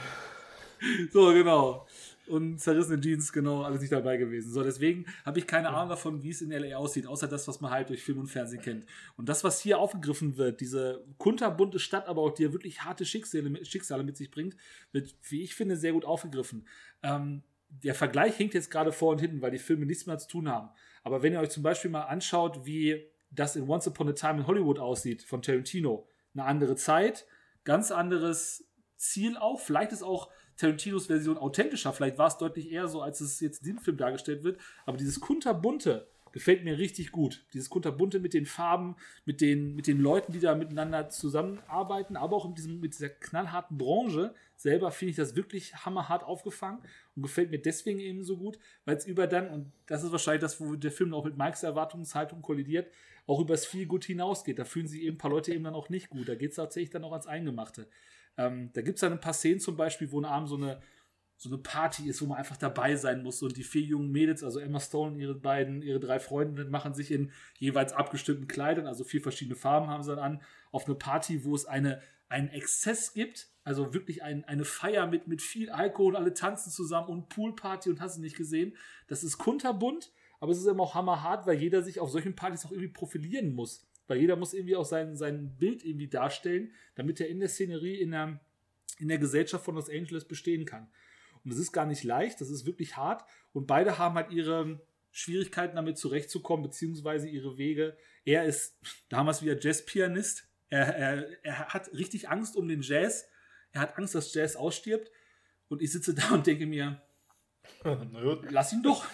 So, 1.12 1.32
genau. 1.32 1.86
Und 2.30 2.58
zerrissene 2.58 3.00
Jeans, 3.00 3.32
genau, 3.32 3.62
alles 3.62 3.80
nicht 3.80 3.92
dabei 3.92 4.16
gewesen. 4.16 4.52
So, 4.52 4.62
deswegen 4.62 5.04
habe 5.24 5.38
ich 5.40 5.46
keine 5.46 5.70
Ahnung 5.70 5.88
davon, 5.88 6.22
wie 6.22 6.30
es 6.30 6.40
in 6.40 6.50
LA 6.52 6.76
aussieht, 6.76 7.06
außer 7.06 7.26
das, 7.26 7.48
was 7.48 7.60
man 7.60 7.72
halt 7.72 7.88
durch 7.88 8.02
Film 8.02 8.18
und 8.18 8.28
Fernsehen 8.28 8.62
kennt. 8.62 8.86
Und 9.16 9.28
das, 9.28 9.42
was 9.42 9.60
hier 9.60 9.78
aufgegriffen 9.78 10.36
wird, 10.36 10.60
diese 10.60 11.04
kunterbunte 11.18 11.80
Stadt, 11.80 12.06
aber 12.06 12.22
auch 12.22 12.30
die 12.30 12.44
ja 12.44 12.52
wirklich 12.52 12.82
harte 12.82 13.04
Schicksale, 13.04 13.64
Schicksale 13.64 14.04
mit 14.04 14.16
sich 14.16 14.30
bringt, 14.30 14.56
wird, 14.92 15.14
wie 15.28 15.42
ich 15.42 15.54
finde, 15.54 15.76
sehr 15.76 15.92
gut 15.92 16.04
aufgegriffen. 16.04 16.66
Ähm, 17.02 17.42
der 17.68 17.94
Vergleich 17.94 18.36
hinkt 18.36 18.54
jetzt 18.54 18.70
gerade 18.70 18.92
vor 18.92 19.10
und 19.10 19.20
hinten, 19.20 19.42
weil 19.42 19.50
die 19.50 19.58
Filme 19.58 19.86
nichts 19.86 20.06
mehr 20.06 20.18
zu 20.18 20.28
tun 20.28 20.48
haben. 20.48 20.70
Aber 21.02 21.22
wenn 21.22 21.32
ihr 21.32 21.40
euch 21.40 21.50
zum 21.50 21.62
Beispiel 21.62 21.90
mal 21.90 22.02
anschaut, 22.02 22.64
wie 22.64 23.06
das 23.30 23.56
in 23.56 23.68
Once 23.68 23.86
Upon 23.86 24.08
a 24.08 24.12
Time 24.12 24.40
in 24.40 24.46
Hollywood 24.46 24.78
aussieht, 24.78 25.22
von 25.22 25.42
Tarantino, 25.42 26.06
eine 26.34 26.44
andere 26.44 26.76
Zeit, 26.76 27.26
ganz 27.64 27.90
anderes 27.90 28.64
Ziel 29.00 29.36
auch. 29.36 29.60
Vielleicht 29.60 29.92
ist 29.92 30.02
auch 30.02 30.30
Tarantinos 30.60 31.06
Version 31.06 31.38
authentischer. 31.38 31.92
Vielleicht 31.92 32.18
war 32.18 32.28
es 32.28 32.36
deutlich 32.36 32.70
eher 32.70 32.86
so, 32.86 33.00
als 33.00 33.20
es 33.20 33.40
jetzt 33.40 33.60
in 33.60 33.64
diesem 33.64 33.78
Film 33.80 33.96
dargestellt 33.96 34.44
wird. 34.44 34.60
Aber 34.84 34.96
dieses 34.96 35.20
kunterbunte 35.20 36.06
gefällt 36.32 36.64
mir 36.64 36.78
richtig 36.78 37.12
gut. 37.12 37.44
Dieses 37.52 37.70
kunterbunte 37.70 38.20
mit 38.20 38.34
den 38.34 38.46
Farben, 38.46 38.96
mit 39.24 39.40
den, 39.40 39.74
mit 39.74 39.86
den 39.86 39.98
Leuten, 39.98 40.32
die 40.32 40.40
da 40.40 40.54
miteinander 40.54 41.08
zusammenarbeiten, 41.08 42.16
aber 42.16 42.36
auch 42.36 42.46
mit, 42.46 42.58
diesem, 42.58 42.80
mit 42.80 42.94
dieser 42.94 43.08
knallharten 43.08 43.78
Branche 43.78 44.34
selber 44.56 44.90
finde 44.92 45.10
ich 45.10 45.16
das 45.16 45.34
wirklich 45.34 45.74
hammerhart 45.74 46.22
aufgefangen 46.22 46.80
und 47.16 47.22
gefällt 47.22 47.50
mir 47.50 47.58
deswegen 47.58 47.98
eben 47.98 48.22
so 48.22 48.36
gut, 48.36 48.58
weil 48.84 48.96
es 48.96 49.06
über 49.06 49.26
dann, 49.26 49.48
und 49.48 49.72
das 49.86 50.04
ist 50.04 50.12
wahrscheinlich 50.12 50.42
das, 50.42 50.60
wo 50.60 50.76
der 50.76 50.92
Film 50.92 51.14
auch 51.14 51.24
mit 51.24 51.36
Mikes 51.36 51.62
Erwartungshaltung 51.62 52.42
kollidiert, 52.42 52.92
auch 53.26 53.40
übers 53.40 53.66
viel 53.66 53.86
gut 53.86 54.04
hinausgeht. 54.04 54.58
Da 54.58 54.64
fühlen 54.64 54.86
sich 54.86 55.02
eben 55.02 55.16
ein 55.16 55.18
paar 55.18 55.30
Leute 55.30 55.52
eben 55.52 55.64
dann 55.64 55.74
auch 55.74 55.88
nicht 55.88 56.10
gut. 56.10 56.28
Da 56.28 56.34
geht 56.34 56.50
es 56.50 56.56
tatsächlich 56.56 56.90
dann 56.90 57.04
auch 57.04 57.12
ans 57.12 57.26
Eingemachte. 57.26 57.88
Ähm, 58.36 58.70
da 58.72 58.82
gibt 58.82 58.96
es 58.96 59.00
dann 59.00 59.12
ein 59.12 59.20
paar 59.20 59.32
Szenen 59.32 59.60
zum 59.60 59.76
Beispiel, 59.76 60.10
wo 60.12 60.20
ein 60.20 60.24
Abend 60.24 60.48
so 60.48 60.56
eine, 60.56 60.80
so 61.36 61.48
eine 61.48 61.58
Party 61.58 62.08
ist, 62.08 62.20
wo 62.20 62.26
man 62.26 62.38
einfach 62.38 62.56
dabei 62.56 62.96
sein 62.96 63.22
muss. 63.22 63.42
Und 63.42 63.56
die 63.56 63.64
vier 63.64 63.82
jungen 63.82 64.12
Mädels, 64.12 64.44
also 64.44 64.58
Emma 64.58 64.78
Stone 64.78 65.12
und 65.12 65.18
ihre 65.20 65.34
beiden, 65.34 65.82
ihre 65.82 65.98
drei 65.98 66.20
Freundinnen, 66.20 66.70
machen 66.70 66.94
sich 66.94 67.10
in 67.10 67.32
jeweils 67.58 67.92
abgestimmten 67.92 68.46
Kleidern, 68.46 68.86
also 68.86 69.04
vier 69.04 69.22
verschiedene 69.22 69.56
Farben 69.56 69.88
haben 69.88 70.02
sie 70.02 70.14
dann 70.14 70.18
an, 70.18 70.42
auf 70.70 70.86
eine 70.86 70.96
Party, 70.96 71.44
wo 71.44 71.54
es 71.54 71.64
eine, 71.64 72.02
einen 72.28 72.48
Exzess 72.48 73.14
gibt. 73.14 73.48
Also 73.64 73.94
wirklich 73.94 74.22
ein, 74.22 74.44
eine 74.44 74.64
Feier 74.64 75.06
mit, 75.06 75.28
mit 75.28 75.42
viel 75.42 75.70
Alkohol, 75.70 76.16
alle 76.16 76.34
tanzen 76.34 76.70
zusammen 76.70 77.08
und 77.08 77.28
Poolparty 77.28 77.90
und 77.90 78.00
hast 78.00 78.16
du 78.16 78.20
nicht 78.20 78.36
gesehen. 78.36 78.76
Das 79.06 79.24
ist 79.24 79.38
kunterbunt, 79.38 80.12
aber 80.40 80.52
es 80.52 80.58
ist 80.58 80.66
immer 80.66 80.82
auch 80.82 80.94
hammerhart, 80.94 81.46
weil 81.46 81.58
jeder 81.58 81.82
sich 81.82 82.00
auf 82.00 82.10
solchen 82.10 82.34
Partys 82.34 82.64
auch 82.66 82.72
irgendwie 82.72 82.92
profilieren 82.92 83.54
muss. 83.54 83.89
Weil 84.10 84.18
jeder 84.18 84.34
muss 84.34 84.54
irgendwie 84.54 84.74
auch 84.74 84.84
sein, 84.84 85.16
sein 85.16 85.56
Bild 85.56 85.84
irgendwie 85.84 86.08
darstellen, 86.08 86.72
damit 86.96 87.20
er 87.20 87.28
in 87.28 87.38
der 87.38 87.48
Szenerie, 87.48 87.94
in 87.94 88.10
der, 88.10 88.40
in 88.98 89.06
der 89.06 89.18
Gesellschaft 89.18 89.64
von 89.64 89.76
Los 89.76 89.88
Angeles 89.88 90.26
bestehen 90.26 90.64
kann. 90.64 90.90
Und 91.44 91.52
das 91.52 91.60
ist 91.60 91.70
gar 91.70 91.86
nicht 91.86 92.02
leicht, 92.02 92.40
das 92.40 92.50
ist 92.50 92.66
wirklich 92.66 92.96
hart. 92.96 93.22
Und 93.52 93.68
beide 93.68 93.98
haben 93.98 94.16
halt 94.16 94.32
ihre 94.32 94.80
Schwierigkeiten 95.12 95.76
damit 95.76 95.96
zurechtzukommen, 95.96 96.64
beziehungsweise 96.64 97.28
ihre 97.28 97.56
Wege. 97.56 97.96
Er 98.24 98.46
ist 98.46 98.80
damals 99.08 99.42
wieder 99.42 99.56
Jazzpianist. 99.56 100.48
Er, 100.70 100.88
er, 100.88 101.44
er 101.44 101.68
hat 101.68 101.92
richtig 101.92 102.28
Angst 102.28 102.56
um 102.56 102.66
den 102.66 102.82
Jazz. 102.82 103.28
Er 103.70 103.82
hat 103.82 103.96
Angst, 103.96 104.16
dass 104.16 104.34
Jazz 104.34 104.56
ausstirbt. 104.56 105.08
Und 105.68 105.82
ich 105.82 105.92
sitze 105.92 106.14
da 106.14 106.30
und 106.34 106.48
denke 106.48 106.66
mir. 106.66 107.00
Lass 108.50 108.72
ihn 108.72 108.82
doch. 108.82 109.04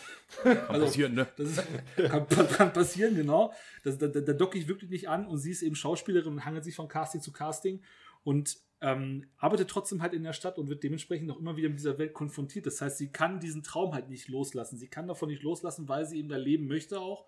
Kann 0.43 0.81
passieren, 0.81 1.15
ne? 1.15 1.29
Das 1.37 1.51
ist, 1.51 1.65
kann, 1.97 2.27
kann 2.29 2.73
passieren, 2.73 3.15
genau. 3.15 3.53
Das, 3.85 3.97
da, 3.99 4.09
da, 4.09 4.21
da 4.21 4.33
docke 4.33 4.59
ich 4.59 4.67
wirklich 4.69 4.91
nicht 4.91 5.09
an 5.09 5.27
und 5.27 5.39
sie 5.39 5.53
ist 5.53 5.63
eben 5.63 5.77
Schauspielerin 5.77 6.33
und 6.33 6.45
hangelt 6.45 6.65
sich 6.65 6.75
von 6.75 6.89
Casting 6.89 7.21
zu 7.21 7.33
Casting 7.33 7.83
und 8.25 8.59
ähm, 8.81 9.27
arbeitet 9.39 9.71
trotzdem 9.71 10.03
halt 10.03 10.13
in 10.13 10.23
der 10.23 10.33
Stadt 10.33 10.59
und 10.59 10.69
wird 10.69 10.83
dementsprechend 10.83 11.31
auch 11.31 11.39
immer 11.39 11.57
wieder 11.57 11.69
mit 11.69 11.79
dieser 11.79 11.99
Welt 11.99 12.13
konfrontiert. 12.13 12.67
Das 12.67 12.81
heißt, 12.81 12.99
sie 12.99 13.11
kann 13.11 13.41
diesen 13.41 13.63
Traum 13.63 13.95
halt 13.95 14.09
nicht 14.09 14.29
loslassen. 14.29 14.77
Sie 14.77 14.89
kann 14.89 15.09
davon 15.09 15.29
nicht 15.29 15.43
loslassen, 15.43 15.89
weil 15.89 16.05
sie 16.07 16.19
eben 16.19 16.29
da 16.29 16.37
leben 16.37 16.67
möchte 16.67 17.01
auch 17.01 17.27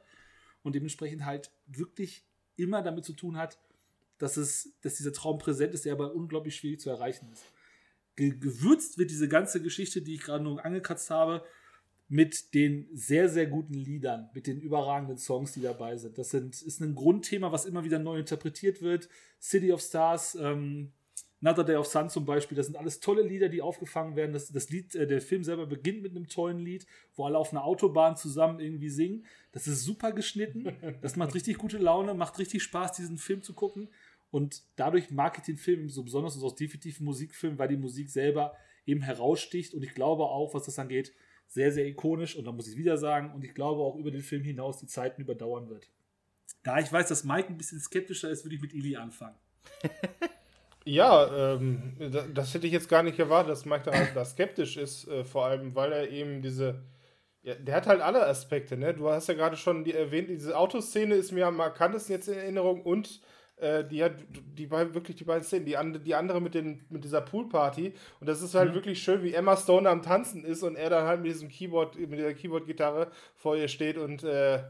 und 0.62 0.74
dementsprechend 0.74 1.24
halt 1.24 1.50
wirklich 1.66 2.24
immer 2.56 2.82
damit 2.82 3.05
zu 3.05 3.12
tun 3.12 3.36
hat, 3.36 3.59
dass, 4.18 4.36
es, 4.36 4.76
dass 4.82 4.96
dieser 4.96 5.12
Traum 5.12 5.38
präsent 5.38 5.72
ist, 5.72 5.84
der 5.84 5.92
aber 5.92 6.14
unglaublich 6.14 6.56
schwierig 6.56 6.80
zu 6.80 6.90
erreichen 6.90 7.30
ist. 7.32 7.44
Ge 8.19 8.36
gewürzt 8.36 8.99
wird 8.99 9.12
diese 9.12 9.28
ganze 9.28 9.62
Geschichte, 9.62 10.03
die 10.03 10.15
ich 10.15 10.23
gerade 10.23 10.43
nur 10.43 10.65
angekratzt 10.65 11.09
habe, 11.09 11.45
mit 12.09 12.53
den 12.53 12.89
sehr, 12.93 13.28
sehr 13.28 13.47
guten 13.47 13.74
Liedern, 13.74 14.28
mit 14.35 14.49
den 14.49 14.61
überragenden 14.61 15.19
Songs, 15.19 15.53
die 15.53 15.61
dabei 15.61 15.97
sind. 15.97 16.19
Das 16.19 16.31
sind, 16.31 16.61
ist 16.61 16.81
ein 16.81 16.97
Grundthema, 16.97 17.53
was 17.53 17.65
immer 17.65 17.85
wieder 17.85 18.01
neu 18.01 18.19
interpretiert 18.19 18.82
wird. 18.82 19.09
City 19.40 19.70
of 19.73 19.81
Stars, 19.81 20.36
ähm, 20.40 20.90
Another 21.40 21.62
Day 21.62 21.77
of 21.77 21.86
Sun 21.86 22.11
zum 22.11 22.24
Beispiel, 22.24 22.57
das 22.57 22.66
sind 22.66 22.77
alles 22.77 22.99
tolle 22.99 23.23
Lieder, 23.23 23.49
die 23.49 23.62
aufgefangen 23.62 24.16
werden. 24.16 24.32
Das, 24.32 24.51
das 24.51 24.70
Lied, 24.70 24.97
äh, 24.97 25.07
der 25.07 25.20
Film 25.20 25.45
selber 25.45 25.66
beginnt 25.66 26.03
mit 26.03 26.16
einem 26.16 26.27
tollen 26.27 26.59
Lied, 26.59 26.86
wo 27.15 27.27
alle 27.27 27.39
auf 27.39 27.53
einer 27.53 27.62
Autobahn 27.62 28.16
zusammen 28.16 28.59
irgendwie 28.59 28.90
singen. 28.90 29.24
Das 29.53 29.69
ist 29.69 29.85
super 29.85 30.11
geschnitten. 30.11 30.73
Das 31.01 31.15
macht 31.15 31.35
richtig 31.36 31.59
gute 31.59 31.78
Laune, 31.78 32.15
macht 32.15 32.40
richtig 32.40 32.65
Spaß, 32.65 32.93
diesen 32.93 33.19
Film 33.19 33.43
zu 33.43 33.55
gucken. 33.55 33.89
Und 34.30 34.62
dadurch 34.76 35.10
mag 35.10 35.38
ich 35.38 35.44
den 35.44 35.56
Film 35.56 35.88
so 35.88 36.02
besonders 36.02 36.36
und 36.36 36.44
auch 36.44 36.55
definitiv 36.55 37.00
Musikfilm, 37.00 37.59
weil 37.59 37.68
die 37.68 37.76
Musik 37.76 38.10
selber 38.10 38.55
eben 38.86 39.00
heraussticht. 39.02 39.74
Und 39.74 39.82
ich 39.82 39.94
glaube 39.94 40.24
auch, 40.24 40.55
was 40.55 40.64
das 40.64 40.78
angeht, 40.78 41.12
sehr, 41.46 41.72
sehr 41.72 41.86
ikonisch. 41.86 42.36
Und 42.36 42.44
da 42.46 42.52
muss 42.52 42.68
ich 42.68 42.76
wieder 42.76 42.98
sagen, 42.98 43.32
und 43.34 43.44
ich 43.44 43.55
glaube 43.55 43.80
auch 43.82 43.96
über 43.96 44.10
den 44.10 44.22
Film 44.22 44.42
hinaus 44.44 44.78
die 44.78 44.86
Zeiten 44.86 45.22
überdauern 45.22 45.68
wird. 45.70 45.88
Da 46.62 46.78
ich 46.78 46.92
weiß, 46.92 47.09
dass 47.09 47.24
Mike 47.24 47.48
ein 47.48 47.56
bisschen 47.56 47.80
skeptischer 47.80 48.28
ist, 48.30 48.44
würde 48.44 48.56
ich 48.56 48.62
mit 48.62 48.74
Ili 48.74 48.96
anfangen. 48.96 49.36
Ja, 50.84 51.55
ähm, 51.56 51.96
da- 51.98 52.26
das 52.32 52.55
hätte 52.55 52.66
ich 52.66 52.72
jetzt 52.72 52.88
gar 52.88 53.02
nicht 53.02 53.18
erwartet, 53.18 53.50
dass 53.52 53.66
Mike 53.66 53.82
da, 53.84 54.05
da 54.14 54.24
skeptisch 54.24 54.78
ist, 54.78 55.06
äh, 55.09 55.22
vor 55.22 55.44
allem, 55.44 55.74
weil 55.74 55.92
er 55.92 56.09
eben 56.10 56.40
diese. 56.40 56.82
Ja, 57.42 57.55
der 57.56 57.74
hat 57.76 57.86
halt 57.86 58.00
alle 58.00 58.26
Aspekte, 58.26 58.76
ne? 58.78 58.94
Du 58.94 59.09
hast 59.10 59.28
ja 59.28 59.34
gerade 59.34 59.56
schon 59.59 59.84
die 59.84 59.92
erwähnt, 59.92 60.30
diese 60.30 60.56
Autoszene 60.56 61.14
ist 61.14 61.30
mir 61.32 61.46
am 61.46 61.56
markantesten 61.56 62.14
jetzt 62.14 62.28
in 62.28 62.34
Erinnerung 62.38 62.80
und 62.82 63.20
äh, 63.60 63.85
die 63.85 64.02
hat 64.05 64.12
die 64.32 64.66
beiden, 64.66 64.94
wirklich 64.94 65.16
die 65.16 65.24
beiden 65.24 65.43
Szenen, 65.44 65.66
die, 65.66 65.76
and, 65.76 66.06
die 66.06 66.14
andere 66.14 66.40
mit, 66.40 66.55
den, 66.55 66.85
mit 66.90 67.05
dieser 67.05 67.20
Poolparty. 67.20 67.93
Und 68.20 68.28
das 68.28 68.43
ist 68.43 68.55
halt 68.55 68.74
wirklich 68.74 69.02
schön, 69.02 69.22
wie 69.22 69.35
Emma 69.35 69.56
Stone 69.56 69.89
am 69.89 70.02
Tanzen 70.02 70.44
ist 70.44 70.62
und 70.62 70.76
er 70.76 70.90
dann 70.90 71.06
halt 71.06 71.20
mit 71.22 71.32
diesem 71.32 71.48
Keyboard, 71.48 71.97
mit 71.98 72.18
dieser 72.18 72.35
Keyboard-Gitarre 72.35 73.10
vor 73.36 73.56
ihr 73.56 73.68
steht 73.68 73.97
und 73.98 74.22
äh, 74.24 74.62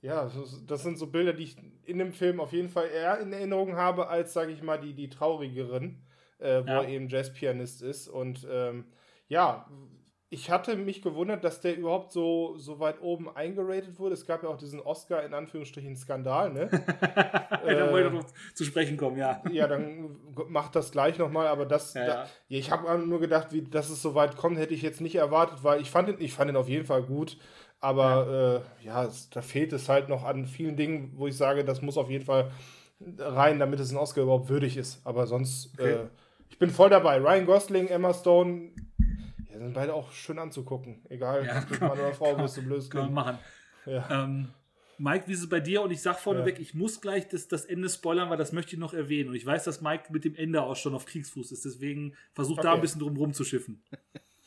ja, 0.00 0.24
das- 0.24 0.64
das 0.66 0.82
sind 0.82 0.98
so 0.98 1.06
Bilder, 1.06 1.32
die 1.32 1.44
ich 1.44 1.56
in 1.84 1.98
dem 1.98 2.12
Film 2.12 2.40
auf 2.40 2.52
jeden 2.52 2.68
Fall 2.68 2.88
eher 2.92 3.20
in 3.20 3.32
Erinnerung 3.32 3.76
habe, 3.76 4.08
als, 4.08 4.32
sage 4.32 4.50
ich 4.52 4.62
mal, 4.62 4.78
die, 4.80 4.94
die 4.94 5.08
traurigeren, 5.08 6.02
äh, 6.38 6.62
wo 6.64 6.68
Ja. 6.70 6.82
er 6.82 6.88
eben 6.88 7.08
Jazzpianist 7.08 7.82
ist. 7.82 8.08
Und 8.08 8.44
ähm, 8.50 8.86
ja, 9.28 9.68
ich 10.32 10.50
hatte 10.50 10.76
mich 10.76 11.02
gewundert, 11.02 11.44
dass 11.44 11.60
der 11.60 11.76
überhaupt 11.76 12.10
so, 12.10 12.56
so 12.56 12.80
weit 12.80 13.02
oben 13.02 13.28
eingeratet 13.36 13.98
wurde. 13.98 14.14
Es 14.14 14.26
gab 14.26 14.42
ja 14.42 14.48
auch 14.48 14.56
diesen 14.56 14.80
Oscar 14.80 15.22
in 15.24 15.34
Anführungsstrichen 15.34 15.94
Skandal, 15.94 16.50
ne? 16.50 16.68
da 16.70 17.60
wollte 17.92 18.08
ich 18.08 18.14
noch 18.14 18.24
zu 18.54 18.64
sprechen 18.64 18.96
kommen, 18.96 19.18
ja. 19.18 19.42
ja, 19.52 19.66
dann 19.66 20.16
macht 20.48 20.74
das 20.74 20.90
gleich 20.90 21.18
nochmal, 21.18 21.48
aber 21.48 21.66
das, 21.66 21.92
Ja, 21.92 22.06
da, 22.06 22.12
ja. 22.14 22.26
ja, 22.48 22.58
ich 22.58 22.70
habe 22.70 22.98
nur 23.06 23.20
gedacht, 23.20 23.52
wie, 23.52 23.60
dass 23.60 23.90
es 23.90 24.00
so 24.00 24.14
weit 24.14 24.38
kommt, 24.38 24.56
hätte 24.58 24.72
ich 24.72 24.80
jetzt 24.80 25.02
nicht 25.02 25.16
erwartet, 25.16 25.58
weil 25.64 25.82
ich 25.82 25.90
fand 25.90 26.08
ihn, 26.08 26.16
ich 26.18 26.32
fand 26.32 26.50
ihn 26.50 26.56
auf 26.56 26.68
jeden 26.68 26.86
Fall 26.86 27.02
gut, 27.02 27.36
aber 27.80 28.62
ja, 28.80 28.84
äh, 28.84 28.86
ja 28.86 29.04
es, 29.04 29.28
da 29.28 29.42
fehlt 29.42 29.74
es 29.74 29.90
halt 29.90 30.08
noch 30.08 30.24
an 30.24 30.46
vielen 30.46 30.76
Dingen, 30.76 31.12
wo 31.16 31.26
ich 31.26 31.36
sage, 31.36 31.62
das 31.62 31.82
muss 31.82 31.98
auf 31.98 32.08
jeden 32.08 32.24
Fall 32.24 32.50
rein, 33.18 33.58
damit 33.58 33.80
es 33.80 33.92
ein 33.92 33.98
Oscar 33.98 34.22
überhaupt 34.22 34.48
würdig 34.48 34.78
ist. 34.78 35.04
Aber 35.04 35.26
sonst, 35.26 35.74
Okay. 35.78 35.92
äh, 35.92 36.06
ich 36.48 36.58
bin 36.58 36.70
voll 36.70 36.90
dabei. 36.90 37.18
Ryan 37.18 37.46
Gosling, 37.46 37.88
Emma 37.88 38.12
Stone, 38.14 38.70
sind 39.62 39.74
beide 39.74 39.94
auch 39.94 40.12
schön 40.12 40.38
anzugucken. 40.38 41.02
Egal, 41.08 41.44
Ja, 41.46 41.62
ob 41.70 41.80
Mann 41.80 41.90
oder 41.92 42.12
Frau, 42.14 42.34
bist 42.36 42.56
du 42.56 42.62
blöd. 42.62 42.90
Kann 42.90 43.12
man 43.12 43.14
machen. 43.14 43.38
Ja. 43.86 44.24
Ähm, 44.24 44.48
Mike, 44.98 45.26
wie 45.26 45.32
ist 45.32 45.40
es 45.40 45.48
bei 45.48 45.58
dir? 45.58 45.82
Und 45.82 45.90
ich 45.90 46.00
sag 46.02 46.18
vorneweg, 46.18 46.60
ich 46.60 46.74
muss 46.74 47.00
gleich 47.00 47.28
das, 47.28 47.48
das 47.48 47.64
Ende 47.64 47.88
spoilern, 47.88 48.30
weil 48.30 48.36
das 48.36 48.52
möchte 48.52 48.74
ich 48.74 48.78
noch 48.78 48.94
erwähnen. 48.94 49.30
Und 49.30 49.34
ich 49.34 49.44
weiß, 49.44 49.64
dass 49.64 49.80
Mike 49.80 50.12
mit 50.12 50.24
dem 50.24 50.36
Ende 50.36 50.62
auch 50.62 50.76
schon 50.76 50.94
auf 50.94 51.06
Kriegsfuß 51.06 51.50
ist. 51.50 51.64
Deswegen 51.64 52.14
versucht 52.34 52.62
da 52.62 52.68
Okay. 52.70 52.76
ein 52.78 52.80
bisschen 52.82 53.00
drum 53.00 53.16
rumzuschiffen. 53.16 53.82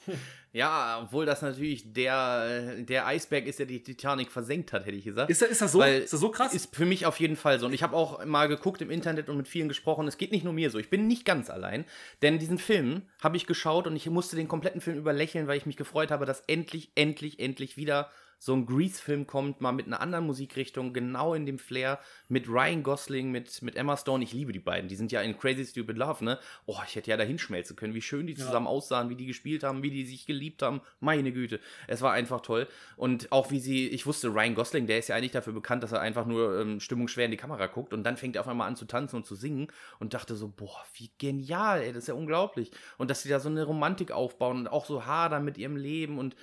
Ja, 0.56 1.02
obwohl 1.04 1.26
das 1.26 1.42
natürlich 1.42 1.92
der, 1.92 2.76
der 2.78 3.06
Eisberg 3.06 3.46
ist, 3.46 3.60
der 3.60 3.66
die 3.66 3.84
Titanic 3.84 4.32
versenkt 4.32 4.72
hat, 4.72 4.86
hätte 4.86 4.96
ich 4.96 5.04
gesagt. 5.04 5.30
Ist 5.30 5.42
das, 5.42 5.50
ist 5.50 5.62
das 5.62 5.74
so? 5.74 5.80
Weil 5.80 6.00
ist 6.00 6.14
das 6.14 6.22
so 6.22 6.30
krass? 6.30 6.54
Ist 6.54 6.74
für 6.74 6.86
mich 6.86 7.06
auf 7.06 7.20
jeden 7.20 7.36
Fall 7.36 7.60
so. 7.60 7.66
Und 7.66 7.74
ich 7.74 7.84
habe 7.84 7.94
auch 7.94 8.24
mal 8.24 8.48
geguckt 8.48 8.82
im 8.82 8.90
Internet 8.90 9.28
und 9.28 9.36
mit 9.36 9.50
vielen 9.50 9.68
gesprochen. 9.68 10.08
Es 10.08 10.18
geht 10.18 10.32
nicht 10.32 10.46
nur 10.46 10.54
mir 10.54 10.70
so. 10.70 10.80
Ich 10.80 10.90
bin 10.90 11.08
nicht 11.08 11.26
ganz 11.26 11.50
allein. 11.50 11.84
Denn 12.22 12.40
diesen 12.40 12.58
Film 12.58 13.02
habe 13.22 13.36
ich 13.36 13.48
geschaut 13.48 13.86
und 13.86 13.98
ich 13.98 14.10
musste 14.10 14.38
den 14.38 14.48
kompletten 14.48 14.80
Film 14.80 14.98
überlächeln, 14.98 15.48
weil 15.48 15.58
ich 15.58 15.66
mich 15.66 15.76
gefreut 15.76 16.10
habe, 16.10 16.26
dass 16.26 16.40
endlich, 16.48 16.90
endlich, 16.96 17.42
endlich 17.42 17.76
wieder 17.76 18.10
so 18.40 18.54
ein 18.54 18.66
Grease-Film 18.66 19.28
kommt, 19.28 19.62
mal 19.62 19.72
mit 19.72 19.88
einer 19.88 20.02
anderen 20.02 20.26
Musikrichtung, 20.26 20.94
genau 20.94 21.34
in 21.34 21.46
dem 21.46 21.60
Flair, 21.60 22.00
mit 22.28 22.48
Ryan 22.48 22.84
Gosling, 22.84 23.32
mit, 23.32 23.62
mit 23.62 23.76
Emma 23.76 23.98
Stone. 23.98 24.24
Ich 24.24 24.34
liebe 24.34 24.52
die 24.52 24.60
beiden. 24.60 24.90
Die 24.90 24.96
sind 24.96 25.12
ja 25.12 25.22
in 25.22 25.38
Crazy 25.38 25.66
Stupid 25.66 25.98
Love, 25.98 26.24
ne? 26.24 26.40
Oh, 26.66 26.78
ich 26.86 26.96
hätte 26.96 27.10
ja 27.10 27.18
da 27.18 27.24
hinschmelzen 27.24 27.76
können, 27.76 27.94
wie 27.94 28.02
schön 28.02 28.28
die 28.28 28.36
zusammen 28.36 28.66
ja. 28.66 28.72
aussahen, 28.72 29.10
wie 29.10 29.16
die 29.16 29.26
gespielt 29.26 29.64
haben, 29.64 29.84
wie 29.84 29.90
die 29.90 30.06
sich 30.06 30.26
geliebt 30.26 30.62
haben. 30.62 30.82
Meine 31.00 31.32
Güte. 31.32 31.60
Es 31.88 32.02
war 32.02 32.14
einfach 32.14 32.42
toll. 32.42 32.68
Und 32.98 33.32
auch 33.32 33.52
wie 33.52 33.60
sie, 33.60 33.88
ich 33.88 34.06
wusste, 34.06 34.30
Ryan 34.30 34.56
Gosling, 34.56 34.88
der 34.88 35.00
ist 35.00 35.08
ja 35.08 35.16
eigentlich 35.16 35.32
dafür 35.32 35.54
bekannt, 35.54 35.84
dass 35.84 35.92
er 35.92 36.02
einfach 36.02 36.26
nur 36.26 36.60
ähm, 36.60 36.80
stimmungsschwer 36.80 37.26
in 37.26 37.32
die 37.32 37.38
Kamera 37.38 37.68
guckt 37.68 37.94
und 37.94 38.04
dann 38.04 38.18
fängt 38.18 38.36
er 38.36 38.42
auf 38.42 38.48
einmal 38.48 38.68
an 38.68 38.76
zu 38.76 38.86
tanzen 38.86 39.18
und 39.18 39.26
zu 39.26 39.36
singen 39.36 39.68
und 40.00 40.14
dachte 40.14 40.36
so, 40.36 40.50
boah, 40.50 40.84
wie 40.94 41.12
genial, 41.18 41.82
ey, 41.82 41.94
das 41.94 42.04
ist 42.04 42.08
ja 42.08 42.14
unglaublich. 42.14 42.72
Und 42.98 43.10
dass 43.10 43.24
sie 43.24 43.30
da 43.30 43.40
so 43.40 43.50
eine 43.50 43.64
Romantik 43.64 44.12
aufbauen 44.12 44.60
und 44.60 44.68
auch 44.68 44.86
so 44.86 45.06
hadern 45.06 45.46
mit 45.46 45.58
ihrem 45.58 45.76
Leben 45.76 46.20
und 46.20 46.36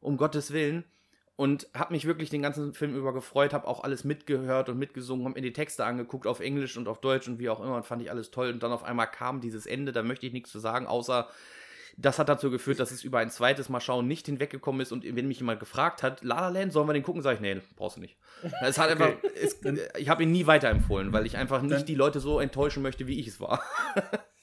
um 0.00 0.16
Gottes 0.16 0.52
Willen 0.52 0.84
und 1.36 1.68
habe 1.74 1.92
mich 1.92 2.06
wirklich 2.06 2.30
den 2.30 2.42
ganzen 2.42 2.74
Film 2.74 2.94
über 2.94 3.12
gefreut, 3.12 3.52
habe 3.52 3.66
auch 3.66 3.82
alles 3.82 4.04
mitgehört 4.04 4.68
und 4.68 4.78
mitgesungen, 4.78 5.24
habe 5.24 5.34
mir 5.34 5.42
die 5.42 5.52
Texte 5.52 5.84
angeguckt 5.84 6.26
auf 6.26 6.40
Englisch 6.40 6.76
und 6.76 6.86
auf 6.86 7.00
Deutsch 7.00 7.26
und 7.26 7.38
wie 7.38 7.48
auch 7.48 7.60
immer 7.60 7.76
und 7.76 7.86
fand 7.86 8.02
ich 8.02 8.10
alles 8.10 8.30
toll 8.30 8.50
und 8.50 8.62
dann 8.62 8.72
auf 8.72 8.84
einmal 8.84 9.10
kam 9.10 9.40
dieses 9.40 9.66
Ende, 9.66 9.92
da 9.92 10.02
möchte 10.02 10.26
ich 10.26 10.32
nichts 10.32 10.50
zu 10.50 10.60
sagen, 10.60 10.86
außer 10.86 11.28
das 11.96 12.18
hat 12.18 12.28
dazu 12.28 12.50
geführt, 12.50 12.80
dass 12.80 12.90
es 12.90 13.04
über 13.04 13.18
ein 13.18 13.30
zweites 13.30 13.68
Mal 13.68 13.80
schauen 13.80 14.06
nicht 14.06 14.26
hinweggekommen 14.26 14.80
ist 14.80 14.92
und 14.92 15.04
wenn 15.04 15.28
mich 15.28 15.38
jemand 15.38 15.60
gefragt 15.60 16.02
hat, 16.02 16.22
La 16.22 16.40
La 16.40 16.48
Land, 16.48 16.72
sollen 16.72 16.88
wir 16.88 16.92
den 16.92 17.02
gucken, 17.02 17.22
sage 17.22 17.36
ich, 17.36 17.40
nee, 17.40 17.60
brauchst 17.76 17.96
du 17.96 18.00
nicht. 18.00 18.16
Es 18.62 18.78
hat 18.78 18.90
einfach, 18.90 19.10
okay. 19.10 19.30
es, 19.40 19.58
ich 19.96 20.08
habe 20.08 20.22
ihn 20.24 20.32
nie 20.32 20.46
weiterempfohlen, 20.46 21.12
weil 21.12 21.26
ich 21.26 21.36
einfach 21.36 21.62
nicht 21.62 21.88
die 21.88 21.94
Leute 21.94 22.20
so 22.20 22.40
enttäuschen 22.40 22.82
möchte, 22.82 23.06
wie 23.06 23.18
ich 23.20 23.28
es 23.28 23.40
war. 23.40 23.62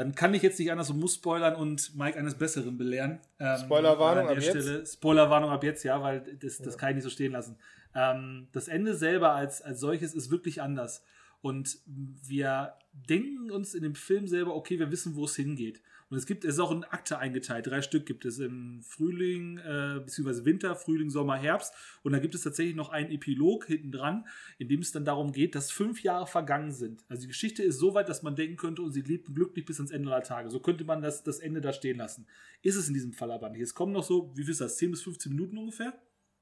dann 0.00 0.14
kann 0.14 0.32
ich 0.32 0.40
jetzt 0.40 0.58
nicht 0.58 0.72
anders 0.72 0.88
und 0.88 0.98
muss 0.98 1.16
spoilern 1.16 1.54
und 1.54 1.94
Mike 1.94 2.18
eines 2.18 2.34
Besseren 2.34 2.78
belehren. 2.78 3.18
Ähm, 3.38 3.58
Spoilerwarnung 3.58 4.28
ab 4.28 4.42
Stelle. 4.42 4.78
jetzt? 4.78 4.94
Spoilerwarnung 4.94 5.50
ab 5.50 5.62
jetzt, 5.62 5.84
ja, 5.84 6.00
weil 6.00 6.20
das, 6.40 6.56
das 6.56 6.74
ja. 6.74 6.80
kann 6.80 6.88
ich 6.90 6.94
nicht 6.96 7.04
so 7.04 7.10
stehen 7.10 7.32
lassen. 7.32 7.56
Ähm, 7.94 8.48
das 8.52 8.68
Ende 8.68 8.94
selber 8.94 9.32
als, 9.32 9.60
als 9.60 9.78
solches 9.80 10.14
ist 10.14 10.30
wirklich 10.30 10.62
anders. 10.62 11.04
Und 11.42 11.78
wir 11.86 12.74
denken 12.92 13.50
uns 13.50 13.74
in 13.74 13.82
dem 13.82 13.94
Film 13.94 14.26
selber, 14.26 14.54
okay, 14.54 14.78
wir 14.78 14.90
wissen, 14.90 15.16
wo 15.16 15.26
es 15.26 15.36
hingeht. 15.36 15.82
Und 16.10 16.16
es 16.16 16.26
gibt, 16.26 16.44
es 16.44 16.54
ist 16.54 16.60
auch 16.60 16.72
in 16.72 16.82
Akte 16.82 17.18
eingeteilt. 17.18 17.68
Drei 17.68 17.82
Stück 17.82 18.04
gibt 18.04 18.24
es 18.24 18.40
im 18.40 18.82
Frühling, 18.82 19.58
äh, 19.58 20.00
beziehungsweise 20.04 20.44
Winter, 20.44 20.74
Frühling, 20.74 21.08
Sommer, 21.08 21.36
Herbst. 21.36 21.72
Und 22.02 22.12
da 22.12 22.18
gibt 22.18 22.34
es 22.34 22.42
tatsächlich 22.42 22.74
noch 22.74 22.88
einen 22.88 23.12
Epilog 23.12 23.66
hinten 23.66 23.92
dran, 23.92 24.26
in 24.58 24.68
dem 24.68 24.80
es 24.80 24.90
dann 24.90 25.04
darum 25.04 25.30
geht, 25.30 25.54
dass 25.54 25.70
fünf 25.70 26.02
Jahre 26.02 26.26
vergangen 26.26 26.72
sind. 26.72 27.04
Also 27.08 27.22
die 27.22 27.28
Geschichte 27.28 27.62
ist 27.62 27.78
so 27.78 27.94
weit, 27.94 28.08
dass 28.08 28.24
man 28.24 28.34
denken 28.34 28.56
könnte, 28.56 28.82
und 28.82 28.90
sie 28.90 29.02
lebten 29.02 29.34
glücklich 29.34 29.64
bis 29.64 29.78
ans 29.78 29.92
Ende 29.92 30.10
aller 30.12 30.24
Tage. 30.24 30.50
So 30.50 30.58
könnte 30.58 30.82
man 30.84 31.00
das, 31.00 31.22
das 31.22 31.38
Ende 31.38 31.60
da 31.60 31.72
stehen 31.72 31.98
lassen. 31.98 32.26
Ist 32.60 32.74
es 32.74 32.88
in 32.88 32.94
diesem 32.94 33.12
Fall 33.12 33.30
aber 33.30 33.48
nicht. 33.48 33.62
Es 33.62 33.74
kommen 33.74 33.92
noch 33.92 34.04
so, 34.04 34.32
wie 34.36 34.42
viel 34.42 34.50
ist 34.50 34.60
das, 34.60 34.78
10 34.78 34.90
bis 34.90 35.02
15 35.02 35.30
Minuten 35.30 35.58
ungefähr? 35.58 35.96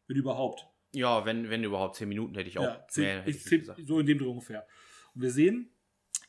Wenn 0.07 0.17
überhaupt. 0.17 0.67
Ja, 0.95 1.27
wenn, 1.27 1.51
wenn 1.51 1.63
überhaupt 1.63 1.97
10 1.97 2.09
Minuten 2.09 2.35
hätte 2.37 2.49
ich 2.49 2.57
auch. 2.57 2.63
Ja, 2.63 2.87
10, 2.89 3.05
mehr, 3.05 3.27
ich, 3.27 3.45
10, 3.45 3.67
so 3.85 4.01
in 4.01 4.07
dem 4.07 4.17
Dreh 4.17 4.25
ungefähr. 4.25 4.67
Und 5.15 5.21
wir 5.21 5.31
sehen 5.31 5.69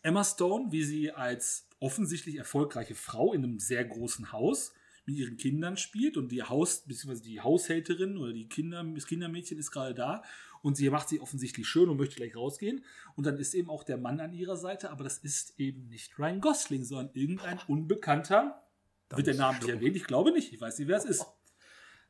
Emma 0.01 0.25
Stone, 0.25 0.73
wie 0.73 0.83
sie 0.83 1.11
als 1.11 1.68
offensichtlich 1.79 2.35
erfolgreiche 2.35 2.95
Frau 2.95 3.33
in 3.33 3.43
einem 3.43 3.59
sehr 3.59 3.85
großen 3.85 4.31
Haus 4.31 4.73
mit 5.05 5.17
ihren 5.17 5.37
Kindern 5.37 5.77
spielt 5.77 6.17
und 6.17 6.31
die 6.31 6.43
Haus, 6.43 6.81
beziehungsweise 6.85 7.23
die 7.23 7.41
Haushälterin 7.41 8.17
oder 8.17 8.33
die 8.33 8.47
Kinder, 8.47 8.83
das 8.83 9.07
Kindermädchen 9.07 9.57
ist 9.57 9.71
gerade 9.71 9.93
da 9.93 10.23
und 10.61 10.75
sie 10.75 10.89
macht 10.89 11.09
sie 11.09 11.19
offensichtlich 11.19 11.67
schön 11.67 11.89
und 11.89 11.97
möchte 11.97 12.15
gleich 12.15 12.35
rausgehen. 12.35 12.83
Und 13.15 13.25
dann 13.25 13.37
ist 13.37 13.53
eben 13.53 13.69
auch 13.69 13.83
der 13.83 13.97
Mann 13.97 14.19
an 14.19 14.33
ihrer 14.33 14.57
Seite, 14.57 14.91
aber 14.91 15.03
das 15.03 15.17
ist 15.17 15.59
eben 15.59 15.87
nicht 15.87 16.17
Ryan 16.19 16.41
Gosling, 16.41 16.83
sondern 16.83 17.09
irgendein 17.13 17.59
Unbekannter. 17.67 18.61
Dann 19.07 19.17
wird 19.17 19.27
der 19.27 19.35
Name 19.35 19.57
nicht 19.57 19.69
erwähnt? 19.69 19.95
Ich 19.95 20.03
glaube 20.03 20.31
nicht. 20.31 20.53
Ich 20.53 20.61
weiß 20.61 20.77
nicht, 20.79 20.87
wer 20.87 20.97
es 20.97 21.05
ist. 21.05 21.25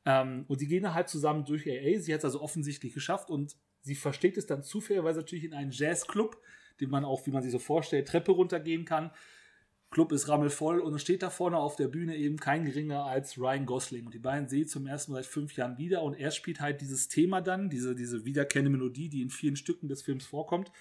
Ähm, 0.06 0.46
und 0.48 0.62
die 0.62 0.68
gehen 0.68 0.94
halt 0.94 1.10
zusammen 1.10 1.46
durch 1.46 1.68
AA. 1.68 2.00
Sie 2.00 2.14
hat 2.14 2.20
es 2.20 2.26
also 2.26 2.42
offensichtlich 2.42 2.94
geschafft 2.94 3.30
und 3.30 3.56
sie 3.82 3.96
versteht 3.96 4.38
es 4.38 4.46
dann 4.46 4.64
zufälligerweise 4.64 5.20
natürlich 5.20 5.46
in 5.46 5.54
einen 5.54 5.72
Jazzclub, 5.72 6.42
den 6.80 6.90
man 6.90 7.06
auch, 7.06 7.26
wie 7.26 7.32
man 7.32 7.44
sich 7.44 7.52
so 7.52 7.60
vorstellt, 7.60 8.08
Treppe 8.08 8.32
runtergehen 8.32 8.86
kann. 8.86 9.12
Club 9.92 10.12
ist 10.12 10.28
rammelvoll 10.28 10.80
und 10.80 10.94
es 10.94 11.02
steht 11.02 11.24
da 11.24 11.32
vorne 11.32 11.58
auf 11.58 11.76
der 11.76 11.88
Bühne 11.88 12.16
eben 12.16 12.38
kein 12.38 12.64
geringer 12.64 13.06
als 13.06 13.40
Ryan 13.40 13.66
Gosling. 13.66 14.06
Und 14.06 14.14
die 14.14 14.20
beiden 14.20 14.48
sehen 14.48 14.68
zum 14.68 14.86
ersten 14.86 15.12
Mal 15.12 15.24
seit 15.24 15.32
fünf 15.32 15.56
Jahren 15.56 15.78
wieder 15.80 16.04
und 16.04 16.14
er 16.14 16.30
spielt 16.30 16.62
halt 16.62 16.82
dieses 16.82 17.08
Thema 17.08 17.42
dann, 17.42 17.70
diese, 17.70 17.96
diese 17.96 18.24
wiederkehrende 18.24 18.70
Melodie, 18.70 19.10
die 19.10 19.22
in 19.22 19.32
vielen 19.32 19.56
Stücken 19.56 19.88
des 19.88 20.04
Films 20.04 20.26
vorkommt. 20.26 20.72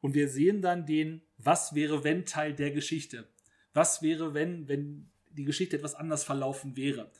Und 0.00 0.14
wir 0.14 0.28
sehen 0.28 0.60
dann 0.60 0.84
den 0.84 1.22
Was 1.38 1.74
wäre 1.74 2.04
wenn 2.04 2.26
Teil 2.26 2.54
der 2.54 2.72
Geschichte. 2.72 3.26
Was 3.72 4.02
wäre 4.02 4.34
wenn, 4.34 4.68
wenn 4.68 5.10
die 5.30 5.44
Geschichte 5.44 5.76
etwas 5.76 5.94
anders 5.94 6.24
verlaufen 6.24 6.76
wäre. 6.76 7.10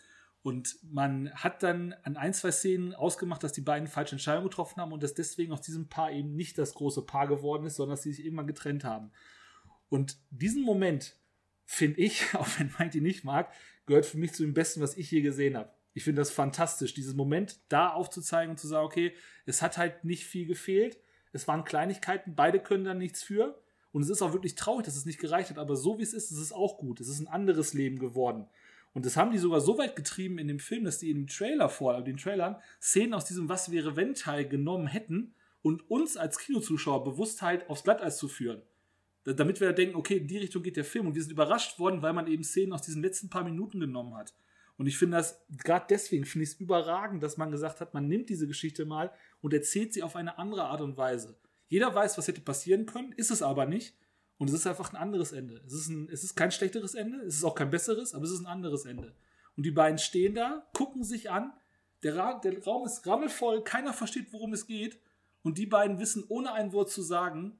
Und 0.42 0.76
man 0.82 1.32
hat 1.34 1.62
dann 1.62 1.94
an 2.02 2.16
ein, 2.16 2.34
zwei 2.34 2.50
Szenen 2.50 2.94
ausgemacht, 2.94 3.44
dass 3.44 3.52
die 3.52 3.60
beiden 3.60 3.86
falsche 3.86 4.16
Entscheidungen 4.16 4.48
getroffen 4.48 4.80
haben 4.80 4.92
und 4.92 5.02
dass 5.02 5.14
deswegen 5.14 5.52
aus 5.52 5.60
diesem 5.60 5.88
Paar 5.88 6.10
eben 6.10 6.34
nicht 6.34 6.58
das 6.58 6.74
große 6.74 7.02
Paar 7.02 7.28
geworden 7.28 7.64
ist, 7.64 7.76
sondern 7.76 7.94
dass 7.94 8.02
sie 8.02 8.12
sich 8.12 8.24
irgendwann 8.24 8.48
getrennt 8.48 8.82
haben. 8.82 9.12
Und 9.88 10.18
diesen 10.30 10.64
Moment, 10.64 11.16
finde 11.64 12.00
ich, 12.00 12.22
auch 12.34 12.48
wenn 12.58 12.72
Mike 12.78 12.90
die 12.90 13.00
nicht 13.00 13.24
mag, 13.24 13.52
gehört 13.86 14.06
für 14.06 14.18
mich 14.18 14.32
zu 14.32 14.42
dem 14.42 14.54
Besten, 14.54 14.80
was 14.80 14.96
ich 14.96 15.10
je 15.10 15.22
gesehen 15.22 15.56
habe. 15.56 15.70
Ich 15.94 16.04
finde 16.04 16.20
das 16.20 16.30
fantastisch, 16.30 16.94
diesen 16.94 17.16
Moment 17.16 17.60
da 17.68 17.90
aufzuzeigen 17.90 18.50
und 18.50 18.58
zu 18.58 18.66
sagen, 18.66 18.86
okay, 18.86 19.14
es 19.44 19.60
hat 19.60 19.76
halt 19.76 20.04
nicht 20.04 20.24
viel 20.24 20.46
gefehlt. 20.46 20.98
Es 21.32 21.48
waren 21.48 21.64
Kleinigkeiten, 21.64 22.34
beide 22.34 22.60
können 22.60 22.84
dann 22.84 22.98
nichts 22.98 23.22
für. 23.22 23.60
Und 23.90 24.02
es 24.02 24.08
ist 24.08 24.22
auch 24.22 24.32
wirklich 24.32 24.54
traurig, 24.54 24.86
dass 24.86 24.96
es 24.96 25.04
nicht 25.04 25.20
gereicht 25.20 25.50
hat, 25.50 25.58
aber 25.58 25.76
so 25.76 25.98
wie 25.98 26.02
es 26.02 26.14
ist, 26.14 26.30
ist 26.30 26.38
es 26.38 26.52
auch 26.52 26.78
gut. 26.78 27.00
Es 27.00 27.08
ist 27.08 27.20
ein 27.20 27.28
anderes 27.28 27.74
Leben 27.74 27.98
geworden. 27.98 28.46
Und 28.94 29.04
das 29.04 29.16
haben 29.16 29.32
die 29.32 29.38
sogar 29.38 29.60
so 29.60 29.76
weit 29.76 29.96
getrieben 29.96 30.38
in 30.38 30.48
dem 30.48 30.58
Film, 30.58 30.84
dass 30.84 30.98
die 30.98 31.10
in 31.10 31.16
dem 31.16 31.26
Trailer 31.26 31.68
vor, 31.68 32.00
den 32.02 32.16
Trailern, 32.16 32.56
Szenen 32.80 33.14
aus 33.14 33.26
diesem 33.26 33.48
Was 33.48 33.70
wäre 33.70 33.96
wenn 33.96 34.14
Teil 34.14 34.48
genommen 34.48 34.86
hätten 34.86 35.34
und 35.60 35.90
uns 35.90 36.16
als 36.16 36.38
Kinozuschauer 36.38 37.04
bewusst 37.04 37.42
halt 37.42 37.68
aufs 37.68 37.84
Glatteis 37.84 38.16
zu 38.16 38.28
führen 38.28 38.62
damit 39.24 39.60
wir 39.60 39.72
denken, 39.72 39.96
okay, 39.96 40.16
in 40.16 40.26
die 40.26 40.38
Richtung 40.38 40.62
geht 40.62 40.76
der 40.76 40.84
Film. 40.84 41.06
Und 41.06 41.14
wir 41.14 41.22
sind 41.22 41.32
überrascht 41.32 41.78
worden, 41.78 42.02
weil 42.02 42.12
man 42.12 42.26
eben 42.26 42.42
Szenen 42.42 42.72
aus 42.72 42.82
diesen 42.82 43.02
letzten 43.02 43.28
paar 43.30 43.44
Minuten 43.44 43.80
genommen 43.80 44.14
hat. 44.14 44.34
Und 44.76 44.86
ich 44.86 44.98
finde 44.98 45.18
das, 45.18 45.44
gerade 45.48 45.86
deswegen 45.88 46.24
finde 46.24 46.44
ich 46.44 46.50
es 46.50 46.60
überragend, 46.60 47.22
dass 47.22 47.36
man 47.36 47.50
gesagt 47.50 47.80
hat, 47.80 47.94
man 47.94 48.08
nimmt 48.08 48.30
diese 48.30 48.48
Geschichte 48.48 48.84
mal 48.84 49.12
und 49.40 49.52
erzählt 49.52 49.92
sie 49.92 50.02
auf 50.02 50.16
eine 50.16 50.38
andere 50.38 50.64
Art 50.64 50.80
und 50.80 50.96
Weise. 50.96 51.36
Jeder 51.68 51.94
weiß, 51.94 52.18
was 52.18 52.26
hätte 52.26 52.40
passieren 52.40 52.86
können, 52.86 53.12
ist 53.12 53.30
es 53.30 53.42
aber 53.42 53.66
nicht. 53.66 53.96
Und 54.38 54.48
es 54.48 54.54
ist 54.54 54.66
einfach 54.66 54.92
ein 54.92 54.96
anderes 54.96 55.30
Ende. 55.32 55.62
Es 55.66 55.72
ist, 55.72 55.88
ein, 55.88 56.08
es 56.10 56.24
ist 56.24 56.34
kein 56.34 56.50
schlechteres 56.50 56.94
Ende, 56.94 57.18
es 57.18 57.36
ist 57.36 57.44
auch 57.44 57.54
kein 57.54 57.70
besseres, 57.70 58.12
aber 58.12 58.24
es 58.24 58.32
ist 58.32 58.40
ein 58.40 58.46
anderes 58.46 58.84
Ende. 58.84 59.14
Und 59.56 59.64
die 59.64 59.70
beiden 59.70 59.98
stehen 59.98 60.34
da, 60.34 60.66
gucken 60.74 61.04
sich 61.04 61.30
an, 61.30 61.52
der, 62.02 62.16
Ra 62.16 62.40
der 62.40 62.62
Raum 62.64 62.84
ist 62.84 63.06
rammelvoll, 63.06 63.62
keiner 63.62 63.92
versteht, 63.92 64.32
worum 64.32 64.52
es 64.52 64.66
geht. 64.66 64.98
Und 65.42 65.58
die 65.58 65.66
beiden 65.66 65.98
wissen, 65.98 66.24
ohne 66.28 66.52
ein 66.52 66.72
Wort 66.72 66.90
zu 66.90 67.02
sagen, 67.02 67.58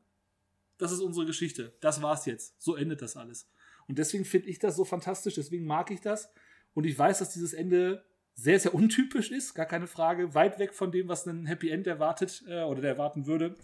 das 0.78 0.93
ist 0.93 1.01
unsere 1.01 1.27
Geschichte. 1.27 1.77
Das 1.81 2.03
war's 2.03 2.27
jetzt. 2.27 2.61
So 2.61 2.77
endet 2.77 3.03
das 3.03 3.16
alles. 3.16 3.49
Und 3.89 3.99
deswegen 3.99 4.24
finde 4.24 4.49
ich 4.49 4.59
das 4.59 4.77
so 4.77 4.85
fantastisch, 4.85 5.35
deswegen 5.35 5.66
mag 5.66 5.90
ich 5.90 6.01
das. 6.01 6.32
Und 6.74 6.85
ich 6.85 6.99
weiß, 6.99 7.19
dass 7.19 7.32
dieses 7.32 7.53
Ende 7.53 8.05
sehr, 8.35 8.59
sehr 8.59 8.74
untypisch 8.74 9.31
ist, 9.31 9.55
gar 9.55 9.66
keine 9.66 9.86
Frage. 9.86 10.35
Weit 10.35 10.59
weg 10.59 10.74
von 10.74 10.90
dem, 10.90 11.09
was 11.09 11.27
ein 11.27 11.47
Happy 11.47 11.69
End 11.70 11.86
erwartet 11.86 12.43
äh, 12.49 12.62
oder 12.62 12.81
der 12.81 12.93
erwarten 12.93 13.27
würde. 13.27 13.57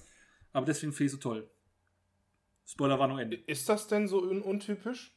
Aber 0.52 0.66
deswegen 0.66 0.92
finde 0.92 1.06
ich 1.06 1.12
es 1.14 1.20
so 1.20 1.28
toll. 1.30 1.50
Spoiler 2.66 2.98
war 2.98 3.08
noch 3.08 3.18
Ende. 3.18 3.36
Ist 3.36 3.68
das 3.68 3.86
denn 3.86 4.08
so 4.08 4.22
un 4.22 4.42
untypisch? 4.42 5.14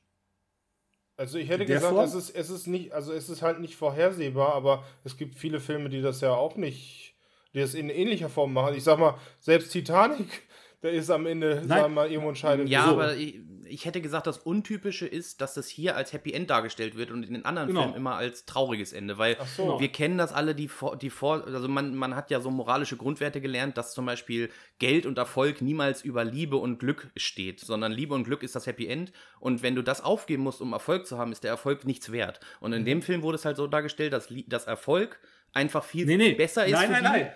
Also 1.18 1.38
ich 1.38 1.49
hätte 1.49 1.65
gesagt, 1.65 1.95
es 1.97 2.13
ist, 2.15 2.30
es 2.31 2.49
ist 2.49 2.68
nicht, 2.68 2.93
also 2.93 3.13
es 3.13 3.30
ist 3.30 3.41
halt 3.41 3.59
nicht 3.59 3.76
vorhersehbar, 3.76 4.55
aber 4.55 4.85
es 5.03 5.18
gibt 5.18 5.35
viele 5.35 5.59
Filme, 5.59 5.89
die 5.89 6.01
das 6.01 6.22
ja 6.22 6.34
auch 6.34 6.55
nicht, 6.55 7.15
die 7.53 7.59
das 7.59 7.73
in 7.73 7.89
ähnlicher 7.89 8.30
Form 8.30 8.53
machen. 8.53 8.73
Ich 8.73 8.84
sag 8.84 8.97
mal, 8.97 9.19
selbst 9.39 9.72
Titanic 9.72 10.43
der 10.83 10.91
ist 10.93 11.09
am 11.11 11.25
Ende, 11.25 11.55
Nein. 11.55 11.67
sagen 11.67 11.81
wir 11.83 11.89
mal, 11.89 12.09
irgendwo 12.09 12.29
entscheidend. 12.29 12.69
Ja, 12.69 12.85
so. 12.85 12.91
aber 12.91 13.15
ich, 13.15 13.39
ich, 13.65 13.85
hätte 13.85 14.01
gesagt, 14.01 14.25
das 14.25 14.39
Untypische 14.39 15.05
ist, 15.05 15.39
dass 15.39 15.53
das 15.53 15.67
hier 15.67 15.95
als 15.95 16.11
Happy 16.11 16.33
End 16.33 16.49
dargestellt 16.49 16.97
wird 16.97 17.11
und 17.11 17.23
in 17.23 17.33
den 17.33 17.45
anderen 17.45 17.67
genau. 17.67 17.83
Filmen 17.83 17.97
immer 17.97 18.15
als 18.15 18.45
trauriges 18.45 18.91
Ende, 18.91 19.19
weil 19.19 19.37
so. 19.55 19.79
wir 19.79 19.89
kennen 19.89 20.17
das 20.17 20.33
alle, 20.33 20.55
die, 20.55 20.69
die 21.01 21.09
vor, 21.11 21.45
also 21.45 21.67
man, 21.67 21.95
man 21.95 22.15
hat 22.15 22.31
ja 22.31 22.39
so 22.41 22.49
moralische 22.49 22.97
Grundwerte 22.97 23.41
gelernt, 23.41 23.77
dass 23.77 23.93
zum 23.93 24.07
Beispiel 24.07 24.49
Geld 24.79 25.05
und 25.05 25.19
Erfolg 25.19 25.61
niemals 25.61 26.03
über 26.03 26.23
Liebe 26.23 26.57
und 26.57 26.79
Glück 26.79 27.11
steht, 27.15 27.59
sondern 27.59 27.91
Liebe 27.91 28.15
und 28.15 28.23
Glück 28.23 28.41
ist 28.41 28.55
das 28.55 28.65
Happy 28.65 28.87
End 28.87 29.11
und 29.39 29.61
wenn 29.61 29.75
du 29.75 29.83
das 29.83 30.01
aufgeben 30.01 30.41
musst, 30.41 30.61
um 30.61 30.73
Erfolg 30.73 31.05
zu 31.05 31.19
haben, 31.19 31.31
ist 31.31 31.43
der 31.43 31.51
Erfolg 31.51 31.85
nichts 31.85 32.11
wert. 32.11 32.39
Und 32.59 32.73
in 32.73 32.81
mhm. 32.81 32.85
dem 32.85 33.01
Film 33.03 33.21
wurde 33.21 33.35
es 33.35 33.45
halt 33.45 33.57
so 33.57 33.67
dargestellt, 33.67 34.13
dass, 34.13 34.29
dass 34.47 34.65
Erfolg 34.65 35.19
einfach 35.53 35.83
viel 35.83 36.07
nee, 36.07 36.17
nee. 36.17 36.33
besser 36.33 36.65
ist. 36.65 36.73
Nein, 36.73 36.91
nein, 36.91 37.03
nein. 37.03 37.31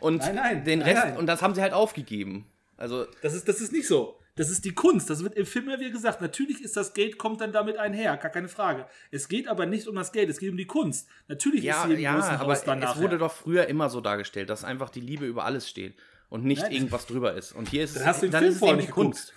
Und 0.00 0.18
nein, 0.18 0.34
nein, 0.34 0.64
den 0.64 0.82
Rest, 0.82 0.96
nein, 0.96 1.08
nein. 1.10 1.18
und 1.18 1.26
das 1.26 1.42
haben 1.42 1.54
sie 1.54 1.62
halt 1.62 1.72
aufgegeben. 1.72 2.46
Also 2.78 3.06
das 3.22 3.34
ist, 3.34 3.48
das 3.48 3.60
ist 3.60 3.72
nicht 3.72 3.86
so. 3.86 4.18
Das 4.36 4.50
ist 4.50 4.64
die 4.64 4.72
Kunst. 4.72 5.10
Das 5.10 5.24
wird 5.24 5.34
im 5.34 5.44
Film 5.44 5.68
ja 5.68 5.80
wie 5.80 5.90
gesagt. 5.90 6.20
Natürlich 6.20 6.62
ist 6.62 6.76
das 6.76 6.94
Geld 6.94 7.18
kommt 7.18 7.40
dann 7.40 7.52
damit 7.52 7.76
einher, 7.76 8.16
gar 8.16 8.30
keine 8.30 8.48
Frage. 8.48 8.86
Es 9.10 9.28
geht 9.28 9.48
aber 9.48 9.66
nicht 9.66 9.88
um 9.88 9.96
das 9.96 10.12
Geld, 10.12 10.30
es 10.30 10.38
geht 10.38 10.50
um 10.50 10.56
die 10.56 10.66
Kunst. 10.66 11.08
Natürlich 11.26 11.64
ja, 11.64 11.82
ist 11.82 11.88
sie 11.88 11.94
im 11.94 12.00
ja, 12.00 12.38
aber 12.38 12.54
dann 12.54 12.82
es 12.82 12.96
wurde 12.96 13.18
doch 13.18 13.32
früher 13.32 13.66
immer 13.66 13.90
so 13.90 14.00
dargestellt, 14.00 14.48
dass 14.48 14.62
einfach 14.62 14.90
die 14.90 15.00
Liebe 15.00 15.26
über 15.26 15.44
alles 15.44 15.68
steht 15.68 15.94
und 16.30 16.44
nicht 16.44 16.62
Nein. 16.62 16.72
irgendwas 16.72 17.06
drüber 17.06 17.34
ist. 17.34 17.52
Und 17.52 17.68
hier 17.68 17.82
ist 17.82 17.96
dann 17.96 18.06
hast 18.06 18.22
du 18.22 18.26
den 18.26 18.32
dann 18.32 18.52
Film 18.52 18.70
eben 18.70 18.86
die 18.86 18.92
Kunst. 18.92 19.34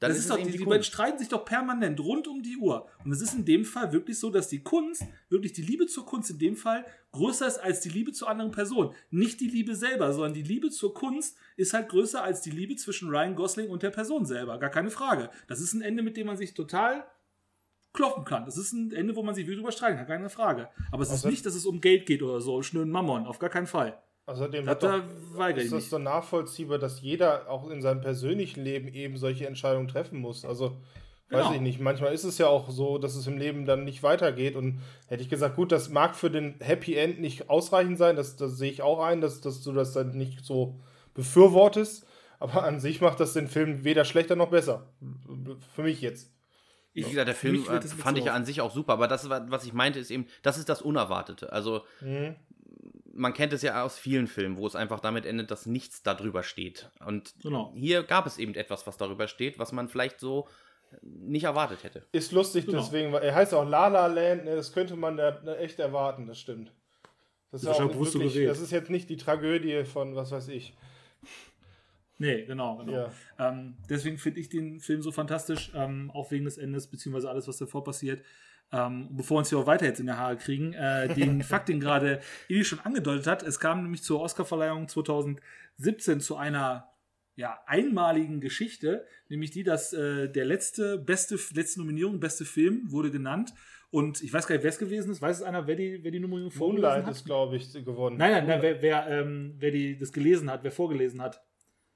Dann 0.00 0.10
das 0.10 0.18
ist 0.18 0.24
ist 0.24 0.30
doch, 0.30 0.36
die, 0.36 0.44
die 0.44 0.52
die 0.52 0.58
beiden 0.64 0.78
Kunst. 0.78 0.88
streiten 0.88 1.18
sich 1.18 1.28
doch 1.28 1.44
permanent 1.44 2.00
rund 2.00 2.28
um 2.28 2.42
die 2.42 2.56
Uhr. 2.56 2.86
Und 3.04 3.12
es 3.12 3.20
ist 3.20 3.34
in 3.34 3.44
dem 3.44 3.64
Fall 3.64 3.92
wirklich 3.92 4.18
so, 4.18 4.30
dass 4.30 4.48
die 4.48 4.62
Kunst, 4.62 5.04
wirklich 5.28 5.52
die 5.52 5.62
Liebe 5.62 5.86
zur 5.86 6.04
Kunst 6.06 6.30
in 6.30 6.38
dem 6.38 6.56
Fall 6.56 6.84
größer 7.12 7.46
ist 7.46 7.58
als 7.58 7.80
die 7.80 7.88
Liebe 7.88 8.12
zu 8.12 8.26
anderen 8.26 8.50
Personen. 8.50 8.92
Nicht 9.10 9.40
die 9.40 9.48
Liebe 9.48 9.74
selber, 9.74 10.12
sondern 10.12 10.34
die 10.34 10.42
Liebe 10.42 10.70
zur 10.70 10.92
Kunst 10.94 11.36
ist 11.56 11.72
halt 11.72 11.88
größer 11.88 12.22
als 12.22 12.42
die 12.42 12.50
Liebe 12.50 12.76
zwischen 12.76 13.08
Ryan 13.08 13.34
Gosling 13.34 13.68
und 13.70 13.82
der 13.82 13.90
Person 13.90 14.26
selber. 14.26 14.58
Gar 14.58 14.70
keine 14.70 14.90
Frage. 14.90 15.30
Das 15.46 15.60
ist 15.60 15.72
ein 15.72 15.82
Ende, 15.82 16.02
mit 16.02 16.16
dem 16.16 16.26
man 16.26 16.36
sich 16.36 16.54
total 16.54 17.06
kloppen 17.92 18.24
kann. 18.24 18.44
Das 18.44 18.58
ist 18.58 18.72
ein 18.74 18.92
Ende, 18.92 19.16
wo 19.16 19.22
man 19.22 19.34
sich 19.34 19.46
wirklich 19.46 19.58
drüber 19.60 19.72
streiten 19.72 19.96
kann, 19.96 20.06
keine 20.06 20.28
Frage. 20.28 20.68
Aber 20.92 21.02
es 21.02 21.08
ist 21.08 21.14
Also- 21.14 21.28
nicht, 21.28 21.46
dass 21.46 21.54
es 21.54 21.64
um 21.64 21.80
Geld 21.80 22.04
geht 22.06 22.22
oder 22.22 22.40
so, 22.42 22.60
schnöden 22.62 22.90
Mammon, 22.92 23.26
auf 23.26 23.38
gar 23.38 23.48
keinen 23.48 23.66
Fall. 23.66 23.98
Außerdem 24.26 24.66
Da, 24.66 24.72
wird 24.72 24.82
doch, 24.82 25.48
ich 25.56 25.64
ist 25.64 25.72
das 25.72 25.90
so 25.90 25.98
nachvollziehbar, 25.98 26.78
dass 26.78 27.00
jeder 27.00 27.48
auch 27.48 27.70
in 27.70 27.80
seinem 27.80 28.00
persönlichen 28.00 28.62
Leben 28.64 28.88
eben 28.88 29.16
solche 29.16 29.46
Entscheidungen 29.46 29.86
treffen 29.86 30.18
muss. 30.18 30.44
Also, 30.44 30.70
weiß 31.30 31.44
Genau. 31.44 31.52
ich 31.54 31.60
nicht. 31.60 31.80
Manchmal 31.80 32.12
ist 32.12 32.24
es 32.24 32.36
ja 32.38 32.48
auch 32.48 32.70
so, 32.70 32.98
dass 32.98 33.14
es 33.14 33.28
im 33.28 33.38
Leben 33.38 33.66
dann 33.66 33.84
nicht 33.84 34.02
weitergeht. 34.02 34.56
Und 34.56 34.80
hätte 35.06 35.22
ich 35.22 35.28
gesagt, 35.28 35.54
gut, 35.54 35.70
das 35.70 35.90
mag 35.90 36.16
für 36.16 36.30
den 36.30 36.56
Happy 36.60 36.96
End 36.96 37.20
nicht 37.20 37.48
ausreichend 37.48 37.98
sein, 37.98 38.16
das, 38.16 38.34
das 38.36 38.56
sehe 38.58 38.70
ich 38.70 38.82
auch 38.82 39.00
ein, 39.00 39.20
dass, 39.20 39.40
dass 39.40 39.62
du 39.62 39.72
das 39.72 39.92
dann 39.92 40.16
nicht 40.16 40.44
so 40.44 40.80
befürwortest. 41.14 42.04
Aber 42.38 42.64
an 42.64 42.80
sich 42.80 43.00
macht 43.00 43.20
das 43.20 43.32
den 43.32 43.48
Film 43.48 43.84
weder 43.84 44.04
schlechter 44.04 44.36
noch 44.36 44.50
besser. 44.50 44.88
Für 45.74 45.82
mich 45.82 46.00
jetzt. 46.00 46.32
Wie 46.92 47.02
gesagt, 47.02 47.28
der 47.28 47.34
Film 47.34 47.62
äh, 47.68 47.78
das 47.80 47.92
fand 47.92 48.16
so 48.16 48.20
ich 48.20 48.26
ja 48.26 48.32
an 48.34 48.46
sich 48.46 48.60
auch 48.62 48.72
super, 48.72 48.94
aber 48.94 49.06
das, 49.06 49.28
was 49.28 49.64
ich 49.66 49.74
meinte, 49.74 49.98
ist 49.98 50.10
eben, 50.10 50.26
das 50.42 50.56
ist 50.56 50.68
das 50.68 50.80
Unerwartete. 50.82 51.52
Also, 51.52 51.82
Mhm. 52.00 52.36
Man 53.16 53.32
kennt 53.34 53.52
es 53.52 53.62
ja 53.62 53.82
aus 53.82 53.98
vielen 53.98 54.26
Filmen, 54.26 54.56
wo 54.56 54.66
es 54.66 54.76
einfach 54.76 55.00
damit 55.00 55.26
endet, 55.26 55.50
dass 55.50 55.66
nichts 55.66 56.02
darüber 56.02 56.42
steht. 56.42 56.90
Und 57.04 57.34
Genau. 57.42 57.72
hier 57.76 58.02
gab 58.02 58.26
es 58.26 58.38
eben 58.38 58.54
etwas, 58.54 58.86
was 58.86 58.96
darüber 58.96 59.26
steht, 59.28 59.58
was 59.58 59.72
man 59.72 59.88
vielleicht 59.88 60.20
so 60.20 60.46
nicht 61.02 61.44
erwartet 61.44 61.82
hätte. 61.84 62.06
Ist 62.12 62.32
lustig, 62.32 62.66
Genau. 62.66 62.78
deswegen, 62.78 63.12
weil 63.12 63.22
er 63.22 63.34
heißt 63.34 63.52
auch 63.54 63.68
La 63.68 63.88
La 63.88 64.06
Land, 64.06 64.44
ne, 64.44 64.54
das 64.54 64.72
könnte 64.72 64.94
man 64.96 65.16
da 65.16 65.32
da 65.32 65.56
echt 65.56 65.78
erwarten, 65.80 66.26
das 66.26 66.38
stimmt. 66.38 66.72
Das 67.50 67.62
ist, 67.62 67.78
Ja, 67.78 67.86
bewusst 67.86 68.12
so 68.12 68.20
wirklich, 68.20 68.46
das 68.46 68.60
ist 68.60 68.70
jetzt 68.70 68.90
nicht 68.90 69.08
die 69.08 69.16
Tragödie 69.16 69.84
von 69.84 70.14
was 70.14 70.30
weiß 70.30 70.48
ich. 70.48 70.74
Nee, 72.18 72.44
genau, 72.46 72.76
genau. 72.78 72.92
Ja. 72.92 73.12
Ähm, 73.38 73.76
deswegen 73.90 74.16
finde 74.16 74.40
ich 74.40 74.48
den 74.48 74.80
Film 74.80 75.02
so 75.02 75.12
fantastisch, 75.12 75.70
ähm, 75.74 76.10
auch 76.14 76.30
wegen 76.30 76.46
des 76.46 76.56
Endes, 76.56 76.86
beziehungsweise 76.86 77.28
alles, 77.28 77.46
was 77.46 77.58
davor 77.58 77.84
passiert. 77.84 78.24
Ähm, 78.72 79.08
bevor 79.12 79.36
wir 79.36 79.38
uns 79.40 79.48
hier 79.48 79.58
auch 79.58 79.66
weiter 79.66 79.86
jetzt 79.86 80.00
in 80.00 80.06
der 80.06 80.18
Haare 80.18 80.36
kriegen, 80.36 80.72
äh, 80.72 81.12
den 81.14 81.42
Fakt, 81.44 81.68
den 81.68 81.80
gerade 81.80 82.20
Eli 82.48 82.64
schon 82.64 82.80
angedeutet 82.80 83.26
hat, 83.26 83.42
es 83.42 83.60
kam 83.60 83.82
nämlich 83.82 84.02
zur 84.02 84.20
Oscarverleihung 84.20 84.88
2017 84.88 86.20
zu 86.20 86.36
einer 86.36 86.88
ja, 87.36 87.60
einmaligen 87.66 88.40
Geschichte, 88.40 89.04
nämlich 89.28 89.50
die, 89.50 89.62
dass 89.62 89.92
äh, 89.92 90.28
der 90.28 90.44
letzte, 90.46 90.98
beste, 90.98 91.38
letzte 91.54 91.80
Nominierung, 91.80 92.18
beste 92.18 92.44
Film 92.44 92.90
wurde 92.90 93.10
genannt. 93.10 93.52
Und 93.90 94.22
ich 94.22 94.32
weiß 94.32 94.46
gar 94.46 94.56
nicht, 94.56 94.64
wer 94.64 94.70
es 94.70 94.78
gewesen 94.78 95.12
ist. 95.12 95.22
Weiß 95.22 95.36
es 95.36 95.42
einer, 95.42 95.66
wer 95.66 95.76
die, 95.76 96.02
wer 96.02 96.10
die 96.10 96.18
Nominierung 96.18 96.50
vorgelesen 96.50 96.82
Moonlight 96.82 97.06
hat? 97.06 97.12
ist, 97.12 97.24
glaube 97.24 97.56
ich, 97.56 97.72
gewonnen. 97.72 98.16
Nein, 98.16 98.32
nein, 98.32 98.46
nein, 98.46 98.62
wer, 98.62 98.82
wer, 98.82 99.06
ähm, 99.06 99.54
wer 99.58 99.70
die, 99.70 99.96
das 99.96 100.12
gelesen 100.12 100.50
hat, 100.50 100.64
wer 100.64 100.72
vorgelesen 100.72 101.22
hat. 101.22 101.40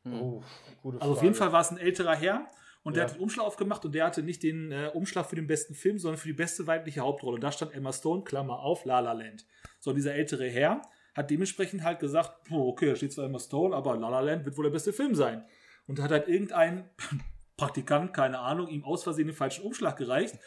Oh, 0.04 0.42
gute 0.82 1.00
Also 1.00 1.12
auf 1.12 1.18
Frage. 1.18 1.26
jeden 1.26 1.34
Fall 1.36 1.52
war 1.52 1.60
es 1.60 1.70
ein 1.70 1.78
älterer 1.78 2.14
Herr 2.14 2.48
und 2.82 2.96
der 2.96 3.04
Ja. 3.04 3.08
hat 3.08 3.16
den 3.16 3.22
Umschlag 3.22 3.46
aufgemacht 3.46 3.84
und 3.84 3.94
der 3.94 4.06
hatte 4.06 4.22
nicht 4.22 4.42
den 4.42 4.72
äh, 4.72 4.90
Umschlag 4.94 5.26
für 5.26 5.36
den 5.36 5.46
besten 5.46 5.74
Film, 5.74 5.98
sondern 5.98 6.18
für 6.18 6.28
die 6.28 6.34
beste 6.34 6.66
weibliche 6.66 7.00
Hauptrolle. 7.00 7.34
Und 7.34 7.42
da 7.42 7.52
stand 7.52 7.74
Emma 7.74 7.92
Stone, 7.92 8.22
Klammer 8.24 8.60
auf, 8.60 8.84
La 8.84 9.00
La 9.00 9.12
Land. 9.12 9.44
So, 9.80 9.92
dieser 9.92 10.14
ältere 10.14 10.48
Herr 10.48 10.82
hat 11.14 11.30
dementsprechend 11.30 11.82
halt 11.82 11.98
gesagt, 11.98 12.32
oh, 12.50 12.68
okay, 12.68 12.86
da 12.86 12.96
steht 12.96 13.12
zwar 13.12 13.26
Emma 13.26 13.38
Stone, 13.38 13.74
aber 13.76 13.96
La 13.96 14.08
La 14.08 14.20
Land 14.20 14.44
wird 14.44 14.56
wohl 14.56 14.64
der 14.64 14.70
beste 14.70 14.92
Film 14.92 15.14
sein. 15.14 15.44
Und 15.86 16.00
hat 16.00 16.10
halt 16.10 16.28
irgendein 16.28 16.88
Praktikant, 17.56 18.14
keine 18.14 18.38
Ahnung, 18.38 18.68
ihm 18.68 18.84
aus 18.84 19.02
Versehen 19.02 19.26
den 19.26 19.36
falschen 19.36 19.66
Umschlag 19.66 19.98
gereicht. 19.98 20.38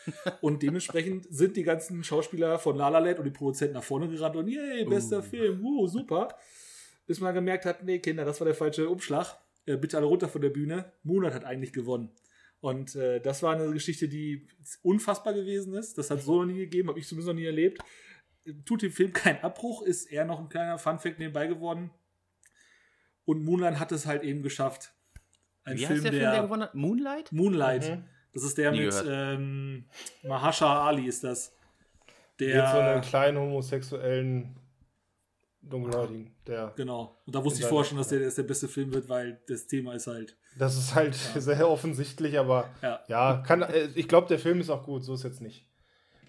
Und 0.41 0.63
dementsprechend 0.63 1.27
sind 1.29 1.55
die 1.55 1.61
ganzen 1.63 2.03
Schauspieler 2.03 2.57
von 2.57 2.75
La 2.75 2.89
La 2.89 2.97
Land 2.97 3.19
und 3.19 3.25
die 3.25 3.31
Produzenten 3.31 3.75
nach 3.75 3.83
vorne 3.83 4.07
gerannt 4.07 4.35
und 4.35 4.47
yay, 4.47 4.83
bester 4.85 5.21
Film, 5.21 5.63
uh, 5.63 5.85
super. 5.85 6.29
Bis 7.05 7.19
man 7.19 7.35
gemerkt 7.35 7.65
hat, 7.65 7.83
nee, 7.83 7.99
Kinder, 7.99 8.25
das 8.25 8.39
war 8.39 8.45
der 8.45 8.55
falsche 8.55 8.89
Umschlag. 8.89 9.37
Äh, 9.65 9.77
bitte 9.77 9.97
alle 9.97 10.05
runter 10.05 10.27
von 10.27 10.41
der 10.41 10.49
Bühne. 10.49 10.91
Moonlight 11.03 11.33
hat 11.33 11.45
eigentlich 11.45 11.73
gewonnen. 11.73 12.11
Und 12.59 12.95
äh, 12.95 13.19
das 13.19 13.43
war 13.43 13.53
eine 13.55 13.71
Geschichte, 13.71 14.07
die 14.07 14.47
unfassbar 14.81 15.33
gewesen 15.33 15.73
ist. 15.73 15.97
Das 15.97 16.09
hat 16.09 16.19
es 16.19 16.25
so 16.25 16.43
noch 16.43 16.45
nie 16.45 16.59
gegeben, 16.59 16.89
habe 16.89 16.99
ich 16.99 17.07
zumindest 17.07 17.27
noch 17.27 17.35
nie 17.35 17.45
erlebt. 17.45 17.81
Tut 18.65 18.81
dem 18.81 18.91
Film 18.91 19.11
keinen 19.13 19.39
Abbruch, 19.41 19.81
ist 19.83 20.05
eher 20.05 20.25
noch 20.25 20.39
ein 20.39 20.49
kleiner 20.49 20.77
Funfact 20.77 21.19
nebenbei 21.19 21.47
geworden. 21.47 21.91
Und 23.25 23.43
Moonlight 23.43 23.79
hat 23.79 23.91
es 23.91 24.05
halt 24.05 24.23
eben 24.23 24.43
geschafft. 24.43 24.93
Ein 25.65 25.77
Wie 25.77 25.85
Film, 25.85 25.91
heißt 25.91 26.03
der 26.05 26.11
der, 26.11 26.21
Film, 26.21 26.31
der 26.33 26.43
gewonnen 26.43 26.63
hat? 26.63 26.75
Moonlight? 26.75 27.31
Moonlight. 27.31 27.89
Mhm. 27.89 28.03
Das 28.33 28.43
ist 28.43 28.57
der 28.57 28.71
Nie 28.71 28.85
mit 28.85 29.03
ähm, 29.07 29.85
Mahasha 30.23 30.87
Ali 30.87 31.05
ist 31.05 31.23
das. 31.23 31.55
Geht 32.37 32.53
so 32.53 32.77
einen 32.79 33.01
Der, 33.01 33.01
kleinen 33.01 33.37
homosexuellen 33.37 34.55
Dunkelhäutigen. 35.69 36.35
Der, 36.45 36.73
genau. 36.75 37.17
Und 37.25 37.35
da 37.35 37.43
wusste 37.43 37.61
ich 37.61 37.65
vorher 37.67 37.87
schon, 37.87 37.97
dass 37.97 38.09
der, 38.09 38.19
dass 38.19 38.35
der 38.35 38.43
beste 38.43 38.67
Film 38.67 38.93
wird, 38.93 39.09
weil 39.09 39.39
das 39.47 39.67
Thema 39.67 39.93
ist 39.93 40.07
halt, 40.07 40.35
das 40.57 40.77
ist 40.77 40.93
halt 40.93 41.15
sehr 41.37 41.67
offensichtlich, 41.69 42.37
aber 42.37 42.69
ja. 42.81 42.99
ja, 43.07 43.43
kann, 43.45 43.61
äh, 43.63 43.87
ich 43.95 44.07
glaube, 44.07 44.27
der 44.27 44.39
Film 44.39 44.59
ist 44.59 44.69
auch 44.69 44.83
gut, 44.83 45.03
so 45.03 45.13
ist 45.13 45.23
jetzt 45.23 45.41
nicht. 45.41 45.65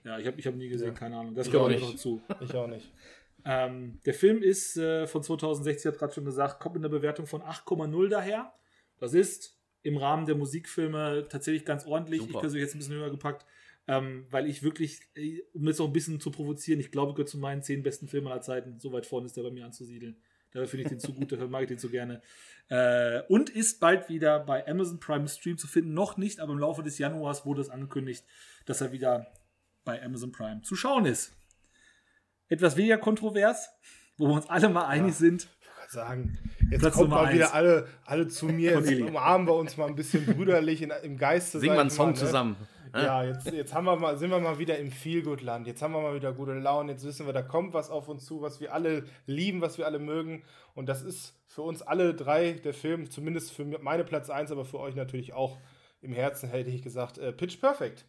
Ja, 0.05 0.19
ich 0.19 0.27
habe 0.27 0.39
ich 0.39 0.47
hab 0.47 0.55
nie 0.55 0.69
gesehen, 0.69 0.89
Ja. 0.89 0.95
keine 0.95 1.17
Ahnung. 1.19 1.35
Das 1.35 1.47
Ich 1.47 1.53
gehört 1.53 1.71
auch 1.71 1.75
auch 1.77 1.81
nicht. 1.81 1.93
noch 1.93 1.97
zu. 2.01 2.23
Ich 2.41 2.55
auch 2.55 2.67
nicht. 2.69 2.91
Ähm, 3.47 4.01
der 4.07 4.15
Film 4.15 4.43
ist 4.43 4.79
äh, 4.79 5.07
von 5.07 5.23
2016, 5.23 5.93
hat 5.93 5.99
gerade 5.99 6.15
schon 6.15 6.25
gesagt, 6.25 6.61
kommt 6.61 6.77
mit 6.77 6.83
einer 6.83 6.89
Bewertung 6.89 7.27
von 7.27 7.43
8,0 7.43 8.09
daher. 8.09 8.51
Das 8.99 9.13
ist 9.13 9.59
im 9.83 9.99
Rahmen 9.99 10.25
der 10.25 10.35
Musikfilme 10.35 11.27
tatsächlich 11.29 11.67
ganz 11.67 11.85
ordentlich. 11.85 12.21
Super. 12.23 12.33
Ich 12.33 12.41
persönlich 12.41 12.63
jetzt 12.65 12.75
ein 12.75 12.79
bisschen 12.79 12.95
höher 12.95 13.11
gepackt, 13.11 13.45
ähm, 13.87 14.27
weil 14.31 14.47
ich 14.47 14.63
wirklich, 14.63 15.01
äh, 15.15 15.41
um 15.53 15.67
jetzt 15.67 15.79
noch 15.79 15.87
ein 15.87 15.93
bisschen 15.93 16.21
zu 16.21 16.31
provozieren, 16.31 16.81
ich 16.81 16.91
glaube, 16.91 17.13
gehört 17.13 17.29
zu 17.29 17.39
meinen 17.39 17.63
zehn 17.63 17.83
besten 17.83 18.09
Filmen 18.09 18.29
aller 18.29 18.41
Zeiten. 18.41 18.79
So 18.81 18.93
weit 18.93 19.07
vorne 19.07 19.27
ist 19.27 19.37
der 19.37 19.43
bei 19.43 19.51
mir 19.51 19.67
anzusiedeln. 19.67 20.17
Dafür 20.53 20.69
finde 20.69 20.83
ich 20.85 20.89
den 20.89 21.01
zu 21.01 21.13
gut, 21.13 21.33
dafür 21.33 21.49
mag 21.49 21.63
ich 21.63 21.69
den 21.69 21.79
zu 21.79 21.91
gerne. 21.91 22.23
Äh, 22.69 23.23
und 23.29 23.51
ist 23.51 23.81
bald 23.81 24.09
wieder 24.09 24.39
bei 24.39 24.67
Amazon 24.67 25.01
Prime 25.01 25.29
Stream 25.29 25.59
zu 25.59 25.67
finden. 25.67 25.95
Noch 25.95 26.17
nicht, 26.17 26.41
aber 26.41 26.53
im 26.53 26.59
Laufe 26.59 26.83
des 26.83 26.99
Januars 26.99 27.45
wurde 27.45 27.61
es 27.61 27.69
angekündigt, 27.69 28.25
dass 28.65 28.81
er 28.81 28.93
wieder 28.93 29.27
bei 29.85 30.03
Amazon 30.03 30.33
Prime 30.33 30.63
zu 30.63 30.77
schauen 30.77 31.07
ist. 31.07 31.33
Etwas 32.49 32.77
weniger 32.77 32.99
kontrovers, 32.99 33.69
wo 34.17 34.29
wir 34.29 34.35
uns 34.35 34.49
alle 34.49 34.69
mal 34.69 34.87
einig 34.87 35.15
sind. 35.15 35.49
Ich 35.61 35.79
wollte 35.79 35.93
sagen, 35.93 36.39
jetzt 36.71 36.81
Platz 36.81 36.95
kommt 36.95 37.11
mal 37.11 37.33
wieder 37.35 37.47
eins. 37.47 37.55
alle, 37.55 37.89
alle 38.05 38.29
zu 38.29 38.47
mir, 38.47 38.81
jetzt 38.81 39.01
umarmen 39.03 39.47
wir 39.47 39.55
uns 39.55 39.77
mal 39.77 39.89
ein 39.89 39.97
bisschen 39.97 40.25
brüderlich 40.25 40.83
in, 40.83 40.93
im 41.03 41.19
Geiste. 41.19 41.59
Singen 41.59 41.75
wir 41.75 41.81
einen 41.81 41.91
Song 41.91 42.07
mal, 42.07 42.13
ne? 42.13 42.19
zusammen. 42.19 42.57
Ja, 42.95 43.25
jetzt, 43.25 43.51
jetzt 43.51 43.75
haben 43.75 43.85
wir 43.85 43.97
mal, 43.97 44.17
sind 44.17 44.31
wir 44.31 44.39
mal 44.39 44.59
wieder 44.59 44.79
im 44.79 44.91
Feelgood-Land. 44.91 45.67
Jetzt 45.67 45.83
haben 45.83 45.93
wir 45.93 46.01
mal 46.01 46.15
wieder 46.15 46.33
gute 46.33 46.55
Laune. 46.55 46.93
Jetzt 46.93 47.05
wissen 47.05 47.27
wir, 47.27 47.33
da 47.33 47.43
kommt 47.43 47.75
was 47.75 47.91
auf 47.91 48.09
uns 48.09 48.25
zu, 48.25 48.41
was 48.41 48.61
wir 48.61 48.73
alle 48.73 49.05
lieben, 49.27 49.61
was 49.61 49.79
wir 49.79 49.87
alle 49.87 49.99
mögen. 49.99 50.45
Und 50.75 50.87
das 50.87 51.03
ist 51.03 51.35
für 51.47 51.63
uns 51.63 51.83
alle 51.83 52.15
drei 52.15 52.53
der 52.53 52.75
Film, 52.75 53.11
zumindest 53.11 53.53
für 53.53 53.65
meine 53.65 54.05
Platz 54.05 54.31
1, 54.31 54.53
aber 54.53 54.65
für 54.65 54.79
euch 54.79 54.95
natürlich 54.95 55.33
auch 55.33 55.59
im 56.03 56.13
Herzen, 56.13 56.49
hätte 56.49 56.71
ich 56.71 56.83
gesagt, 56.83 57.19
äh, 57.19 57.33
Pitch 57.33 57.61
Perfect. 57.61 58.07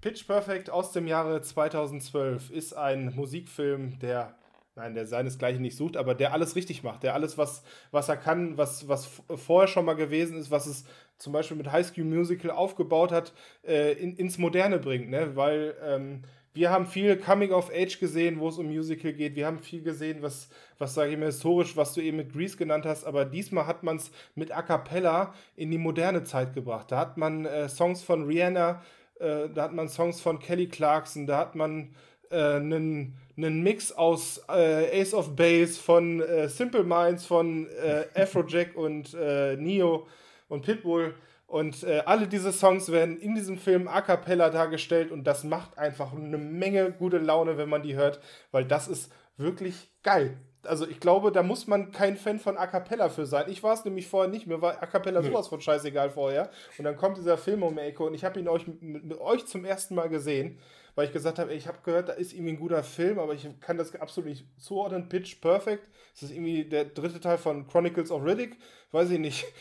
Pitch 0.00 0.26
Perfect 0.26 0.70
aus 0.70 0.92
dem 0.92 1.06
Jahre 1.06 1.42
2012 1.42 2.50
ist 2.50 2.72
ein 2.74 3.14
Musikfilm, 3.14 3.98
der, 3.98 4.37
nein, 4.78 4.94
der 4.94 5.06
seinesgleichen 5.06 5.60
nicht 5.60 5.76
sucht, 5.76 5.96
aber 5.96 6.14
der 6.14 6.32
alles 6.32 6.56
richtig 6.56 6.82
macht, 6.82 7.02
der 7.02 7.14
alles, 7.14 7.36
was, 7.36 7.62
was 7.90 8.08
er 8.08 8.16
kann, 8.16 8.56
was, 8.56 8.88
was 8.88 9.08
vorher 9.36 9.68
schon 9.68 9.84
mal 9.84 9.94
gewesen 9.94 10.38
ist, 10.38 10.50
was 10.50 10.66
es 10.66 10.84
zum 11.18 11.32
Beispiel 11.32 11.56
mit 11.56 11.72
High 11.72 11.86
School 11.86 12.04
Musical 12.04 12.50
aufgebaut 12.50 13.12
hat, 13.12 13.32
äh, 13.66 13.92
in, 13.94 14.16
ins 14.16 14.38
Moderne 14.38 14.78
bringt, 14.78 15.10
ne? 15.10 15.34
weil 15.34 15.74
ähm, 15.84 16.22
wir 16.54 16.70
haben 16.70 16.86
viel 16.86 17.16
Coming 17.16 17.52
of 17.52 17.70
Age 17.70 17.98
gesehen, 17.98 18.40
wo 18.40 18.48
es 18.48 18.58
um 18.58 18.66
Musical 18.66 19.12
geht. 19.12 19.36
Wir 19.36 19.46
haben 19.46 19.58
viel 19.58 19.82
gesehen, 19.82 20.22
was, 20.22 20.48
was 20.78 20.94
sage 20.94 21.12
ich 21.12 21.18
mal, 21.18 21.26
historisch, 21.26 21.76
was 21.76 21.94
du 21.94 22.00
eben 22.00 22.16
mit 22.16 22.32
Grease 22.32 22.56
genannt 22.56 22.84
hast. 22.84 23.04
Aber 23.04 23.24
diesmal 23.24 23.66
hat 23.66 23.82
man 23.82 23.96
es 23.96 24.10
mit 24.34 24.50
A 24.50 24.62
Cappella 24.62 25.34
in 25.54 25.70
die 25.70 25.78
moderne 25.78 26.24
Zeit 26.24 26.54
gebracht. 26.54 26.90
Da 26.90 26.98
hat 26.98 27.16
man 27.16 27.44
äh, 27.44 27.68
Songs 27.68 28.02
von 28.02 28.24
Rihanna, 28.24 28.82
äh, 29.20 29.48
da 29.54 29.64
hat 29.64 29.72
man 29.72 29.88
Songs 29.88 30.20
von 30.20 30.40
Kelly 30.40 30.68
Clarkson, 30.68 31.26
da 31.26 31.38
hat 31.38 31.54
man 31.54 31.94
äh, 32.30 32.56
einen 32.56 33.16
einen 33.38 33.62
Mix 33.62 33.92
aus 33.92 34.42
äh, 34.48 35.00
Ace 35.00 35.14
of 35.14 35.34
Base, 35.34 35.80
von 35.80 36.20
äh, 36.20 36.48
Simple 36.48 36.84
Minds, 36.84 37.24
von 37.24 37.68
äh, 37.68 38.04
Afrojack 38.20 38.74
und 38.76 39.14
äh, 39.14 39.56
Neo 39.56 40.06
und 40.48 40.62
Pitbull. 40.64 41.14
Und 41.46 41.82
äh, 41.84 42.02
alle 42.04 42.26
diese 42.26 42.52
Songs 42.52 42.92
werden 42.92 43.18
in 43.18 43.34
diesem 43.34 43.56
Film 43.56 43.88
a 43.88 44.02
cappella 44.02 44.50
dargestellt 44.50 45.10
und 45.10 45.24
das 45.24 45.44
macht 45.44 45.78
einfach 45.78 46.12
eine 46.12 46.36
Menge 46.36 46.92
gute 46.92 47.16
Laune, 47.16 47.56
wenn 47.56 47.70
man 47.70 47.82
die 47.82 47.94
hört, 47.94 48.20
weil 48.50 48.66
das 48.66 48.86
ist 48.86 49.10
wirklich 49.38 49.90
geil. 50.02 50.36
Also 50.64 50.86
ich 50.86 51.00
glaube, 51.00 51.32
da 51.32 51.42
muss 51.42 51.66
man 51.66 51.90
kein 51.90 52.18
Fan 52.18 52.38
von 52.38 52.58
a 52.58 52.66
cappella 52.66 53.08
für 53.08 53.24
sein. 53.24 53.46
Ich 53.48 53.62
war 53.62 53.72
es 53.72 53.84
nämlich 53.84 54.08
vorher 54.08 54.28
nicht, 54.28 54.46
mir 54.46 54.60
war 54.60 54.82
a 54.82 54.86
cappella 54.86 55.22
sowas 55.22 55.48
von 55.48 55.62
scheißegal 55.62 56.10
vorher. 56.10 56.50
Und 56.76 56.84
dann 56.84 56.96
kommt 56.96 57.16
dieser 57.16 57.38
Film 57.38 57.62
um 57.62 57.74
die 57.76 57.80
Ecke 57.80 58.02
und 58.02 58.12
ich 58.12 58.26
habe 58.26 58.38
ihn 58.38 58.48
euch 58.48 58.66
mit, 58.66 58.82
mit 58.82 59.18
euch 59.18 59.46
zum 59.46 59.64
ersten 59.64 59.94
Mal 59.94 60.10
gesehen, 60.10 60.58
weil 60.98 61.06
ich 61.06 61.12
gesagt 61.12 61.38
habe, 61.38 61.52
ey, 61.52 61.56
ich 61.56 61.68
habe 61.68 61.78
gehört, 61.84 62.08
da 62.08 62.14
ist 62.14 62.32
irgendwie 62.32 62.54
ein 62.54 62.58
guter 62.58 62.82
Film, 62.82 63.20
aber 63.20 63.32
ich 63.32 63.46
kann 63.60 63.78
das 63.78 63.94
absolut 63.94 64.30
nicht 64.30 64.44
zuordnen. 64.58 65.08
Pitch 65.08 65.40
Perfect, 65.40 65.86
das 66.12 66.24
ist 66.24 66.32
irgendwie 66.32 66.64
der 66.64 66.86
dritte 66.86 67.20
Teil 67.20 67.38
von 67.38 67.68
Chronicles 67.68 68.10
of 68.10 68.24
Riddick, 68.24 68.56
weiß 68.90 69.10
ich 69.10 69.20
nicht. 69.20 69.46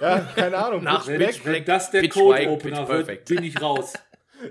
Ja, 0.00 0.20
keine 0.34 0.56
Ahnung. 0.56 0.82
Nach 0.82 1.04
Pitch 1.04 1.08
Wenn, 1.08 1.18
Black. 1.18 1.44
wenn 1.44 1.64
das 1.66 1.90
der 1.90 2.00
Pitch 2.00 2.14
Code 2.14 2.38
Black, 2.38 2.48
Opener 2.48 2.86
Pitch 2.86 3.08
wird, 3.08 3.24
bin 3.26 3.44
ich 3.44 3.60
raus. 3.60 3.92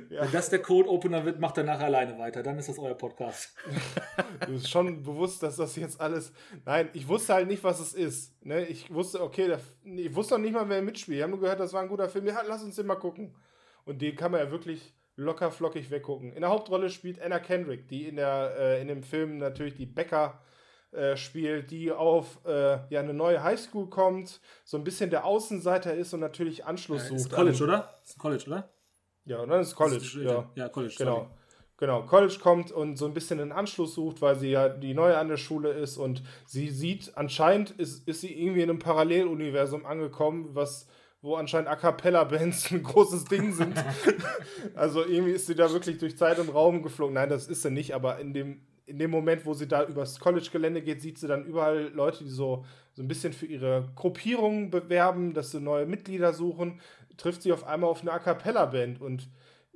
Ja. 0.09 0.23
Wenn 0.23 0.31
das 0.31 0.49
der 0.49 0.63
Code 0.63 0.89
Opener 0.89 1.25
wird, 1.25 1.39
macht 1.39 1.57
er 1.57 1.63
nachher 1.63 1.85
alleine 1.85 2.17
weiter. 2.17 2.41
Dann 2.41 2.57
ist 2.57 2.69
das 2.69 2.79
euer 2.79 2.95
Podcast. 2.95 3.55
Du 4.45 4.53
bist 4.53 4.69
schon 4.69 5.03
bewusst, 5.03 5.41
dass 5.43 5.57
das 5.57 5.75
jetzt 5.75 6.01
alles. 6.01 6.31
Nein, 6.65 6.89
ich 6.93 7.07
wusste 7.07 7.35
halt 7.35 7.47
nicht, 7.47 7.63
was 7.63 7.79
es 7.79 7.93
ist. 7.93 8.33
Ne? 8.43 8.65
Ich 8.65 8.91
wusste, 8.93 9.21
okay, 9.21 9.47
der, 9.47 9.59
ich 9.95 10.13
wusste 10.15 10.35
noch 10.35 10.41
nicht 10.41 10.53
mal, 10.53 10.67
wer 10.69 10.81
mitspielt. 10.81 11.17
Ich 11.17 11.21
habe 11.21 11.31
nur 11.31 11.39
gehört, 11.39 11.59
das 11.59 11.71
war 11.71 11.81
ein 11.83 11.87
guter 11.87 12.09
Film. 12.09 12.25
Ja, 12.27 12.41
lass 12.47 12.63
uns 12.63 12.75
den 12.75 12.87
mal 12.87 12.95
gucken. 12.95 13.35
Und 13.85 14.01
den 14.01 14.15
kann 14.15 14.31
man 14.31 14.41
ja 14.41 14.51
wirklich 14.51 14.93
locker 15.15 15.51
flockig 15.51 15.89
weggucken. 15.91 16.33
In 16.33 16.41
der 16.41 16.49
Hauptrolle 16.49 16.89
spielt 16.89 17.21
Anna 17.21 17.39
Kendrick, 17.39 17.87
die 17.87 18.07
in, 18.07 18.17
der, 18.17 18.55
äh, 18.59 18.81
in 18.81 18.87
dem 18.87 19.03
Film 19.03 19.37
natürlich 19.37 19.75
die 19.75 19.85
Bäcker 19.85 20.41
äh, 20.91 21.15
spielt, 21.15 21.71
die 21.71 21.91
auf 21.91 22.39
äh, 22.45 22.79
ja, 22.89 22.99
eine 22.99 23.13
neue 23.13 23.41
Highschool 23.43 23.89
kommt, 23.89 24.41
so 24.63 24.77
ein 24.77 24.83
bisschen 24.83 25.09
der 25.09 25.25
Außenseiter 25.25 25.93
ist 25.93 26.13
und 26.13 26.19
natürlich 26.19 26.65
Anschluss 26.65 27.09
Ist 27.09 27.23
sucht. 27.23 27.31
College, 27.33 27.57
an- 27.57 27.63
oder? 27.69 27.99
Ist 28.03 28.17
ein 28.17 28.19
College, 28.19 28.43
oder? 28.47 28.69
Ja, 29.25 29.39
und 29.39 29.49
dann 29.49 29.61
ist 29.61 29.75
College. 29.75 30.03
Ist- 30.03 30.15
ja. 30.15 30.49
ja, 30.55 30.69
College. 30.69 30.95
Genau. 30.97 31.15
sorry. 31.15 31.27
Genau, 31.77 32.03
College 32.03 32.37
kommt 32.41 32.71
und 32.71 32.95
so 32.95 33.05
ein 33.05 33.13
bisschen 33.13 33.41
einen 33.41 33.51
Anschluss 33.51 33.95
sucht, 33.95 34.21
weil 34.21 34.37
sie 34.37 34.51
ja 34.51 34.69
die 34.69 34.93
Neue 34.93 35.17
an 35.17 35.27
der 35.27 35.35
Schule 35.35 35.71
ist 35.71 35.97
und 35.97 36.23
sie 36.45 36.69
sieht, 36.69 37.11
anscheinend 37.17 37.71
ist, 37.71 38.07
ist 38.07 38.21
sie 38.21 38.33
irgendwie 38.33 38.61
in 38.61 38.69
einem 38.69 38.79
Paralleluniversum 38.79 39.85
angekommen, 39.85 40.49
was, 40.55 40.87
wo 41.25 41.35
anscheinend 41.35 41.67
A 41.69 41.75
Cappella-Bands 41.75 42.71
ein 42.71 42.83
großes 42.83 43.25
Ding 43.25 43.51
sind. 43.51 43.73
also 44.75 45.03
irgendwie 45.03 45.33
ist 45.33 45.47
sie 45.47 45.55
da 45.55 45.71
wirklich 45.71 45.97
durch 45.97 46.15
Zeit 46.17 46.37
und 46.37 46.49
Raum 46.49 46.83
geflogen. 46.83 47.15
Nein, 47.15 47.29
das 47.29 47.47
ist 47.47 47.63
sie 47.63 47.71
nicht, 47.71 47.95
aber 47.95 48.19
in 48.19 48.31
dem, 48.31 48.61
in 48.85 48.99
dem 48.99 49.09
Moment, 49.09 49.43
wo 49.45 49.55
sie 49.55 49.67
da 49.67 49.83
übers 49.83 50.19
College-Gelände 50.19 50.83
geht, 50.83 51.01
sieht 51.01 51.17
sie 51.17 51.27
dann 51.27 51.43
überall 51.43 51.91
Leute, 51.93 52.23
die 52.23 52.29
so, 52.29 52.63
so 52.93 53.01
ein 53.01 53.07
bisschen 53.07 53.33
für 53.33 53.47
ihre 53.47 53.89
Gruppierungen 53.95 54.69
bewerben, 54.69 55.33
dass 55.33 55.49
sie 55.49 55.59
neue 55.59 55.87
Mitglieder 55.87 56.31
suchen, 56.31 56.79
trifft 57.17 57.41
sie 57.41 57.51
auf 57.51 57.65
einmal 57.65 57.89
auf 57.89 58.01
eine 58.01 58.11
A 58.11 58.19
Cappella-Band 58.19 59.01
und 59.01 59.27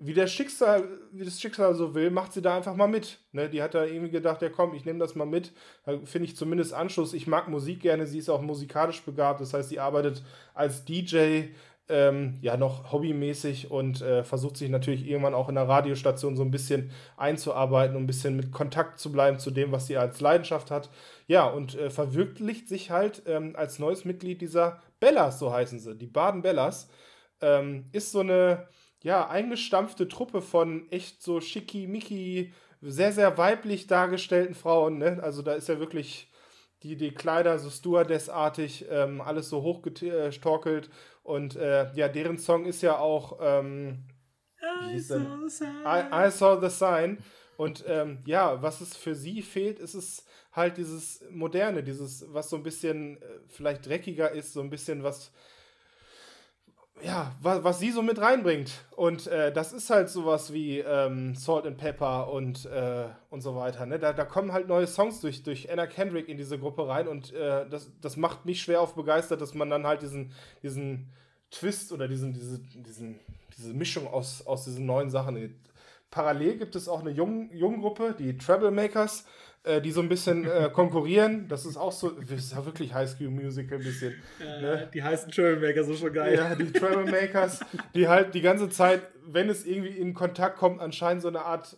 wie 0.01 0.13
der 0.13 0.27
Schicksal, 0.27 0.87
wie 1.11 1.25
das 1.25 1.39
Schicksal 1.39 1.75
so 1.75 1.93
will, 1.93 2.09
macht 2.09 2.33
sie 2.33 2.41
da 2.41 2.55
einfach 2.55 2.75
mal 2.75 2.87
mit. 2.87 3.19
Ne? 3.31 3.49
Die 3.49 3.61
hat 3.61 3.75
da 3.75 3.83
irgendwie 3.83 4.11
gedacht, 4.11 4.41
ja 4.41 4.49
komm, 4.49 4.73
ich 4.73 4.85
nehme 4.85 4.99
das 4.99 5.15
mal 5.15 5.25
mit. 5.25 5.51
Da 5.85 5.99
finde 6.05 6.25
ich 6.27 6.35
zumindest 6.35 6.73
Anschluss. 6.73 7.13
Ich 7.13 7.27
mag 7.27 7.49
Musik 7.49 7.81
gerne, 7.81 8.07
sie 8.07 8.19
ist 8.19 8.29
auch 8.29 8.41
musikalisch 8.41 9.01
begabt. 9.03 9.41
Das 9.41 9.53
heißt, 9.53 9.69
sie 9.69 9.79
arbeitet 9.79 10.23
als 10.53 10.85
DJ, 10.85 11.49
ähm, 11.89 12.37
ja, 12.41 12.55
noch 12.55 12.91
hobbymäßig 12.91 13.71
und 13.71 14.01
äh, 14.01 14.23
versucht 14.23 14.57
sich 14.57 14.69
natürlich 14.69 15.07
irgendwann 15.07 15.33
auch 15.33 15.49
in 15.49 15.55
der 15.55 15.67
Radiostation 15.67 16.37
so 16.37 16.43
ein 16.43 16.51
bisschen 16.51 16.91
einzuarbeiten, 17.17 17.95
um 17.97 18.03
ein 18.03 18.07
bisschen 18.07 18.35
mit 18.35 18.51
Kontakt 18.51 18.99
zu 18.99 19.11
bleiben 19.11 19.39
zu 19.39 19.51
dem, 19.51 19.71
was 19.71 19.87
sie 19.87 19.97
als 19.97 20.21
Leidenschaft 20.21 20.71
hat. 20.71 20.89
Ja, 21.27 21.45
und 21.45 21.75
äh, 21.75 21.89
verwirklicht 21.89 22.69
sich 22.69 22.91
halt 22.91 23.23
ähm, 23.25 23.55
als 23.55 23.79
neues 23.79 24.05
Mitglied 24.05 24.39
dieser 24.41 24.79
Bellas, 24.99 25.39
so 25.39 25.51
heißen 25.51 25.79
sie, 25.79 25.95
die 25.95 26.07
Baden 26.07 26.41
Bellas. 26.41 26.89
Ähm, 27.41 27.85
ist 27.91 28.11
so 28.11 28.19
eine 28.19 28.67
ja, 29.01 29.27
eingestampfte 29.29 30.07
Truppe 30.07 30.41
von 30.41 30.89
echt 30.91 31.21
so 31.23 31.41
schickimicki, 31.41 32.53
sehr, 32.81 33.11
sehr 33.11 33.37
weiblich 33.37 33.87
dargestellten 33.87 34.55
Frauen. 34.55 34.97
Ne? 34.97 35.19
Also 35.21 35.41
da 35.41 35.53
ist 35.53 35.69
ja 35.69 35.79
wirklich 35.79 36.31
die, 36.83 36.95
die 36.95 37.11
Kleider 37.11 37.59
so 37.59 37.69
Stewardess-artig, 37.69 38.85
ähm, 38.89 39.21
alles 39.21 39.49
so 39.49 39.61
hochgestorkelt. 39.61 40.89
Und 41.23 41.55
äh, 41.55 41.91
ja, 41.93 42.07
deren 42.07 42.37
Song 42.37 42.65
ist 42.65 42.81
ja 42.81 42.97
auch 42.97 43.39
ähm, 43.41 44.05
Wie 44.81 44.93
hieß 44.93 45.09
denn? 45.09 45.27
I, 45.85 46.27
I 46.27 46.31
Saw 46.31 46.59
the 46.59 46.73
Sign. 46.73 47.23
Und 47.57 47.83
ähm, 47.87 48.19
ja, 48.25 48.61
was 48.61 48.79
es 48.79 48.95
für 48.95 49.15
sie 49.15 49.41
fehlt, 49.41 49.79
ist 49.79 49.93
es 49.93 50.25
halt 50.53 50.77
dieses 50.77 51.25
Moderne, 51.29 51.83
dieses, 51.83 52.25
was 52.33 52.49
so 52.49 52.55
ein 52.55 52.63
bisschen 52.63 53.21
äh, 53.21 53.25
vielleicht 53.47 53.85
dreckiger 53.85 54.31
ist, 54.31 54.53
so 54.53 54.61
ein 54.61 54.69
bisschen 54.69 55.03
was 55.03 55.33
ja, 57.01 57.35
was, 57.41 57.63
was 57.63 57.79
sie 57.79 57.91
so 57.91 58.01
mit 58.01 58.19
reinbringt. 58.19 58.71
Und 58.95 59.27
äh, 59.27 59.51
das 59.51 59.73
ist 59.73 59.89
halt 59.89 60.09
sowas 60.09 60.53
wie 60.53 60.79
ähm, 60.79 61.35
Salt 61.35 61.65
and 61.65 61.77
Pepper 61.77 62.31
und, 62.31 62.65
äh, 62.65 63.05
und 63.29 63.41
so 63.41 63.55
weiter. 63.55 63.85
Ne? 63.85 63.99
Da, 63.99 64.13
da 64.13 64.25
kommen 64.25 64.51
halt 64.51 64.67
neue 64.67 64.87
Songs 64.87 65.21
durch, 65.21 65.43
durch 65.43 65.71
Anna 65.71 65.87
Kendrick 65.87 66.27
in 66.29 66.37
diese 66.37 66.59
Gruppe 66.59 66.87
rein 66.87 67.07
und 67.07 67.33
äh, 67.33 67.67
das, 67.69 67.91
das 68.01 68.17
macht 68.17 68.45
mich 68.45 68.61
schwer 68.61 68.81
auf 68.81 68.95
begeistert, 68.95 69.41
dass 69.41 69.53
man 69.53 69.69
dann 69.69 69.85
halt 69.85 70.01
diesen, 70.01 70.33
diesen 70.63 71.09
Twist 71.51 71.91
oder 71.91 72.07
diesen, 72.07 72.33
diese, 72.33 72.59
diesen, 72.59 73.19
diese 73.57 73.73
Mischung 73.73 74.07
aus, 74.07 74.45
aus 74.45 74.65
diesen 74.65 74.85
neuen 74.85 75.09
Sachen. 75.09 75.55
Parallel 76.11 76.57
gibt 76.57 76.75
es 76.75 76.87
auch 76.87 77.01
eine 77.01 77.11
Jung, 77.11 77.51
Junggruppe, 77.53 78.15
die 78.17 78.37
Troublemakers, 78.37 79.25
äh, 79.69 79.81
die 79.81 79.91
so 79.91 80.01
ein 80.01 80.09
bisschen 80.09 80.45
äh, 80.45 80.69
konkurrieren. 80.73 81.47
Das 81.47 81.65
ist 81.65 81.77
auch 81.77 81.91
so, 81.91 82.09
das 82.09 82.31
ist 82.31 82.53
ja 82.53 82.65
wirklich 82.65 82.93
High 82.93 83.09
School 83.09 83.29
Musical 83.29 83.77
ein 83.77 83.83
bisschen. 83.83 84.15
ne? 84.39 84.89
Die 84.93 85.03
heißen 85.03 85.31
Trailmaker, 85.31 85.83
so 85.83 85.95
schon 85.95 86.11
geil. 86.11 86.35
Ja, 86.35 86.55
die 86.55 86.71
Troublemakers, 86.71 87.61
die 87.93 88.07
halt 88.07 88.33
die 88.33 88.41
ganze 88.41 88.69
Zeit, 88.69 89.03
wenn 89.25 89.49
es 89.49 89.65
irgendwie 89.65 89.95
in 89.97 90.13
Kontakt 90.13 90.57
kommt, 90.57 90.81
anscheinend 90.81 91.21
so 91.21 91.27
eine 91.27 91.41
Art 91.41 91.77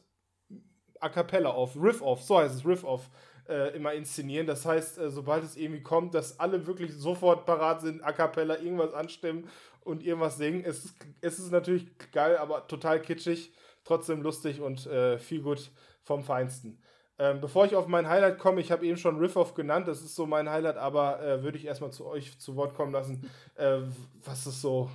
A 0.99 1.09
Cappella 1.09 1.49
auf, 1.49 1.75
Riff-Off, 1.75 2.21
so 2.23 2.37
heißt 2.39 2.55
es, 2.55 2.65
Riff-Off, 2.65 3.09
äh, 3.49 3.75
immer 3.75 3.93
inszenieren. 3.93 4.47
Das 4.47 4.65
heißt, 4.65 4.97
äh, 4.97 5.09
sobald 5.09 5.43
es 5.43 5.57
irgendwie 5.57 5.81
kommt, 5.81 6.13
dass 6.13 6.39
alle 6.39 6.65
wirklich 6.67 6.93
sofort 6.93 7.45
parat 7.45 7.81
sind, 7.81 8.03
A 8.03 8.13
Cappella 8.13 8.59
irgendwas 8.59 8.93
anstimmen 8.93 9.49
und 9.81 10.03
irgendwas 10.03 10.37
singen. 10.37 10.63
Es 10.63 10.85
ist, 10.85 10.95
es 11.21 11.39
ist 11.39 11.51
natürlich 11.51 11.87
geil, 12.11 12.37
aber 12.37 12.67
total 12.67 13.01
kitschig, 13.01 13.51
trotzdem 13.83 14.21
lustig 14.21 14.61
und 14.61 14.85
äh, 14.85 15.17
viel 15.17 15.41
gut 15.41 15.71
vom 16.03 16.23
Feinsten. 16.23 16.80
Ähm, 17.21 17.39
bevor 17.39 17.67
ich 17.67 17.75
auf 17.75 17.85
mein 17.85 18.09
Highlight 18.09 18.39
komme, 18.39 18.61
ich 18.61 18.71
habe 18.71 18.83
eben 18.83 18.97
schon 18.97 19.19
Riff-Off 19.19 19.53
genannt, 19.53 19.87
das 19.87 20.01
ist 20.01 20.15
so 20.15 20.25
mein 20.25 20.49
Highlight, 20.49 20.77
aber 20.77 21.21
äh, 21.21 21.43
würde 21.43 21.55
ich 21.59 21.65
erstmal 21.65 21.91
zu 21.91 22.07
euch 22.07 22.39
zu 22.39 22.55
Wort 22.55 22.73
kommen 22.73 22.91
lassen. 22.91 23.29
Äh, 23.53 23.81
was 24.25 24.47
ist 24.47 24.59
so, 24.59 24.89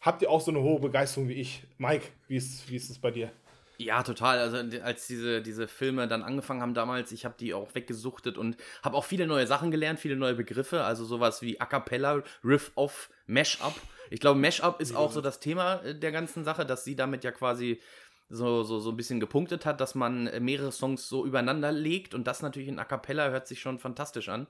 habt 0.00 0.20
ihr 0.22 0.30
auch 0.30 0.40
so 0.40 0.50
eine 0.50 0.60
hohe 0.60 0.80
Begeisterung 0.80 1.28
wie 1.28 1.34
ich? 1.34 1.62
Mike, 1.78 2.08
wie 2.26 2.38
ist, 2.38 2.68
wie 2.68 2.74
ist 2.74 2.90
es 2.90 2.98
bei 2.98 3.12
dir? 3.12 3.30
Ja, 3.78 4.02
total. 4.02 4.40
Also 4.40 4.56
als 4.82 5.06
diese, 5.06 5.42
diese 5.42 5.68
Filme 5.68 6.08
dann 6.08 6.24
angefangen 6.24 6.60
haben 6.60 6.74
damals, 6.74 7.12
ich 7.12 7.24
habe 7.24 7.36
die 7.38 7.54
auch 7.54 7.72
weggesuchtet 7.76 8.36
und 8.36 8.56
habe 8.82 8.96
auch 8.96 9.04
viele 9.04 9.28
neue 9.28 9.46
Sachen 9.46 9.70
gelernt, 9.70 10.00
viele 10.00 10.16
neue 10.16 10.34
Begriffe, 10.34 10.82
also 10.82 11.04
sowas 11.04 11.40
wie 11.40 11.60
A 11.60 11.66
Cappella, 11.66 12.24
Riff-Off, 12.42 13.10
Mash-Up. 13.26 13.74
Ich 14.10 14.20
glaube, 14.20 14.38
Mash-Up 14.38 14.80
ist 14.80 14.94
auch 14.94 15.10
so 15.12 15.20
das 15.20 15.40
Thema 15.40 15.76
äh, 15.84 15.94
der 15.94 16.12
ganzen 16.12 16.44
Sache, 16.44 16.66
dass 16.66 16.84
sie 16.84 16.96
damit 16.96 17.24
ja 17.24 17.30
quasi 17.30 17.80
so, 18.28 18.62
so, 18.62 18.80
so 18.80 18.90
ein 18.90 18.96
bisschen 18.96 19.20
gepunktet 19.20 19.66
hat, 19.66 19.80
dass 19.80 19.94
man 19.94 20.26
äh, 20.26 20.40
mehrere 20.40 20.72
Songs 20.72 21.08
so 21.08 21.24
übereinander 21.26 21.72
legt 21.72 22.14
und 22.14 22.26
das 22.26 22.42
natürlich 22.42 22.68
in 22.68 22.78
A 22.78 22.84
Cappella 22.84 23.30
hört 23.30 23.46
sich 23.46 23.60
schon 23.60 23.78
fantastisch 23.78 24.28
an. 24.28 24.46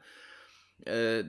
Äh, 0.85 1.25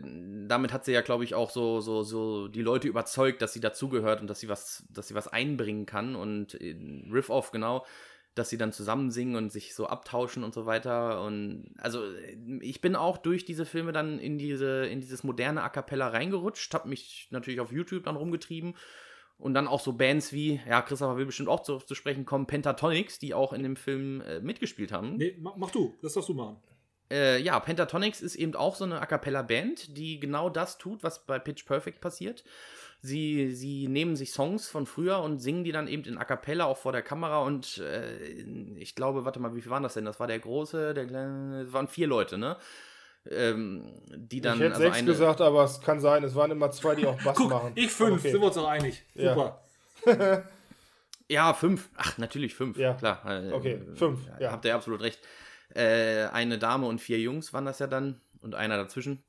damit 0.47 0.73
hat 0.73 0.85
sie 0.85 0.91
ja, 0.91 1.01
glaube 1.01 1.23
ich, 1.23 1.35
auch 1.35 1.49
so, 1.49 1.79
so, 1.79 2.03
so 2.03 2.47
die 2.47 2.61
Leute 2.61 2.87
überzeugt, 2.87 3.41
dass 3.41 3.53
sie 3.53 3.59
dazugehört 3.59 4.21
und 4.21 4.27
dass 4.27 4.39
sie 4.39 4.49
was, 4.49 4.83
dass 4.89 5.07
sie 5.07 5.15
was 5.15 5.27
einbringen 5.27 5.85
kann. 5.85 6.15
Und 6.15 6.55
in 6.55 7.09
Riff-Off, 7.11 7.51
genau, 7.51 7.85
dass 8.33 8.49
sie 8.49 8.57
dann 8.57 8.73
zusammen 8.73 9.11
singen 9.11 9.35
und 9.35 9.51
sich 9.51 9.73
so 9.73 9.87
abtauschen 9.87 10.43
und 10.43 10.53
so 10.53 10.65
weiter. 10.65 11.23
Und 11.23 11.73
also 11.77 12.03
äh, 12.03 12.37
ich 12.61 12.81
bin 12.81 12.95
auch 12.95 13.17
durch 13.17 13.45
diese 13.45 13.65
Filme 13.65 13.93
dann 13.93 14.19
in 14.19 14.37
diese, 14.37 14.87
in 14.87 14.99
dieses 14.99 15.23
moderne 15.23 15.63
A 15.63 15.69
cappella 15.69 16.09
reingerutscht, 16.09 16.73
habe 16.73 16.89
mich 16.89 17.27
natürlich 17.31 17.59
auf 17.59 17.71
YouTube 17.71 18.03
dann 18.03 18.17
rumgetrieben. 18.17 18.75
Und 19.37 19.53
dann 19.53 19.67
auch 19.67 19.81
so 19.81 19.93
Bands 19.93 20.31
wie, 20.31 20.61
ja, 20.67 20.81
Christopher 20.81 21.17
will 21.17 21.25
bestimmt 21.25 21.49
auch 21.49 21.61
zu, 21.61 21.77
zu 21.79 21.93
sprechen 21.93 22.25
kommen, 22.25 22.45
Pentatonics, 22.45 23.19
die 23.19 23.33
auch 23.33 23.51
in 23.51 23.63
dem 23.63 23.75
Film 23.75 24.21
äh, 24.21 24.39
mitgespielt 24.39 24.91
haben. 24.91 25.17
Nee, 25.17 25.35
mach, 25.39 25.57
mach 25.57 25.71
du, 25.71 25.93
das 26.01 26.13
darfst 26.13 26.29
du 26.29 26.33
machen. 26.33 26.57
Äh, 27.11 27.41
ja, 27.41 27.59
Pentatonics 27.59 28.21
ist 28.21 28.35
eben 28.35 28.55
auch 28.55 28.75
so 28.75 28.83
eine 28.83 28.99
A 29.01 29.05
Cappella-Band, 29.05 29.95
die 29.97 30.19
genau 30.19 30.49
das 30.49 30.77
tut, 30.77 31.03
was 31.03 31.25
bei 31.25 31.37
Pitch 31.37 31.65
Perfect 31.65 32.01
passiert. 32.01 32.43
Sie, 33.01 33.51
sie 33.51 33.87
nehmen 33.87 34.15
sich 34.15 34.31
Songs 34.31 34.67
von 34.67 34.87
früher 34.87 35.19
und 35.19 35.37
singen 35.37 35.63
die 35.63 35.71
dann 35.71 35.87
eben 35.87 36.03
in 36.05 36.17
A 36.17 36.25
Cappella 36.25 36.65
auch 36.65 36.77
vor 36.77 36.91
der 36.91 37.03
Kamera 37.03 37.43
und 37.43 37.77
äh, 37.77 38.17
ich 38.77 38.95
glaube, 38.95 39.25
warte 39.25 39.39
mal, 39.39 39.53
wie 39.53 39.61
viel 39.61 39.69
waren 39.69 39.83
das 39.83 39.93
denn? 39.93 40.05
Das 40.05 40.19
war 40.19 40.27
der 40.27 40.39
große, 40.39 40.95
der 40.95 41.05
kleine, 41.05 41.61
es 41.61 41.73
waren 41.73 41.87
vier 41.87 42.07
Leute, 42.07 42.39
ne? 42.39 42.57
Ähm, 43.31 43.91
die 44.07 44.39
dann, 44.41 44.55
ich 44.57 44.61
hätte 44.61 44.73
also 44.75 44.83
sechs 44.83 44.97
eine, 44.97 45.07
gesagt, 45.07 45.41
aber 45.41 45.63
es 45.63 45.81
kann 45.81 45.99
sein, 45.99 46.23
es 46.23 46.35
waren 46.35 46.51
immer 46.51 46.69
zwei, 46.71 46.93
die 46.95 47.05
auch 47.07 47.19
Bass 47.23 47.35
Guck, 47.37 47.49
machen. 47.49 47.71
ich 47.75 47.91
fünf, 47.91 48.19
Okay. 48.19 48.31
sind 48.31 48.41
wir 48.41 48.47
uns 48.47 48.55
doch 48.55 48.67
einig. 48.67 49.03
Ja. 49.15 49.33
Super. 49.33 50.49
Ja, 51.27 51.53
fünf. 51.55 51.89
Ach, 51.95 52.17
natürlich 52.19 52.53
fünf. 52.53 52.77
Ja. 52.77 52.93
Klar. 52.93 53.21
Äh, 53.25 53.51
Okay, 53.51 53.81
fünf, 53.95 54.19
ja. 54.39 54.51
Habt 54.51 54.65
ihr 54.65 54.75
absolut 54.75 55.01
recht. 55.01 55.19
Äh, 55.73 56.25
eine 56.25 56.59
Dame 56.59 56.85
und 56.87 57.01
vier 57.01 57.19
Jungs 57.19 57.51
waren 57.53 57.65
das 57.65 57.79
ja 57.79 57.87
dann 57.87 58.21
und 58.41 58.53
einer 58.53 58.77
dazwischen. 58.77 59.23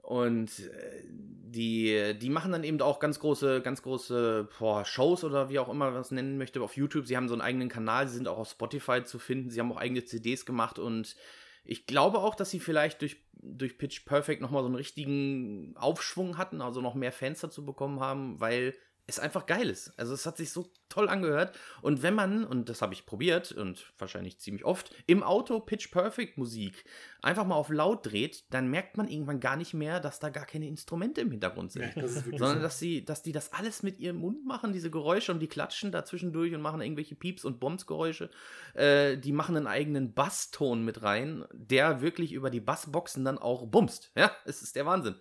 Und 0.00 0.60
äh, 0.60 1.02
die, 1.08 2.14
die 2.18 2.30
machen 2.30 2.52
dann 2.52 2.62
eben 2.62 2.80
auch 2.80 3.00
ganz 3.00 3.18
große, 3.18 3.60
ganz 3.62 3.82
große 3.82 4.48
boah, 4.58 4.84
Shows 4.84 5.24
oder 5.24 5.48
wie 5.50 5.58
auch 5.58 5.68
immer 5.68 5.90
man 5.90 6.00
es 6.00 6.10
nennen 6.12 6.38
möchte 6.38 6.62
auf 6.62 6.76
YouTube. 6.76 7.06
Sie 7.06 7.16
haben 7.16 7.28
so 7.28 7.34
einen 7.34 7.42
eigenen 7.42 7.68
Kanal, 7.68 8.06
sie 8.06 8.14
sind 8.14 8.28
auch 8.28 8.38
auf 8.38 8.50
Spotify 8.50 9.02
zu 9.02 9.18
finden. 9.18 9.50
Sie 9.50 9.58
haben 9.58 9.72
auch 9.72 9.76
eigene 9.76 10.04
CDs 10.04 10.46
gemacht 10.46 10.78
und 10.78 11.16
ich 11.64 11.86
glaube 11.86 12.18
auch, 12.18 12.34
dass 12.34 12.50
sie 12.50 12.60
vielleicht 12.60 13.00
durch, 13.02 13.16
durch 13.34 13.78
Pitch 13.78 14.04
Perfect 14.04 14.40
nochmal 14.40 14.62
so 14.62 14.66
einen 14.68 14.76
richtigen 14.76 15.76
Aufschwung 15.76 16.38
hatten, 16.38 16.60
also 16.60 16.80
noch 16.80 16.94
mehr 16.94 17.12
Fans 17.12 17.40
dazu 17.40 17.64
bekommen 17.64 18.00
haben, 18.00 18.40
weil 18.40 18.74
es 19.08 19.18
einfach 19.18 19.46
geil 19.46 19.70
ist. 19.70 19.92
Also 19.96 20.12
es 20.12 20.26
hat 20.26 20.36
sich 20.36 20.52
so 20.52 20.70
toll 20.90 21.08
angehört. 21.08 21.58
Und 21.80 22.02
wenn 22.02 22.14
man, 22.14 22.44
und 22.44 22.68
das 22.68 22.82
habe 22.82 22.92
ich 22.92 23.06
probiert 23.06 23.52
und 23.52 23.90
wahrscheinlich 23.98 24.38
ziemlich 24.38 24.66
oft, 24.66 24.94
im 25.06 25.22
Auto 25.22 25.60
Pitch 25.60 25.90
Perfect 25.90 26.36
Musik 26.36 26.84
einfach 27.22 27.46
mal 27.46 27.54
auf 27.54 27.70
laut 27.70 28.04
dreht, 28.04 28.44
dann 28.50 28.68
merkt 28.68 28.98
man 28.98 29.08
irgendwann 29.08 29.40
gar 29.40 29.56
nicht 29.56 29.72
mehr, 29.72 29.98
dass 29.98 30.20
da 30.20 30.28
gar 30.28 30.44
keine 30.44 30.68
Instrumente 30.68 31.22
im 31.22 31.30
Hintergrund 31.30 31.72
sind. 31.72 31.96
Ja, 31.96 32.02
das 32.02 32.22
sondern 32.22 32.56
so. 32.56 32.62
dass, 32.62 32.78
sie, 32.78 33.02
dass 33.02 33.22
die 33.22 33.32
das 33.32 33.54
alles 33.54 33.82
mit 33.82 33.98
ihrem 33.98 34.18
Mund 34.18 34.44
machen, 34.44 34.74
diese 34.74 34.90
Geräusche 34.90 35.32
und 35.32 35.40
die 35.40 35.48
klatschen 35.48 35.90
dazwischendurch 35.90 36.54
und 36.54 36.60
machen 36.60 36.82
irgendwelche 36.82 37.14
Pieps- 37.14 37.46
und 37.46 37.60
Bombsgeräusche. 37.60 38.28
Äh, 38.74 39.16
die 39.16 39.32
machen 39.32 39.56
einen 39.56 39.66
eigenen 39.66 40.12
Basston 40.12 40.84
mit 40.84 41.02
rein, 41.02 41.46
der 41.54 42.02
wirklich 42.02 42.32
über 42.32 42.50
die 42.50 42.60
Bassboxen 42.60 43.24
dann 43.24 43.38
auch 43.38 43.66
bumst. 43.66 44.12
Ja, 44.14 44.32
es 44.44 44.60
ist 44.60 44.76
der 44.76 44.84
Wahnsinn. 44.84 45.14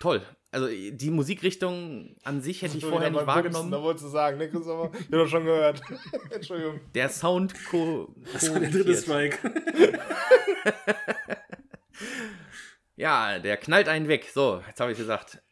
Toll. 0.00 0.22
Also 0.50 0.66
die 0.66 1.10
Musikrichtung 1.10 2.16
an 2.24 2.40
sich 2.40 2.62
hätte 2.62 2.76
ich 2.76 2.84
vorher 2.84 3.10
nicht 3.10 3.24
wahrgenommen. 3.26 3.70
Da 3.70 3.80
wolltest 3.80 4.06
du 4.06 4.08
sagen, 4.08 4.38
ne, 4.38 4.50
Christopher? 4.50 4.90
Ich 4.98 5.04
hab 5.04 5.10
doch 5.12 5.28
schon 5.28 5.44
gehört. 5.44 5.80
Entschuldigung. 6.30 6.80
Der 6.92 7.08
Sound 7.08 7.54
ko 7.66 8.12
Das 8.32 8.52
war 8.52 8.58
der 8.58 8.70
dritte. 8.70 8.96
Strike. 8.96 9.38
Ja, 12.96 13.38
der 13.38 13.56
knallt 13.56 13.88
einen 13.88 14.08
weg. 14.08 14.28
So, 14.30 14.62
jetzt 14.66 14.78
habe 14.78 14.92
ich 14.92 14.98
gesagt. 14.98 15.42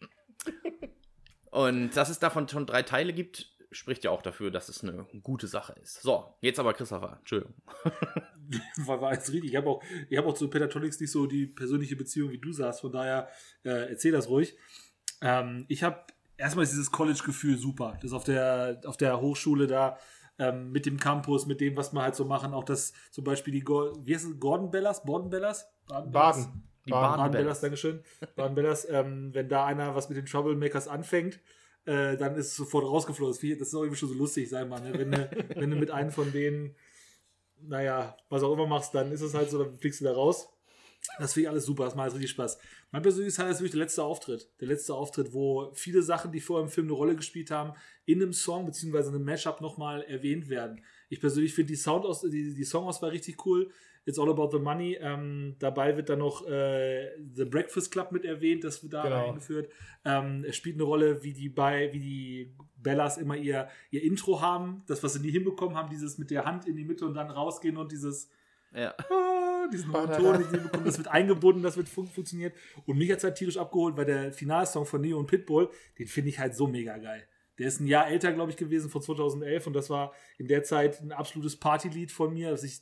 Und 1.51 1.93
dass 1.97 2.11
es 2.11 2.19
davon 2.19 2.47
schon 2.47 2.67
drei 2.67 2.83
Teile 2.83 3.15
gibt, 3.15 3.51
spricht 3.71 4.05
ja 4.05 4.11
auch 4.11 4.23
dafür, 4.23 4.51
dass 4.51 4.69
es 4.69 4.83
eine 4.83 5.07
gute 5.23 5.47
Sache 5.47 5.75
ist. 5.83 6.03
So, 6.03 6.35
jetzt 6.41 6.59
aber 6.59 6.73
Christopher. 6.75 7.17
Entschuldigung. 7.19 7.55
war, 8.87 9.01
war 9.01 9.13
jetzt 9.13 9.33
richtig. 9.33 9.51
Ich 9.51 9.57
habe 9.57 9.69
auch, 9.69 9.83
ich 10.09 10.17
hab 10.17 10.27
auch 10.27 10.35
zu 10.35 10.49
Pentatonix 10.49 10.99
nicht 11.01 11.11
so 11.11 11.27
die 11.27 11.47
persönliche 11.47 11.97
Beziehung, 11.97 12.31
wie 12.31 12.39
du 12.39 12.53
sagst. 12.53 12.81
Von 12.81 12.93
daher 12.93 13.29
äh, 13.65 13.91
erzähl 13.91 14.13
das 14.13 14.29
ruhig. 14.29 14.57
Ähm, 15.21 15.67
ich 15.69 15.83
habe 15.83 16.05
erstmal 16.37 16.65
ist 16.65 16.73
dieses 16.73 16.91
College-Gefühl 16.91 17.59
super. 17.59 17.99
Das 18.03 18.13
auf 18.13 18.25
der, 18.25 18.81
auf 18.85 18.97
der 18.97 19.21
Hochschule 19.21 19.67
da 19.67 19.99
ähm, 20.39 20.71
mit 20.71 20.87
dem 20.87 20.99
Campus, 20.99 21.47
mit 21.47 21.61
dem, 21.61 21.77
was 21.77 21.93
wir 21.93 22.03
halt 22.03 22.15
so 22.15 22.25
machen. 22.25 22.55
Auch 22.55 22.65
das 22.65 22.93
zum 23.11 23.25
Beispiel 23.25 23.53
die, 23.53 23.61
Go 23.61 23.93
wie 24.05 24.15
heißt 24.15 24.25
es, 24.25 24.41
Gordon 24.41 24.71
Bellas? 24.71 25.03
Borden 25.05 25.29
Bellas? 25.29 25.69
Baden. 25.89 26.65
Die 26.87 26.91
Baden. 26.91 27.17
Baden 27.17 27.33
Bellas. 27.33 27.33
Bellas, 27.33 27.61
Dankeschön. 27.61 28.03
Baden 28.37 28.55
Bellas, 28.55 28.89
ähm, 28.89 29.35
wenn 29.35 29.49
da 29.49 29.67
einer 29.67 29.95
was 29.95 30.09
mit 30.09 30.17
den 30.17 30.27
Troublemakers 30.27 30.89
anfängt, 30.89 31.41
äh, 31.85 32.17
dann 32.17 32.35
ist 32.37 32.49
es 32.49 32.57
sofort 32.57 32.85
rausgeflogen. 32.85 33.35
Das, 33.59 33.69
ist 33.69 33.75
auch 33.75 33.83
irgendwie 33.83 33.99
schon 33.99 34.09
so 34.09 34.15
lustig, 34.15 34.49
sag 34.49 34.69
mal. 34.69 34.81
Ne? 34.81 34.99
Wenn, 34.99 35.11
du, 35.11 35.31
wenn 35.57 35.71
du 35.71 35.77
mit 35.77 35.91
einem 35.91 36.11
von 36.11 36.31
denen, 36.33 36.75
naja, 37.61 38.17
was 38.29 38.43
auch 38.43 38.53
immer 38.53 38.67
machst, 38.67 38.95
dann 38.95 39.13
ist 39.13 39.23
es 39.23 39.35
halt 39.35 39.51
so, 39.51 39.63
dann 39.63 39.79
fliegst 39.79 40.01
du 40.01 40.05
da 40.05 40.13
raus. 40.13 40.49
Das 41.19 41.33
finde 41.33 41.45
ich 41.45 41.49
alles 41.51 41.65
super, 41.65 41.85
das 41.85 41.95
macht 41.95 42.13
richtig 42.13 42.31
Spaß. 42.31 42.59
Mein 42.91 43.03
persönliches 43.03 43.39
Highlight 43.39 43.55
ist 43.55 43.61
wirklich 43.61 43.73
der 43.73 43.81
letzte 43.81 44.03
Auftritt. 44.03 44.49
Der 44.61 44.69
letzte 44.69 44.95
Auftritt, 44.95 45.33
wo 45.33 45.71
viele 45.75 46.03
Sachen, 46.03 46.33
die 46.33 46.41
vorher 46.41 46.65
im 46.65 46.71
Film 46.71 46.87
eine 46.87 46.95
Rolle 46.95 47.17
gespielt 47.17 47.51
haben, 47.51 47.75
in 48.05 48.23
einem 48.23 48.33
Song 48.33 48.67
bzw. 48.67 48.99
in 48.99 49.15
einem 49.15 49.25
Mashup 49.25 49.61
nochmal 49.61 50.03
erwähnt 50.03 50.49
werden. 50.49 50.83
Ich 51.09 51.21
persönlich 51.21 51.55
finde 51.55 51.73
die, 51.73 51.77
Sound 51.77 52.05
aus, 52.05 52.23
die, 52.23 52.55
die 52.55 52.65
Songauswahl 52.65 53.11
richtig 53.11 53.45
cool. 53.47 53.71
It's 54.09 54.19
all 54.19 54.31
about 54.31 54.49
the 54.57 54.59
money. 54.59 54.97
Ähm, 55.01 55.55
dabei 55.59 55.97
wird 55.97 56.09
dann 56.09 56.21
noch 56.21 56.47
äh, 56.49 57.11
The 57.35 57.45
Breakfast 57.45 57.93
Club 57.93 58.11
mit 58.11 58.25
erwähnt, 58.25 58.65
das 58.65 58.83
wird 58.83 58.95
da 58.95 59.03
Genau. 59.03 59.29
eingeführt. 59.29 59.71
Ähm, 60.05 60.45
es 60.49 60.57
spielt 60.57 60.77
eine 60.77 60.85
Rolle, 60.85 61.23
wie 61.23 61.35
die 61.35 61.49
bei, 61.51 61.93
wie 61.93 62.01
die 62.01 62.55
Bellas 62.77 63.19
immer 63.19 63.37
ihr, 63.37 63.69
ihr 63.91 64.03
Intro 64.03 64.41
haben, 64.41 64.83
das, 64.87 65.03
was 65.03 65.13
sie 65.13 65.21
nie 65.21 65.31
hinbekommen 65.31 65.77
haben, 65.77 65.91
dieses 65.91 66.17
mit 66.17 66.31
der 66.31 66.45
Hand 66.47 66.67
in 66.67 66.75
die 66.77 66.85
Mitte 66.85 67.05
und 67.05 67.15
dann 67.15 67.31
rausgehen 67.31 67.77
und 67.77 67.93
dieses 67.93 68.31
Ja. 68.75 68.95
ah, 68.97 69.69
diesen 69.73 69.93
Ton, 69.93 70.39
den 70.39 70.49
sie 70.51 70.57
bekommen, 70.59 70.85
das 70.87 70.97
wird 70.97 71.09
eingebunden, 71.09 71.63
das 71.63 71.77
wird 71.77 71.89
fun 71.89 72.07
funktioniert. 72.07 72.55
Und 72.87 72.97
mich 72.97 73.11
hat 73.11 73.19
es 73.19 73.25
halt 73.25 73.35
tierisch 73.37 73.59
abgeholt, 73.59 73.97
weil 73.99 74.07
der 74.07 74.33
Finalsong 74.33 74.87
von 74.87 75.01
Neo 75.03 75.19
und 75.19 75.27
Pitbull, 75.27 75.69
den 75.99 76.07
finde 76.07 76.31
ich 76.31 76.39
halt 76.39 76.55
so 76.55 76.67
mega 76.67 76.97
geil. 76.97 77.27
Der 77.59 77.67
ist 77.67 77.81
ein 77.81 77.89
Jahr 77.89 78.09
älter, 78.09 78.33
glaube 78.33 78.53
ich, 78.53 78.57
gewesen, 78.57 78.89
von 78.89 79.03
2011 79.03 79.67
und 79.67 79.73
das 79.75 79.91
war 79.91 80.13
in 80.39 80.47
der 80.47 80.63
Zeit 80.63 81.01
ein 81.03 81.11
absolutes 81.13 81.57
Partylied 81.57 82.13
von 82.13 82.33
mir, 82.33 82.51
das 82.51 82.63
ich 82.63 82.81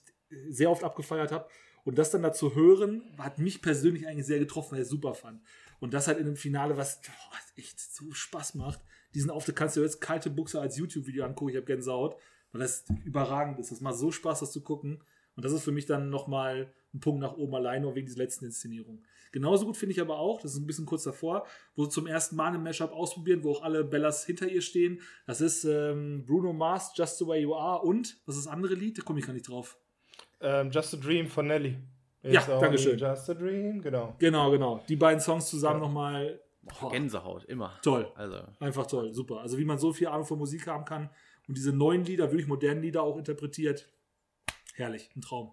sehr 0.49 0.71
oft 0.71 0.85
abgefeiert 0.85 1.33
habe. 1.33 1.49
Und 1.85 1.99
das 1.99 2.11
dann 2.11 2.23
dazu 2.23 2.55
hören, 2.55 3.03
hat 3.19 3.39
mich 3.39 3.63
persönlich 3.63 4.09
eigentlich 4.09 4.27
sehr 4.27 4.41
getroffen, 4.41 4.73
weil 4.73 4.81
ich 4.81 4.85
es 4.85 4.91
super 4.91 5.15
fand. 5.15 5.41
Und 5.79 5.95
das 5.95 6.09
halt 6.09 6.19
in 6.19 6.27
einem 6.27 6.37
Finale, 6.37 6.77
was 6.77 7.01
boah, 7.01 7.39
echt 7.57 7.79
so 7.79 8.13
Spaß 8.13 8.55
macht. 8.55 8.81
Diesen 9.15 9.31
Auftritt 9.31 9.57
kannst 9.57 9.77
du 9.77 9.83
jetzt 9.83 10.01
kalte 10.01 10.31
Buchse 10.31 10.61
als 10.61 10.77
YouTube-Video 10.77 11.25
angucken, 11.25 11.51
ich 11.51 11.57
habe 11.57 11.67
Gänsehaut, 11.67 12.17
weil 12.51 12.61
das 12.61 12.85
überragend 13.05 13.59
ist. 13.61 13.71
Das 13.71 13.81
macht 13.81 13.97
so 13.97 14.11
Spaß, 14.11 14.41
das 14.41 14.53
zu 14.53 14.63
gucken. 14.63 15.03
Und 15.37 15.45
das 15.45 15.53
ist 15.53 15.63
für 15.63 15.73
mich 15.73 15.87
dann 15.87 16.11
nochmal 16.11 16.73
ein 16.93 17.01
Punkt 17.01 17.21
nach 17.21 17.37
oben 17.37 17.55
allein, 17.55 17.83
nur 17.83 17.95
wegen 17.95 18.07
dieser 18.07 18.23
letzten 18.23 18.47
Inszenierung. 18.47 19.05
Genauso 19.33 19.67
gut 19.67 19.77
finde 19.77 19.93
ich 19.93 20.01
aber 20.01 20.19
auch, 20.19 20.41
das 20.41 20.55
ist 20.55 20.59
ein 20.59 20.67
bisschen 20.67 20.87
kurz 20.87 21.03
davor, 21.03 21.47
wo 21.75 21.85
sie 21.85 21.91
zum 21.91 22.07
ersten 22.07 22.37
Mal 22.37 22.55
ein 22.55 22.63
Mashup 22.63 22.93
ausprobieren, 22.93 23.45
wo 23.45 23.53
auch 23.53 23.63
alle 23.63 23.85
Bellas 23.85 24.25
hinter 24.25 24.49
ihr 24.49 24.63
stehen. 24.63 25.03
Das 25.27 25.43
ist 25.43 25.65
ähm, 25.65 26.25
Bruno 26.25 26.53
Mars, 26.55 26.93
Just 26.95 27.19
the 27.19 27.27
Way 27.27 27.43
You 27.43 27.55
Are 27.55 27.83
und, 27.83 28.19
was 28.25 28.37
ist 28.37 28.47
das 28.47 28.53
andere 28.53 28.75
Lied? 28.75 28.99
Da 28.99 29.03
komme 29.03 29.19
ich 29.19 29.27
gar 29.27 29.35
nicht 29.35 29.49
drauf. 29.49 29.79
Ähm, 30.41 30.71
Just 30.71 30.95
a 30.95 30.97
Dream 30.97 31.27
von 31.29 31.47
Nelly. 31.47 31.77
Ja, 32.23 32.41
It's 32.41 32.49
only 32.49 32.61
Dankeschön. 32.61 32.99
Just 32.99 33.31
a 33.31 33.35
Dream, 33.35 33.81
genau. 33.81 34.15
Genau, 34.19 34.51
genau. 34.51 34.83
Die 34.89 34.97
beiden 34.97 35.21
Songs 35.21 35.49
zusammen 35.49 35.81
Ja. 35.81 35.87
nochmal. 35.87 36.41
Boah, 36.81 36.91
Gänsehaut, 36.91 37.45
immer. 37.45 37.79
toll. 37.83 38.11
Also, 38.17 38.41
Einfach 38.59 38.87
toll, 38.89 39.13
super. 39.15 39.41
Also 39.41 39.57
wie 39.57 39.65
man 39.65 39.79
so 39.79 39.93
viel 39.93 40.09
Ahnung 40.09 40.27
von 40.27 40.37
Musik 40.39 40.67
haben 40.67 40.85
kann 40.85 41.09
und 41.47 41.57
diese 41.57 41.73
neuen 41.73 42.05
Lieder, 42.05 42.31
wirklich 42.33 42.49
modernen 42.49 42.83
Lieder 42.83 43.05
auch 43.05 43.17
interpretiert. 43.17 43.89
Herrlich, 44.75 45.09
ein 45.17 45.21
Traum. 45.21 45.53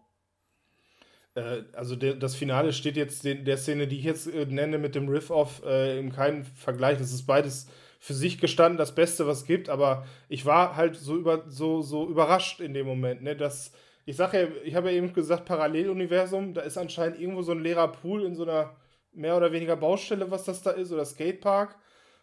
Äh, 1.36 1.64
also 1.74 1.96
der, 1.96 2.16
das 2.16 2.36
Finale 2.36 2.74
steht 2.74 2.98
jetzt 2.98 3.24
den, 3.26 3.46
der 3.46 3.58
Szene, 3.58 3.88
die 3.88 4.00
ich 4.00 4.04
jetzt 4.06 4.28
äh, 4.28 4.46
nenne, 4.48 4.78
mit 4.80 4.96
dem 4.96 5.08
Riff-Off 5.08 5.62
äh, 5.66 6.00
in 6.00 6.12
keinem 6.12 6.44
Vergleich. 6.46 6.98
Das 6.98 7.12
ist 7.14 7.26
beides 7.28 7.68
für 8.00 8.14
sich 8.16 8.40
gestanden 8.40 8.78
das 8.78 8.96
Beste, 8.96 9.28
was 9.28 9.40
es 9.42 9.46
gibt. 9.46 9.70
Aber 9.70 10.06
ich 10.30 10.46
war 10.48 10.76
halt 10.76 10.96
so, 10.96 11.16
über, 11.16 11.44
so, 11.48 11.82
so 11.84 12.08
überrascht 12.10 12.60
in 12.60 12.74
dem 12.74 12.86
Moment. 12.88 13.22
Ne, 13.22 13.36
dass, 13.36 13.72
ich 14.06 14.16
sage 14.16 14.42
ja, 14.42 14.48
ich 14.64 14.76
habe 14.76 14.92
ja 14.92 14.98
eben 14.98 15.14
gesagt, 15.14 15.46
Paralleluniversum. 15.46 16.54
Da 16.54 16.62
ist 16.62 16.78
anscheinend 16.78 17.20
irgendwo 17.20 17.42
so 17.42 17.52
ein 17.52 17.64
leerer 17.64 17.90
Pool 17.90 18.24
in 18.24 18.36
so 18.36 18.44
einer 18.44 18.76
mehr 19.14 19.38
oder 19.38 19.52
weniger 19.52 19.76
Baustelle, 19.76 20.32
was 20.32 20.44
das 20.44 20.62
da 20.62 20.72
ist, 20.72 20.92
oder 20.92 21.06
Skatepark. 21.06 21.76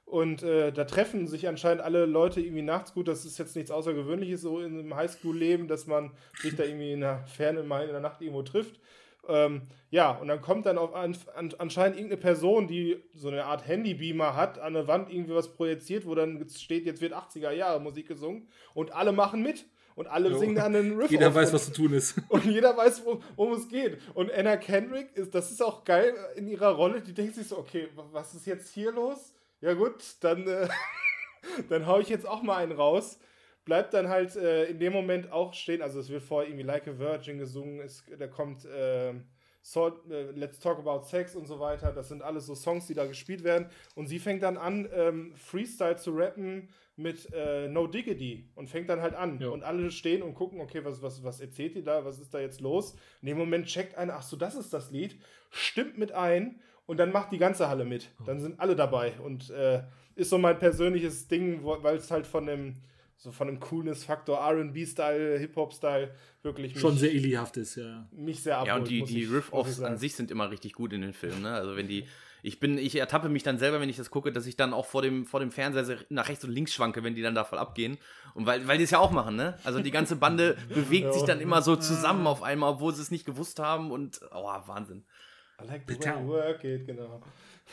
Und 0.04 0.42
äh, 0.42 0.72
da 0.72 0.84
treffen 0.84 1.28
sich 1.28 1.46
anscheinend 1.46 1.82
alle 1.82 2.04
Leute 2.04 2.40
irgendwie 2.40 2.62
nachts. 2.62 2.94
Gut, 2.94 3.06
das 3.06 3.24
ist 3.24 3.38
jetzt 3.38 3.54
nichts 3.54 3.70
Außergewöhnliches 3.70 4.40
so 4.40 4.60
in 4.60 4.78
einem 4.78 4.96
Highschool-Leben, 4.96 5.68
dass 5.68 5.86
man 5.86 6.10
sich 6.34 6.56
da 6.56 6.64
irgendwie 6.64 6.92
in 6.92 7.00
der 7.00 7.24
Ferne 7.26 7.62
mal 7.62 7.84
in 7.84 7.92
der 7.92 8.00
Nacht 8.00 8.20
irgendwo 8.20 8.42
trifft. 8.42 8.80
Ähm, 9.28 9.62
ja, 9.90 10.10
und 10.10 10.26
dann 10.26 10.40
kommt 10.40 10.66
dann 10.66 10.78
auf 10.78 10.94
an, 10.94 11.16
an, 11.36 11.54
anscheinend 11.58 11.96
irgendeine 11.96 12.20
Person, 12.20 12.66
die 12.66 13.00
so 13.14 13.28
eine 13.28 13.44
Art 13.44 13.68
Handybeamer 13.68 14.34
hat, 14.34 14.58
an 14.58 14.74
der 14.74 14.88
Wand 14.88 15.12
irgendwie 15.12 15.34
was 15.34 15.54
projiziert, 15.54 16.06
wo 16.06 16.16
dann 16.16 16.44
steht, 16.48 16.86
jetzt 16.86 17.00
wird 17.00 17.14
80er 17.14 17.52
Jahre 17.52 17.80
Musik 17.80 18.08
gesungen 18.08 18.48
und 18.74 18.92
alle 18.92 19.12
machen 19.12 19.42
mit. 19.42 19.64
Und 20.00 20.06
alle 20.06 20.30
Jo. 20.30 20.38
singen 20.38 20.54
dann 20.54 20.74
einen 20.74 20.98
Riff 20.98 21.10
Jeder 21.10 21.34
weiß, 21.34 21.48
und- 21.50 21.54
was 21.56 21.66
zu 21.66 21.72
tun 21.72 21.92
ist. 21.92 22.14
und 22.30 22.42
jeder 22.46 22.74
weiß, 22.74 23.04
wo- 23.04 23.20
worum 23.36 23.52
es 23.52 23.68
geht. 23.68 23.98
Und 24.14 24.32
Anna 24.32 24.56
Kendrick, 24.56 25.14
ist, 25.14 25.34
das 25.34 25.50
ist 25.50 25.62
auch 25.62 25.84
geil 25.84 26.14
in 26.36 26.48
ihrer 26.48 26.70
Rolle, 26.70 27.02
die 27.02 27.12
denkt 27.12 27.34
sich 27.34 27.46
so, 27.46 27.58
okay, 27.58 27.86
wa- 27.94 28.08
was 28.10 28.34
ist 28.34 28.46
jetzt 28.46 28.72
hier 28.72 28.92
los? 28.92 29.34
Ja 29.60 29.74
gut, 29.74 30.02
dann, 30.20 30.46
äh, 30.48 30.68
dann 31.68 31.86
hau 31.86 32.00
ich 32.00 32.08
jetzt 32.08 32.26
auch 32.26 32.42
mal 32.42 32.56
einen 32.56 32.72
raus. 32.72 33.18
Bleibt 33.66 33.92
dann 33.92 34.08
halt 34.08 34.34
äh, 34.36 34.64
in 34.70 34.78
dem 34.78 34.94
Moment 34.94 35.30
auch 35.32 35.52
stehen, 35.52 35.82
also 35.82 36.00
es 36.00 36.08
wird 36.08 36.22
vorher 36.22 36.48
irgendwie 36.48 36.64
Like 36.66 36.88
a 36.88 36.98
Virgin 36.98 37.36
gesungen, 37.38 37.80
es, 37.80 38.02
da 38.18 38.26
kommt 38.26 38.66
ähm, 38.74 39.24
so, 39.60 39.88
äh, 40.10 40.30
Let's 40.34 40.60
Talk 40.60 40.78
About 40.78 41.04
Sex 41.08 41.36
und 41.36 41.46
so 41.46 41.60
weiter, 41.60 41.92
das 41.92 42.08
sind 42.08 42.22
alles 42.22 42.46
so 42.46 42.54
Songs, 42.54 42.86
die 42.86 42.94
da 42.94 43.04
gespielt 43.04 43.44
werden. 43.44 43.68
Und 43.94 44.06
sie 44.06 44.18
fängt 44.18 44.42
dann 44.42 44.56
an, 44.56 44.88
ähm, 44.94 45.34
Freestyle 45.36 45.96
zu 45.96 46.12
rappen 46.12 46.70
mit 46.96 47.32
äh, 47.32 47.68
No 47.68 47.86
Diggity 47.86 48.50
und 48.54 48.68
fängt 48.68 48.88
dann 48.88 49.00
halt 49.00 49.14
an. 49.14 49.40
Ja. 49.40 49.48
Und 49.48 49.62
alle 49.62 49.90
stehen 49.90 50.22
und 50.22 50.34
gucken, 50.34 50.60
okay, 50.60 50.84
was, 50.84 51.02
was, 51.02 51.22
was 51.24 51.40
erzählt 51.40 51.74
die 51.74 51.82
da, 51.82 52.04
was 52.04 52.18
ist 52.18 52.34
da 52.34 52.40
jetzt 52.40 52.60
los? 52.60 52.94
In 53.22 53.28
dem 53.28 53.38
Moment 53.38 53.66
checkt 53.66 53.96
einer, 53.96 54.14
ach 54.14 54.22
so, 54.22 54.36
das 54.36 54.54
ist 54.54 54.72
das 54.72 54.90
Lied, 54.90 55.18
stimmt 55.50 55.98
mit 55.98 56.12
ein 56.12 56.60
und 56.86 56.98
dann 56.98 57.12
macht 57.12 57.32
die 57.32 57.38
ganze 57.38 57.68
Halle 57.68 57.84
mit. 57.84 58.10
Dann 58.26 58.40
sind 58.40 58.60
alle 58.60 58.76
dabei 58.76 59.18
und 59.20 59.50
äh, 59.50 59.82
ist 60.14 60.30
so 60.30 60.38
mein 60.38 60.58
persönliches 60.58 61.28
Ding, 61.28 61.60
weil 61.64 61.96
es 61.96 62.10
halt 62.10 62.26
von 62.26 62.46
dem 62.46 62.76
so 63.20 63.32
von 63.32 63.48
dem 63.48 63.60
Coolness-Faktor, 63.60 64.38
R&B-Style, 64.38 65.38
Hip-Hop-Style 65.38 66.10
wirklich 66.42 66.72
mich, 66.72 66.80
Schon 66.80 66.96
sehr 66.96 67.12
illyhaft 67.12 67.58
ist, 67.58 67.76
ja. 67.76 68.08
mich 68.12 68.42
sehr 68.42 68.56
abholt. 68.56 68.68
ja, 68.68 68.76
und 68.76 68.88
die, 68.88 69.02
die 69.02 69.24
Riff-Offs 69.24 69.80
an 69.82 69.98
sich 69.98 70.14
sind 70.14 70.30
immer 70.30 70.50
richtig 70.50 70.72
gut 70.72 70.94
in 70.94 71.02
den 71.02 71.12
Filmen. 71.12 71.42
Ne? 71.42 71.50
Also 71.50 71.76
wenn 71.76 71.86
die, 71.86 72.06
ich 72.42 72.60
bin, 72.60 72.78
ich 72.78 72.96
ertappe 72.96 73.28
mich 73.28 73.42
dann 73.42 73.58
selber, 73.58 73.80
wenn 73.80 73.88
ich 73.88 73.96
das 73.96 74.10
gucke, 74.10 74.32
dass 74.32 74.46
ich 74.46 74.56
dann 74.56 74.72
auch 74.72 74.86
vor 74.86 75.02
dem, 75.02 75.26
vor 75.26 75.40
dem 75.40 75.50
Fernseher 75.50 75.98
nach 76.08 76.28
rechts 76.28 76.44
und 76.44 76.50
links 76.52 76.72
schwanke, 76.72 77.02
wenn 77.04 77.14
die 77.14 77.22
dann 77.22 77.34
da 77.34 77.44
voll 77.44 77.58
abgehen. 77.58 77.98
Und 78.34 78.46
weil, 78.46 78.66
weil 78.68 78.78
die 78.78 78.84
es 78.84 78.90
ja 78.90 78.98
auch 78.98 79.10
machen, 79.10 79.36
ne? 79.36 79.58
Also 79.64 79.80
die 79.80 79.90
ganze 79.90 80.16
Bande 80.16 80.56
bewegt 80.74 81.06
Ja. 81.06 81.12
sich 81.12 81.22
dann 81.24 81.40
immer 81.40 81.62
so 81.62 81.76
zusammen 81.76 82.26
auf 82.26 82.42
einmal, 82.42 82.70
obwohl 82.74 82.94
sie 82.94 83.02
es 83.02 83.10
nicht 83.10 83.26
gewusst 83.26 83.58
haben 83.58 83.90
und, 83.90 84.20
oh, 84.32 84.44
Wahnsinn. 84.66 85.04
I 85.62 85.66
like 85.66 85.82
the 85.86 85.98
way 85.98 86.20
you 86.22 86.26
work 86.28 86.64
it, 86.64 86.86
genau. 86.86 87.20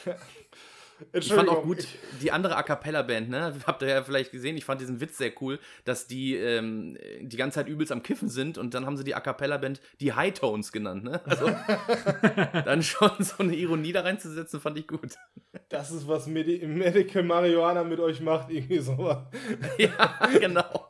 Ich 1.14 1.32
fand 1.32 1.50
auch 1.50 1.64
gut 1.64 1.88
die 2.22 2.32
andere 2.32 2.56
A 2.56 2.64
Cappella-Band, 2.64 3.30
ne? 3.30 3.54
Habt 3.68 3.82
ihr 3.82 3.90
ja 3.90 4.04
vielleicht 4.04 4.32
gesehen, 4.32 4.58
ich 4.58 4.66
fand 4.66 4.82
diesen 4.82 5.00
Witz 5.00 5.18
sehr 5.18 5.32
cool, 5.42 5.60
dass 5.86 6.08
die 6.08 6.36
ähm, 6.36 6.98
die 7.22 7.38
ganze 7.38 7.56
Zeit 7.56 7.68
übelst 7.68 7.92
am 7.92 8.04
Kiffen 8.04 8.30
sind 8.30 8.58
und 8.58 8.74
dann 8.74 8.86
haben 8.86 8.98
sie 8.98 9.04
die 9.04 9.16
A 9.16 9.20
Cappella-Band 9.20 9.82
die 10.00 10.14
High 10.14 10.34
Tones 10.34 10.72
genannt, 10.72 11.04
ne? 11.04 11.22
Also 11.26 11.50
dann 12.66 12.82
schon 12.84 13.12
so 13.20 13.36
eine 13.40 13.56
Ironie 13.56 13.92
da 13.92 14.02
reinzusetzen, 14.02 14.60
fand 14.60 14.78
ich 14.78 14.88
gut. 14.88 15.16
Das 15.70 15.92
ist, 15.92 16.08
was 16.08 16.28
Medi 16.28 16.66
Medical 16.66 17.24
Marihuana 17.24 17.84
mit 17.84 18.00
euch 18.00 18.22
macht, 18.22 18.50
irgendwie 18.50 18.80
so. 18.80 18.98
ja, 19.78 20.20
genau. 20.40 20.90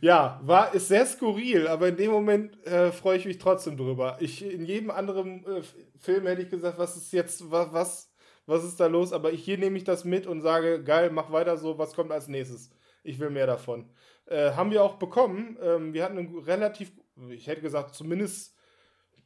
ja, 0.00 0.40
war, 0.42 0.74
ist 0.74 0.88
sehr 0.88 1.06
skurril, 1.06 1.66
aber 1.68 1.88
in 1.88 1.96
dem 1.96 2.10
Moment 2.10 2.64
äh, 2.66 2.92
freue 2.92 3.18
ich 3.18 3.24
mich 3.26 3.38
trotzdem 3.38 3.76
drüber. 3.76 4.16
Ich, 4.20 4.44
in 4.44 4.64
jedem 4.64 4.90
anderen 4.90 5.44
äh, 5.46 5.62
Film 5.98 6.26
hätte 6.26 6.42
ich 6.42 6.50
gesagt, 6.50 6.78
was 6.78 6.96
ist 6.96 7.12
jetzt, 7.12 7.50
was, 7.50 7.72
was, 7.72 8.13
was 8.46 8.64
ist 8.64 8.80
da 8.80 8.86
los? 8.86 9.12
Aber 9.12 9.30
hier 9.30 9.58
nehme 9.58 9.76
ich 9.76 9.84
das 9.84 10.04
mit 10.04 10.26
und 10.26 10.40
sage, 10.40 10.82
geil, 10.82 11.10
mach 11.10 11.32
weiter 11.32 11.56
so, 11.56 11.78
was 11.78 11.94
kommt 11.94 12.12
als 12.12 12.28
nächstes? 12.28 12.70
Ich 13.02 13.18
will 13.18 13.30
mehr 13.30 13.46
davon. 13.46 13.90
Äh, 14.26 14.52
haben 14.52 14.70
wir 14.70 14.82
auch 14.82 14.96
bekommen. 14.96 15.58
Ähm, 15.62 15.92
wir 15.92 16.04
hatten 16.04 16.18
einen 16.18 16.38
relativ, 16.38 16.92
ich 17.28 17.46
hätte 17.46 17.60
gesagt, 17.60 17.94
zumindest 17.94 18.53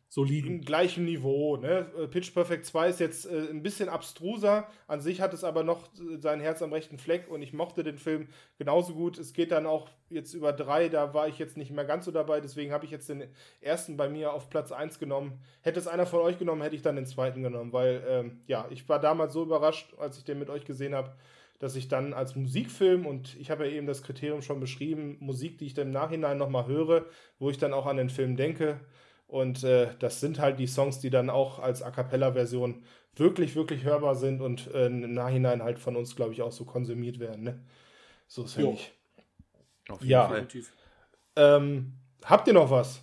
soliden. 0.09 0.63
gleichen 0.63 1.05
Niveau. 1.05 1.57
Ne? 1.57 1.91
Äh, 1.99 2.07
Pitch 2.09 2.33
Perfect 2.33 2.65
2 2.65 2.89
ist 2.89 3.01
jetzt 3.01 3.27
äh, 3.27 3.51
ein 3.51 3.63
bisschen 3.63 3.89
abstruser. 3.89 4.67
An 4.87 5.01
sich 5.01 5.21
hat 5.21 5.35
es 5.35 5.45
aber 5.45 5.63
noch 5.63 5.89
äh, 5.95 6.17
sein 6.19 6.41
Herz 6.41 6.63
am 6.63 6.73
rechten 6.73 6.99
Fleck 6.99 7.29
und 7.29 7.43
ich 7.43 7.53
mochte 7.53 7.83
den 7.83 7.99
Film 7.99 8.29
genauso 8.57 8.95
gut. 8.95 9.19
Es 9.19 9.35
geht 9.35 9.53
dann 9.53 9.67
auch 9.67 9.89
jetzt 10.09 10.33
über 10.33 10.53
drei, 10.53 10.89
da 10.89 11.13
war 11.13 11.29
ich 11.29 11.39
jetzt 11.39 11.59
nicht 11.59 11.71
mehr 11.71 11.85
ganz 11.85 12.07
so 12.07 12.11
dabei, 12.11 12.41
deswegen 12.41 12.73
habe 12.73 12.87
ich 12.87 12.91
jetzt 12.91 13.09
den 13.11 13.25
ersten 13.61 13.99
bei 13.99 14.09
mir 14.09 14.33
auf 14.33 14.49
Platz 14.49 14.73
1 14.73 14.99
genommen. 14.99 15.41
Hätte 15.61 15.79
es 15.79 15.87
einer 15.87 16.07
von 16.07 16.21
euch 16.21 16.39
genommen, 16.39 16.63
hätte 16.63 16.77
ich 16.77 16.83
dann 16.83 16.97
den 16.97 17.07
zweiten 17.07 17.43
genommen, 17.43 17.73
weil 17.75 18.03
ähm, 18.09 18.41
ja, 18.47 18.67
ich 18.71 18.89
war 18.89 18.99
damals 18.99 19.35
so 19.35 19.43
überrascht, 19.43 19.95
als 19.99 20.17
ich 20.17 20.25
den 20.25 20.39
mit 20.39 20.49
euch 20.49 20.65
gesehen 20.65 20.95
habe, 20.95 21.13
dass 21.59 21.77
ich 21.77 21.89
dann 21.89 22.15
als 22.15 22.37
Musikfilm, 22.37 23.05
und 23.05 23.37
ich 23.39 23.51
habe 23.51 23.67
ja 23.67 23.73
eben 23.73 23.87
das 23.87 24.03
Kriterium 24.03 24.43
schon 24.43 24.61
beschrieben, 24.61 25.17
Musik, 25.21 25.59
die 25.59 25.67
ich 25.67 25.75
dann 25.75 25.89
im 25.89 25.93
Nachhinein 25.93 26.39
nochmal 26.39 26.67
höre, 26.67 27.07
wo 27.39 27.51
ich 27.51 27.59
dann 27.59 27.75
auch 27.75 27.87
an 27.87 27.97
den 27.97 28.11
Film 28.11 28.37
denke, 28.37 28.81
und 29.29 29.63
äh, 29.63 29.95
das 29.99 30.21
sind 30.21 30.39
halt 30.41 30.59
die 30.59 30.67
Songs, 30.67 31.01
die 31.01 31.11
dann 31.11 31.31
auch 31.31 31.59
als 31.59 31.83
A 31.83 31.91
cappella-Version 31.91 32.83
wirklich, 33.15 33.55
wirklich 33.55 33.85
hörbar 33.85 34.17
sind 34.17 34.41
und 34.41 34.73
äh, 34.73 34.87
im 34.87 35.13
Nachhinein 35.13 35.63
halt 35.63 35.79
von 35.79 35.97
uns, 35.97 36.17
glaube 36.17 36.33
ich, 36.33 36.41
auch 36.41 36.51
so 36.51 36.65
konsumiert 36.65 37.21
werden. 37.21 37.45
Ne? 37.45 37.65
So 38.27 38.45
ist 38.45 38.57
ich. 38.57 38.93
Auf 39.89 40.01
jeden 40.01 40.11
ja. 40.11 40.29
Fall. 40.29 40.49
Ähm, 41.37 41.93
habt 42.25 42.47
ihr 42.49 42.55
noch 42.55 42.71
was? 42.71 43.03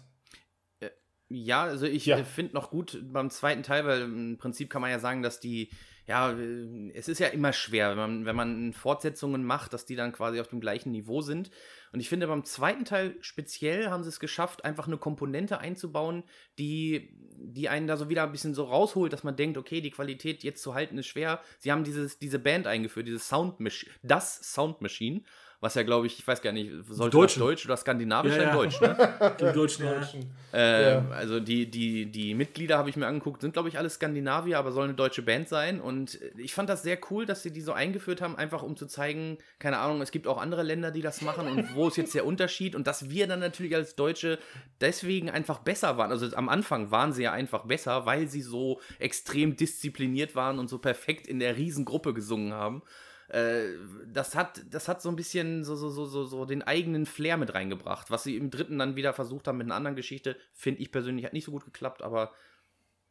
Äh, 0.80 0.90
ja, 1.30 1.64
also 1.64 1.86
ich 1.86 2.08
ja. 2.08 2.24
finde 2.24 2.56
noch 2.56 2.72
gut 2.72 3.00
beim 3.04 3.30
zweiten 3.30 3.62
Teil, 3.62 3.86
weil 3.86 4.02
im 4.02 4.38
Prinzip 4.38 4.72
kann 4.72 4.82
man 4.82 4.90
ja 4.90 5.00
sagen, 5.00 5.22
dass 5.22 5.40
die, 5.40 5.70
ja, 6.08 6.32
äh, 6.32 6.92
es 6.96 7.08
ist 7.08 7.20
ja 7.20 7.28
immer 7.28 7.54
schwer, 7.54 7.92
wenn 7.92 7.98
man, 7.98 8.26
wenn 8.26 8.36
man 8.36 8.74
Fortsetzungen 8.74 9.44
macht, 9.44 9.74
dass 9.74 9.86
die 9.86 9.96
dann 9.96 10.12
quasi 10.12 10.40
auf 10.40 10.48
dem 10.48 10.60
gleichen 10.60 10.92
Niveau 10.92 11.22
sind. 11.22 11.52
Und 11.96 12.02
ich 12.02 12.10
finde, 12.10 12.28
beim 12.28 12.44
zweiten 12.44 12.84
Teil 12.84 13.16
speziell 13.22 13.90
haben 13.90 14.04
sie 14.04 14.10
es 14.10 14.20
geschafft, 14.20 14.66
einfach 14.66 14.86
eine 14.86 14.98
Komponente 14.98 15.60
einzubauen, 15.60 16.26
die, 16.60 17.16
die 17.38 17.70
einen 17.70 17.88
da 17.88 17.96
so 17.96 18.10
wieder 18.10 18.24
ein 18.24 18.34
bisschen 18.34 18.54
so 18.54 18.66
rausholt, 18.66 19.14
dass 19.14 19.24
man 19.24 19.38
denkt, 19.38 19.58
okay, 19.58 19.80
die 19.80 19.92
Qualität 19.92 20.44
jetzt 20.44 20.62
zu 20.62 20.74
halten 20.74 20.98
ist 20.98 21.08
schwer. 21.08 21.40
Sie 21.58 21.72
haben 21.72 21.86
dieses, 21.86 22.20
diese 22.20 22.38
Band 22.38 22.68
eingeführt, 22.68 23.08
dieses 23.08 23.30
Sound 23.30 23.56
das 24.04 24.54
Sound 24.54 24.82
Machine 24.82 25.22
was 25.66 25.74
ja, 25.74 25.82
glaube 25.82 26.06
ich, 26.06 26.20
ich 26.20 26.28
weiß 26.28 26.44
gar 26.44 26.52
nicht, 26.52 26.72
sollte 26.90 27.18
das 27.18 27.34
Deutsch 27.34 27.66
oder 27.66 27.76
Skandinavisch 27.76 28.34
ja, 28.34 28.38
sein? 28.38 28.48
Ja. 28.50 28.54
Deutsch, 28.54 28.82
ne? 28.82 29.36
Die 29.40 29.52
Deutschen, 29.52 29.86
ja. 29.86 30.08
Äh, 30.54 30.94
ja. 30.94 31.06
Also 31.10 31.40
die, 31.40 31.70
die, 31.72 32.06
die 32.06 32.36
Mitglieder 32.36 32.78
habe 32.78 32.92
ich 32.92 32.96
mir 32.96 33.08
angeguckt, 33.08 33.42
sind, 33.42 33.54
glaube 33.54 33.70
ich, 33.70 33.80
alle 33.80 33.90
Skandinavier, 33.90 34.60
aber 34.60 34.72
soll 34.72 34.84
eine 34.84 34.94
deutsche 34.94 35.24
Band 35.24 35.50
sein. 35.50 35.82
Und 35.82 36.20
ich 36.38 36.54
fand 36.54 36.70
das 36.70 36.84
sehr 36.84 37.00
cool, 37.10 37.26
dass 37.26 37.42
sie 37.42 37.52
die 37.52 37.62
so 37.62 37.74
eingeführt 37.74 38.22
haben, 38.22 38.36
einfach 38.36 38.62
um 38.62 38.78
zu 38.78 38.86
zeigen, 38.86 39.40
keine 39.58 39.80
Ahnung, 39.80 40.02
es 40.02 40.12
gibt 40.12 40.28
auch 40.28 40.40
andere 40.40 40.62
Länder, 40.62 40.92
die 40.92 41.02
das 41.02 41.22
machen 41.22 41.48
und 41.48 41.74
wo 41.74 41.88
ist 41.88 41.98
jetzt 41.98 42.14
der 42.14 42.28
Unterschied 42.28 42.76
und 42.76 42.86
dass 42.86 43.10
wir 43.10 43.26
dann 43.26 43.40
natürlich 43.40 43.74
als 43.74 43.96
Deutsche 43.96 44.38
deswegen 44.82 45.32
einfach 45.32 45.58
besser 45.58 45.98
waren. 45.98 46.12
Also 46.12 46.28
am 46.36 46.48
Anfang 46.48 46.92
waren 46.92 47.12
sie 47.12 47.24
ja 47.24 47.32
einfach 47.32 47.66
besser, 47.66 48.06
weil 48.06 48.28
sie 48.28 48.44
so 48.44 48.82
extrem 49.00 49.56
diszipliniert 49.56 50.36
waren 50.36 50.60
und 50.60 50.70
so 50.70 50.78
perfekt 50.78 51.26
in 51.26 51.40
der 51.40 51.58
Riesengruppe 51.58 52.14
gesungen 52.14 52.54
haben. 52.54 52.84
Äh, 53.30 53.70
das 54.12 54.36
hat, 54.36 54.62
das 54.70 54.88
hat 54.88 55.02
so 55.02 55.10
ein 55.10 55.16
bisschen 55.16 55.64
so, 55.64 55.76
so, 55.76 55.90
so, 55.90 56.06
so, 56.06 56.26
so 56.26 56.46
den 56.46 56.62
eigenen 56.62 57.06
Flair 57.06 57.38
mit 57.38 57.54
reingebracht. 57.54 58.12
Was 58.12 58.24
sie 58.24 58.38
im 58.38 58.52
dritten 58.52 58.78
dann 58.78 58.96
wieder 58.96 59.14
versucht 59.14 59.48
haben 59.48 59.58
mit 59.58 59.66
einer 59.66 59.76
anderen 59.76 59.96
Geschichte, 59.96 60.38
finde 60.54 60.82
ich 60.82 60.92
persönlich 60.92 61.26
hat 61.26 61.34
nicht 61.34 61.46
so 61.46 61.52
gut 61.52 61.66
geklappt, 61.66 62.02
aber 62.02 62.32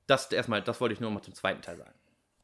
das 0.06 0.30
erstmal, 0.30 0.62
das 0.62 0.80
wollte 0.80 0.92
ich 0.92 1.00
nur 1.00 1.10
mal 1.10 1.22
zum 1.22 1.34
zweiten 1.34 1.62
Teil 1.62 1.76
sagen. 1.78 1.94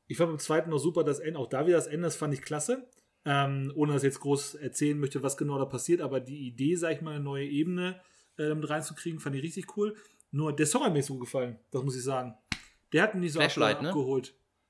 Ich 0.08 0.16
fand 0.16 0.30
beim 0.30 0.38
zweiten 0.38 0.70
noch 0.70 0.78
super 0.78 1.04
das 1.04 1.20
Ende, 1.20 1.38
auch 1.38 1.48
da 1.48 1.66
wieder 1.66 1.76
das 1.76 1.86
Ende, 1.86 2.06
das 2.06 2.16
fand 2.16 2.34
ich 2.34 2.42
klasse. 2.42 2.88
Ähm, 3.24 3.70
ohne 3.76 3.92
dass 3.92 4.02
ich 4.02 4.08
jetzt 4.08 4.20
groß 4.20 4.54
erzählen 4.54 4.98
möchte, 4.98 5.22
was 5.22 5.36
genau 5.36 5.58
da 5.58 5.66
passiert, 5.66 6.00
aber 6.00 6.20
die 6.20 6.46
Idee, 6.46 6.74
sag 6.74 6.92
ich 6.92 7.02
mal, 7.02 7.14
eine 7.14 7.22
neue 7.22 7.44
Ebene 7.44 8.00
äh, 8.38 8.48
damit 8.48 8.68
reinzukriegen, 8.70 9.20
fand 9.20 9.36
ich 9.36 9.42
richtig 9.42 9.76
cool. 9.76 9.94
Nur 10.30 10.56
der 10.56 10.66
Song 10.66 10.84
hat 10.84 10.92
mir 10.92 11.02
so 11.02 11.18
gefallen, 11.18 11.58
das 11.70 11.82
muss 11.82 11.96
ich 11.96 12.02
sagen. 12.02 12.34
Der 12.92 13.02
hat 13.02 13.14
mich 13.14 13.24
nicht 13.24 13.32
so 13.32 13.40
Flashlight, 13.40 13.82
ne? 13.82 13.92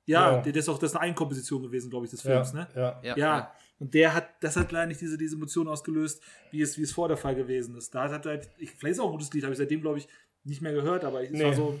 Ja, 0.05 0.35
ja. 0.35 0.41
Das, 0.41 0.55
ist 0.55 0.69
auch, 0.69 0.79
das 0.79 0.91
ist 0.91 0.95
eine 0.95 1.05
Eigenkomposition 1.05 1.61
gewesen, 1.61 1.89
glaube 1.89 2.05
ich, 2.05 2.11
des 2.11 2.21
Films, 2.21 2.53
ja, 2.53 2.59
ne? 2.59 2.67
Ja. 2.75 2.99
ja. 3.03 3.17
ja. 3.17 3.51
Und 3.79 3.93
der 3.93 4.13
hat, 4.13 4.29
das 4.41 4.57
hat 4.57 4.71
leider 4.71 4.87
nicht 4.87 5.01
diese, 5.01 5.17
diese 5.17 5.35
Emotion 5.35 5.67
ausgelöst, 5.67 6.21
wie 6.51 6.61
es, 6.61 6.77
wie 6.77 6.83
es 6.83 6.91
vor 6.91 7.07
der 7.07 7.17
Fall 7.17 7.35
gewesen 7.35 7.75
ist. 7.75 7.93
Da 7.95 8.09
hat 8.09 8.25
halt, 8.25 8.49
ich, 8.57 8.71
vielleicht 8.71 8.93
ist 8.93 8.99
auch 8.99 9.07
ein 9.07 9.11
gutes 9.13 9.33
Lied, 9.33 9.43
habe 9.43 9.53
ich 9.53 9.57
seitdem, 9.57 9.81
glaube 9.81 9.97
ich, 9.97 10.07
nicht 10.43 10.61
mehr 10.61 10.73
gehört, 10.73 11.03
aber 11.03 11.23
es 11.23 11.31
nee. 11.31 11.43
war 11.43 11.53
so. 11.53 11.79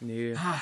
Nee. 0.00 0.34
Ah, 0.34 0.60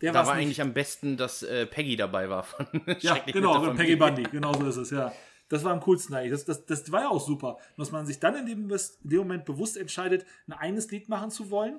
der 0.00 0.12
da 0.12 0.26
war 0.26 0.34
nicht. 0.34 0.44
eigentlich 0.44 0.60
am 0.60 0.72
besten, 0.72 1.16
dass 1.16 1.42
äh, 1.42 1.66
Peggy 1.66 1.96
dabei 1.96 2.28
war. 2.28 2.42
Von 2.44 2.66
ja, 3.00 3.18
genau, 3.26 3.72
Peggy 3.74 3.96
Bundy, 3.96 4.24
genau 4.24 4.52
so 4.52 4.66
ist 4.66 4.76
es, 4.76 4.90
ja. 4.90 5.12
Das 5.48 5.64
war 5.64 5.72
am 5.72 5.80
coolsten 5.80 6.14
eigentlich. 6.14 6.32
Das, 6.32 6.44
das, 6.44 6.64
das 6.64 6.90
war 6.90 7.02
ja 7.02 7.08
auch 7.08 7.20
super. 7.20 7.58
Dass 7.76 7.92
man 7.92 8.06
sich 8.06 8.18
dann 8.18 8.34
in 8.36 8.46
dem, 8.46 8.70
in 8.70 9.10
dem 9.10 9.18
Moment 9.18 9.44
bewusst 9.44 9.76
entscheidet, 9.76 10.24
ein 10.46 10.54
eigenes 10.54 10.90
Lied 10.90 11.10
machen 11.10 11.30
zu 11.30 11.50
wollen, 11.50 11.78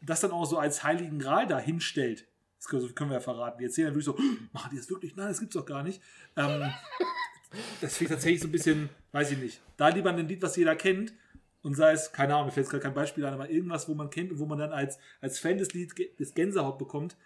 das 0.00 0.20
dann 0.20 0.30
auch 0.30 0.44
so 0.44 0.56
als 0.56 0.84
heiligen 0.84 1.18
Gral 1.18 1.46
da 1.46 1.58
hinstellt. 1.58 2.26
Das 2.58 2.94
können 2.94 3.10
wir 3.10 3.14
ja 3.14 3.20
verraten. 3.20 3.58
Die 3.58 3.64
erzählen 3.64 3.86
dann 3.86 3.94
wirklich 3.94 4.06
so, 4.06 4.18
machen 4.52 4.70
die 4.72 4.76
das 4.76 4.90
wirklich? 4.90 5.16
Nein, 5.16 5.28
das 5.28 5.40
gibt's 5.40 5.54
doch 5.54 5.64
gar 5.64 5.82
nicht. 5.82 6.02
Ähm, 6.36 6.62
das 7.80 7.96
finde 7.96 8.12
ich 8.12 8.16
tatsächlich 8.16 8.40
so 8.40 8.48
ein 8.48 8.52
bisschen, 8.52 8.88
weiß 9.12 9.30
ich 9.30 9.38
nicht. 9.38 9.60
Da 9.76 9.88
lieber 9.88 10.10
ein 10.10 10.28
Lied, 10.28 10.42
was 10.42 10.56
jeder 10.56 10.76
kennt. 10.76 11.12
Und 11.62 11.74
sei 11.74 11.92
es, 11.92 12.12
keine 12.12 12.34
Ahnung, 12.34 12.46
mir 12.46 12.52
fällt 12.52 12.66
jetzt 12.66 12.70
gerade 12.70 12.84
kein 12.84 12.94
Beispiel 12.94 13.24
an, 13.24 13.34
aber 13.34 13.50
irgendwas, 13.50 13.88
wo 13.88 13.94
man 13.94 14.10
kennt 14.10 14.30
und 14.30 14.38
wo 14.38 14.46
man 14.46 14.58
dann 14.58 14.72
als, 14.72 14.98
als 15.20 15.38
Fan 15.38 15.58
des 15.58 15.72
Lieds 15.74 15.94
des 16.18 16.34
Gänsehaut 16.34 16.78
bekommt, 16.78 17.16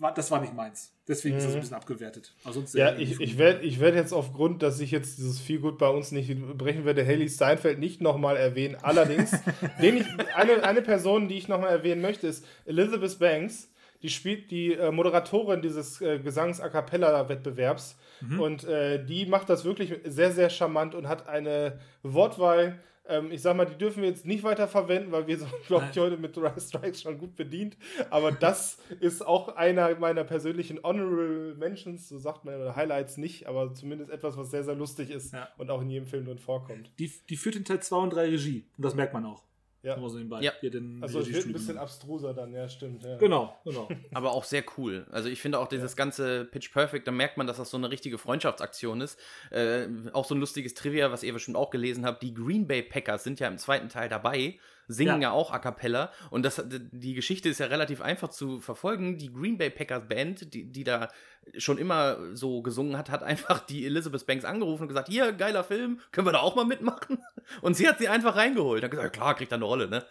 war, 0.00 0.14
das 0.14 0.30
war 0.30 0.40
nicht 0.40 0.54
meins. 0.54 0.92
Deswegen 1.06 1.34
mhm. 1.34 1.38
ist 1.38 1.44
das 1.44 1.52
ein 1.52 1.56
mhm. 1.56 1.60
bisschen 1.60 1.76
abgewertet. 1.76 2.34
Also 2.44 2.64
ja, 2.72 2.96
ich, 2.96 3.20
ich 3.20 3.38
werde 3.38 3.60
ich 3.62 3.80
werd 3.80 3.94
jetzt 3.94 4.12
aufgrund, 4.12 4.62
dass 4.62 4.80
ich 4.80 4.90
jetzt 4.90 5.18
dieses 5.18 5.40
viel 5.40 5.60
gut 5.60 5.78
bei 5.78 5.88
uns 5.88 6.12
nicht 6.12 6.34
brechen 6.56 6.84
werde, 6.84 7.06
Haley 7.06 7.28
Steinfeld 7.28 7.78
nicht 7.78 8.00
nochmal 8.00 8.36
erwähnen. 8.36 8.76
Allerdings, 8.80 9.32
ich, 9.80 10.04
eine, 10.34 10.62
eine 10.64 10.82
Person, 10.82 11.28
die 11.28 11.36
ich 11.36 11.48
nochmal 11.48 11.70
erwähnen 11.70 12.00
möchte, 12.00 12.26
ist 12.26 12.44
Elizabeth 12.64 13.18
Banks. 13.18 13.70
Die 14.02 14.08
spielt 14.08 14.50
die 14.50 14.72
äh, 14.72 14.90
Moderatorin 14.90 15.60
dieses 15.60 16.00
äh, 16.00 16.18
Gesangs-A 16.18 16.70
Cappella-Wettbewerbs. 16.70 17.98
Mhm. 18.22 18.40
Und 18.40 18.64
äh, 18.64 19.04
die 19.04 19.26
macht 19.26 19.50
das 19.50 19.64
wirklich 19.64 19.94
sehr, 20.04 20.32
sehr 20.32 20.48
charmant 20.48 20.94
und 20.94 21.06
hat 21.06 21.28
eine 21.28 21.78
Wortwahl, 22.02 22.78
ähm, 23.06 23.32
ich 23.32 23.42
sag 23.42 23.56
mal, 23.56 23.66
die 23.66 23.76
dürfen 23.76 24.02
wir 24.02 24.08
jetzt 24.08 24.26
nicht 24.26 24.42
weiter 24.42 24.68
verwenden, 24.68 25.12
weil 25.12 25.26
wir 25.26 25.38
sind, 25.38 25.50
glaube 25.66 25.88
ich, 25.90 25.98
heute 25.98 26.16
mit 26.16 26.36
Rise 26.36 26.60
Strikes 26.60 27.02
schon 27.02 27.18
gut 27.18 27.36
bedient. 27.36 27.76
Aber 28.10 28.32
das 28.32 28.78
ist 29.00 29.26
auch 29.26 29.56
einer 29.56 29.94
meiner 29.96 30.24
persönlichen 30.24 30.82
Honorable 30.82 31.54
Mentions, 31.56 32.08
so 32.08 32.18
sagt 32.18 32.44
man, 32.44 32.54
oder 32.60 32.76
Highlights 32.76 33.16
nicht, 33.16 33.46
aber 33.46 33.74
zumindest 33.74 34.10
etwas, 34.10 34.36
was 34.36 34.50
sehr, 34.50 34.64
sehr 34.64 34.74
lustig 34.74 35.10
ist 35.10 35.32
ja. 35.32 35.48
und 35.58 35.70
auch 35.70 35.82
in 35.82 35.90
jedem 35.90 36.06
Film 36.06 36.24
drin 36.24 36.38
vorkommt. 36.38 36.90
Die, 36.98 37.10
die 37.28 37.36
führt 37.36 37.56
in 37.56 37.64
Teil 37.64 37.80
2 37.80 37.96
und 37.96 38.10
3 38.10 38.28
Regie. 38.28 38.66
Und 38.76 38.84
das 38.84 38.94
merkt 38.94 39.12
man 39.14 39.24
auch. 39.26 39.42
Ja. 39.82 39.98
So 39.98 40.18
ja. 40.18 40.52
also 41.00 41.20
es 41.20 41.32
wird 41.32 41.46
ein 41.46 41.52
bisschen 41.52 41.78
abstruser 41.78 42.34
dann, 42.34 42.52
ja, 42.52 42.68
stimmt. 42.68 43.02
Ja. 43.02 43.16
Genau, 43.16 43.56
genau. 43.64 43.88
Aber 44.12 44.32
auch 44.32 44.44
sehr 44.44 44.62
cool. 44.76 45.06
Also 45.10 45.28
ich 45.30 45.40
finde 45.40 45.58
auch 45.58 45.68
dieses 45.68 45.92
ja. 45.92 45.96
ganze 45.96 46.44
Pitch 46.44 46.70
Perfect, 46.72 47.08
da 47.08 47.12
merkt 47.12 47.38
man, 47.38 47.46
dass 47.46 47.56
das 47.56 47.70
so 47.70 47.78
eine 47.78 47.90
richtige 47.90 48.18
Freundschaftsaktion 48.18 49.00
ist. 49.00 49.18
Äh, 49.50 49.86
auch 50.12 50.26
so 50.26 50.34
ein 50.34 50.40
lustiges 50.40 50.74
Trivia, 50.74 51.10
was 51.10 51.22
ihr 51.22 51.32
bestimmt 51.32 51.56
auch 51.56 51.70
gelesen 51.70 52.04
habt. 52.04 52.22
Die 52.22 52.34
Green 52.34 52.66
Bay 52.66 52.82
Packers 52.82 53.24
sind 53.24 53.40
ja 53.40 53.48
im 53.48 53.56
zweiten 53.56 53.88
Teil 53.88 54.10
dabei 54.10 54.58
singen 54.90 55.22
ja, 55.22 55.28
ja 55.28 55.30
auch 55.32 55.52
a 55.52 55.58
cappella. 55.58 56.12
Und 56.30 56.44
das, 56.44 56.62
die 56.66 57.14
Geschichte 57.14 57.48
ist 57.48 57.60
ja 57.60 57.66
relativ 57.66 58.00
einfach 58.00 58.28
zu 58.28 58.60
verfolgen. 58.60 59.18
Die 59.18 59.32
Green 59.32 59.58
Bay 59.58 59.70
Packers 59.70 60.08
Band, 60.08 60.52
die, 60.54 60.70
die 60.70 60.84
da 60.84 61.08
schon 61.56 61.78
immer 61.78 62.18
so 62.34 62.62
gesungen 62.62 62.96
hat, 62.96 63.10
hat 63.10 63.22
einfach 63.22 63.60
die 63.60 63.86
Elizabeth 63.86 64.26
Banks 64.26 64.44
angerufen 64.44 64.82
und 64.82 64.88
gesagt, 64.88 65.08
hier, 65.08 65.32
geiler 65.32 65.64
Film, 65.64 66.00
können 66.12 66.26
wir 66.26 66.32
da 66.32 66.40
auch 66.40 66.56
mal 66.56 66.64
mitmachen? 66.64 67.18
Und 67.62 67.76
sie 67.76 67.88
hat 67.88 67.98
sie 67.98 68.08
einfach 68.08 68.36
reingeholt. 68.36 68.84
Hat 68.84 68.90
gesagt, 68.90 69.14
klar, 69.14 69.34
kriegt 69.34 69.50
da 69.50 69.56
eine 69.56 69.64
Rolle, 69.64 69.88
ne? 69.88 70.04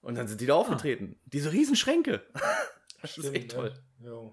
Und 0.00 0.16
dann 0.16 0.28
sind 0.28 0.40
die 0.40 0.46
da 0.46 0.54
aufgetreten. 0.54 1.16
Ah. 1.16 1.22
Diese 1.26 1.52
Riesenschränke. 1.52 2.22
das 3.02 3.12
Stimmt, 3.12 3.26
ist 3.26 3.34
echt 3.34 3.50
toll. 3.52 3.72
Ne? 3.98 4.32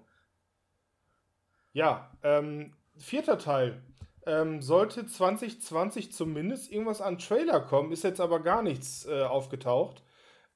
Ja, 1.72 2.16
ähm, 2.22 2.74
vierter 2.96 3.38
Teil. 3.38 3.82
Ähm, 4.26 4.62
sollte 4.62 5.06
2020 5.06 6.12
zumindest 6.12 6.72
irgendwas 6.72 7.00
an 7.02 7.18
Trailer 7.18 7.60
kommen, 7.60 7.92
ist 7.92 8.04
jetzt 8.04 8.20
aber 8.20 8.40
gar 8.40 8.62
nichts 8.62 9.06
äh, 9.06 9.22
aufgetaucht. 9.22 10.02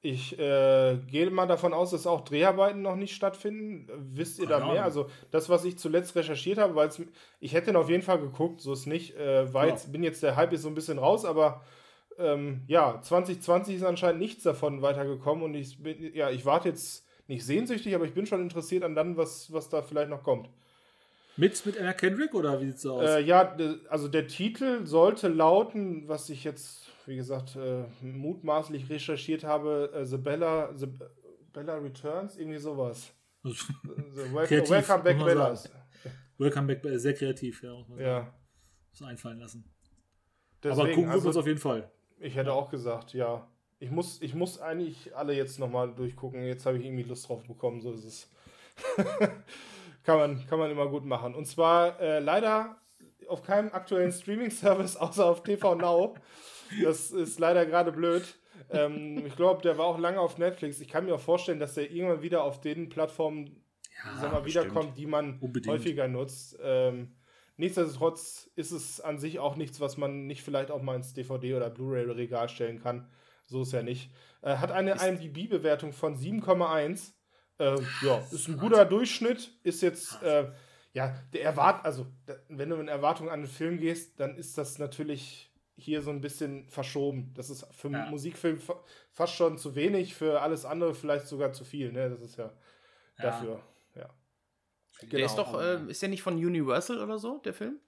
Ich 0.01 0.39
äh, 0.39 0.97
gehe 1.07 1.29
mal 1.29 1.45
davon 1.45 1.73
aus, 1.73 1.91
dass 1.91 2.07
auch 2.07 2.21
Dreharbeiten 2.21 2.81
noch 2.81 2.95
nicht 2.95 3.13
stattfinden. 3.13 3.87
Wisst 4.15 4.39
ihr 4.39 4.47
da 4.47 4.65
mehr? 4.65 4.85
Also 4.85 5.07
das, 5.29 5.49
was 5.49 5.65
ich 5.65 5.77
zuletzt 5.77 6.15
recherchiert 6.15 6.57
habe, 6.57 6.73
weil 6.75 6.89
ich 7.41 7.53
hätte 7.53 7.71
ihn 7.71 7.75
auf 7.75 7.89
jeden 7.89 8.01
Fall 8.01 8.19
geguckt, 8.19 8.61
so 8.61 8.71
ist 8.71 8.85
nicht. 8.85 9.17
Äh, 9.17 9.53
war 9.53 9.65
Ja. 9.65 9.71
jetzt, 9.73 9.91
bin 9.91 10.01
jetzt 10.01 10.23
der 10.23 10.37
Hype 10.37 10.53
ist 10.53 10.61
so 10.61 10.69
ein 10.69 10.75
bisschen 10.75 10.99
raus, 10.99 11.25
aber 11.25 11.61
ähm, 12.17 12.63
ja, 12.67 13.01
2020 13.01 13.75
ist 13.75 13.83
anscheinend 13.83 14.21
nichts 14.21 14.43
davon 14.43 14.81
weitergekommen 14.81 15.43
und 15.43 15.53
ich 15.53 15.83
bin, 15.83 16.13
ja, 16.13 16.29
ich 16.29 16.45
warte 16.45 16.69
jetzt 16.69 17.05
nicht 17.27 17.45
sehnsüchtig, 17.45 17.93
aber 17.93 18.05
ich 18.05 18.13
bin 18.13 18.25
schon 18.25 18.41
interessiert 18.41 18.83
an 18.83 18.95
dann, 18.95 19.17
was, 19.17 19.51
was 19.51 19.67
da 19.69 19.81
vielleicht 19.81 20.09
noch 20.09 20.23
kommt. 20.23 20.49
Mit, 21.39 21.65
mit 21.65 21.79
Anna 21.79 21.93
Kendrick 21.93 22.33
oder 22.33 22.59
wie 22.59 22.65
sieht's 22.65 22.81
so 22.81 22.95
aus? 22.95 23.05
Äh, 23.05 23.21
ja, 23.21 23.55
also 23.87 24.09
der 24.09 24.27
Titel 24.27 24.85
sollte 24.85 25.29
lauten, 25.29 26.05
was 26.09 26.29
ich 26.29 26.43
jetzt, 26.43 26.91
wie 27.05 27.15
gesagt, 27.15 27.55
äh, 27.55 27.85
mutmaßlich 28.01 28.89
recherchiert 28.89 29.45
habe, 29.45 29.89
äh, 29.95 30.05
The 30.05 30.17
Bella, 30.17 30.75
The 30.75 30.87
Bella 31.53 31.77
Returns, 31.77 32.35
irgendwie 32.35 32.57
sowas. 32.57 33.13
The 33.43 33.53
Wel 34.33 34.47
Kreativ, 34.47 34.69
Welcome 34.69 35.03
Back 35.03 35.17
Bellas. 35.19 35.71
Welcome 36.37 36.67
back, 36.67 36.83
äh, 36.83 36.99
sehr 36.99 37.13
kreativ, 37.13 37.63
ja. 37.63 37.73
Muss 37.73 37.87
man. 37.87 37.99
Ja. 37.99 38.33
Muss 38.91 39.01
einfallen 39.01 39.39
lassen. 39.39 39.63
Deswegen, 40.61 40.81
Aber 40.81 40.89
gucken 40.89 41.09
wir 41.09 41.15
uns 41.15 41.25
also, 41.25 41.39
auf 41.39 41.47
jeden 41.47 41.59
Fall. 41.59 41.89
ich 42.19 42.35
hätte 42.35 42.51
auch 42.51 42.69
gesagt, 42.69 43.13
ja. 43.13 43.47
Ich 43.79 43.91
muss, 43.91 44.21
ich 44.21 44.35
muss 44.35 44.59
eigentlich 44.59 45.15
alle 45.15 45.33
jetzt 45.33 45.57
nochmal 45.57 45.95
durchgucken. 45.95 46.43
Jetzt 46.43 46.65
habe 46.65 46.77
ich 46.79 46.85
irgendwie 46.85 47.03
Lust 47.03 47.29
drauf 47.29 47.47
bekommen, 47.47 47.79
so 47.79 47.93
ist 47.93 48.03
es. 48.03 48.29
kann, 50.03 50.17
man, 50.17 50.47
kann 50.47 50.59
man 50.59 50.71
immer 50.71 50.87
gut 50.87 51.05
machen. 51.05 51.35
Und 51.35 51.45
zwar 51.45 51.99
äh, 51.99 52.19
leider 52.19 52.77
auf 53.27 53.43
keinem 53.43 53.71
aktuellen 53.71 54.11
Streaming-Service, 54.11 54.97
außer 54.97 55.25
auf 55.25 55.43
TV 55.43 55.75
Now. 55.75 56.15
Das 56.83 57.11
ist 57.11 57.39
leider 57.39 57.65
gerade 57.65 57.91
blöd. 57.91 58.35
Ähm, 58.69 59.25
ich 59.25 59.35
glaube, 59.35 59.61
der 59.61 59.77
war 59.77 59.85
auch 59.85 59.97
lange 59.97 60.19
auf 60.19 60.37
Netflix. 60.37 60.79
Ich 60.79 60.87
kann 60.87 61.05
mir 61.05 61.15
auch 61.15 61.19
vorstellen, 61.19 61.59
dass 61.59 61.75
der 61.75 61.91
irgendwann 61.91 62.21
wieder 62.21 62.43
auf 62.43 62.61
den 62.61 62.89
Plattformen 62.89 63.63
sag 64.19 64.31
mal, 64.31 64.45
wiederkommt, 64.45 64.97
die 64.97 65.05
man 65.05 65.39
Unbedingt. 65.39 65.73
häufiger 65.73 66.07
nutzt. 66.07 66.57
Ähm, 66.61 67.15
nichtsdestotrotz 67.57 68.49
ist 68.55 68.71
es 68.71 69.01
an 69.01 69.17
sich 69.17 69.39
auch 69.39 69.55
nichts, 69.55 69.79
was 69.79 69.97
man 69.97 70.27
nicht 70.27 70.43
vielleicht 70.43 70.71
auch 70.71 70.81
mal 70.81 70.95
ins 70.95 71.13
DVD- 71.13 71.55
oder 71.55 71.69
Blu-ray-Regal 71.69 72.49
stellen 72.49 72.81
kann. 72.81 73.09
So 73.45 73.63
ist 73.63 73.73
ja 73.73 73.81
nicht. 73.81 74.11
Äh, 74.41 74.57
hat 74.57 74.71
eine 74.71 74.91
IMDb-Bewertung 74.91 75.91
von 75.91 76.15
7,1. 76.15 77.13
Äh, 77.59 77.75
ja, 78.05 78.17
ist 78.31 78.47
ein 78.47 78.57
guter 78.57 78.85
Durchschnitt. 78.85 79.51
Ist 79.63 79.81
jetzt, 79.81 80.21
äh, 80.23 80.51
ja, 80.93 81.13
der 81.33 81.43
Erwart, 81.43 81.85
also 81.85 82.07
wenn 82.47 82.69
du 82.69 82.77
in 82.77 82.87
Erwartung 82.87 83.29
an 83.29 83.41
den 83.41 83.47
Film 83.49 83.77
gehst, 83.77 84.19
dann 84.19 84.37
ist 84.37 84.57
das 84.57 84.79
natürlich 84.79 85.51
hier 85.75 86.01
so 86.01 86.09
ein 86.09 86.21
bisschen 86.21 86.67
verschoben. 86.69 87.31
Das 87.35 87.49
ist 87.49 87.65
für 87.73 87.89
Ja. 87.89 88.01
einen 88.01 88.09
Musikfilm 88.11 88.59
fa 88.59 88.75
fast 89.11 89.35
schon 89.35 89.57
zu 89.57 89.75
wenig, 89.75 90.15
für 90.15 90.41
alles 90.41 90.65
andere 90.65 90.93
vielleicht 90.93 91.27
sogar 91.27 91.53
zu 91.53 91.63
viel. 91.63 91.91
Ne? 91.91 92.09
Das 92.09 92.21
ist 92.21 92.37
ja, 92.37 92.45
Ja. 93.17 93.23
dafür, 93.23 93.61
ja. 93.95 94.09
Der 95.11 95.25
ist 95.25 95.35
doch, 95.35 95.59
äh, 95.59 95.89
ist 95.89 96.01
der 96.01 96.09
nicht 96.09 96.21
von 96.21 96.35
Universal 96.35 97.01
oder 97.01 97.17
so, 97.19 97.37
der 97.39 97.53
Film? 97.53 97.79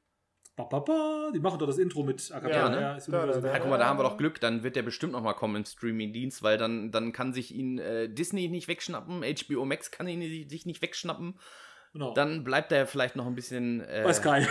Ba, 0.55 0.65
ba, 0.65 0.79
ba. 0.79 1.31
Die 1.33 1.39
machen 1.39 1.59
doch 1.59 1.67
das 1.67 1.77
Intro 1.77 2.03
mit 2.03 2.29
A. 2.31 2.47
Ja, 2.47 2.69
ne? 2.69 2.81
ja, 2.81 2.95
ist 2.95 3.07
Da, 3.07 3.25
da, 3.25 3.39
da. 3.39 3.53
Ja, 3.53 3.59
guck 3.59 3.69
mal, 3.69 3.77
da 3.77 3.87
haben 3.87 3.97
wir 3.99 4.03
doch 4.03 4.17
Glück, 4.17 4.39
dann 4.41 4.63
wird 4.63 4.75
der 4.75 4.83
bestimmt 4.83 5.13
noch 5.13 5.21
mal 5.21 5.33
kommen 5.33 5.55
im 5.55 5.65
Streaming-Dienst, 5.65 6.43
weil 6.43 6.57
dann, 6.57 6.91
dann 6.91 7.13
kann 7.13 7.33
sich 7.33 7.53
ihn 7.55 7.79
äh, 7.79 8.09
Disney 8.09 8.47
nicht 8.49 8.67
wegschnappen, 8.67 9.23
HBO 9.23 9.65
Max 9.65 9.91
kann 9.91 10.07
ihn 10.07 10.49
sich 10.49 10.65
nicht 10.65 10.81
wegschnappen, 10.81 11.39
Genau. 11.93 12.13
dann 12.13 12.43
bleibt 12.43 12.71
er 12.71 12.85
vielleicht 12.87 13.15
noch 13.15 13.25
ein 13.27 13.35
bisschen 13.35 13.81
äh, 13.81 14.01
Bei 14.03 14.13
Sky. 14.13 14.45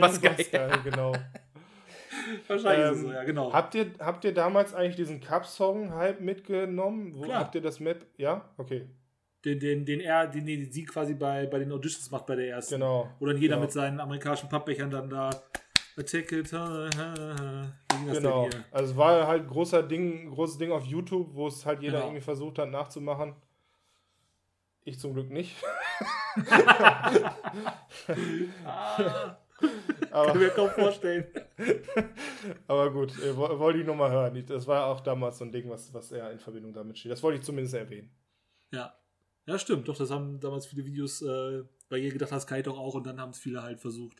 Was 0.00 0.20
geil. 0.20 0.36
geil, 0.52 0.70
genau. 0.84 1.12
Wahrscheinlich 2.48 2.86
ist 2.86 2.96
es 2.96 2.98
Ähm, 3.02 3.06
so, 3.08 3.12
ja, 3.12 3.24
genau. 3.24 3.52
Habt 3.52 3.74
ihr, 3.74 3.90
habt 3.98 4.24
ihr 4.24 4.32
damals 4.34 4.74
eigentlich 4.74 4.96
diesen 4.96 5.20
Cup-Song-Hype 5.20 6.20
mitgenommen? 6.20 7.14
Wo 7.14 7.22
Klar. 7.22 7.40
habt 7.40 7.54
ihr 7.54 7.60
das 7.60 7.80
mit? 7.80 8.06
Ja? 8.16 8.48
Okay. 8.56 8.88
Den, 9.44 9.58
den, 9.58 9.84
den 9.86 10.00
er, 10.00 10.26
den, 10.26 10.44
den 10.44 10.70
sie 10.70 10.84
quasi 10.84 11.14
bei, 11.14 11.46
bei 11.46 11.58
den 11.60 11.72
Auditions 11.72 12.10
macht 12.10 12.26
bei 12.26 12.36
der 12.36 12.48
ersten. 12.50 12.74
Genau. 12.74 13.08
Wo 13.18 13.26
dann 13.26 13.36
jeder 13.38 13.54
Genau. 13.54 13.64
mit 13.64 13.72
seinen 13.72 13.98
amerikanischen 14.00 14.48
Pappbechern 14.50 14.90
dann 14.90 15.08
da 15.08 15.30
Attack 15.96 16.32
it, 16.32 16.52
ha, 16.52 16.88
ha, 16.96 17.14
ha. 17.18 17.72
Genau. 18.12 18.48
Also 18.70 18.92
es 18.92 18.96
war 18.96 19.26
halt 19.26 19.42
ein 19.42 19.48
großer 19.48 19.82
Ding, 19.82 20.30
großes 20.30 20.58
Ding 20.58 20.72
auf 20.72 20.84
YouTube, 20.84 21.34
wo 21.34 21.46
es 21.48 21.64
halt 21.66 21.80
jeder 21.80 21.94
Genau. 21.94 22.06
irgendwie 22.06 22.22
versucht 22.22 22.58
hat 22.58 22.70
nachzumachen. 22.70 23.34
Ich 24.84 24.98
zum 24.98 25.14
Glück 25.14 25.30
nicht. 25.30 25.56
Ah, 28.64 29.36
Aber, 30.10 30.26
kann 30.28 30.38
mir 30.38 30.48
kaum 30.50 30.70
vorstellen. 30.70 31.26
aber 32.66 32.90
gut, 32.90 33.12
äh, 33.22 33.36
wo- 33.36 33.58
wollte 33.58 33.78
ich 33.80 33.86
nur 33.86 33.94
mal 33.94 34.10
hören. 34.10 34.42
Das 34.46 34.66
war 34.66 34.86
auch 34.86 35.00
damals 35.00 35.38
so 35.38 35.44
ein 35.44 35.52
Ding, 35.52 35.68
was, 35.68 35.92
was 35.92 36.12
eher 36.12 36.30
in 36.30 36.38
Verbindung 36.38 36.72
damit 36.72 36.98
steht. 36.98 37.12
Das 37.12 37.22
wollte 37.22 37.38
ich 37.38 37.44
zumindest 37.44 37.74
erwähnen. 37.74 38.10
Ja. 38.72 38.94
Ja, 39.50 39.58
stimmt. 39.58 39.88
Doch, 39.88 39.96
das 39.96 40.10
haben 40.10 40.38
damals 40.40 40.66
viele 40.66 40.84
Videos, 40.84 41.22
äh, 41.22 41.64
weil 41.88 42.00
ihr 42.00 42.12
gedacht 42.12 42.30
hast, 42.32 42.46
kann 42.46 42.58
ich 42.58 42.64
doch 42.64 42.78
auch 42.78 42.94
und 42.94 43.04
dann 43.06 43.20
haben 43.20 43.30
es 43.30 43.38
viele 43.38 43.62
halt 43.62 43.80
versucht. 43.80 44.16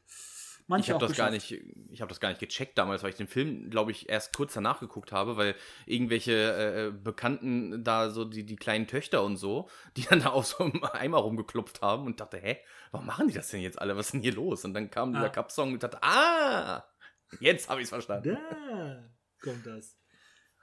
Manche 0.66 0.90
Ich 0.90 0.94
habe 0.94 1.06
das 1.06 1.16
gar 1.16 1.30
geschafft. 1.30 1.50
nicht, 1.52 1.64
ich 1.90 2.00
habe 2.00 2.08
das 2.08 2.20
gar 2.20 2.28
nicht 2.28 2.38
gecheckt 2.40 2.78
damals, 2.78 3.02
weil 3.02 3.10
ich 3.10 3.16
den 3.16 3.26
Film, 3.26 3.70
glaube 3.70 3.90
ich, 3.90 4.08
erst 4.08 4.36
kurz 4.36 4.54
danach 4.54 4.78
geguckt 4.80 5.10
habe, 5.10 5.36
weil 5.36 5.54
irgendwelche 5.86 6.32
äh, 6.32 6.92
Bekannten 6.96 7.82
da 7.82 8.10
so 8.10 8.24
die, 8.24 8.44
die 8.44 8.56
kleinen 8.56 8.86
Töchter 8.86 9.22
und 9.24 9.36
so, 9.36 9.68
die 9.96 10.02
dann 10.02 10.20
da 10.20 10.30
auf 10.30 10.46
so 10.46 10.64
einem 10.64 10.82
Eimer 10.84 11.18
rumgeklopft 11.18 11.80
haben 11.82 12.06
und 12.06 12.20
dachte, 12.20 12.38
hä, 12.38 12.58
warum 12.92 13.06
machen 13.06 13.28
die 13.28 13.34
das 13.34 13.48
denn 13.50 13.60
jetzt 13.62 13.80
alle? 13.80 13.96
Was 13.96 14.06
ist 14.06 14.12
denn 14.14 14.22
hier 14.22 14.34
los? 14.34 14.64
Und 14.64 14.74
dann 14.74 14.90
kam 14.90 15.10
Ah. 15.14 15.18
dieser 15.18 15.30
Cup-Song 15.30 15.72
und 15.72 15.82
dachte, 15.82 15.98
ah, 16.02 16.84
jetzt 17.40 17.68
habe 17.68 17.80
ich 17.80 17.84
es 17.84 17.90
verstanden. 17.90 18.34
Da 18.34 19.10
kommt 19.42 19.66
das. 19.66 19.96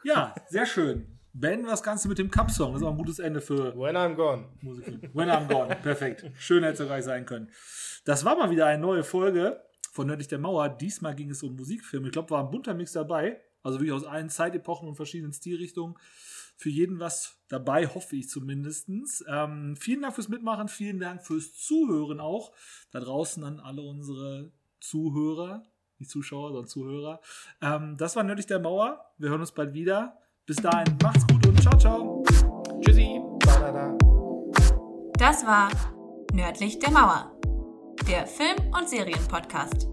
Ja, 0.04 0.36
sehr 0.48 0.66
schön. 0.66 1.17
Beenden 1.40 1.66
wir 1.66 1.72
das 1.72 1.84
Ganze 1.84 2.08
mit 2.08 2.18
dem 2.18 2.32
Cup-Song. 2.32 2.74
Das 2.74 2.82
ist 2.82 2.88
auch 2.88 2.92
ein 2.92 2.98
gutes 2.98 3.20
Ende 3.20 3.42
für 3.42 3.78
When 3.78 3.96
I'm 3.96 4.16
gone. 4.16 4.46
Musik. 4.62 4.88
When 5.14 5.30
I'm 5.30 5.48
gone. 5.48 5.76
Perfekt. 5.76 6.26
Schön 6.40 6.64
hätte 6.64 6.84
es 6.84 7.06
sein 7.06 7.28
können. 7.28 7.52
Das 8.06 8.26
war 8.26 8.36
mal 8.36 8.50
wieder 8.50 8.66
eine 8.66 8.82
neue 8.82 9.04
Folge 9.04 9.62
von 9.92 10.08
Nördlich 10.08 10.28
der 10.28 10.40
Mauer. 10.40 10.68
Diesmal 10.70 11.14
ging 11.14 11.30
es 11.30 11.44
um 11.44 11.56
Musikfilme. 11.56 12.08
Ich 12.08 12.12
glaube, 12.12 12.32
war 12.32 12.44
ein 12.44 12.50
bunter 12.50 12.74
Mix 12.74 12.94
dabei. 12.94 13.40
Also 13.62 13.80
wirklich 13.80 13.94
aus 13.94 14.04
allen 14.04 14.30
Zeitepochen 14.30 14.88
und 14.88 14.96
verschiedenen 14.96 15.32
Stilrichtungen. 15.32 15.96
Für 16.56 16.70
jeden 16.70 17.00
was 17.00 17.38
dabei, 17.50 17.86
hoffe 17.86 18.16
ich 18.16 18.30
zumindest. 18.30 18.90
Ähm, 19.28 19.76
vielen 19.78 20.02
Dank 20.02 20.16
fürs 20.16 20.30
Mitmachen, 20.30 20.70
vielen 20.70 21.00
Dank 21.00 21.24
fürs 21.24 21.54
Zuhören 21.54 22.20
auch. 22.20 22.52
Da 22.90 23.00
draußen 23.00 23.44
an 23.44 23.60
alle 23.60 23.84
unsere 23.84 24.52
Zuhörer, 24.80 25.68
nicht 26.00 26.10
Zuschauer, 26.10 26.50
sondern 26.50 26.68
Zuhörer. 26.68 27.22
Ähm, 27.62 27.96
das 27.98 28.16
war 28.16 28.24
Nördlich 28.24 28.48
der 28.48 28.60
Mauer. 28.60 29.06
Wir 29.20 29.30
hören 29.30 29.42
uns 29.42 29.52
bald 29.52 29.76
wieder. 29.76 30.18
Bis 30.48 30.56
dahin, 30.56 30.98
macht's 31.04 31.28
gut 31.28 31.46
und 31.46 31.62
ciao, 31.62 31.78
ciao. 31.78 32.24
Tschüssi. 32.80 33.20
Das 35.20 35.46
war 35.46 35.70
Nördlich 36.34 36.80
der 36.80 36.92
Mauer, 36.92 37.32
der 38.08 38.26
Film- 38.28 38.72
und 38.78 38.88
Serienpodcast. 38.88 39.90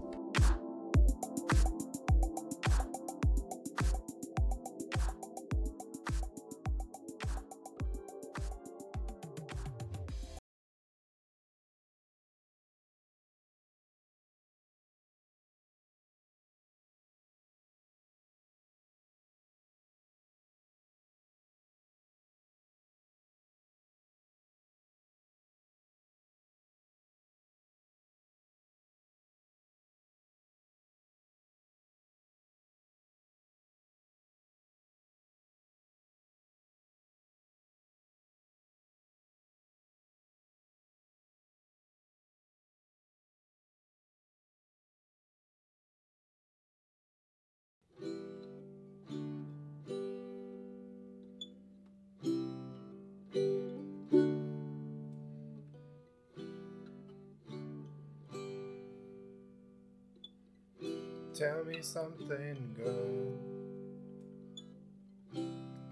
Tell 61.35 61.65
me 61.65 61.81
something, 61.81 62.73
girl. 62.77 63.33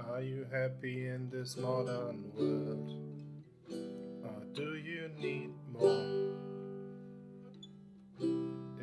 Are 0.10 0.22
you 0.22 0.48
happy 0.50 1.08
in 1.10 1.30
this 1.30 1.58
modern 1.58 2.32
world? 2.34 2.94
Or 4.24 4.46
do 4.54 4.78
you 4.78 5.10
need 5.20 5.50
more? 5.70 6.06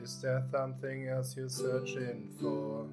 Is 0.03 0.21
there 0.21 0.45
something 0.53 1.09
else 1.09 1.35
you're 1.35 1.49
searching 1.49 2.29
for? 2.39 2.87